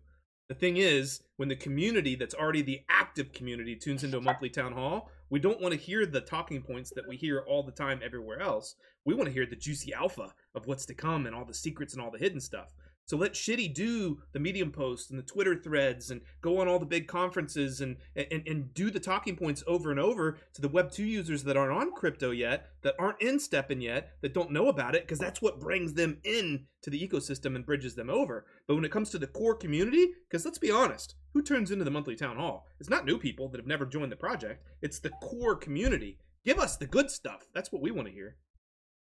The 0.49 0.55
thing 0.55 0.77
is, 0.77 1.21
when 1.37 1.47
the 1.47 1.55
community 1.55 2.15
that's 2.15 2.35
already 2.35 2.61
the 2.61 2.81
active 2.89 3.31
community 3.31 3.75
tunes 3.75 4.03
into 4.03 4.17
a 4.17 4.21
monthly 4.21 4.49
town 4.49 4.73
hall, 4.73 5.09
we 5.29 5.39
don't 5.39 5.61
want 5.61 5.73
to 5.73 5.79
hear 5.79 6.05
the 6.05 6.19
talking 6.19 6.61
points 6.61 6.91
that 6.95 7.07
we 7.07 7.15
hear 7.15 7.45
all 7.47 7.63
the 7.63 7.71
time 7.71 8.01
everywhere 8.03 8.41
else. 8.41 8.75
We 9.05 9.13
want 9.13 9.27
to 9.27 9.33
hear 9.33 9.45
the 9.45 9.55
juicy 9.55 9.93
alpha 9.93 10.33
of 10.53 10.67
what's 10.67 10.85
to 10.87 10.93
come 10.93 11.25
and 11.25 11.33
all 11.33 11.45
the 11.45 11.53
secrets 11.53 11.93
and 11.93 12.01
all 12.01 12.11
the 12.11 12.17
hidden 12.17 12.41
stuff. 12.41 12.73
So 13.05 13.17
let 13.17 13.33
Shiti 13.33 13.73
do 13.73 14.21
the 14.31 14.39
Medium 14.39 14.71
posts 14.71 15.09
and 15.09 15.19
the 15.19 15.23
Twitter 15.23 15.55
threads 15.55 16.11
and 16.11 16.21
go 16.41 16.59
on 16.59 16.69
all 16.69 16.79
the 16.79 16.85
big 16.85 17.07
conferences 17.07 17.81
and, 17.81 17.97
and 18.15 18.43
and 18.47 18.73
do 18.73 18.89
the 18.89 19.01
talking 19.01 19.35
points 19.35 19.63
over 19.67 19.91
and 19.91 19.99
over 19.99 20.37
to 20.53 20.61
the 20.61 20.69
Web 20.69 20.91
two 20.91 21.03
users 21.03 21.43
that 21.43 21.57
aren't 21.57 21.73
on 21.73 21.91
crypto 21.91 22.31
yet, 22.31 22.67
that 22.83 22.95
aren't 22.97 23.21
in 23.21 23.37
STEPN 23.37 23.81
yet, 23.81 24.13
that 24.21 24.33
don't 24.33 24.51
know 24.51 24.69
about 24.69 24.95
it, 24.95 25.03
because 25.03 25.19
that's 25.19 25.41
what 25.41 25.59
brings 25.59 25.93
them 25.93 26.19
in 26.23 26.67
to 26.83 26.89
the 26.89 27.05
ecosystem 27.05 27.55
and 27.55 27.65
bridges 27.65 27.95
them 27.95 28.09
over. 28.09 28.45
But 28.67 28.75
when 28.75 28.85
it 28.85 28.91
comes 28.91 29.09
to 29.09 29.19
the 29.19 29.27
core 29.27 29.55
community, 29.55 30.11
because 30.29 30.45
let's 30.45 30.57
be 30.57 30.71
honest, 30.71 31.15
who 31.33 31.41
turns 31.41 31.71
into 31.71 31.83
the 31.83 31.91
monthly 31.91 32.15
town 32.15 32.37
hall? 32.37 32.67
It's 32.79 32.89
not 32.89 33.05
new 33.05 33.17
people 33.17 33.49
that 33.49 33.57
have 33.59 33.67
never 33.67 33.85
joined 33.85 34.11
the 34.11 34.15
project. 34.17 34.63
It's 34.81 34.99
the 34.99 35.11
core 35.21 35.55
community. 35.55 36.17
Give 36.45 36.59
us 36.59 36.77
the 36.77 36.87
good 36.87 37.11
stuff. 37.11 37.47
That's 37.53 37.71
what 37.71 37.81
we 37.81 37.91
want 37.91 38.07
to 38.07 38.13
hear. 38.13 38.37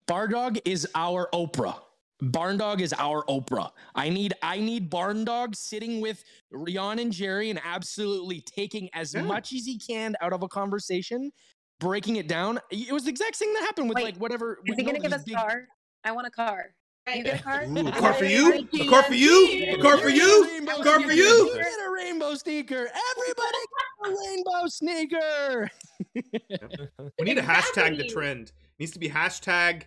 Barn 0.06 0.30
Dog 0.30 0.58
is 0.64 0.86
our 0.94 1.28
Oprah. 1.32 1.80
Barn 2.20 2.56
Dog 2.56 2.80
is 2.80 2.94
our 2.98 3.24
Oprah. 3.26 3.70
I 3.94 4.08
need 4.08 4.32
I 4.42 4.58
need 4.58 4.88
Barn 4.88 5.24
Dog 5.24 5.54
sitting 5.54 6.00
with 6.00 6.24
Rion 6.50 6.98
and 6.98 7.12
Jerry 7.12 7.50
and 7.50 7.60
absolutely 7.64 8.40
taking 8.40 8.88
as 8.94 9.12
Yeah. 9.14 9.22
much 9.22 9.52
as 9.52 9.66
he 9.66 9.78
can 9.78 10.16
out 10.22 10.32
of 10.32 10.42
a 10.42 10.48
conversation, 10.48 11.30
breaking 11.78 12.16
it 12.16 12.26
down. 12.26 12.58
It 12.70 12.92
was 12.92 13.04
the 13.04 13.10
exact 13.10 13.36
thing 13.36 13.52
that 13.54 13.60
happened 13.62 13.88
with 13.90 13.96
Wait, 13.96 14.04
like 14.04 14.16
whatever. 14.16 14.54
Is 14.64 14.70
with 14.70 14.78
he 14.78 14.84
gonna 14.84 14.98
no- 14.98 15.02
give 15.02 15.10
these 15.10 15.18
us 15.20 15.24
big- 15.24 15.36
car? 15.36 15.68
I 16.04 16.12
want 16.12 16.26
a 16.26 16.30
car. 16.30 16.74
You 17.14 17.22
get 17.22 17.38
a 17.40 17.42
car? 17.42 17.64
Ooh, 17.64 17.86
a 17.86 17.92
car 17.92 18.14
for 18.14 18.24
you? 18.24 18.66
A 18.72 18.88
car 18.88 19.02
for 19.04 19.14
you? 19.14 19.74
A 19.78 19.80
car 19.80 19.96
for 19.98 20.08
you? 20.08 20.58
A 20.68 20.82
car 20.82 21.00
for 21.00 21.08
sneaker. 21.08 21.12
you? 21.12 21.54
Get 21.54 21.86
a 21.86 21.90
rainbow 21.94 22.34
sneaker. 22.34 22.88
Everybody 23.10 23.58
get 23.76 24.10
a 24.10 24.16
rainbow 24.26 24.66
sneaker. 24.66 25.70
We 26.14 27.24
need 27.24 27.34
to 27.34 27.42
hashtag 27.42 27.96
the 27.98 28.08
trend. 28.08 28.48
It 28.48 28.52
needs 28.80 28.90
to 28.92 28.98
be 28.98 29.08
hashtag. 29.08 29.82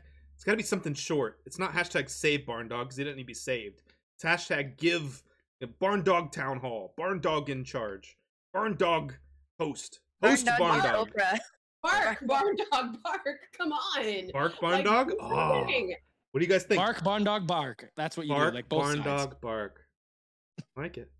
It's 0.49 0.51
got 0.51 0.53
to 0.53 0.57
be 0.57 0.63
something 0.63 0.93
short. 0.95 1.41
It's 1.45 1.59
not 1.59 1.73
hashtag 1.73 2.09
save 2.09 2.47
barn 2.47 2.69
dog 2.69 2.87
because 2.87 2.97
he 2.97 3.03
doesn't 3.03 3.17
need 3.17 3.21
to 3.23 3.27
be 3.27 3.35
saved. 3.35 3.83
It's 4.15 4.23
hashtag 4.23 4.77
give 4.79 5.21
barn 5.77 6.01
dog 6.01 6.31
town 6.31 6.57
hall. 6.57 6.95
Barn 6.97 7.19
dog 7.19 7.51
in 7.51 7.63
charge. 7.63 8.17
Barn 8.51 8.73
dog 8.75 9.13
host. 9.59 9.99
Host 10.23 10.47
Barn 10.47 10.57
barn 10.57 10.79
dog 10.79 11.09
dog. 11.15 11.39
Bark, 11.83 12.17
barn 12.25 12.55
dog, 12.71 12.97
bark. 13.03 13.39
Come 13.55 13.73
on. 13.73 14.31
Bark 14.33 14.59
barn 14.59 14.73
Like, 14.73 14.85
dog. 14.85 15.11
Oh, 15.21 15.67
what 16.31 16.39
do 16.39 16.41
you 16.41 16.47
guys 16.47 16.63
think? 16.63 16.79
Bark, 16.79 17.03
barn 17.03 17.23
dog, 17.23 17.45
bark. 17.45 17.91
That's 17.95 18.17
what 18.17 18.25
you 18.25 18.33
bark 18.33 18.53
do. 18.53 18.55
Like 18.55 18.69
both 18.69 18.81
barn 18.81 19.03
sides. 19.03 19.05
dog 19.25 19.41
bark. 19.41 19.81
I 20.75 20.81
like 20.81 20.97
it. 20.97 21.11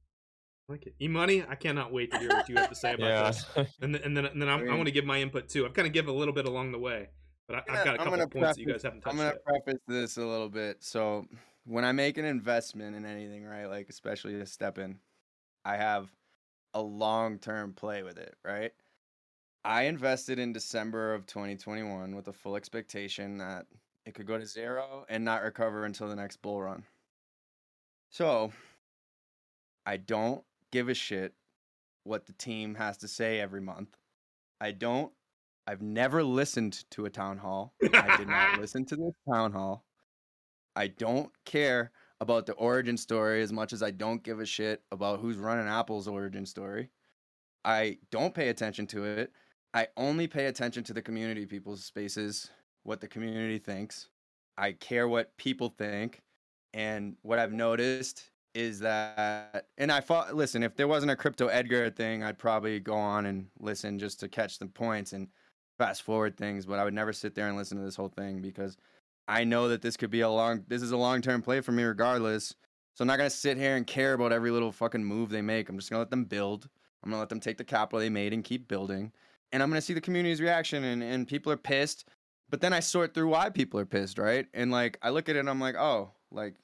I 0.67 0.71
like 0.73 0.87
it. 0.87 0.95
E 0.99 1.07
money. 1.07 1.45
I 1.47 1.53
cannot 1.53 1.93
wait 1.93 2.09
to 2.13 2.17
hear 2.17 2.29
what 2.29 2.49
you 2.49 2.55
have 2.55 2.69
to 2.69 2.75
say 2.75 2.95
about 2.95 3.05
Yeah. 3.07 3.27
this. 3.27 3.45
And 3.79 3.93
then, 3.93 4.01
and 4.03 4.17
then, 4.17 4.25
and 4.25 4.41
then 4.41 4.49
I'm, 4.49 4.67
I 4.67 4.73
want 4.73 4.87
to 4.87 4.91
give 4.91 5.05
my 5.05 5.21
input 5.21 5.49
too. 5.49 5.67
I've 5.67 5.75
kind 5.75 5.85
of 5.87 5.93
given 5.93 6.15
a 6.15 6.17
little 6.17 6.33
bit 6.33 6.47
along 6.47 6.71
the 6.71 6.79
way, 6.79 7.09
but 7.49 7.55
I, 7.57 7.59
I've 7.59 7.65
gonna- 7.65 7.77
got 7.83 7.87
a 7.87 7.89
I'm 7.91 7.97
couple 8.19 8.27
points 8.27 8.47
that 8.55 8.57
you 8.59 8.65
preface- 8.65 8.83
guys 8.83 8.83
haven't 8.83 9.01
touched 9.01 9.13
I'm 9.13 9.17
gonna 9.17 9.29
yet. 9.31 9.43
preface 9.65 9.81
this 9.87 10.17
a 10.17 10.25
little 10.25 10.49
bit. 10.49 10.83
So 10.83 11.25
when 11.65 11.83
I 11.83 11.91
make 11.91 12.17
an 12.17 12.25
investment 12.25 12.95
in 12.95 13.05
anything, 13.05 13.43
right, 13.45 13.65
like 13.65 13.89
especially 13.89 14.35
a 14.39 14.43
STEPN, 14.45 14.95
I 15.65 15.75
have 15.77 16.09
a 16.73 16.81
long 16.81 17.39
term 17.39 17.73
play 17.73 18.03
with 18.03 18.17
it, 18.17 18.35
right? 18.45 18.71
I 19.65 19.83
invested 19.83 20.39
in 20.39 20.53
December 20.53 21.13
of 21.13 21.25
2021 21.25 22.15
with 22.15 22.27
a 22.29 22.33
full 22.33 22.55
expectation 22.55 23.39
that 23.39 23.65
it 24.05 24.13
could 24.13 24.25
go 24.25 24.37
to 24.37 24.45
zero 24.45 25.05
and 25.09 25.25
not 25.25 25.43
recover 25.43 25.83
until 25.85 26.07
the 26.07 26.15
next 26.15 26.41
bull 26.41 26.61
run. 26.61 26.83
So 28.09 28.53
I 29.85 29.97
don't 29.97 30.43
give 30.71 30.87
a 30.89 30.93
shit 30.93 31.33
what 32.03 32.25
the 32.25 32.33
team 32.33 32.75
has 32.75 32.97
to 32.99 33.07
say 33.07 33.39
every 33.39 33.61
month. 33.61 33.97
I 34.61 34.71
don't 34.71 35.11
I've 35.69 35.83
never 35.83 36.23
listened 36.23 36.83
to 36.89 37.05
a 37.05 37.11
town 37.11 37.37
hall. 37.37 37.75
I 37.93 38.17
did 38.17 38.27
not 38.27 38.59
listen 38.59 38.85
to 38.85 38.95
this 38.95 39.13
town 39.31 39.51
hall. 39.51 39.85
I 40.75 40.87
don't 40.87 41.31
care 41.45 41.91
about 42.19 42.47
the 42.47 42.53
origin 42.53 42.97
story 42.97 43.43
as 43.43 43.53
much 43.53 43.71
as 43.71 43.83
I 43.83 43.91
don't 43.91 44.23
give 44.23 44.39
a 44.39 44.47
shit 44.47 44.81
about 44.91 45.19
who's 45.19 45.37
running 45.37 45.67
Apple's 45.67 46.07
origin 46.07 46.47
story. 46.47 46.89
I 47.63 47.99
don't 48.09 48.33
pay 48.33 48.49
attention 48.49 48.87
to 48.87 49.03
it. 49.03 49.31
I 49.75 49.89
only 49.95 50.25
pay 50.25 50.47
attention 50.47 50.83
to 50.85 50.93
the 50.93 51.03
community 51.03 51.45
people's 51.45 51.85
spaces, 51.85 52.49
what 52.81 52.99
the 52.99 53.07
community 53.07 53.59
thinks. 53.59 54.07
I 54.57 54.71
care 54.71 55.07
what 55.07 55.37
people 55.37 55.75
think. 55.77 56.23
And 56.73 57.15
what 57.21 57.37
I've 57.37 57.53
noticed 57.53 58.31
is 58.55 58.79
that, 58.79 59.67
and 59.77 59.91
I 59.91 59.99
thought, 59.99 60.35
listen, 60.35 60.63
if 60.63 60.75
there 60.75 60.87
wasn't 60.87 61.11
a 61.11 61.15
crypto 61.15 61.45
Edgar 61.45 61.91
thing, 61.91 62.23
I'd 62.23 62.39
probably 62.39 62.79
go 62.79 62.95
on 62.95 63.27
and 63.27 63.49
listen 63.59 63.99
just 63.99 64.19
to 64.21 64.27
catch 64.27 64.57
the 64.57 64.65
points 64.65 65.13
and 65.13 65.27
fast 65.79 66.03
forward 66.03 66.37
things, 66.37 66.67
but 66.67 66.77
I 66.77 66.83
would 66.83 66.93
never 66.93 67.13
sit 67.13 67.33
there 67.33 67.47
and 67.47 67.57
listen 67.57 67.79
to 67.79 67.83
this 67.83 67.95
whole 67.95 68.09
thing 68.09 68.41
because 68.41 68.77
I 69.27 69.45
know 69.45 69.69
that 69.69 69.81
this 69.81 69.97
could 69.97 70.11
be 70.11 70.21
a 70.21 70.29
long 70.29 70.65
this 70.67 70.83
is 70.83 70.91
a 70.91 70.97
long 70.97 71.21
term 71.21 71.41
play 71.41 71.61
for 71.61 71.71
me 71.71 71.83
regardless. 71.83 72.53
So 72.93 73.03
I'm 73.03 73.07
not 73.07 73.17
gonna 73.17 73.29
sit 73.29 73.57
here 73.57 73.75
and 73.75 73.87
care 73.87 74.13
about 74.13 74.33
every 74.33 74.51
little 74.51 74.73
fucking 74.73 75.03
move 75.03 75.29
they 75.29 75.41
make. 75.41 75.69
I'm 75.69 75.77
just 75.77 75.89
gonna 75.89 76.01
let 76.01 76.11
them 76.11 76.25
build. 76.25 76.67
I'm 77.01 77.09
gonna 77.09 77.21
let 77.21 77.29
them 77.29 77.39
take 77.39 77.57
the 77.57 77.63
capital 77.63 77.99
they 77.99 78.09
made 78.09 78.33
and 78.33 78.43
keep 78.43 78.67
building. 78.67 79.11
And 79.51 79.63
I'm 79.63 79.69
gonna 79.69 79.81
see 79.81 79.93
the 79.93 80.01
community's 80.01 80.41
reaction 80.41 80.83
and, 80.83 81.01
and 81.01 81.27
people 81.27 81.51
are 81.51 81.57
pissed. 81.57 82.05
But 82.49 82.61
then 82.61 82.73
I 82.73 82.81
sort 82.81 83.13
through 83.13 83.29
why 83.29 83.49
people 83.49 83.79
are 83.79 83.85
pissed, 83.85 84.19
right? 84.19 84.47
And 84.53 84.71
like 84.71 84.99
I 85.01 85.11
look 85.11 85.29
at 85.29 85.37
it 85.37 85.39
and 85.39 85.49
I'm 85.49 85.61
like, 85.61 85.75
oh, 85.75 86.11
like 86.29 86.55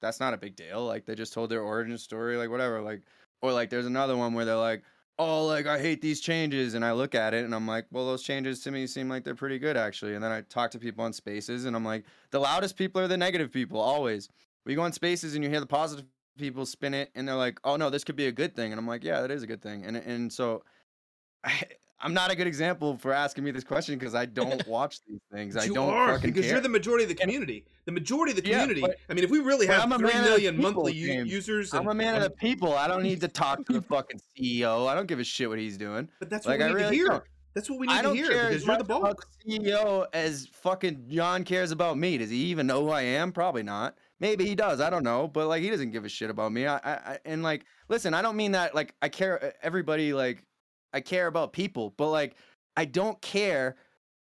that's 0.00 0.20
not 0.20 0.32
a 0.32 0.38
big 0.38 0.56
deal. 0.56 0.86
Like 0.86 1.04
they 1.04 1.14
just 1.14 1.34
told 1.34 1.50
their 1.50 1.62
origin 1.62 1.98
story, 1.98 2.38
like 2.38 2.48
whatever. 2.48 2.80
Like 2.80 3.02
or 3.42 3.52
like 3.52 3.68
there's 3.68 3.86
another 3.86 4.16
one 4.16 4.32
where 4.32 4.46
they're 4.46 4.56
like, 4.56 4.84
oh, 5.18 5.46
like 5.46 5.66
I 5.66 5.78
hate 5.78 6.00
these 6.00 6.20
changes, 6.20 6.74
and 6.74 6.84
I 6.84 6.92
look 6.92 7.14
at 7.14 7.34
it 7.34 7.44
and 7.44 7.54
I'm 7.54 7.66
like, 7.66 7.86
well, 7.90 8.06
those 8.06 8.22
changes 8.22 8.60
to 8.60 8.70
me 8.70 8.86
seem 8.86 9.08
like 9.08 9.24
they're 9.24 9.34
pretty 9.34 9.58
good 9.58 9.76
actually. 9.76 10.14
And 10.14 10.22
then 10.22 10.32
I 10.32 10.42
talk 10.42 10.70
to 10.72 10.78
people 10.78 11.04
on 11.04 11.12
Spaces, 11.12 11.64
and 11.64 11.74
I'm 11.76 11.84
like, 11.84 12.04
the 12.30 12.38
loudest 12.38 12.76
people 12.76 13.00
are 13.00 13.08
the 13.08 13.16
negative 13.16 13.52
people 13.52 13.80
always. 13.80 14.28
We 14.64 14.74
go 14.74 14.82
on 14.82 14.92
Spaces 14.92 15.34
and 15.34 15.42
you 15.42 15.50
hear 15.50 15.60
the 15.60 15.66
positive 15.66 16.06
people 16.38 16.66
spin 16.66 16.94
it, 16.94 17.10
and 17.14 17.26
they're 17.28 17.34
like, 17.34 17.58
oh 17.64 17.76
no, 17.76 17.90
this 17.90 18.04
could 18.04 18.16
be 18.16 18.26
a 18.26 18.32
good 18.32 18.54
thing, 18.54 18.72
and 18.72 18.78
I'm 18.78 18.86
like, 18.86 19.04
yeah, 19.04 19.20
that 19.20 19.30
is 19.30 19.42
a 19.42 19.46
good 19.46 19.62
thing. 19.62 19.84
And 19.84 19.96
and 19.96 20.32
so. 20.32 20.64
I, 21.44 21.62
I'm 22.00 22.14
not 22.14 22.30
a 22.30 22.36
good 22.36 22.46
example 22.46 22.96
for 22.96 23.12
asking 23.12 23.42
me 23.44 23.50
this 23.50 23.64
question 23.64 23.98
because 23.98 24.14
I 24.14 24.24
don't 24.26 24.64
watch 24.68 25.00
these 25.08 25.20
things. 25.32 25.56
I 25.56 25.66
don't 25.66 25.92
are 25.92 26.14
fucking 26.14 26.30
because 26.30 26.44
care. 26.44 26.52
you're 26.54 26.60
the 26.60 26.68
majority 26.68 27.02
of 27.04 27.08
the 27.08 27.14
community. 27.16 27.64
The 27.86 27.92
majority 27.92 28.32
of 28.32 28.42
the 28.42 28.48
Yeah, 28.48 28.60
community. 28.60 28.82
but- 28.82 28.96
I 29.10 29.14
mean, 29.14 29.24
if 29.24 29.30
we 29.30 29.40
really 29.40 29.66
have 29.66 29.82
three 29.82 29.90
man 29.90 30.00
of 30.02 30.12
the 30.24 30.30
million 30.30 30.56
people, 30.56 30.72
monthly 30.72 30.92
James. 30.94 31.30
users, 31.32 31.74
I'm 31.74 31.88
a 31.88 31.94
man 31.94 32.14
of 32.16 32.22
the 32.22 32.30
people. 32.30 32.72
I 32.76 32.86
don't 32.86 33.02
need 33.02 33.20
to 33.22 33.28
talk 33.28 33.64
to 33.66 33.72
the 33.72 33.82
fucking 33.90 34.20
CEO. 34.38 34.86
I 34.88 34.94
don't 34.94 35.06
give 35.06 35.18
a 35.18 35.24
shit 35.24 35.48
what 35.48 35.58
he's 35.58 35.76
doing. 35.76 36.08
But 36.20 36.30
that's 36.30 36.46
Like, 36.46 36.60
what 36.60 36.70
I 36.70 36.72
we 36.72 36.74
need 36.74 36.80
really 36.84 36.90
to 36.90 36.94
hear. 36.96 37.06
don't. 37.08 37.24
That's 37.54 37.68
what 37.70 37.80
we 37.80 37.86
need 37.88 37.94
I 37.94 38.02
don't 38.02 38.14
hear 38.14 38.28
care 38.30 38.48
because 38.50 38.62
as 38.62 38.66
you're 38.66 38.78
the 38.78 38.84
bulk. 38.84 39.26
CEO 39.44 40.06
as 40.12 40.46
fucking 40.52 41.06
John 41.08 41.42
cares 41.42 41.72
about 41.72 41.98
me. 41.98 42.16
Does 42.18 42.30
he 42.30 42.36
even 42.44 42.68
know 42.68 42.84
who 42.84 42.90
I 42.90 43.02
am? 43.02 43.32
Probably 43.32 43.64
not. 43.64 43.96
Maybe 44.20 44.44
he 44.46 44.54
does. 44.54 44.80
I 44.80 44.90
don't 44.90 45.02
know. 45.02 45.26
But 45.26 45.48
like, 45.48 45.62
he 45.62 45.70
doesn't 45.70 45.90
give 45.90 46.04
a 46.04 46.08
shit 46.08 46.30
about 46.30 46.52
me. 46.52 46.66
I, 46.66 46.76
I, 46.76 46.92
I 46.92 47.18
and 47.24 47.42
like, 47.42 47.64
listen, 47.88 48.14
I 48.14 48.22
don't 48.22 48.36
mean 48.36 48.52
that. 48.52 48.74
Like, 48.76 48.94
I 49.02 49.08
care. 49.08 49.54
Everybody 49.62 50.12
like, 50.12 50.44
I 50.92 51.00
care 51.00 51.26
about 51.26 51.52
people, 51.52 51.94
but 51.96 52.08
like, 52.08 52.36
I 52.76 52.84
don't 52.84 53.20
care 53.20 53.76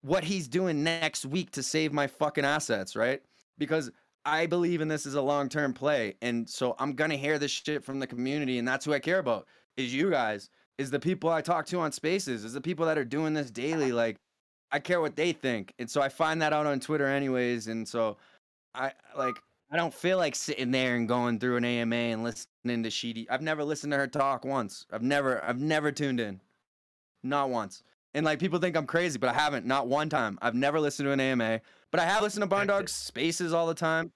what 0.02 0.23
he's 0.23 0.48
doing 0.48 0.84
next 0.84 1.26
week 1.26 1.52
to 1.52 1.64
save 1.64 1.94
my 1.94 2.07
fucking 2.07 2.45
assets, 2.45 2.95
right? 2.95 3.22
Because 3.57 3.91
I 4.26 4.45
believe 4.45 4.81
in 4.81 4.88
this 4.88 5.06
as 5.06 5.15
a 5.15 5.22
long 5.22 5.49
term 5.49 5.73
play, 5.73 6.15
and 6.22 6.49
so 6.49 6.76
I'm 6.80 6.94
gonna 6.94 7.18
hear 7.18 7.40
this 7.40 7.52
shit 7.52 7.84
from 7.84 7.99
the 7.99 8.07
community, 8.07 8.57
and 8.57 8.68
that's 8.68 8.85
who 8.85 8.94
I 8.94 8.99
care 8.99 9.19
about. 9.19 9.48
Is 9.76 9.94
you 9.94 10.10
guys 10.10 10.49
is 10.77 10.90
the 10.91 10.99
people 10.99 11.30
I 11.30 11.41
talk 11.41 11.65
to 11.68 11.80
on 11.80 11.91
spaces, 11.91 12.44
is 12.44 12.53
the 12.53 12.61
people 12.61 12.85
that 12.85 12.98
are 12.98 13.06
doing 13.06 13.34
this 13.34 13.52
daily. 13.52 13.91
Like, 13.91 14.18
I 14.72 14.80
care 14.80 15.02
what 15.02 15.15
they 15.15 15.31
think. 15.31 15.73
And 15.77 15.90
so 15.90 16.02
I 16.02 16.10
find 16.10 16.41
that 16.41 16.52
out 16.52 16.65
on 16.65 16.80
Twitter 16.80 17.07
anyways. 17.07 17.68
And 17.68 17.88
so 17.88 18.18
I 18.73 18.91
like 19.15 19.35
I 19.72 19.77
don't 19.77 19.94
feel 19.94 20.18
like 20.18 20.35
sitting 20.35 20.72
there 20.72 20.95
and 20.95 21.07
going 21.07 21.40
through 21.40 21.57
an 21.57 21.65
AMA 21.65 21.95
and 21.95 22.23
listening 22.23 22.84
to 22.84 22.90
Shiti. 22.90 23.26
I've 23.30 23.41
never 23.41 23.64
listened 23.64 23.91
to 23.94 23.98
her 23.98 24.07
talk 24.07 24.45
once. 24.45 24.85
I've 24.91 25.03
never 25.03 25.44
I've 25.44 25.60
never 25.60 25.91
tuned 25.91 26.19
in. 26.19 26.41
Not 27.24 27.50
once. 27.50 27.84
And 28.14 28.26
like 28.26 28.40
people 28.40 28.60
think 28.60 28.76
I'm 28.76 28.86
crazy, 28.86 29.18
but 29.18 29.30
I 29.30 29.34
haven't. 29.34 29.66
Not 29.66 29.88
one 29.88 30.10
time. 30.10 30.38
I've 30.41 30.56
never 30.56 30.80
listened 30.80 31.08
to 31.08 31.12
an 31.12 31.20
AMA. 31.20 31.62
But 31.91 32.00
I 32.00 32.06
have 32.06 32.22
listened 32.22 32.41
to 32.44 32.48
Barn. 32.48 32.68
Dog's 32.68 32.91
spaces 32.91 33.54
all 33.54 33.68
the 33.68 33.74
time. 33.74 34.12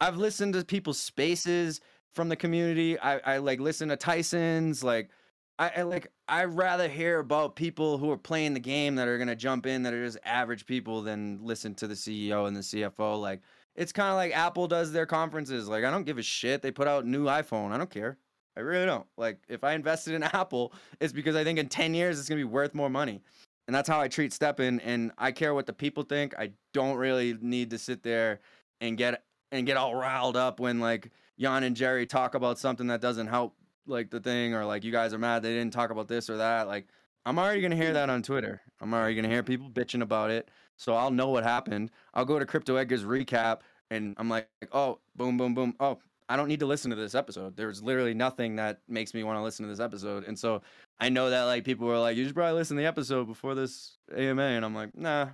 I've 0.00 0.16
listened 0.16 0.54
to 0.54 0.64
people's 0.64 0.98
spaces 0.98 1.80
from 2.14 2.28
the 2.28 2.36
community. 2.36 2.98
I, 2.98 3.34
I 3.34 3.36
like 3.38 3.60
listen 3.60 3.88
to 3.88 3.96
Tyson's 3.96 4.82
like 4.82 5.10
I, 5.58 5.70
I 5.76 5.82
like 5.82 6.08
I 6.28 6.44
rather 6.44 6.88
hear 6.88 7.18
about 7.18 7.56
people 7.56 7.98
who 7.98 8.10
are 8.10 8.16
playing 8.16 8.54
the 8.54 8.60
game 8.60 8.94
that 8.96 9.08
are 9.08 9.18
gonna 9.18 9.36
jump 9.36 9.66
in 9.66 9.82
that 9.82 9.92
are 9.92 10.04
just 10.04 10.18
average 10.24 10.66
people 10.66 11.02
than 11.02 11.40
listen 11.42 11.74
to 11.76 11.86
the 11.86 11.94
CEO 11.94 12.48
and 12.48 12.56
the 12.56 12.60
CFO. 12.60 13.20
Like 13.20 13.42
it's 13.76 13.92
kind 13.92 14.10
of 14.10 14.16
like 14.16 14.36
Apple 14.36 14.66
does 14.66 14.92
their 14.92 15.06
conferences. 15.06 15.68
Like 15.68 15.84
I 15.84 15.90
don't 15.90 16.04
give 16.04 16.18
a 16.18 16.22
shit. 16.22 16.62
They 16.62 16.70
put 16.70 16.88
out 16.88 17.06
new 17.06 17.26
iPhone. 17.26 17.72
I 17.72 17.78
don't 17.78 17.90
care. 17.90 18.18
I 18.56 18.60
really 18.60 18.86
don't. 18.86 19.06
Like 19.16 19.38
if 19.48 19.64
I 19.64 19.74
invested 19.74 20.14
in 20.14 20.22
Apple, 20.22 20.72
it's 21.00 21.12
because 21.12 21.36
I 21.36 21.44
think 21.44 21.58
in 21.58 21.68
ten 21.68 21.94
years 21.94 22.18
it's 22.18 22.28
gonna 22.28 22.40
be 22.40 22.44
worth 22.44 22.74
more 22.74 22.90
money. 22.90 23.22
And 23.68 23.74
that's 23.74 23.88
how 23.88 24.00
I 24.00 24.08
treat 24.08 24.32
STEPN. 24.32 24.80
And 24.84 25.12
I 25.18 25.30
care 25.30 25.54
what 25.54 25.66
the 25.66 25.72
people 25.72 26.02
think. 26.02 26.34
I 26.36 26.50
don't 26.74 26.96
really 26.96 27.38
need 27.40 27.70
to 27.70 27.78
sit 27.78 28.02
there 28.02 28.40
and 28.80 28.98
get 28.98 29.22
and 29.52 29.66
get 29.66 29.76
all 29.76 29.94
riled 29.94 30.36
up 30.36 30.60
when 30.60 30.80
like 30.80 31.10
Jan 31.38 31.62
and 31.62 31.76
Jerry 31.76 32.06
talk 32.06 32.34
about 32.34 32.58
something 32.58 32.88
that 32.88 33.00
doesn't 33.00 33.28
help 33.28 33.54
like 33.86 34.10
the 34.10 34.20
thing 34.20 34.54
or 34.54 34.64
like 34.64 34.84
you 34.84 34.92
guys 34.92 35.12
are 35.12 35.18
mad 35.18 35.42
they 35.42 35.52
didn't 35.52 35.72
talk 35.72 35.90
about 35.90 36.08
this 36.08 36.30
or 36.30 36.36
that 36.36 36.68
like 36.68 36.86
i'm 37.26 37.38
already 37.38 37.60
gonna 37.60 37.76
hear 37.76 37.92
that 37.92 38.08
on 38.08 38.22
twitter 38.22 38.60
i'm 38.80 38.94
already 38.94 39.14
gonna 39.14 39.28
hear 39.28 39.42
people 39.42 39.68
bitching 39.68 40.02
about 40.02 40.30
it 40.30 40.48
so 40.76 40.94
i'll 40.94 41.10
know 41.10 41.28
what 41.28 41.44
happened 41.44 41.90
i'll 42.14 42.24
go 42.24 42.38
to 42.38 42.46
crypto 42.46 42.76
edgar's 42.76 43.04
recap 43.04 43.60
and 43.90 44.14
i'm 44.18 44.28
like 44.28 44.48
oh 44.72 44.98
boom 45.16 45.36
boom 45.36 45.54
boom 45.54 45.74
oh 45.80 45.98
i 46.32 46.36
don't 46.36 46.48
need 46.48 46.60
to 46.60 46.66
listen 46.66 46.90
to 46.90 46.96
this 46.96 47.14
episode 47.14 47.56
there's 47.56 47.82
literally 47.82 48.14
nothing 48.14 48.56
that 48.56 48.80
makes 48.88 49.12
me 49.14 49.22
want 49.22 49.36
to 49.38 49.42
listen 49.42 49.64
to 49.64 49.70
this 49.70 49.80
episode 49.80 50.24
and 50.24 50.38
so 50.38 50.62
i 51.00 51.08
know 51.08 51.30
that 51.30 51.42
like 51.44 51.64
people 51.64 51.86
were 51.86 51.98
like 51.98 52.16
you 52.16 52.24
should 52.24 52.34
probably 52.34 52.54
listen 52.58 52.76
to 52.76 52.82
the 52.82 52.86
episode 52.88 53.26
before 53.26 53.54
this 53.54 53.98
ama 54.16 54.42
and 54.42 54.64
i'm 54.64 54.74
like 54.74 54.96
nah 54.96 55.26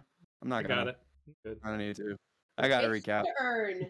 i'm 0.42 0.48
not 0.48 0.58
I 0.58 0.62
gonna 0.68 0.74
got 0.74 0.88
it. 0.88 0.98
Good. 1.44 1.58
i 1.64 1.68
don't 1.68 1.78
need 1.78 1.94
to 1.96 2.16
i 2.58 2.68
got 2.68 2.84
a 2.84 2.90
It's 2.92 3.06
recap 3.06 3.22
To 3.24 3.30
earn. 3.40 3.80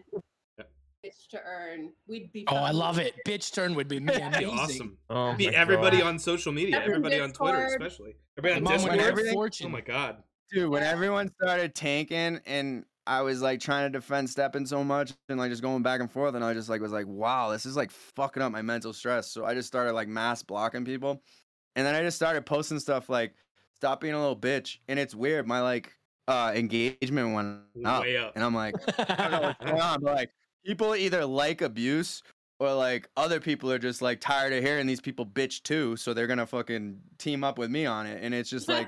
Yep. 0.57 0.69
It's 1.01 1.27
to 1.27 1.39
earn. 1.45 1.93
We'd 2.09 2.29
be. 2.33 2.43
Oh, 2.49 2.57
I 2.57 2.71
love 2.71 2.99
it. 2.99 3.13
Bitch 3.25 3.53
turn 3.53 3.73
would 3.75 3.87
be 3.87 3.99
That'd 3.99 4.37
be 4.39 4.45
awesome. 4.45 4.97
Oh 5.09 5.33
Be 5.33 5.47
everybody 5.47 5.99
God. 5.99 6.07
on 6.07 6.19
social 6.19 6.51
media, 6.51 6.75
Every 6.75 6.89
everybody 6.95 7.21
on 7.21 7.31
Twitter, 7.31 7.63
especially 7.67 8.17
everybody 8.37 8.57
on 8.59 8.63
mom 8.65 8.73
would 8.73 8.79
Discord. 8.91 8.99
everything- 9.07 9.33
fortune. 9.33 9.67
Oh 9.67 9.69
my 9.69 9.79
god. 9.79 10.17
Dude, 10.51 10.69
when 10.69 10.83
everyone 10.83 11.31
started 11.41 11.73
tanking 11.73 12.41
and 12.45 12.83
I 13.09 13.21
was 13.21 13.41
like 13.41 13.59
trying 13.59 13.91
to 13.91 13.97
defend 13.97 14.27
STEPN 14.27 14.67
so 14.67 14.83
much 14.83 15.13
and 15.29 15.39
like 15.39 15.49
just 15.49 15.61
going 15.63 15.81
back 15.81 15.99
and 15.99 16.11
forth, 16.11 16.35
and 16.35 16.43
I 16.45 16.53
just 16.53 16.69
like 16.69 16.79
was 16.81 16.91
like, 16.91 17.07
wow, 17.07 17.49
this 17.49 17.65
is 17.65 17.75
like 17.75 17.89
fucking 17.91 18.41
up 18.43 18.51
my 18.51 18.61
mental 18.61 18.93
stress. 18.93 19.31
So 19.31 19.45
I 19.45 19.53
just 19.55 19.67
started 19.67 19.93
like 19.93 20.07
mass 20.07 20.43
blocking 20.43 20.85
people, 20.85 21.21
and 21.75 21.85
then 21.85 21.95
I 21.95 22.01
just 22.01 22.15
started 22.17 22.45
posting 22.45 22.79
stuff 22.79 23.09
like, 23.09 23.33
stop 23.75 24.01
being 24.01 24.13
a 24.13 24.19
little 24.19 24.35
bitch. 24.37 24.77
And 24.87 24.99
it's 24.99 25.15
weird, 25.15 25.47
my 25.47 25.61
like 25.61 25.91
uh 26.27 26.51
engagement 26.55 27.33
went 27.33 27.59
up, 27.85 28.03
Way 28.03 28.17
up. 28.17 28.33
and 28.35 28.43
I'm 28.43 28.53
like, 28.53 28.75
I 28.99 29.15
don't 29.29 29.31
know 29.31 29.41
what's 29.41 29.65
going 29.65 29.81
on, 29.81 30.01
but 30.01 30.15
like 30.15 30.29
people 30.65 30.95
either 30.95 31.25
like 31.25 31.61
abuse 31.61 32.21
or 32.59 32.71
like 32.73 33.09
other 33.17 33.39
people 33.39 33.71
are 33.71 33.79
just 33.79 34.01
like 34.03 34.19
tired 34.19 34.53
of 34.53 34.63
hearing 34.63 34.85
these 34.85 35.01
people 35.01 35.25
bitch 35.25 35.63
too, 35.63 35.95
so 35.95 36.13
they're 36.13 36.27
gonna 36.27 36.45
fucking 36.45 36.99
team 37.17 37.43
up 37.43 37.57
with 37.57 37.71
me 37.71 37.85
on 37.87 38.05
it. 38.05 38.21
And 38.21 38.33
it's 38.35 38.49
just 38.51 38.67
like, 38.67 38.87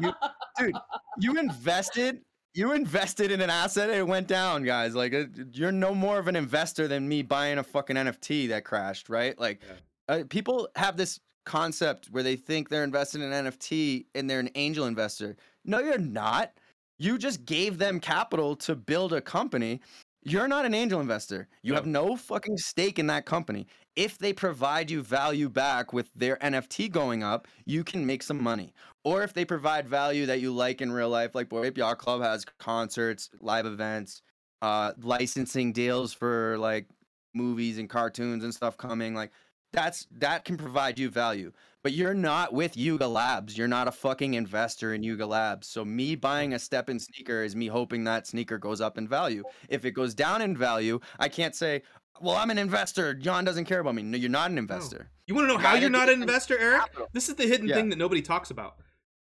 you- 0.00 0.12
dude, 0.58 0.74
you 1.20 1.38
invested. 1.38 2.20
You 2.54 2.72
invested 2.72 3.32
in 3.32 3.40
an 3.40 3.50
asset 3.50 3.90
and 3.90 3.98
it 3.98 4.06
went 4.06 4.28
down, 4.28 4.62
guys. 4.62 4.94
Like 4.94 5.12
you're 5.52 5.72
no 5.72 5.94
more 5.94 6.18
of 6.18 6.28
an 6.28 6.36
investor 6.36 6.86
than 6.86 7.08
me 7.08 7.22
buying 7.22 7.58
a 7.58 7.64
fucking 7.64 7.96
NFT 7.96 8.48
that 8.48 8.64
crashed, 8.64 9.08
right? 9.08 9.38
Like 9.38 9.60
uh, 10.08 10.22
people 10.28 10.68
have 10.76 10.96
this 10.96 11.18
concept 11.44 12.06
where 12.10 12.22
they 12.22 12.36
think 12.36 12.68
they're 12.68 12.84
invested 12.84 13.20
in 13.22 13.32
an 13.32 13.46
NFT 13.46 14.06
and 14.14 14.28
they're 14.30 14.40
an 14.40 14.50
angel 14.54 14.86
investor. 14.86 15.36
No, 15.64 15.80
you're 15.80 15.98
not. 15.98 16.52
You 16.98 17.18
just 17.18 17.44
gave 17.44 17.78
them 17.78 17.98
capital 17.98 18.54
to 18.56 18.76
build 18.76 19.12
a 19.12 19.20
company. 19.20 19.80
You're 20.22 20.48
not 20.48 20.64
an 20.64 20.74
angel 20.74 21.00
investor. 21.00 21.48
You 21.62 21.74
have 21.74 21.86
no 21.86 22.16
fucking 22.16 22.56
stake 22.56 22.98
in 22.98 23.08
that 23.08 23.26
company. 23.26 23.66
If 23.94 24.16
they 24.16 24.32
provide 24.32 24.90
you 24.90 25.02
value 25.02 25.48
back 25.48 25.92
with 25.92 26.10
their 26.14 26.36
NFT 26.36 26.90
going 26.90 27.22
up, 27.22 27.46
you 27.66 27.84
can 27.84 28.06
make 28.06 28.22
some 28.22 28.42
money. 28.42 28.72
Or 29.04 29.22
if 29.22 29.34
they 29.34 29.44
provide 29.44 29.86
value 29.86 30.26
that 30.26 30.40
you 30.40 30.52
like 30.52 30.80
in 30.80 30.90
real 30.90 31.10
life, 31.10 31.34
like 31.34 31.50
Bored 31.50 31.66
Ape 31.66 31.76
Yacht 31.78 31.98
Club 31.98 32.22
has 32.22 32.44
concerts, 32.58 33.30
live 33.40 33.66
events, 33.66 34.22
uh, 34.62 34.92
licensing 35.02 35.72
deals 35.72 36.12
for 36.14 36.56
like 36.58 36.86
movies 37.34 37.78
and 37.78 37.88
cartoons 37.88 38.44
and 38.44 38.54
stuff 38.54 38.76
coming, 38.78 39.14
like 39.14 39.30
that's 39.74 40.06
that 40.18 40.44
can 40.44 40.56
provide 40.56 40.98
you 40.98 41.10
value. 41.10 41.52
But 41.82 41.92
you're 41.92 42.14
not 42.14 42.54
with 42.54 42.78
Yuga 42.78 43.06
Labs. 43.06 43.58
You're 43.58 43.68
not 43.68 43.88
a 43.88 43.92
fucking 43.92 44.34
investor 44.34 44.94
in 44.94 45.02
Yuga 45.02 45.26
Labs. 45.26 45.66
So 45.66 45.84
me 45.84 46.14
buying 46.14 46.54
a 46.54 46.56
STEPN 46.56 46.98
sneaker 46.98 47.42
is 47.42 47.54
me 47.54 47.66
hoping 47.66 48.04
that 48.04 48.26
sneaker 48.26 48.56
goes 48.56 48.80
up 48.80 48.96
in 48.96 49.06
value. 49.06 49.42
If 49.68 49.84
it 49.84 49.90
goes 49.90 50.14
down 50.14 50.40
in 50.40 50.56
value, 50.56 50.98
I 51.18 51.28
can't 51.28 51.54
say, 51.54 51.82
"Well, 52.22 52.36
I'm 52.36 52.48
an 52.50 52.56
investor. 52.56 53.12
John 53.12 53.44
doesn't 53.44 53.66
care 53.66 53.80
about 53.80 53.96
me." 53.96 54.02
No, 54.02 54.16
you're 54.16 54.30
not 54.30 54.50
an 54.50 54.56
investor. 54.56 55.10
You 55.26 55.34
want 55.34 55.44
to 55.48 55.54
know 55.54 55.58
how 55.58 55.74
you're 55.74 55.90
not 55.90 56.08
an 56.08 56.22
investor, 56.22 56.58
Eric? 56.58 56.84
This 57.12 57.28
is 57.28 57.34
the 57.34 57.46
hidden 57.46 57.68
Yeah. 57.68 57.74
thing 57.74 57.90
that 57.90 57.98
nobody 57.98 58.22
talks 58.22 58.50
about. 58.50 58.76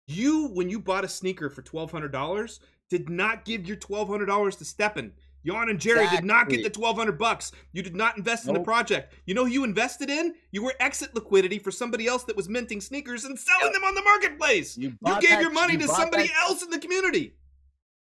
You, 0.10 0.48
when 0.48 0.70
you 0.70 0.80
bought 0.80 1.06
a 1.06 1.08
sneaker 1.08 1.50
for 1.50 1.62
twelve 1.62 1.92
hundred 1.92 2.12
dollars, 2.12 2.60
did 2.90 3.10
not 3.10 3.46
give 3.46 3.68
your 3.68 3.78
twelve 3.78 4.08
hundred 4.08 4.26
dollars 4.26 4.56
to 4.58 4.64
STEPN. 4.64 5.12
Jan 5.46 5.70
and 5.70 5.80
Jerry 5.80 6.06
did 6.10 6.26
not 6.26 6.50
get 6.50 6.64
the 6.64 6.70
twelve 6.70 6.98
hundred 6.98 7.18
bucks. 7.18 7.52
You 7.72 7.82
did 7.82 7.96
not 7.96 8.18
invest 8.18 8.48
in 8.48 8.54
the 8.54 8.60
project. 8.60 9.14
You 9.26 9.34
know 9.36 9.46
who 9.46 9.52
you 9.52 9.64
invested 9.64 10.10
in? 10.10 10.34
You 10.52 10.64
were 10.64 10.74
exit 10.80 11.16
liquidity 11.16 11.60
for 11.60 11.72
somebody 11.72 12.08
else 12.08 12.24
that 12.26 12.36
was 12.36 12.50
minting 12.50 12.82
sneakers 12.82 13.24
and 13.24 13.40
selling 13.40 13.72
them 13.72 13.84
on 13.84 13.96
the 13.96 14.02
marketplace. 14.02 14.78
You 14.78 14.90
You 15.06 15.20
gave 15.22 15.30
that- 15.30 15.42
your 15.42 15.52
money 15.52 15.74
you 15.74 15.80
to 15.80 15.88
somebody 15.88 16.28
that- 16.28 16.50
else 16.50 16.62
in 16.64 16.72
the 16.72 16.80
community. 16.80 17.36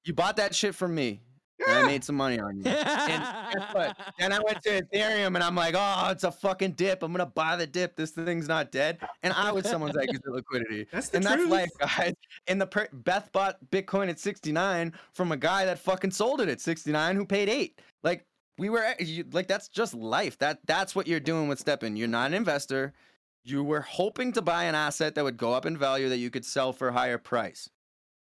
You 0.06 0.14
bought 0.14 0.36
that 0.36 0.54
shit 0.54 0.76
from 0.76 0.94
me. 0.94 1.22
And 1.60 1.78
I 1.78 1.84
made 1.88 2.04
some 2.04 2.16
money 2.16 2.40
on 2.40 2.58
you. 2.58 2.64
And 2.66 3.54
guess 3.54 3.74
what? 3.74 3.98
Then 4.20 4.32
I 4.32 4.40
went 4.40 4.62
to 4.64 4.82
Ethereum 4.82 5.36
and 5.36 5.44
I'm 5.44 5.56
like, 5.56 5.76
oh, 5.78 6.10
it's 6.10 6.24
a 6.24 6.32
fucking 6.32 6.74
dip. 6.74 7.04
I'm 7.04 7.12
gonna 7.12 7.26
buy 7.26 7.56
the 7.56 7.68
dip. 7.68 7.96
This 7.96 8.12
thing's 8.12 8.48
not 8.48 8.72
dead. 8.72 9.00
And 9.24 9.34
I 9.34 9.52
was 9.52 9.68
someone's 9.68 9.98
exit 10.02 10.22
liquidity. 10.28 10.88
That's 10.92 11.10
the 11.10 11.18
and 11.18 11.26
truth. 11.26 11.50
that's 11.50 11.50
life, 11.50 11.70
guys. 11.80 12.14
And 12.48 12.62
the 12.62 12.68
per- 12.68 12.90
Beth 12.92 13.32
bought 13.32 13.58
Bitcoin 13.72 14.10
at 14.10 14.20
69 14.20 14.94
from 15.14 15.32
a 15.32 15.38
guy 15.38 15.66
that 15.66 15.80
fucking 15.80 16.12
sold 16.12 16.42
it 16.42 16.50
at 16.50 16.62
69 16.62 17.16
who 17.16 17.26
paid 17.26 17.50
eight. 17.50 17.82
Like 18.04 18.26
we 18.58 18.70
were 18.70 18.84
eh, 18.84 18.96
you, 19.00 19.26
like 19.32 19.48
that's 19.48 19.68
just 19.68 19.94
life. 19.94 20.38
That 20.40 20.60
that's 20.66 20.96
what 20.96 21.08
you're 21.08 21.20
doing 21.20 21.48
with 21.48 21.64
STEPN. 21.64 21.98
You're 21.98 22.08
not 22.08 22.28
an 22.28 22.34
investor. 22.34 22.94
You 23.44 23.64
were 23.64 23.82
hoping 23.82 24.32
to 24.34 24.42
buy 24.42 24.66
an 24.66 24.76
asset 24.76 25.16
that 25.16 25.24
would 25.24 25.38
go 25.38 25.54
up 25.54 25.66
in 25.66 25.78
value 25.78 26.08
that 26.10 26.18
you 26.18 26.30
could 26.30 26.46
sell 26.46 26.72
for 26.72 26.90
a 26.90 26.94
higher 26.94 27.18
price. 27.18 27.70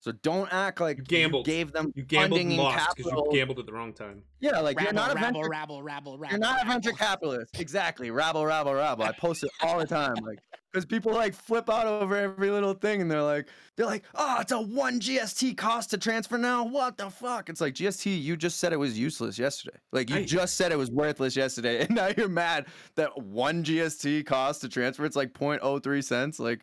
So 0.02 0.14
don't 0.14 0.48
act 0.54 0.80
like 0.80 0.98
You 0.98 1.04
gambled. 1.04 1.46
gave 1.46 1.74
them 1.74 1.92
You 1.94 2.04
gambled 2.04 2.40
funding 2.40 2.52
and 2.54 2.60
and 2.60 2.64
lost 2.64 2.96
because 2.96 3.12
capital. 3.12 3.28
you 3.34 3.38
gambled 3.38 3.60
at 3.60 3.66
the 3.66 3.74
wrong 3.74 3.92
time. 3.92 4.24
Yeah, 4.40 4.60
like 4.62 4.80
you're 4.80 4.94
not 4.94 5.12
a 5.12 5.16
rabble, 5.16 5.40
venture 5.42 5.50
rabble, 5.50 5.84
rabble, 5.84 6.18
rabble. 6.18 6.32
you're 6.32 6.40
not 6.40 6.64
a 6.64 6.66
venture 6.68 6.94
capitalist. 6.94 7.60
Exactly. 7.60 8.10
Rabble, 8.10 8.46
rabble, 8.46 8.74
rabble. 8.74 9.04
I 9.04 9.12
post 9.12 9.44
it 9.44 9.50
all 9.62 9.78
the 9.80 9.86
time. 9.86 10.16
Like, 10.24 10.40
because 10.72 10.86
people 10.86 11.12
like 11.12 11.34
flip 11.34 11.70
out 11.70 11.86
over 11.86 12.16
every 12.16 12.50
little 12.50 12.74
thing 12.76 13.02
and 13.02 13.12
they're 13.12 13.22
like, 13.24 13.50
they're 13.76 13.88
like, 13.88 14.06
oh, 14.16 14.38
it's 14.40 14.54
a 14.54 14.62
one 14.62 15.02
GST 15.02 15.58
cost 15.58 15.90
to 15.90 15.98
transfer 15.98 16.38
now. 16.38 16.64
What 16.64 16.98
the 16.98 17.10
fuck? 17.10 17.50
It's 17.50 17.60
like 17.60 17.74
GST, 17.74 18.22
you 18.22 18.38
just 18.38 18.60
said 18.60 18.72
it 18.72 18.78
was 18.80 18.98
useless 18.98 19.38
yesterday. 19.38 19.78
Like 19.92 20.10
you 20.10 20.18
Right. 20.18 20.28
just 20.28 20.56
said 20.56 20.72
it 20.72 20.78
was 20.78 20.92
worthless 20.92 21.36
yesterday. 21.36 21.82
And 21.86 21.96
now 21.96 22.10
you're 22.16 22.30
mad 22.30 22.68
that 22.96 23.22
one 23.22 23.64
GST 23.66 24.26
cost 24.26 24.62
to 24.62 24.70
transfer. 24.70 25.04
It's 25.04 25.16
like 25.18 25.34
0.03 25.34 26.02
cents. 26.04 26.40
Like, 26.40 26.62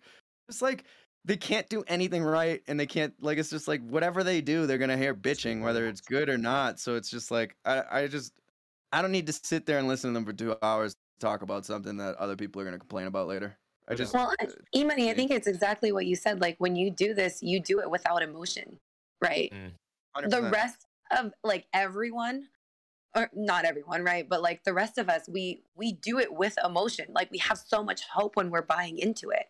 it's 0.49 0.63
like 0.63 0.85
they 1.27 1.36
can't 1.36 1.69
do 1.69 1.85
anything 1.89 2.23
right 2.23 2.62
and 2.69 2.78
they 2.78 2.86
can't 2.86 3.12
like 3.20 3.36
it's 3.36 3.51
just 3.51 3.69
like 3.69 3.86
whatever 3.86 4.24
they 4.24 4.40
do, 4.40 4.66
they're 4.66 4.78
gonna 4.78 4.97
hear 4.97 5.15
bitching, 5.15 5.61
whether 5.61 5.86
it's 5.86 6.01
good 6.01 6.28
or 6.28 6.39
not. 6.39 6.81
So 6.81 6.94
it's 6.94 7.11
just 7.11 7.31
like 7.31 7.57
I, 7.65 7.82
I 7.90 8.07
just 8.07 8.32
I 8.93 9.03
don't 9.03 9.12
need 9.12 9.27
to 9.27 9.32
sit 9.32 9.66
there 9.66 9.78
and 9.78 9.89
listen 9.89 10.11
to 10.11 10.15
them 10.15 10.24
for 10.24 10.32
two 10.32 10.57
hours 10.62 10.97
talk 11.19 11.43
about 11.43 11.66
something 11.66 11.97
that 11.97 12.15
other 12.16 12.36
people 12.36 12.61
are 12.61 12.65
going 12.65 12.74
to 12.74 12.78
complain 12.78 13.07
about 13.07 13.28
later. 13.28 13.57
I 13.89 13.94
just 13.94 14.15
Well, 14.15 14.32
uh, 14.40 14.47
E-money, 14.74 15.11
I 15.11 15.15
think 15.15 15.31
it's 15.31 15.47
exactly 15.47 15.93
what 15.93 16.07
you 16.07 16.16
said. 16.16 16.40
Like 16.40 16.57
when 16.59 16.77
you 16.77 16.90
do 16.90 17.15
this, 17.15 17.43
you 17.43 17.61
do 17.61 17.81
it 17.81 17.90
without 17.90 18.23
emotion, 18.23 18.78
right? 19.23 19.53
The 20.28 20.43
rest 20.51 20.86
of 21.16 21.32
like 21.44 21.66
everyone, 21.73 22.48
or 23.15 23.31
not 23.35 23.65
everyone, 23.65 24.03
right? 24.03 24.28
But 24.28 24.43
like 24.43 24.65
the 24.65 24.73
rest 24.73 24.98
of 24.98 25.09
us, 25.09 25.28
we 25.28 25.62
we 25.77 25.93
do 25.93 26.19
it 26.19 26.32
with 26.32 26.59
emotion. 26.65 27.07
Like 27.15 27.31
we 27.31 27.39
have 27.39 27.59
so 27.59 27.85
much 27.85 28.03
hope 28.12 28.36
when 28.36 28.51
we're 28.51 28.62
buying 28.62 28.98
into 28.98 29.31
it, 29.31 29.47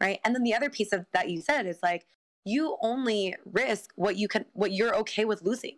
right? 0.00 0.20
And 0.24 0.34
then 0.34 0.42
the 0.42 0.54
other 0.54 0.70
piece 0.70 0.92
of 0.92 1.06
that 1.12 1.30
you 1.30 1.40
said 1.40 1.66
is 1.66 1.78
like 1.82 2.06
you 2.44 2.76
only 2.82 3.34
risk 3.44 3.92
what 3.96 4.16
you 4.16 4.28
can, 4.28 4.44
what 4.52 4.72
you're 4.72 4.94
okay 4.96 5.24
with 5.24 5.42
losing, 5.42 5.76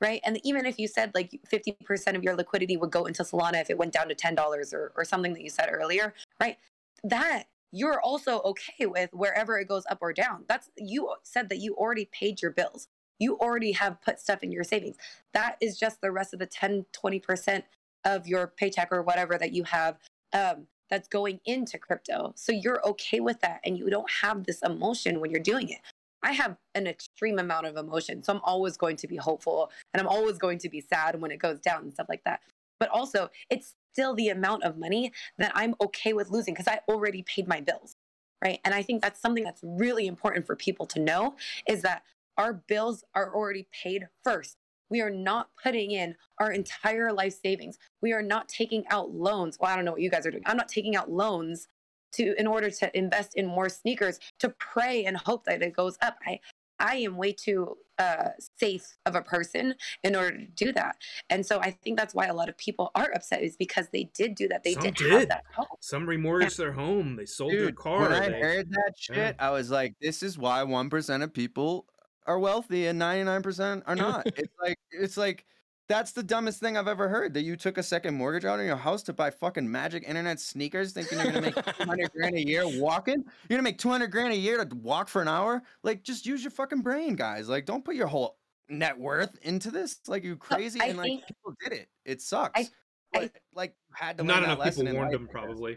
right? 0.00 0.20
And 0.24 0.40
even 0.44 0.66
if 0.66 0.78
you 0.78 0.88
said 0.88 1.12
like 1.14 1.40
50% 1.50 2.16
of 2.16 2.22
your 2.22 2.34
liquidity 2.34 2.76
would 2.76 2.90
go 2.90 3.04
into 3.04 3.22
Solana 3.22 3.60
if 3.60 3.70
it 3.70 3.78
went 3.78 3.92
down 3.92 4.08
to 4.08 4.14
$10 4.14 4.74
or, 4.74 4.92
or 4.96 5.04
something 5.04 5.34
that 5.34 5.42
you 5.42 5.50
said 5.50 5.68
earlier, 5.70 6.14
right? 6.40 6.56
That 7.04 7.44
you're 7.72 8.00
also 8.00 8.40
okay 8.40 8.86
with 8.86 9.10
wherever 9.12 9.58
it 9.58 9.68
goes 9.68 9.84
up 9.90 9.98
or 10.00 10.12
down. 10.12 10.44
That's 10.48 10.70
you 10.76 11.14
said 11.22 11.48
that 11.50 11.58
you 11.58 11.74
already 11.74 12.06
paid 12.06 12.42
your 12.42 12.50
bills. 12.50 12.88
You 13.18 13.36
already 13.38 13.72
have 13.72 14.00
put 14.00 14.18
stuff 14.18 14.42
in 14.42 14.50
your 14.50 14.64
savings. 14.64 14.96
That 15.34 15.56
is 15.60 15.78
just 15.78 16.00
the 16.00 16.10
rest 16.10 16.32
of 16.32 16.40
the 16.40 16.46
10, 16.46 16.86
20% 16.92 17.62
of 18.04 18.26
your 18.26 18.46
paycheck 18.48 18.88
or 18.90 19.02
whatever 19.02 19.38
that 19.38 19.52
you 19.52 19.64
have 19.64 19.98
um, 20.32 20.66
that's 20.90 21.08
going 21.08 21.40
into 21.44 21.78
crypto. 21.78 22.32
So 22.36 22.52
you're 22.52 22.86
okay 22.86 23.20
with 23.20 23.40
that 23.40 23.60
and 23.64 23.78
you 23.78 23.88
don't 23.90 24.10
have 24.22 24.44
this 24.44 24.62
emotion 24.62 25.20
when 25.20 25.30
you're 25.30 25.40
doing 25.40 25.70
it. 25.70 25.80
I 26.22 26.32
have 26.32 26.56
an 26.74 26.86
extreme 26.86 27.38
amount 27.38 27.66
of 27.66 27.76
emotion. 27.76 28.22
So 28.22 28.34
I'm 28.34 28.40
always 28.44 28.76
going 28.76 28.96
to 28.96 29.08
be 29.08 29.16
hopeful 29.16 29.70
and 29.94 30.00
I'm 30.00 30.08
always 30.08 30.38
going 30.38 30.58
to 30.58 30.68
be 30.68 30.80
sad 30.80 31.20
when 31.20 31.30
it 31.30 31.38
goes 31.38 31.60
down 31.60 31.82
and 31.82 31.92
stuff 31.92 32.08
like 32.08 32.24
that. 32.24 32.40
But 32.78 32.88
also, 32.90 33.30
it's 33.50 33.74
still 33.92 34.14
the 34.14 34.28
amount 34.28 34.64
of 34.64 34.78
money 34.78 35.12
that 35.38 35.52
I'm 35.54 35.74
okay 35.80 36.12
with 36.12 36.30
losing 36.30 36.54
because 36.54 36.68
I 36.68 36.80
already 36.88 37.22
paid 37.22 37.46
my 37.46 37.60
bills. 37.60 37.96
Right. 38.42 38.58
And 38.64 38.74
I 38.74 38.82
think 38.82 39.02
that's 39.02 39.20
something 39.20 39.44
that's 39.44 39.60
really 39.62 40.06
important 40.06 40.46
for 40.46 40.56
people 40.56 40.86
to 40.86 40.98
know 40.98 41.36
is 41.68 41.82
that 41.82 42.04
our 42.38 42.54
bills 42.54 43.04
are 43.14 43.34
already 43.34 43.68
paid 43.70 44.08
first. 44.24 44.56
We 44.90 45.00
are 45.00 45.10
not 45.10 45.48
putting 45.62 45.92
in 45.92 46.16
our 46.38 46.52
entire 46.52 47.12
life 47.12 47.34
savings. 47.42 47.78
We 48.02 48.12
are 48.12 48.22
not 48.22 48.48
taking 48.48 48.84
out 48.88 49.14
loans. 49.14 49.56
Well, 49.60 49.70
I 49.72 49.76
don't 49.76 49.84
know 49.84 49.92
what 49.92 50.00
you 50.00 50.10
guys 50.10 50.26
are 50.26 50.30
doing. 50.30 50.42
I'm 50.46 50.56
not 50.56 50.68
taking 50.68 50.96
out 50.96 51.10
loans 51.10 51.68
to 52.12 52.34
in 52.38 52.46
order 52.46 52.70
to 52.70 52.98
invest 52.98 53.36
in 53.36 53.46
more 53.46 53.68
sneakers 53.68 54.18
to 54.40 54.48
pray 54.58 55.04
and 55.04 55.16
hope 55.16 55.44
that 55.44 55.62
it 55.62 55.72
goes 55.74 55.96
up. 56.02 56.16
I 56.26 56.40
I 56.82 56.96
am 56.96 57.18
way 57.18 57.32
too 57.32 57.76
uh, 57.98 58.30
safe 58.58 58.96
of 59.04 59.14
a 59.14 59.20
person 59.20 59.74
in 60.02 60.16
order 60.16 60.38
to 60.38 60.46
do 60.46 60.72
that. 60.72 60.96
And 61.28 61.44
so 61.44 61.60
I 61.60 61.72
think 61.72 61.98
that's 61.98 62.14
why 62.14 62.24
a 62.28 62.32
lot 62.34 62.48
of 62.48 62.56
people 62.56 62.90
are 62.94 63.12
upset 63.14 63.42
is 63.42 63.54
because 63.54 63.88
they 63.92 64.04
did 64.14 64.34
do 64.34 64.48
that. 64.48 64.64
They 64.64 64.72
Some 64.72 64.84
did, 64.84 64.94
did. 64.96 65.10
have 65.12 65.28
that 65.28 65.44
hope. 65.54 65.68
Some 65.80 66.06
remortgaged 66.06 66.56
their 66.56 66.72
home. 66.72 67.16
They 67.16 67.26
sold 67.26 67.52
their 67.52 67.70
car. 67.72 68.00
when 68.08 68.12
I 68.14 68.30
they- 68.30 68.40
heard 68.40 68.70
that 68.70 68.94
shit, 68.96 69.16
Yeah. 69.18 69.32
I 69.38 69.50
was 69.50 69.70
like, 69.70 69.94
this 70.00 70.22
is 70.22 70.38
why 70.38 70.62
1% 70.62 71.22
of 71.22 71.34
people 71.34 71.84
are 72.26 72.38
wealthy 72.38 72.86
and 72.86 73.00
99% 73.00 73.82
are 73.86 73.96
not. 73.96 74.26
it's 74.36 74.54
like, 74.62 74.78
it's 74.90 75.16
like, 75.16 75.44
that's 75.88 76.12
the 76.12 76.22
dumbest 76.22 76.60
thing 76.60 76.76
I've 76.76 76.86
ever 76.86 77.08
heard 77.08 77.34
that 77.34 77.42
you 77.42 77.56
took 77.56 77.76
a 77.76 77.82
second 77.82 78.14
mortgage 78.14 78.44
out 78.44 78.60
on 78.60 78.64
your 78.66 78.76
house 78.76 79.02
to 79.04 79.12
buy 79.12 79.30
fucking 79.30 79.68
magic 79.68 80.04
internet 80.06 80.38
sneakers 80.38 80.92
thinking 80.92 81.18
you're 81.18 81.32
gonna 81.32 81.40
make 81.40 81.54
200 81.78 82.12
grand 82.12 82.36
a 82.36 82.46
year 82.46 82.62
walking. 82.80 83.16
You're 83.48 83.56
gonna 83.56 83.62
make 83.62 83.78
200 83.78 84.06
grand 84.08 84.32
a 84.32 84.36
year 84.36 84.64
to 84.64 84.76
walk 84.76 85.08
for 85.08 85.20
an 85.20 85.26
hour. 85.26 85.62
Like, 85.82 86.04
just 86.04 86.26
use 86.26 86.44
your 86.44 86.52
fucking 86.52 86.82
brain, 86.82 87.16
guys. 87.16 87.48
Like, 87.48 87.64
don't 87.66 87.84
put 87.84 87.96
your 87.96 88.06
whole 88.06 88.36
net 88.68 88.96
worth 88.96 89.36
into 89.42 89.72
this. 89.72 89.98
Like, 90.06 90.22
you 90.22 90.36
crazy. 90.36 90.80
I 90.80 90.86
and 90.86 90.98
like, 90.98 91.06
think- 91.06 91.26
people 91.26 91.54
did 91.60 91.72
it. 91.72 91.88
It 92.04 92.22
sucks. 92.22 92.60
I- 92.60 92.68
but, 93.12 93.32
like, 93.56 93.74
had 93.92 94.18
to 94.18 94.22
Not 94.22 94.42
learn 94.42 94.50
that 94.50 94.60
enough 94.60 94.76
people 94.76 94.94
warned 94.94 95.12
them, 95.12 95.22
I 95.22 95.24
guess. 95.26 95.32
probably. 95.32 95.72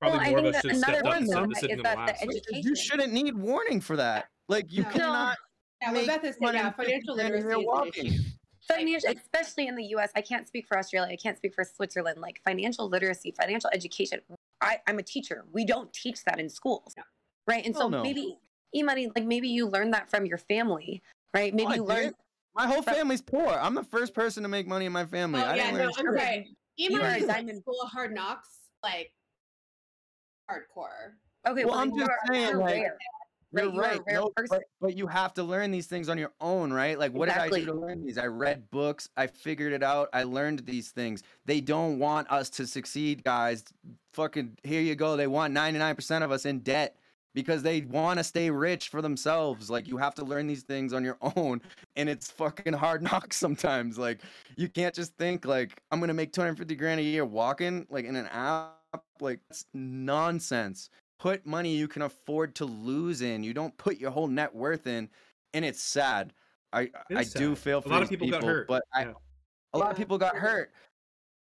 Well, 0.00 0.10
Probably 0.10 0.26
I 0.26 0.30
more 0.30 0.38
of 0.40 0.44
us 0.46 0.54
that 0.54 0.62
should 0.62 0.70
have 0.72 0.78
another 0.78 0.92
stepped 0.94 1.06
up 1.06 1.12
one, 1.14 1.16
and 1.22 1.28
said 1.30 1.50
this 1.50 1.58
is 1.58 1.64
isn't 1.70 1.82
that 1.84 1.94
the 1.94 2.00
last. 2.00 2.22
Education. 2.24 2.62
You 2.68 2.74
shouldn't 2.74 3.12
need 3.12 3.36
warning 3.36 3.80
for 3.80 3.94
that. 3.98 4.24
Like 4.48 4.72
you 4.72 4.82
No. 4.82 4.90
cannot. 4.90 5.38
Yeah, 5.82 5.88
what 5.92 5.94
make 5.98 6.06
Beth 6.06 6.24
is 6.24 6.36
saying, 6.40 6.54
yeah, 6.54 6.70
financial 6.70 7.14
grand 7.16 7.34
a 7.34 7.38
year 7.38 7.46
literacy 7.48 7.60
is 7.60 7.60
an 7.60 7.64
walking. 7.66 8.06
issue. 8.06 8.22
Financial, 8.68 9.10
especially 9.10 9.66
in 9.66 9.74
the 9.74 9.84
U.S. 9.86 10.10
I 10.14 10.20
can't 10.20 10.46
speak 10.46 10.66
for 10.68 10.78
Australia. 10.78 11.12
I 11.12 11.16
can't 11.16 11.36
speak 11.36 11.52
for 11.54 11.64
Switzerland. 11.64 12.20
Like 12.20 12.40
financial 12.44 12.88
literacy, 12.88 13.34
financial 13.36 13.68
education. 13.72 14.20
I, 14.60 14.78
I'm 14.86 14.98
a 14.98 15.02
teacher. 15.02 15.44
We 15.52 15.64
don't 15.64 15.92
teach 15.92 16.22
that 16.24 16.38
in 16.38 16.48
schools, 16.48 16.94
No. 16.96 17.02
right? 17.48 17.66
And 17.66 17.74
oh, 17.76 17.80
so 17.80 17.88
no. 17.88 18.02
maybe 18.04 18.38
e-money, 18.72 19.10
like 19.16 19.24
maybe 19.26 19.48
you 19.48 19.66
learn 19.66 19.90
that 19.90 20.08
from 20.08 20.24
your 20.24 20.38
family, 20.38 21.02
right? 21.34 21.52
Oh, 21.52 21.56
maybe 21.56 21.72
I 21.72 21.74
you 21.74 21.84
learn. 21.84 22.14
My 22.54 22.66
whole 22.68 22.82
But- 22.82 22.94
family's 22.94 23.20
poor. 23.22 23.48
I'm 23.48 23.74
the 23.74 23.82
first 23.82 24.14
person 24.14 24.44
to 24.44 24.48
make 24.48 24.68
money 24.68 24.86
in 24.86 24.92
my 24.92 25.06
family. 25.06 25.40
Oh 25.40 25.44
I 25.44 25.56
yeah, 25.56 25.64
didn't 25.72 25.78
no, 25.78 25.84
learn 25.86 25.92
I'm 25.98 26.04
shit. 26.04 26.24
right. 26.24 26.46
You 26.76 26.90
Even 26.90 27.00
are 27.04 27.10
a 27.10 27.16
in 27.16 27.26
like 27.26 27.54
school 27.56 27.80
of 27.82 27.90
hard 27.90 28.14
knocks, 28.14 28.48
like 28.84 29.10
hardcore. 30.48 31.14
Okay, 31.48 31.64
Well, 31.64 31.74
well, 31.74 31.80
I'm 31.80 31.96
just 31.98 32.10
saying, 32.30 32.56
like, 32.56 32.74
rare. 32.74 32.96
You're 33.52 33.72
Right, 33.72 33.94
you 33.94 34.00
are 34.00 34.04
right. 34.04 34.14
No, 34.14 34.32
but, 34.48 34.62
but 34.80 34.96
you 34.96 35.06
have 35.06 35.34
to 35.34 35.42
learn 35.42 35.70
these 35.70 35.86
things 35.86 36.08
on 36.08 36.16
your 36.16 36.32
own, 36.40 36.72
right? 36.72 36.98
Like, 36.98 37.12
what 37.12 37.28
did 37.28 37.38
I 37.38 37.48
do 37.48 37.66
to 37.66 37.74
learn 37.74 38.04
these? 38.04 38.16
I 38.16 38.26
read 38.26 38.70
books. 38.70 39.08
I 39.16 39.26
figured 39.26 39.72
it 39.72 39.82
out. 39.82 40.08
I 40.12 40.22
learned 40.22 40.60
these 40.60 40.90
things. 40.90 41.22
They 41.44 41.60
don't 41.60 41.98
want 41.98 42.30
us 42.30 42.48
to 42.50 42.66
succeed, 42.66 43.24
guys. 43.24 43.64
Fucking 44.14 44.56
here 44.62 44.80
you 44.80 44.94
go. 44.94 45.16
They 45.16 45.26
want 45.26 45.54
99% 45.54 46.22
of 46.22 46.30
us 46.30 46.46
in 46.46 46.60
debt 46.60 46.96
because 47.34 47.62
they 47.62 47.82
want 47.82 48.18
to 48.18 48.24
stay 48.24 48.50
rich 48.50 48.88
for 48.88 49.02
themselves. 49.02 49.70
Like, 49.70 49.86
you 49.86 49.96
have 49.96 50.14
to 50.16 50.24
learn 50.24 50.46
these 50.46 50.62
things 50.62 50.92
on 50.92 51.04
your 51.04 51.18
own, 51.36 51.60
and 51.96 52.08
it's 52.08 52.30
fucking 52.30 52.72
hard 52.72 53.02
knocks 53.12 53.36
sometimes. 53.36 53.98
Like, 53.98 54.20
you 54.56 54.68
can't 54.68 54.94
just 54.94 55.14
think 55.16 55.44
like 55.44 55.80
I'm 55.90 56.00
gonna 56.00 56.14
make 56.14 56.32
250 56.32 56.74
grand 56.76 57.00
a 57.00 57.02
year 57.02 57.24
walking 57.24 57.86
like 57.90 58.06
in 58.06 58.16
an 58.16 58.26
app. 58.28 58.76
Like, 59.20 59.40
that's 59.48 59.64
nonsense 59.72 60.90
put 61.22 61.46
money 61.46 61.72
you 61.76 61.86
can 61.86 62.02
afford 62.02 62.52
to 62.56 62.64
lose 62.64 63.22
in. 63.22 63.44
You 63.44 63.54
don't 63.54 63.76
put 63.78 63.98
your 63.98 64.10
whole 64.10 64.26
net 64.26 64.52
worth 64.52 64.88
in, 64.88 65.08
and 65.54 65.64
it's 65.64 65.80
sad. 65.80 66.32
I 66.72 66.82
It 66.82 66.92
I 67.14 67.20
is 67.20 67.32
do 67.32 67.54
sad. 67.54 67.62
feel 67.62 67.78
A 67.78 67.82
for 67.82 67.88
lot 67.90 68.02
of 68.02 68.08
these 68.08 68.18
people 68.18 68.28
got 68.28 68.42
hurt, 68.42 68.66
but 68.66 68.82
I 68.92 69.02
yeah. 69.04 69.12
a 69.72 69.78
lot 69.78 69.92
of 69.92 69.96
people 69.96 70.18
got 70.18 70.34
hurt. 70.34 70.72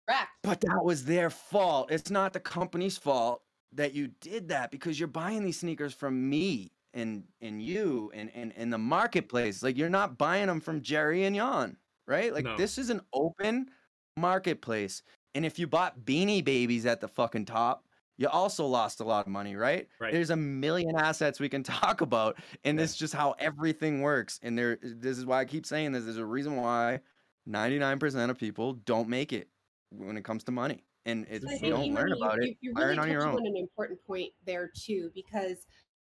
Correct. 0.07 0.29
But 0.41 0.61
that 0.61 0.83
was 0.83 1.05
their 1.05 1.29
fault. 1.29 1.91
It's 1.91 2.09
not 2.09 2.33
the 2.33 2.39
company's 2.39 2.97
fault 2.97 3.43
that 3.73 3.93
you 3.93 4.07
did 4.21 4.49
that 4.49 4.71
because 4.71 4.99
you're 4.99 5.07
buying 5.07 5.43
these 5.43 5.59
sneakers 5.59 5.93
from 5.93 6.27
me 6.27 6.71
and 6.95 7.23
and 7.41 7.61
you 7.61 8.09
and 8.15 8.31
and 8.33 8.51
in 8.53 8.71
the 8.71 8.77
marketplace. 8.79 9.61
Like 9.61 9.77
you're 9.77 9.87
not 9.87 10.17
buying 10.17 10.47
them 10.47 10.61
from 10.61 10.81
Jerry 10.81 11.25
and 11.25 11.35
Jan, 11.35 11.77
right? 12.07 12.33
Like 12.33 12.45
No. 12.45 12.57
this 12.57 12.79
is 12.79 12.89
an 12.89 13.01
open 13.13 13.69
marketplace. 14.17 15.03
And 15.35 15.45
if 15.45 15.59
you 15.59 15.67
bought 15.67 15.99
beanie 16.05 16.43
babies 16.43 16.87
at 16.87 17.01
the 17.01 17.07
fucking 17.07 17.45
top, 17.45 17.85
you 18.19 18.27
also 18.27 18.65
lost 18.65 18.99
a 18.99 19.03
lot 19.05 19.25
of 19.25 19.31
money, 19.31 19.55
right? 19.55 19.87
Right. 19.99 20.11
There's 20.11 20.29
a 20.29 20.35
million 20.35 20.93
assets 20.97 21.39
we 21.39 21.47
can 21.47 21.63
talk 21.63 22.01
about, 22.01 22.35
and 22.65 22.77
Yeah. 22.77 22.83
this 22.83 22.91
is 22.91 22.97
just 22.97 23.13
how 23.15 23.33
everything 23.39 24.01
works. 24.01 24.39
And 24.43 24.57
there, 24.57 24.77
this 24.83 25.17
is 25.17 25.25
why 25.25 25.39
I 25.39 25.45
keep 25.45 25.65
saying 25.65 25.93
this. 25.93 26.03
There's 26.03 26.17
a 26.17 26.25
reason 26.25 26.57
why 26.57 26.99
99% 27.47 28.29
of 28.29 28.37
people 28.37 28.73
don't 28.73 29.07
make 29.07 29.31
it 29.31 29.47
when 29.89 30.17
it 30.17 30.25
comes 30.25 30.43
to 30.43 30.51
money, 30.51 30.83
and 31.05 31.25
it's, 31.29 31.45
I 31.45 31.65
you 31.65 31.69
don't 31.71 31.93
learn 31.93 32.09
Imani, 32.09 32.19
about 32.21 32.35
you, 32.35 32.43
it. 32.43 32.57
You, 32.59 32.71
you 32.71 32.73
learn 32.73 32.99
on 32.99 33.09
your 33.09 33.25
own. 33.25 33.35
on 33.35 33.47
an 33.47 33.55
important 33.55 34.05
point 34.05 34.31
there 34.45 34.69
too, 34.75 35.09
because 35.15 35.65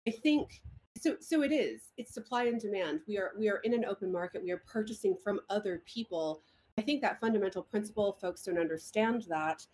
I 0.06 0.10
think 0.10 0.62
so. 0.98 1.16
So 1.20 1.42
it 1.42 1.52
is. 1.52 1.90
It's 1.98 2.14
supply 2.14 2.44
and 2.44 2.58
demand. 2.58 3.00
We 3.06 3.18
are 3.18 3.32
we 3.38 3.50
are 3.50 3.58
in 3.58 3.74
an 3.74 3.84
open 3.84 4.10
market. 4.10 4.42
We 4.42 4.50
are 4.50 4.62
purchasing 4.66 5.14
from 5.22 5.40
other 5.50 5.82
people. 5.84 6.42
I 6.78 6.82
think 6.82 7.02
that 7.02 7.20
fundamental 7.20 7.62
principle, 7.62 8.16
folks 8.20 8.42
don't 8.44 8.58
understand 8.58 9.26
that, 9.28 9.64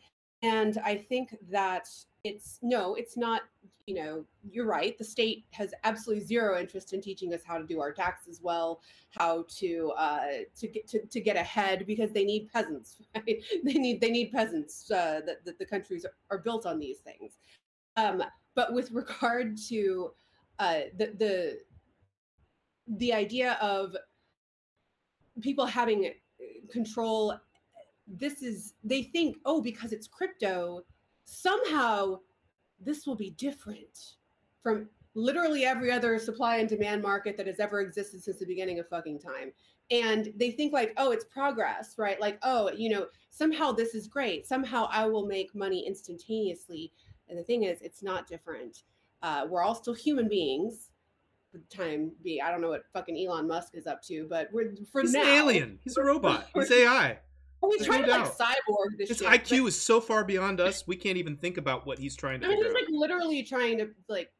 and 0.42 0.78
I 0.84 0.96
think 0.96 1.36
that 1.50 1.88
it's 2.24 2.58
no, 2.62 2.94
it's 2.94 3.16
not. 3.16 3.42
You 3.86 3.96
know, 3.96 4.24
you're 4.50 4.64
right. 4.64 4.96
The 4.96 5.04
state 5.04 5.44
has 5.50 5.74
absolutely 5.84 6.24
zero 6.24 6.58
interest 6.58 6.94
in 6.94 7.02
teaching 7.02 7.34
us 7.34 7.42
how 7.46 7.58
to 7.58 7.66
do 7.66 7.82
our 7.82 7.92
taxes 7.92 8.40
well, 8.42 8.80
how 9.10 9.44
to 9.58 9.92
uh, 9.98 10.26
to 10.56 10.66
get 10.66 10.88
to, 10.88 11.04
to 11.06 11.20
get 11.20 11.36
ahead 11.36 11.86
because 11.86 12.10
they 12.12 12.24
need 12.24 12.48
peasants. 12.50 13.02
Right? 13.14 13.42
They 13.62 13.74
need 13.74 14.00
they 14.00 14.10
need 14.10 14.32
peasants. 14.32 14.90
Uh, 14.90 15.20
that, 15.26 15.44
that 15.44 15.58
the 15.58 15.66
countries 15.66 16.06
are, 16.06 16.14
are 16.30 16.38
built 16.38 16.64
on 16.64 16.78
these 16.78 16.98
things. 16.98 17.36
Um, 17.96 18.22
but 18.54 18.72
with 18.72 18.90
regard 18.90 19.58
to 19.68 20.12
uh, 20.58 20.80
the 20.96 21.12
the 21.18 21.58
the 22.96 23.12
idea 23.12 23.58
of 23.60 23.94
people 25.42 25.66
having 25.66 26.10
control, 26.70 27.34
this 28.06 28.42
is 28.42 28.74
they 28.82 29.02
think 29.02 29.36
oh 29.44 29.60
because 29.60 29.92
it's 29.92 30.06
crypto 30.06 30.82
somehow 31.24 32.18
this 32.80 33.06
will 33.06 33.16
be 33.16 33.30
different 33.30 34.14
from 34.62 34.88
literally 35.14 35.64
every 35.64 35.90
other 35.90 36.18
supply 36.18 36.56
and 36.56 36.68
demand 36.68 37.02
market 37.02 37.36
that 37.36 37.46
has 37.46 37.60
ever 37.60 37.80
existed 37.80 38.22
since 38.22 38.38
the 38.38 38.46
beginning 38.46 38.78
of 38.78 38.88
fucking 38.88 39.18
time 39.18 39.52
and 39.90 40.32
they 40.36 40.50
think 40.50 40.72
like 40.72 40.92
oh 40.96 41.12
it's 41.12 41.24
progress 41.24 41.94
right 41.98 42.20
like 42.20 42.38
oh 42.42 42.70
you 42.72 42.88
know 42.88 43.06
somehow 43.30 43.70
this 43.70 43.94
is 43.94 44.08
great 44.08 44.46
somehow 44.46 44.88
i 44.90 45.06
will 45.06 45.26
make 45.26 45.54
money 45.54 45.86
instantaneously 45.86 46.92
and 47.28 47.38
the 47.38 47.42
thing 47.42 47.64
is 47.64 47.80
it's 47.80 48.02
not 48.02 48.26
different 48.26 48.82
uh, 49.22 49.46
we're 49.48 49.62
all 49.62 49.74
still 49.74 49.94
human 49.94 50.28
beings 50.28 50.90
for 51.50 51.58
the 51.58 51.76
time 51.76 52.10
be 52.22 52.42
i 52.42 52.50
don't 52.50 52.60
know 52.60 52.68
what 52.68 52.84
fucking 52.92 53.16
elon 53.24 53.46
musk 53.46 53.74
is 53.74 53.86
up 53.86 54.02
to 54.02 54.26
but 54.28 54.48
we're 54.52 54.74
for 54.90 55.02
He's 55.02 55.12
now 55.12 55.22
an 55.22 55.28
alien. 55.28 55.78
He's 55.84 55.96
a 55.96 56.02
robot. 56.02 56.48
He's 56.54 56.70
AI. 56.70 57.18
Oh, 57.64 57.70
he's 57.70 57.86
There's 57.86 57.88
trying 57.88 58.02
no 58.02 58.16
to 58.18 58.22
like 58.24 58.36
cyborg 58.36 58.98
this 58.98 59.08
His 59.08 59.18
shit, 59.18 59.28
IQ 59.28 59.68
is 59.68 59.80
so 59.80 60.00
far 60.00 60.24
beyond 60.24 60.60
us, 60.60 60.86
we 60.86 60.96
can't 60.96 61.16
even 61.16 61.36
think 61.36 61.56
about 61.56 61.86
what 61.86 61.98
he's 61.98 62.14
trying 62.14 62.40
to 62.40 62.46
I 62.46 62.50
mean, 62.50 62.58
he's 62.58 62.66
out. 62.66 62.74
like 62.74 62.84
literally 62.90 63.42
trying 63.42 63.78
to 63.78 63.88
like 64.08 64.30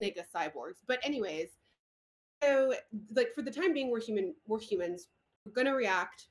make 0.00 0.18
us 0.18 0.26
cyborgs. 0.34 0.78
But 0.86 0.98
anyways, 1.04 1.48
so 2.42 2.72
like 3.14 3.34
for 3.34 3.42
the 3.42 3.50
time 3.50 3.74
being, 3.74 3.90
we're 3.90 4.00
human. 4.00 4.34
We're 4.46 4.60
humans. 4.60 5.08
We're 5.44 5.52
gonna 5.52 5.74
react 5.74 6.28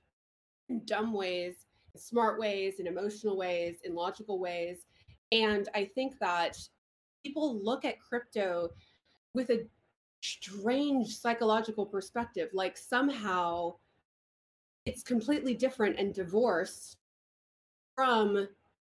in 0.69 0.81
dumb 0.85 1.13
ways, 1.13 1.67
in 1.93 2.01
smart 2.01 2.39
ways, 2.39 2.79
in 2.79 2.87
emotional 2.87 3.37
ways, 3.37 3.77
in 3.83 3.93
logical 3.93 4.39
ways. 4.39 4.85
And 5.31 5.69
I 5.75 5.85
think 5.85 6.17
that 6.19 6.57
people 7.23 7.61
look 7.63 7.85
at 7.85 7.99
crypto 7.99 8.69
with 9.33 9.49
a 9.51 9.65
strange 10.21 11.15
psychological 11.17 11.85
perspective, 11.85 12.49
like 12.53 12.77
somehow 12.77 13.75
it's 14.91 15.03
completely 15.03 15.53
different 15.53 15.97
and 15.97 16.13
divorced 16.13 16.97
from 17.95 18.45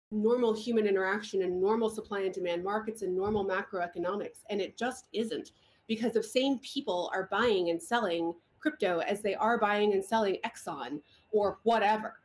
normal 0.09 0.53
human 0.53 0.87
interaction 0.87 1.41
and 1.41 1.59
normal 1.59 1.89
supply 1.89 2.21
and 2.21 2.33
demand 2.33 2.63
markets 2.63 3.01
and 3.01 3.13
normal 3.13 3.45
macroeconomics. 3.45 4.39
And 4.49 4.61
it 4.61 4.77
just 4.77 5.07
isn't 5.11 5.51
because 5.89 6.13
the 6.13 6.23
same 6.23 6.59
people 6.59 7.11
are 7.13 7.27
buying 7.29 7.71
and 7.71 7.81
selling 7.81 8.33
crypto 8.61 8.99
as 8.99 9.21
they 9.21 9.35
are 9.35 9.59
buying 9.59 9.91
and 9.91 10.03
selling 10.03 10.37
Exxon 10.45 11.01
or 11.33 11.59
whatever. 11.63 12.19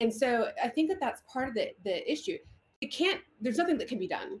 And 0.00 0.12
so 0.12 0.50
I 0.62 0.68
think 0.68 0.90
that 0.90 1.00
that's 1.00 1.22
part 1.26 1.48
of 1.48 1.54
the, 1.54 1.70
the 1.84 2.10
issue. 2.10 2.36
It 2.82 2.92
can't, 2.92 3.22
there's 3.40 3.56
nothing 3.56 3.78
that 3.78 3.88
can 3.88 3.98
be 3.98 4.08
done. 4.08 4.40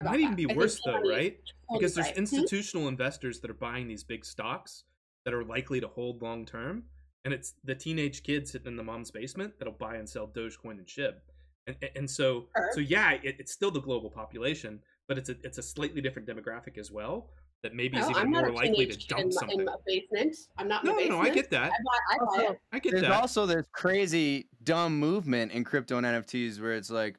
It 0.00 0.04
might 0.06 0.20
even 0.20 0.34
be 0.34 0.46
think 0.46 0.58
worse 0.58 0.80
though, 0.82 1.02
right? 1.02 1.38
Because 1.70 1.94
there's 1.94 2.06
right. 2.06 2.14
Hmm? 2.14 2.20
institutional 2.20 2.88
investors 2.88 3.40
that 3.40 3.50
are 3.50 3.54
buying 3.54 3.86
these 3.86 4.02
big 4.02 4.24
stocks 4.24 4.84
that 5.26 5.34
are 5.34 5.44
likely 5.44 5.78
to 5.82 5.88
hold 5.88 6.22
long 6.22 6.46
term, 6.46 6.84
and 7.24 7.32
it's 7.34 7.54
the 7.64 7.74
teenage 7.74 8.22
kid 8.22 8.46
sitting 8.46 8.66
in 8.68 8.76
the 8.76 8.82
mom's 8.82 9.10
basement 9.10 9.54
that'll 9.58 9.74
buy 9.74 9.96
and 9.96 10.08
sell 10.08 10.26
Dogecoin 10.28 10.72
and 10.78 10.86
SHIB. 10.86 11.14
And, 11.66 11.76
and- 11.82 11.90
and 11.96 12.10
so, 12.10 12.46
Sure. 12.56 12.70
so 12.74 12.80
yeah, 12.80 13.12
it, 13.22 13.36
it's 13.38 13.52
still 13.52 13.70
the 13.70 13.80
global 13.80 14.10
population, 14.10 14.80
but 15.08 15.16
it's 15.18 15.28
a 15.30 15.36
it's 15.42 15.58
a 15.58 15.62
slightly 15.62 16.00
different 16.00 16.28
demographic 16.28 16.76
as 16.78 16.90
well 16.90 17.30
that 17.62 17.74
maybe 17.74 17.96
is 17.96 18.04
No, 18.04 18.10
even 18.10 18.22
I'm 18.22 18.30
not 18.30 18.42
more 18.42 18.50
a 18.50 18.54
likely 18.54 18.84
to 18.86 18.92
teenage 18.96 19.08
kid 19.08 19.08
dump 19.08 19.20
in, 19.22 19.26
my, 19.28 19.32
something. 19.40 19.58
in 19.60 19.64
my 19.64 19.74
basement. 19.86 20.36
I'm 20.58 20.68
not 20.68 20.84
in 20.84 20.88
No, 20.90 20.92
my 20.92 20.96
no, 20.96 21.02
basement. 21.08 21.22
no, 21.24 21.30
I 21.30 21.34
get 21.34 21.50
that. 21.50 21.64
I 21.64 21.68
buy, 21.68 21.98
I 22.10 22.18
oh, 22.20 22.26
buy 22.26 22.42
Also, 22.42 22.52
it. 22.52 22.60
I 22.72 22.78
get 22.78 22.90
There's 22.92 23.02
that. 23.04 23.12
also 23.12 23.46
this 23.46 23.64
crazy 23.72 24.48
dumb 24.64 24.98
movement 25.00 25.52
in 25.52 25.64
crypto 25.64 25.96
and 25.96 26.06
NFTs 26.06 26.60
where 26.60 26.74
it's 26.74 26.90
like 26.90 27.16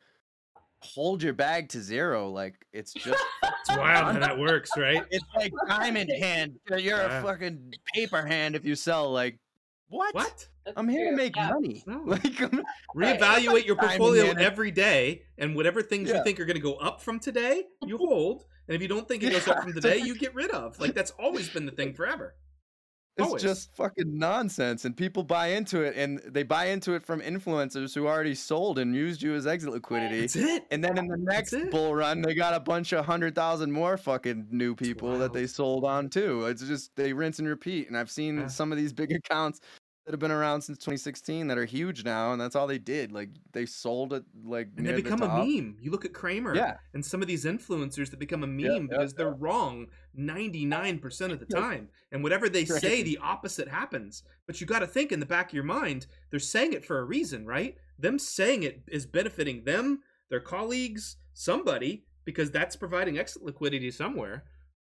hold 0.82 1.24
your 1.24 1.34
bag 1.34 1.70
to 1.70 1.82
zero. 1.82 2.30
Like 2.30 2.64
it's 2.74 2.94
just 2.94 3.24
it's 3.44 3.70
wild 3.78 4.14
how 4.14 4.20
that 4.20 4.38
works, 4.38 4.70
right? 4.78 5.04
it's 5.10 5.26
like 5.36 5.52
diamond 5.68 6.12
hand. 6.22 6.60
You're 6.70 6.80
Yeah. 6.98 7.20
a 7.20 7.24
fucking 7.24 7.74
paper 7.96 8.24
hand 8.24 8.56
if 8.56 8.64
you 8.66 8.76
sell. 8.76 9.12
Like 9.12 9.40
what? 9.90 10.16
What? 10.16 10.48
That's 10.66 10.78
I'm 10.78 10.90
here 10.90 11.12
to 11.12 11.16
make 11.16 11.36
yeah. 11.36 11.50
money. 11.50 11.84
No. 11.86 12.02
Oh. 12.02 12.06
Like 12.06 12.42
I'm, 12.42 12.64
Reevaluate 12.96 13.66
your 13.66 13.76
portfolio 13.76 14.32
every 14.32 14.72
day, 14.72 15.24
and 15.38 15.56
whatever 15.56 15.82
things 15.82 16.10
you 16.10 16.24
think 16.24 16.40
are 16.40 16.46
going 16.46 16.56
to 16.56 16.62
go 16.62 16.76
up 16.76 17.02
from 17.02 17.20
today, 17.20 17.66
you 17.86 17.98
hold. 18.00 18.46
And 18.68 18.76
if 18.76 18.82
you 18.82 18.88
don't 18.88 19.08
think 19.08 19.22
it 19.22 19.32
goes 19.32 19.48
up 19.48 19.62
from 19.62 19.74
today, 19.74 19.98
you 20.00 20.18
get 20.18 20.34
rid 20.34 20.50
of. 20.52 20.80
Like 20.80 20.96
that's 20.96 21.12
always 21.20 21.50
been 21.50 21.66
the 21.66 21.72
thing 21.72 21.94
forever. 21.94 22.36
It's 23.18 23.42
just 23.42 23.76
fucking 23.76 24.18
nonsense, 24.18 24.84
and 24.86 24.96
people 24.96 25.24
buy 25.24 25.48
into 25.48 25.82
it, 25.82 25.96
and 25.96 26.20
they 26.20 26.44
buy 26.44 26.66
into 26.66 26.94
it 26.94 27.04
from 27.06 27.22
influencers 27.22 27.96
who 27.96 28.08
already 28.08 28.36
sold 28.36 28.78
and 28.78 28.94
used 28.94 29.22
you 29.22 29.34
as 29.36 29.48
exit 29.48 29.72
liquidity. 29.72 30.22
That's 30.22 30.36
it. 30.36 30.66
And 30.72 30.84
then 30.84 30.98
in 30.98 31.08
the 31.08 31.18
next 31.18 31.56
bull 31.72 31.96
run, 31.96 32.22
they 32.22 32.34
got 32.34 32.54
a 32.54 32.60
bunch 32.60 32.92
of 32.94 33.06
hundred 33.06 33.34
thousand 33.36 33.72
more 33.72 33.98
fucking 33.98 34.48
new 34.52 34.76
people 34.76 35.18
that 35.20 35.32
they 35.34 35.48
sold 35.48 35.86
on 35.86 36.10
too. 36.10 36.46
It's 36.46 36.66
just 36.68 36.96
they 36.96 37.14
rinse 37.14 37.40
and 37.40 37.48
repeat. 37.48 37.88
And 37.88 37.98
I've 37.98 38.12
seen 38.12 38.40
Yeah. 38.40 38.48
some 38.48 38.72
of 38.72 38.78
these 38.78 38.92
big 38.94 39.12
accounts 39.26 39.62
that 40.06 40.14
have 40.14 40.20
been 40.20 40.32
around 40.32 40.62
since 40.62 40.78
2016 40.78 41.48
that 41.48 41.58
are 41.58 41.66
huge 41.66 42.04
now, 42.06 42.32
and 42.32 42.40
that's 42.40 42.56
all 42.56 42.68
they 42.68 42.78
did. 42.78 43.12
Like 43.12 43.30
they 43.54 43.66
sold 43.66 44.14
it 44.14 44.24
like 44.44 44.68
And 44.78 44.86
they 44.86 44.92
near 44.92 44.98
the 44.98 45.04
become 45.04 45.24
a 45.24 45.44
meme. 45.44 45.78
You 45.82 45.90
look 45.90 46.06
at 46.06 46.14
Cramer 46.14 46.56
Yeah. 46.56 46.78
and 46.94 47.04
some 47.04 47.22
of 47.24 47.28
these 47.28 47.44
influencers 47.46 48.12
that 48.12 48.20
become 48.20 48.44
a 48.44 48.48
meme 48.48 48.60
Yeah, 48.66 48.74
yeah, 48.74 48.80
because 48.88 49.14
they're 49.16 49.32
wrong 49.32 49.88
99% 50.18 51.32
of 51.32 51.40
the 51.40 51.46
time. 51.48 51.90
And 52.12 52.22
whatever 52.22 52.50
they 52.50 52.66
say, 52.66 53.02
the 53.02 53.18
opposite 53.18 53.68
happens. 53.68 54.22
But 54.46 54.62
you 54.62 54.68
got 54.68 54.80
to 54.80 54.88
think 54.88 55.12
in 55.12 55.20
the 55.20 55.26
back 55.26 55.48
of 55.50 55.54
your 55.54 55.64
mind, 55.64 56.06
they're 56.30 56.40
saying 56.40 56.74
it 56.74 56.86
for 56.86 57.00
a 57.00 57.04
reason, 57.04 57.46
right? 57.48 57.76
Them 57.98 58.20
saying 58.20 58.62
it 58.62 58.84
is 58.88 59.08
benefiting 59.08 59.64
them, 59.64 60.02
their 60.30 60.40
colleagues, 60.40 61.16
somebody, 61.34 62.06
because 62.26 62.52
that's 62.52 62.76
providing 62.76 63.18
exit 63.18 63.44
liquidity 63.44 63.90
somewhere. 63.90 64.44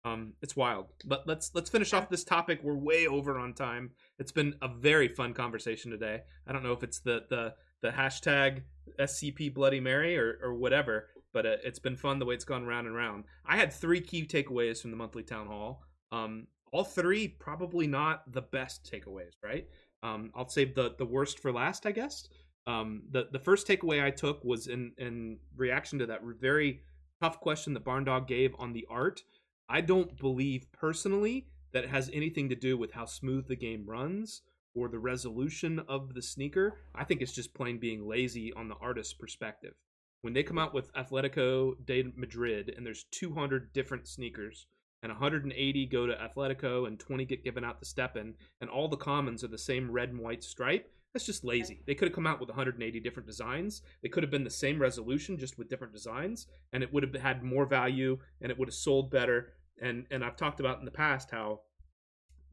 Um, 0.06 0.34
it's 0.40 0.54
wild. 0.54 0.86
But 1.04 1.26
let's 1.26 1.50
let's 1.52 1.68
finish 1.68 1.92
off 1.92 2.08
this 2.08 2.22
topic. 2.22 2.60
We're 2.62 2.76
way 2.76 3.08
over 3.08 3.38
on 3.38 3.54
time. 3.54 3.90
It's 4.20 4.30
been 4.30 4.54
a 4.62 4.68
very 4.68 5.08
fun 5.08 5.34
conversation 5.34 5.90
today. 5.90 6.22
I 6.46 6.52
don't 6.52 6.62
know 6.62 6.72
if 6.72 6.84
it's 6.84 7.00
the 7.00 7.24
the 7.28 7.54
the 7.82 7.90
hashtag 7.90 8.62
SCP 9.00 9.52
Bloody 9.52 9.80
Mary 9.80 10.16
or 10.16 10.38
or 10.40 10.54
whatever, 10.54 11.08
but 11.32 11.44
uh, 11.44 11.56
it's 11.64 11.80
been 11.80 11.96
fun 11.96 12.20
the 12.20 12.24
way 12.24 12.36
it's 12.36 12.44
gone 12.44 12.64
round 12.64 12.86
and 12.86 12.94
round. 12.94 13.24
I 13.44 13.56
had 13.56 13.72
three 13.72 14.00
key 14.00 14.24
takeaways 14.24 14.80
from 14.80 14.92
the 14.92 14.96
monthly 14.96 15.24
town 15.24 15.48
hall. 15.48 15.82
Um, 16.12 16.46
all 16.72 16.84
three 16.84 17.26
probably 17.26 17.88
not 17.88 18.32
the 18.32 18.42
best 18.42 18.88
takeaways, 18.90 19.32
right? 19.42 19.66
Um, 20.04 20.30
I'll 20.36 20.48
save 20.48 20.76
the 20.76 20.94
the 20.98 21.04
worst 21.04 21.40
for 21.40 21.50
last, 21.50 21.84
I 21.84 21.90
guess. 21.90 22.28
Um, 22.68 23.02
the 23.10 23.26
the 23.32 23.40
first 23.40 23.66
takeaway 23.66 24.04
I 24.04 24.10
took 24.10 24.44
was 24.44 24.68
in 24.68 24.92
in 24.98 25.38
reaction 25.56 25.98
to 25.98 26.06
that 26.06 26.20
very 26.40 26.82
tough 27.20 27.40
question 27.40 27.74
that 27.74 27.84
Barn 27.84 28.04
Dog 28.04 28.28
gave 28.28 28.54
on 28.60 28.72
the 28.72 28.86
art. 28.88 29.22
I 29.68 29.80
don't 29.80 30.18
believe 30.18 30.70
personally 30.72 31.48
that 31.72 31.84
it 31.84 31.90
has 31.90 32.10
anything 32.12 32.48
to 32.48 32.54
do 32.54 32.78
with 32.78 32.92
how 32.92 33.04
smooth 33.04 33.48
the 33.48 33.56
game 33.56 33.84
runs 33.86 34.42
or 34.74 34.88
the 34.88 34.98
resolution 34.98 35.80
of 35.88 36.14
the 36.14 36.22
sneaker. 36.22 36.78
I 36.94 37.04
think 37.04 37.20
it's 37.20 37.32
just 37.32 37.54
plain 37.54 37.78
being 37.78 38.06
lazy 38.06 38.52
on 38.52 38.68
the 38.68 38.76
artist's 38.80 39.14
perspective. 39.14 39.74
When 40.22 40.34
they 40.34 40.42
come 40.42 40.58
out 40.58 40.74
with 40.74 40.92
Atletico 40.94 41.74
de 41.84 42.12
Madrid 42.16 42.72
and 42.76 42.84
there's 42.84 43.04
200 43.10 43.72
different 43.72 44.06
sneakers 44.06 44.66
and 45.02 45.12
180 45.12 45.86
go 45.86 46.06
to 46.06 46.14
Atletico 46.14 46.86
and 46.86 46.98
20 46.98 47.24
get 47.24 47.44
given 47.44 47.64
out 47.64 47.80
to 47.80 47.86
STEPN 47.86 48.34
and 48.60 48.70
all 48.70 48.88
the 48.88 48.96
commons 48.96 49.44
are 49.44 49.48
the 49.48 49.58
same 49.58 49.90
red 49.90 50.10
and 50.10 50.20
white 50.20 50.42
stripe, 50.42 50.90
that's 51.16 51.24
just 51.24 51.44
lazy. 51.44 51.80
They 51.86 51.94
could 51.94 52.08
have 52.08 52.14
come 52.14 52.26
out 52.26 52.40
with 52.40 52.50
180 52.50 53.00
different 53.00 53.26
designs. 53.26 53.80
They 54.02 54.10
could 54.10 54.22
have 54.22 54.30
been 54.30 54.44
the 54.44 54.50
same 54.50 54.78
resolution 54.78 55.38
just 55.38 55.56
with 55.56 55.70
different 55.70 55.94
designs 55.94 56.46
and 56.74 56.82
it 56.82 56.92
would 56.92 57.02
have 57.02 57.14
had 57.14 57.42
more 57.42 57.64
value 57.64 58.18
and 58.42 58.52
it 58.52 58.58
would 58.58 58.68
have 58.68 58.74
sold 58.74 59.10
better 59.10 59.54
and 59.80 60.04
and 60.10 60.22
I've 60.22 60.36
talked 60.36 60.60
about 60.60 60.78
in 60.78 60.84
the 60.84 60.90
past 60.90 61.30
how 61.30 61.60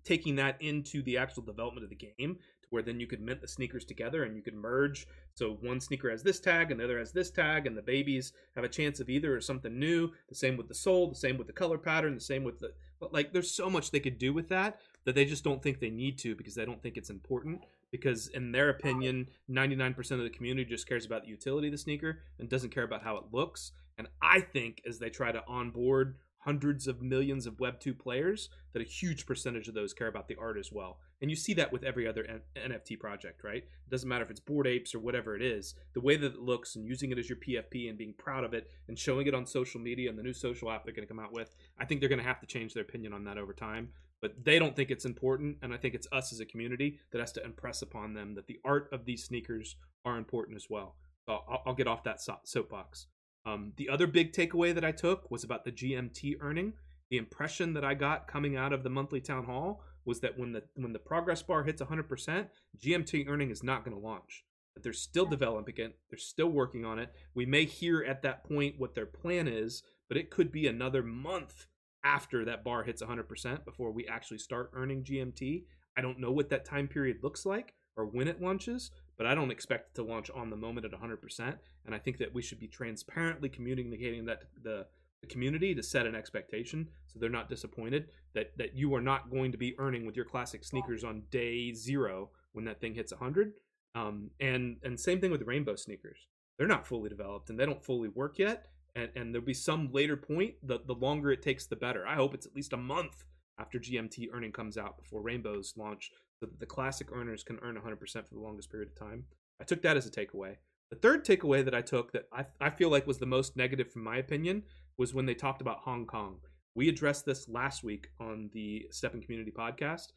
taking 0.06 0.38
that 0.38 0.62
into 0.62 1.04
the 1.04 1.18
actual 1.18 1.44
development 1.44 1.84
of 1.84 1.90
the 1.90 2.14
game 2.18 2.38
to 2.62 2.68
where 2.70 2.82
then 2.82 3.02
you 3.02 3.08
could 3.08 3.20
mint 3.20 3.42
the 3.42 3.50
sneakers 3.50 3.84
together 3.84 4.24
and 4.24 4.34
you 4.34 4.42
could 4.42 4.56
merge 4.56 5.08
so 5.36 5.58
one 5.60 5.82
sneaker 5.82 6.10
has 6.10 6.24
this 6.24 6.40
tag 6.40 6.72
and 6.72 6.80
the 6.80 6.86
other 6.86 7.00
has 7.00 7.12
this 7.12 7.32
tag 7.32 7.68
and 7.68 7.78
the 7.78 7.82
babies 7.82 8.32
have 8.56 8.64
a 8.64 8.70
chance 8.70 9.02
of 9.02 9.10
either 9.10 9.36
or 9.36 9.42
something 9.42 9.78
new 9.78 10.10
the 10.30 10.36
same 10.36 10.56
with 10.56 10.70
the 10.70 10.74
sole 10.74 11.10
the 11.10 11.16
same 11.16 11.38
with 11.38 11.48
the 11.48 11.54
color 11.54 11.78
pattern 11.78 12.16
the 12.16 12.22
same 12.22 12.46
with 12.46 12.60
the 12.60 12.72
but 13.02 13.12
like 13.12 13.34
there's 13.34 13.52
so 13.52 13.70
much 13.70 13.92
they 13.92 14.00
could 14.00 14.18
do 14.18 14.32
with 14.32 14.48
that 14.48 14.80
that 15.04 15.16
they 15.16 15.26
just 15.26 15.44
don't 15.44 15.62
think 15.62 15.82
they 15.82 15.90
need 15.90 16.18
to 16.18 16.34
because 16.34 16.56
they 16.56 16.66
don't 16.66 16.82
think 16.82 16.96
it's 16.96 17.10
important 17.10 17.62
because 17.94 18.28
in 18.30 18.52
their 18.52 18.70
opinion 18.70 19.30
99% 19.50 19.98
of 20.12 20.24
the 20.24 20.30
community 20.30 20.68
just 20.68 20.90
cares 20.90 21.06
about 21.06 21.24
the 21.24 21.30
utility 21.30 21.68
of 21.68 21.72
the 21.72 21.78
sneaker 21.78 22.24
and 22.40 22.50
doesn't 22.50 22.74
care 22.74 22.84
about 22.84 23.04
how 23.04 23.16
it 23.16 23.26
looks 23.32 23.72
and 23.98 24.08
i 24.22 24.42
think 24.42 24.82
as 24.86 25.00
they 25.00 25.10
try 25.10 25.32
to 25.32 25.44
onboard 25.48 26.16
hundreds 26.44 26.88
of 26.88 27.02
millions 27.02 27.46
of 27.46 27.60
Web 27.60 27.80
2 27.80 27.94
players, 27.94 28.50
that 28.74 28.82
a 28.82 28.86
huge 28.86 29.26
percentage 29.26 29.68
of 29.68 29.74
those 29.74 29.94
care 29.94 30.08
about 30.08 30.28
the 30.28 30.36
art 30.36 30.58
as 30.58 30.72
well. 30.72 31.00
And 31.22 31.30
you 31.30 31.38
see 31.38 31.54
that 31.54 31.72
with 31.72 31.84
every 31.84 32.06
other 32.06 32.26
N- 32.26 32.42
NFT 32.58 33.00
project, 33.00 33.44
right? 33.44 33.64
It 33.64 33.90
doesn't 33.90 34.10
matter 34.10 34.26
if 34.26 34.30
it's 34.30 34.42
Bored 34.42 34.68
Apes 34.68 34.94
or 34.94 35.00
whatever 35.00 35.36
it 35.36 35.42
is. 35.42 35.76
The 35.94 36.02
way 36.02 36.18
that 36.18 36.34
it 36.34 36.40
looks 36.40 36.76
and 36.76 36.86
using 36.86 37.12
it 37.12 37.18
as 37.18 37.30
your 37.30 37.38
PFP 37.38 37.88
and 37.88 37.98
being 37.98 38.14
proud 38.18 38.44
of 38.44 38.54
it 38.54 38.70
and 38.90 39.00
showing 39.00 39.28
it 39.28 39.34
on 39.34 39.46
social 39.46 39.80
media 39.80 40.10
and 40.10 40.20
the 40.20 40.24
new 40.24 40.34
social 40.34 40.70
app 40.70 40.84
they're 40.84 40.94
going 40.94 41.08
to 41.08 41.14
come 41.14 41.24
out 41.24 41.32
with, 41.32 41.56
I 41.80 41.86
think 41.86 42.02
they're 42.02 42.10
going 42.10 42.22
to 42.22 42.28
have 42.28 42.42
to 42.42 42.48
change 42.48 42.74
their 42.74 42.84
opinion 42.84 43.14
on 43.14 43.24
that 43.24 43.38
over 43.38 43.54
time. 43.54 43.90
But 44.24 44.46
they 44.46 44.58
don't 44.58 44.74
think 44.74 44.90
it's 44.90 45.04
important, 45.04 45.58
and 45.62 45.74
I 45.74 45.78
think 45.78 45.94
it's 45.94 46.08
us 46.14 46.32
as 46.32 46.40
a 46.40 46.46
community 46.46 47.02
that 47.12 47.20
has 47.20 47.34
to 47.34 47.44
impress 47.44 47.82
upon 47.82 48.14
them 48.14 48.36
that 48.36 48.48
the 48.48 48.58
art 48.64 48.88
of 48.94 49.04
these 49.04 49.26
sneakers 49.26 49.76
are 50.06 50.18
important 50.18 50.56
as 50.56 50.68
well. 50.70 50.96
So 51.26 51.42
I'll, 51.46 51.62
I'll 51.66 51.74
get 51.74 51.90
off 51.90 52.06
that 52.06 52.22
soapbox. 52.22 53.08
Um, 53.46 53.74
the 53.76 53.90
other 53.90 54.08
big 54.08 54.32
takeaway 54.32 54.74
that 54.74 54.86
I 54.86 54.94
took 54.94 55.30
was 55.30 55.44
about 55.44 55.66
the 55.66 55.74
GMT 55.74 56.38
earning. 56.40 56.72
The 57.10 57.18
impression 57.18 57.74
that 57.74 57.84
I 57.84 57.96
got 57.96 58.30
coming 58.30 58.56
out 58.56 58.72
of 58.72 58.84
the 58.84 58.90
monthly 58.90 59.20
town 59.20 59.44
hall 59.44 59.82
was 60.06 60.22
that 60.22 60.40
when 60.40 60.54
the 60.54 60.64
when 60.76 60.94
the 60.94 61.00
progress 61.00 61.44
bar 61.44 61.64
hits 61.64 61.82
100%, 61.82 62.48
GMT 62.80 63.28
earning 63.28 63.50
is 63.52 63.62
not 63.62 63.84
going 63.84 63.96
to 63.96 64.02
launch. 64.02 64.46
But 64.74 64.84
they're 64.84 64.94
still 64.94 65.26
developing 65.26 65.76
it. 65.80 65.98
They're 66.10 66.18
still 66.18 66.48
working 66.48 66.86
on 66.86 66.98
it. 66.98 67.14
We 67.36 67.46
may 67.46 67.66
hear 67.66 68.02
at 68.02 68.22
that 68.22 68.46
point 68.46 68.80
what 68.80 68.96
their 68.96 69.06
plan 69.06 69.50
is, 69.50 69.84
but 70.08 70.16
it 70.16 70.32
could 70.32 70.50
be 70.50 70.66
another 70.66 71.04
month 71.04 71.68
after 72.04 72.46
that 72.46 72.64
bar 72.64 72.84
hits 72.84 73.02
100% 73.02 73.66
before 73.66 73.92
we 73.92 74.08
actually 74.08 74.38
start 74.38 74.72
earning 74.74 75.04
GMT. 75.04 75.64
I 75.98 76.02
don't 76.02 76.20
know 76.20 76.32
what 76.32 76.50
that 76.50 76.66
time 76.66 76.88
period 76.88 77.18
looks 77.24 77.46
like 77.46 77.74
or 77.96 78.06
when 78.06 78.28
it 78.28 78.42
launches, 78.42 78.92
but 79.18 79.28
I 79.28 79.36
don't 79.36 79.52
expect 79.52 79.90
it 79.90 79.96
to 79.96 80.04
launch 80.04 80.30
on 80.32 80.50
the 80.50 80.56
moment 80.56 80.86
at 80.86 80.92
100%. 80.92 81.56
And 81.86 81.96
I 81.96 82.00
think 82.00 82.18
that 82.18 82.34
we 82.34 82.42
should 82.42 82.60
be 82.60 82.68
transparently 82.68 83.50
communicating 83.50 84.26
that 84.26 84.44
the, 84.62 84.88
the 85.22 85.28
community 85.28 85.76
to 85.76 85.84
set 85.84 86.06
an 86.06 86.16
expectation 86.16 86.90
so 87.08 87.20
they're 87.20 87.30
not 87.30 87.50
disappointed 87.50 88.08
that, 88.34 88.58
that 88.58 88.76
you 88.76 88.94
are 88.96 89.02
not 89.02 89.30
going 89.30 89.52
to 89.52 89.58
be 89.58 89.76
earning 89.78 90.06
with 90.06 90.16
your 90.16 90.26
classic 90.26 90.64
sneakers 90.64 91.04
on 91.04 91.24
day 91.30 91.74
zero 91.74 92.30
when 92.54 92.66
that 92.66 92.82
thing 92.82 92.96
hits 92.96 93.12
100. 93.12 93.54
Um, 93.96 94.32
and, 94.40 94.78
and 94.84 95.00
same 95.00 95.22
thing 95.22 95.32
with 95.32 95.40
the 95.40 95.46
rainbow 95.46 95.76
sneakers. 95.76 96.18
They're 96.58 96.68
not 96.68 96.88
fully 96.88 97.10
developed 97.10 97.50
and 97.50 97.60
they 97.60 97.66
don't 97.66 97.84
fully 97.84 98.10
work 98.10 98.40
yet. 98.40 98.68
And, 98.96 99.10
and 99.16 99.34
there'll 99.34 99.46
be 99.46 99.54
some 99.54 99.92
later 99.92 100.16
point. 100.16 100.56
The, 100.64 100.80
the 100.86 100.94
longer 100.94 101.32
it 101.32 101.42
takes, 101.42 101.66
the 101.66 101.76
better. 101.76 102.06
I 102.06 102.16
hope 102.16 102.34
it's 102.34 102.46
at 102.46 102.56
least 102.56 102.74
a 102.74 102.78
month 102.78 103.24
after 103.60 103.80
GMT 103.80 104.28
earning 104.34 104.52
comes 104.52 104.78
out 104.78 104.98
before 104.98 105.22
rainbows 105.22 105.74
launch 105.78 106.12
so 106.40 106.46
that 106.46 106.60
the 106.60 106.66
classic 106.66 107.08
earners 107.12 107.44
can 107.44 107.60
earn 107.62 107.76
100% 107.76 108.00
for 108.28 108.34
the 108.34 108.40
longest 108.40 108.72
period 108.72 108.90
of 108.90 108.96
time. 108.96 109.26
I 109.62 109.64
took 109.64 109.82
that 109.84 109.98
as 109.98 110.06
a 110.06 110.12
takeaway. 110.12 110.56
The 110.90 110.98
third 110.98 111.26
takeaway 111.26 111.64
that 111.66 111.74
I 111.74 111.82
took 111.82 112.12
that 112.12 112.28
I, 112.32 112.46
I 112.62 112.70
feel 112.70 112.90
like 112.90 113.08
was 113.08 113.18
the 113.18 113.26
most 113.26 113.56
negative 113.56 113.92
from 113.92 114.04
my 114.04 114.18
opinion 114.18 114.64
was 114.98 115.14
when 115.14 115.26
they 115.26 115.34
talked 115.34 115.62
about 115.62 115.80
Hong 115.80 116.06
Kong. 116.06 116.38
We 116.76 116.90
addressed 116.90 117.26
this 117.26 117.48
last 117.48 117.84
week 117.84 118.10
on 118.20 118.50
the 118.54 118.86
STEPN 118.92 119.24
Community 119.24 119.52
podcast. 119.52 120.08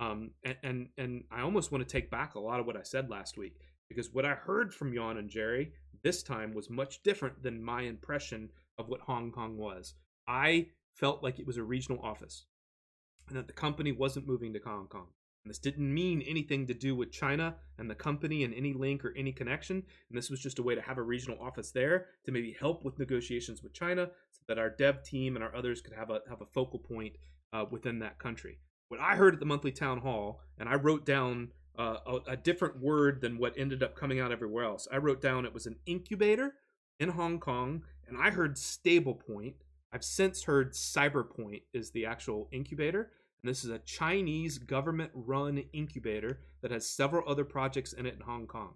Um, 0.00 0.32
and, 0.44 0.56
and, 0.62 0.88
and 0.98 1.24
I 1.30 1.40
almost 1.40 1.72
want 1.72 1.86
to 1.86 1.90
take 1.90 2.10
back 2.10 2.34
a 2.34 2.40
lot 2.40 2.60
of 2.60 2.66
what 2.66 2.76
I 2.76 2.82
said 2.82 3.08
last 3.08 3.38
week 3.38 3.56
because 3.88 4.12
what 4.12 4.26
I 4.26 4.34
heard 4.34 4.74
from 4.74 4.92
Jan 4.92 5.16
and 5.16 5.30
Jerry 5.30 5.72
this 6.06 6.22
time 6.22 6.54
was 6.54 6.70
much 6.70 7.02
different 7.02 7.42
than 7.42 7.60
my 7.60 7.82
impression 7.82 8.48
of 8.78 8.88
what 8.88 9.00
Hong 9.00 9.32
Kong 9.32 9.56
was. 9.56 9.94
I 10.28 10.68
felt 10.94 11.20
like 11.20 11.40
it 11.40 11.46
was 11.48 11.56
a 11.56 11.64
regional 11.64 12.00
office 12.00 12.44
and 13.26 13.36
that 13.36 13.48
the 13.48 13.52
company 13.52 13.90
wasn't 13.90 14.28
moving 14.28 14.52
to 14.52 14.60
Hong 14.64 14.86
Kong. 14.86 15.08
And 15.42 15.50
this 15.50 15.58
didn't 15.58 15.92
mean 15.92 16.22
anything 16.22 16.64
to 16.68 16.74
do 16.74 16.94
with 16.94 17.10
China 17.10 17.56
and 17.76 17.90
the 17.90 17.96
company 17.96 18.44
and 18.44 18.54
any 18.54 18.72
link 18.72 19.04
or 19.04 19.14
any 19.16 19.32
connection. 19.32 19.82
And 20.08 20.16
this 20.16 20.30
was 20.30 20.38
just 20.38 20.60
a 20.60 20.62
way 20.62 20.76
to 20.76 20.80
have 20.80 20.96
a 20.96 21.02
regional 21.02 21.42
office 21.42 21.72
there 21.72 22.06
to 22.24 22.30
maybe 22.30 22.52
help 22.52 22.84
with 22.84 23.00
negotiations 23.00 23.64
with 23.64 23.72
China 23.72 24.06
so 24.30 24.42
that 24.46 24.60
our 24.60 24.70
dev 24.70 25.02
team 25.02 25.34
and 25.34 25.44
our 25.44 25.56
others 25.56 25.80
could 25.80 25.94
have 25.94 26.10
a, 26.10 26.20
have 26.28 26.40
a 26.40 26.46
focal 26.54 26.78
point 26.78 27.16
uh, 27.52 27.64
within 27.68 27.98
that 27.98 28.20
country. 28.20 28.60
What 28.90 29.00
I 29.00 29.16
heard 29.16 29.34
at 29.34 29.40
the 29.40 29.46
monthly 29.46 29.72
town 29.72 29.98
hall, 29.98 30.40
and 30.56 30.68
I 30.68 30.76
wrote 30.76 31.04
down 31.04 31.50
uh, 31.78 31.96
a, 32.06 32.32
a 32.32 32.36
different 32.36 32.80
word 32.80 33.20
than 33.20 33.38
what 33.38 33.54
ended 33.56 33.82
up 33.82 33.96
coming 33.96 34.20
out 34.20 34.32
everywhere 34.32 34.64
else. 34.64 34.88
I 34.90 34.96
wrote 34.96 35.20
down 35.20 35.44
it 35.44 35.54
was 35.54 35.66
an 35.66 35.76
incubator 35.86 36.54
in 36.98 37.10
Hong 37.10 37.38
Kong, 37.38 37.82
and 38.08 38.16
I 38.18 38.30
heard 38.30 38.56
Stablepoint. 38.56 39.54
I've 39.92 40.04
since 40.04 40.44
heard 40.44 40.72
Cyberport 40.72 41.62
is 41.72 41.90
the 41.90 42.06
actual 42.06 42.48
incubator. 42.52 43.10
And 43.42 43.50
this 43.50 43.64
is 43.64 43.70
a 43.70 43.78
Chinese 43.78 44.58
government 44.58 45.10
run 45.14 45.62
incubator 45.72 46.40
that 46.62 46.70
has 46.70 46.88
several 46.88 47.28
other 47.28 47.44
projects 47.44 47.92
in 47.92 48.06
it 48.06 48.14
in 48.14 48.20
Hong 48.20 48.46
Kong. 48.46 48.74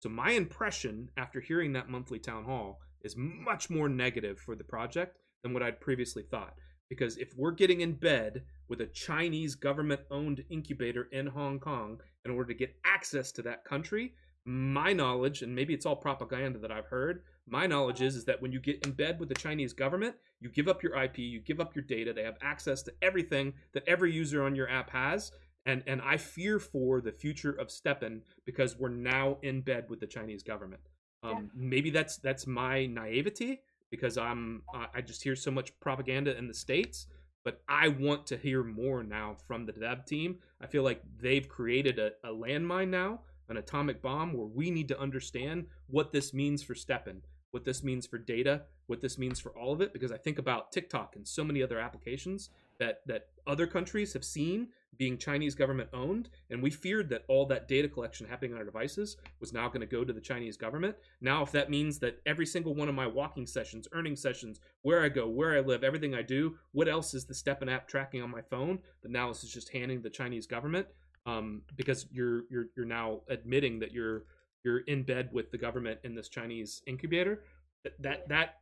So, 0.00 0.08
my 0.08 0.30
impression 0.30 1.08
after 1.16 1.40
hearing 1.40 1.72
that 1.72 1.88
monthly 1.88 2.18
town 2.18 2.44
hall 2.44 2.80
is 3.02 3.16
much 3.16 3.70
more 3.70 3.88
negative 3.88 4.38
for 4.38 4.54
the 4.54 4.64
project 4.64 5.18
than 5.42 5.52
what 5.52 5.62
I'd 5.62 5.80
previously 5.80 6.22
thought. 6.22 6.54
Because 6.88 7.16
if 7.16 7.34
we're 7.36 7.52
getting 7.52 7.80
in 7.80 7.94
bed 7.94 8.44
with 8.68 8.80
a 8.80 8.86
Chinese 8.86 9.54
government 9.54 10.02
owned 10.10 10.44
incubator 10.50 11.08
in 11.10 11.26
Hong 11.26 11.58
Kong 11.58 12.00
in 12.24 12.30
order 12.30 12.52
to 12.52 12.58
get 12.58 12.74
access 12.84 13.32
to 13.32 13.42
that 13.42 13.64
country, 13.64 14.14
my 14.44 14.92
knowledge, 14.92 15.42
and 15.42 15.54
maybe 15.54 15.74
it's 15.74 15.86
all 15.86 15.96
propaganda 15.96 16.58
that 16.58 16.72
I've 16.72 16.86
heard, 16.86 17.22
my 17.48 17.66
knowledge 17.66 18.00
is, 18.00 18.16
is 18.16 18.24
that 18.26 18.40
when 18.40 18.52
you 18.52 18.60
get 18.60 18.84
in 18.86 18.92
bed 18.92 19.18
with 19.18 19.28
the 19.28 19.34
Chinese 19.34 19.72
government, 19.72 20.14
you 20.40 20.48
give 20.48 20.68
up 20.68 20.82
your 20.82 21.00
IP, 21.00 21.18
you 21.18 21.40
give 21.40 21.60
up 21.60 21.74
your 21.74 21.84
data. 21.84 22.12
They 22.12 22.22
have 22.22 22.36
access 22.40 22.82
to 22.84 22.92
everything 23.02 23.54
that 23.72 23.82
every 23.86 24.12
user 24.12 24.44
on 24.44 24.54
your 24.54 24.68
app 24.68 24.90
has. 24.90 25.32
And 25.64 25.82
and 25.86 26.00
I 26.02 26.16
fear 26.16 26.58
for 26.58 27.00
the 27.00 27.12
future 27.12 27.52
of 27.52 27.68
STEPN 27.68 28.22
because 28.44 28.76
we're 28.78 28.88
now 28.88 29.38
in 29.42 29.60
bed 29.60 29.86
with 29.88 30.00
the 30.00 30.06
Chinese 30.06 30.42
government. 30.42 30.82
Um, 31.22 31.30
yeah. 31.30 31.38
Maybe 31.54 31.90
that's 31.90 32.16
that's 32.16 32.46
my 32.46 32.86
naivety 32.86 33.60
because 33.90 34.18
I'm 34.18 34.62
I 34.94 35.00
just 35.02 35.22
hear 35.22 35.36
so 35.36 35.52
much 35.52 35.78
propaganda 35.78 36.36
in 36.36 36.48
the 36.48 36.54
states. 36.54 37.06
But 37.44 37.62
I 37.68 37.88
want 37.88 38.26
to 38.28 38.36
hear 38.36 38.62
more 38.62 39.02
now 39.02 39.36
from 39.46 39.66
the 39.66 39.72
dev 39.72 40.04
team. 40.04 40.38
I 40.60 40.66
feel 40.66 40.82
like 40.82 41.02
they've 41.20 41.48
created 41.48 41.98
a, 41.98 42.12
a 42.24 42.32
landmine 42.32 42.88
now, 42.88 43.20
an 43.48 43.56
atomic 43.56 44.00
bomb, 44.00 44.32
where 44.32 44.46
we 44.46 44.70
need 44.70 44.88
to 44.88 45.00
understand 45.00 45.66
what 45.88 46.12
this 46.12 46.32
means 46.32 46.62
for 46.62 46.74
STEPN 46.74 47.22
what 47.52 47.64
this 47.64 47.84
means 47.84 48.06
for 48.06 48.18
data, 48.18 48.62
what 48.86 49.00
this 49.00 49.18
means 49.18 49.38
for 49.38 49.50
all 49.50 49.72
of 49.72 49.80
it, 49.80 49.92
because 49.92 50.10
I 50.10 50.16
think 50.16 50.38
about 50.38 50.72
TikTok 50.72 51.16
and 51.16 51.28
so 51.28 51.44
many 51.44 51.62
other 51.62 51.78
applications 51.78 52.50
that 52.78 53.02
that 53.06 53.28
other 53.46 53.66
countries 53.66 54.12
have 54.14 54.24
seen 54.24 54.68
being 54.98 55.16
Chinese 55.16 55.54
government 55.54 55.88
owned, 55.92 56.28
and 56.50 56.62
we 56.62 56.70
feared 56.70 57.08
that 57.08 57.24
all 57.28 57.46
that 57.46 57.66
data 57.68 57.88
collection 57.88 58.26
happening 58.26 58.52
on 58.52 58.58
our 58.58 58.64
devices 58.64 59.16
was 59.40 59.52
now 59.52 59.68
going 59.68 59.80
to 59.80 59.86
go 59.86 60.04
to 60.04 60.12
the 60.12 60.20
Chinese 60.20 60.56
government. 60.56 60.96
Now, 61.20 61.42
if 61.42 61.52
that 61.52 61.70
means 61.70 61.98
that 62.00 62.20
every 62.26 62.46
single 62.46 62.74
one 62.74 62.88
of 62.88 62.94
my 62.94 63.06
walking 63.06 63.46
sessions, 63.46 63.88
earning 63.92 64.16
sessions, 64.16 64.60
where 64.82 65.02
I 65.02 65.08
go, 65.08 65.26
where 65.28 65.56
I 65.56 65.60
live, 65.60 65.82
everything 65.82 66.14
I 66.14 66.22
do, 66.22 66.56
what 66.72 66.88
else 66.88 67.14
is 67.14 67.24
the 67.24 67.34
STEPN 67.34 67.72
app 67.72 67.88
tracking 67.88 68.22
on 68.22 68.30
my 68.30 68.42
phone 68.42 68.78
that 69.02 69.10
now 69.10 69.28
this 69.28 69.44
is 69.44 69.52
just 69.52 69.70
handing 69.70 70.02
the 70.02 70.10
Chinese 70.10 70.46
government? 70.46 70.86
Um, 71.24 71.62
because 71.76 72.06
you're 72.10 72.42
you're 72.50 72.66
you're 72.76 72.84
now 72.84 73.20
admitting 73.28 73.78
that 73.78 73.92
you're 73.92 74.24
you're 74.64 74.80
in 74.80 75.04
bed 75.04 75.30
with 75.32 75.50
the 75.52 75.58
government 75.58 76.00
in 76.04 76.14
this 76.14 76.28
Chinese 76.28 76.82
incubator. 76.86 77.44
That 77.84 78.02
that 78.02 78.28
that 78.28 78.54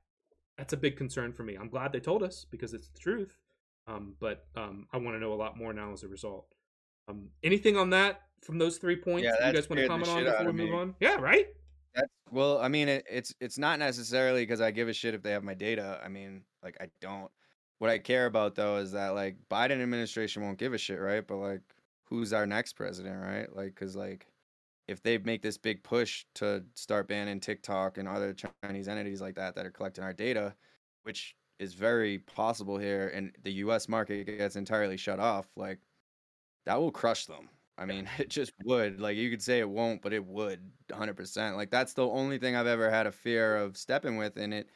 that's 0.58 0.74
a 0.74 0.76
big 0.76 0.96
concern 0.96 1.32
for 1.32 1.42
me. 1.42 1.56
I'm 1.56 1.70
glad 1.70 1.90
they 1.90 2.00
told 2.00 2.22
us 2.22 2.46
because 2.50 2.74
it's 2.74 2.88
the 2.88 2.98
truth. 2.98 3.38
Um, 3.90 4.14
but 4.20 4.46
um, 4.56 4.86
I 4.92 4.98
want 4.98 5.16
to 5.16 5.20
know 5.20 5.32
a 5.32 5.34
lot 5.34 5.56
more 5.56 5.72
now 5.72 5.92
as 5.92 6.02
a 6.02 6.08
result. 6.08 6.46
Um, 7.08 7.30
anything 7.42 7.76
on 7.76 7.90
that 7.90 8.22
from 8.42 8.58
those 8.58 8.78
three 8.78 8.96
points 8.96 9.24
Yeah, 9.24 9.48
you 9.48 9.52
guys 9.52 9.68
want 9.68 9.80
to 9.80 9.88
comment 9.88 10.08
on 10.08 10.24
before 10.24 10.46
we 10.46 10.52
move 10.52 10.74
on? 10.74 10.94
Yeah, 11.00 11.16
right. 11.16 11.48
That's 11.94 12.08
well, 12.30 12.60
I 12.60 12.68
mean, 12.68 12.88
it, 12.88 13.04
it's 13.10 13.34
it's 13.40 13.58
not 13.58 13.80
necessarily 13.80 14.42
because 14.42 14.60
I 14.60 14.70
give 14.70 14.88
a 14.88 14.92
shit 14.92 15.14
if 15.14 15.22
they 15.22 15.32
have 15.32 15.42
my 15.42 15.54
data. 15.54 16.00
I 16.04 16.08
mean, 16.08 16.42
like 16.62 16.76
I 16.80 16.86
don't. 17.00 17.30
What 17.78 17.90
I 17.90 17.98
care 17.98 18.26
about 18.26 18.54
though 18.54 18.76
is 18.76 18.92
that 18.92 19.14
like 19.14 19.36
Biden 19.50 19.82
administration 19.82 20.42
won't 20.42 20.58
give 20.58 20.72
a 20.72 20.78
shit, 20.78 21.00
right? 21.00 21.26
But 21.26 21.38
like, 21.38 21.62
who's 22.04 22.32
our 22.32 22.46
next 22.46 22.74
president, 22.74 23.20
right? 23.20 23.54
Like, 23.54 23.74
cause 23.74 23.96
like, 23.96 24.28
if 24.86 25.02
they 25.02 25.18
make 25.18 25.42
this 25.42 25.58
big 25.58 25.82
push 25.82 26.24
to 26.36 26.62
start 26.74 27.08
banning 27.08 27.40
TikTok 27.40 27.98
and 27.98 28.06
other 28.06 28.36
Chinese 28.62 28.86
entities 28.86 29.20
like 29.20 29.34
that 29.34 29.56
that 29.56 29.66
are 29.66 29.70
collecting 29.70 30.04
our 30.04 30.12
data, 30.12 30.54
which 31.02 31.34
is 31.60 31.74
very 31.74 32.18
possible 32.18 32.78
here, 32.78 33.08
and 33.08 33.36
the 33.42 33.52
U.S. 33.64 33.88
market 33.88 34.24
gets 34.24 34.56
entirely 34.56 34.96
shut 34.96 35.20
off, 35.20 35.48
like 35.56 35.78
that 36.66 36.80
will 36.80 36.90
crush 36.92 37.26
them. 37.26 37.50
I 37.78 37.86
mean, 37.86 38.08
it 38.18 38.30
just 38.30 38.52
would. 38.64 39.00
Like 39.00 39.16
you 39.16 39.30
could 39.30 39.42
say 39.42 39.60
it 39.60 39.68
won't, 39.68 40.02
but 40.02 40.12
it 40.12 40.24
would 40.24 40.72
100%. 40.88 41.56
Like 41.56 41.70
that's 41.70 41.94
the 41.94 42.06
only 42.06 42.38
thing 42.38 42.56
I've 42.56 42.66
ever 42.66 42.90
had 42.90 43.06
a 43.06 43.12
fear 43.12 43.56
of 43.56 43.76
stepping 43.76 44.16
with 44.16 44.36
and 44.36 44.52
it 44.52 44.68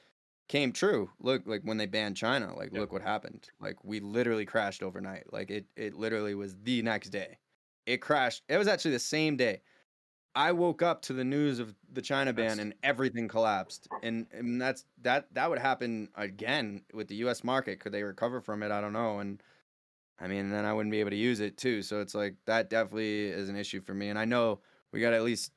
came 0.49 0.73
true. 0.73 1.11
Look, 1.21 1.47
like 1.47 1.63
when 1.63 1.77
they 1.77 1.87
banned 1.87 2.17
China, 2.17 2.55
like 2.57 2.73
look 2.73 2.93
what 2.93 3.03
happened. 3.03 3.49
Like 3.61 3.85
we 3.85 4.01
literally 4.01 4.47
crashed 4.47 4.83
overnight. 4.83 5.33
Like 5.33 5.51
it 5.51 5.67
it 5.77 5.95
literally 5.95 6.35
was 6.35 6.57
the 6.63 6.83
next 6.83 7.11
day. 7.11 7.39
It 7.87 7.99
crashed. 7.99 8.43
It 8.49 8.57
was 8.57 8.69
actually 8.69 8.93
the 8.93 8.99
same 8.99 9.37
day. 9.37 9.61
I 10.35 10.53
woke 10.53 10.83
up 10.83 11.03
to 11.03 11.13
the 11.13 11.25
news 11.25 11.61
of 11.61 11.75
the 11.93 12.03
China 12.03 12.33
ban 12.33 12.59
and 12.59 12.75
everything 12.83 13.29
collapsed. 13.29 13.89
And 14.03 14.27
and 14.33 14.61
that's 14.61 14.85
that 15.03 15.33
that 15.35 15.49
would 15.49 15.59
happen 15.61 16.09
again 16.17 16.83
with 16.93 17.09
the 17.09 17.17
US 17.17 17.45
market. 17.45 17.81
Could 17.81 17.93
they 17.93 18.03
recover 18.03 18.41
from 18.41 18.63
it? 18.63 18.73
I 18.73 18.81
don't 18.81 18.93
know. 18.93 19.21
And 19.21 19.43
I 20.19 20.27
mean, 20.27 20.51
then 20.51 20.65
I 20.65 20.73
wouldn't 20.73 20.93
be 20.93 21.01
able 21.01 21.11
to 21.11 21.17
use 21.17 21.41
it 21.41 21.57
too. 21.57 21.83
So 21.83 22.01
it's 22.01 22.15
like 22.15 22.35
that 22.47 22.71
definitely 22.71 23.27
is 23.27 23.49
an 23.49 23.57
issue 23.57 23.81
for 23.81 23.95
me. 23.95 24.09
And 24.09 24.19
I 24.19 24.25
know 24.25 24.61
we 24.93 25.01
got 25.01 25.13
at 25.13 25.23
least 25.23 25.53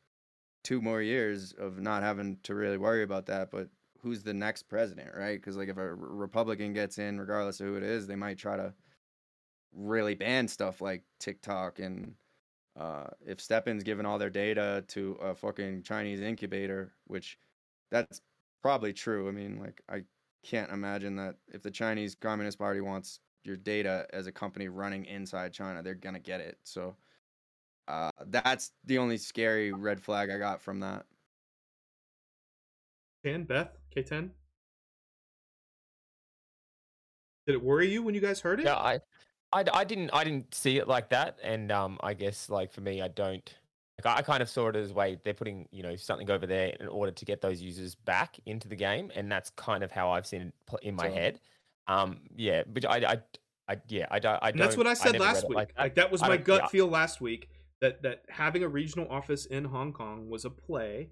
two 0.63 0.81
more 0.81 1.01
years 1.01 1.53
of 1.53 1.79
not 1.79 2.03
having 2.03 2.37
to 2.43 2.53
really 2.53 2.77
worry 2.77 3.03
about 3.03 3.25
that. 3.27 3.49
But 3.51 3.69
who's 4.01 4.23
the 4.23 4.33
next 4.33 4.63
president, 4.63 5.09
right? 5.15 5.39
Because 5.39 5.57
like 5.57 5.69
if 5.69 5.77
a 5.77 5.93
Republican 5.95 6.73
gets 6.73 6.99
in, 6.99 7.19
regardless 7.19 7.59
of 7.59 7.67
who 7.67 7.75
it 7.77 7.83
is, 7.83 8.05
they 8.05 8.15
might 8.15 8.37
try 8.37 8.55
to 8.55 8.73
really 9.73 10.15
ban 10.15 10.47
stuff 10.47 10.81
like 10.81 11.03
TikTok 11.19 11.79
and 11.79 12.13
uh, 12.77 13.07
if 13.25 13.39
STEPN's 13.39 13.83
given 13.83 14.05
all 14.05 14.19
their 14.19 14.29
data 14.29 14.83
to 14.89 15.17
a 15.21 15.33
fucking 15.33 15.83
Chinese 15.83 16.21
incubator, 16.21 16.93
which 17.05 17.37
that's 17.91 18.21
probably 18.61 18.93
true. 18.93 19.27
I 19.27 19.31
mean, 19.31 19.59
like 19.59 19.81
I 19.89 20.03
can't 20.43 20.71
imagine 20.71 21.15
that 21.15 21.35
if 21.47 21.63
the 21.63 21.71
Chinese 21.71 22.15
Communist 22.15 22.59
Party 22.59 22.81
wants 22.81 23.19
your 23.43 23.57
data 23.57 24.05
as 24.13 24.27
a 24.27 24.31
company 24.31 24.67
running 24.67 25.05
inside 25.05 25.53
China, 25.53 25.81
they're 25.81 25.95
gonna 25.95 26.19
get 26.19 26.39
it. 26.39 26.57
So 26.63 26.95
uh, 27.87 28.11
that's 28.27 28.71
the 28.85 28.97
only 28.97 29.17
scary 29.17 29.71
red 29.71 30.01
flag 30.01 30.29
I 30.29 30.37
got 30.37 30.61
from 30.61 30.81
that. 30.81 31.05
Tan, 33.25 33.43
Beth, 33.43 33.69
K10. 33.95 34.29
Did 37.47 37.55
it 37.55 37.63
worry 37.63 37.89
you 37.89 38.03
when 38.03 38.13
you 38.13 38.21
guys 38.21 38.41
heard 38.41 38.59
it? 38.59 38.65
Yeah, 38.65 38.75
I, 38.75 38.99
I, 39.53 39.63
I 39.73 39.83
didn't, 39.83 40.09
I 40.11 40.23
didn't 40.23 40.53
see 40.53 40.77
it 40.77 40.87
like 40.87 41.09
that, 41.09 41.37
and 41.43 41.71
um, 41.71 41.97
I 42.01 42.13
guess 42.13 42.49
like 42.49 42.71
for 42.71 42.81
me, 42.81 43.01
I 43.01 43.07
don't. 43.07 43.53
Like, 44.03 44.15
I 44.15 44.19
I 44.19 44.21
kind 44.21 44.43
of 44.43 44.49
saw 44.49 44.67
it 44.67 44.75
as 44.75 44.93
way 44.93 45.17
they're 45.23 45.33
putting, 45.33 45.67
you 45.71 45.81
know, 45.83 45.95
something 45.95 46.29
over 46.29 46.45
there 46.45 46.75
in 46.79 46.87
order 46.87 47.11
to 47.11 47.25
get 47.25 47.41
those 47.41 47.61
users 47.61 47.95
back 47.95 48.37
into 48.45 48.67
the 48.67 48.75
game, 48.75 49.11
and 49.15 49.31
that's 49.31 49.49
kind 49.51 49.83
of 49.83 49.91
how 49.91 50.11
I've 50.11 50.27
seen 50.27 50.41
it 50.41 50.53
in 50.83 50.95
my 50.95 51.07
So- 51.09 51.13
head. 51.15 51.39
Um, 51.87 52.19
yeah, 52.35 52.63
but 52.67 52.85
I, 52.85 52.97
I, 53.13 53.17
I 53.73 53.77
yeah, 53.87 54.05
I 54.11 54.19
don't. 54.19 54.37
I 54.43 54.51
that's 54.51 54.75
don't- 54.75 54.79
what 54.79 54.87
I 54.87 54.93
said 54.93 55.13
read 55.13 55.21
last 55.21 55.47
week. 55.47 55.55
Like 55.55 55.73
Like 55.77 55.95
that. 55.95 56.01
that, 56.03 56.11
was 56.11 56.21
my 56.21 56.35
gut 56.37 56.63
yeah. 56.63 56.67
feel 56.67 56.87
last 56.87 57.21
week 57.21 57.49
that 57.79 58.01
that 58.03 58.23
having 58.29 58.63
a 58.63 58.67
regional 58.67 59.07
office 59.09 59.45
in 59.45 59.63
Hong 59.65 59.93
Kong 59.93 60.29
was 60.29 60.43
a 60.43 60.49
play 60.49 61.09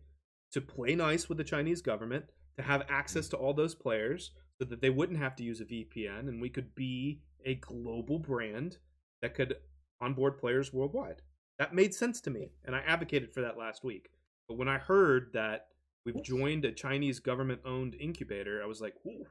to 0.52 0.60
play 0.62 0.94
nice 0.96 1.30
with 1.30 1.38
the 1.38 1.44
Chinese 1.46 1.82
government, 1.82 2.26
to 2.58 2.64
have 2.64 2.84
access 2.90 3.30
to 3.30 3.38
all 3.38 3.54
those 3.54 3.74
players 3.74 4.32
so 4.60 4.66
that 4.66 4.82
they 4.82 4.90
wouldn't 4.90 5.20
have 5.20 5.36
to 5.38 5.44
use 5.44 5.60
a 5.62 5.66
VPN 5.66 6.28
and 6.30 6.42
we 6.42 6.50
could 6.50 6.74
be 6.76 7.20
a 7.46 7.56
global 7.56 8.20
brand 8.20 8.78
that 9.22 9.36
could 9.36 9.56
onboard 10.02 10.38
players 10.38 10.74
worldwide. 10.74 11.22
That 11.60 11.74
made 11.74 11.94
sense 11.94 12.20
to 12.22 12.30
me 12.30 12.50
and 12.66 12.76
I 12.76 12.80
advocated 12.80 13.34
for 13.34 13.42
that 13.42 13.58
last 13.58 13.84
week. 13.84 14.10
But 14.48 14.58
when 14.58 14.68
I 14.68 14.78
heard 14.78 15.30
that 15.34 15.68
we've 16.06 16.22
joined 16.24 16.66
a 16.66 16.72
Chinese 16.72 17.20
government 17.20 17.62
owned 17.66 17.96
incubator, 18.00 18.62
I 18.62 18.68
was 18.68 18.82
like, 18.82 18.94
"Ooh, 19.08 19.26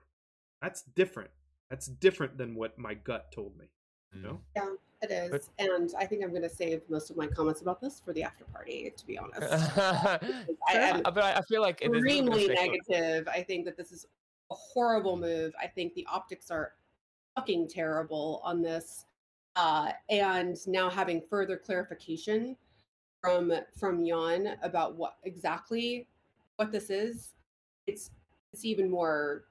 that's 0.61 0.83
different. 0.83 1.31
That's 1.71 1.87
different 1.87 2.37
than 2.39 2.55
what 2.55 2.79
my 2.79 2.95
gut 2.95 3.31
told 3.31 3.57
me." 3.57 3.67
You 4.13 4.21
mm. 4.21 4.25
know? 4.25 4.41
Yeah, 4.57 4.75
it 5.03 5.11
is. 5.11 5.31
But- 5.31 5.49
and 5.59 5.93
I 5.99 6.07
think 6.07 6.25
I'm 6.25 6.31
going 6.31 6.43
to 6.43 6.49
save 6.49 6.83
most 6.89 7.11
of 7.11 7.17
my 7.17 7.27
comments 7.27 7.61
about 7.61 7.81
this 7.81 8.01
for 8.01 8.13
the 8.13 8.23
after 8.23 8.45
party, 8.45 8.93
to 8.97 9.07
be 9.07 9.19
honest. 9.19 9.53
I, 9.79 10.19
I 10.69 10.73
am 10.73 11.03
but 11.03 11.19
I 11.19 11.35
I 11.35 11.43
feel 11.43 11.63
like 11.63 11.81
there's 11.81 11.91
a 11.93 12.07
little 12.07 12.33
bit 12.33 12.51
of 12.51 12.51
extremely 12.51 12.71
negative. 12.89 13.29
I 13.29 13.43
think 13.43 13.67
that 13.67 13.77
this 13.77 13.93
is 13.93 14.07
a 14.51 14.55
horrible 14.55 15.17
move. 15.17 15.55
I 15.61 15.67
think 15.67 15.95
the 15.95 16.07
optics 16.11 16.51
are 16.51 16.73
fucking 17.35 17.69
terrible 17.69 18.41
on 18.45 18.63
this. 18.63 19.07
Uh, 19.57 19.93
and 20.11 20.57
now 20.67 20.91
having 20.91 21.23
further 21.31 21.57
clarification 21.57 22.57
from 23.21 23.53
from 23.79 24.05
Jan 24.07 24.57
about 24.63 24.97
what 24.97 25.17
exactly 25.23 26.09
what 26.57 26.73
this 26.73 26.91
is, 26.91 27.35
it's 27.87 28.11
it's 28.53 28.65
even 28.65 28.91
more. 28.91 29.45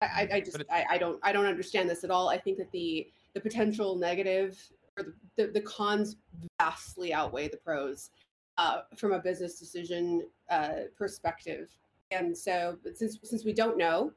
I, 0.00 0.28
I, 0.34 0.40
just 0.40 0.62
I, 0.70 0.84
I 0.90 0.98
don't 0.98 1.18
I 1.22 1.32
don't 1.32 1.46
understand 1.46 1.90
this 1.90 2.04
at 2.04 2.10
all. 2.10 2.28
I 2.28 2.38
think 2.38 2.56
that 2.58 2.70
the 2.72 3.08
the 3.34 3.40
potential 3.40 3.96
negative 3.96 4.58
or 4.96 5.04
the, 5.04 5.14
the, 5.36 5.52
the 5.52 5.60
cons 5.60 6.16
vastly 6.60 7.12
outweigh 7.12 7.48
the 7.48 7.56
pros 7.56 8.10
uh, 8.58 8.80
from 8.96 9.12
a 9.12 9.18
business 9.18 9.58
decision 9.58 10.26
uh, 10.50 10.84
perspective. 10.96 11.68
And 12.10 12.36
so, 12.36 12.78
since 12.94 13.18
since 13.22 13.44
we 13.44 13.52
don't 13.52 13.76
know 13.76 14.12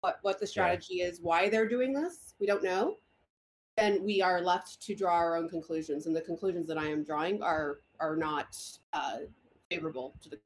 what 0.00 0.18
what 0.22 0.38
the 0.38 0.46
strategy 0.46 0.96
is, 1.00 1.20
why 1.20 1.48
they're 1.48 1.68
doing 1.68 1.92
this, 1.92 2.34
we 2.40 2.46
don't 2.46 2.62
know. 2.62 2.96
and 3.76 4.02
we 4.02 4.20
are 4.20 4.40
left 4.40 4.80
to 4.82 4.92
draw 4.94 5.14
our 5.14 5.36
own 5.36 5.48
conclusions, 5.48 6.06
and 6.06 6.16
the 6.16 6.20
conclusions 6.20 6.66
that 6.66 6.76
I 6.78 6.86
am 6.86 7.04
drawing 7.04 7.42
are 7.42 7.80
are 8.00 8.16
not 8.16 8.56
uh, 8.92 9.18
favorable 9.70 10.14
to 10.22 10.30
the. 10.30 10.38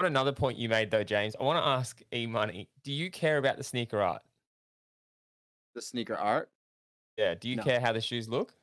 On 0.00 0.06
another 0.06 0.32
point 0.32 0.58
you 0.58 0.68
made 0.68 0.90
though, 0.90 1.04
James, 1.04 1.36
I 1.38 1.44
want 1.44 1.62
to 1.62 1.68
ask 1.68 2.00
E 2.14 2.26
Money, 2.26 2.68
do 2.84 2.92
you 2.92 3.10
care 3.10 3.38
about 3.38 3.56
the 3.58 3.64
sneaker 3.64 4.00
art? 4.00 4.22
The 5.74 5.82
sneaker 5.82 6.16
art. 6.16 6.50
Yeah, 7.18 7.34
do 7.34 7.48
you 7.48 7.56
No. 7.56 7.62
care 7.62 7.80
how 7.80 7.92
the 7.92 8.00
shoes 8.00 8.28
look? 8.28 8.54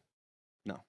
No. 0.65 0.83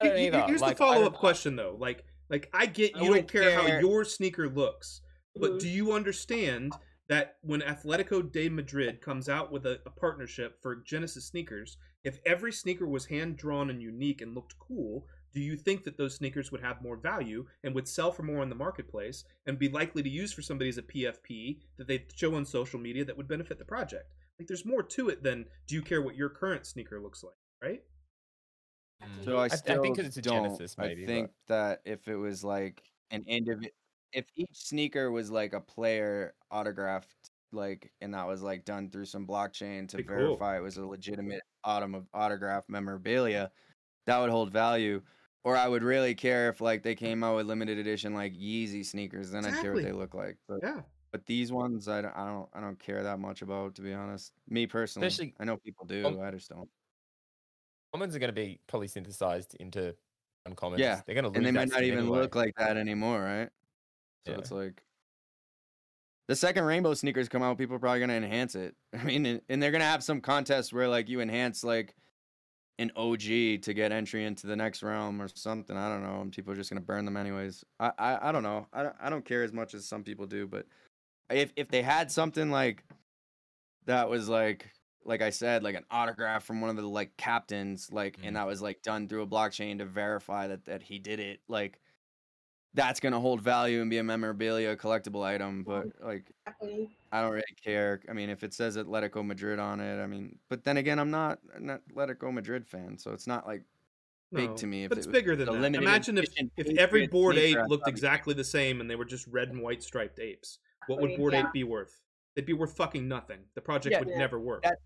I 0.00 0.08
don't 0.08 0.18
either. 0.18 0.42
Here's 0.46 0.60
Like, 0.60 0.76
the 0.76 0.84
follow 0.84 1.04
up 1.06 1.14
question 1.14 1.56
though. 1.56 1.76
Like, 1.78 2.04
like 2.30 2.48
I 2.52 2.66
get 2.66 2.94
I 2.96 2.98
you 3.00 3.04
don't 3.06 3.10
wouldn't 3.10 3.32
care, 3.32 3.54
how 3.54 3.66
your 3.80 4.04
sneaker 4.04 4.48
looks, 4.48 5.02
but 5.34 5.52
Mhm. 5.52 5.58
do 5.60 5.68
you 5.68 5.92
understand 5.92 6.72
that 7.08 7.36
when 7.42 7.60
Atletico 7.60 8.20
de 8.32 8.48
Madrid 8.48 9.00
comes 9.00 9.28
out 9.28 9.52
with 9.52 9.64
a, 9.66 9.80
a 9.86 9.90
partnership 9.90 10.60
for 10.60 10.76
Genesis 10.76 11.26
sneakers, 11.26 11.76
if 12.04 12.18
every 12.26 12.52
sneaker 12.52 12.86
was 12.86 13.06
hand 13.06 13.36
drawn 13.36 13.70
and 13.70 13.80
unique 13.80 14.20
and 14.20 14.34
looked 14.34 14.58
cool, 14.58 15.06
do 15.32 15.40
you 15.40 15.56
think 15.56 15.84
that 15.84 15.96
those 15.98 16.14
sneakers 16.16 16.50
would 16.50 16.62
have 16.62 16.82
more 16.82 16.96
value 16.96 17.44
and 17.62 17.74
would 17.74 17.86
sell 17.86 18.10
for 18.10 18.22
more 18.22 18.42
in 18.42 18.48
the 18.48 18.54
marketplace 18.54 19.24
and 19.46 19.58
be 19.58 19.68
likely 19.68 20.02
to 20.02 20.08
use 20.08 20.32
for 20.32 20.42
somebody 20.42 20.68
as 20.68 20.78
a 20.78 20.82
PFP 20.82 21.58
that 21.76 21.86
they 21.86 22.04
show 22.14 22.34
on 22.34 22.44
social 22.44 22.80
media 22.80 23.04
that 23.04 23.16
would 23.16 23.28
benefit 23.28 23.58
the 23.58 23.64
project? 23.64 24.10
Like, 24.38 24.48
there's 24.48 24.64
more 24.66 24.82
to 24.82 25.08
it 25.08 25.22
than 25.22 25.44
do 25.66 25.74
you 25.74 25.82
care 25.82 26.02
what 26.02 26.16
your 26.16 26.28
current 26.28 26.66
sneaker 26.66 27.00
looks 27.00 27.22
like, 27.22 27.34
right? 27.62 27.82
Mm. 29.02 29.24
So 29.24 29.36
I 29.36 29.44
I 29.44 29.48
still 29.48 29.82
think 29.82 29.96
'cause 29.96 30.06
it's 30.06 30.16
a. 30.16 30.22
Genesis, 30.22 30.76
maybe, 30.78 31.02
I 31.02 31.06
but- 31.06 31.12
think 31.12 31.30
that 31.48 31.80
if 31.84 32.08
it 32.08 32.16
was 32.16 32.42
like 32.42 32.82
an 33.10 33.24
individual, 33.26 33.70
if 34.16 34.26
each 34.34 34.48
sneaker 34.54 35.10
was 35.12 35.30
like 35.30 35.52
a 35.52 35.60
player 35.60 36.34
autographed, 36.50 37.14
like, 37.52 37.92
and 38.00 38.14
that 38.14 38.26
was 38.26 38.42
like 38.42 38.64
done 38.64 38.88
through 38.90 39.04
some 39.04 39.26
blockchain 39.26 39.86
to 39.90 39.98
Be 39.98 40.04
cool. 40.04 40.16
verify 40.16 40.56
it 40.56 40.62
was 40.62 40.78
a 40.78 40.86
legitimate 40.86 41.42
autom- 41.66 42.06
autograph 42.14 42.64
memorabilia, 42.66 43.52
that 44.06 44.18
would 44.18 44.30
hold 44.30 44.50
value. 44.50 45.02
Or 45.44 45.54
I 45.54 45.68
would 45.68 45.82
really 45.82 46.14
care 46.14 46.48
if 46.48 46.60
like 46.62 46.82
they 46.82 46.94
came 46.94 47.22
out 47.22 47.36
with 47.36 47.46
limited 47.46 47.76
edition 47.78 48.14
like 48.14 48.32
Yeezy 48.32 48.84
sneakers, 48.84 49.30
then 49.30 49.44
I'd 49.44 49.60
care 49.60 49.74
what 49.74 49.84
they 49.84 49.92
look 49.92 50.14
like. 50.14 50.38
But 50.48 50.60
Yeah. 50.62 50.80
but 51.12 51.26
these 51.26 51.52
ones, 51.52 51.86
I 51.86 52.00
don't, 52.00 52.16
I 52.16 52.26
don't, 52.26 52.48
I 52.54 52.60
don't 52.62 52.78
care 52.78 53.02
that 53.02 53.20
much 53.20 53.42
about, 53.42 53.74
to 53.76 53.82
be 53.82 53.92
honest. 53.92 54.32
Me 54.48 54.66
personally, 54.66 55.08
Especially 55.08 55.34
I 55.38 55.44
know 55.44 55.58
people 55.58 55.84
do. 55.84 56.04
on- 56.06 56.20
I 56.20 56.30
just 56.30 56.48
don't. 56.48 56.68
commons 57.92 58.16
are 58.16 58.18
going 58.18 58.28
to 58.28 58.32
be 58.34 58.60
probably 58.66 58.88
synthesized 58.88 59.54
into 59.60 59.94
uncommons. 60.48 60.78
Yeah, 60.78 61.02
they're 61.06 61.14
going 61.14 61.30
to 61.30 61.36
and 61.36 61.46
they 61.46 61.52
might 61.52 61.68
not 61.68 61.84
even 61.84 62.10
look 62.10 62.34
like 62.34 62.54
that 62.56 62.76
anymore, 62.78 63.20
right? 63.22 63.50
So 64.26 64.32
Yeah. 64.32 64.38
it's 64.38 64.50
like 64.50 64.82
the 66.28 66.34
second 66.34 66.64
rainbow 66.64 66.94
sneakers 66.94 67.28
come 67.28 67.42
out, 67.42 67.58
people 67.58 67.76
are 67.76 67.78
probably 67.78 68.00
gonna 68.00 68.14
enhance 68.14 68.56
it. 68.56 68.74
I 68.92 69.04
mean, 69.04 69.40
and, 69.48 69.62
they're 69.62 69.70
gonna 69.70 69.84
have 69.84 70.02
some 70.02 70.20
contest 70.20 70.72
where 70.72 70.88
like 70.88 71.08
you 71.08 71.20
enhance 71.20 71.62
like 71.62 71.94
an 72.78 72.90
OG 72.96 73.20
to 73.62 73.72
get 73.74 73.92
entry 73.92 74.24
into 74.24 74.46
the 74.48 74.56
next 74.56 74.82
realm 74.82 75.22
or 75.22 75.28
something. 75.28 75.76
I 75.76 75.88
don't 75.88 76.02
know, 76.02 76.20
and 76.22 76.32
people 76.32 76.52
are 76.52 76.56
just 76.56 76.70
gonna 76.70 76.80
burn 76.80 77.04
them 77.04 77.16
anyways. 77.16 77.64
I 77.78 77.92
I, 77.98 78.28
I 78.28 78.32
don't 78.32 78.42
know. 78.42 78.66
I 78.72 78.82
don't, 78.82 78.96
I 79.00 79.10
don't 79.10 79.24
care 79.24 79.44
as 79.44 79.52
much 79.52 79.74
as 79.74 79.86
some 79.86 80.02
people 80.02 80.26
do, 80.26 80.46
but 80.48 80.66
if 81.30 81.52
if 81.56 81.68
they 81.68 81.82
had 81.82 82.10
something 82.10 82.50
like 82.50 82.84
that 83.86 84.08
was 84.08 84.28
like 84.28 84.70
like 85.04 85.22
I 85.22 85.30
said, 85.30 85.62
like 85.62 85.76
an 85.76 85.84
autograph 85.90 86.42
from 86.44 86.60
one 86.60 86.70
of 86.70 86.76
the 86.76 86.82
like 86.88 87.16
captains, 87.16 87.92
like, 87.92 88.16
Mhm. 88.18 88.26
and 88.28 88.36
that 88.36 88.46
was 88.46 88.60
like 88.60 88.82
done 88.82 89.06
through 89.08 89.22
a 89.22 89.26
blockchain 89.26 89.78
to 89.78 89.84
verify 89.86 90.48
that 90.48 90.64
that 90.64 90.82
he 90.82 90.98
did 90.98 91.20
it. 91.20 91.40
Like, 91.48 91.80
that's 92.76 93.00
gonna 93.00 93.18
hold 93.18 93.40
value 93.40 93.80
and 93.80 93.90
be 93.90 93.98
a 93.98 94.04
memorabilia 94.04 94.76
collectible 94.76 95.24
item. 95.24 95.64
But 95.64 95.86
like, 96.00 96.30
Exactly. 96.46 96.96
I 97.10 97.22
don't 97.22 97.32
really 97.32 97.44
care. 97.64 98.00
I 98.08 98.12
mean, 98.12 98.30
if 98.30 98.44
it 98.44 98.54
says 98.54 98.76
Atletico 98.76 99.26
Madrid 99.26 99.58
on 99.58 99.80
it, 99.80 100.00
I 100.00 100.06
mean, 100.06 100.38
but 100.48 100.62
then 100.62 100.76
again, 100.76 100.98
I'm 100.98 101.10
not 101.10 101.40
an 101.54 101.80
Atletico 101.90 102.32
Madrid 102.32 102.66
fan, 102.66 102.98
so 102.98 103.12
it's 103.12 103.26
not 103.26 103.46
like 103.46 103.62
big 104.32 104.50
No, 104.50 104.56
to 104.56 104.66
me. 104.66 104.84
If 104.84 104.90
but 104.90 104.98
it's 104.98 105.06
was 105.06 105.12
bigger 105.12 105.34
than 105.34 105.48
a 105.48 105.52
that. 105.52 105.74
Imagine 105.74 106.18
if, 106.18 106.28
if 106.56 106.78
every 106.78 107.06
Bored 107.06 107.36
Ape 107.36 107.56
looked 107.68 107.88
exactly 107.88 108.34
the 108.34 108.44
same 108.44 108.80
and 108.80 108.88
they 108.90 108.96
were 108.96 109.04
just 109.04 109.26
red 109.28 109.48
and 109.48 109.62
white 109.62 109.82
striped 109.82 110.20
apes. 110.20 110.58
What 110.86 111.00
would 111.00 111.10
Exactly, 111.10 111.22
board 111.22 111.32
yeah. 111.32 111.46
ape 111.46 111.52
be 111.52 111.64
worth? 111.64 112.00
They'd 112.34 112.46
be 112.46 112.52
worth 112.52 112.76
fucking 112.76 113.08
nothing. 113.08 113.38
The 113.54 113.60
project 113.62 113.92
Yeah, 113.94 114.00
would 114.00 114.08
yeah. 114.10 114.18
never 114.18 114.38
work. 114.38 114.62
That- 114.62 114.78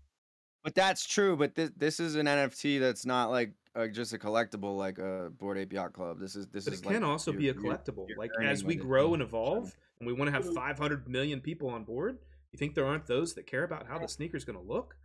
But 0.63 0.73
that's 0.75 1.05
true. 1.05 1.35
But 1.35 1.55
this 1.55 1.71
this 1.75 1.99
is 1.99 2.15
an 2.15 2.27
NFT 2.27 2.79
that's 2.79 3.05
not 3.05 3.29
like 3.29 3.51
uh, 3.75 3.87
just 3.87 4.13
a 4.13 4.17
collectible 4.17 4.77
like 4.77 4.97
a 4.99 5.31
Bored 5.37 5.57
Ape 5.57 5.73
Yacht 5.73 5.93
Club. 5.93 6.19
This 6.19 6.35
is 6.35 6.47
this 6.47 6.65
but 6.65 6.73
is 6.73 6.81
it 6.81 6.83
can 6.83 7.01
like 7.01 7.03
also 7.03 7.31
be 7.31 7.49
a 7.49 7.53
you're- 7.53 7.69
collectible. 7.69 8.07
you're 8.07 8.17
like 8.17 8.31
as 8.41 8.63
we 8.63 8.75
with 8.75 8.83
it. 8.83 8.87
grow 8.87 9.13
and 9.13 9.23
evolve, 9.23 9.75
and 9.99 10.07
we 10.07 10.13
want 10.13 10.27
to 10.27 10.31
have 10.33 10.45
Mhm. 10.45 10.53
500 10.55 11.07
million 11.07 11.39
people 11.41 11.69
on 11.69 11.83
board. 11.83 12.17
You 12.51 12.57
think 12.57 12.75
there 12.75 12.85
aren't 12.85 13.07
those 13.07 13.33
that 13.35 13.47
care 13.47 13.63
about 13.63 13.87
how 13.87 13.97
the 13.97 14.07
sneaker's 14.09 14.43
going 14.43 14.59
to 14.59 14.65
look? 14.65 14.97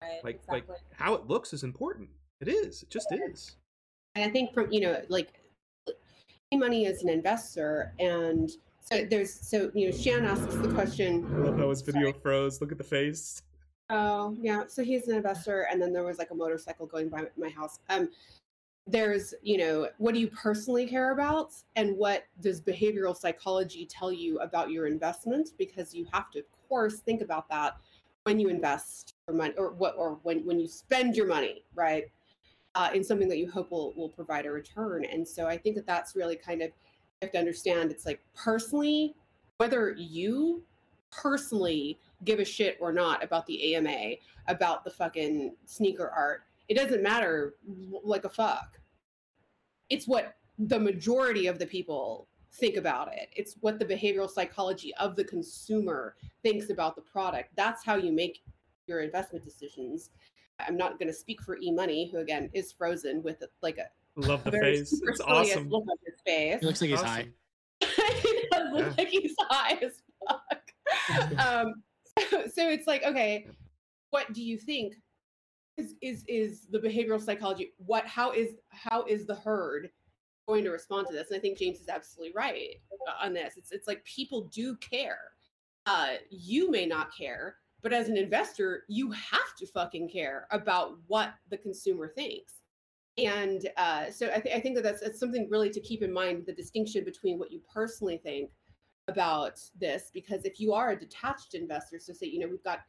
Right, 0.00 0.24
Like 0.24 0.34
exactly. 0.36 0.74
like 0.74 0.80
how 0.94 1.14
it 1.14 1.26
looks 1.26 1.52
is 1.52 1.62
important. 1.64 2.08
It 2.40 2.48
is. 2.48 2.82
It 2.82 2.90
just 2.90 3.08
is. 3.12 3.56
And 4.14 4.24
I 4.24 4.32
think 4.32 4.54
from 4.54 4.72
you 4.72 4.80
know 4.80 5.02
like 5.08 5.40
money 6.52 6.86
as 6.86 7.02
an 7.02 7.08
investor 7.08 7.92
and 7.98 8.48
so 8.80 9.04
there's 9.06 9.32
so 9.34 9.72
you 9.74 9.90
know 9.90 9.96
Shan 9.96 10.24
asks 10.24 10.54
the 10.54 10.72
question 10.72 11.24
I 11.34 11.38
love 11.38 11.58
how 11.58 11.68
his 11.68 11.82
video 11.82 12.12
froze. 12.12 12.60
Look 12.60 12.70
at 12.70 12.78
the 12.78 12.84
face. 12.84 13.42
Oh, 13.90 14.36
yeah. 14.40 14.64
So 14.66 14.82
he's 14.82 15.08
an 15.08 15.16
investor, 15.16 15.66
and 15.70 15.80
then 15.80 15.92
there 15.92 16.04
was 16.04 16.18
like 16.18 16.30
a 16.30 16.34
motorcycle 16.34 16.86
going 16.86 17.08
by 17.08 17.24
my 17.36 17.50
house. 17.50 17.80
Um, 17.90 18.08
there's, 18.86 19.34
you 19.42 19.58
know, 19.58 19.88
what 19.98 20.14
do 20.14 20.20
you 20.20 20.28
personally 20.28 20.86
care 20.86 21.12
about, 21.12 21.52
and 21.76 21.96
what 21.96 22.24
does 22.40 22.60
behavioral 22.60 23.16
psychology 23.16 23.86
tell 23.86 24.10
you 24.12 24.38
about 24.38 24.70
your 24.70 24.86
investment? 24.86 25.50
Because 25.58 25.94
you 25.94 26.06
have 26.12 26.30
to, 26.32 26.40
of 26.40 26.68
course, 26.68 27.00
think 27.00 27.20
about 27.20 27.48
that 27.50 27.76
when 28.24 28.40
you 28.40 28.48
invest 28.48 29.14
your 29.28 29.36
money, 29.36 29.54
or 29.58 29.72
what, 29.72 29.94
or 29.98 30.18
when 30.22 30.44
when 30.46 30.58
you 30.58 30.66
spend 30.66 31.14
your 31.14 31.26
money, 31.26 31.64
right, 31.74 32.04
uh, 32.74 32.90
in 32.94 33.04
something 33.04 33.28
that 33.28 33.38
you 33.38 33.50
hope 33.50 33.70
will 33.70 33.92
will 33.96 34.08
provide 34.08 34.46
a 34.46 34.50
return. 34.50 35.04
And 35.04 35.26
so 35.28 35.46
I 35.46 35.58
think 35.58 35.76
that 35.76 35.86
that's 35.86 36.16
really 36.16 36.36
kind 36.36 36.62
of 36.62 36.68
you 36.68 36.74
have 37.22 37.32
to 37.32 37.38
understand. 37.38 37.90
It's 37.90 38.06
like 38.06 38.20
personally, 38.34 39.14
whether 39.58 39.92
you 39.92 40.62
personally 41.10 41.98
give 42.24 42.40
a 42.40 42.44
shit 42.44 42.76
or 42.80 42.92
not 42.92 43.22
about 43.22 43.46
the 43.46 43.74
AMA, 43.74 44.14
about 44.48 44.84
the 44.84 44.90
fucking 44.90 45.54
sneaker 45.64 46.10
art. 46.10 46.42
It 46.68 46.74
doesn't 46.74 47.02
matter 47.02 47.54
like 48.02 48.24
a 48.24 48.28
fuck. 48.28 48.78
It's 49.90 50.06
what 50.06 50.36
the 50.58 50.78
majority 50.80 51.46
of 51.46 51.58
the 51.58 51.66
people 51.66 52.28
think 52.54 52.76
about 52.76 53.12
it. 53.12 53.28
It's 53.36 53.56
what 53.60 53.78
the 53.78 53.84
behavioral 53.84 54.30
psychology 54.30 54.94
of 54.96 55.16
the 55.16 55.24
consumer 55.24 56.16
thinks 56.42 56.70
about 56.70 56.96
the 56.96 57.02
product. 57.02 57.50
That's 57.56 57.84
how 57.84 57.96
you 57.96 58.12
make 58.12 58.42
your 58.86 59.00
investment 59.00 59.44
decisions. 59.44 60.10
I'm 60.60 60.76
not 60.76 60.98
going 60.98 61.08
to 61.08 61.14
speak 61.14 61.42
for 61.42 61.58
e-money, 61.60 62.08
who 62.10 62.18
again 62.18 62.48
is 62.54 62.70
frozen 62.72 63.22
with 63.22 63.42
like 63.62 63.78
a 63.78 63.86
Love 64.16 64.44
the 64.44 64.50
very 64.52 64.76
face. 64.78 65.00
It's 65.08 65.20
awesome. 65.20 65.68
look 65.68 65.84
on 65.90 65.96
his 66.06 66.14
face. 66.24 66.60
He 66.60 66.66
looks 66.66 66.80
like 66.80 66.90
he's 66.90 67.00
high. 67.00 67.26
He 68.22 68.48
does 68.52 68.72
look 68.72 68.86
Yeah. 68.86 68.94
like 68.96 69.08
he's 69.08 69.34
high 69.40 69.78
as 69.82 70.02
fuck. 70.28 71.38
um, 71.46 71.74
so, 72.52 72.68
it's 72.68 72.86
like, 72.86 73.04
okay, 73.04 73.48
what 74.10 74.32
do 74.32 74.42
you 74.42 74.58
think 74.58 74.94
is 75.76 75.94
is 76.02 76.24
is 76.28 76.66
the 76.70 76.78
behavioral 76.78 77.20
psychology? 77.20 77.72
What 77.78 78.06
how 78.06 78.32
is 78.32 78.50
how 78.70 79.04
is 79.04 79.26
the 79.26 79.34
herd 79.34 79.90
going 80.46 80.64
to 80.64 80.70
respond 80.70 81.06
to 81.08 81.12
this? 81.12 81.30
And 81.30 81.36
I 81.36 81.40
think 81.40 81.58
James 81.58 81.80
is 81.80 81.88
absolutely 81.88 82.32
right 82.34 82.76
uh, 83.08 83.24
on 83.24 83.32
this. 83.32 83.54
It's 83.56 83.72
it's 83.72 83.88
like 83.88 84.04
people 84.04 84.48
do 84.52 84.76
care. 84.76 85.32
Uh, 85.86 86.14
you 86.30 86.70
may 86.70 86.86
not 86.86 87.14
care, 87.16 87.56
but 87.82 87.92
as 87.92 88.08
an 88.08 88.16
investor, 88.16 88.84
you 88.88 89.10
have 89.10 89.54
to 89.58 89.66
fucking 89.66 90.08
care 90.08 90.46
about 90.50 90.96
what 91.08 91.34
the 91.50 91.58
consumer 91.58 92.08
thinks. 92.08 92.54
And 93.18 93.68
uh, 93.76 94.10
so 94.10 94.30
I, 94.34 94.40
th- 94.40 94.56
I 94.56 94.60
think 94.60 94.74
that 94.76 94.82
that's, 94.82 95.02
that's 95.02 95.20
something 95.20 95.48
really 95.50 95.70
to 95.70 95.80
keep 95.80 96.02
in 96.02 96.12
mind 96.12 96.46
the 96.46 96.54
distinction 96.54 97.04
between 97.04 97.38
what 97.38 97.52
you 97.52 97.60
personally 97.72 98.16
think 98.16 98.50
about 99.08 99.60
this 99.78 100.10
because 100.12 100.44
if 100.44 100.58
you 100.58 100.72
are 100.72 100.90
a 100.90 100.98
detached 100.98 101.54
investor 101.54 101.98
so 101.98 102.12
say 102.12 102.26
you 102.26 102.38
know 102.38 102.48
we've 102.48 102.64
got 102.64 102.80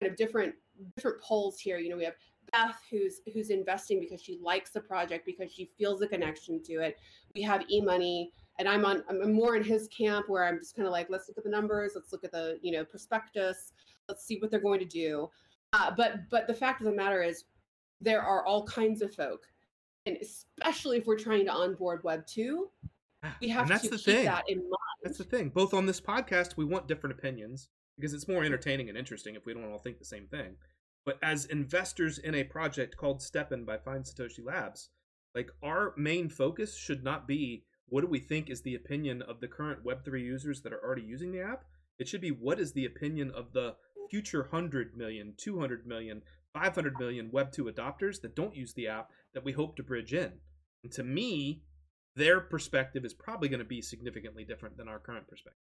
kind 0.00 0.10
of 0.10 0.16
different 0.16 0.54
different 0.96 1.20
polls 1.20 1.58
here 1.60 1.78
you 1.78 1.90
know 1.90 1.96
we 1.96 2.04
have 2.04 2.14
beth 2.52 2.80
who's 2.90 3.20
who's 3.32 3.50
investing 3.50 4.00
because 4.00 4.22
she 4.22 4.38
likes 4.42 4.70
the 4.70 4.80
project 4.80 5.26
because 5.26 5.52
she 5.52 5.70
feels 5.76 6.00
a 6.00 6.06
connection 6.06 6.62
to 6.62 6.80
it 6.80 6.96
we 7.34 7.42
have 7.42 7.62
e-money 7.70 8.32
and 8.58 8.68
i'm 8.68 8.84
on 8.84 9.04
i'm 9.10 9.32
more 9.32 9.54
in 9.54 9.62
his 9.62 9.86
camp 9.88 10.28
where 10.28 10.46
i'm 10.46 10.58
just 10.58 10.74
kind 10.74 10.86
of 10.86 10.92
like 10.92 11.08
let's 11.10 11.28
look 11.28 11.36
at 11.36 11.44
the 11.44 11.50
numbers 11.50 11.92
let's 11.94 12.12
look 12.12 12.24
at 12.24 12.32
the 12.32 12.58
you 12.62 12.72
know 12.72 12.84
prospectus 12.84 13.72
let's 14.08 14.24
see 14.24 14.38
what 14.38 14.50
they're 14.50 14.60
going 14.60 14.80
to 14.80 14.86
do 14.86 15.28
uh, 15.72 15.90
but 15.96 16.28
but 16.30 16.46
the 16.46 16.54
fact 16.54 16.80
of 16.80 16.86
the 16.86 16.92
matter 16.92 17.22
is 17.22 17.44
there 18.00 18.22
are 18.22 18.44
all 18.46 18.64
kinds 18.66 19.02
of 19.02 19.14
folk 19.14 19.46
and 20.06 20.16
especially 20.20 20.96
if 20.96 21.06
we're 21.06 21.18
trying 21.18 21.44
to 21.44 21.52
onboard 21.52 22.02
web 22.02 22.26
2 22.26 22.68
we 23.40 23.48
have 23.48 23.68
to 23.68 23.78
keep 23.78 24.00
thing. 24.00 24.24
that 24.24 24.48
in 24.48 24.58
mind 24.58 24.79
That's 25.02 25.18
the 25.18 25.24
thing. 25.24 25.48
Both 25.48 25.72
on 25.72 25.86
this 25.86 26.00
podcast, 26.00 26.56
we 26.56 26.64
want 26.64 26.88
different 26.88 27.18
opinions 27.18 27.68
because 27.96 28.12
it's 28.12 28.28
more 28.28 28.44
entertaining 28.44 28.88
and 28.88 28.98
interesting 28.98 29.34
if 29.34 29.46
we 29.46 29.54
don't 29.54 29.70
all 29.70 29.78
think 29.78 29.98
the 29.98 30.04
same 30.04 30.26
thing. 30.26 30.56
But 31.04 31.18
as 31.22 31.46
investors 31.46 32.18
in 32.18 32.34
a 32.34 32.44
project 32.44 32.96
called 32.96 33.20
STEPN 33.20 33.64
by 33.64 33.78
Find 33.78 34.04
Satoshi 34.04 34.44
Labs, 34.44 34.90
like 35.34 35.50
our 35.62 35.94
main 35.96 36.28
focus 36.28 36.76
should 36.76 37.02
not 37.02 37.26
be 37.26 37.64
what 37.88 38.02
do 38.02 38.06
we 38.06 38.20
think 38.20 38.48
is 38.48 38.62
the 38.62 38.74
opinion 38.74 39.22
of 39.22 39.40
the 39.40 39.48
current 39.48 39.84
Web3 39.84 40.22
users 40.22 40.62
that 40.62 40.72
are 40.72 40.84
already 40.84 41.02
using 41.02 41.32
the 41.32 41.40
app. 41.40 41.64
It 41.98 42.06
should 42.06 42.20
be 42.20 42.30
what 42.30 42.60
is 42.60 42.72
the 42.72 42.84
opinion 42.84 43.32
of 43.32 43.52
the 43.52 43.74
future 44.10 44.42
100 44.42 44.96
million, 44.96 45.34
200 45.36 45.86
million, 45.86 46.22
500 46.52 46.98
million 46.98 47.30
Web2 47.30 47.72
adopters 47.72 48.20
that 48.20 48.36
don't 48.36 48.54
use 48.54 48.74
the 48.74 48.88
app 48.88 49.10
that 49.34 49.44
we 49.44 49.52
hope 49.52 49.76
to 49.76 49.82
bridge 49.82 50.12
in. 50.12 50.32
And 50.82 50.92
to 50.92 51.02
me, 51.02 51.62
their 52.20 52.40
perspective 52.40 53.04
is 53.04 53.14
probably 53.14 53.48
going 53.48 53.60
to 53.60 53.64
be 53.64 53.80
significantly 53.80 54.44
different 54.44 54.76
than 54.76 54.88
our 54.88 54.98
current 54.98 55.26
perspective. 55.26 55.62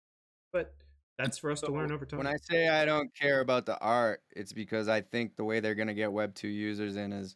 But 0.51 0.73
that's 1.17 1.37
for 1.37 1.51
us 1.51 1.61
to 1.61 1.71
learn 1.71 1.91
over 1.91 2.05
time. 2.05 2.17
When 2.17 2.27
I 2.27 2.35
say 2.49 2.67
I 2.67 2.83
don't 2.85 3.13
care 3.13 3.41
about 3.41 3.65
the 3.65 3.77
art, 3.79 4.23
it's 4.35 4.53
because 4.53 4.87
I 4.87 5.01
think 5.01 5.35
the 5.35 5.43
way 5.43 5.59
they're 5.59 5.75
gonna 5.75 5.93
get 5.93 6.11
Web 6.11 6.33
two 6.35 6.47
users 6.47 6.95
in 6.95 7.11
is 7.11 7.35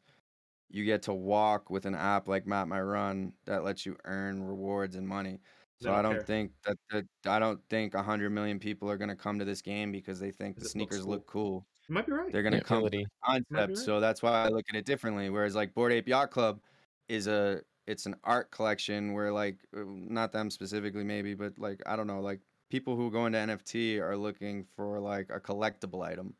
you 0.69 0.85
get 0.85 1.01
to 1.03 1.13
walk 1.13 1.69
with 1.69 1.85
an 1.85 1.95
app 1.95 2.27
like 2.27 2.47
Map 2.47 2.67
My 2.67 2.81
Run 2.81 3.33
that 3.45 3.63
lets 3.63 3.85
you 3.85 3.97
earn 4.05 4.43
rewards 4.43 4.95
and 4.95 5.07
money. 5.07 5.39
So 5.79 5.89
don't 5.89 5.99
I 5.99 6.01
don't 6.03 6.13
care. 6.13 6.23
think 6.23 6.51
that 6.65 6.77
the 6.89 7.07
I 7.25 7.39
don't 7.39 7.59
think 7.69 7.93
hundred 7.95 8.29
million 8.29 8.59
people 8.59 8.89
are 8.89 8.97
gonna 8.97 9.15
come 9.15 9.39
to 9.39 9.45
this 9.45 9.61
game 9.61 9.91
because 9.91 10.19
they 10.19 10.31
think 10.31 10.55
the 10.55 10.61
it 10.61 10.63
looks 10.63 10.71
sneakers 10.71 11.05
look 11.07 11.25
cool. 11.27 11.67
you 11.89 11.95
might 11.95 12.05
be 12.05 12.11
right. 12.13 12.31
They're 12.31 12.43
gonna 12.43 12.57
Yeah, 12.57 12.63
come 12.63 12.83
utility. 12.83 13.07
Might 13.27 13.49
be 13.49 13.55
concept. 13.55 13.77
right. 13.77 13.85
So 13.85 13.99
that's 13.99 14.21
why 14.21 14.31
I 14.45 14.47
look 14.49 14.65
at 14.69 14.75
it 14.75 14.85
differently. 14.85 15.29
Whereas 15.29 15.55
like 15.55 15.73
Bored 15.73 15.91
Ape 15.91 16.07
Yacht 16.07 16.31
Club 16.31 16.61
is 17.09 17.27
a 17.27 17.61
it's 17.91 18.05
an 18.05 18.15
art 18.23 18.49
collection 18.51 19.13
where 19.13 19.31
like 19.31 19.57
uh, 19.75 19.81
not 19.85 20.31
them 20.31 20.49
specifically 20.49 21.03
maybe, 21.03 21.33
but 21.33 21.59
like 21.59 21.81
I 21.85 21.95
don't 21.95 22.07
know, 22.07 22.21
like 22.21 22.39
people 22.69 22.95
who 22.95 23.11
go 23.11 23.25
into 23.25 23.37
NFT 23.37 23.99
are 23.99 24.15
looking 24.15 24.65
for 24.75 24.99
like 24.99 25.29
a 25.29 25.39
collectible 25.39 26.03
item. 26.03 26.33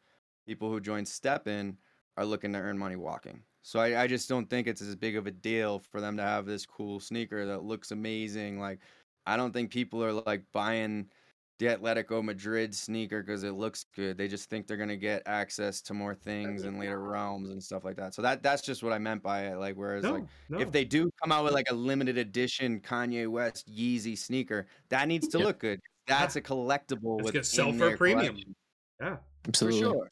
People 0.48 0.70
who 0.70 0.80
join 0.80 1.04
STEPN 1.04 1.76
are 2.18 2.26
looking 2.26 2.54
to 2.54 2.60
earn 2.60 2.78
money 2.78 2.96
walking. 2.96 3.44
So 3.64 3.80
I, 3.80 4.04
I 4.04 4.08
just 4.08 4.28
don't 4.28 4.50
think 4.50 4.66
it's 4.66 4.82
as 4.82 4.96
big 4.96 5.18
of 5.18 5.28
a 5.28 5.32
deal 5.32 5.80
for 5.92 6.02
them 6.02 6.18
to 6.18 6.24
have 6.24 6.46
this 6.46 6.66
cool 6.66 7.00
sneaker 7.00 7.46
that 7.46 7.64
looks 7.64 7.92
amazing. 7.92 8.60
Like 8.60 8.80
I 9.26 9.36
don't 9.36 9.52
think 9.52 9.72
people 9.72 10.04
are 10.04 10.14
like 10.14 10.44
buying 10.54 11.10
the 11.62 11.68
Atletico 11.68 12.24
Madrid 12.24 12.74
sneaker 12.74 13.22
because 13.22 13.44
it 13.44 13.52
looks 13.52 13.86
good. 13.96 14.18
They 14.18 14.28
just 14.28 14.50
think 14.50 14.66
they're 14.66 14.78
gonna 14.78 14.98
get 14.98 15.22
access 15.28 15.80
to 15.82 15.94
more 15.94 16.16
things 16.16 16.64
and 16.64 16.80
later 16.80 17.00
realms 17.00 17.52
and 17.52 17.64
stuff 17.64 17.86
like 17.86 17.96
that. 17.98 18.16
So 18.16 18.24
that 18.24 18.42
that's 18.42 18.64
just 18.64 18.82
what 18.82 18.94
I 18.94 18.98
meant 18.98 19.22
by 19.22 19.44
it. 19.46 19.58
Like 19.58 19.76
whereas 19.76 20.04
no, 20.04 20.14
like 20.14 20.24
no. 20.50 20.60
if 20.60 20.72
they 20.72 20.84
do 20.84 21.12
come 21.22 21.32
out 21.32 21.44
with 21.44 21.54
like 21.54 21.68
a 21.70 21.74
limited 21.76 22.18
edition 22.18 22.80
Kanye 22.80 23.28
West 23.28 23.72
Yeezy 23.72 24.18
sneaker, 24.18 24.66
that 24.90 25.08
needs 25.08 25.28
to 25.30 25.38
Yeah. 25.38 25.46
look 25.46 25.60
good. 25.60 25.80
That's 26.08 26.36
a 26.36 26.42
collectible. 26.42 27.20
It's 27.20 27.30
gonna 27.30 27.44
sell 27.44 27.72
for 27.74 27.90
a 27.90 27.98
premium. 27.98 28.34
collection, 28.34 28.56
yeah. 29.00 29.18
for 29.54 29.72
sure. 29.72 30.12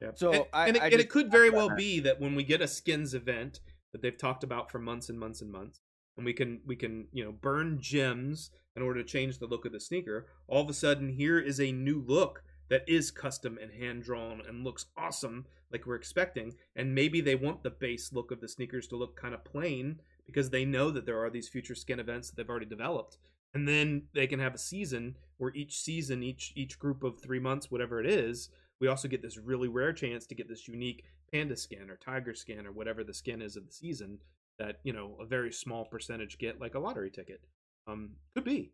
Yeah. 0.00 0.10
So 0.14 0.32
and, 0.32 0.44
I- 0.52 0.68
and 0.68 0.76
it, 0.76 0.82
I 0.84 0.86
and 0.86 1.00
it 1.00 1.10
could 1.10 1.32
very 1.32 1.50
well 1.50 1.68
that- 1.68 1.78
be 1.78 1.98
that 2.00 2.20
when 2.20 2.36
we 2.36 2.44
get 2.44 2.62
a 2.62 2.68
skins 2.68 3.12
event, 3.12 3.58
that 3.90 4.02
they've 4.02 4.16
talked 4.16 4.44
about 4.44 4.70
for 4.70 4.78
months 4.78 5.08
and 5.08 5.18
months 5.18 5.42
and 5.42 5.50
months, 5.50 5.80
and 6.16 6.24
we 6.24 6.32
can 6.32 6.60
we 6.64 6.76
can 6.76 7.08
you 7.12 7.24
know 7.24 7.32
burn 7.32 7.80
gems 7.80 8.52
in 8.76 8.82
order 8.82 9.02
to 9.02 9.08
change 9.08 9.38
the 9.38 9.46
look 9.46 9.64
of 9.64 9.72
the 9.72 9.80
sneaker. 9.80 10.26
All 10.46 10.62
of 10.62 10.68
a 10.68 10.74
sudden, 10.74 11.08
here 11.08 11.38
is 11.38 11.60
a 11.60 11.72
new 11.72 12.04
look 12.06 12.44
that 12.68 12.88
is 12.88 13.10
custom 13.10 13.58
and 13.60 13.72
hand 13.72 14.02
drawn 14.02 14.42
and 14.46 14.64
looks 14.64 14.86
awesome 14.96 15.46
like 15.72 15.86
we're 15.86 15.96
expecting. 15.96 16.54
And 16.74 16.94
maybe 16.94 17.20
they 17.20 17.34
want 17.34 17.62
the 17.62 17.70
base 17.70 18.12
look 18.12 18.30
of 18.30 18.40
the 18.40 18.48
sneakers 18.48 18.86
to 18.88 18.96
look 18.96 19.16
kind 19.16 19.34
of 19.34 19.44
plain 19.44 20.00
because 20.26 20.50
they 20.50 20.64
know 20.64 20.90
that 20.90 21.06
there 21.06 21.24
are 21.24 21.30
these 21.30 21.48
future 21.48 21.74
skin 21.74 22.00
events 22.00 22.28
that 22.28 22.36
they've 22.36 22.48
already 22.48 22.66
developed. 22.66 23.18
And 23.54 23.66
then 23.66 24.02
they 24.12 24.26
can 24.26 24.40
have 24.40 24.54
a 24.54 24.58
season 24.58 25.16
where 25.38 25.54
each 25.54 25.78
season, 25.78 26.22
each 26.22 26.52
each 26.56 26.78
group 26.78 27.02
of 27.02 27.20
three 27.20 27.38
months, 27.38 27.70
whatever 27.70 28.00
it 28.00 28.06
is, 28.06 28.50
we 28.80 28.88
also 28.88 29.08
get 29.08 29.22
this 29.22 29.38
really 29.38 29.68
rare 29.68 29.92
chance 29.92 30.26
to 30.26 30.34
get 30.34 30.48
this 30.48 30.68
unique 30.68 31.04
panda 31.32 31.56
skin 31.56 31.88
or 31.88 31.96
tiger 31.96 32.34
skin 32.34 32.66
or 32.66 32.72
whatever 32.72 33.02
the 33.02 33.14
skin 33.14 33.40
is 33.40 33.56
of 33.56 33.66
the 33.66 33.72
season 33.72 34.18
that 34.58 34.80
you 34.84 34.92
know 34.92 35.16
a 35.20 35.24
very 35.24 35.52
small 35.52 35.84
percentage 35.84 36.38
get 36.38 36.60
like 36.60 36.74
a 36.74 36.78
lottery 36.78 37.10
ticket. 37.10 37.40
Um, 37.86 38.10
could 38.34 38.44
be, 38.44 38.72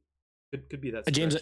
could 0.50 0.68
could 0.70 0.80
be 0.80 0.90
that. 0.90 1.06
Uh, 1.06 1.10
James, 1.10 1.36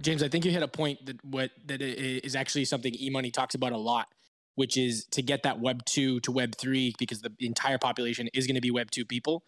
James, 0.00 0.22
I 0.22 0.28
think 0.28 0.44
you 0.44 0.50
hit 0.50 0.62
a 0.62 0.68
point 0.68 1.04
that 1.06 1.24
what 1.24 1.50
that 1.66 1.82
is 1.82 2.34
actually 2.34 2.64
something 2.64 2.92
eMoney 2.94 3.32
talks 3.32 3.54
about 3.54 3.72
a 3.72 3.78
lot, 3.78 4.08
which 4.54 4.76
is 4.76 5.04
to 5.12 5.22
get 5.22 5.42
that 5.44 5.60
Web 5.60 5.84
two 5.84 6.20
to 6.20 6.32
Web 6.32 6.54
three 6.56 6.94
because 6.98 7.20
the 7.20 7.32
entire 7.40 7.78
population 7.78 8.28
is 8.34 8.46
going 8.46 8.54
to 8.56 8.60
be 8.60 8.70
Web 8.70 8.90
two 8.90 9.04
people. 9.04 9.44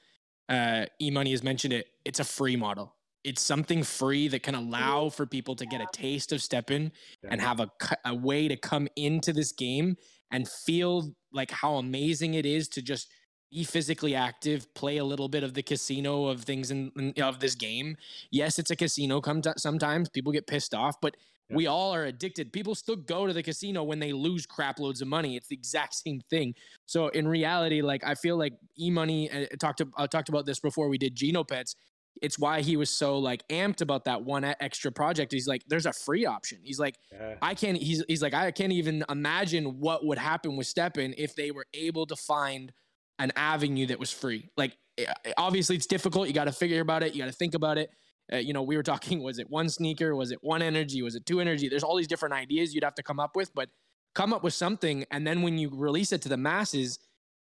Uh, 0.48 0.86
eMoney 1.00 1.30
has 1.30 1.42
mentioned 1.42 1.72
it. 1.72 1.86
It's 2.04 2.20
a 2.20 2.24
free 2.24 2.56
model. 2.56 2.94
It's 3.24 3.40
something 3.40 3.82
free 3.82 4.28
that 4.28 4.42
can 4.42 4.54
allow 4.54 5.08
for 5.08 5.24
people 5.24 5.56
to 5.56 5.64
get 5.64 5.80
a 5.80 5.86
taste 5.94 6.30
of 6.30 6.40
STEPN 6.40 6.90
and 7.26 7.40
have 7.40 7.58
a, 7.58 7.70
a 8.04 8.14
way 8.14 8.48
to 8.48 8.56
come 8.56 8.86
into 8.96 9.32
this 9.32 9.50
game 9.50 9.96
and 10.30 10.46
feel 10.46 11.14
like 11.32 11.50
how 11.50 11.76
amazing 11.76 12.34
it 12.34 12.44
is 12.44 12.68
to 12.68 12.82
just 12.82 13.08
be 13.54 13.62
physically 13.62 14.16
active, 14.16 14.72
play 14.74 14.96
a 14.96 15.04
little 15.04 15.28
bit 15.28 15.44
of 15.44 15.54
the 15.54 15.62
casino 15.62 16.26
of 16.26 16.42
things 16.42 16.72
in, 16.72 16.90
in 16.96 17.22
of 17.22 17.38
this 17.38 17.54
game. 17.54 17.96
Yes, 18.30 18.58
it's 18.58 18.72
a 18.72 18.76
casino. 18.76 19.20
Come 19.20 19.42
to, 19.42 19.54
sometimes 19.56 20.08
people 20.08 20.32
get 20.32 20.48
pissed 20.48 20.74
off, 20.74 21.00
but 21.00 21.16
yeah. 21.48 21.56
we 21.56 21.66
all 21.68 21.94
are 21.94 22.04
addicted. 22.04 22.52
People 22.52 22.74
still 22.74 22.96
go 22.96 23.28
to 23.28 23.32
the 23.32 23.44
casino 23.44 23.84
when 23.84 24.00
they 24.00 24.12
lose 24.12 24.44
crap 24.44 24.80
loads 24.80 25.00
of 25.00 25.06
money. 25.06 25.36
It's 25.36 25.46
the 25.46 25.54
exact 25.54 25.94
same 26.04 26.20
thing. 26.28 26.54
So 26.86 27.08
in 27.08 27.28
reality, 27.28 27.80
like 27.80 28.02
I 28.04 28.16
feel 28.16 28.36
like 28.36 28.54
eMoney 28.80 29.52
uh, 29.52 29.56
talked 29.60 29.78
to, 29.78 29.88
uh, 29.96 30.08
talked 30.08 30.28
about 30.28 30.46
this 30.46 30.58
before 30.58 30.88
we 30.88 30.98
did 30.98 31.16
Genopets. 31.16 31.76
It's 32.22 32.38
why 32.38 32.60
he 32.60 32.76
was 32.76 32.90
so 32.90 33.18
like 33.18 33.46
amped 33.48 33.80
about 33.80 34.04
that 34.04 34.22
one 34.22 34.44
extra 34.44 34.90
project. 34.90 35.32
He's 35.32 35.48
like, 35.48 35.62
there's 35.68 35.86
a 35.86 35.92
free 35.92 36.26
option. 36.26 36.58
He's 36.62 36.78
like, 36.78 36.96
yeah. 37.12 37.34
I 37.42 37.54
can't. 37.54 37.76
He's 37.76 38.04
he's 38.06 38.22
like, 38.22 38.34
I 38.34 38.52
can't 38.52 38.72
even 38.72 39.04
imagine 39.08 39.80
what 39.80 40.06
would 40.06 40.18
happen 40.18 40.56
with 40.56 40.68
STEPN 40.68 41.14
if 41.18 41.34
they 41.34 41.50
were 41.50 41.66
able 41.74 42.06
to 42.06 42.14
find 42.14 42.72
an 43.18 43.32
avenue 43.36 43.86
that 43.86 43.98
was 43.98 44.10
free. 44.10 44.50
Like 44.56 44.76
eh, 44.98 45.04
eh, 45.24 45.32
obviously 45.36 45.76
it's 45.76 45.86
difficult. 45.86 46.28
You 46.28 46.34
got 46.34 46.44
to 46.44 46.52
figure 46.52 46.80
about 46.80 47.02
it. 47.02 47.14
You 47.14 47.22
got 47.22 47.30
to 47.30 47.36
think 47.36 47.54
about 47.54 47.78
it. 47.78 47.90
Uh, 48.32 48.36
you 48.36 48.52
know, 48.52 48.62
we 48.62 48.76
were 48.76 48.82
talking, 48.94 49.22
was 49.22 49.38
it 49.38 49.50
one 49.50 49.68
sneaker? 49.68 50.14
Was 50.14 50.30
it 50.30 50.38
one 50.42 50.62
energy? 50.62 51.02
Was 51.02 51.14
it 51.14 51.26
two 51.26 51.40
energy? 51.40 51.68
There's 51.68 51.84
all 51.84 51.96
these 51.96 52.08
different 52.08 52.34
ideas 52.34 52.74
you'd 52.74 52.84
have 52.84 52.94
to 52.96 53.02
come 53.02 53.20
up 53.20 53.36
with, 53.36 53.54
but 53.54 53.68
come 54.14 54.32
up 54.32 54.42
with 54.42 54.54
something. 54.54 55.04
And 55.10 55.26
then 55.26 55.42
when 55.42 55.58
you 55.58 55.70
release 55.72 56.12
it 56.12 56.22
to 56.22 56.28
the 56.28 56.36
masses, 56.36 56.98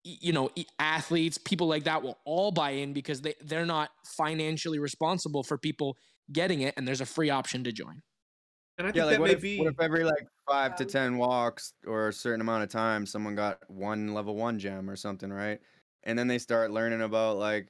you 0.05 0.33
know, 0.33 0.51
athletes, 0.79 1.39
people 1.39 1.67
like 1.67 1.85
that 1.85 2.03
will 2.03 2.19
all 2.25 2.53
buy 2.53 2.71
in 2.71 2.93
because 2.93 3.21
they, 3.23 3.35
they're 3.45 3.67
not 3.67 3.91
financially 4.05 4.79
responsible 4.79 5.43
for 5.43 5.59
people 5.59 5.97
getting 6.33 6.63
it. 6.63 6.75
And 6.77 6.87
there's 6.87 7.01
a 7.01 7.07
free 7.07 7.31
option 7.31 7.65
to 7.65 7.73
join. 7.73 8.03
And 8.79 8.87
I 8.87 8.91
think 8.91 8.97
yeah, 8.97 9.05
like 9.05 9.15
that 9.15 9.21
what, 9.21 9.31
if, 9.31 9.41
be... 9.41 9.59
what 9.59 9.69
if 9.69 9.81
every 9.81 10.05
like 10.05 10.27
five 10.47 10.77
to 10.77 10.85
ten 10.85 11.17
walks 11.17 11.73
or 11.87 12.09
a 12.09 12.13
certain 12.13 12.41
amount 12.41 12.63
of 12.63 12.69
time 12.69 13.07
someone 13.07 13.35
got 13.35 13.59
one 13.69 14.13
level 14.13 14.37
one 14.37 14.59
gem 14.59 14.91
or 14.91 14.97
something, 14.97 15.33
right? 15.33 15.61
And 16.05 16.19
then 16.19 16.29
they 16.29 16.39
start 16.39 16.71
learning 16.71 17.01
about 17.01 17.39
like, 17.39 17.69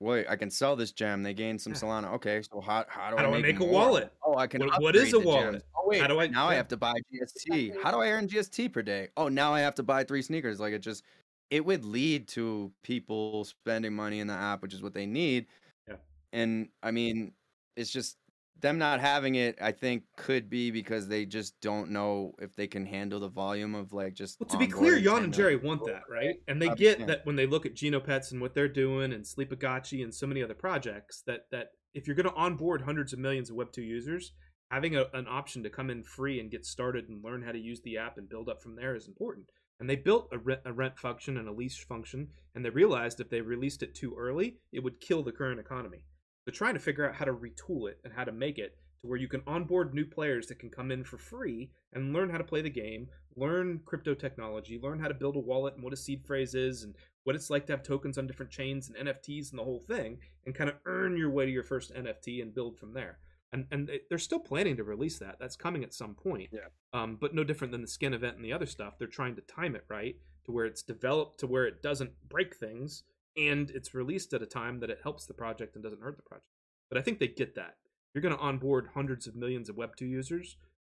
wait, 0.00 0.26
I 0.28 0.36
can 0.36 0.50
sell 0.50 0.76
this 0.76 0.92
gem. 0.92 1.22
They 1.22 1.32
gain 1.32 1.58
some 1.58 1.72
Solana. 1.72 2.12
Okay, 2.14 2.42
so 2.42 2.60
how 2.60 2.84
how 2.88 3.10
do, 3.10 3.16
how 3.16 3.22
I, 3.22 3.26
do 3.26 3.32
make, 3.32 3.44
I 3.44 3.52
make 3.52 3.60
a 3.60 3.64
wallet? 3.64 4.12
Oh, 4.22 4.36
I 4.36 4.46
can. 4.46 4.62
What, 4.66 4.82
what 4.82 4.96
is 4.96 5.12
a 5.12 5.20
wallet? 5.20 5.52
Gems. 5.52 5.64
Oh 5.76 5.84
wait, 5.86 6.00
how 6.00 6.08
do 6.08 6.18
I 6.20 6.26
now 6.26 6.48
I 6.48 6.54
have 6.54 6.68
to 6.68 6.76
buy 6.76 6.94
GST? 7.12 7.82
How 7.82 7.90
do 7.92 8.00
I 8.00 8.08
earn 8.10 8.28
GST 8.28 8.72
per 8.72 8.82
day? 8.82 9.08
Oh, 9.16 9.28
now 9.28 9.54
I 9.54 9.60
have 9.60 9.76
to 9.76 9.82
buy 9.82 10.02
three 10.04 10.22
sneakers. 10.22 10.58
Like 10.58 10.72
it 10.72 10.80
just 10.80 11.04
it 11.50 11.64
would 11.64 11.84
lead 11.84 12.26
to 12.28 12.72
people 12.82 13.44
spending 13.44 13.94
money 13.94 14.18
in 14.18 14.26
the 14.26 14.34
app, 14.34 14.62
which 14.62 14.74
is 14.74 14.82
what 14.82 14.94
they 14.94 15.06
need. 15.06 15.46
Yeah. 15.88 15.94
And 16.32 16.68
I 16.82 16.90
mean, 16.90 17.32
it's 17.76 17.90
just 17.90 18.16
them 18.60 18.78
not 18.78 19.00
having 19.00 19.34
it, 19.34 19.58
I 19.60 19.72
think, 19.72 20.04
could 20.16 20.48
be 20.48 20.70
because 20.70 21.08
they 21.08 21.26
just 21.26 21.60
don't 21.60 21.90
know 21.90 22.32
if 22.40 22.54
they 22.56 22.66
can 22.66 22.86
handle 22.86 23.20
the 23.20 23.28
volume 23.28 23.74
of 23.74 23.92
like 23.92 24.14
just. 24.14 24.40
Well, 24.40 24.48
to 24.48 24.58
be 24.58 24.66
clear, 24.66 24.98
Jan 24.98 25.24
and 25.24 25.34
Jerry 25.34 25.56
want 25.56 25.84
that, 25.86 26.02
right? 26.10 26.36
And 26.48 26.60
they 26.60 26.68
get 26.70 27.06
that 27.06 27.24
when 27.24 27.36
they 27.36 27.46
look 27.46 27.66
at 27.66 27.74
Genopets 27.74 28.32
and 28.32 28.40
what 28.40 28.54
they're 28.54 28.68
doing, 28.68 29.12
and 29.12 29.24
Sleepagotchi 29.24 30.02
and 30.02 30.14
so 30.14 30.26
many 30.26 30.42
other 30.42 30.54
projects, 30.54 31.22
that 31.26 31.46
that 31.50 31.68
if 31.94 32.06
you're 32.06 32.16
going 32.16 32.28
to 32.28 32.34
onboard 32.34 32.82
hundreds 32.82 33.12
of 33.12 33.18
millions 33.18 33.50
of 33.50 33.56
Web 33.56 33.72
two 33.72 33.82
users, 33.82 34.32
having 34.70 34.96
a, 34.96 35.04
an 35.12 35.26
option 35.28 35.62
to 35.62 35.70
come 35.70 35.90
in 35.90 36.02
free 36.02 36.40
and 36.40 36.50
get 36.50 36.66
started 36.66 37.08
and 37.08 37.22
learn 37.22 37.42
how 37.42 37.52
to 37.52 37.58
use 37.58 37.80
the 37.82 37.98
app 37.98 38.18
and 38.18 38.28
build 38.28 38.48
up 38.48 38.62
from 38.62 38.76
there 38.76 38.94
is 38.94 39.08
important. 39.08 39.46
And 39.78 39.90
they 39.90 39.96
built 39.96 40.28
a 40.32 40.38
rent, 40.38 40.60
a 40.64 40.72
rent 40.72 40.98
function 40.98 41.36
and 41.36 41.48
a 41.48 41.52
lease 41.52 41.76
function, 41.76 42.28
and 42.54 42.64
they 42.64 42.70
realized 42.70 43.20
if 43.20 43.28
they 43.28 43.42
released 43.42 43.82
it 43.82 43.94
too 43.94 44.16
early, 44.18 44.56
it 44.72 44.82
would 44.82 45.00
kill 45.00 45.22
the 45.22 45.32
current 45.32 45.60
economy. 45.60 46.02
They're 46.46 46.52
trying 46.52 46.74
to 46.74 46.80
figure 46.80 47.06
out 47.06 47.16
how 47.16 47.24
to 47.24 47.34
retool 47.34 47.90
it 47.90 47.98
and 48.04 48.12
how 48.12 48.22
to 48.22 48.30
make 48.30 48.58
it 48.58 48.78
to 49.00 49.08
where 49.08 49.18
you 49.18 49.26
can 49.26 49.42
onboard 49.48 49.92
new 49.92 50.04
players 50.04 50.46
that 50.46 50.60
can 50.60 50.70
come 50.70 50.92
in 50.92 51.02
for 51.02 51.18
free 51.18 51.70
and 51.92 52.12
learn 52.12 52.30
how 52.30 52.38
to 52.38 52.44
play 52.44 52.62
the 52.62 52.70
game, 52.70 53.08
learn 53.34 53.80
crypto 53.84 54.14
technology, 54.14 54.78
learn 54.80 55.00
how 55.00 55.08
to 55.08 55.14
build 55.14 55.34
a 55.34 55.40
wallet 55.40 55.74
and 55.74 55.82
what 55.82 55.92
a 55.92 55.96
seed 55.96 56.24
phrase 56.24 56.54
is 56.54 56.84
and 56.84 56.94
what 57.24 57.34
it's 57.34 57.50
like 57.50 57.66
to 57.66 57.72
have 57.72 57.82
tokens 57.82 58.16
on 58.16 58.28
different 58.28 58.52
chains 58.52 58.88
and 58.88 59.08
NFTs 59.08 59.50
and 59.50 59.58
the 59.58 59.64
whole 59.64 59.80
thing, 59.80 60.18
and 60.44 60.54
kind 60.54 60.70
of 60.70 60.76
earn 60.86 61.16
your 61.16 61.30
way 61.30 61.44
to 61.44 61.50
your 61.50 61.64
first 61.64 61.92
NFT 61.92 62.40
and 62.40 62.54
build 62.54 62.78
from 62.78 62.94
there. 62.94 63.18
And 63.52 63.66
and 63.72 63.90
they're 64.08 64.18
still 64.18 64.38
planning 64.38 64.76
to 64.76 64.84
release 64.84 65.18
that. 65.18 65.36
That's 65.40 65.56
coming 65.56 65.82
at 65.82 65.94
some 65.94 66.14
point. 66.14 66.50
Yeah. 66.52 66.68
Um, 66.92 67.16
but 67.20 67.34
no 67.34 67.42
different 67.42 67.72
than 67.72 67.82
the 67.82 67.88
skin 67.88 68.14
event 68.14 68.36
and 68.36 68.44
the 68.44 68.52
other 68.52 68.66
stuff. 68.66 68.98
They're 68.98 69.08
trying 69.08 69.34
to 69.36 69.42
time 69.42 69.74
it 69.74 69.84
right 69.88 70.16
to 70.44 70.52
where 70.52 70.66
it's 70.66 70.82
developed 70.82 71.40
to 71.40 71.46
where 71.46 71.66
it 71.66 71.82
doesn't 71.82 72.12
break 72.28 72.54
things 72.56 73.02
and 73.36 73.70
it's 73.70 73.94
released 73.94 74.32
at 74.32 74.42
a 74.42 74.46
time 74.46 74.80
that 74.80 74.90
it 74.90 75.00
helps 75.02 75.26
the 75.26 75.34
project 75.34 75.74
and 75.74 75.84
doesn't 75.84 76.02
hurt 76.02 76.16
the 76.16 76.22
project. 76.22 76.48
But 76.88 76.98
I 76.98 77.02
think 77.02 77.18
they 77.18 77.28
get 77.28 77.54
that. 77.56 77.76
You're 78.14 78.22
going 78.22 78.34
to 78.34 78.40
onboard 78.40 78.88
hundreds 78.94 79.26
of 79.26 79.36
millions 79.36 79.68
of 79.68 79.76
Web2 79.76 80.02
users. 80.02 80.56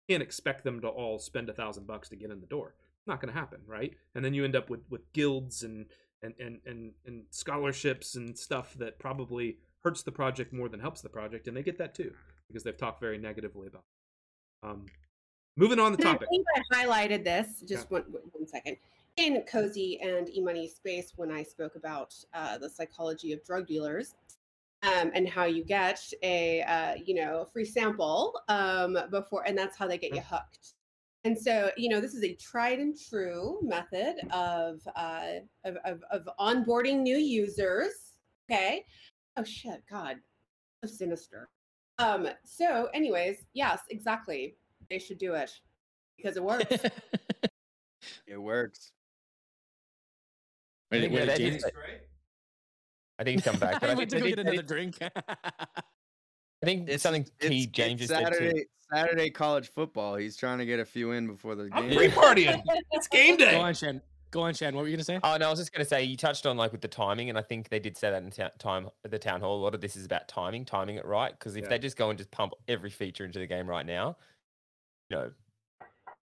You 0.07 0.13
can't 0.13 0.23
expect 0.23 0.63
them 0.63 0.81
to 0.81 0.87
all 0.87 1.17
spend 1.19 1.49
a 1.49 1.53
thousand 1.53 1.87
bucks 1.87 2.09
to 2.09 2.15
get 2.15 2.29
in 2.29 2.39
the 2.39 2.45
door. 2.45 2.75
Not 3.07 3.21
going 3.21 3.33
to 3.33 3.39
happen, 3.39 3.59
right? 3.65 3.93
And 4.13 4.23
then 4.23 4.33
you 4.33 4.43
end 4.43 4.55
up 4.55 4.69
with, 4.69 4.81
with 4.89 5.11
guilds 5.13 5.63
and, 5.63 5.87
and, 6.21 6.33
and, 6.39 6.59
and, 6.65 6.91
and 7.05 7.23
scholarships 7.31 8.15
and 8.15 8.37
stuff 8.37 8.75
that 8.75 8.99
probably 8.99 9.57
hurts 9.83 10.03
the 10.03 10.11
project 10.11 10.53
more 10.53 10.69
than 10.69 10.79
helps 10.79 11.01
the 11.01 11.09
project. 11.09 11.47
And 11.47 11.55
they 11.55 11.63
get 11.63 11.77
that 11.79 11.95
too 11.95 12.13
because 12.47 12.63
they've 12.63 12.77
talked 12.77 12.99
very 12.99 13.17
negatively 13.17 13.67
about 13.67 13.83
it. 13.83 14.67
Um, 14.67 14.85
moving 15.55 15.79
on 15.79 15.93
the 15.93 15.97
topic. 15.97 16.27
I 16.27 16.29
think 16.29 16.45
I 16.71 16.85
highlighted 16.85 17.23
this 17.23 17.47
just 17.67 17.87
yeah. 17.89 17.99
one, 17.99 18.03
one 18.09 18.47
second 18.47 18.77
in 19.17 19.43
Kozy 19.51 19.97
and 20.01 20.27
eMoney 20.27 20.69
space 20.69 21.13
when 21.15 21.31
I 21.31 21.43
spoke 21.43 21.75
about 21.75 22.13
uh, 22.33 22.57
the 22.57 22.69
psychology 22.69 23.33
of 23.33 23.43
drug 23.43 23.67
dealers 23.67 24.13
um, 24.83 25.11
and 25.15 25.27
how 25.27 25.45
you 25.45 25.63
get 25.63 25.99
a 26.23 26.61
uh, 26.61 26.93
you 27.03 27.15
know 27.15 27.45
free 27.51 27.65
sample 27.65 28.39
um, 28.47 28.97
before, 29.11 29.43
and 29.45 29.57
that's 29.57 29.75
how 29.75 29.87
they 29.87 29.97
get 29.97 30.13
you 30.13 30.21
hooked. 30.21 30.73
And 31.23 31.37
so 31.37 31.71
you 31.77 31.89
know 31.89 31.99
this 31.99 32.13
is 32.13 32.23
a 32.23 32.35
tried 32.35 32.79
and 32.79 32.95
true 32.97 33.59
method 33.63 34.15
of 34.31 34.79
uh, 34.95 35.39
of, 35.65 35.77
of, 35.83 36.03
of 36.11 36.29
onboarding 36.39 37.01
new 37.01 37.17
users. 37.17 38.13
Okay. 38.49 38.85
Oh 39.35 39.43
shit, 39.43 39.83
God, 39.89 40.17
so 40.83 40.89
sinister. 40.89 41.49
Um. 41.97 42.29
So, 42.43 42.89
anyways, 42.93 43.45
yes, 43.53 43.81
exactly. 43.89 44.55
They 44.89 44.99
should 44.99 45.17
do 45.17 45.33
it 45.33 45.51
because 46.15 46.37
it 46.37 46.43
works. 46.43 46.77
it 48.27 48.37
works. 48.37 48.91
Wait, 50.91 51.11
wait, 51.11 51.27
wait, 51.27 51.63
I 53.19 53.23
think 53.23 53.39
he's 53.39 53.43
come 53.43 53.59
back. 53.59 53.81
But 53.81 53.89
I, 53.89 53.93
went 53.95 54.09
to 54.11 54.19
go 54.19 54.27
get 54.27 54.39
another 54.39 54.61
drink. 54.61 54.97
I 55.01 56.65
think 56.65 56.87
it's 56.89 57.03
something 57.03 57.25
key 57.39 57.65
James 57.67 58.01
it's 58.01 58.11
Saturday. 58.11 58.65
Saturday 58.93 59.29
college 59.29 59.69
football. 59.69 60.15
He's 60.15 60.37
trying 60.37 60.59
to 60.59 60.65
get 60.65 60.79
a 60.79 60.85
few 60.85 61.11
in 61.11 61.27
before 61.27 61.55
the 61.55 61.69
game. 61.69 61.91
Free 61.91 62.09
partying. 62.09 62.61
it's 62.91 63.07
game 63.07 63.37
day. 63.37 63.51
Go 63.51 63.61
on, 63.61 63.73
Shan. 63.73 64.01
Go 64.31 64.41
on, 64.41 64.53
Shan. 64.53 64.75
What 64.75 64.81
were 64.81 64.87
you 64.87 64.95
gonna 64.95 65.03
say? 65.03 65.19
Oh 65.23 65.37
no, 65.37 65.47
I 65.47 65.49
was 65.49 65.59
just 65.59 65.73
gonna 65.73 65.85
say 65.85 66.03
you 66.03 66.15
touched 66.15 66.45
on 66.45 66.57
like 66.57 66.71
with 66.71 66.81
the 66.81 66.87
timing, 66.87 67.29
and 67.29 67.37
I 67.37 67.41
think 67.41 67.69
they 67.69 67.79
did 67.79 67.97
say 67.97 68.11
that 68.11 68.23
in 68.23 68.31
t- 68.31 68.43
time 68.59 68.89
at 69.03 69.11
the 69.11 69.19
town 69.19 69.41
hall. 69.41 69.59
A 69.59 69.63
lot 69.63 69.75
of 69.75 69.81
this 69.81 69.95
is 69.95 70.05
about 70.05 70.27
timing, 70.27 70.63
timing 70.65 70.95
it 70.95 71.05
right. 71.05 71.31
Because 71.37 71.55
if 71.55 71.63
yeah. 71.63 71.69
they 71.69 71.79
just 71.79 71.97
go 71.97 72.09
and 72.09 72.17
just 72.17 72.31
pump 72.31 72.53
every 72.67 72.89
feature 72.89 73.25
into 73.25 73.39
the 73.39 73.47
game 73.47 73.67
right 73.67 73.85
now, 73.85 74.15
you 75.09 75.17
know, 75.17 75.31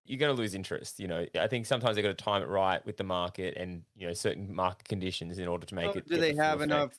you're 0.06 0.20
going 0.20 0.36
to 0.36 0.40
lose 0.40 0.54
interest. 0.54 1.00
You 1.00 1.08
know, 1.08 1.26
I 1.40 1.48
think 1.48 1.66
sometimes 1.66 1.96
they 1.96 2.02
got 2.02 2.10
to 2.10 2.14
time 2.24 2.42
it 2.42 2.48
right 2.48 2.86
with 2.86 2.98
the 2.98 3.04
market 3.04 3.56
and 3.58 3.84
you 3.96 4.08
know 4.08 4.14
certain 4.14 4.54
market 4.54 4.88
conditions 4.88 5.40
in 5.40 5.48
order 5.48 5.66
to 5.66 5.76
make 5.76 5.88
well, 5.88 5.98
it. 5.98 6.08
Do 6.08 6.18
they 6.18 6.36
have 6.36 6.62
enough? 6.62 6.98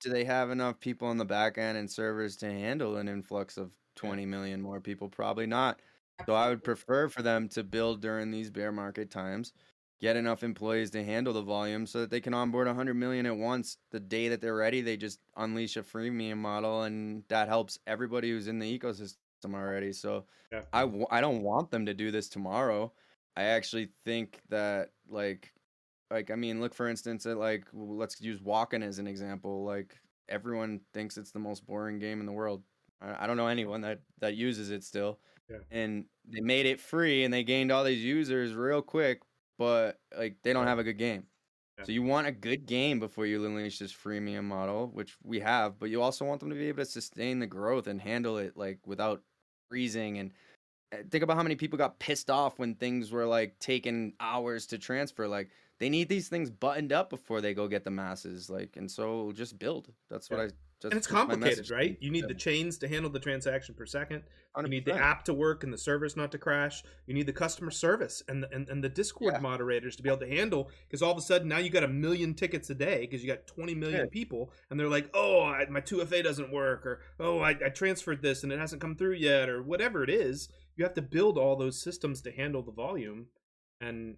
Do 0.00 0.10
they 0.10 0.24
have 0.24 0.50
enough 0.50 0.80
people 0.80 1.08
on 1.08 1.16
the 1.16 1.24
back 1.24 1.56
end 1.56 1.78
and 1.78 1.90
servers 1.90 2.36
to 2.36 2.46
handle 2.50 2.96
an 2.96 3.08
influx 3.08 3.56
of 3.56 3.70
20 3.96 4.26
million 4.26 4.60
more 4.60 4.80
people? 4.80 5.08
Probably 5.08 5.46
not. 5.46 5.80
So 6.26 6.34
I 6.34 6.48
would 6.48 6.62
prefer 6.62 7.08
for 7.08 7.22
them 7.22 7.48
to 7.50 7.64
build 7.64 8.02
during 8.02 8.30
these 8.30 8.50
bear 8.50 8.70
market 8.70 9.10
times 9.10 9.52
get 10.00 10.16
enough 10.16 10.42
employees 10.42 10.90
to 10.90 11.02
handle 11.02 11.32
the 11.32 11.40
volume 11.40 11.86
so 11.86 12.00
that 12.00 12.10
they 12.10 12.20
can 12.20 12.34
onboard 12.34 12.66
100 12.66 12.92
million 12.92 13.24
at 13.24 13.36
once 13.36 13.78
the 13.90 13.98
day 13.98 14.28
that 14.28 14.38
they're 14.40 14.54
ready 14.54 14.82
they 14.82 14.98
just 14.98 15.18
unleash 15.36 15.78
a 15.78 15.82
freemium 15.82 16.36
model 16.36 16.82
and 16.82 17.22
that 17.28 17.48
helps 17.48 17.78
everybody 17.86 18.30
who's 18.30 18.48
in 18.48 18.58
the 18.58 18.78
ecosystem 18.78 19.16
already 19.52 19.92
so 19.92 20.26
Yeah. 20.52 20.60
I, 20.72 20.82
w- 20.82 21.06
I 21.10 21.20
don't 21.20 21.42
want 21.42 21.72
them 21.72 21.84
to 21.86 21.94
do 21.94 22.12
this 22.12 22.28
tomorrow 22.28 22.92
i 23.36 23.42
actually 23.42 23.88
think 24.04 24.40
that 24.48 24.90
like 25.08 25.52
like 26.12 26.30
i 26.30 26.36
mean 26.36 26.60
look 26.60 26.72
for 26.72 26.86
instance 26.88 27.26
at 27.26 27.36
like 27.36 27.64
let's 27.72 28.20
use 28.20 28.40
walking 28.40 28.82
as 28.84 29.00
an 29.00 29.08
example 29.08 29.64
like 29.64 29.96
everyone 30.28 30.80
thinks 30.92 31.16
it's 31.16 31.32
the 31.32 31.38
most 31.40 31.66
boring 31.66 31.98
game 31.98 32.20
in 32.20 32.26
the 32.26 32.32
world 32.32 32.62
i, 33.00 33.24
I 33.24 33.26
don't 33.26 33.36
know 33.36 33.48
anyone 33.48 33.80
that 33.80 34.00
that 34.20 34.36
uses 34.36 34.70
it 34.70 34.84
still 34.84 35.18
Yeah. 35.50 35.58
and 35.70 36.04
they 36.32 36.40
made 36.40 36.66
it 36.66 36.78
free 36.80 37.24
and 37.24 37.34
they 37.34 37.42
gained 37.42 37.72
all 37.72 37.82
these 37.84 38.04
users 38.04 38.54
real 38.54 38.82
quick 38.82 39.22
but 39.58 39.98
like 40.16 40.36
they 40.42 40.52
don't 40.52 40.66
have 40.68 40.78
a 40.78 40.84
good 40.84 40.98
game 40.98 41.24
Yeah. 41.78 41.84
so 41.86 41.92
you 41.92 42.02
want 42.02 42.26
a 42.28 42.32
good 42.32 42.66
game 42.66 43.00
before 43.00 43.26
you 43.26 43.44
unleash 43.44 43.78
this 43.78 43.92
freemium 43.92 44.44
model 44.44 44.90
which 44.94 45.16
we 45.24 45.40
have 45.40 45.78
but 45.80 45.90
you 45.90 46.00
also 46.02 46.24
want 46.24 46.40
them 46.40 46.50
to 46.50 46.56
be 46.56 46.68
able 46.68 46.84
to 46.84 46.90
sustain 46.90 47.38
the 47.40 47.46
growth 47.46 47.86
and 47.88 48.00
handle 48.00 48.38
it 48.38 48.56
like 48.56 48.78
without 48.86 49.22
freezing 49.68 50.18
and 50.18 50.30
uh, 50.92 50.98
think 51.10 51.24
about 51.24 51.36
how 51.36 51.42
many 51.42 51.56
people 51.56 51.78
got 51.78 51.98
pissed 51.98 52.30
off 52.30 52.58
when 52.58 52.74
things 52.74 53.10
were 53.10 53.26
like 53.26 53.58
taking 53.58 54.12
hours 54.20 54.66
to 54.66 54.78
transfer 54.78 55.26
like 55.26 55.50
they 55.78 55.88
need 55.88 56.08
these 56.08 56.28
things 56.28 56.50
buttoned 56.50 56.92
up 56.92 57.10
before 57.10 57.40
they 57.40 57.54
go 57.54 57.66
get 57.68 57.84
the 57.84 57.90
masses 57.90 58.48
like 58.48 58.76
and 58.76 58.90
so 58.90 59.32
just 59.32 59.58
build 59.58 59.92
that's 60.10 60.30
what 60.30 60.38
Yeah. 60.38 60.46
i 60.46 60.48
just 60.84 60.92
and 60.92 60.98
it's 60.98 61.06
complicated, 61.06 61.70
right? 61.70 61.96
You 62.00 62.10
need 62.10 62.28
the 62.28 62.34
chains 62.34 62.76
to 62.78 62.88
handle 62.88 63.10
the 63.10 63.18
transaction 63.18 63.74
per 63.74 63.86
second. 63.86 64.22
You 64.60 64.68
need 64.68 64.84
the 64.84 64.94
app 64.94 65.24
to 65.24 65.34
work 65.34 65.64
and 65.64 65.72
the 65.72 65.78
servers 65.78 66.14
not 66.16 66.30
to 66.32 66.38
crash. 66.38 66.84
You 67.06 67.14
need 67.14 67.26
the 67.26 67.32
customer 67.32 67.70
service 67.70 68.22
and 68.28 68.42
the, 68.42 68.50
and, 68.54 68.68
and 68.68 68.84
the 68.84 68.88
Discord 68.88 69.34
Yeah. 69.34 69.40
moderators 69.40 69.96
to 69.96 70.02
be 70.02 70.10
able 70.10 70.20
to 70.20 70.28
handle 70.28 70.70
because 70.86 71.02
all 71.02 71.10
of 71.10 71.18
a 71.18 71.22
sudden 71.22 71.48
now 71.48 71.58
you 71.58 71.70
got 71.70 71.84
a 71.84 71.88
million 71.88 72.34
tickets 72.34 72.68
a 72.70 72.74
day 72.74 73.00
because 73.00 73.24
you 73.24 73.28
got 73.28 73.46
20 73.46 73.74
million 73.74 74.00
Yeah. 74.00 74.10
people 74.10 74.52
and 74.70 74.78
they're 74.78 74.88
like, 74.88 75.10
oh, 75.14 75.42
I, 75.42 75.66
my 75.70 75.80
2FA 75.80 76.22
doesn't 76.22 76.52
work 76.52 76.84
or 76.86 77.00
oh, 77.18 77.40
I, 77.40 77.50
I 77.50 77.70
transferred 77.70 78.22
this 78.22 78.42
and 78.44 78.52
it 78.52 78.58
hasn't 78.58 78.82
come 78.82 78.94
through 78.94 79.14
yet 79.14 79.48
or 79.48 79.62
whatever 79.62 80.04
it 80.04 80.10
is. 80.10 80.48
You 80.76 80.84
have 80.84 80.94
to 80.94 81.02
build 81.02 81.38
all 81.38 81.56
those 81.56 81.80
systems 81.80 82.20
to 82.22 82.30
handle 82.30 82.62
the 82.62 82.72
volume 82.72 83.26
and 83.80 84.16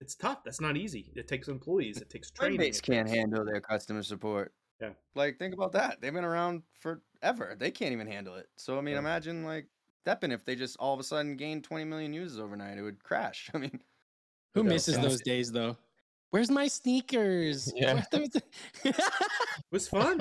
it's 0.00 0.14
tough. 0.14 0.44
That's 0.44 0.60
not 0.60 0.76
easy. 0.76 1.12
It 1.16 1.26
takes 1.26 1.48
employees. 1.48 1.96
It 1.96 2.10
takes 2.10 2.30
training. 2.30 2.60
Coinbase 2.60 2.82
can't 2.82 3.08
handle 3.08 3.44
their 3.44 3.60
customer 3.60 4.02
support. 4.02 4.52
Yeah. 4.82 4.90
Like 5.14 5.38
think 5.38 5.54
about 5.54 5.72
that. 5.72 6.00
They've 6.00 6.12
been 6.12 6.24
around 6.24 6.62
forever. 6.80 7.56
They 7.58 7.70
can't 7.70 7.92
even 7.92 8.06
handle 8.08 8.34
it. 8.34 8.48
So 8.56 8.76
I 8.78 8.80
mean, 8.80 8.94
Yeah. 8.94 8.98
imagine 9.00 9.44
like 9.44 9.66
STEPN 10.06 10.32
if 10.32 10.44
they 10.44 10.56
just 10.56 10.76
all 10.78 10.92
of 10.92 10.98
a 11.00 11.04
sudden 11.04 11.36
gained 11.36 11.62
20 11.64 11.84
million 11.84 12.12
users 12.12 12.38
overnight, 12.40 12.76
it 12.78 12.82
would 12.82 13.02
crash. 13.02 13.48
I 13.54 13.58
mean, 13.58 13.80
Who 14.54 14.62
Yeah. 14.64 14.68
misses 14.70 14.98
those 14.98 15.20
days 15.22 15.52
though? 15.52 15.76
Where's 16.30 16.50
my 16.50 16.66
sneakers? 16.66 17.72
Yeah. 17.76 18.02
It 18.84 18.96
was 19.70 19.88
fun. 19.88 20.20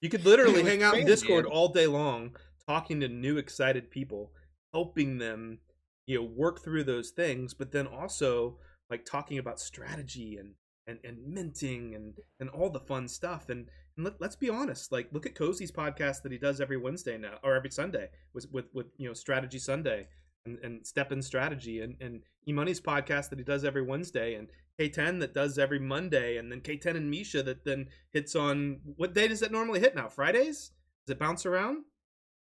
You 0.00 0.10
could 0.10 0.24
literally 0.26 0.62
hang 0.62 0.82
out 0.82 0.98
in 0.98 1.06
Discord 1.06 1.46
dude. 1.46 1.52
all 1.52 1.68
day 1.68 1.86
long, 1.86 2.36
talking 2.68 3.00
to 3.00 3.08
new 3.08 3.38
excited 3.38 3.90
people, 3.90 4.32
helping 4.72 5.18
them, 5.18 5.60
you 6.06 6.18
know, 6.18 6.24
work 6.24 6.62
through 6.62 6.84
those 6.84 7.10
things, 7.10 7.54
but 7.54 7.72
then 7.72 7.86
also 7.86 8.58
like 8.90 9.04
talking 9.06 9.38
about 9.38 9.58
strategy 9.58 10.36
and 10.36 10.54
and, 10.86 10.98
and 11.02 11.26
minting 11.26 11.94
and 11.94 12.18
and 12.38 12.50
all 12.50 12.68
the 12.68 12.80
fun 12.80 13.08
stuff. 13.08 13.48
And, 13.48 13.68
and 13.96 14.04
let, 14.04 14.20
let's 14.20 14.36
be 14.36 14.50
honest, 14.50 14.92
like 14.92 15.08
look 15.12 15.26
at 15.26 15.34
Kozy's 15.34 15.72
podcast 15.72 16.22
that 16.22 16.32
he 16.32 16.38
does 16.38 16.60
every 16.60 16.76
Wednesday 16.76 17.18
now 17.18 17.38
or 17.42 17.54
every 17.54 17.70
Sunday 17.70 18.10
with 18.32 18.50
with, 18.52 18.66
with 18.72 18.86
you 18.96 19.08
know 19.08 19.14
Strategy 19.14 19.58
Sunday 19.58 20.08
and, 20.46 20.58
and 20.62 20.82
STEPN 20.82 21.22
Strategy 21.22 21.80
and 21.80 21.96
and 22.00 22.22
E-Money's 22.46 22.80
podcast 22.80 23.30
that 23.30 23.38
he 23.38 23.44
does 23.44 23.64
every 23.64 23.82
Wednesday 23.82 24.34
and 24.34 24.48
K10 24.78 25.20
that 25.20 25.34
does 25.34 25.58
every 25.58 25.78
Monday, 25.78 26.36
and 26.36 26.50
then 26.50 26.60
K10 26.60 26.96
and 26.96 27.10
Misha 27.10 27.42
that 27.44 27.64
then 27.64 27.88
hits 28.12 28.34
on 28.34 28.80
what 28.96 29.14
day 29.14 29.28
does 29.28 29.40
that 29.40 29.52
normally 29.52 29.80
hit 29.80 29.94
now? 29.94 30.08
Fridays? 30.08 30.72
Does 31.06 31.14
it 31.14 31.18
bounce 31.18 31.46
around? 31.46 31.84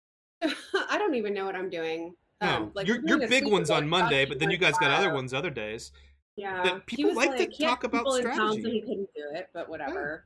I 0.42 0.98
don't 0.98 1.14
even 1.14 1.34
know 1.34 1.44
what 1.44 1.54
I'm 1.54 1.68
doing. 1.70 2.14
No, 2.40 2.56
Um, 2.56 2.72
like, 2.74 2.86
your 2.86 3.00
your 3.06 3.28
big 3.28 3.46
one's 3.46 3.70
on 3.70 3.88
Monday, 3.88 4.24
but 4.24 4.38
then 4.38 4.50
you 4.50 4.56
guys 4.56 4.74
got 4.78 4.90
other 4.90 5.12
ones 5.12 5.34
other 5.34 5.50
days. 5.50 5.92
Yeah, 6.36 6.78
people 6.86 7.14
was 7.14 7.16
like 7.26 7.36
to 7.36 7.46
talk 7.62 7.84
about 7.84 8.10
strategy. 8.14 8.62
he 8.62 8.80
couldn't 8.80 9.10
do 9.14 9.24
it, 9.34 9.50
but 9.52 9.68
whatever. 9.68 10.24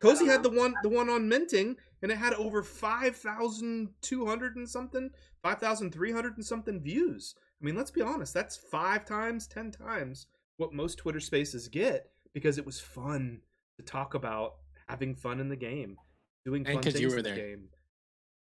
Kozy 0.00 0.26
had 0.26 0.42
the 0.42 0.50
one 0.50 0.74
the 0.82 0.88
one 0.88 1.08
on 1.08 1.28
minting, 1.28 1.76
and 2.02 2.12
it 2.12 2.18
had 2.18 2.32
over 2.34 2.62
five 2.62 3.16
thousand 3.16 3.90
two 4.00 4.26
hundred 4.26 4.56
and 4.56 4.68
something, 4.68 5.10
five 5.42 5.58
thousand 5.58 5.92
three 5.92 6.12
hundred 6.12 6.36
and 6.36 6.44
something 6.46 6.80
views. 6.80 7.34
I 7.60 7.64
mean, 7.64 7.74
let's 7.74 7.90
be 7.90 8.02
honest, 8.02 8.32
that's 8.34 8.56
five 8.56 9.04
times, 9.04 9.46
ten 9.48 9.70
times 9.72 10.26
what 10.56 10.72
most 10.72 10.98
Twitter 10.98 11.20
Spaces 11.20 11.68
get 11.68 12.10
because 12.32 12.58
it 12.58 12.66
was 12.66 12.78
fun 12.80 13.40
to 13.76 13.82
talk 13.84 14.14
about 14.14 14.54
having 14.88 15.14
fun 15.16 15.40
in 15.40 15.48
the 15.48 15.56
game, 15.56 15.96
doing 16.44 16.64
And 16.66 16.74
fun 16.74 16.82
'cause 16.82 16.92
things 16.94 17.00
you 17.02 17.08
were 17.10 17.18
in 17.18 17.24
the 17.24 17.30
there. 17.30 17.36
game. 17.36 17.68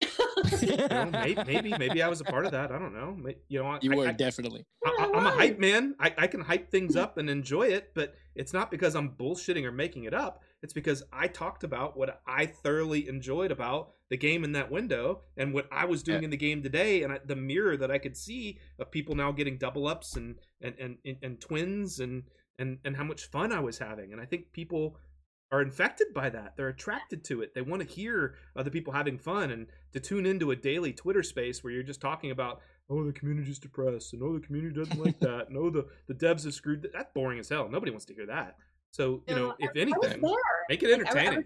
You 0.61 0.77
know, 0.89 1.05
maybe, 1.13 1.45
maybe 1.45 1.75
maybe 1.79 2.03
I 2.03 2.09
was 2.09 2.21
a 2.21 2.25
part 2.25 2.47
of 2.47 2.53
that. 2.53 2.73
I 2.73 2.79
don't 2.79 2.93
know. 2.95 3.17
You 3.49 3.61
know, 3.63 3.67
I, 3.69 3.79
you 3.81 3.93
I- 3.93 3.97
were 3.97 4.09
I- 4.09 4.13
definitely. 4.13 4.65
I, 4.85 4.91
I- 4.99 5.11
I'm 5.19 5.27
a 5.27 5.31
hype 5.31 5.59
man. 5.59 5.95
I, 6.01 6.13
I 6.19 6.27
can 6.27 6.41
hype 6.41 6.69
things 6.71 6.97
up 6.97 7.17
and 7.19 7.31
enjoy 7.31 7.69
it, 7.69 7.93
but 7.95 8.15
it's 8.35 8.53
not 8.53 8.71
because 8.71 8.97
I'm 8.97 9.11
bullshitting 9.11 9.65
or 9.65 9.71
making 9.73 10.05
it 10.05 10.15
up. 10.15 10.43
It's 10.63 10.73
because 10.73 11.03
I 11.13 11.27
talked 11.27 11.65
about 11.65 11.97
what 11.97 12.21
I 12.27 12.47
thoroughly 12.47 13.09
enjoyed 13.09 13.51
about 13.51 13.95
the 14.11 14.17
game 14.17 14.45
in 14.45 14.53
that 14.53 14.71
window 14.71 15.23
and 15.37 15.53
what 15.53 15.67
I 15.73 15.87
was 15.87 16.03
doing 16.03 16.21
Yeah. 16.21 16.27
in 16.27 16.31
the 16.31 16.37
game 16.37 16.63
today, 16.63 17.03
and 17.03 17.13
I, 17.15 17.19
the 17.25 17.35
mirror 17.37 17.77
that 17.77 17.91
I 17.91 17.99
could 17.99 18.17
see 18.17 18.59
of 18.79 18.91
people 18.91 19.15
now 19.15 19.33
getting 19.33 19.59
double 19.59 19.87
ups 19.87 20.17
and 20.17 20.37
and 20.61 20.75
and, 20.79 20.99
and, 21.05 21.17
and 21.23 21.41
twins 21.41 21.99
and 22.01 22.25
and 22.59 22.79
and 22.85 22.97
how 22.97 23.05
much 23.05 23.25
fun 23.25 23.53
I 23.53 23.61
was 23.61 23.79
having. 23.79 24.13
And 24.13 24.21
I 24.21 24.25
think 24.27 24.53
people 24.53 24.99
are 25.51 25.61
infected 25.61 26.15
by 26.15 26.31
that. 26.31 26.57
They're 26.57 26.69
attracted 26.69 27.25
to 27.25 27.43
it. 27.43 27.55
They 27.55 27.61
want 27.61 27.83
to 27.83 27.89
hear 27.89 28.37
other 28.57 28.71
people 28.71 28.93
having 28.95 29.19
fun 29.19 29.51
and 29.51 29.67
to 29.93 30.01
tune 30.01 30.25
into 30.25 30.51
a 30.51 30.57
daily 30.57 30.95
Twitter 30.95 31.23
space 31.23 31.63
where 31.63 31.71
you're 31.73 31.83
just 31.83 32.01
talking 32.01 32.31
about, 32.31 32.63
oh, 32.89 33.05
the 33.05 33.13
community's 33.13 33.59
depressed 33.59 34.15
and 34.15 34.23
oh, 34.23 34.33
the 34.33 34.47
community 34.47 34.75
doesn't 34.75 34.99
like 35.05 35.19
that 35.21 35.49
and 35.49 35.59
oh, 35.59 35.69
the, 35.69 35.87
the 36.07 36.15
devs 36.15 36.45
have 36.45 36.55
screwed. 36.55 36.89
That's 36.95 37.11
boring 37.13 37.39
as 37.39 37.51
hell. 37.51 37.69
Nobody 37.69 37.91
wants 37.91 38.07
to 38.07 38.15
hear 38.15 38.25
that. 38.27 38.57
So, 38.93 39.23
you 39.27 39.35
know, 39.35 39.55
if 39.59 39.75
anything, 39.75 40.23
make 40.69 40.83
it 40.83 40.91
Like, 40.91 41.07
I- 41.07 41.11
I 41.11 41.23
entertaining. 41.25 41.45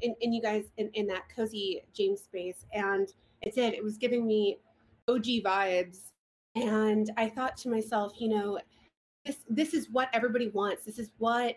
in, 0.00 0.14
in 0.20 0.32
you 0.32 0.40
guys 0.40 0.70
in, 0.76 0.90
in 0.94 1.06
that 1.08 1.24
Kozy 1.36 1.82
James 1.92 2.22
space, 2.22 2.64
and 2.72 3.12
it 3.42 3.54
did. 3.54 3.74
It 3.74 3.82
was 3.82 3.98
giving 3.98 4.26
me 4.26 4.60
OG 5.08 5.42
vibes, 5.44 6.12
and 6.54 7.10
I 7.16 7.28
thought 7.28 7.56
to 7.58 7.68
myself, 7.68 8.12
you 8.20 8.28
know, 8.28 8.60
this 9.26 9.38
this 9.48 9.74
is 9.74 9.88
what 9.90 10.08
everybody 10.12 10.48
wants. 10.48 10.84
This 10.84 11.00
is 11.00 11.10
what 11.18 11.56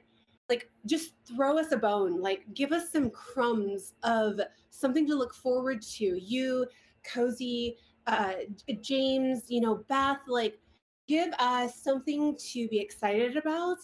like 0.49 0.69
just 0.85 1.13
throw 1.25 1.57
us 1.57 1.71
a 1.71 1.77
bone 1.77 2.19
like 2.19 2.41
give 2.53 2.73
us 2.73 2.91
some 2.91 3.09
crumbs 3.11 3.93
of 4.03 4.41
something 4.69 5.07
to 5.07 5.15
look 5.15 5.33
forward 5.33 5.81
to 5.81 6.19
you 6.21 6.65
Kozy 7.09 7.75
uh 8.07 8.33
james 8.81 9.45
you 9.47 9.61
know 9.61 9.85
beth 9.87 10.17
like 10.27 10.59
give 11.07 11.31
us 11.39 11.75
something 11.75 12.35
to 12.37 12.67
be 12.67 12.79
excited 12.79 13.37
about 13.37 13.77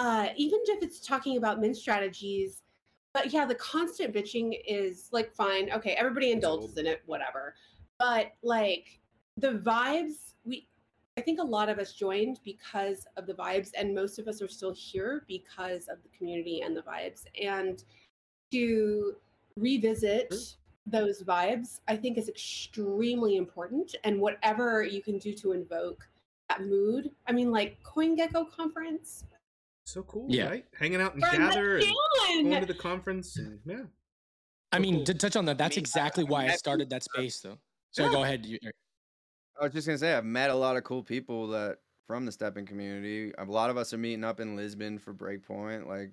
uh 0.00 0.28
even 0.36 0.58
if 0.64 0.82
it's 0.82 1.06
talking 1.06 1.36
about 1.36 1.60
min 1.60 1.74
strategies 1.74 2.62
but 3.12 3.32
yeah 3.32 3.44
the 3.44 3.54
constant 3.56 4.14
bitching 4.14 4.58
is 4.66 5.08
like 5.12 5.32
fine 5.34 5.70
okay 5.70 5.90
everybody 5.92 6.32
indulges 6.32 6.76
in 6.76 6.86
it 6.86 7.02
whatever. 7.06 7.54
But 7.98 8.32
like 8.42 8.98
the 9.36 9.52
vibes 9.52 10.32
we 10.44 10.66
i 11.18 11.20
think 11.20 11.38
a 11.38 11.44
lot 11.44 11.68
of 11.68 11.78
us 11.78 11.92
joined 11.92 12.40
because 12.44 13.06
of 13.18 13.26
the 13.26 13.34
vibes 13.34 13.70
and 13.76 13.94
most 13.94 14.18
of 14.18 14.26
us 14.26 14.40
are 14.40 14.48
still 14.48 14.74
here 14.74 15.24
because 15.28 15.88
of 15.88 15.98
the 16.02 16.08
community 16.16 16.62
and 16.62 16.74
the 16.74 16.82
vibes. 16.82 17.24
And 17.40 17.84
to 18.52 19.16
revisit 19.56 20.34
those 20.86 21.22
vibes 21.22 21.80
i 21.88 21.94
think 21.94 22.16
is 22.16 22.28
extremely 22.28 23.36
important 23.36 23.94
and 24.04 24.18
whatever 24.18 24.82
you 24.82 25.02
can 25.02 25.18
do 25.18 25.34
to 25.34 25.52
invoke 25.52 26.08
that 26.48 26.62
mood 26.62 27.10
i 27.26 27.32
mean 27.32 27.50
like 27.50 27.76
coingecko 27.84 28.50
conference 28.50 29.24
So 29.90 30.04
cool, 30.04 30.26
Yeah. 30.28 30.48
right? 30.48 30.66
Hanging 30.78 31.00
out 31.00 31.14
and 31.14 31.20
Burn 31.22 31.32
that 31.32 31.54
gather 31.54 31.78
and 31.78 32.48
going 32.48 32.60
to 32.60 32.66
the 32.66 32.78
conference 32.78 33.36
and 33.36 33.58
yeah. 33.66 33.82
I 34.72 34.76
So 34.76 34.82
mean, 34.82 34.94
cool. 34.96 35.04
to 35.06 35.14
touch 35.14 35.34
on 35.34 35.46
that, 35.46 35.58
that's 35.58 35.74
mean, 35.74 35.82
exactly 35.82 36.24
I 36.24 36.30
why 36.30 36.44
I 36.44 36.46
met 36.48 36.58
started 36.60 36.90
that 36.90 37.02
space, 37.02 37.40
though. 37.40 37.58
So 37.90 38.08
go 38.08 38.22
ahead. 38.22 38.46
You, 38.46 38.58
I 39.60 39.64
was 39.64 39.72
just 39.72 39.86
gonna 39.88 39.98
say 39.98 40.14
I've 40.14 40.24
met 40.24 40.50
a 40.50 40.54
lot 40.54 40.76
of 40.76 40.84
cool 40.84 41.02
people 41.02 41.48
that 41.48 41.78
from 42.06 42.24
the 42.24 42.30
STEPN 42.30 42.68
community. 42.68 43.32
A 43.36 43.44
lot 43.44 43.68
of 43.70 43.76
us 43.76 43.92
are 43.92 43.98
meeting 43.98 44.22
up 44.22 44.38
in 44.38 44.54
Lisbon 44.54 44.98
for 44.98 45.12
Breakpoint. 45.12 45.86
Like 45.88 46.12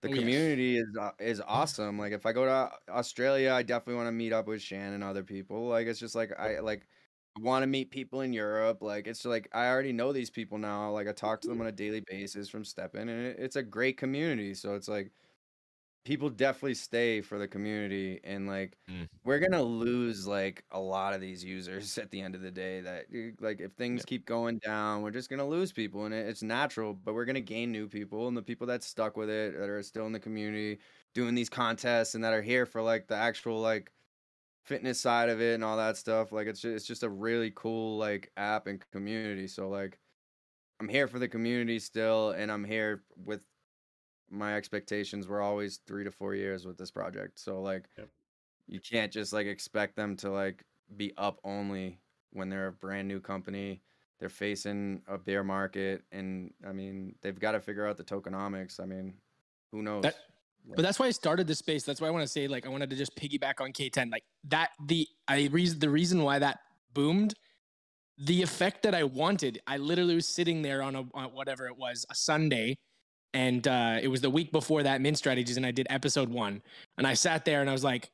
the 0.00 0.08
Oh, 0.08 0.12
yeah. 0.12 0.18
community 0.20 0.78
is 0.78 0.88
uh, 0.98 1.10
is 1.18 1.42
awesome. 1.46 1.98
Like 1.98 2.12
if 2.12 2.24
I 2.24 2.32
go 2.32 2.46
to 2.46 2.70
Australia, 2.90 3.52
I 3.52 3.62
definitely 3.62 3.96
want 3.96 4.08
to 4.08 4.12
meet 4.12 4.32
up 4.32 4.46
with 4.46 4.62
Shan 4.62 4.94
and 4.94 5.04
other 5.04 5.22
people. 5.22 5.68
Like 5.68 5.86
it's 5.86 6.00
just 6.00 6.14
like 6.14 6.32
I 6.38 6.60
like 6.60 6.88
want 7.40 7.62
to 7.62 7.66
meet 7.66 7.90
people 7.90 8.20
in 8.20 8.32
Europe. 8.32 8.82
Like 8.82 9.06
it's 9.06 9.24
like 9.24 9.48
I 9.52 9.68
already 9.68 9.92
know 9.92 10.12
these 10.12 10.30
people 10.30 10.58
now. 10.58 10.90
Like 10.90 11.08
I 11.08 11.12
talk 11.12 11.40
to 11.42 11.48
them 11.48 11.56
mm-hmm. 11.56 11.62
on 11.62 11.68
a 11.68 11.72
daily 11.72 12.00
basis 12.00 12.48
from 12.48 12.64
STEPN, 12.64 12.94
and 12.94 13.10
it, 13.10 13.36
it's 13.38 13.56
a 13.56 13.62
great 13.62 13.96
community. 13.96 14.54
So 14.54 14.74
it's 14.74 14.88
like 14.88 15.12
people 16.04 16.28
definitely 16.28 16.74
stay 16.74 17.20
for 17.20 17.38
the 17.38 17.46
community 17.46 18.20
and 18.24 18.46
like 18.48 18.76
Mm. 18.90 19.08
we're 19.24 19.38
gonna 19.38 19.62
lose 19.62 20.26
like 20.26 20.64
a 20.72 20.80
lot 20.80 21.14
of 21.14 21.20
these 21.20 21.44
users 21.44 21.96
at 21.98 22.10
the 22.10 22.20
end 22.20 22.34
of 22.34 22.40
the 22.40 22.50
day 22.50 22.80
that 22.80 23.06
eh, 23.14 23.30
like 23.40 23.60
if 23.60 23.72
things 23.72 24.00
Yep. 24.00 24.06
keep 24.06 24.26
going 24.26 24.58
down 24.58 25.02
we're 25.02 25.12
just 25.12 25.30
gonna 25.30 25.46
lose 25.46 25.72
people 25.72 26.04
and 26.04 26.12
it, 26.14 26.26
it's 26.26 26.42
natural 26.42 26.92
but 26.92 27.14
we're 27.14 27.24
gonna 27.24 27.38
mm-hmm. 27.38 27.46
gain 27.46 27.72
new 27.72 27.88
people 27.88 28.26
and 28.28 28.36
the 28.36 28.42
people 28.42 28.66
that 28.66 28.82
stuck 28.82 29.16
with 29.16 29.30
it 29.30 29.56
that 29.56 29.68
are 29.68 29.82
still 29.82 30.06
in 30.06 30.12
the 30.12 30.18
community 30.20 30.80
doing 31.14 31.34
these 31.36 31.48
contests 31.48 32.14
and 32.16 32.24
that 32.24 32.32
are 32.32 32.42
here 32.42 32.66
for 32.66 32.82
like 32.82 33.06
the 33.06 33.16
actual 33.16 33.60
like 33.60 33.91
fitness 34.64 35.00
side 35.00 35.28
of 35.28 35.40
it 35.40 35.54
and 35.54 35.64
all 35.64 35.76
that 35.76 35.96
stuff 35.96 36.32
like 36.32 36.46
it's 36.46 36.60
just, 36.60 36.74
it's 36.76 36.86
just 36.86 37.02
a 37.02 37.08
really 37.08 37.52
cool 37.54 37.96
like 37.98 38.30
app 38.36 38.66
and 38.68 38.84
community 38.92 39.46
so 39.48 39.68
like 39.68 39.98
i'm 40.80 40.88
here 40.88 41.08
for 41.08 41.18
the 41.18 41.28
community 41.28 41.78
still 41.78 42.30
and 42.30 42.50
i'm 42.50 42.64
here 42.64 43.04
with 43.16 43.42
my 44.30 44.56
expectations 44.56 45.28
were 45.28 45.42
always 45.42 45.78
three 45.86 46.04
to 46.04 46.10
four 46.10 46.34
years 46.34 46.64
with 46.66 46.78
this 46.78 46.90
project. 46.90 47.38
So 47.38 47.60
like 47.60 47.88
Yep. 47.98 48.08
you 48.66 48.80
can't 48.80 49.12
just 49.12 49.32
like 49.32 49.46
expect 49.46 49.94
them 49.94 50.16
to 50.16 50.30
like 50.30 50.64
be 50.96 51.12
up 51.18 51.38
only 51.44 52.00
when 52.30 52.48
they're 52.48 52.68
a 52.68 52.72
brand 52.72 53.08
new 53.08 53.20
company. 53.20 53.82
They're 54.18 54.30
facing 54.30 55.02
a 55.06 55.18
bear 55.18 55.44
market 55.44 56.04
and 56.12 56.54
I 56.66 56.72
mean 56.72 57.16
they've 57.20 57.38
got 57.38 57.52
to 57.52 57.60
figure 57.60 57.86
out 57.86 57.98
the 57.98 58.04
tokenomics. 58.04 58.80
I 58.80 58.86
mean, 58.86 59.20
who 59.70 59.82
knows? 59.82 60.02
That- 60.02 60.16
But 60.64 60.82
that's 60.82 60.98
why 60.98 61.06
I 61.06 61.10
started 61.10 61.46
this 61.46 61.58
space. 61.58 61.82
That's 61.82 62.00
why 62.00 62.08
I 62.08 62.10
want 62.10 62.22
to 62.22 62.28
say, 62.28 62.46
like, 62.46 62.66
I 62.66 62.68
wanted 62.68 62.90
to 62.90 62.96
just 62.96 63.16
piggyback 63.16 63.60
on 63.60 63.72
K10. 63.72 64.10
Like 64.10 64.24
that, 64.48 64.70
the 64.86 65.06
I 65.28 65.48
reason 65.52 65.78
the 65.80 65.90
reason 65.90 66.22
why 66.22 66.38
that 66.38 66.60
boomed, 66.94 67.34
the 68.18 68.42
effect 68.42 68.82
that 68.84 68.94
I 68.94 69.04
wanted. 69.04 69.60
I 69.66 69.78
literally 69.78 70.14
was 70.14 70.26
sitting 70.26 70.62
there 70.62 70.82
on 70.82 70.94
a 70.94 71.04
on 71.14 71.26
whatever 71.32 71.66
it 71.66 71.76
was, 71.76 72.06
a 72.10 72.14
Sunday, 72.14 72.78
and 73.34 73.66
uh, 73.66 73.98
it 74.00 74.08
was 74.08 74.20
the 74.20 74.30
week 74.30 74.52
before 74.52 74.82
that 74.82 75.00
Mint 75.00 75.18
Strategies, 75.18 75.56
and 75.56 75.66
I 75.66 75.72
did 75.72 75.86
episode 75.90 76.28
one, 76.28 76.62
and 76.96 77.06
I 77.06 77.14
sat 77.14 77.44
there 77.44 77.60
and 77.60 77.68
I 77.68 77.72
was 77.72 77.84
like, 77.84 78.10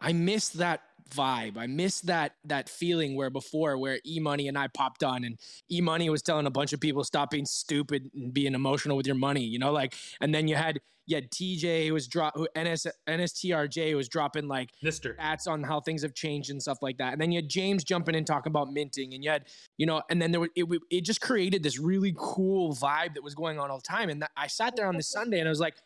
I 0.00 0.12
miss 0.12 0.50
that 0.50 0.80
vibe. 1.10 1.56
I 1.56 1.66
miss 1.66 2.00
that 2.02 2.32
that 2.44 2.68
feeling 2.68 3.14
where 3.14 3.30
before 3.30 3.76
where 3.78 4.00
E 4.06 4.20
Money 4.20 4.48
and 4.48 4.56
I 4.56 4.68
popped 4.68 5.04
on 5.04 5.24
and 5.24 5.38
E 5.70 5.80
Money 5.80 6.08
was 6.10 6.22
telling 6.22 6.46
a 6.46 6.50
bunch 6.50 6.72
of 6.72 6.80
people 6.80 7.04
stop 7.04 7.30
being 7.30 7.46
stupid 7.46 8.10
and 8.14 8.32
being 8.32 8.54
emotional 8.54 8.96
with 8.96 9.06
your 9.06 9.16
money, 9.16 9.42
you 9.44 9.58
know, 9.58 9.72
like 9.72 9.94
and 10.20 10.34
then 10.34 10.48
you 10.48 10.56
had 10.56 10.80
you 11.06 11.16
had 11.16 11.30
TJ 11.30 11.86
who 11.86 11.94
was 11.94 12.08
drop 12.08 12.34
who 12.36 12.48
NS 12.58 12.86
NSTRJ 13.08 13.94
was 13.94 14.08
dropping 14.08 14.48
like 14.48 14.70
Mister. 14.82 15.14
stats 15.14 15.46
on 15.46 15.62
how 15.62 15.80
things 15.80 16.02
have 16.02 16.14
changed 16.14 16.50
and 16.50 16.60
stuff 16.62 16.78
like 16.82 16.98
that. 16.98 17.12
And 17.12 17.20
then 17.20 17.32
you 17.32 17.38
had 17.38 17.48
James 17.48 17.84
jumping 17.84 18.14
in 18.14 18.24
talking 18.24 18.50
about 18.50 18.72
minting, 18.72 19.14
and 19.14 19.22
you 19.22 19.30
had 19.30 19.46
you 19.76 19.86
know, 19.86 20.02
and 20.10 20.20
then 20.20 20.30
there 20.30 20.40
was 20.40 20.50
it, 20.54 20.66
it 20.90 21.00
just 21.02 21.20
created 21.20 21.62
this 21.62 21.78
really 21.78 22.14
cool 22.16 22.74
vibe 22.74 23.14
that 23.14 23.22
was 23.22 23.34
going 23.34 23.58
on 23.58 23.70
all 23.70 23.78
the 23.78 23.82
time. 23.82 24.08
And 24.08 24.22
that, 24.22 24.30
I 24.36 24.46
sat 24.46 24.76
there 24.76 24.86
on 24.86 24.96
this 24.96 25.08
Sunday 25.08 25.38
and 25.40 25.48
I 25.48 25.50
was 25.50 25.60
like, 25.60 25.76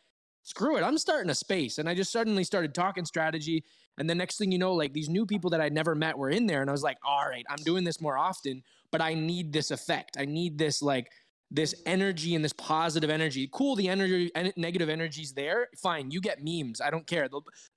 screw 0.42 0.76
it, 0.76 0.82
I'm 0.82 0.98
starting 0.98 1.30
a 1.30 1.34
space, 1.34 1.78
and 1.78 1.88
I 1.88 1.94
just 1.94 2.12
suddenly 2.12 2.44
started 2.44 2.74
talking 2.74 3.04
strategy. 3.04 3.64
And 3.98 4.08
the 4.08 4.14
next 4.14 4.38
thing 4.38 4.52
you 4.52 4.58
know, 4.58 4.74
like 4.74 4.92
these 4.92 5.08
new 5.08 5.26
people 5.26 5.50
that 5.50 5.60
I'd 5.60 5.72
never 5.72 5.94
met 5.94 6.16
were 6.16 6.30
in 6.30 6.46
there, 6.46 6.60
and 6.60 6.70
I 6.70 6.72
was 6.72 6.82
like, 6.82 6.98
all 7.04 7.26
right, 7.28 7.44
I'm 7.50 7.62
doing 7.64 7.84
this 7.84 8.00
more 8.00 8.16
often, 8.16 8.62
but 8.92 9.00
I 9.00 9.14
need 9.14 9.52
this 9.52 9.70
effect. 9.72 10.16
I 10.18 10.24
need 10.24 10.56
this 10.56 10.80
like 10.80 11.10
this 11.50 11.74
energy 11.86 12.34
and 12.34 12.44
this 12.44 12.52
positive 12.52 13.10
energy. 13.10 13.48
Cool, 13.52 13.76
the 13.76 13.88
energy 13.88 14.30
and 14.34 14.52
negative 14.56 14.88
energy's 14.88 15.32
there. 15.32 15.68
Fine, 15.76 16.10
you 16.10 16.20
get 16.20 16.38
memes. 16.42 16.80
I 16.80 16.90
don't 16.90 17.06
care. 17.06 17.28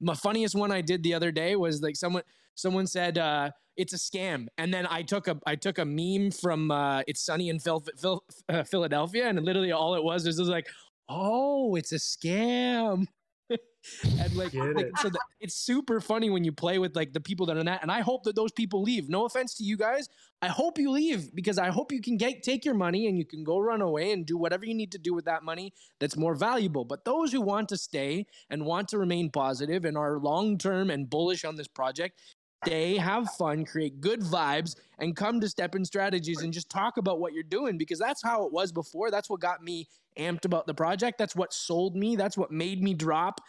The 0.01 0.15
funniest 0.15 0.55
one 0.55 0.71
I 0.71 0.81
did 0.81 1.03
the 1.03 1.13
other 1.13 1.31
day 1.31 1.55
was 1.55 1.81
like 1.81 1.95
someone 1.95 2.23
someone 2.55 2.85
said 2.87 3.17
uh, 3.17 3.51
it's 3.77 3.93
a 3.93 3.97
scam, 3.97 4.47
and 4.57 4.73
then 4.73 4.87
I 4.89 5.01
took 5.01 5.27
a 5.27 5.39
I 5.45 5.55
took 5.55 5.77
a 5.79 5.85
meme 5.85 6.31
from 6.31 6.71
uh, 6.71 7.03
it's 7.07 7.21
sunny 7.21 7.49
in 7.49 7.59
Phil, 7.59 7.83
Phil, 7.97 8.23
uh, 8.49 8.63
Philadelphia, 8.63 9.27
and 9.27 9.43
literally 9.43 9.71
all 9.71 9.95
it 9.95 10.03
was 10.03 10.27
is 10.27 10.39
was 10.39 10.49
like, 10.49 10.67
oh, 11.07 11.75
it's 11.75 11.91
a 11.91 11.95
scam. 11.95 13.05
And 14.19 14.35
like, 14.35 14.53
like 14.53 14.85
it. 14.85 14.91
so 14.99 15.09
that, 15.09 15.21
it's 15.39 15.55
super 15.55 15.99
funny 15.99 16.29
when 16.29 16.43
you 16.43 16.51
play 16.51 16.77
with 16.77 16.95
like 16.95 17.13
the 17.13 17.19
people 17.19 17.45
that 17.47 17.57
are 17.57 17.59
in 17.59 17.65
that 17.65 17.81
and 17.81 17.91
i 17.91 18.01
hope 18.01 18.23
that 18.23 18.35
those 18.35 18.51
people 18.51 18.81
leave. 18.81 19.09
No 19.09 19.25
offense 19.25 19.55
to 19.55 19.63
you 19.63 19.77
guys. 19.77 20.07
I 20.41 20.47
hope 20.47 20.77
you 20.77 20.91
leave 20.91 21.33
because 21.35 21.57
i 21.57 21.69
hope 21.69 21.91
you 21.91 22.01
can 22.01 22.17
get 22.17 22.43
take 22.43 22.65
your 22.65 22.73
money 22.73 23.07
and 23.07 23.17
you 23.17 23.25
can 23.25 23.43
go 23.43 23.59
run 23.59 23.81
away 23.81 24.11
and 24.11 24.25
do 24.25 24.37
whatever 24.37 24.65
you 24.65 24.73
need 24.73 24.91
to 24.91 24.97
do 24.97 25.13
with 25.13 25.25
that 25.25 25.43
money 25.43 25.73
that's 25.99 26.17
more 26.17 26.35
valuable. 26.35 26.85
But 26.85 27.05
those 27.05 27.31
who 27.31 27.41
want 27.41 27.69
to 27.69 27.77
stay 27.77 28.25
and 28.49 28.65
want 28.65 28.89
to 28.89 28.97
remain 28.97 29.29
positive 29.29 29.85
and 29.85 29.97
are 29.97 30.19
long 30.19 30.57
term 30.57 30.89
and 30.89 31.09
bullish 31.09 31.45
on 31.45 31.55
this 31.55 31.67
project 31.67 32.19
stay 32.65 32.97
have 32.97 33.27
fun 33.31 33.65
create 33.65 33.99
good 34.01 34.21
vibes 34.21 34.75
and 34.99 35.15
come 35.15 35.39
to 35.39 35.47
STEPN 35.47 35.85
strategies 35.85 36.41
and 36.41 36.53
just 36.53 36.69
talk 36.69 36.97
about 36.97 37.19
what 37.19 37.33
you're 37.33 37.43
doing 37.43 37.77
because 37.77 37.97
that's 37.97 38.21
how 38.21 38.45
it 38.45 38.53
was 38.53 38.71
before. 38.71 39.09
That's 39.09 39.29
what 39.29 39.39
got 39.39 39.63
me 39.63 39.87
amped 40.17 40.45
about 40.45 40.67
the 40.67 40.73
project. 40.73 41.17
That's 41.17 41.35
what 41.35 41.53
sold 41.53 41.95
me. 41.95 42.15
That's 42.15 42.37
what 42.37 42.51
made 42.51 42.83
me 42.83 42.93
drop 42.93 43.41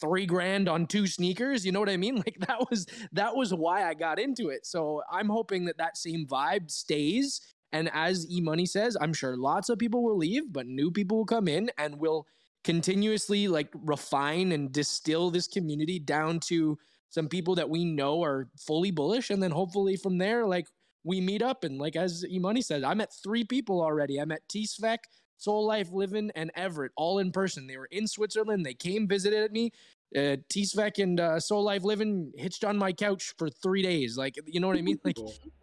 three 0.00 0.26
grand 0.26 0.68
on 0.68 0.86
two 0.86 1.06
sneakers 1.06 1.64
you 1.64 1.72
know 1.72 1.80
what 1.80 1.88
i 1.88 1.96
mean? 1.96 2.16
Like 2.26 2.38
that 2.40 2.70
was 2.70 2.86
that 3.12 3.34
was 3.36 3.52
why 3.54 3.88
i 3.88 3.94
got 3.94 4.18
into 4.18 4.48
it. 4.48 4.66
So 4.66 5.02
i'm 5.10 5.28
hoping 5.28 5.64
that 5.66 5.78
that 5.78 5.96
same 5.96 6.26
vibe 6.26 6.70
stays. 6.70 7.40
And 7.72 7.88
as 7.94 8.26
E-Money 8.30 8.66
says 8.66 8.96
i'm 9.00 9.12
sure 9.12 9.36
lots 9.36 9.68
of 9.68 9.78
people 9.78 10.02
will 10.02 10.16
leave 10.16 10.52
but 10.52 10.66
new 10.66 10.90
people 10.90 11.18
will 11.18 11.26
come 11.26 11.48
in 11.48 11.70
and 11.78 11.98
will 11.98 12.26
continuously 12.64 13.48
like 13.48 13.68
refine 13.74 14.52
and 14.52 14.72
distill 14.72 15.30
this 15.30 15.46
community 15.46 15.98
down 15.98 16.40
to 16.40 16.78
some 17.08 17.28
people 17.28 17.54
that 17.56 17.68
we 17.68 17.84
know 17.84 18.22
are 18.22 18.48
fully 18.58 18.90
bullish. 18.90 19.30
And 19.30 19.42
then 19.42 19.50
hopefully 19.50 19.96
from 19.96 20.18
there 20.18 20.46
like 20.46 20.66
we 21.04 21.20
meet 21.20 21.42
up. 21.42 21.64
And 21.64 21.78
like 21.78 21.96
as 21.96 22.24
E-Money 22.28 22.62
said 22.62 22.84
i 22.84 22.94
met 22.94 23.12
three 23.22 23.44
people 23.44 23.80
already. 23.80 24.20
I 24.20 24.24
met 24.24 24.42
t-svec 24.48 24.98
soul 25.40 25.66
life 25.66 25.88
living 25.92 26.30
and 26.34 26.50
everett 26.54 26.92
all 26.96 27.18
in 27.18 27.30
person 27.32 27.66
they 27.66 27.76
were 27.76 27.88
in 27.90 28.06
switzerland 28.06 28.64
they 28.64 28.74
came 28.74 29.08
visited 29.08 29.50
me 29.52 29.70
uh, 30.16 30.34
T-Svec 30.48 31.00
and 31.00 31.20
uh, 31.20 31.38
Soul 31.38 31.62
Life 31.62 31.84
Living 31.84 32.32
hitched 32.36 32.64
on 32.64 32.76
my 32.76 32.92
couch 32.92 33.32
for 33.38 33.48
three 33.48 33.80
days. 33.80 34.16
Like, 34.18 34.34
you 34.44 34.58
know 34.58 34.66
what 34.66 34.76
I 34.76 34.82
mean? 34.82 34.98
Like, 35.04 35.16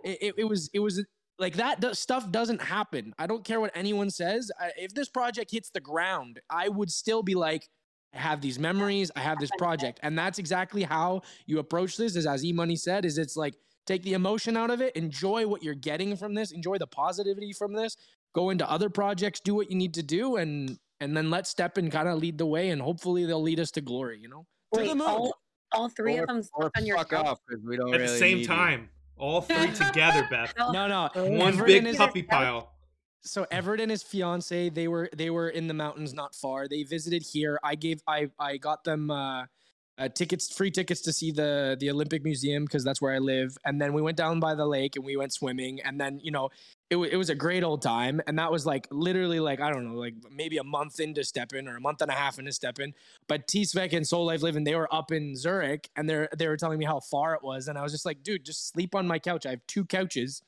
it, 0.06 0.18
it- 0.22 0.36
it 0.38 0.44
was, 0.46 0.70
it 0.74 0.80
was 0.80 1.04
like 1.38 1.56
that 1.58 1.82
do- 1.82 1.94
stuff 1.94 2.32
doesn't 2.32 2.62
happen. 2.62 3.14
I 3.20 3.28
don't 3.28 3.44
care 3.44 3.60
what 3.60 3.72
anyone 3.76 4.10
says. 4.10 4.50
I, 4.58 4.72
if 4.78 4.94
this 4.94 5.10
project 5.10 5.52
hits 5.52 5.70
the 5.70 5.82
ground, 5.82 6.40
I 6.50 6.70
would 6.70 6.90
still 6.90 7.24
be 7.24 7.36
like, 7.36 7.68
I 8.14 8.20
have 8.20 8.40
these 8.40 8.58
memories. 8.58 9.12
I 9.18 9.20
have 9.20 9.38
this 9.38 9.52
project, 9.58 10.00
and 10.02 10.18
that's 10.18 10.40
exactly 10.40 10.84
how 10.84 11.24
you 11.46 11.60
approach 11.60 11.98
this. 11.98 12.16
Is 12.16 12.26
as 12.26 12.46
E 12.46 12.54
Money 12.54 12.78
said, 12.78 13.04
is 13.04 13.18
it's 13.18 13.36
like 13.36 13.56
take 13.86 14.04
the 14.04 14.14
emotion 14.14 14.56
out 14.56 14.70
of 14.70 14.80
it, 14.82 14.96
enjoy 14.96 15.46
what 15.46 15.62
you're 15.62 15.74
getting 15.76 16.16
from 16.16 16.34
this, 16.36 16.52
enjoy 16.52 16.78
the 16.78 16.88
positivity 16.88 17.52
from 17.52 17.74
this, 17.74 17.98
go 18.38 18.52
into 18.52 18.70
other 18.70 18.90
projects, 18.90 19.40
do 19.40 19.56
what 19.56 19.72
you 19.72 19.76
need 19.78 19.94
to 19.96 20.04
do, 20.04 20.36
and 20.38 20.78
and 21.00 21.16
then 21.18 21.30
let 21.30 21.46
STEPN 21.46 21.92
kind 21.92 22.08
of 22.08 22.20
lead 22.20 22.38
the 22.38 22.46
way, 22.46 22.70
and 22.70 22.82
hopefully 22.82 23.26
they'll 23.26 23.42
lead 23.42 23.60
us 23.60 23.72
to 23.72 23.82
glory. 23.82 24.20
You 24.22 24.30
know, 24.30 24.46
to 24.76 24.84
the 24.84 24.96
moon. 24.96 25.02
all, 25.08 25.34
all 25.72 25.90
three 25.90 26.18
or, 26.18 26.22
of 26.24 26.28
them 26.28 26.42
or 26.54 26.72
on 26.78 26.86
your 26.86 26.98
fuck 26.98 27.10
couch? 27.10 27.26
off 27.26 27.40
because 27.48 27.64
we 27.66 27.78
don't 27.78 27.94
At 27.94 28.00
really 28.02 28.12
the 28.14 28.18
same 28.20 28.38
need 28.38 28.42
you. 28.42 28.48
time, 28.48 28.90
all 29.18 29.42
three 29.42 29.72
together, 29.86 30.28
Beth. 30.30 30.54
No, 30.58 30.88
no, 30.88 31.10
One 31.16 31.54
Everett 31.54 31.68
big 31.68 31.78
and 31.80 31.88
his- 31.88 31.98
puppy 31.98 32.24
pile. 32.36 32.72
so 33.22 33.46
Everett 33.52 33.82
and 33.82 33.90
his 33.92 34.04
fiance, 34.04 34.70
they 34.70 34.88
were 34.88 35.10
they 35.16 35.30
were 35.30 35.50
in 35.50 35.68
the 35.68 35.74
mountains 35.74 36.14
not 36.14 36.36
far. 36.36 36.68
They 36.68 36.84
visited 36.84 37.24
here. 37.24 37.60
I 37.64 37.76
gave 37.76 38.02
I 38.08 38.30
I 38.40 38.58
got 38.58 38.84
them 38.84 39.10
uh, 39.12 39.46
uh 39.98 40.08
tickets, 40.10 40.52
free 40.56 40.70
tickets 40.70 41.02
to 41.02 41.14
see 41.14 41.32
the 41.32 41.76
the 41.80 41.90
Olympic 41.90 42.24
Museum 42.24 42.66
because 42.66 42.84
that's 42.84 43.02
where 43.02 43.14
I 43.14 43.18
live. 43.18 43.58
And 43.66 43.82
then 43.82 43.94
we 43.94 44.02
went 44.02 44.18
down 44.18 44.40
by 44.40 44.54
the 44.56 44.66
lake 44.66 44.96
and 44.96 45.04
we 45.04 45.18
went 45.18 45.34
swimming. 45.34 45.82
And 45.82 46.00
then 46.00 46.20
you 46.22 46.32
know 46.32 46.50
it 46.90 46.96
wa- 46.96 47.08
it 47.12 47.18
was 47.18 47.30
a 47.30 47.36
great 47.36 47.64
old 47.64 47.82
time. 47.82 48.22
And 48.28 48.38
that 48.40 48.52
was 48.52 48.66
like 48.66 48.88
literally 48.92 49.40
like 49.40 49.60
I 49.60 49.72
don't 49.72 49.86
know 49.88 50.00
like 50.00 50.16
maybe 50.32 50.58
a 50.58 50.64
month 50.64 51.00
into 51.00 51.22
STEPN 51.22 51.68
or 51.68 51.78
a 51.78 51.82
month 51.82 52.02
and 52.02 52.12
a 52.12 52.14
half 52.14 52.38
into 52.40 52.52
STEPN. 52.52 52.94
But 53.28 53.48
T 53.48 53.64
Svek 53.64 53.94
and 53.94 54.08
Soul 54.08 54.26
Life 54.26 54.42
Living, 54.44 54.64
they 54.64 54.76
were 54.76 54.94
up 54.94 55.12
in 55.12 55.36
Zurich 55.36 55.90
and 55.96 56.10
they're 56.10 56.30
they 56.38 56.48
were 56.48 56.58
telling 56.58 56.80
me 56.80 56.86
how 56.86 57.00
far 57.00 57.34
it 57.34 57.44
was. 57.44 57.68
And 57.68 57.78
I 57.78 57.82
was 57.84 57.92
just 57.92 58.06
like, 58.06 58.24
dude, 58.24 58.46
just 58.46 58.70
sleep 58.70 58.96
on 58.96 59.08
my 59.08 59.20
couch. 59.20 59.46
I 59.46 59.52
have 59.52 59.66
two 59.68 59.86
couches. 59.86 60.42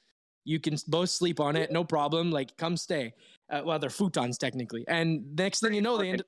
You 0.45 0.59
can 0.59 0.77
both 0.87 1.09
sleep 1.09 1.39
on 1.39 1.55
it, 1.55 1.71
no 1.71 1.83
problem. 1.83 2.31
Like, 2.31 2.55
come 2.57 2.77
stay. 2.77 3.13
Uh, 3.49 3.61
well, 3.65 3.77
they're 3.79 3.89
futons 3.89 4.37
technically. 4.37 4.85
And 4.87 5.35
next 5.35 5.59
thing 5.59 5.73
you 5.73 5.81
know, 5.81 5.97
they 5.97 6.09
end. 6.11 6.23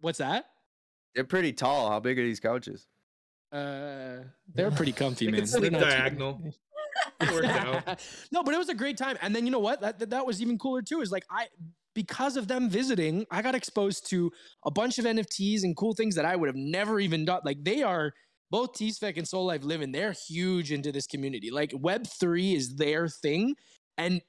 What's 0.00 0.18
that? 0.18 0.46
They're 1.14 1.24
pretty 1.24 1.52
tall. 1.52 1.90
How 1.90 2.00
big 2.00 2.18
are 2.18 2.22
these 2.22 2.40
couches? 2.40 2.86
Uh, 3.50 4.24
they're 4.54 4.70
pretty 4.70 4.92
comfy, 4.92 5.26
man. 5.26 5.36
can 5.36 5.46
sleep 5.46 5.72
They're 5.72 5.80
not 5.80 5.80
diagonal. 5.80 6.40
It 7.20 7.30
worked 7.30 7.46
out. 7.46 8.00
no, 8.32 8.42
but 8.42 8.54
it 8.54 8.58
was 8.58 8.68
a 8.68 8.74
great 8.74 8.96
time. 8.96 9.16
And 9.22 9.34
then 9.34 9.46
you 9.46 9.52
know 9.52 9.58
what? 9.58 9.80
That, 9.80 9.98
that 10.00 10.10
that 10.10 10.26
was 10.26 10.42
even 10.42 10.58
cooler 10.58 10.82
too. 10.82 11.00
Is 11.00 11.10
like 11.10 11.24
I 11.30 11.46
because 11.94 12.36
of 12.36 12.46
them 12.46 12.68
visiting, 12.68 13.26
I 13.30 13.42
got 13.42 13.54
exposed 13.54 14.08
to 14.10 14.30
a 14.64 14.70
bunch 14.70 14.98
of 14.98 15.04
NFTs 15.04 15.64
and 15.64 15.76
cool 15.76 15.94
things 15.94 16.14
that 16.14 16.24
I 16.24 16.36
would 16.36 16.48
have 16.48 16.56
never 16.56 17.00
even 17.00 17.24
done. 17.24 17.40
Like 17.44 17.64
they 17.64 17.82
are 17.82 18.12
both 18.50 18.74
T-Svec 18.74 19.16
and 19.16 19.26
Soul 19.26 19.46
Life 19.46 19.64
Living, 19.64 19.92
they're 19.92 20.14
huge 20.28 20.72
into 20.72 20.92
this 20.92 21.06
community. 21.06 21.50
Like 21.50 21.72
Web 21.74 22.06
three 22.06 22.54
is 22.54 22.76
their 22.76 23.08
thing, 23.08 23.54
and 23.96 24.20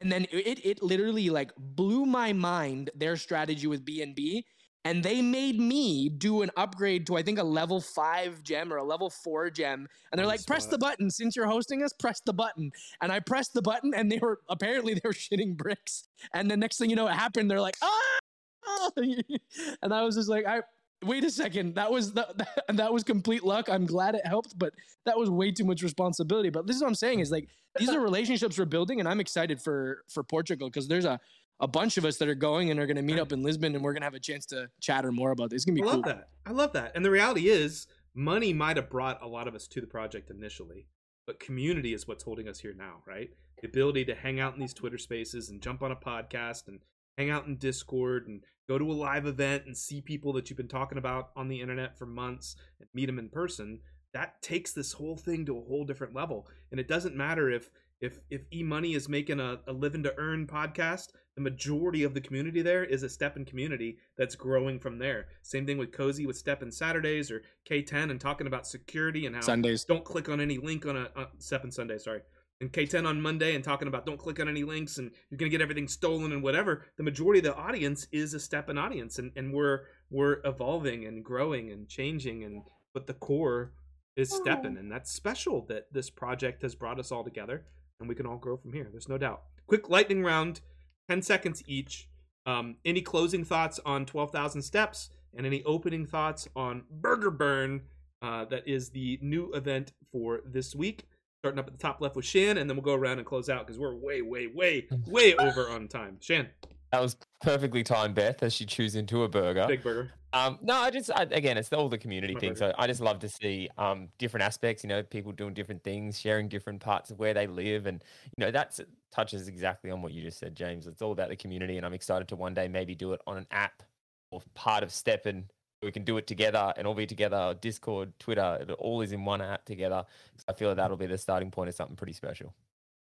and 0.00 0.12
then 0.12 0.26
it 0.30 0.64
it 0.64 0.82
literally 0.82 1.30
like 1.30 1.52
blew 1.56 2.04
my 2.04 2.32
mind 2.32 2.90
their 2.94 3.16
strategy 3.16 3.66
with 3.66 3.84
BNB. 3.84 4.42
And 4.84 5.02
they 5.02 5.22
made 5.22 5.58
me 5.58 6.08
do 6.10 6.42
an 6.42 6.50
upgrade 6.56 7.06
to 7.06 7.16
I 7.16 7.22
think 7.22 7.38
a 7.38 7.44
level 7.44 7.80
five 7.80 8.42
gem 8.42 8.72
or 8.72 8.76
a 8.76 8.84
level 8.84 9.08
four 9.08 9.48
gem. 9.50 9.88
And 10.12 10.18
they're 10.18 10.26
like, 10.26 10.44
press 10.46 10.64
spot. 10.64 10.72
the 10.72 10.78
button. 10.78 11.10
Since 11.10 11.36
you're 11.36 11.46
hosting 11.46 11.82
us, 11.82 11.92
press 11.92 12.20
the 12.24 12.34
button. 12.34 12.70
And 13.00 13.10
I 13.10 13.20
pressed 13.20 13.54
the 13.54 13.62
button, 13.62 13.94
and 13.94 14.12
they 14.12 14.18
were 14.18 14.40
apparently 14.48 14.94
they 14.94 15.00
were 15.04 15.12
shitting 15.14 15.56
bricks. 15.56 16.08
And 16.34 16.50
the 16.50 16.56
next 16.56 16.78
thing 16.78 16.90
you 16.90 16.96
know, 16.96 17.08
it 17.08 17.14
happened. 17.14 17.50
They're 17.50 17.60
like, 17.60 17.76
ah, 17.82 18.18
ah," 18.66 18.90
and 19.82 19.94
I 19.94 20.02
was 20.02 20.16
just 20.16 20.28
like, 20.28 20.46
I. 20.46 20.60
wait 21.02 21.24
a 21.24 21.30
second. 21.30 21.74
That 21.76 21.90
was 21.90 22.12
the, 22.12 22.26
that, 22.36 22.64
that 22.76 22.92
was 22.92 23.04
complete 23.04 23.44
luck. 23.44 23.68
I'm 23.70 23.86
glad 23.86 24.14
it 24.14 24.26
helped, 24.26 24.58
but 24.58 24.74
that 25.06 25.18
was 25.18 25.30
way 25.30 25.50
too 25.50 25.64
much 25.64 25.82
responsibility. 25.82 26.50
But 26.50 26.66
this 26.66 26.76
is 26.76 26.82
what 26.82 26.88
I'm 26.88 26.94
saying 26.94 27.20
is 27.20 27.30
like 27.30 27.48
these 27.78 27.90
are 27.90 28.00
relationships 28.00 28.58
we're 28.58 28.66
building, 28.66 29.00
and 29.00 29.08
I'm 29.08 29.20
excited 29.20 29.60
for 29.60 30.04
for 30.08 30.22
Portugal 30.22 30.68
because 30.68 30.88
there's 30.88 31.04
a 31.04 31.20
a 31.60 31.68
bunch 31.68 31.96
of 31.96 32.04
us 32.04 32.16
that 32.18 32.28
are 32.28 32.34
going 32.34 32.70
and 32.70 32.80
are 32.80 32.86
going 32.86 32.96
to 32.96 33.02
meet 33.02 33.18
up 33.18 33.32
in 33.32 33.42
Lisbon, 33.42 33.74
and 33.74 33.84
we're 33.84 33.92
going 33.92 34.02
to 34.02 34.06
have 34.06 34.14
a 34.14 34.20
chance 34.20 34.46
to 34.46 34.68
chatter 34.80 35.12
more 35.12 35.30
about 35.30 35.50
this. 35.50 35.58
It's 35.58 35.64
going 35.64 35.76
to 35.76 35.82
be 35.82 35.88
I 35.88 35.92
be 35.92 35.96
love 35.96 36.04
that. 36.06 36.28
I 36.46 36.50
love 36.50 36.72
that. 36.72 36.92
And 36.94 37.04
the 37.04 37.10
reality 37.10 37.48
is, 37.48 37.86
money 38.14 38.52
might 38.52 38.76
have 38.76 38.90
brought 38.90 39.22
a 39.22 39.26
lot 39.26 39.48
of 39.48 39.54
us 39.54 39.66
to 39.68 39.80
the 39.80 39.86
project 39.86 40.30
initially, 40.30 40.86
but 41.26 41.40
community 41.40 41.94
is 41.94 42.06
what's 42.06 42.24
holding 42.24 42.48
us 42.48 42.60
here 42.60 42.74
now, 42.76 43.02
right? 43.06 43.30
The 43.60 43.68
ability 43.68 44.04
to 44.06 44.14
hang 44.14 44.40
out 44.40 44.54
in 44.54 44.60
these 44.60 44.74
Twitter 44.74 44.98
spaces 44.98 45.48
and 45.48 45.62
jump 45.62 45.82
on 45.82 45.92
a 45.92 45.96
podcast 45.96 46.68
and 46.68 46.80
hang 47.16 47.30
out 47.30 47.46
in 47.46 47.56
Discord 47.56 48.26
and 48.26 48.42
go 48.68 48.78
to 48.78 48.90
a 48.90 48.92
live 48.92 49.26
event 49.26 49.64
and 49.66 49.76
see 49.76 50.00
people 50.00 50.32
that 50.32 50.50
you've 50.50 50.56
been 50.56 50.68
talking 50.68 50.98
about 50.98 51.30
on 51.36 51.48
the 51.48 51.60
internet 51.60 51.96
for 51.98 52.06
months 52.06 52.56
and 52.80 52.88
meet 52.92 53.06
them 53.06 53.18
in 53.18 53.28
person. 53.28 53.80
That 54.12 54.42
takes 54.42 54.72
this 54.72 54.92
whole 54.92 55.16
thing 55.16 55.44
to 55.46 55.58
a 55.58 55.62
whole 55.62 55.84
different 55.84 56.14
level. 56.14 56.46
And 56.70 56.78
it 56.78 56.88
doesn't 56.88 57.16
matter 57.16 57.50
if 57.50 57.70
if 58.00 58.18
if 58.30 58.42
E-Money 58.52 58.94
is 58.94 59.08
making 59.08 59.40
a, 59.40 59.60
a 59.66 59.72
living 59.72 60.02
to 60.02 60.14
earn 60.18 60.46
podcast, 60.46 61.08
the 61.36 61.40
majority 61.40 62.04
of 62.04 62.14
the 62.14 62.20
community 62.20 62.62
there 62.62 62.84
is 62.84 63.02
a 63.02 63.08
STEPN 63.08 63.46
community 63.46 63.98
that's 64.16 64.36
growing 64.36 64.78
from 64.78 64.98
there. 64.98 65.26
Same 65.42 65.66
thing 65.66 65.78
with 65.78 65.90
Kozy 65.90 66.26
with 66.26 66.42
STEPN 66.42 66.72
Saturdays 66.72 67.30
or 67.30 67.42
K10 67.68 68.10
and 68.10 68.20
talking 68.20 68.46
about 68.46 68.66
security 68.66 69.26
and 69.26 69.34
how 69.34 69.42
Sundays. 69.42 69.84
don't 69.84 70.04
click 70.04 70.28
on 70.28 70.40
any 70.40 70.58
link 70.58 70.86
on 70.86 70.96
a 70.96 71.10
uh, 71.16 71.26
STEPN 71.38 71.72
Sunday, 71.72 71.98
sorry. 71.98 72.20
And 72.60 72.72
K10 72.72 73.04
on 73.04 73.20
Monday 73.20 73.56
and 73.56 73.64
talking 73.64 73.88
about 73.88 74.06
don't 74.06 74.18
click 74.18 74.38
on 74.38 74.48
any 74.48 74.62
links 74.62 74.98
and 74.98 75.10
you're 75.28 75.38
gonna 75.38 75.50
get 75.50 75.60
everything 75.60 75.88
stolen 75.88 76.32
and 76.32 76.42
whatever. 76.42 76.84
The 76.96 77.02
majority 77.02 77.40
of 77.40 77.44
the 77.44 77.56
audience 77.56 78.06
is 78.12 78.34
a 78.34 78.38
STEPN 78.38 78.78
audience 78.78 79.18
and, 79.18 79.32
and 79.34 79.52
we're 79.52 79.82
we're 80.10 80.40
evolving 80.44 81.04
and 81.04 81.24
growing 81.24 81.70
and 81.70 81.88
changing 81.88 82.44
and 82.44 82.62
but 82.92 83.08
the 83.08 83.14
core 83.14 83.72
is 84.16 84.32
STEPN 84.32 84.78
and 84.78 84.90
that's 84.90 85.10
special 85.10 85.66
that 85.66 85.92
this 85.92 86.10
project 86.10 86.62
has 86.62 86.76
brought 86.76 87.00
us 87.00 87.10
all 87.10 87.24
together 87.24 87.66
and 88.04 88.08
we 88.10 88.14
can 88.14 88.26
all 88.26 88.36
grow 88.36 88.56
from 88.58 88.74
here. 88.74 88.86
There's 88.90 89.08
no 89.08 89.16
doubt. 89.16 89.42
Quick 89.66 89.88
lightning 89.88 90.22
round, 90.22 90.60
10 91.08 91.22
seconds 91.22 91.62
each. 91.66 92.06
Um, 92.44 92.76
any 92.84 93.00
closing 93.00 93.44
thoughts 93.44 93.80
on 93.86 94.04
12,000 94.04 94.60
steps 94.60 95.08
and 95.34 95.46
any 95.46 95.62
opening 95.64 96.04
thoughts 96.04 96.46
on 96.54 96.82
Burger 96.90 97.30
Burn? 97.30 97.80
Uh, 98.20 98.44
that 98.46 98.68
is 98.68 98.90
the 98.90 99.18
new 99.22 99.50
event 99.54 99.92
for 100.12 100.42
this 100.44 100.74
week. 100.74 101.04
Starting 101.40 101.58
up 101.58 101.66
at 101.66 101.72
the 101.72 101.78
top 101.78 102.00
left 102.00 102.14
with 102.16 102.24
Shan, 102.26 102.58
and 102.58 102.68
then 102.68 102.76
we'll 102.76 102.84
go 102.84 102.94
around 102.94 103.18
and 103.18 103.26
close 103.26 103.48
out 103.48 103.66
because 103.66 103.78
we're 103.78 103.94
way, 103.94 104.20
way, 104.22 104.46
way, 104.46 104.86
way 105.06 105.34
over 105.34 105.68
on 105.68 105.88
time. 105.88 106.18
Shan, 106.20 106.48
That 106.92 107.02
was 107.02 107.16
perfectly 107.42 107.82
timed, 107.82 108.14
Beth, 108.14 108.42
as 108.42 108.52
she 108.54 108.64
chews 108.64 108.96
into 108.96 109.24
a 109.24 109.28
burger. 109.28 109.66
Big 109.66 109.82
Burger. 109.82 110.12
Um, 110.34 110.58
no, 110.62 110.74
I 110.74 110.90
just 110.90 111.12
I, 111.14 111.22
again, 111.30 111.56
it's 111.56 111.72
all 111.72 111.88
the 111.88 111.96
community 111.96 112.34
thing. 112.34 112.56
So 112.56 112.72
I 112.76 112.88
just 112.88 113.00
love 113.00 113.20
to 113.20 113.28
see 113.28 113.68
um, 113.78 114.08
different 114.18 114.42
aspects. 114.42 114.82
You 114.82 114.88
know, 114.88 115.00
people 115.04 115.30
doing 115.30 115.54
different 115.54 115.84
things, 115.84 116.18
sharing 116.18 116.48
different 116.48 116.80
parts 116.80 117.12
of 117.12 117.20
where 117.20 117.32
they 117.32 117.46
live, 117.46 117.86
and 117.86 118.02
you 118.36 118.44
know 118.44 118.50
that 118.50 118.78
touches 119.12 119.46
exactly 119.46 119.92
on 119.92 120.02
what 120.02 120.12
you 120.12 120.22
just 120.22 120.40
said, 120.40 120.56
James. 120.56 120.88
It's 120.88 121.00
all 121.02 121.12
about 121.12 121.28
the 121.28 121.36
community, 121.36 121.76
and 121.76 121.86
I'm 121.86 121.94
excited 121.94 122.26
to 122.28 122.36
one 122.36 122.52
day 122.52 122.66
maybe 122.66 122.96
do 122.96 123.12
it 123.12 123.20
on 123.28 123.36
an 123.36 123.46
app 123.52 123.84
or 124.32 124.42
part 124.54 124.82
of 124.82 124.88
STEPN. 124.88 125.44
We 125.84 125.92
can 125.92 126.02
do 126.02 126.16
it 126.16 126.26
together 126.26 126.72
and 126.76 126.84
all 126.84 126.94
be 126.94 127.06
together. 127.06 127.54
Discord, 127.60 128.12
Twitter, 128.18 128.58
it 128.60 128.70
all 128.72 129.02
is 129.02 129.12
in 129.12 129.24
one 129.24 129.40
app 129.40 129.64
together. 129.64 130.04
So 130.36 130.44
I 130.48 130.52
feel 130.54 130.70
that 130.70 130.76
that'll 130.76 130.96
be 130.96 131.06
the 131.06 131.18
starting 131.18 131.52
point 131.52 131.68
of 131.68 131.76
something 131.76 131.94
pretty 131.94 132.14
special. 132.14 132.52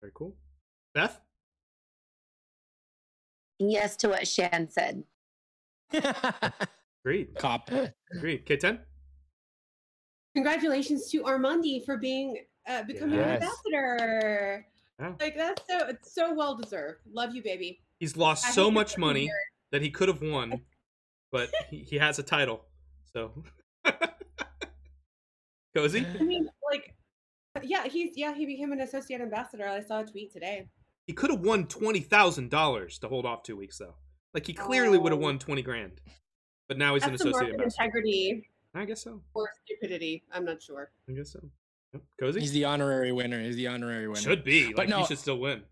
Very 0.00 0.10
cool. 0.12 0.34
Beth? 0.92 1.20
Yes 3.60 3.94
to 3.96 4.08
what 4.08 4.26
Shan 4.26 4.68
said. 4.68 5.04
Agreed. 7.04 7.34
Cop. 7.36 7.70
Agreed. 8.14 8.46
K10? 8.46 8.78
Congratulations 10.34 11.10
to 11.10 11.22
Armandi 11.24 11.84
for 11.84 11.96
being 11.96 12.38
uh, 12.68 12.82
becoming 12.84 13.16
Yes. 13.18 13.26
an 13.26 13.32
ambassador. 13.74 14.66
Yeah. 15.00 15.12
Like 15.20 15.36
that's 15.36 15.62
so 15.68 15.86
it's 15.88 16.14
so 16.14 16.32
well 16.32 16.56
deserved. 16.56 17.00
Love 17.12 17.34
you, 17.34 17.42
baby. 17.42 17.80
He's 17.98 18.16
lost 18.16 18.46
I 18.46 18.50
so 18.52 18.70
much 18.70 18.96
money 18.96 19.22
here- 19.22 19.34
that 19.72 19.82
he 19.82 19.90
could 19.90 20.08
have 20.08 20.22
won, 20.22 20.60
but 21.32 21.50
he, 21.70 21.78
he 21.78 21.96
has 21.98 22.18
a 22.18 22.22
title. 22.22 22.64
So. 23.12 23.32
Kozy? 25.76 26.04
I 26.20 26.22
mean, 26.22 26.48
like, 26.70 26.94
yeah, 27.62 27.86
he's 27.88 28.12
yeah 28.16 28.34
he 28.34 28.46
became 28.46 28.72
an 28.72 28.80
associate 28.80 29.20
ambassador. 29.20 29.66
I 29.66 29.80
saw 29.80 30.00
a 30.00 30.04
tweet 30.06 30.32
today. 30.32 30.68
He 31.06 31.12
could 31.14 31.30
have 31.30 31.40
won 31.40 31.66
twenty 31.66 32.00
thousand 32.00 32.50
dollars 32.50 32.98
to 33.00 33.08
hold 33.08 33.26
off 33.26 33.42
two 33.42 33.56
weeks 33.56 33.78
though. 33.78 33.94
Like 34.34 34.46
he 34.46 34.52
clearly 34.54 34.98
would 34.98 35.12
have 35.12 35.20
Oh. 35.20 35.24
won 35.24 35.38
twenty 35.38 35.62
grand. 35.62 36.00
But 36.72 36.78
now 36.78 36.94
he's 36.94 37.02
an 37.04 37.10
That's 37.10 37.22
some 37.22 37.28
associate 37.32 37.50
market 37.58 37.60
ambassador. 37.60 37.84
integrity 37.84 38.48
I 38.74 38.84
guess 38.86 39.02
so. 39.04 39.20
or 39.34 39.50
stupidity. 39.66 40.22
I'm 40.32 40.46
not 40.46 40.62
sure. 40.62 40.90
I 41.06 41.12
guess 41.12 41.32
so. 41.32 41.40
Yep. 41.92 42.02
Kozy? 42.18 42.40
He's 42.40 42.52
the 42.52 42.64
honorary 42.64 43.12
winner. 43.12 43.42
He's 43.42 43.56
the 43.56 43.66
honorary 43.66 44.08
winner. 44.08 44.18
Should 44.22 44.42
be. 44.42 44.72
But 44.72 44.88
Like 44.88 44.98
he 45.00 45.04
should 45.06 45.18
still 45.18 45.38
win. 45.38 45.64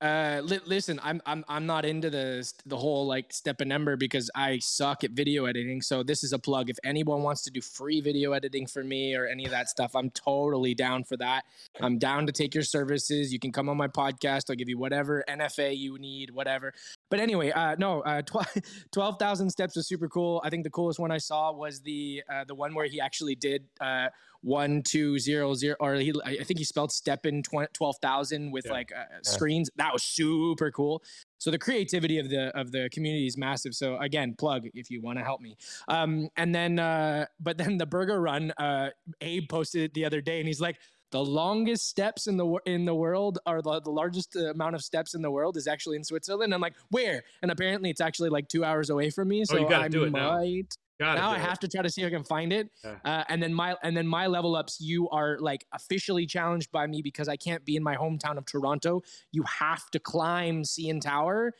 Uh, 0.00 0.40
li- 0.42 0.58
listen, 0.66 0.98
I'm 1.04 1.22
I'm 1.26 1.44
I'm 1.48 1.64
not 1.64 1.84
into 1.84 2.10
the 2.10 2.44
the 2.66 2.76
whole 2.76 3.06
like 3.06 3.32
step 3.32 3.60
and 3.60 3.68
number 3.68 3.96
because 3.96 4.28
I 4.34 4.58
suck 4.58 5.04
at 5.04 5.12
video 5.12 5.44
editing. 5.44 5.80
So 5.80 6.02
this 6.02 6.24
is 6.24 6.32
a 6.32 6.40
plug. 6.40 6.70
If 6.70 6.76
anyone 6.82 7.22
wants 7.22 7.42
to 7.44 7.52
do 7.52 7.60
free 7.60 8.00
video 8.00 8.32
editing 8.32 8.66
for 8.66 8.82
me 8.82 9.14
or 9.14 9.26
any 9.28 9.44
of 9.44 9.52
that 9.52 9.68
stuff, 9.68 9.94
I'm 9.94 10.10
totally 10.10 10.74
down 10.74 11.04
for 11.04 11.16
that. 11.18 11.44
I'm 11.80 11.98
down 11.98 12.26
to 12.26 12.32
take 12.32 12.52
your 12.52 12.64
services. 12.64 13.32
You 13.32 13.38
can 13.38 13.52
come 13.52 13.68
on 13.68 13.76
my 13.76 13.86
podcast. 13.86 14.50
I'll 14.50 14.56
give 14.56 14.68
you 14.68 14.76
whatever 14.76 15.22
NFA 15.28 15.78
you 15.78 15.96
need, 16.00 16.32
whatever. 16.32 16.74
But 17.12 17.20
anyway, 17.20 17.50
uh, 17.50 17.76
no, 17.78 18.00
uh, 18.00 18.22
tw- 18.30 18.48
twelve 18.90 19.18
thousand 19.18 19.50
steps 19.50 19.76
was 19.76 19.86
super 19.86 20.08
cool. 20.08 20.40
I 20.42 20.48
think 20.48 20.64
the 20.64 20.70
coolest 20.70 20.98
one 20.98 21.10
I 21.10 21.18
saw 21.18 21.52
was 21.52 21.82
the 21.82 22.22
uh, 22.32 22.44
the 22.44 22.54
one 22.54 22.74
where 22.74 22.86
he 22.86 23.02
actually 23.02 23.34
did 23.34 23.66
uh, 23.82 24.08
one 24.40 24.82
two 24.82 25.18
zero 25.18 25.52
zero, 25.52 25.76
or 25.78 25.96
he 25.96 26.14
I 26.24 26.38
I 26.40 26.44
think 26.44 26.58
he 26.58 26.64
spelled 26.64 26.88
STEPN 26.88 27.44
twelve 27.74 27.96
thousand 28.00 28.50
with 28.50 28.64
Yeah. 28.64 28.72
like 28.72 28.92
uh, 28.92 29.04
screens. 29.22 29.68
That 29.76 29.92
was 29.92 30.02
super 30.02 30.70
cool. 30.70 31.02
So 31.36 31.50
the 31.50 31.58
creativity 31.58 32.18
of 32.18 32.30
the 32.30 32.48
of 32.58 32.72
the 32.72 32.88
community 32.90 33.26
is 33.26 33.36
massive. 33.36 33.74
So 33.74 33.98
again, 33.98 34.34
plug 34.38 34.68
if 34.72 34.90
you 34.90 35.02
want 35.02 35.18
to 35.18 35.24
help 35.24 35.42
me. 35.42 35.58
Um, 35.88 36.30
and 36.38 36.54
then, 36.54 36.78
uh, 36.78 37.26
but 37.40 37.58
then 37.58 37.76
the 37.76 37.84
burger 37.84 38.22
burn, 38.22 38.52
uh, 38.52 38.88
Abe 39.20 39.50
posted 39.50 39.82
it 39.82 39.92
the 39.92 40.06
other 40.06 40.22
day, 40.22 40.38
and 40.38 40.46
he's 40.48 40.62
like, 40.62 40.78
the 41.12 41.24
longest 41.24 41.88
steps 41.88 42.26
in 42.26 42.36
the 42.36 42.46
in 42.66 42.84
the 42.84 42.94
world, 42.94 43.38
are 43.46 43.62
the, 43.62 43.80
the 43.80 43.90
largest 43.90 44.34
amount 44.34 44.74
of 44.74 44.82
steps 44.82 45.14
in 45.14 45.22
the 45.22 45.30
world, 45.30 45.56
is 45.56 45.66
actually 45.68 45.96
in 45.96 46.04
Switzerland. 46.04 46.52
I'm 46.52 46.60
like, 46.60 46.74
where? 46.90 47.22
And 47.42 47.50
apparently, 47.50 47.90
it's 47.90 48.00
actually 48.00 48.30
like 48.30 48.48
two 48.48 48.64
hours 48.64 48.90
away 48.90 49.10
from 49.10 49.28
me. 49.28 49.44
So 49.44 49.56
Oh, 49.56 49.60
you 49.60 49.68
gotta 49.68 49.84
I 49.84 49.88
do 49.88 50.04
it 50.04 50.10
now. 50.12 50.32
might 50.38 50.74
Gotta 50.98 51.20
now 51.20 51.30
do 51.30 51.36
I 51.36 51.38
it. 51.38 51.42
have 51.48 51.58
to 51.60 51.68
try 51.68 51.82
to 51.82 51.90
see 51.90 52.02
if 52.02 52.08
I 52.08 52.10
can 52.10 52.24
find 52.24 52.52
it. 52.52 52.68
Yeah. 52.84 52.96
Uh, 53.04 53.24
and 53.28 53.42
then 53.42 53.52
my 53.54 53.76
and 53.82 53.96
then 53.96 54.06
my 54.06 54.26
level 54.26 54.56
ups, 54.56 54.80
you 54.80 55.08
are 55.10 55.38
like 55.38 55.64
officially 55.72 56.26
challenged 56.26 56.72
by 56.72 56.86
me 56.86 57.02
because 57.02 57.28
I 57.28 57.36
can't 57.36 57.64
be 57.64 57.76
in 57.76 57.82
my 57.82 57.94
hometown 57.96 58.36
of 58.38 58.44
Toronto. 58.46 59.02
You 59.32 59.44
have 59.44 59.90
to 59.90 59.98
climb 60.00 60.62
CN 60.62 61.00
Tower 61.00 61.52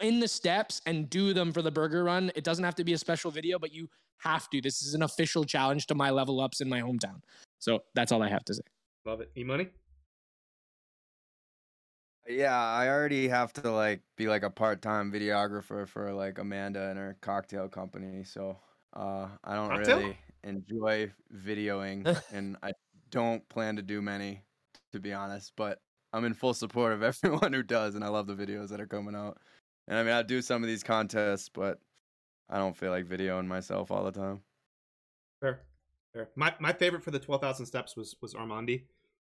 in 0.00 0.20
the 0.20 0.28
steps 0.28 0.80
and 0.86 1.08
do 1.10 1.32
them 1.32 1.52
for 1.52 1.62
the 1.62 1.70
burger 1.70 2.04
burn. 2.04 2.30
It 2.34 2.44
doesn't 2.44 2.64
have 2.64 2.74
to 2.76 2.84
be 2.84 2.92
a 2.94 2.98
special 2.98 3.30
video, 3.30 3.58
but 3.58 3.72
you 3.72 3.88
have 4.18 4.48
to. 4.50 4.60
This 4.60 4.82
is 4.82 4.94
an 4.94 5.02
official 5.02 5.44
challenge 5.44 5.86
to 5.88 5.94
my 5.94 6.10
level 6.10 6.40
ups 6.40 6.60
in 6.60 6.68
my 6.68 6.80
hometown. 6.80 7.20
So 7.60 7.80
that's 7.94 8.12
all 8.12 8.22
I 8.22 8.28
have 8.28 8.44
to 8.46 8.54
say. 8.54 8.60
Love 9.04 9.20
it. 9.22 9.32
E 9.36 9.44
money? 9.44 9.70
Yeah, 12.26 12.56
I 12.58 12.88
already 12.88 13.28
have 13.28 13.52
to 13.54 13.70
like 13.70 14.02
be 14.16 14.28
like 14.28 14.42
a 14.42 14.50
part-time 14.50 15.12
videographer 15.12 15.86
for 15.86 16.12
like 16.14 16.38
Amanda 16.38 16.88
and 16.88 16.98
her 16.98 17.18
cocktail 17.20 17.68
company, 17.68 18.24
so 18.24 18.58
uh, 18.94 19.36
I 19.44 19.54
don't 19.54 19.72
Cocktail? 19.72 20.00
really 20.00 20.18
enjoy 20.42 21.12
videoing, 21.32 22.08
and 22.30 22.56
I 22.62 22.72
don't 23.10 23.46
plan 23.50 23.76
to 23.76 23.82
do 23.82 24.00
many, 24.00 24.42
to 24.92 25.00
be 25.00 25.12
honest. 25.12 25.54
But 25.54 25.82
I'm 26.14 26.24
in 26.24 26.32
full 26.34 26.54
support 26.54 26.92
of 26.94 27.02
everyone 27.02 27.52
who 27.52 27.62
does, 27.62 27.94
and 27.94 28.02
I 28.04 28.08
love 28.08 28.26
the 28.26 28.34
videos 28.36 28.70
that 28.70 28.80
are 28.80 28.86
coming 28.86 29.14
out. 29.14 29.38
And 29.86 29.98
I 29.98 30.02
mean, 30.02 30.12
I 30.14 30.22
do 30.22 30.40
some 30.40 30.62
of 30.62 30.66
these 30.68 30.82
contests, 30.82 31.50
but 31.50 31.82
I 32.48 32.58
don't 32.58 32.76
feel 32.76 32.90
like 32.92 33.06
videoing 33.06 33.46
myself 33.48 33.90
all 33.90 34.04
the 34.04 34.12
time. 34.12 34.44
Fair. 35.40 35.66
Fair. 36.14 36.28
My 36.36 36.54
my 36.60 36.72
favorite 36.72 37.02
for 37.02 37.10
the 37.10 37.18
twelve 37.18 37.40
thousand 37.42 37.66
steps 37.66 37.96
was 37.96 38.16
was 38.22 38.34
Armandi. 38.34 38.84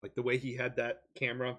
Like 0.02 0.14
the 0.14 0.22
way 0.22 0.36
he 0.36 0.54
had 0.54 0.76
that 0.76 1.04
camera 1.14 1.56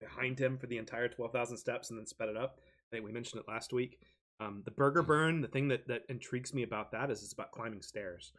behind 0.00 0.38
him 0.38 0.56
for 0.56 0.66
the 0.66 0.78
entire 0.78 1.08
twelve 1.08 1.32
thousand 1.32 1.58
steps 1.58 1.90
and 1.90 1.98
then 1.98 2.06
sped 2.06 2.28
it 2.30 2.36
up. 2.36 2.58
I 2.90 2.96
think 2.96 3.04
we 3.04 3.12
mentioned 3.12 3.42
it 3.46 3.50
last 3.50 3.72
week. 3.72 3.98
Um, 4.40 4.62
the 4.64 4.70
burger 4.70 5.02
burn, 5.02 5.42
the 5.42 5.48
thing 5.48 5.68
that, 5.68 5.86
that 5.88 6.04
intrigues 6.08 6.54
me 6.54 6.62
about 6.62 6.90
that 6.92 7.10
is 7.10 7.22
it's 7.22 7.34
about 7.34 7.52
climbing 7.52 7.82
stairs. 7.82 8.32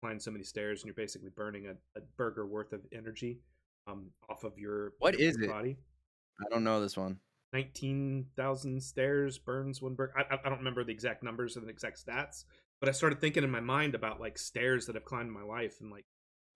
Climb 0.00 0.20
so 0.20 0.30
many 0.30 0.44
stairs 0.44 0.82
and 0.82 0.86
you're 0.86 0.94
basically 0.94 1.30
burning 1.34 1.66
a, 1.66 1.72
a 1.98 2.02
burger 2.16 2.46
worth 2.46 2.72
of 2.72 2.80
energy 2.92 3.40
um, 3.88 4.10
off 4.30 4.44
of 4.44 4.56
your 4.56 4.92
What 5.00 5.18
your 5.18 5.28
is 5.28 5.36
it? 5.38 5.48
body. 5.50 5.76
I 6.40 6.44
don't 6.48 6.62
know 6.62 6.80
this 6.80 6.96
one. 6.96 7.18
19,000 7.52 8.80
stairs 8.82 9.38
burns 9.38 9.82
one 9.82 9.94
burger. 9.94 10.12
I, 10.16 10.34
I- 10.34 10.38
I 10.44 10.48
don't 10.48 10.58
remember 10.58 10.84
the 10.84 10.92
exact 10.92 11.22
numbers 11.22 11.56
and 11.56 11.66
the 11.66 11.70
exact 11.70 12.04
stats, 12.06 12.44
but 12.82 12.88
I 12.88 12.92
started 12.92 13.20
thinking 13.20 13.44
in 13.44 13.50
my 13.50 13.60
mind 13.60 13.94
about 13.94 14.20
like 14.20 14.36
stairs 14.36 14.86
that 14.86 14.96
I've 14.96 15.04
climbed 15.04 15.28
in 15.28 15.32
my 15.32 15.44
life 15.44 15.76
and 15.80 15.88
like 15.88 16.04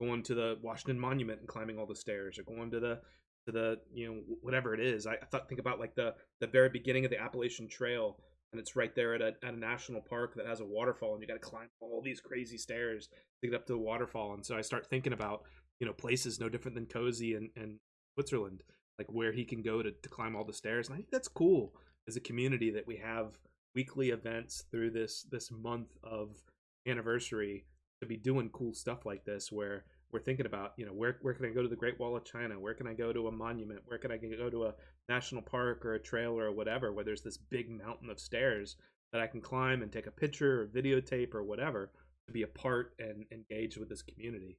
going 0.01 0.25
to 0.25 0.35
the 0.35 0.59
Washington 0.61 0.99
Monument 0.99 1.39
and 1.39 1.49
climbing 1.49 1.79
all 1.79 1.87
the 1.87 1.95
stairs 1.95 2.37
or 2.37 2.43
going 2.43 2.73
to 2.73 2.81
the 2.81 2.99
to 3.47 3.53
the 3.53 3.77
you 3.95 4.09
know 4.09 4.21
whatever 4.43 4.75
it 4.75 4.81
is. 4.81 5.07
I, 5.07 5.13
I 5.13 5.27
thought 5.31 5.49
think 5.49 5.61
about 5.61 5.79
like 5.79 5.95
the 5.95 6.15
the 6.41 6.49
very 6.49 6.69
beginning 6.69 7.05
of 7.05 7.13
the 7.13 7.21
Appalachian 7.21 7.69
Trail 7.69 8.19
and 8.51 8.61
it's 8.61 8.75
right 8.75 8.93
there 8.97 9.15
at 9.15 9.21
a, 9.21 9.35
at 9.45 9.55
a 9.55 9.57
national 9.57 10.01
park 10.01 10.35
that 10.35 10.47
has 10.47 10.59
a 10.59 10.65
waterfall, 10.65 11.13
and 11.13 11.23
you 11.23 11.29
got 11.29 11.35
to 11.35 11.41
climb 11.41 11.69
all 11.81 12.03
these 12.03 12.21
crazy 12.21 12.59
stairs 12.59 13.09
to 13.41 13.49
get 13.49 13.55
up 13.55 13.67
to 13.67 13.75
the 13.75 13.79
waterfall. 13.79 14.35
And 14.35 14.45
so 14.45 14.57
I 14.57 14.63
start 14.63 14.89
thinking 14.89 15.13
about 15.13 15.43
you 15.79 15.87
know 15.87 15.93
places 15.93 16.41
no 16.41 16.49
different 16.49 16.75
than 16.75 16.87
Kozy 16.87 17.37
and, 17.37 17.51
and 17.55 17.79
Switzerland, 18.15 18.65
like 18.99 19.13
where 19.13 19.31
he 19.31 19.45
can 19.45 19.63
go 19.63 19.81
to, 19.81 19.93
to 19.93 20.09
climb 20.09 20.35
all 20.35 20.45
the 20.45 20.53
stairs. 20.53 20.89
And 20.89 20.95
I 20.95 20.97
think 20.97 21.11
that's 21.13 21.29
cool 21.29 21.73
as 22.09 22.17
a 22.17 22.21
community 22.21 22.73
that 22.73 22.87
we 22.89 22.97
have 22.97 23.39
weekly 23.77 24.11
events 24.11 24.65
through 24.71 24.91
this 24.91 25.27
this 25.31 25.53
month 25.53 25.97
of 26.03 26.43
anniversary 26.89 27.67
to 28.01 28.07
be 28.07 28.17
doing 28.17 28.49
cool 28.51 28.73
stuff 28.73 29.07
like 29.07 29.25
this 29.25 29.53
where 29.53 29.85
we're 30.13 30.21
thinking 30.21 30.47
about 30.47 30.73
you 30.77 30.87
know 30.87 30.93
where 30.93 31.19
where 31.21 31.35
can 31.35 31.45
I 31.45 31.51
go 31.51 31.63
to 31.63 31.69
the 31.69 31.77
Great 31.77 32.01
Wall 32.01 32.17
of 32.17 32.25
China? 32.25 32.59
Where 32.59 32.75
can 32.75 32.87
I 32.87 32.95
go 32.95 33.13
to 33.13 33.29
a 33.29 33.33
monument? 33.33 33.83
Where 33.85 33.99
can 33.99 34.11
I 34.11 34.17
go 34.17 34.49
to 34.49 34.65
a 34.65 34.75
national 35.09 35.43
park 35.43 35.85
or 35.85 35.95
a 35.95 36.03
trail 36.03 36.39
or 36.39 36.51
whatever? 36.51 36.93
Where 36.93 37.05
there's 37.05 37.23
this 37.23 37.37
big 37.37 37.71
mountain 37.71 38.09
of 38.09 38.19
stairs 38.19 38.77
that 39.13 39.21
I 39.21 39.27
can 39.27 39.41
climb 39.41 39.83
and 39.83 39.93
take 39.93 40.07
a 40.07 40.11
picture 40.11 40.63
or 40.63 40.67
videotape 40.67 41.35
or 41.35 41.43
whatever 41.43 41.91
to 42.27 42.33
be 42.33 42.43
a 42.43 42.49
part 42.49 42.95
and 42.99 43.25
engage 43.31 43.77
with 43.77 43.89
this 43.89 44.03
community. 44.03 44.59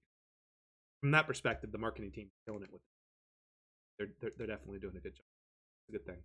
From 1.02 1.12
that 1.12 1.28
perspective, 1.28 1.72
the 1.72 1.78
marketing 1.78 2.12
team 2.12 2.30
killing 2.46 2.64
it 2.64 2.72
with. 2.72 2.82
It. 2.82 2.88
They're, 3.98 4.08
they're 4.22 4.32
they're 4.38 4.56
definitely 4.56 4.80
doing 4.80 4.96
a 4.96 5.02
good 5.02 5.16
job. 5.16 5.26
It's 5.82 5.90
a 5.90 5.98
good 5.98 6.06
thing. 6.06 6.24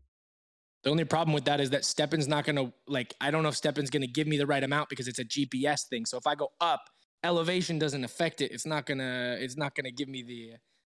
The 0.84 0.90
only 0.90 1.04
problem 1.04 1.32
with 1.32 1.44
that 1.44 1.60
is 1.60 1.70
that 1.70 1.82
STEPN's 1.82 2.26
not 2.26 2.44
gonna 2.44 2.72
like. 2.88 3.14
I 3.20 3.30
don't 3.30 3.42
know 3.42 3.48
if 3.48 3.54
STEPN's 3.54 3.90
gonna 3.90 4.06
give 4.06 4.26
me 4.26 4.36
the 4.36 4.46
right 4.46 4.62
amount 4.62 4.88
because 4.88 5.06
it's 5.06 5.20
a 5.20 5.24
GPS 5.24 5.86
thing. 5.88 6.06
So 6.06 6.16
if 6.18 6.26
I 6.26 6.34
go 6.34 6.48
up, 6.60 6.88
elevation 7.22 7.78
doesn't 7.78 8.02
affect 8.02 8.40
it. 8.40 8.50
It's 8.50 8.66
not 8.66 8.86
gonna. 8.86 9.36
It's 9.38 9.56
not 9.56 9.74
gonna 9.74 9.92
give 9.92 10.08
me 10.08 10.22
the 10.22 10.52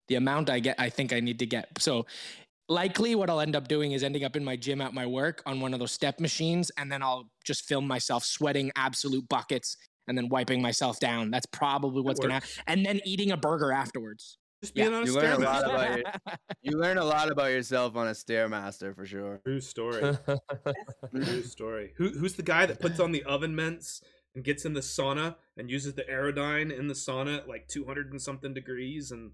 the 0.10 0.16
amount 0.16 0.50
I 0.50 0.60
get. 0.60 0.80
I 0.80 0.90
think 0.90 1.14
I 1.14 1.20
need 1.20 1.40
to 1.40 1.46
get. 1.46 1.70
So 1.80 2.06
likely, 2.68 3.16
what 3.16 3.30
I'll 3.30 3.40
end 3.40 3.56
up 3.56 3.68
doing 3.70 3.94
is 3.94 4.04
ending 4.04 4.26
up 4.26 4.36
in 4.36 4.44
my 4.44 4.58
gym 4.58 4.82
at 4.82 4.94
my 4.94 5.06
work 5.06 5.42
on 5.46 5.62
one 5.62 5.74
of 5.74 5.80
those 5.80 5.92
step 5.92 6.20
machines, 6.20 6.70
and 6.78 6.92
then 6.92 7.02
I'll 7.02 7.30
just 7.46 7.66
film 7.66 7.88
myself 7.88 8.26
sweating 8.26 8.72
absolute 8.76 9.28
buckets 9.30 9.78
and 10.08 10.18
then 10.18 10.30
wiping 10.30 10.62
myself 10.62 11.00
down. 11.00 11.32
That's 11.32 11.46
probably 11.46 12.02
what's 12.02 12.20
gonna 12.20 12.36
happen. 12.36 12.50
And 12.68 12.86
then 12.86 13.00
eating 13.06 13.32
a 13.32 13.38
burger 13.38 13.72
afterwards. 13.72 14.38
Just 14.62 14.74
being 14.74 14.90
Yeah. 14.92 14.98
on 14.98 15.04
a 15.04 15.06
You 15.06 15.14
learn 15.14 15.26
a 15.26 15.36
stairmaster. 15.38 15.44
lot 15.44 15.64
about 15.66 15.98
your, 15.98 16.06
you 16.64 16.72
learn 16.80 16.98
a 16.98 17.06
lot 17.06 17.32
about 17.32 17.52
yourself 17.52 17.96
on 17.96 18.08
a 18.08 18.12
stairmaster 18.12 18.96
for 18.96 19.06
sure. 19.06 19.40
True 19.46 19.60
story. 19.62 20.18
True 21.16 21.44
story. 21.44 21.94
Who 21.98 22.10
who's 22.10 22.34
the 22.34 22.44
guy 22.44 22.66
that 22.66 22.80
puts 22.80 23.00
on 23.00 23.12
the 23.12 23.24
oven 23.24 23.56
mints 23.56 24.02
and 24.36 24.44
gets 24.44 24.66
in 24.66 24.74
the 24.74 24.80
sauna 24.82 25.36
and 25.58 25.70
uses 25.70 25.94
the 25.94 26.04
aerodyne 26.04 26.76
in 26.78 26.88
the 26.88 26.94
sauna 26.94 27.38
at 27.40 27.48
like 27.48 27.68
200 27.68 28.12
and 28.12 28.22
something 28.22 28.54
degrees 28.54 29.12
and 29.12 29.32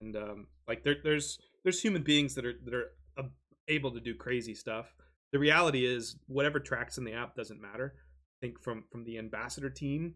and 0.00 0.16
um 0.16 0.46
like 0.68 0.82
there, 0.84 0.96
there's 1.04 1.38
there's 1.62 1.80
human 1.80 2.02
beings 2.02 2.34
that 2.34 2.44
are 2.44 2.54
that 2.64 2.74
are 2.74 2.90
uh, 3.16 3.22
able 3.68 3.92
to 3.92 4.00
do 4.00 4.14
crazy 4.14 4.54
stuff. 4.54 4.94
The 5.32 5.38
reality 5.38 5.86
is 5.86 6.16
whatever 6.26 6.60
tracks 6.60 6.98
in 6.98 7.04
the 7.04 7.12
app 7.12 7.34
doesn't 7.36 7.60
matter. 7.60 7.94
I 7.96 8.46
think 8.46 8.60
from 8.60 8.84
from 8.90 9.04
the 9.04 9.18
ambassador 9.18 9.70
team, 9.70 10.14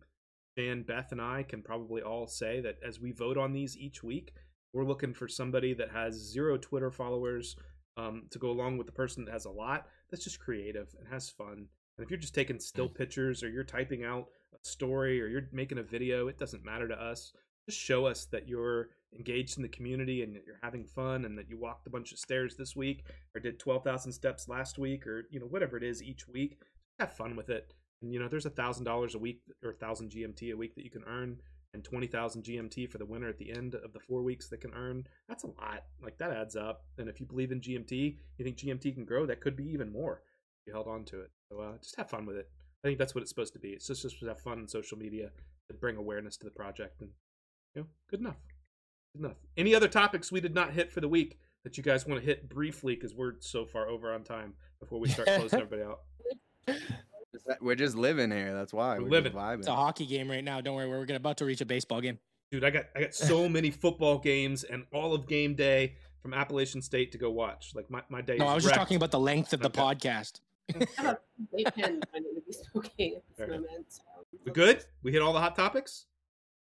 Dan, 0.56 0.82
Beth, 0.82 1.12
and 1.12 1.20
I 1.20 1.44
can 1.44 1.62
probably 1.62 2.02
all 2.02 2.26
say 2.26 2.60
that 2.60 2.76
as 2.86 2.98
we 3.00 3.12
vote 3.12 3.38
on 3.38 3.52
these 3.52 3.76
each 3.76 4.02
week, 4.02 4.32
we're 4.72 4.84
looking 4.84 5.14
for 5.14 5.28
somebody 5.28 5.74
that 5.74 5.90
has 5.90 6.14
zero 6.14 6.56
Twitter 6.56 6.90
followers 6.90 7.56
um, 7.96 8.24
to 8.30 8.38
go 8.38 8.50
along 8.50 8.78
with 8.78 8.86
the 8.86 8.92
person 8.92 9.24
that 9.24 9.32
has 9.32 9.44
a 9.44 9.50
lot. 9.50 9.86
That's 10.10 10.24
just 10.24 10.40
creative 10.40 10.94
and 10.98 11.08
has 11.08 11.30
fun. 11.30 11.66
And 11.96 12.04
if 12.04 12.10
you're 12.10 12.18
just 12.18 12.34
taking 12.34 12.60
still 12.60 12.88
pictures 12.88 13.42
or 13.42 13.48
you're 13.48 13.64
typing 13.64 14.04
out 14.04 14.28
a 14.54 14.66
story 14.66 15.20
or 15.20 15.26
you're 15.26 15.48
making 15.52 15.78
a 15.78 15.82
video, 15.82 16.28
it 16.28 16.38
doesn't 16.38 16.64
matter 16.64 16.86
to 16.86 16.94
us. 16.94 17.32
Just 17.66 17.80
show 17.80 18.06
us 18.06 18.26
that 18.26 18.48
you're 18.48 18.90
engaged 19.16 19.56
in 19.56 19.62
the 19.62 19.68
community 19.68 20.22
and 20.22 20.34
that 20.34 20.44
you're 20.46 20.60
having 20.62 20.84
fun 20.84 21.24
and 21.24 21.36
that 21.36 21.48
you 21.48 21.58
walked 21.58 21.86
a 21.86 21.90
bunch 21.90 22.12
of 22.12 22.18
stairs 22.18 22.56
this 22.56 22.76
week 22.76 23.04
or 23.34 23.40
did 23.40 23.58
12,000 23.58 24.12
steps 24.12 24.48
last 24.48 24.78
week 24.78 25.06
or 25.06 25.24
you 25.30 25.40
know 25.40 25.46
whatever 25.46 25.76
it 25.76 25.82
is 25.82 26.02
each 26.02 26.28
week. 26.28 26.58
Have 26.98 27.12
fun 27.12 27.36
with 27.36 27.50
it. 27.50 27.74
And 28.00 28.12
you 28.12 28.20
know 28.20 28.28
there's 28.28 28.46
a 28.46 28.50
thousand 28.50 28.84
dollars 28.84 29.14
a 29.14 29.18
week 29.18 29.42
or 29.62 29.70
a 29.70 29.74
thousand 29.74 30.10
GMT 30.10 30.52
a 30.52 30.56
week 30.56 30.76
that 30.76 30.84
you 30.84 30.90
can 30.90 31.04
earn 31.06 31.38
and 31.78 31.84
20,000 31.84 32.42
GMT 32.42 32.90
for 32.90 32.98
the 32.98 33.06
winner 33.06 33.28
at 33.28 33.38
the 33.38 33.52
end 33.52 33.76
of 33.76 33.92
the 33.92 34.00
four 34.00 34.24
weeks 34.24 34.48
that 34.48 34.60
can 34.60 34.74
earn. 34.74 35.06
That's 35.28 35.44
a 35.44 35.46
lot. 35.46 35.84
Like 36.02 36.18
that 36.18 36.32
adds 36.32 36.56
up. 36.56 36.82
And 36.98 37.08
if 37.08 37.20
you 37.20 37.26
believe 37.26 37.52
in 37.52 37.60
GMT, 37.60 38.16
you 38.36 38.44
think 38.44 38.56
GMT 38.56 38.94
can 38.94 39.04
grow, 39.04 39.26
that 39.26 39.40
could 39.40 39.54
be 39.54 39.70
even 39.70 39.92
more 39.92 40.22
if 40.60 40.66
you 40.66 40.72
held 40.72 40.88
on 40.88 41.04
to 41.04 41.20
it. 41.20 41.30
So 41.48 41.60
uh, 41.60 41.78
just 41.80 41.94
have 41.94 42.10
fun 42.10 42.26
with 42.26 42.36
it. 42.36 42.50
I 42.82 42.88
think 42.88 42.98
that's 42.98 43.14
what 43.14 43.22
it's 43.22 43.30
supposed 43.30 43.52
to 43.52 43.60
be. 43.60 43.68
It's 43.68 43.86
just 43.86 44.02
supposed 44.02 44.18
to 44.18 44.26
have 44.26 44.40
fun 44.40 44.58
in 44.58 44.66
social 44.66 44.98
media 44.98 45.30
to 45.68 45.74
bring 45.74 45.96
awareness 45.96 46.36
to 46.38 46.44
the 46.44 46.50
project. 46.50 47.00
And, 47.00 47.10
you 47.76 47.82
know, 47.82 47.88
good 48.10 48.18
enough. 48.18 48.38
Good 49.14 49.24
enough. 49.24 49.36
Any 49.56 49.72
other 49.76 49.88
topics 49.88 50.32
we 50.32 50.40
did 50.40 50.56
not 50.56 50.72
hit 50.72 50.90
for 50.90 51.00
the 51.00 51.08
week 51.08 51.38
that 51.62 51.76
you 51.76 51.84
guys 51.84 52.06
want 52.06 52.20
to 52.20 52.26
hit 52.26 52.48
briefly 52.48 52.96
because 52.96 53.14
we're 53.14 53.34
so 53.38 53.66
far 53.66 53.88
over 53.88 54.12
on 54.12 54.24
time 54.24 54.54
before 54.80 54.98
we 54.98 55.08
start 55.08 55.28
closing 55.28 55.60
everybody 55.60 55.82
out? 55.82 56.00
Just 57.38 57.46
that- 57.46 57.62
We're 57.62 57.74
just 57.74 57.96
living 57.96 58.30
here. 58.30 58.54
That's 58.54 58.72
why 58.72 58.98
We're 58.98 59.04
we're, 59.04 59.10
living. 59.10 59.32
just 59.32 59.44
vibing. 59.44 59.58
It's 59.60 59.68
a 59.68 59.74
hockey 59.74 60.06
game 60.06 60.30
right 60.30 60.44
now. 60.44 60.60
Don't 60.60 60.74
worry, 60.76 60.88
we're 60.88 61.04
gonna- 61.06 61.16
about 61.16 61.38
to 61.38 61.44
reach 61.44 61.60
a 61.60 61.66
baseball 61.66 62.00
game. 62.00 62.18
Dude, 62.50 62.64
I 62.64 62.70
got 62.70 62.86
I 62.96 63.00
got 63.02 63.14
so 63.14 63.48
many 63.58 63.70
football 63.70 64.18
games 64.18 64.64
and 64.64 64.84
all 64.92 65.14
of 65.14 65.26
game 65.28 65.54
day 65.54 65.94
from 66.22 66.34
Appalachian 66.34 66.82
State 66.82 67.12
to 67.12 67.18
go 67.18 67.30
watch. 67.30 67.72
Like 67.74 67.90
my, 67.90 68.02
my 68.08 68.20
day. 68.22 68.36
No, 68.36 68.46
is 68.46 68.50
I 68.50 68.54
was 68.54 68.64
just 68.64 68.74
talking 68.74 68.96
about 68.96 69.10
the 69.10 69.20
length 69.20 69.52
of 69.52 69.60
the 69.60 69.66
Okay. 69.68 69.80
podcast. 69.80 70.40
I 70.74 70.86
have 70.96 71.06
a 71.16 71.56
vape 71.56 71.74
pen 71.74 72.00
I 72.14 72.18
need 72.18 72.34
to 72.34 72.42
be 72.46 72.52
smoking 72.52 73.14
at 73.16 73.22
Fair 73.36 73.46
this 73.46 73.56
enough. 73.56 73.70
moment. 73.70 73.86
so- 73.92 74.02
We 74.44 74.52
good? 74.52 74.84
We 75.02 75.12
hit 75.12 75.22
all 75.22 75.32
the 75.32 75.40
hot 75.40 75.56
topics? 75.56 76.06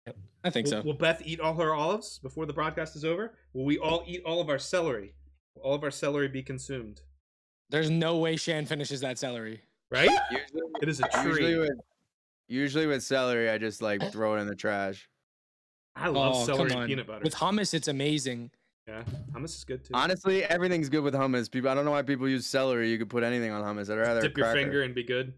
Yep, 0.06 0.16
I 0.44 0.50
think 0.50 0.66
will, 0.66 0.70
so. 0.72 0.82
will 0.82 0.94
Beth 0.94 1.22
eat 1.24 1.40
all 1.40 1.54
her 1.54 1.74
olives 1.74 2.18
before 2.20 2.46
the 2.46 2.52
broadcast 2.52 2.94
is 2.94 3.04
over? 3.04 3.34
Will 3.52 3.64
we 3.64 3.78
all 3.78 4.04
eat 4.06 4.22
all 4.24 4.40
of 4.40 4.48
our 4.48 4.58
celery? 4.58 5.14
Will 5.56 5.62
all 5.62 5.74
of 5.74 5.82
our 5.82 5.90
celery 5.90 6.28
be 6.28 6.42
consumed? 6.42 7.00
There's 7.70 7.90
no 7.90 8.18
way 8.18 8.36
Shan 8.36 8.66
finishes 8.66 9.00
that 9.00 9.18
celery. 9.18 9.62
Right? 9.90 10.08
Usually, 10.30 10.62
It 10.82 10.88
is 10.88 11.00
a 11.00 11.08
usually 11.24 11.54
tree. 11.54 11.58
with 11.58 11.78
usually 12.48 12.86
with 12.86 13.02
celery, 13.02 13.50
I 13.50 13.58
just 13.58 13.82
like 13.82 14.12
throw 14.12 14.36
it 14.36 14.40
in 14.40 14.46
the 14.46 14.54
trash. 14.54 15.08
I 15.94 16.08
love 16.08 16.34
oh, 16.36 16.44
celery 16.44 16.72
and 16.72 16.86
peanut 16.86 17.06
butter. 17.06 17.22
With 17.24 17.34
hummus, 17.34 17.72
it's 17.72 17.88
amazing. 17.88 18.50
yeah, 18.86 19.02
hummus 19.32 19.56
is 19.56 19.64
good 19.64 19.84
too. 19.84 19.92
Honestly, 19.94 20.44
everything's 20.44 20.88
good 20.88 21.02
with 21.02 21.14
hummus. 21.14 21.50
People, 21.50 21.70
I 21.70 21.74
don't 21.74 21.84
know 21.84 21.92
why 21.92 22.02
people 22.02 22.28
use 22.28 22.46
celery. 22.46 22.90
You 22.90 22.98
could 22.98 23.08
put 23.08 23.22
anything 23.22 23.50
on 23.50 23.62
hummus. 23.62 23.90
I'd 23.90 23.98
rather 23.98 24.20
Dip 24.20 24.36
your 24.36 24.46
cracker. 24.46 24.60
finger 24.60 24.82
and 24.82 24.94
be 24.94 25.04
good. 25.04 25.32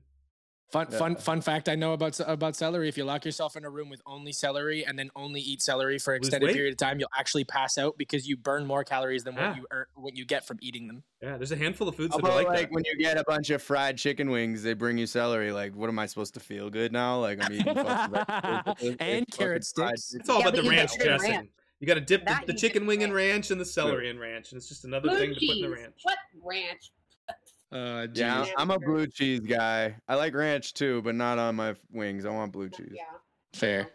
Fun, 0.71 0.87
fun, 0.89 1.13
Yeah. 1.13 1.19
fun 1.19 1.41
fact 1.41 1.67
I 1.71 1.77
know 1.77 1.95
about 1.95 2.21
about 2.21 2.55
celery: 2.55 2.89
if 2.91 2.99
you 2.99 3.05
lock 3.05 3.25
yourself 3.25 3.57
in 3.57 3.65
a 3.65 3.71
room 3.71 3.89
with 3.89 4.03
only 4.05 4.33
celery 4.33 4.85
and 4.85 4.99
then 4.99 5.11
only 5.17 5.41
eat 5.41 5.63
celery 5.63 5.99
for 5.99 6.13
an 6.13 6.19
extended 6.19 6.53
period 6.53 6.73
of 6.73 6.77
time, 6.77 7.01
you'll 7.01 7.09
actually 7.19 7.45
pass 7.45 7.79
out 7.79 7.97
because 7.97 8.29
you 8.29 8.37
burn 8.37 8.67
more 8.67 8.85
calories 8.85 9.25
than 9.25 9.35
Ah. 9.39 9.49
what 9.49 9.57
you 9.57 9.67
earn, 9.71 9.87
what 9.95 10.15
you 10.17 10.27
get 10.27 10.47
from 10.47 10.59
eating 10.61 10.87
them. 10.87 11.03
Yeah, 11.23 11.39
there's 11.39 11.53
a 11.53 11.57
handful 11.57 11.89
of 11.89 11.97
foods 11.97 12.13
How 12.15 12.21
that 12.21 12.31
are 12.31 12.35
like, 12.35 12.47
like, 12.49 12.61
that. 12.69 12.73
when 12.73 12.85
you 12.85 12.97
get 12.99 13.17
a 13.17 13.25
bunch 13.27 13.49
of 13.49 13.63
fried 13.63 13.97
chicken 13.97 14.29
wings, 14.31 14.63
they 14.63 14.75
bring 14.75 14.99
you 14.99 15.07
celery. 15.07 15.53
Like, 15.53 15.75
what 15.75 15.89
am 15.89 15.99
I 15.99 16.05
supposed 16.05 16.35
to 16.35 16.41
feel 16.41 16.69
good 16.69 16.93
now? 16.93 17.19
Like 17.19 17.43
I'm 17.43 17.51
eating 17.53 17.75
fucking 17.75 18.97
And 19.01 19.27
carrot 19.31 19.65
sticks. 19.65 20.09
chicken. 20.11 20.21
It's 20.21 20.29
all 20.29 20.41
Yeah, 20.41 20.49
about 20.49 20.63
the 20.63 20.69
ranch 20.69 20.93
dip 20.93 21.01
it 21.01 21.03
in 21.03 21.09
dressing. 21.09 21.31
ranch. 21.33 21.51
You 21.81 21.87
got 21.87 21.95
to 21.95 22.01
dip 22.01 22.21
the, 22.23 22.27
That 22.27 22.47
the 22.47 22.53
you 22.53 22.59
chicken 22.59 22.83
dip 22.83 22.89
wing 22.89 23.01
in 23.03 23.13
ranch. 23.13 23.31
ranch 23.35 23.51
and 23.53 23.61
the 23.61 23.65
celery 23.65 24.11
in 24.11 24.19
ranch, 24.19 24.51
and 24.53 24.59
it's 24.59 24.69
just 24.69 24.85
another 24.85 25.09
Blue 25.09 25.17
thing 25.19 25.35
to 25.35 25.47
put 25.47 25.57
in 25.57 25.63
the 25.63 25.71
ranch. 25.71 25.95
What 26.03 26.19
ranch? 26.45 26.91
Uh, 27.71 28.07
Yeah, 28.15 28.45
geez. 28.45 28.55
I'm 28.57 28.71
a 28.71 28.79
blue 28.79 29.07
cheese 29.07 29.41
guy. 29.41 29.97
I 30.09 30.15
like 30.15 30.35
ranch 30.35 30.75
too, 30.75 31.03
but 31.03 31.15
not 31.15 31.39
on 31.39 31.57
my 31.57 31.75
wings. 31.93 32.25
I 32.25 32.31
want 32.31 32.53
blue 32.53 32.71
cheese. 32.71 32.93
Yeah. 32.93 33.05
fair. 33.53 33.91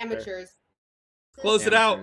Amateurs. 0.00 0.50
Close 1.36 1.66
it 1.66 1.74
out. 1.74 2.00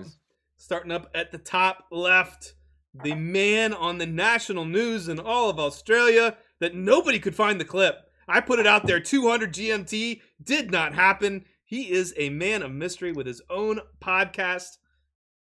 Starting 0.56 0.90
up 0.92 1.10
at 1.14 1.30
the 1.32 1.38
top 1.38 1.84
left, 1.90 2.54
the 3.02 3.14
man 3.14 3.74
on 3.74 3.98
the 3.98 4.06
national 4.06 4.64
news 4.64 5.08
in 5.08 5.20
all 5.20 5.50
of 5.50 5.58
Australia 5.58 6.36
that 6.60 6.74
nobody 6.74 7.18
could 7.18 7.34
find 7.34 7.60
the 7.60 7.64
clip. 7.64 7.96
I 8.26 8.40
put 8.40 8.58
it 8.58 8.66
out 8.66 8.86
there 8.86 8.98
200 8.98 9.52
GMT, 9.52 10.20
did 10.42 10.70
not 10.70 10.94
happen. 10.94 11.44
He 11.64 11.92
is 11.92 12.14
a 12.16 12.30
man 12.30 12.62
of 12.62 12.72
mystery 12.72 13.12
with 13.12 13.26
his 13.26 13.42
own 13.50 13.80
podcast. 14.00 14.78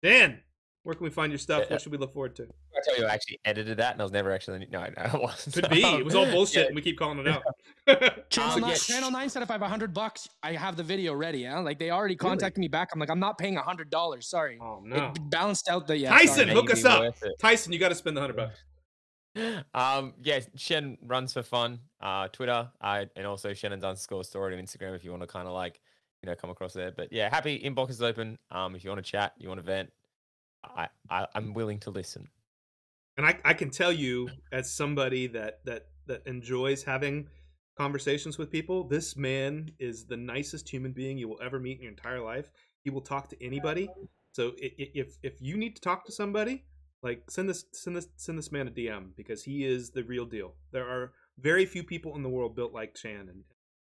Dan, 0.02 0.40
where 0.82 0.94
can 0.94 1.04
we 1.04 1.10
find 1.10 1.30
your 1.30 1.38
stuff? 1.38 1.70
What 1.70 1.80
should 1.80 1.92
we 1.92 1.98
look 1.98 2.12
forward 2.12 2.36
to? 2.36 2.48
I 2.76 2.80
tell 2.84 2.98
you, 2.98 3.06
I 3.06 3.14
actually 3.14 3.40
edited 3.44 3.78
that, 3.78 3.92
and 3.92 4.00
I 4.02 4.04
was 4.04 4.12
never 4.12 4.30
actually. 4.32 4.66
No, 4.70 4.80
no, 4.80 4.88
I 4.96 5.16
wasn't. 5.16 5.54
Could 5.54 5.70
be. 5.70 5.82
It 5.82 6.04
was 6.04 6.14
all 6.14 6.26
bullshit, 6.30 6.56
Yeah, 6.56 6.66
and 6.66 6.74
we 6.76 6.82
keep 6.82 6.98
calling 6.98 7.18
it 7.18 7.28
out. 7.28 7.42
Channel, 8.30 8.54
Um, 8.54 8.60
nine, 8.60 8.70
yeah. 8.70 8.76
Channel 8.76 9.10
Nine 9.10 9.28
said 9.30 9.42
if 9.42 9.50
I 9.50 9.54
have 9.54 9.62
a 9.62 9.68
hundred 9.68 9.94
bucks, 9.94 10.28
I 10.42 10.52
have 10.52 10.76
the 10.76 10.82
video 10.82 11.14
ready. 11.14 11.38
Yeah, 11.40 11.58
like 11.60 11.78
they 11.78 11.90
already 11.90 12.16
contacted 12.16 12.60
me 12.60 12.68
back. 12.68 12.90
I'm 12.92 13.00
like, 13.00 13.10
I'm 13.10 13.20
not 13.20 13.38
paying 13.38 13.56
a 13.56 13.62
hundred 13.62 13.90
dollars. 13.90 14.26
Sorry. 14.28 14.58
oh 14.60 14.80
no, 14.84 15.12
It 15.14 15.30
balanced 15.30 15.68
out 15.68 15.86
the 15.86 15.96
yeah. 15.96 16.10
Tyson, 16.10 16.34
sorry. 16.48 16.50
hook 16.52 16.70
us 16.70 16.84
up. 16.84 17.14
Tyson. 17.40 17.72
You 17.72 17.78
got 17.78 17.88
to 17.90 17.94
spend 17.94 18.16
the 18.16 18.20
hundred 18.20 18.36
bucks. 18.36 18.58
Um, 19.74 20.14
yeah, 20.22 20.40
Shan 20.54 20.96
runs 21.02 21.32
for 21.34 21.42
fun. 21.42 21.80
Uh, 22.00 22.28
Twitter, 22.28 22.70
uh, 22.80 23.04
and 23.16 23.26
also 23.26 23.52
Shannon's 23.52 23.84
underscore 23.84 24.24
story 24.24 24.56
on 24.56 24.62
Instagram 24.62 24.94
if 24.96 25.04
you 25.04 25.10
want 25.10 25.22
to 25.22 25.26
kind 25.26 25.46
of 25.46 25.52
like, 25.52 25.78
you 26.22 26.28
know, 26.28 26.34
come 26.34 26.48
across 26.50 26.72
there. 26.72 26.90
But 26.90 27.12
yeah, 27.12 27.28
happy 27.28 27.58
inbox 27.58 27.90
is 27.90 28.00
open. 28.02 28.38
Um, 28.50 28.74
if 28.74 28.82
you 28.82 28.90
want 28.90 29.04
to 29.04 29.10
chat, 29.10 29.34
you 29.38 29.48
want 29.48 29.58
to 29.60 29.66
vent, 29.66 29.92
I, 30.64 30.88
I 31.10 31.26
I'm 31.34 31.52
willing 31.52 31.78
to 31.80 31.90
listen. 31.90 32.28
And 33.16 33.26
I, 33.26 33.38
I 33.44 33.54
can 33.54 33.70
tell 33.70 33.92
you 33.92 34.28
as 34.52 34.72
somebody 34.72 35.26
that 35.28 35.64
that 35.64 35.86
that 36.06 36.26
enjoys 36.26 36.82
having 36.82 37.28
conversations 37.76 38.38
with 38.38 38.50
people 38.50 38.84
this 38.84 39.16
man 39.16 39.70
is 39.78 40.06
the 40.06 40.16
nicest 40.16 40.68
human 40.68 40.92
being 40.92 41.18
you 41.18 41.28
will 41.28 41.40
ever 41.42 41.58
meet 41.58 41.76
in 41.76 41.82
your 41.82 41.92
entire 41.92 42.20
life 42.20 42.50
he 42.84 42.90
will 42.90 43.02
talk 43.02 43.28
to 43.28 43.44
anybody 43.44 43.88
so 44.32 44.52
if 44.56 45.16
if 45.22 45.34
you 45.40 45.56
need 45.56 45.76
to 45.76 45.82
talk 45.82 46.06
to 46.06 46.12
somebody 46.12 46.64
like 47.02 47.22
send 47.28 47.48
this 47.48 47.66
send 47.72 47.94
this 47.94 48.08
send 48.16 48.38
this 48.38 48.50
man 48.50 48.66
a 48.66 48.70
dm 48.70 49.08
because 49.14 49.44
he 49.44 49.64
is 49.64 49.90
the 49.90 50.02
real 50.04 50.24
deal 50.24 50.54
there 50.72 50.88
are 50.88 51.12
very 51.38 51.66
few 51.66 51.82
people 51.82 52.14
in 52.16 52.22
the 52.22 52.28
world 52.28 52.56
built 52.56 52.72
like 52.72 52.96
Shannon. 52.96 53.44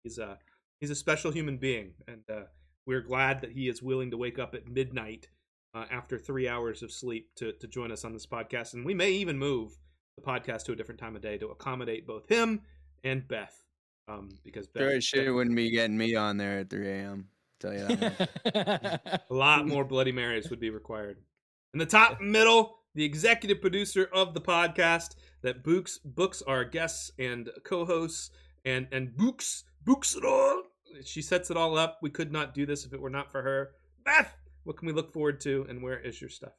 He's 0.03 0.19
a 0.19 0.39
he's 0.81 0.91
a 0.91 0.95
special 0.95 1.31
human 1.31 1.59
being, 1.59 1.93
and 2.09 2.23
uh, 2.31 2.45
we're 2.87 3.03
glad 3.03 3.41
that 3.41 3.53
he 3.53 3.69
is 3.69 3.83
willing 3.83 4.11
to 4.11 4.17
wake 4.17 4.39
up 4.39 4.55
at 4.55 4.69
midnight 4.69 5.29
uh, 5.77 5.85
after 5.91 6.19
three 6.19 6.49
hours 6.49 6.83
of 6.83 6.91
sleep 6.91 7.29
to 7.37 7.53
to 7.53 7.67
join 7.67 7.93
us 7.93 8.05
on 8.05 8.13
this 8.13 8.27
podcast. 8.27 8.75
And 8.75 8.85
we 8.85 8.95
may 8.95 9.11
even 9.11 9.39
move 9.39 9.77
the 10.17 10.23
podcast 10.23 10.65
to 10.65 10.73
a 10.73 10.77
different 10.77 11.01
time 11.01 11.15
of 11.15 11.23
day 11.23 11.37
to 11.39 11.49
accommodate 11.49 12.07
both 12.07 12.29
him 12.29 12.63
and 13.05 13.29
Beth, 13.29 13.55
um, 14.09 14.31
because 14.43 14.67
Beth, 14.67 14.83
Sure 14.83 14.97
as 14.97 15.05
shit 15.05 15.35
wouldn't 15.35 15.55
be 15.55 15.71
getting 15.71 15.99
me 15.99 16.15
on 16.15 16.39
there 16.39 16.61
at 16.61 16.71
3 16.71 16.89
a.m. 16.89 17.29
Tell 17.61 17.75
you 17.75 17.87
that. 17.87 19.23
a 19.31 19.35
lot 19.35 19.67
more 19.67 19.85
Bloody 19.85 20.13
Marys 20.13 20.51
would 20.51 20.61
be 20.61 20.71
required. 20.71 21.19
In 21.75 21.79
the 21.79 21.87
top 21.87 22.21
middle, 22.21 22.79
the 22.95 23.05
executive 23.05 23.61
producer 23.61 24.09
of 24.13 24.33
the 24.33 24.41
podcast 24.41 25.17
that 25.43 25.63
books 25.63 25.99
books 25.99 26.43
our 26.47 26.65
guests 26.65 27.11
and 27.19 27.51
co-hosts 27.65 28.31
and 28.65 28.89
and 28.93 29.15
books 29.15 29.65
books 29.85 30.17
it 30.17 30.25
all. 30.25 30.63
She 31.05 31.21
sets 31.21 31.51
it 31.51 31.59
all 31.59 31.77
up. 31.77 31.99
We 32.01 32.09
could 32.09 32.33
not 32.33 32.55
do 32.55 32.65
this 32.65 32.87
if 32.87 32.95
it 32.95 33.01
were 33.01 33.11
not 33.11 33.31
for 33.31 33.43
her. 33.43 33.73
Beth, 34.05 34.35
what 34.67 34.77
can 34.77 34.87
we 34.87 34.93
look 34.93 35.13
forward 35.13 35.41
to, 35.43 35.65
and 35.69 35.81
where 35.81 35.99
is 35.99 36.21
your 36.21 36.29
stuff? 36.29 36.53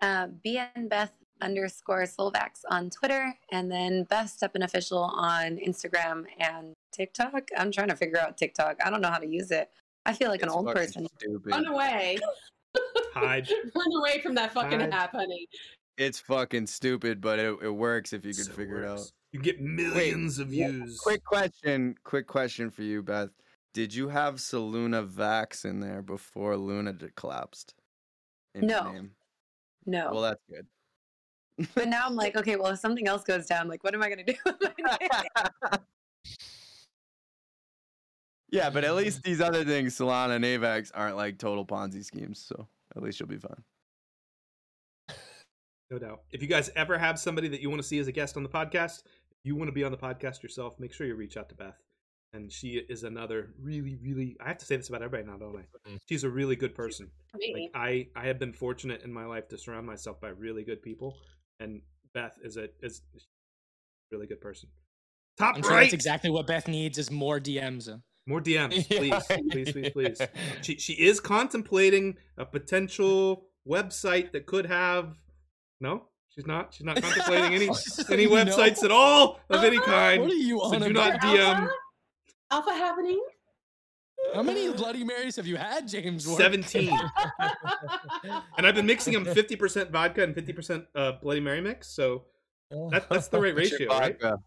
Uh, 0.00 0.26
BN 0.44 0.88
Beth 0.88 1.12
underscore 1.40 2.02
Solvax 2.02 2.62
on 2.68 2.90
Twitter, 2.90 3.32
and 3.52 3.70
then 3.70 4.02
Beth 4.04 4.36
STEPN 4.36 4.64
Official 4.64 4.98
on 4.98 5.56
Instagram 5.58 6.24
and 6.40 6.74
TikTok. 6.92 7.48
I'm 7.56 7.70
trying 7.70 7.88
to 7.88 7.96
figure 7.96 8.18
out 8.18 8.36
TikTok. 8.36 8.78
I 8.84 8.90
don't 8.90 9.00
know 9.00 9.10
how 9.10 9.18
to 9.18 9.26
use 9.28 9.52
it. 9.52 9.70
I 10.04 10.12
feel 10.12 10.28
like 10.28 10.42
an 10.42 10.48
old 10.48 10.66
fucking 10.66 10.82
person. 10.82 11.06
Stupid. 11.18 11.50
Run 11.50 11.66
away. 11.66 12.18
Hide. 13.14 13.48
Run 13.74 13.96
away 13.96 14.20
from 14.20 14.34
that 14.34 14.52
fucking 14.52 14.80
Hide. 14.80 14.92
app, 14.92 15.12
honey. 15.12 15.46
It's 15.96 16.18
fucking 16.18 16.66
stupid, 16.66 17.20
but 17.20 17.38
it, 17.38 17.56
it 17.62 17.70
works 17.70 18.12
if 18.12 18.24
you 18.24 18.34
can 18.34 18.44
So 18.44 18.52
it 18.52 18.56
figure 18.56 18.82
it 18.82 18.88
out. 18.88 19.00
You 19.30 19.40
get 19.40 19.60
millions 19.60 20.40
of 20.40 20.48
views. 20.48 20.98
Quick 21.00 21.24
question, 21.24 21.94
quick 22.02 22.26
question 22.26 22.70
for 22.70 22.82
you, 22.82 23.02
Beth. 23.02 23.30
Did 23.74 23.92
you 23.92 24.08
have 24.08 24.36
Saluna 24.36 25.06
Vax 25.06 25.64
in 25.64 25.80
there 25.80 26.00
before 26.00 26.56
Luna 26.56 26.94
collapsed? 27.16 27.74
In 28.54 28.68
No. 28.68 28.92
name? 28.92 29.10
No. 29.84 30.12
Well, 30.12 30.22
that's 30.22 30.40
good. 30.48 30.66
but 31.74 31.88
now 31.88 32.06
I'm 32.06 32.14
like, 32.14 32.36
okay, 32.36 32.54
well, 32.56 32.68
if 32.68 32.78
something 32.78 33.08
else 33.08 33.24
goes 33.24 33.46
down, 33.46 33.68
like, 33.68 33.82
what 33.82 33.92
am 33.94 34.02
I 34.02 34.08
going 34.08 34.24
to 34.24 34.32
do 34.32 34.38
with 34.46 34.56
my 34.60 34.96
name? 35.00 35.80
yeah, 38.50 38.70
but 38.70 38.84
at 38.84 38.94
least 38.94 39.22
these 39.24 39.40
other 39.40 39.64
things, 39.64 39.96
Solana 39.98 40.36
and 40.36 40.44
Avax, 40.44 40.92
aren't 40.94 41.16
like 41.16 41.38
total 41.38 41.66
Ponzi 41.66 42.04
schemes. 42.04 42.38
So 42.38 42.68
at 42.96 43.02
least 43.02 43.18
you'll 43.18 43.28
be 43.28 43.38
fine. 43.38 43.64
No 45.90 45.98
doubt. 45.98 46.22
If 46.30 46.42
you 46.42 46.48
guys 46.48 46.70
ever 46.76 46.96
have 46.96 47.18
somebody 47.18 47.48
that 47.48 47.60
you 47.60 47.70
want 47.70 47.82
to 47.82 47.86
see 47.86 47.98
as 47.98 48.06
a 48.06 48.12
guest 48.12 48.36
on 48.36 48.44
the 48.44 48.48
podcast, 48.48 49.02
if 49.04 49.44
you 49.44 49.56
want 49.56 49.68
to 49.68 49.72
be 49.72 49.82
on 49.84 49.90
the 49.90 49.98
podcast 49.98 50.42
yourself, 50.44 50.78
make 50.78 50.92
sure 50.92 51.06
you 51.06 51.16
reach 51.16 51.36
out 51.36 51.48
to 51.48 51.54
Beth. 51.56 51.83
And 52.34 52.50
she 52.52 52.82
is 52.88 53.04
another 53.04 53.50
really, 53.62 53.96
really 54.02 54.36
I 54.44 54.48
have 54.48 54.58
to 54.58 54.66
say 54.66 54.76
this 54.76 54.88
about 54.88 55.02
everybody 55.02 55.30
now, 55.30 55.38
don't 55.38 55.56
I? 55.56 55.88
Mm. 55.90 55.98
She's 56.08 56.24
a 56.24 56.28
really 56.28 56.56
good 56.56 56.74
person. 56.74 57.10
Like 57.32 57.70
I, 57.74 58.08
I 58.16 58.26
have 58.26 58.38
been 58.40 58.52
fortunate 58.52 59.02
in 59.02 59.12
my 59.12 59.24
life 59.24 59.46
to 59.48 59.56
surround 59.58 59.86
myself 59.86 60.20
by 60.20 60.28
really 60.30 60.64
good 60.64 60.82
people. 60.82 61.16
And 61.60 61.80
Beth 62.12 62.36
is 62.42 62.56
a 62.56 62.68
is 62.82 63.02
a 63.14 63.18
really 64.10 64.26
good 64.26 64.40
person. 64.40 64.68
Top 65.38 65.56
sure 65.62 65.70
right. 65.70 65.82
that's 65.82 65.94
exactly 65.94 66.28
what 66.30 66.46
Beth 66.48 66.66
needs 66.68 66.98
is 66.98 67.10
more 67.10 67.38
DMs. 67.40 67.88
uh. 67.88 67.98
More 68.26 68.40
DMs, 68.40 68.86
please. 68.88 69.24
Please, 69.52 69.72
please, 69.72 69.90
please. 69.90 70.20
She 70.62 70.76
she 70.78 70.92
is 70.94 71.20
contemplating 71.20 72.16
a 72.36 72.44
potential 72.44 73.46
website 73.68 74.32
that 74.32 74.46
could 74.46 74.66
have 74.66 75.14
no, 75.80 76.04
she's 76.30 76.46
not. 76.46 76.74
She's 76.74 76.84
not 76.86 77.00
contemplating 77.00 77.54
any 77.54 77.68
any 78.10 78.26
No. 78.26 78.32
websites 78.32 78.82
at 78.82 78.90
all 78.90 79.38
of 79.50 79.62
any 79.62 79.78
kind. 79.78 80.22
What 80.22 80.30
are 80.32 80.34
you 80.34 80.60
on 80.62 80.72
So 80.74 80.78
do 80.80 80.90
about? 80.90 81.12
not 81.12 81.20
DM 81.20 81.70
Alpha 82.54 82.72
happening? 82.72 83.20
How 84.32 84.42
many 84.44 84.72
Bloody 84.72 85.02
Marys 85.02 85.34
have 85.34 85.46
you 85.46 85.56
had, 85.56 85.88
James? 85.88 86.24
Ward? 86.26 86.40
17. 86.40 86.96
And 88.56 88.64
I've 88.66 88.74
been 88.76 88.86
mixing 88.86 89.12
them 89.12 89.24
50% 89.26 89.90
vodka 89.90 90.22
and 90.22 90.34
50% 90.34 90.86
uh, 90.94 91.12
Bloody 91.20 91.40
Mary 91.40 91.60
mix. 91.60 91.88
So 91.88 92.24
that, 92.90 93.08
that's 93.10 93.26
the 93.28 93.40
right 93.40 93.54
What's 93.54 93.70
your 93.72 93.80
ratio, 93.80 93.98
right? 93.98 94.20
vodka? 94.20 94.38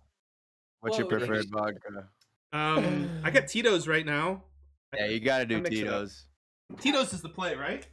What's 0.80 0.98
your 0.98 1.08
Whoa, 1.08 1.18
preferred 1.18 1.46
vodka? 1.52 2.08
Um, 2.54 3.10
I 3.26 3.30
got 3.30 3.48
Tito's 3.48 3.88
right 3.88 4.06
now. 4.06 4.44
Yeah, 4.96 5.08
you 5.08 5.20
gotta 5.20 5.46
do 5.46 5.58
I'll 5.58 5.62
mix 5.62 5.76
it 5.76 5.80
up. 5.88 5.94
Tito's. 5.94 6.26
Tito's 6.80 7.14
is 7.14 7.22
the 7.22 7.30
play, 7.30 7.56
right? 7.56 7.86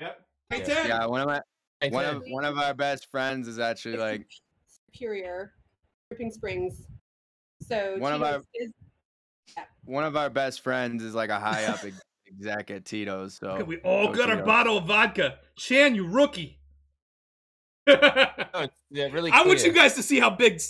Yep. 0.00 0.20
Hey, 0.50 0.58
Yeah. 0.58 0.64
Ted. 0.64 0.86
Yeah, 0.88 1.06
one 1.06 1.20
of 1.20 1.28
my 1.28 1.40
Hey, 1.80 1.90
one 1.90 2.04
Ted. 2.04 2.16
of 2.16 2.22
one 2.28 2.44
of 2.44 2.58
our 2.58 2.74
best 2.74 3.08
friends 3.10 3.46
is 3.46 3.58
actually 3.60 3.96
like 3.96 4.26
Superior, 4.92 5.52
Dripping 6.10 6.32
Springs. 6.32 6.82
So 7.62 7.96
One 7.98 8.12
of 8.12 8.22
our- 8.22 8.42
is 8.54 8.72
one 9.84 10.04
of 10.04 10.16
our 10.16 10.30
best 10.30 10.62
friends 10.62 11.02
is 11.02 11.14
like 11.14 11.30
a 11.30 11.38
high 11.38 11.64
up 11.64 11.84
ex- 11.84 12.00
exec 12.28 12.70
at 12.70 12.84
Tito's. 12.84 13.38
So 13.40 13.64
we 13.64 13.78
all 13.78 14.08
go 14.08 14.14
got 14.14 14.30
our 14.30 14.44
bottle 14.44 14.78
of 14.78 14.86
vodka. 14.86 15.38
Shan, 15.58 15.94
you 15.94 16.06
rookie. 16.06 16.58
Oh, 17.86 18.66
yeah, 18.90 19.06
really. 19.06 19.30
I 19.34 19.46
want 19.46 19.64
you 19.64 19.72
guys 19.72 19.94
to 19.94 20.02
see 20.02 20.20
how 20.20 20.30
big 20.30 20.60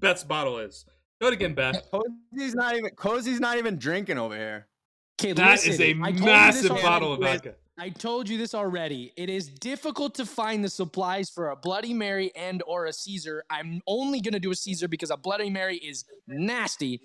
Beth's 0.00 0.24
bottle 0.24 0.58
is. 0.58 0.84
Do 1.20 1.28
it 1.28 1.32
again, 1.32 1.54
Beth. 1.54 1.88
Kozy's 1.92 2.54
not 2.54 2.76
even 2.76 2.90
Kozy's 2.90 3.40
not 3.40 3.58
even 3.58 3.78
drinking 3.78 4.18
over 4.18 4.36
here. 4.36 4.66
Okay, 5.20 5.32
That 5.32 5.52
listen, 5.52 5.72
is 5.72 5.80
a 5.80 5.90
I 5.90 5.94
told 5.94 6.06
you 6.06 6.12
this 6.12 6.24
massive 6.24 6.70
bottle 6.82 7.12
of 7.14 7.20
vodka. 7.20 7.54
I 7.78 7.90
told 7.90 8.28
you 8.28 8.38
this 8.38 8.54
already. 8.54 9.12
It 9.16 9.28
is 9.28 9.48
difficult 9.48 10.14
to 10.16 10.26
find 10.26 10.64
the 10.64 10.68
supplies 10.68 11.28
for 11.30 11.50
a 11.50 11.56
Bloody 11.56 11.92
Mary 11.94 12.32
and 12.34 12.62
or 12.66 12.86
a 12.86 12.92
Caesar. 12.92 13.44
I'm 13.50 13.80
only 13.86 14.20
gonna 14.20 14.40
do 14.40 14.50
a 14.50 14.54
Caesar 14.54 14.88
because 14.88 15.10
a 15.10 15.16
Bloody 15.16 15.50
Mary 15.50 15.76
is 15.76 16.04
nasty. 16.26 17.00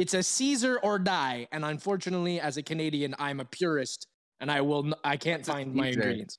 It's 0.00 0.14
a 0.14 0.22
Caesar 0.22 0.78
or 0.82 0.98
die, 0.98 1.46
and 1.52 1.64
unfortunately, 1.64 2.40
as 2.40 2.56
a 2.56 2.62
Canadian, 2.62 3.14
I'm 3.18 3.38
a 3.40 3.44
purist, 3.44 4.06
and 4.40 4.50
I 4.50 4.60
will. 4.62 4.86
N- 4.86 4.94
I 5.04 5.16
can't 5.16 5.44
find 5.44 5.74
my 5.74 5.88
Caesar? 5.90 6.00
ingredients. 6.00 6.38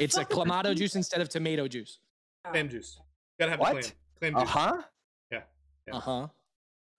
It's 0.00 0.16
a 0.16 0.24
clamato 0.24 0.74
juice 0.74 0.94
instead 0.96 1.20
of 1.20 1.28
tomato 1.28 1.68
juice. 1.68 1.98
Clam 2.50 2.68
juice. 2.68 2.98
Gotta 3.38 3.50
have 3.52 3.60
What? 3.60 3.70
a 3.76 3.92
clam. 4.20 4.32
Clam 4.32 4.36
Uh 4.36 4.40
juice. 4.40 4.50
huh. 4.50 4.82
Yeah. 5.30 5.40
Uh 5.92 6.00
huh. 6.00 6.26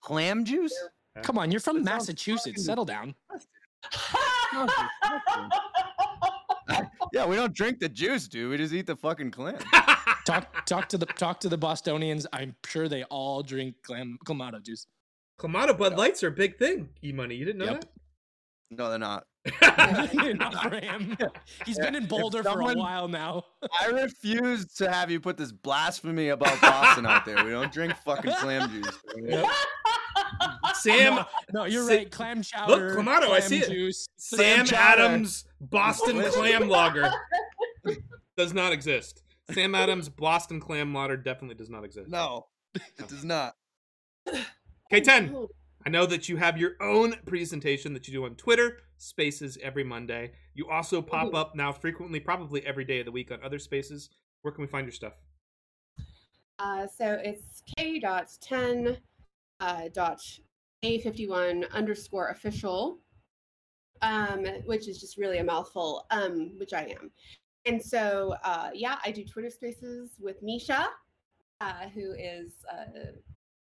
Clam 0.00 0.44
juice. 0.44 0.74
Come 1.22 1.36
on, 1.38 1.50
you're 1.50 1.60
from 1.60 1.82
That 1.82 1.94
Massachusetts. 1.96 2.64
Settle 2.64 2.84
down. 2.84 3.14
Yeah, 7.12 7.24
we 7.26 7.36
don't 7.36 7.54
drink 7.54 7.80
the 7.80 7.88
juice, 7.88 8.28
dude. 8.28 8.50
We 8.50 8.58
just 8.58 8.74
eat 8.74 8.86
the 8.86 8.94
fucking 8.94 9.30
clam. 9.30 9.56
Talk, 10.26 10.66
talk 10.66 10.88
to 10.90 10.98
the 10.98 11.06
talk 11.06 11.40
to 11.40 11.48
the 11.48 11.56
Bostonians. 11.56 12.26
I'm 12.34 12.54
sure 12.66 12.86
they 12.86 13.02
all 13.04 13.42
drink 13.42 13.76
clam, 13.82 14.18
clamato 14.26 14.62
juice. 14.62 14.86
Clamato 15.38 15.76
Bud 15.76 15.96
Lights 15.96 16.22
are 16.22 16.28
a 16.28 16.32
big 16.32 16.58
thing. 16.58 16.88
E 17.02 17.12
money. 17.12 17.36
You 17.36 17.44
didn't 17.44 17.58
know 17.58 17.72
Yep. 17.72 17.84
No, 18.70 18.90
they're 18.90 18.98
not. 18.98 19.24
Not 19.62 20.62
for 20.62 20.76
him. 20.76 21.16
He's 21.64 21.78
been 21.78 21.94
in 21.94 22.02
If 22.02 22.08
Boulder 22.08 22.42
for 22.42 22.60
a 22.60 22.74
while 22.74 23.08
now. 23.08 23.44
I 23.80 23.86
refuse 23.86 24.66
to 24.74 24.90
have 24.90 25.10
you 25.10 25.20
put 25.20 25.38
this 25.38 25.52
blasphemy 25.52 26.28
about 26.28 26.60
Boston 26.60 27.06
out 27.06 27.24
there. 27.24 27.42
We 27.44 27.50
don't 27.50 27.72
drink 27.72 27.94
fucking 28.04 28.32
clam 28.32 28.70
juice. 28.70 28.98
Sam 30.74 31.14
no, 31.14 31.26
no, 31.52 31.64
you're 31.64 31.86
Sa- 31.86 31.94
right. 31.94 32.10
Clam 32.10 32.42
chowder. 32.42 32.90
Look, 32.90 32.98
Clamato, 32.98 33.30
I 33.30 33.38
clam 33.38 33.42
see 33.42 33.58
it. 33.58 33.70
Juice. 33.70 34.06
Sam. 34.18 34.66
Adams 34.74 35.44
Boston 35.60 36.22
Clam 36.30 36.68
Lager 36.68 37.10
does 38.36 38.52
not 38.52 38.72
exist. 38.72 39.22
Sam 39.52 39.74
Adams 39.74 40.08
Boston 40.10 40.60
Clam 40.60 40.92
Lager 40.92 41.16
definitely 41.16 41.54
does 41.54 41.70
not 41.70 41.84
exist. 41.84 42.10
No, 42.10 42.46
it 42.74 43.08
does 43.08 43.24
not. 43.24 43.54
K10. 44.90 45.48
I 45.86 45.90
know 45.90 46.06
that 46.06 46.28
you 46.28 46.36
have 46.36 46.58
your 46.58 46.76
own 46.80 47.14
presentation 47.26 47.92
that 47.94 48.08
you 48.08 48.12
do 48.12 48.24
on 48.24 48.34
Twitter 48.34 48.78
Spaces 48.96 49.58
every 49.62 49.84
Monday. 49.84 50.32
You 50.54 50.68
also 50.68 51.00
pop 51.00 51.28
Mhm. 51.28 51.34
up 51.34 51.54
now 51.54 51.72
frequently, 51.72 52.20
probably 52.20 52.66
every 52.66 52.84
day 52.84 52.98
of 52.98 53.04
the 53.06 53.12
week 53.12 53.30
on 53.30 53.42
other 53.42 53.58
spaces. 53.58 54.10
Where 54.42 54.52
can 54.52 54.62
we 54.62 54.66
find 54.68 54.86
your 54.86 54.92
stuff? 54.92 55.14
Uh, 56.58 56.86
so 56.88 57.14
it's 57.14 57.62
k 57.76 58.00
dot 58.00 58.36
ten 58.40 59.00
uh, 59.60 59.88
dot 59.88 60.20
a 60.82 61.00
fifty 61.00 61.28
one 61.28 61.64
underscore 61.66 62.28
official, 62.28 63.00
um, 64.02 64.44
which 64.64 64.88
is 64.88 65.00
just 65.00 65.16
really 65.16 65.38
a 65.38 65.44
mouthful, 65.44 66.06
um, 66.10 66.58
which 66.58 66.72
I 66.72 66.86
am. 66.86 67.12
And 67.66 67.80
so 67.82 68.34
uh, 68.42 68.70
yeah, 68.74 68.98
I 69.04 69.12
do 69.12 69.24
Twitter 69.24 69.50
Spaces 69.50 70.16
with 70.18 70.42
Misha, 70.42 70.88
uh, 71.60 71.88
who 71.90 72.12
is 72.12 72.64
a 72.68 73.12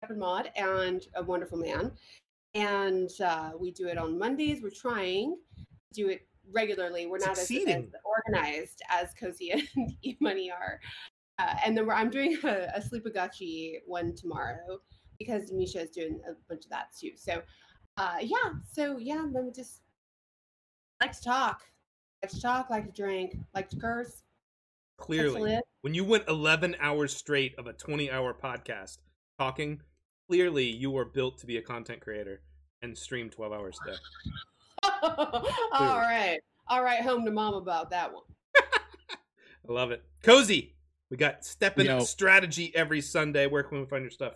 Shepherd 0.02 0.18
mod 0.18 0.50
and 0.56 1.06
a 1.14 1.22
wonderful 1.22 1.58
man. 1.58 1.92
And 2.54 3.10
uh, 3.24 3.52
we 3.58 3.70
do 3.70 3.86
it 3.86 3.98
on 3.98 4.18
Mondays. 4.18 4.62
We're 4.62 4.70
trying 4.70 5.36
to 5.56 5.64
do 5.94 6.08
it 6.08 6.26
regularly. 6.50 7.06
We're 7.06 7.18
not 7.18 7.38
as, 7.38 7.50
as 7.50 7.84
organized 8.04 8.82
as 8.90 9.14
Kozy 9.20 9.52
and 9.76 9.92
E 10.02 10.16
Money 10.20 10.50
are. 10.50 10.80
Uh, 11.38 11.54
and 11.64 11.76
then 11.76 11.86
we're, 11.86 11.94
I'm 11.94 12.10
doing 12.10 12.36
a, 12.44 12.68
a 12.74 12.80
Sleepagotchi 12.80 13.76
one 13.86 14.14
tomorrow 14.14 14.78
because 15.18 15.52
Misha 15.52 15.82
is 15.82 15.90
doing 15.90 16.20
a 16.28 16.32
bunch 16.48 16.64
of 16.64 16.70
that 16.70 16.88
too. 16.98 17.12
So, 17.16 17.42
uh, 17.96 18.18
yeah. 18.20 18.52
So 18.72 18.98
yeah, 18.98 19.24
let 19.30 19.44
me 19.44 19.52
just 19.54 19.82
like 21.00 21.12
to 21.12 21.22
talk, 21.22 21.62
like 22.22 22.32
to 22.32 22.40
talk, 22.40 22.70
like 22.70 22.86
to 22.86 22.92
drink, 22.92 23.36
like 23.54 23.70
to 23.70 23.76
curse, 23.76 24.22
like 24.98 24.98
to 24.98 25.04
Clearly, 25.06 25.60
when 25.82 25.94
you 25.94 26.04
went 26.04 26.28
11 26.28 26.76
hours 26.80 27.16
straight 27.16 27.54
of 27.58 27.66
a 27.66 27.72
20 27.72 28.10
hour 28.10 28.34
podcast 28.34 28.98
talking, 29.38 29.80
clearly 30.32 30.64
you 30.64 30.90
were 30.90 31.04
built 31.04 31.36
to 31.36 31.44
be 31.44 31.58
a 31.58 31.62
content 31.62 32.00
creator 32.00 32.40
and 32.80 32.96
stream 32.96 33.28
12 33.28 33.52
hours 33.52 33.78
a 33.84 33.90
day. 33.90 33.96
All 35.72 35.98
right. 35.98 36.38
All 36.68 36.82
right, 36.82 37.02
home 37.02 37.26
to 37.26 37.30
mom 37.30 37.52
about 37.52 37.90
that 37.90 38.10
one. 38.10 38.22
I 38.56 39.70
love 39.70 39.90
it. 39.90 40.02
Kozy, 40.22 40.70
we 41.10 41.18
got 41.18 41.42
STEPN 41.42 41.84
Yo. 41.84 42.00
Strategy 42.00 42.72
every 42.74 43.02
Sunday. 43.02 43.46
Where 43.46 43.62
can 43.62 43.80
we 43.80 43.84
find 43.84 44.04
your 44.04 44.10
stuff? 44.10 44.32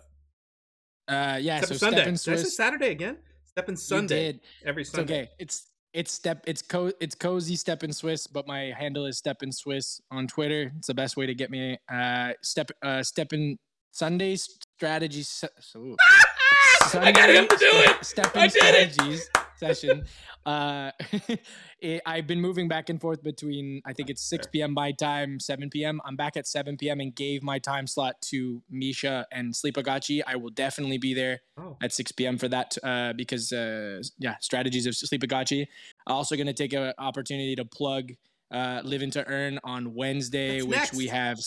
Uh, 1.07 1.39
yeah. 1.41 1.61
STEPN 1.61 1.67
so 1.67 1.75
Sunday. 1.77 2.05
STEPN 2.05 2.23
Did 2.25 2.33
I 2.33 2.37
say 2.43 2.49
Saturday 2.49 2.91
again? 2.91 3.17
STEPN 3.57 3.69
you 3.69 3.75
Sunday 3.77 4.31
did. 4.33 4.41
every 4.67 4.83
It's 4.83 4.91
Sunday. 4.91 5.21
okay. 5.21 5.31
It's 5.39 5.65
it's 5.93 6.11
step. 6.11 6.43
It's 6.45 6.61
co. 6.61 6.91
It's 6.99 7.15
Kozy 7.15 7.53
STEPN 7.53 7.91
Swiss, 7.91 8.27
but 8.27 8.45
my 8.45 8.71
handle 8.77 9.07
is 9.07 9.19
STEPN 9.19 9.51
Swiss 9.51 9.99
on 10.11 10.27
Twitter. 10.27 10.71
It's 10.77 10.85
the 10.85 10.93
best 10.93 11.17
way 11.17 11.25
to 11.25 11.33
get 11.33 11.49
me. 11.49 11.75
Uh, 11.91 12.33
step. 12.43 12.69
Uh, 12.83 12.99
STEPN 12.99 13.57
Sundays 13.93 14.59
strategy. 14.77 15.23
se- 15.23 15.49
So, 15.59 15.95
I 17.01 17.11
got 17.11 17.29
him 17.29 17.47
to 17.47 17.57
do 17.57 17.65
it. 17.65 17.97
STEPN 18.01 18.33
did 18.33 18.45
it. 18.45 18.51
strategies 18.93 19.29
session. 19.57 20.05
Uh, 20.47 20.91
it, 21.81 22.01
I've 22.05 22.25
been 22.25 22.39
moving 22.39 22.69
back 22.69 22.87
and 22.89 23.01
forth 23.01 23.21
between. 23.21 23.81
I 23.85 23.91
think 23.91 24.09
it's 24.09 24.21
6 24.29 24.47
p.m. 24.47 24.71
my 24.73 24.93
time, 24.93 25.41
7 25.41 25.69
p.m. 25.69 25.99
I'm 26.05 26.15
back 26.15 26.37
at 26.37 26.47
7 26.47 26.77
p.m. 26.77 27.01
and 27.01 27.13
gave 27.13 27.43
my 27.43 27.59
time 27.59 27.85
slot 27.85 28.21
to 28.31 28.61
Misha 28.71 29.27
and 29.33 29.53
Sleepagotchi. 29.53 30.21
I 30.25 30.37
will 30.37 30.51
definitely 30.51 30.99
be 30.99 31.13
there 31.13 31.41
Oh, 31.57 31.75
at 31.81 31.91
6 31.91 32.13
p.m. 32.13 32.37
for 32.37 32.47
that 32.47 32.77
uh, 32.81 33.11
because 33.11 33.51
uh, 33.51 34.01
yeah, 34.19 34.35
strategies 34.39 34.85
of 34.85 34.93
Sleepagotchi. 34.93 35.67
Also 36.05 36.37
going 36.37 36.47
to 36.47 36.53
take 36.53 36.71
an 36.71 36.93
opportunity 36.97 37.53
to 37.57 37.65
plug 37.65 38.13
uh, 38.49 38.79
Living 38.85 39.11
to 39.11 39.27
Earn 39.27 39.59
on 39.65 39.95
Wednesday, 39.95 40.59
That's 40.59 40.65
which 40.65 40.77
next. 40.79 40.93
we 40.95 41.07
have. 41.07 41.39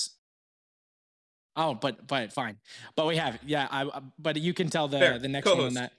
S- 1.56 1.62
Oh, 1.62 1.74
but 1.74 2.06
but 2.06 2.32
fine, 2.32 2.56
but 2.96 3.06
we 3.06 3.16
have 3.16 3.38
yeah. 3.44 3.66
I, 3.70 3.82
I- 3.84 4.00
but 4.18 4.36
you 4.36 4.54
can 4.54 4.68
tell 4.70 4.88
the 4.88 4.98
Fair. 4.98 5.18
the 5.18 5.28
next 5.28 5.46
one 5.46 5.60
on 5.60 5.74
Co-host. 5.74 5.76
that. 5.76 5.92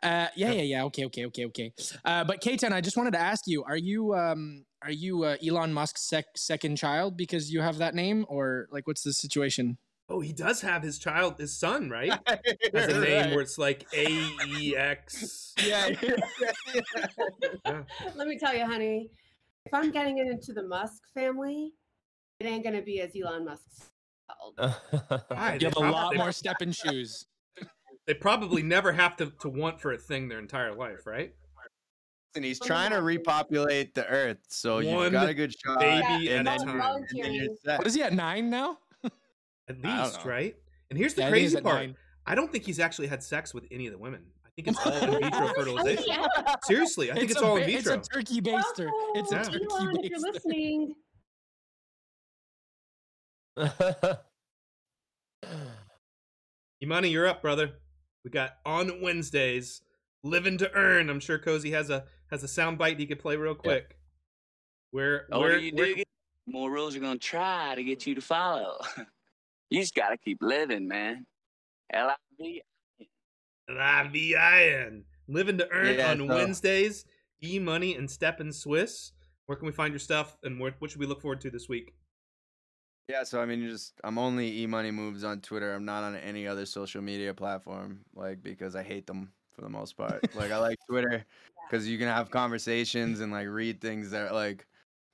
Uh, 0.00 0.28
yeah, 0.36 0.52
yeah, 0.52 0.62
yeah. 0.62 0.84
Okay, 0.84 1.04
okay, 1.06 1.26
okay, 1.26 1.44
okay. 1.46 1.72
Uh, 2.04 2.22
but 2.24 2.40
K10, 2.40 2.72
I 2.72 2.80
just 2.80 2.96
wanted 2.96 3.12
to 3.12 3.18
ask 3.20 3.44
you: 3.46 3.64
Are 3.64 3.76
you 3.76 4.14
um 4.14 4.64
are 4.82 4.90
you 4.92 5.24
uh, 5.24 5.36
Elon 5.44 5.72
Musk's 5.72 6.02
sec- 6.08 6.36
second 6.36 6.76
child 6.76 7.16
because 7.16 7.52
you 7.52 7.60
have 7.60 7.78
that 7.78 7.94
name, 7.94 8.24
or 8.28 8.68
like 8.70 8.86
what's 8.86 9.02
the 9.02 9.12
situation? 9.12 9.78
oh, 10.10 10.20
he 10.20 10.32
does 10.32 10.62
have 10.62 10.82
his 10.82 10.98
child, 10.98 11.36
his 11.38 11.54
son, 11.58 11.90
right? 11.90 12.10
Has 12.74 12.88
a 12.88 12.98
name 13.00 13.30
where 13.32 13.42
it's 13.42 13.58
like 13.58 13.86
A 13.92 14.06
E 14.46 14.74
X. 14.74 15.54
yeah, 15.62 15.88
yeah, 16.00 16.16
Yeah. 17.66 17.82
Let 18.16 18.26
me 18.26 18.38
tell 18.38 18.54
you, 18.54 18.64
honey, 18.64 19.10
if 19.66 19.74
I'm 19.74 19.90
getting 19.90 20.16
it 20.18 20.28
into 20.28 20.52
the 20.54 20.62
Musk 20.66 21.02
family, 21.12 21.72
it 22.40 22.46
ain't 22.46 22.64
gonna 22.64 22.80
be 22.80 23.00
as 23.02 23.10
Elon 23.14 23.44
Musk's 23.44 23.90
child. 24.28 24.74
Why? 25.28 25.56
You 25.60 25.66
have 25.66 25.76
a 25.76 25.80
lot 25.80 26.16
more 26.16 26.32
step 26.32 26.62
in 26.62 26.72
shoes. 26.72 27.26
They 28.06 28.14
probably 28.14 28.62
never 28.62 28.90
have 28.92 29.16
to, 29.16 29.26
to 29.42 29.50
want 29.50 29.82
for 29.82 29.92
a 29.92 29.98
thing 29.98 30.28
their 30.28 30.38
entire 30.38 30.74
life, 30.74 31.06
right? 31.06 31.34
and 32.34 32.42
he's 32.44 32.58
trying 32.58 32.90
to 32.90 33.02
repopulate 33.02 33.94
the 33.94 34.06
earth, 34.06 34.38
so 34.48 34.76
One 34.76 34.84
you've 34.86 35.12
got 35.12 35.28
a 35.28 35.34
good 35.34 35.52
shot. 35.52 35.78
baby 35.78 36.30
and 36.30 36.46
then, 36.46 36.58
and 36.68 37.04
then 37.22 37.32
you're 37.34 37.54
set. 37.62 37.76
What 37.78 37.86
is 37.86 37.94
he 37.94 38.02
at 38.02 38.14
nine 38.14 38.48
now? 38.48 38.78
At 39.68 39.82
least, 39.82 40.24
right? 40.24 40.56
And 40.88 40.98
here's 40.98 41.12
the 41.14 41.20
Yeah, 41.22 41.28
I 41.28 41.30
think 41.32 41.42
he's 41.42 41.52
crazy 41.52 41.62
part. 41.62 41.74
nine. 41.76 41.96
I 42.26 42.34
don't 42.34 42.50
think 42.50 42.64
he's 42.64 42.80
actually 42.80 43.08
had 43.08 43.22
sex 43.22 43.52
with 43.52 43.66
any 43.70 43.86
of 43.86 43.92
the 43.92 43.98
women. 43.98 44.22
I 44.46 44.48
think 44.56 44.68
it's 44.68 44.78
all 44.86 44.92
in 45.14 45.20
vitro 45.24 45.48
Oh, 45.48 45.52
fertilization. 45.54 46.16
Seriously, 46.64 47.10
I 47.10 47.14
think 47.14 47.30
it's, 47.30 47.40
a 47.42 47.44
all 47.44 47.56
in 47.58 47.66
vitro. 47.66 47.92
It's 47.94 48.08
a 48.08 48.10
turkey 48.10 48.40
baster. 48.40 48.88
It's 49.16 49.32
a 49.32 49.34
Yeah. 49.36 49.42
turkey 49.42 49.66
Elon, 49.70 49.96
if 50.02 50.10
you're 50.10 50.18
baster. 50.20 50.32
listening, 50.34 50.94
E-Money, 56.80 57.08
you're 57.08 57.26
up, 57.26 57.42
brother. 57.42 57.72
We 58.24 58.30
got 58.30 58.58
on 58.64 59.00
Wednesdays, 59.00 59.82
living 60.22 60.58
to 60.58 60.72
earn. 60.74 61.10
I'm 61.10 61.20
sure 61.20 61.38
Kozy 61.38 61.72
has 61.72 61.90
a 61.90 62.04
has 62.30 62.42
a 62.44 62.48
sound 62.48 62.78
bite 62.78 62.98
he 62.98 63.06
could 63.06 63.18
play 63.18 63.36
real 63.36 63.54
quick. 63.54 63.96
Where 64.90 65.26
Oh, 65.32 65.40
where, 65.40 65.58
you 65.58 65.72
where 65.74 65.94
dig? 65.94 66.04
More 66.46 66.70
rules 66.70 66.94
are 66.96 67.00
gonna 67.00 67.18
try 67.18 67.74
to 67.74 67.82
get 67.82 68.06
you 68.06 68.14
to 68.14 68.20
follow. 68.20 68.78
you 69.70 69.80
just 69.80 69.94
gotta 69.94 70.16
keep 70.18 70.38
living, 70.40 70.86
man. 70.88 71.26
L 71.92 72.08
I 72.08 72.14
V. 72.38 72.62
L-I-V-I-N. 73.70 75.04
Living 75.28 75.58
to 75.58 75.68
earn 75.70 75.96
Yeah, 75.98 76.10
on 76.12 76.18
so- 76.18 76.26
Wednesdays. 76.26 77.04
E 77.42 77.58
Money 77.58 77.94
and 77.96 78.08
STEPN 78.08 78.52
Swiss. 78.54 79.12
Where 79.46 79.56
can 79.56 79.66
we 79.66 79.72
find 79.72 79.92
your 79.92 79.98
stuff 80.00 80.36
and 80.42 80.58
what 80.58 80.74
should 80.90 80.98
we 81.00 81.06
look 81.06 81.20
forward 81.20 81.40
to 81.42 81.50
this 81.50 81.68
week? 81.68 81.94
Yeah, 83.08 83.24
so 83.24 83.40
I 83.40 83.46
mean, 83.46 83.60
you 83.60 83.70
just 83.70 83.94
I'm 84.04 84.18
only 84.18 84.60
e 84.60 84.66
money 84.66 84.90
moves 84.90 85.24
on 85.24 85.40
Twitter. 85.40 85.72
I'm 85.72 85.86
not 85.86 86.04
on 86.04 86.14
any 86.16 86.46
other 86.46 86.66
social 86.66 87.00
media 87.00 87.32
platform, 87.32 88.00
like 88.14 88.42
because 88.42 88.76
I 88.76 88.82
hate 88.82 89.06
them 89.06 89.32
for 89.52 89.62
the 89.62 89.70
most 89.70 89.96
part. 89.96 90.22
like 90.36 90.52
I 90.52 90.58
like 90.58 90.78
Twitter 90.88 91.24
because 91.68 91.88
you 91.88 91.96
can 91.96 92.08
have 92.08 92.30
conversations 92.30 93.20
and 93.20 93.32
like 93.32 93.48
read 93.48 93.80
things 93.80 94.10
that 94.10 94.34
like 94.34 94.66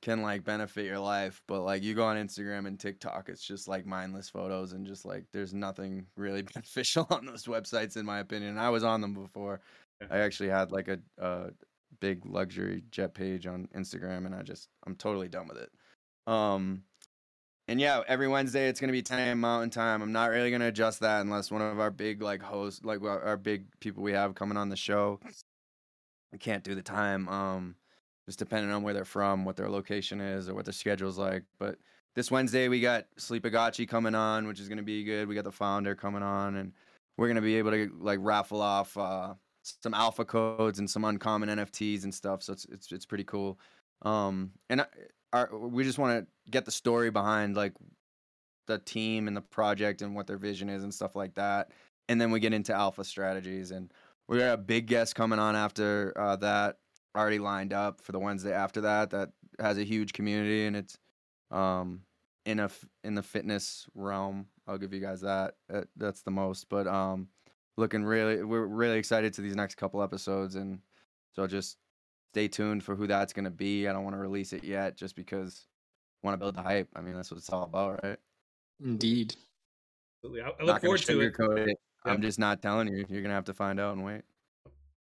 can 0.02 0.22
like 0.22 0.42
benefit 0.42 0.86
your 0.86 0.98
life. 0.98 1.40
But 1.46 1.60
like 1.62 1.84
you 1.84 1.94
go 1.94 2.04
on 2.04 2.16
Instagram 2.16 2.66
and 2.66 2.80
TikTok, 2.80 3.28
it's 3.28 3.46
just 3.46 3.68
like 3.68 3.86
mindless 3.86 4.28
photos 4.28 4.72
and 4.72 4.84
just 4.84 5.04
like 5.04 5.26
there's 5.32 5.54
nothing 5.54 6.06
really 6.16 6.42
beneficial 6.54 7.06
on 7.10 7.24
those 7.26 7.44
websites 7.44 7.96
in 7.96 8.04
my 8.04 8.18
opinion. 8.18 8.58
I 8.58 8.70
was 8.70 8.82
on 8.82 9.02
them 9.02 9.14
before. 9.14 9.60
I 10.10 10.18
actually 10.18 10.48
had 10.48 10.72
like 10.72 10.88
a, 10.88 10.98
a 11.18 11.50
big 12.00 12.26
luxury 12.26 12.82
jet 12.90 13.14
page 13.14 13.46
on 13.46 13.68
Instagram, 13.74 14.26
and 14.26 14.34
I 14.34 14.42
just 14.42 14.68
I'm 14.84 14.96
totally 14.96 15.28
done 15.28 15.46
with 15.46 15.58
it. 15.58 15.70
Um, 16.26 16.82
and 17.68 17.80
yeah, 17.80 18.02
every 18.06 18.28
Wednesday 18.28 18.68
it's 18.68 18.80
gonna 18.80 18.92
be 18.92 19.02
10 19.02 19.18
a.m. 19.18 19.40
Mountain 19.40 19.70
Time. 19.70 20.02
I'm 20.02 20.12
not 20.12 20.30
really 20.30 20.50
gonna 20.50 20.68
adjust 20.68 21.00
that 21.00 21.20
unless 21.20 21.50
one 21.50 21.62
of 21.62 21.80
our 21.80 21.90
big 21.90 22.20
like 22.22 22.42
hosts, 22.42 22.84
like 22.84 23.02
our, 23.02 23.36
big 23.36 23.64
people 23.80 24.02
we 24.02 24.12
have 24.12 24.34
coming 24.34 24.56
on 24.56 24.68
the 24.68 24.76
show, 24.76 25.20
can't 26.40 26.64
do 26.64 26.74
the 26.74 26.82
time. 26.82 27.28
Um, 27.28 27.76
just 28.26 28.38
depending 28.38 28.70
on 28.70 28.82
where 28.82 28.94
they're 28.94 29.04
from, 29.04 29.44
what 29.44 29.56
their 29.56 29.68
location 29.68 30.20
is, 30.20 30.48
or 30.48 30.54
what 30.54 30.64
their 30.64 30.72
schedule's 30.72 31.18
like. 31.18 31.44
But 31.58 31.78
this 32.14 32.30
Wednesday 32.30 32.68
we 32.68 32.80
got 32.80 33.06
Sleepagotchi 33.18 33.88
coming 33.88 34.14
on, 34.14 34.46
which 34.46 34.60
is 34.60 34.68
gonna 34.68 34.82
be 34.82 35.04
good. 35.04 35.28
We 35.28 35.34
got 35.34 35.44
the 35.44 35.52
founder 35.52 35.94
coming 35.94 36.22
on, 36.22 36.56
and 36.56 36.72
we're 37.16 37.28
gonna 37.28 37.40
be 37.40 37.56
able 37.56 37.70
to 37.70 37.90
like 37.98 38.18
raffle 38.22 38.60
off 38.60 38.96
uh, 38.96 39.34
some 39.62 39.94
alpha 39.94 40.24
codes 40.24 40.78
and 40.78 40.90
some 40.90 41.04
uncommon 41.04 41.48
NFTs 41.48 42.04
and 42.04 42.14
stuff. 42.14 42.42
So 42.42 42.52
it's 42.52 42.66
it's 42.66 42.92
it's 42.92 43.06
pretty 43.06 43.24
cool. 43.24 43.58
Um, 44.04 44.52
and 44.68 44.82
I, 44.82 44.86
our, 45.32 45.56
we 45.56 45.82
just 45.84 45.98
want 45.98 46.20
to 46.26 46.50
get 46.50 46.64
the 46.64 46.70
story 46.70 47.10
behind 47.10 47.56
like 47.56 47.72
the 48.66 48.78
team 48.78 49.28
and 49.28 49.36
the 49.36 49.40
project 49.42 50.02
and 50.02 50.14
what 50.14 50.26
their 50.26 50.38
vision 50.38 50.68
is 50.68 50.84
and 50.84 50.92
stuff 50.92 51.16
like 51.16 51.34
that. 51.34 51.70
And 52.08 52.20
then 52.20 52.30
we 52.30 52.40
get 52.40 52.52
into 52.52 52.74
alpha 52.74 53.04
strategies 53.04 53.70
and 53.70 53.92
we 54.28 54.38
got 54.38 54.54
a 54.54 54.58
big 54.58 54.86
guest 54.86 55.14
coming 55.14 55.38
on 55.38 55.56
after 55.56 56.12
uh, 56.16 56.36
that 56.36 56.78
already 57.16 57.38
lined 57.38 57.72
up 57.72 58.00
for 58.00 58.12
the 58.12 58.18
Wednesday 58.18 58.52
after 58.52 58.80
that 58.82 59.10
that 59.10 59.30
has 59.60 59.78
a 59.78 59.84
huge 59.84 60.12
community 60.12 60.66
and 60.66 60.74
it's 60.76 60.98
um 61.50 62.00
in 62.44 62.58
a 62.58 62.70
in 63.04 63.14
the 63.14 63.22
fitness 63.22 63.86
realm. 63.94 64.46
I'll 64.66 64.78
give 64.78 64.92
you 64.92 65.00
guys 65.00 65.20
that. 65.20 65.54
that 65.68 65.88
that's 65.96 66.22
the 66.22 66.30
most, 66.30 66.68
but 66.68 66.86
um 66.86 67.28
looking 67.76 68.04
really 68.04 68.42
we're 68.42 68.66
really 68.66 68.98
excited 68.98 69.32
to 69.34 69.40
these 69.40 69.56
next 69.56 69.76
couple 69.76 70.02
episodes 70.02 70.54
and 70.54 70.80
so 71.32 71.46
just 71.46 71.76
stay 72.34 72.48
tuned 72.48 72.82
for 72.82 72.96
who 72.96 73.06
that's 73.06 73.32
going 73.32 73.44
to 73.44 73.50
be. 73.50 73.86
I 73.86 73.92
don't 73.92 74.02
want 74.02 74.16
to 74.16 74.20
release 74.20 74.52
it 74.52 74.64
yet 74.64 74.96
just 74.96 75.14
because 75.14 75.68
I 76.22 76.26
want 76.26 76.34
to 76.34 76.38
build 76.44 76.56
the 76.56 76.62
hype. 76.62 76.88
I 76.96 77.00
mean, 77.00 77.14
that's 77.14 77.30
what 77.30 77.38
it's 77.38 77.48
all 77.48 77.62
about, 77.62 78.00
right? 78.02 78.18
Indeed. 78.84 79.36
Absolutely. 80.18 80.42
I, 80.42 80.46
I 80.46 80.48
Not 80.48 80.58
look 80.58 80.66
gonna 80.66 80.80
forward 80.80 80.98
to 81.02 81.20
it. 81.20 81.32
sugarcoat 81.32 81.68
it. 81.68 81.78
I'm 82.04 82.20
just 82.20 82.40
not 82.40 82.60
telling 82.60 82.88
you. 82.88 83.06
You're 83.08 83.22
going 83.22 83.28
to 83.30 83.34
have 83.36 83.44
to 83.44 83.54
find 83.54 83.78
out 83.78 83.94
and 83.94 84.04
wait. 84.04 84.22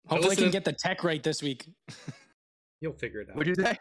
Hopefully, 0.05 0.33
I 0.33 0.35
can 0.35 0.51
get 0.51 0.63
the 0.63 0.73
tech 0.73 1.03
right 1.03 1.23
this 1.23 1.41
week. 1.41 1.65
You'll 2.81 2.93
figure 2.93 3.21
it 3.21 3.29
out. 3.31 3.35
What'd 3.35 3.57
you 3.57 3.63
say? 3.63 3.79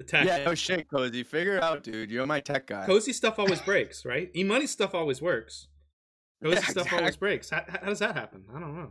the 0.00 0.04
tech. 0.04 0.26
Yeah, 0.26 0.42
no 0.44 0.56
shit, 0.56 0.88
Kozy. 0.88 1.24
Figure 1.24 1.56
it 1.58 1.62
out, 1.62 1.84
dude. 1.84 2.10
You're 2.10 2.26
my 2.26 2.40
tech 2.40 2.66
guy. 2.66 2.84
Kozy 2.84 3.14
stuff 3.14 3.38
always 3.38 3.60
breaks, 3.60 4.04
right? 4.04 4.28
E 4.34 4.42
Money 4.42 4.66
stuff 4.66 4.92
always 4.92 5.22
works. 5.22 5.68
Kozy 6.44 6.54
Yeah, 6.54 6.60
stuff 6.62 6.92
always 6.92 7.16
breaks. 7.16 7.50
How, 7.50 7.62
how 7.68 7.86
does 7.86 8.00
that 8.00 8.16
happen? 8.16 8.44
I 8.52 8.58
don't 8.58 8.74
know. 8.76 8.90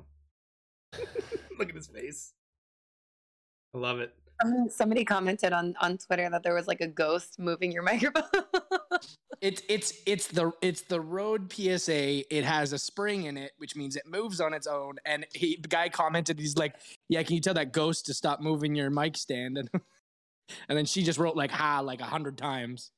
Look 1.60 1.70
at 1.70 1.76
his 1.76 1.88
face. 1.88 2.34
I 3.78 3.80
love 3.80 4.00
it. 4.00 4.14
Um, 4.44 4.68
Somebody 4.70 5.06
commented 5.06 5.54
on 5.54 5.76
on 5.82 5.98
Twitter 5.98 6.30
that 6.30 6.44
there 6.44 6.54
was 6.54 6.68
like 6.68 6.82
a 6.82 6.88
ghost 6.88 7.38
moving 7.40 7.72
your 7.72 7.84
microphone. 7.92 8.24
It's 9.42 9.62
it's 9.70 9.94
it's 10.06 10.28
the 10.28 10.52
it's 10.62 10.82
the 10.82 11.00
Rode 11.00 11.52
PSA. 11.52 12.36
It 12.36 12.44
has 12.44 12.74
a 12.74 12.80
spring 12.80 13.26
in 13.26 13.38
it, 13.38 13.52
which 13.58 13.76
means 13.76 13.96
it 13.96 14.04
moves 14.08 14.42
on 14.42 14.54
its 14.54 14.66
own. 14.68 14.98
And 15.06 15.26
he 15.34 15.58
the 15.62 15.68
guy 15.68 15.90
commented, 15.90 16.40
he's 16.40 16.58
like, 16.58 16.76
"Yeah, 17.10 17.22
can 17.24 17.36
you 17.36 17.42
tell 17.42 17.54
that 17.54 17.72
ghost 17.72 18.08
to 18.08 18.14
stop 18.14 18.42
moving 18.42 18.76
your 18.76 18.90
mic 18.90 19.16
stand?" 19.18 19.58
And 19.60 19.70
and 20.70 20.78
then 20.78 20.86
she 20.86 21.04
just 21.04 21.20
wrote 21.20 21.36
like 21.36 21.52
"ha" 21.52 21.82
like 21.82 22.02
a 22.02 22.06
hundred 22.06 22.38
times. 22.38 22.92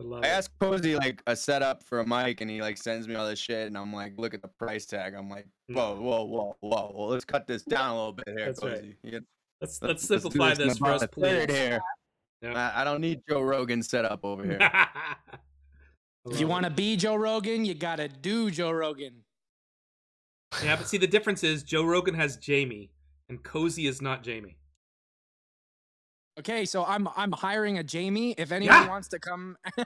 I 0.00 0.04
love 0.04 0.24
I 0.24 0.28
asked 0.28 0.58
Kozy 0.58 0.96
like 0.98 1.22
a 1.26 1.36
setup 1.36 1.84
for 1.84 2.00
a 2.00 2.06
mic, 2.06 2.40
and 2.40 2.50
he 2.50 2.62
like 2.62 2.78
sends 2.78 3.06
me 3.06 3.14
all 3.14 3.26
this 3.26 3.38
shit, 3.38 3.66
and 3.66 3.76
I'm 3.76 3.92
like, 3.92 4.14
look 4.16 4.32
at 4.32 4.40
the 4.40 4.48
price 4.48 4.86
tag. 4.86 5.12
I'm 5.14 5.28
like, 5.28 5.46
whoa, 5.68 5.94
whoa, 6.00 6.24
whoa, 6.24 6.56
whoa, 6.60 6.90
whoa. 6.94 7.06
Let's 7.08 7.26
cut 7.26 7.46
this 7.46 7.62
down 7.62 7.90
a 7.90 7.96
little 7.96 8.12
bit 8.12 8.28
here, 8.28 8.46
That's 8.46 8.62
right. 8.62 8.82
Kozy. 8.82 8.94
You- 9.02 9.12
Let's 9.12 9.26
let's- 9.62 9.80
let's 9.82 10.10
let's 10.10 10.22
simplify 10.24 10.52
in 10.52 10.58
this 10.68 10.78
for 10.78 10.88
us, 10.92 11.06
please. 11.10 11.22
third 11.22 11.50
here. 11.50 11.80
Yeah. 12.42 12.70
I, 12.74 12.80
I 12.82 12.84
don't 12.84 13.00
need 13.00 13.22
Joe 13.28 13.40
Rogan 13.40 13.82
set 13.82 14.04
up 14.04 14.24
over 14.24 14.44
here. 14.44 14.58
If 16.30 16.38
you 16.38 16.46
want 16.46 16.64
to 16.66 16.70
be 16.70 16.94
Joe 16.96 17.16
Rogan, 17.16 17.64
you 17.64 17.74
gotta 17.74 18.06
do 18.06 18.48
Joe 18.48 18.70
Rogan. 18.70 19.24
Yeah, 20.62 20.76
but 20.76 20.86
see, 20.86 20.96
the 20.96 21.08
difference 21.08 21.42
is 21.42 21.64
Joe 21.64 21.82
Rogan 21.84 22.14
has 22.14 22.36
Jamie, 22.36 22.92
and 23.28 23.42
Kozy 23.42 23.88
is 23.88 24.00
not 24.00 24.22
Jamie. 24.22 24.56
Okay, 26.38 26.64
so 26.64 26.84
I'm 26.84 27.08
I'm 27.16 27.32
hiring 27.32 27.78
a 27.78 27.82
Jamie. 27.82 28.36
If 28.38 28.52
anyone 28.52 28.82
Yeah. 28.84 28.88
wants 28.88 29.08
to 29.08 29.18
come, 29.18 29.56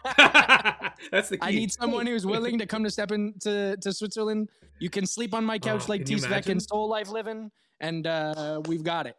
That's 1.10 1.30
the 1.30 1.38
key. 1.38 1.46
I 1.46 1.50
need 1.52 1.72
someone 1.72 2.06
who's 2.06 2.26
willing 2.26 2.58
to 2.58 2.66
come 2.66 2.84
to 2.84 2.90
step 2.90 3.12
into 3.12 3.76
to 3.80 3.92
Switzerland. 3.94 4.50
You 4.78 4.90
can 4.90 5.06
sleep 5.06 5.32
on 5.32 5.42
my 5.44 5.58
couch 5.58 5.84
Oh, 5.84 5.92
like 5.92 6.00
can 6.04 6.16
T 6.18 6.22
Svek 6.22 6.26
imagine? 6.26 6.52
and 6.52 6.62
Soul 6.62 6.86
Life 6.88 7.08
living, 7.08 7.50
and 7.80 8.06
uh, 8.06 8.60
we've 8.66 8.84
got 8.84 9.06
it. 9.06 9.16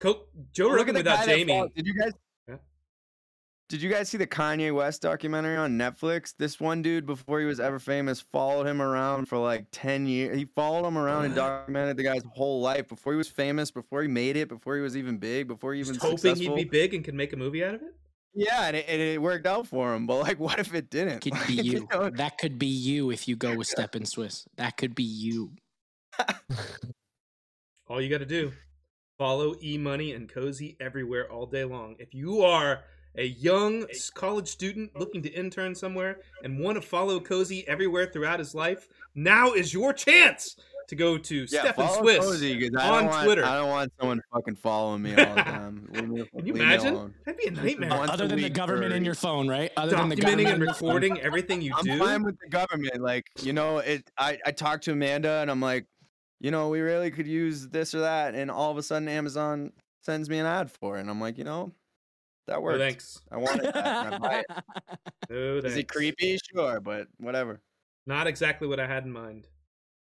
Co- 0.00 0.26
Joe 0.52 0.68
Look 0.68 0.76
Rogan 0.76 0.96
at 0.96 1.04
the 1.04 1.10
without 1.10 1.18
guy 1.20 1.26
that 1.26 1.36
Jamie. 1.36 1.52
followed- 1.52 1.74
Did 1.74 1.86
you 1.86 1.94
guys? 1.94 2.12
Yeah. 2.48 2.56
Did 3.68 3.82
you 3.82 3.90
guys 3.90 4.08
see 4.08 4.18
the 4.18 4.26
Kanye 4.26 4.72
West 4.74 5.02
documentary 5.02 5.56
on 5.56 5.76
Netflix? 5.78 6.34
This 6.38 6.60
one 6.60 6.82
dude, 6.82 7.04
before 7.06 7.40
he 7.40 7.46
was 7.46 7.58
ever 7.58 7.78
famous, 7.78 8.20
followed 8.20 8.66
him 8.66 8.80
around 8.82 9.26
for 9.26 9.38
like 9.38 9.66
ten 9.72 10.06
years. 10.06 10.36
He 10.36 10.44
followed 10.54 10.86
him 10.86 10.96
around 10.98 11.24
and 11.26 11.34
documented 11.36 11.96
the 11.96 12.02
guy's 12.04 12.22
whole 12.32 12.60
life 12.60 12.88
before 12.88 13.12
he 13.12 13.16
was 13.16 13.28
famous, 13.28 13.70
before 13.70 14.02
he 14.02 14.08
made 14.08 14.36
it, 14.36 14.48
before 14.48 14.76
he 14.76 14.82
was 14.82 14.96
even 14.96 15.16
big, 15.18 15.48
before 15.48 15.74
he 15.74 15.80
even 15.80 15.94
Just 15.94 16.04
hoping 16.04 16.18
successful. 16.18 16.56
he'd 16.56 16.64
be 16.64 16.68
big 16.70 16.94
and 16.94 17.04
could 17.04 17.14
make 17.14 17.32
a 17.32 17.36
movie 17.36 17.64
out 17.64 17.74
of 17.74 17.82
it. 17.82 17.94
Yeah, 18.38 18.66
and 18.66 18.76
it, 18.76 18.84
and 18.86 19.00
it 19.00 19.20
worked 19.22 19.46
out 19.46 19.66
for 19.66 19.94
him. 19.94 20.06
But 20.06 20.18
like, 20.18 20.38
what 20.40 20.58
if 20.58 20.74
it 20.74 20.90
didn't? 20.90 21.20
Could 21.22 21.32
be 21.48 21.56
Like, 21.56 21.64
you. 21.64 21.88
know, 21.90 22.10
That 22.10 22.36
could 22.38 22.58
be 22.58 22.66
you 22.66 23.10
if 23.10 23.26
you 23.26 23.34
go 23.34 23.56
with 23.56 23.66
STEPN 23.74 24.06
Swiss. 24.06 24.46
That 24.56 24.76
could 24.76 24.94
be 24.94 25.02
you. 25.04 25.52
All 27.88 28.00
you 28.00 28.08
got 28.10 28.18
to 28.18 28.26
do, 28.26 28.52
follow 29.18 29.54
E 29.62 29.78
Money 29.78 30.12
and 30.12 30.28
Kozy 30.28 30.76
everywhere 30.80 31.30
all 31.30 31.46
day 31.46 31.64
long. 31.64 31.96
If 31.98 32.14
you 32.14 32.42
are 32.42 32.84
a 33.16 33.26
young 33.26 33.86
college 34.14 34.48
student 34.48 34.90
oh. 34.94 35.00
looking 35.00 35.22
to 35.22 35.28
intern 35.30 35.74
somewhere 35.74 36.20
and 36.44 36.58
want 36.58 36.80
to 36.80 36.86
follow 36.86 37.18
Kozy 37.18 37.64
everywhere 37.64 38.06
throughout 38.06 38.38
his 38.38 38.54
life, 38.54 38.88
now 39.14 39.52
is 39.52 39.72
your 39.72 39.92
chance 39.92 40.56
to 40.88 40.94
go 40.94 41.18
to 41.18 41.34
yeah, 41.34 41.46
Step 41.46 41.64
and 41.78 41.88
follow 41.88 42.02
Swiss 42.02 42.24
Kozy, 42.24 42.60
'cause 42.60 42.70
I 42.80 42.88
on 42.88 43.02
don't 43.02 43.10
want, 43.10 43.24
Twitter. 43.24 43.44
I 43.44 43.56
don't 43.56 43.68
want 43.68 43.92
someone 43.98 44.22
fucking 44.32 44.56
following 44.56 45.02
me 45.02 45.10
all 45.16 45.34
the 45.34 45.42
time. 45.42 45.88
Leave 45.92 46.08
me, 46.08 46.24
Can 46.26 46.46
you 46.46 46.52
leave 46.52 46.54
me 46.54 46.60
imagine? 46.60 46.94
alone. 46.94 47.14
That'd 47.24 47.40
be 47.40 47.48
a 47.48 47.50
nightmare. 47.50 47.92
Other 47.92 48.28
than 48.28 48.40
the 48.40 48.50
government 48.50 48.92
in 48.92 49.04
your 49.04 49.14
phone, 49.14 49.48
right? 49.48 49.72
Other 49.76 49.96
than 49.96 50.08
the 50.08 50.16
Documenting 50.16 50.20
government 50.20 50.48
and 50.48 50.54
in 50.54 50.60
your 50.66 50.74
phone. 50.74 50.88
recording 50.88 51.20
everything 51.20 51.60
you 51.60 51.72
I'm 51.74 51.84
do. 51.84 51.98
fine 51.98 52.22
with 52.22 52.38
the 52.38 52.48
government. 52.48 53.00
Like, 53.00 53.26
you 53.40 53.52
know, 53.52 53.78
it. 53.78 54.08
I 54.16 54.38
I 54.46 54.52
talked 54.52 54.84
to 54.84 54.92
Amanda 54.92 55.40
and 55.40 55.50
I'm 55.50 55.60
like, 55.60 55.86
you 56.40 56.50
know, 56.50 56.68
we 56.68 56.80
really 56.80 57.10
could 57.10 57.26
use 57.26 57.68
this 57.68 57.94
or 57.94 58.00
that, 58.00 58.34
and 58.34 58.50
all 58.50 58.70
of 58.70 58.76
a 58.78 58.82
sudden 58.82 59.08
Amazon 59.08 59.72
sends 60.02 60.28
me 60.30 60.38
an 60.38 60.46
ad 60.46 60.70
for 60.70 60.96
it, 60.96 61.00
and 61.00 61.10
I'm 61.10 61.20
like, 61.20 61.38
you 61.38 61.44
know, 61.44 61.72
that 62.46 62.56
No 62.56 62.60
works. 62.60 62.78
thanks. 62.78 63.20
I 63.30 63.36
want 63.38 63.62
it. 63.62 63.74
I 63.74 64.38
it. 64.40 64.46
No. 65.30 65.56
Is 65.58 65.76
it 65.76 65.88
creepy? 65.88 66.38
Sure, 66.52 66.78
but 66.80 67.08
whatever. 67.18 67.60
Not 68.06 68.26
exactly 68.28 68.68
what 68.68 68.78
I 68.78 68.86
had 68.86 69.04
in 69.04 69.10
mind. 69.12 69.48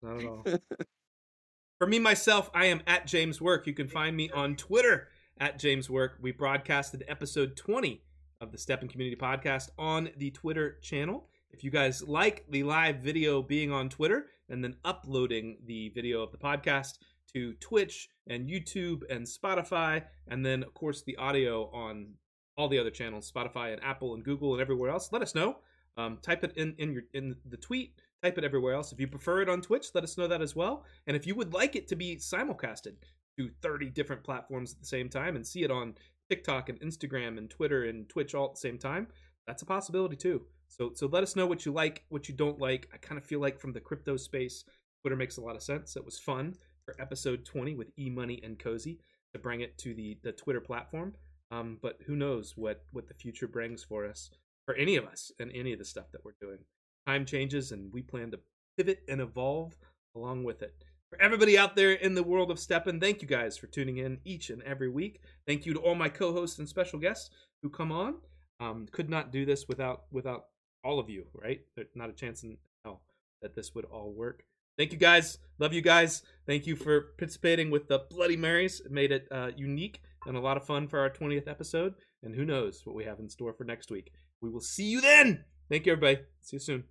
Not 0.02 0.18
at 0.18 0.26
all. 0.26 0.44
For 1.80 1.88
me 1.88 2.00
myself, 2.00 2.50
I 2.54 2.66
am 2.66 2.82
at 2.88 3.06
JamesWerk. 3.08 3.66
You 3.68 3.74
can 3.74 3.88
find 3.88 4.18
me 4.18 4.30
on 4.32 4.56
Twitter 4.56 5.08
at 5.40 5.60
JamesWerk. 5.60 6.20
We 6.20 6.32
broadcasted 6.32 7.06
episode 7.08 7.56
20 7.56 8.02
of 8.42 8.52
the 8.52 8.58
STEPN 8.58 8.90
Community 8.90 9.16
Podcast 9.16 9.70
on 9.78 10.10
the 10.18 10.32
Twitter 10.32 10.80
channel. 10.82 11.28
If 11.52 11.64
you 11.64 11.72
guys 11.72 12.04
like 12.06 12.46
the 12.50 12.64
live 12.64 12.98
video 12.98 13.42
being 13.42 13.72
on 13.72 13.88
Twitter 13.90 14.26
and 14.50 14.64
then 14.64 14.76
uploading 14.86 15.58
the 15.66 15.90
video 15.90 16.22
of 16.22 16.32
the 16.32 16.38
podcast 16.38 16.98
to 17.34 17.54
Twitch 17.56 18.10
and 18.28 18.50
YouTube 18.50 19.02
and 19.10 19.26
Spotify, 19.26 20.04
and 20.28 20.46
then 20.46 20.64
of 20.64 20.74
course 20.74 21.04
the 21.04 21.18
audio 21.18 21.70
on 21.72 22.14
all 22.58 22.68
the 22.68 22.80
other 22.80 22.90
channels, 22.90 23.32
Spotify 23.32 23.74
and 23.74 23.84
Apple 23.84 24.16
and 24.16 24.24
Google 24.24 24.54
and 24.54 24.62
everywhere 24.62 24.90
else, 24.90 25.12
let 25.12 25.22
us 25.22 25.36
know. 25.36 25.58
Um, 25.98 26.20
type 26.22 26.44
it 26.44 26.56
in 26.58 26.76
in 26.78 26.94
your 26.94 27.04
in 27.14 27.36
the 27.50 27.58
tweet. 27.58 28.00
Type 28.24 28.38
it 28.38 28.44
everywhere 28.44 28.74
else. 28.74 28.92
If 28.92 29.00
you 29.00 29.08
prefer 29.08 29.42
it 29.42 29.50
on 29.50 29.62
Twitch, 29.62 29.88
let 29.94 30.04
us 30.04 30.18
know 30.18 30.28
that 30.28 30.42
as 30.42 30.56
well. 30.56 30.86
And 31.06 31.16
if 31.16 31.28
you 31.28 31.36
would 31.36 31.54
like 31.54 31.76
it 31.76 31.88
to 31.90 31.96
be 31.96 32.16
simulcasted 32.16 32.96
to 33.38 33.50
30 33.62 33.92
different 33.92 34.24
platforms 34.24 34.74
at 34.74 34.80
the 34.80 34.88
same 34.88 35.08
time 35.08 35.36
and 35.36 35.46
see 35.46 35.64
it 35.64 35.70
on 35.70 35.94
TikTok 36.30 36.70
and 36.70 36.80
Instagram 36.82 37.38
and 37.38 37.50
Twitter 37.50 37.86
and 37.86 38.10
Twitch 38.10 38.34
all 38.34 38.46
at 38.46 38.54
the 38.54 38.60
same 38.60 38.80
time, 38.80 39.08
that's 39.46 39.62
a 39.62 39.68
possibility 39.68 40.16
too. 40.16 40.42
So 40.68 40.92
so 40.94 41.08
let 41.08 41.24
us 41.24 41.36
know 41.36 41.48
what 41.48 41.66
you 41.66 41.72
like, 41.72 42.04
what 42.10 42.28
you 42.28 42.36
don't 42.36 42.60
like. 42.60 42.90
I 42.94 42.98
kind 42.98 43.18
of 43.18 43.26
feel 43.26 43.40
like 43.40 43.60
from 43.60 43.74
the 43.74 43.80
crypto 43.80 44.18
space, 44.18 44.64
Twitter 45.02 45.16
makes 45.16 45.38
a 45.38 45.42
lot 45.42 45.56
of 45.56 45.64
sense. 45.64 45.96
It 45.96 46.06
was 46.06 46.20
fun 46.20 46.56
for 46.86 46.96
episode 47.02 47.46
20 47.46 47.76
with 47.76 47.92
E 47.98 48.10
Money 48.10 48.40
and 48.44 48.58
Kozy 48.58 48.98
to 49.34 49.40
bring 49.40 49.62
it 49.62 49.78
to 49.80 49.94
the 49.94 50.18
the 50.24 50.32
Twitter 50.32 50.62
platform. 50.62 51.14
Um, 51.52 51.78
but 51.82 52.00
who 52.06 52.16
knows 52.16 52.54
what 52.56 52.84
what 52.92 53.08
the 53.08 53.14
future 53.14 53.48
brings 53.48 53.84
for 53.84 54.06
us, 54.06 54.30
for 54.66 54.76
any 54.76 54.96
of 54.96 55.06
us, 55.06 55.32
and 55.40 55.52
any 55.54 55.74
of 55.74 55.80
the 55.80 55.86
stuff 55.86 56.12
that 56.12 56.24
we're 56.26 56.36
doing. 56.42 56.60
Time 57.06 57.26
changes, 57.26 57.72
and 57.72 57.92
we 57.94 58.02
plan 58.02 58.32
to 58.32 58.40
pivot 58.78 59.04
and 59.08 59.22
evolve 59.22 59.78
along 60.16 60.44
with 60.44 60.62
it. 60.62 60.74
For 61.10 61.22
everybody 61.22 61.58
out 61.58 61.76
there 61.76 61.94
in 61.94 62.16
the 62.16 62.24
world 62.24 62.52
of 62.52 62.58
STEPN, 62.58 63.00
thank 63.00 63.22
you 63.22 63.28
guys 63.30 63.58
for 63.58 63.68
tuning 63.68 63.98
in 63.98 64.20
each 64.26 64.50
and 64.50 64.62
every 64.64 64.90
week. 64.90 65.22
Thank 65.46 65.66
you 65.66 65.74
to 65.74 65.80
all 65.80 65.96
my 65.96 66.10
co-hosts 66.10 66.60
and 66.60 66.68
special 66.68 67.00
guests 67.00 67.30
who 67.62 67.70
come 67.70 67.94
on. 67.94 68.16
Um, 68.60 68.88
could 68.92 69.10
not 69.10 69.32
do 69.32 69.46
this 69.46 69.68
without 69.70 70.04
without 70.12 70.48
all 70.88 71.00
of 71.00 71.10
you, 71.10 71.26
right? 71.34 71.60
There's 71.76 71.90
not 71.96 72.10
a 72.10 72.14
chance 72.14 72.44
in 72.44 72.58
hell 72.86 73.02
that 73.42 73.56
this 73.56 73.76
would 73.76 73.86
all 73.86 74.14
work. 74.14 74.44
Thank 74.78 74.94
you 74.94 74.98
guys. 74.98 75.38
Love 75.60 75.74
you 75.74 75.82
guys. 75.82 76.22
Thank 76.46 76.66
you 76.66 76.76
for 76.78 77.02
participating 77.18 77.70
with 77.70 77.88
the 77.88 78.06
Bloody 78.10 78.38
Marys. 78.38 78.80
It 78.80 78.92
made 78.92 79.12
it 79.12 79.28
uh, 79.30 79.52
unique 79.58 80.02
and 80.26 80.38
a 80.38 80.40
lot 80.40 80.56
of 80.56 80.66
fun 80.66 80.88
for 80.88 81.00
our 81.00 81.10
20th 81.10 81.48
episode. 81.48 81.96
And 82.24 82.34
who 82.34 82.46
knows 82.46 82.82
what 82.86 82.96
we 82.96 83.04
have 83.04 83.20
in 83.20 83.30
store 83.30 83.54
for 83.54 83.66
next 83.66 83.92
week. 83.92 84.12
We 84.42 84.50
will 84.50 84.62
see 84.62 84.86
you 84.86 85.02
then. 85.02 85.44
Thank 85.70 85.86
you, 85.86 85.92
everybody. 85.92 86.20
See 86.42 86.56
you 86.56 86.62
soon. 86.62 86.84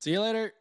See 0.00 0.12
you 0.12 0.20
later. 0.20 0.52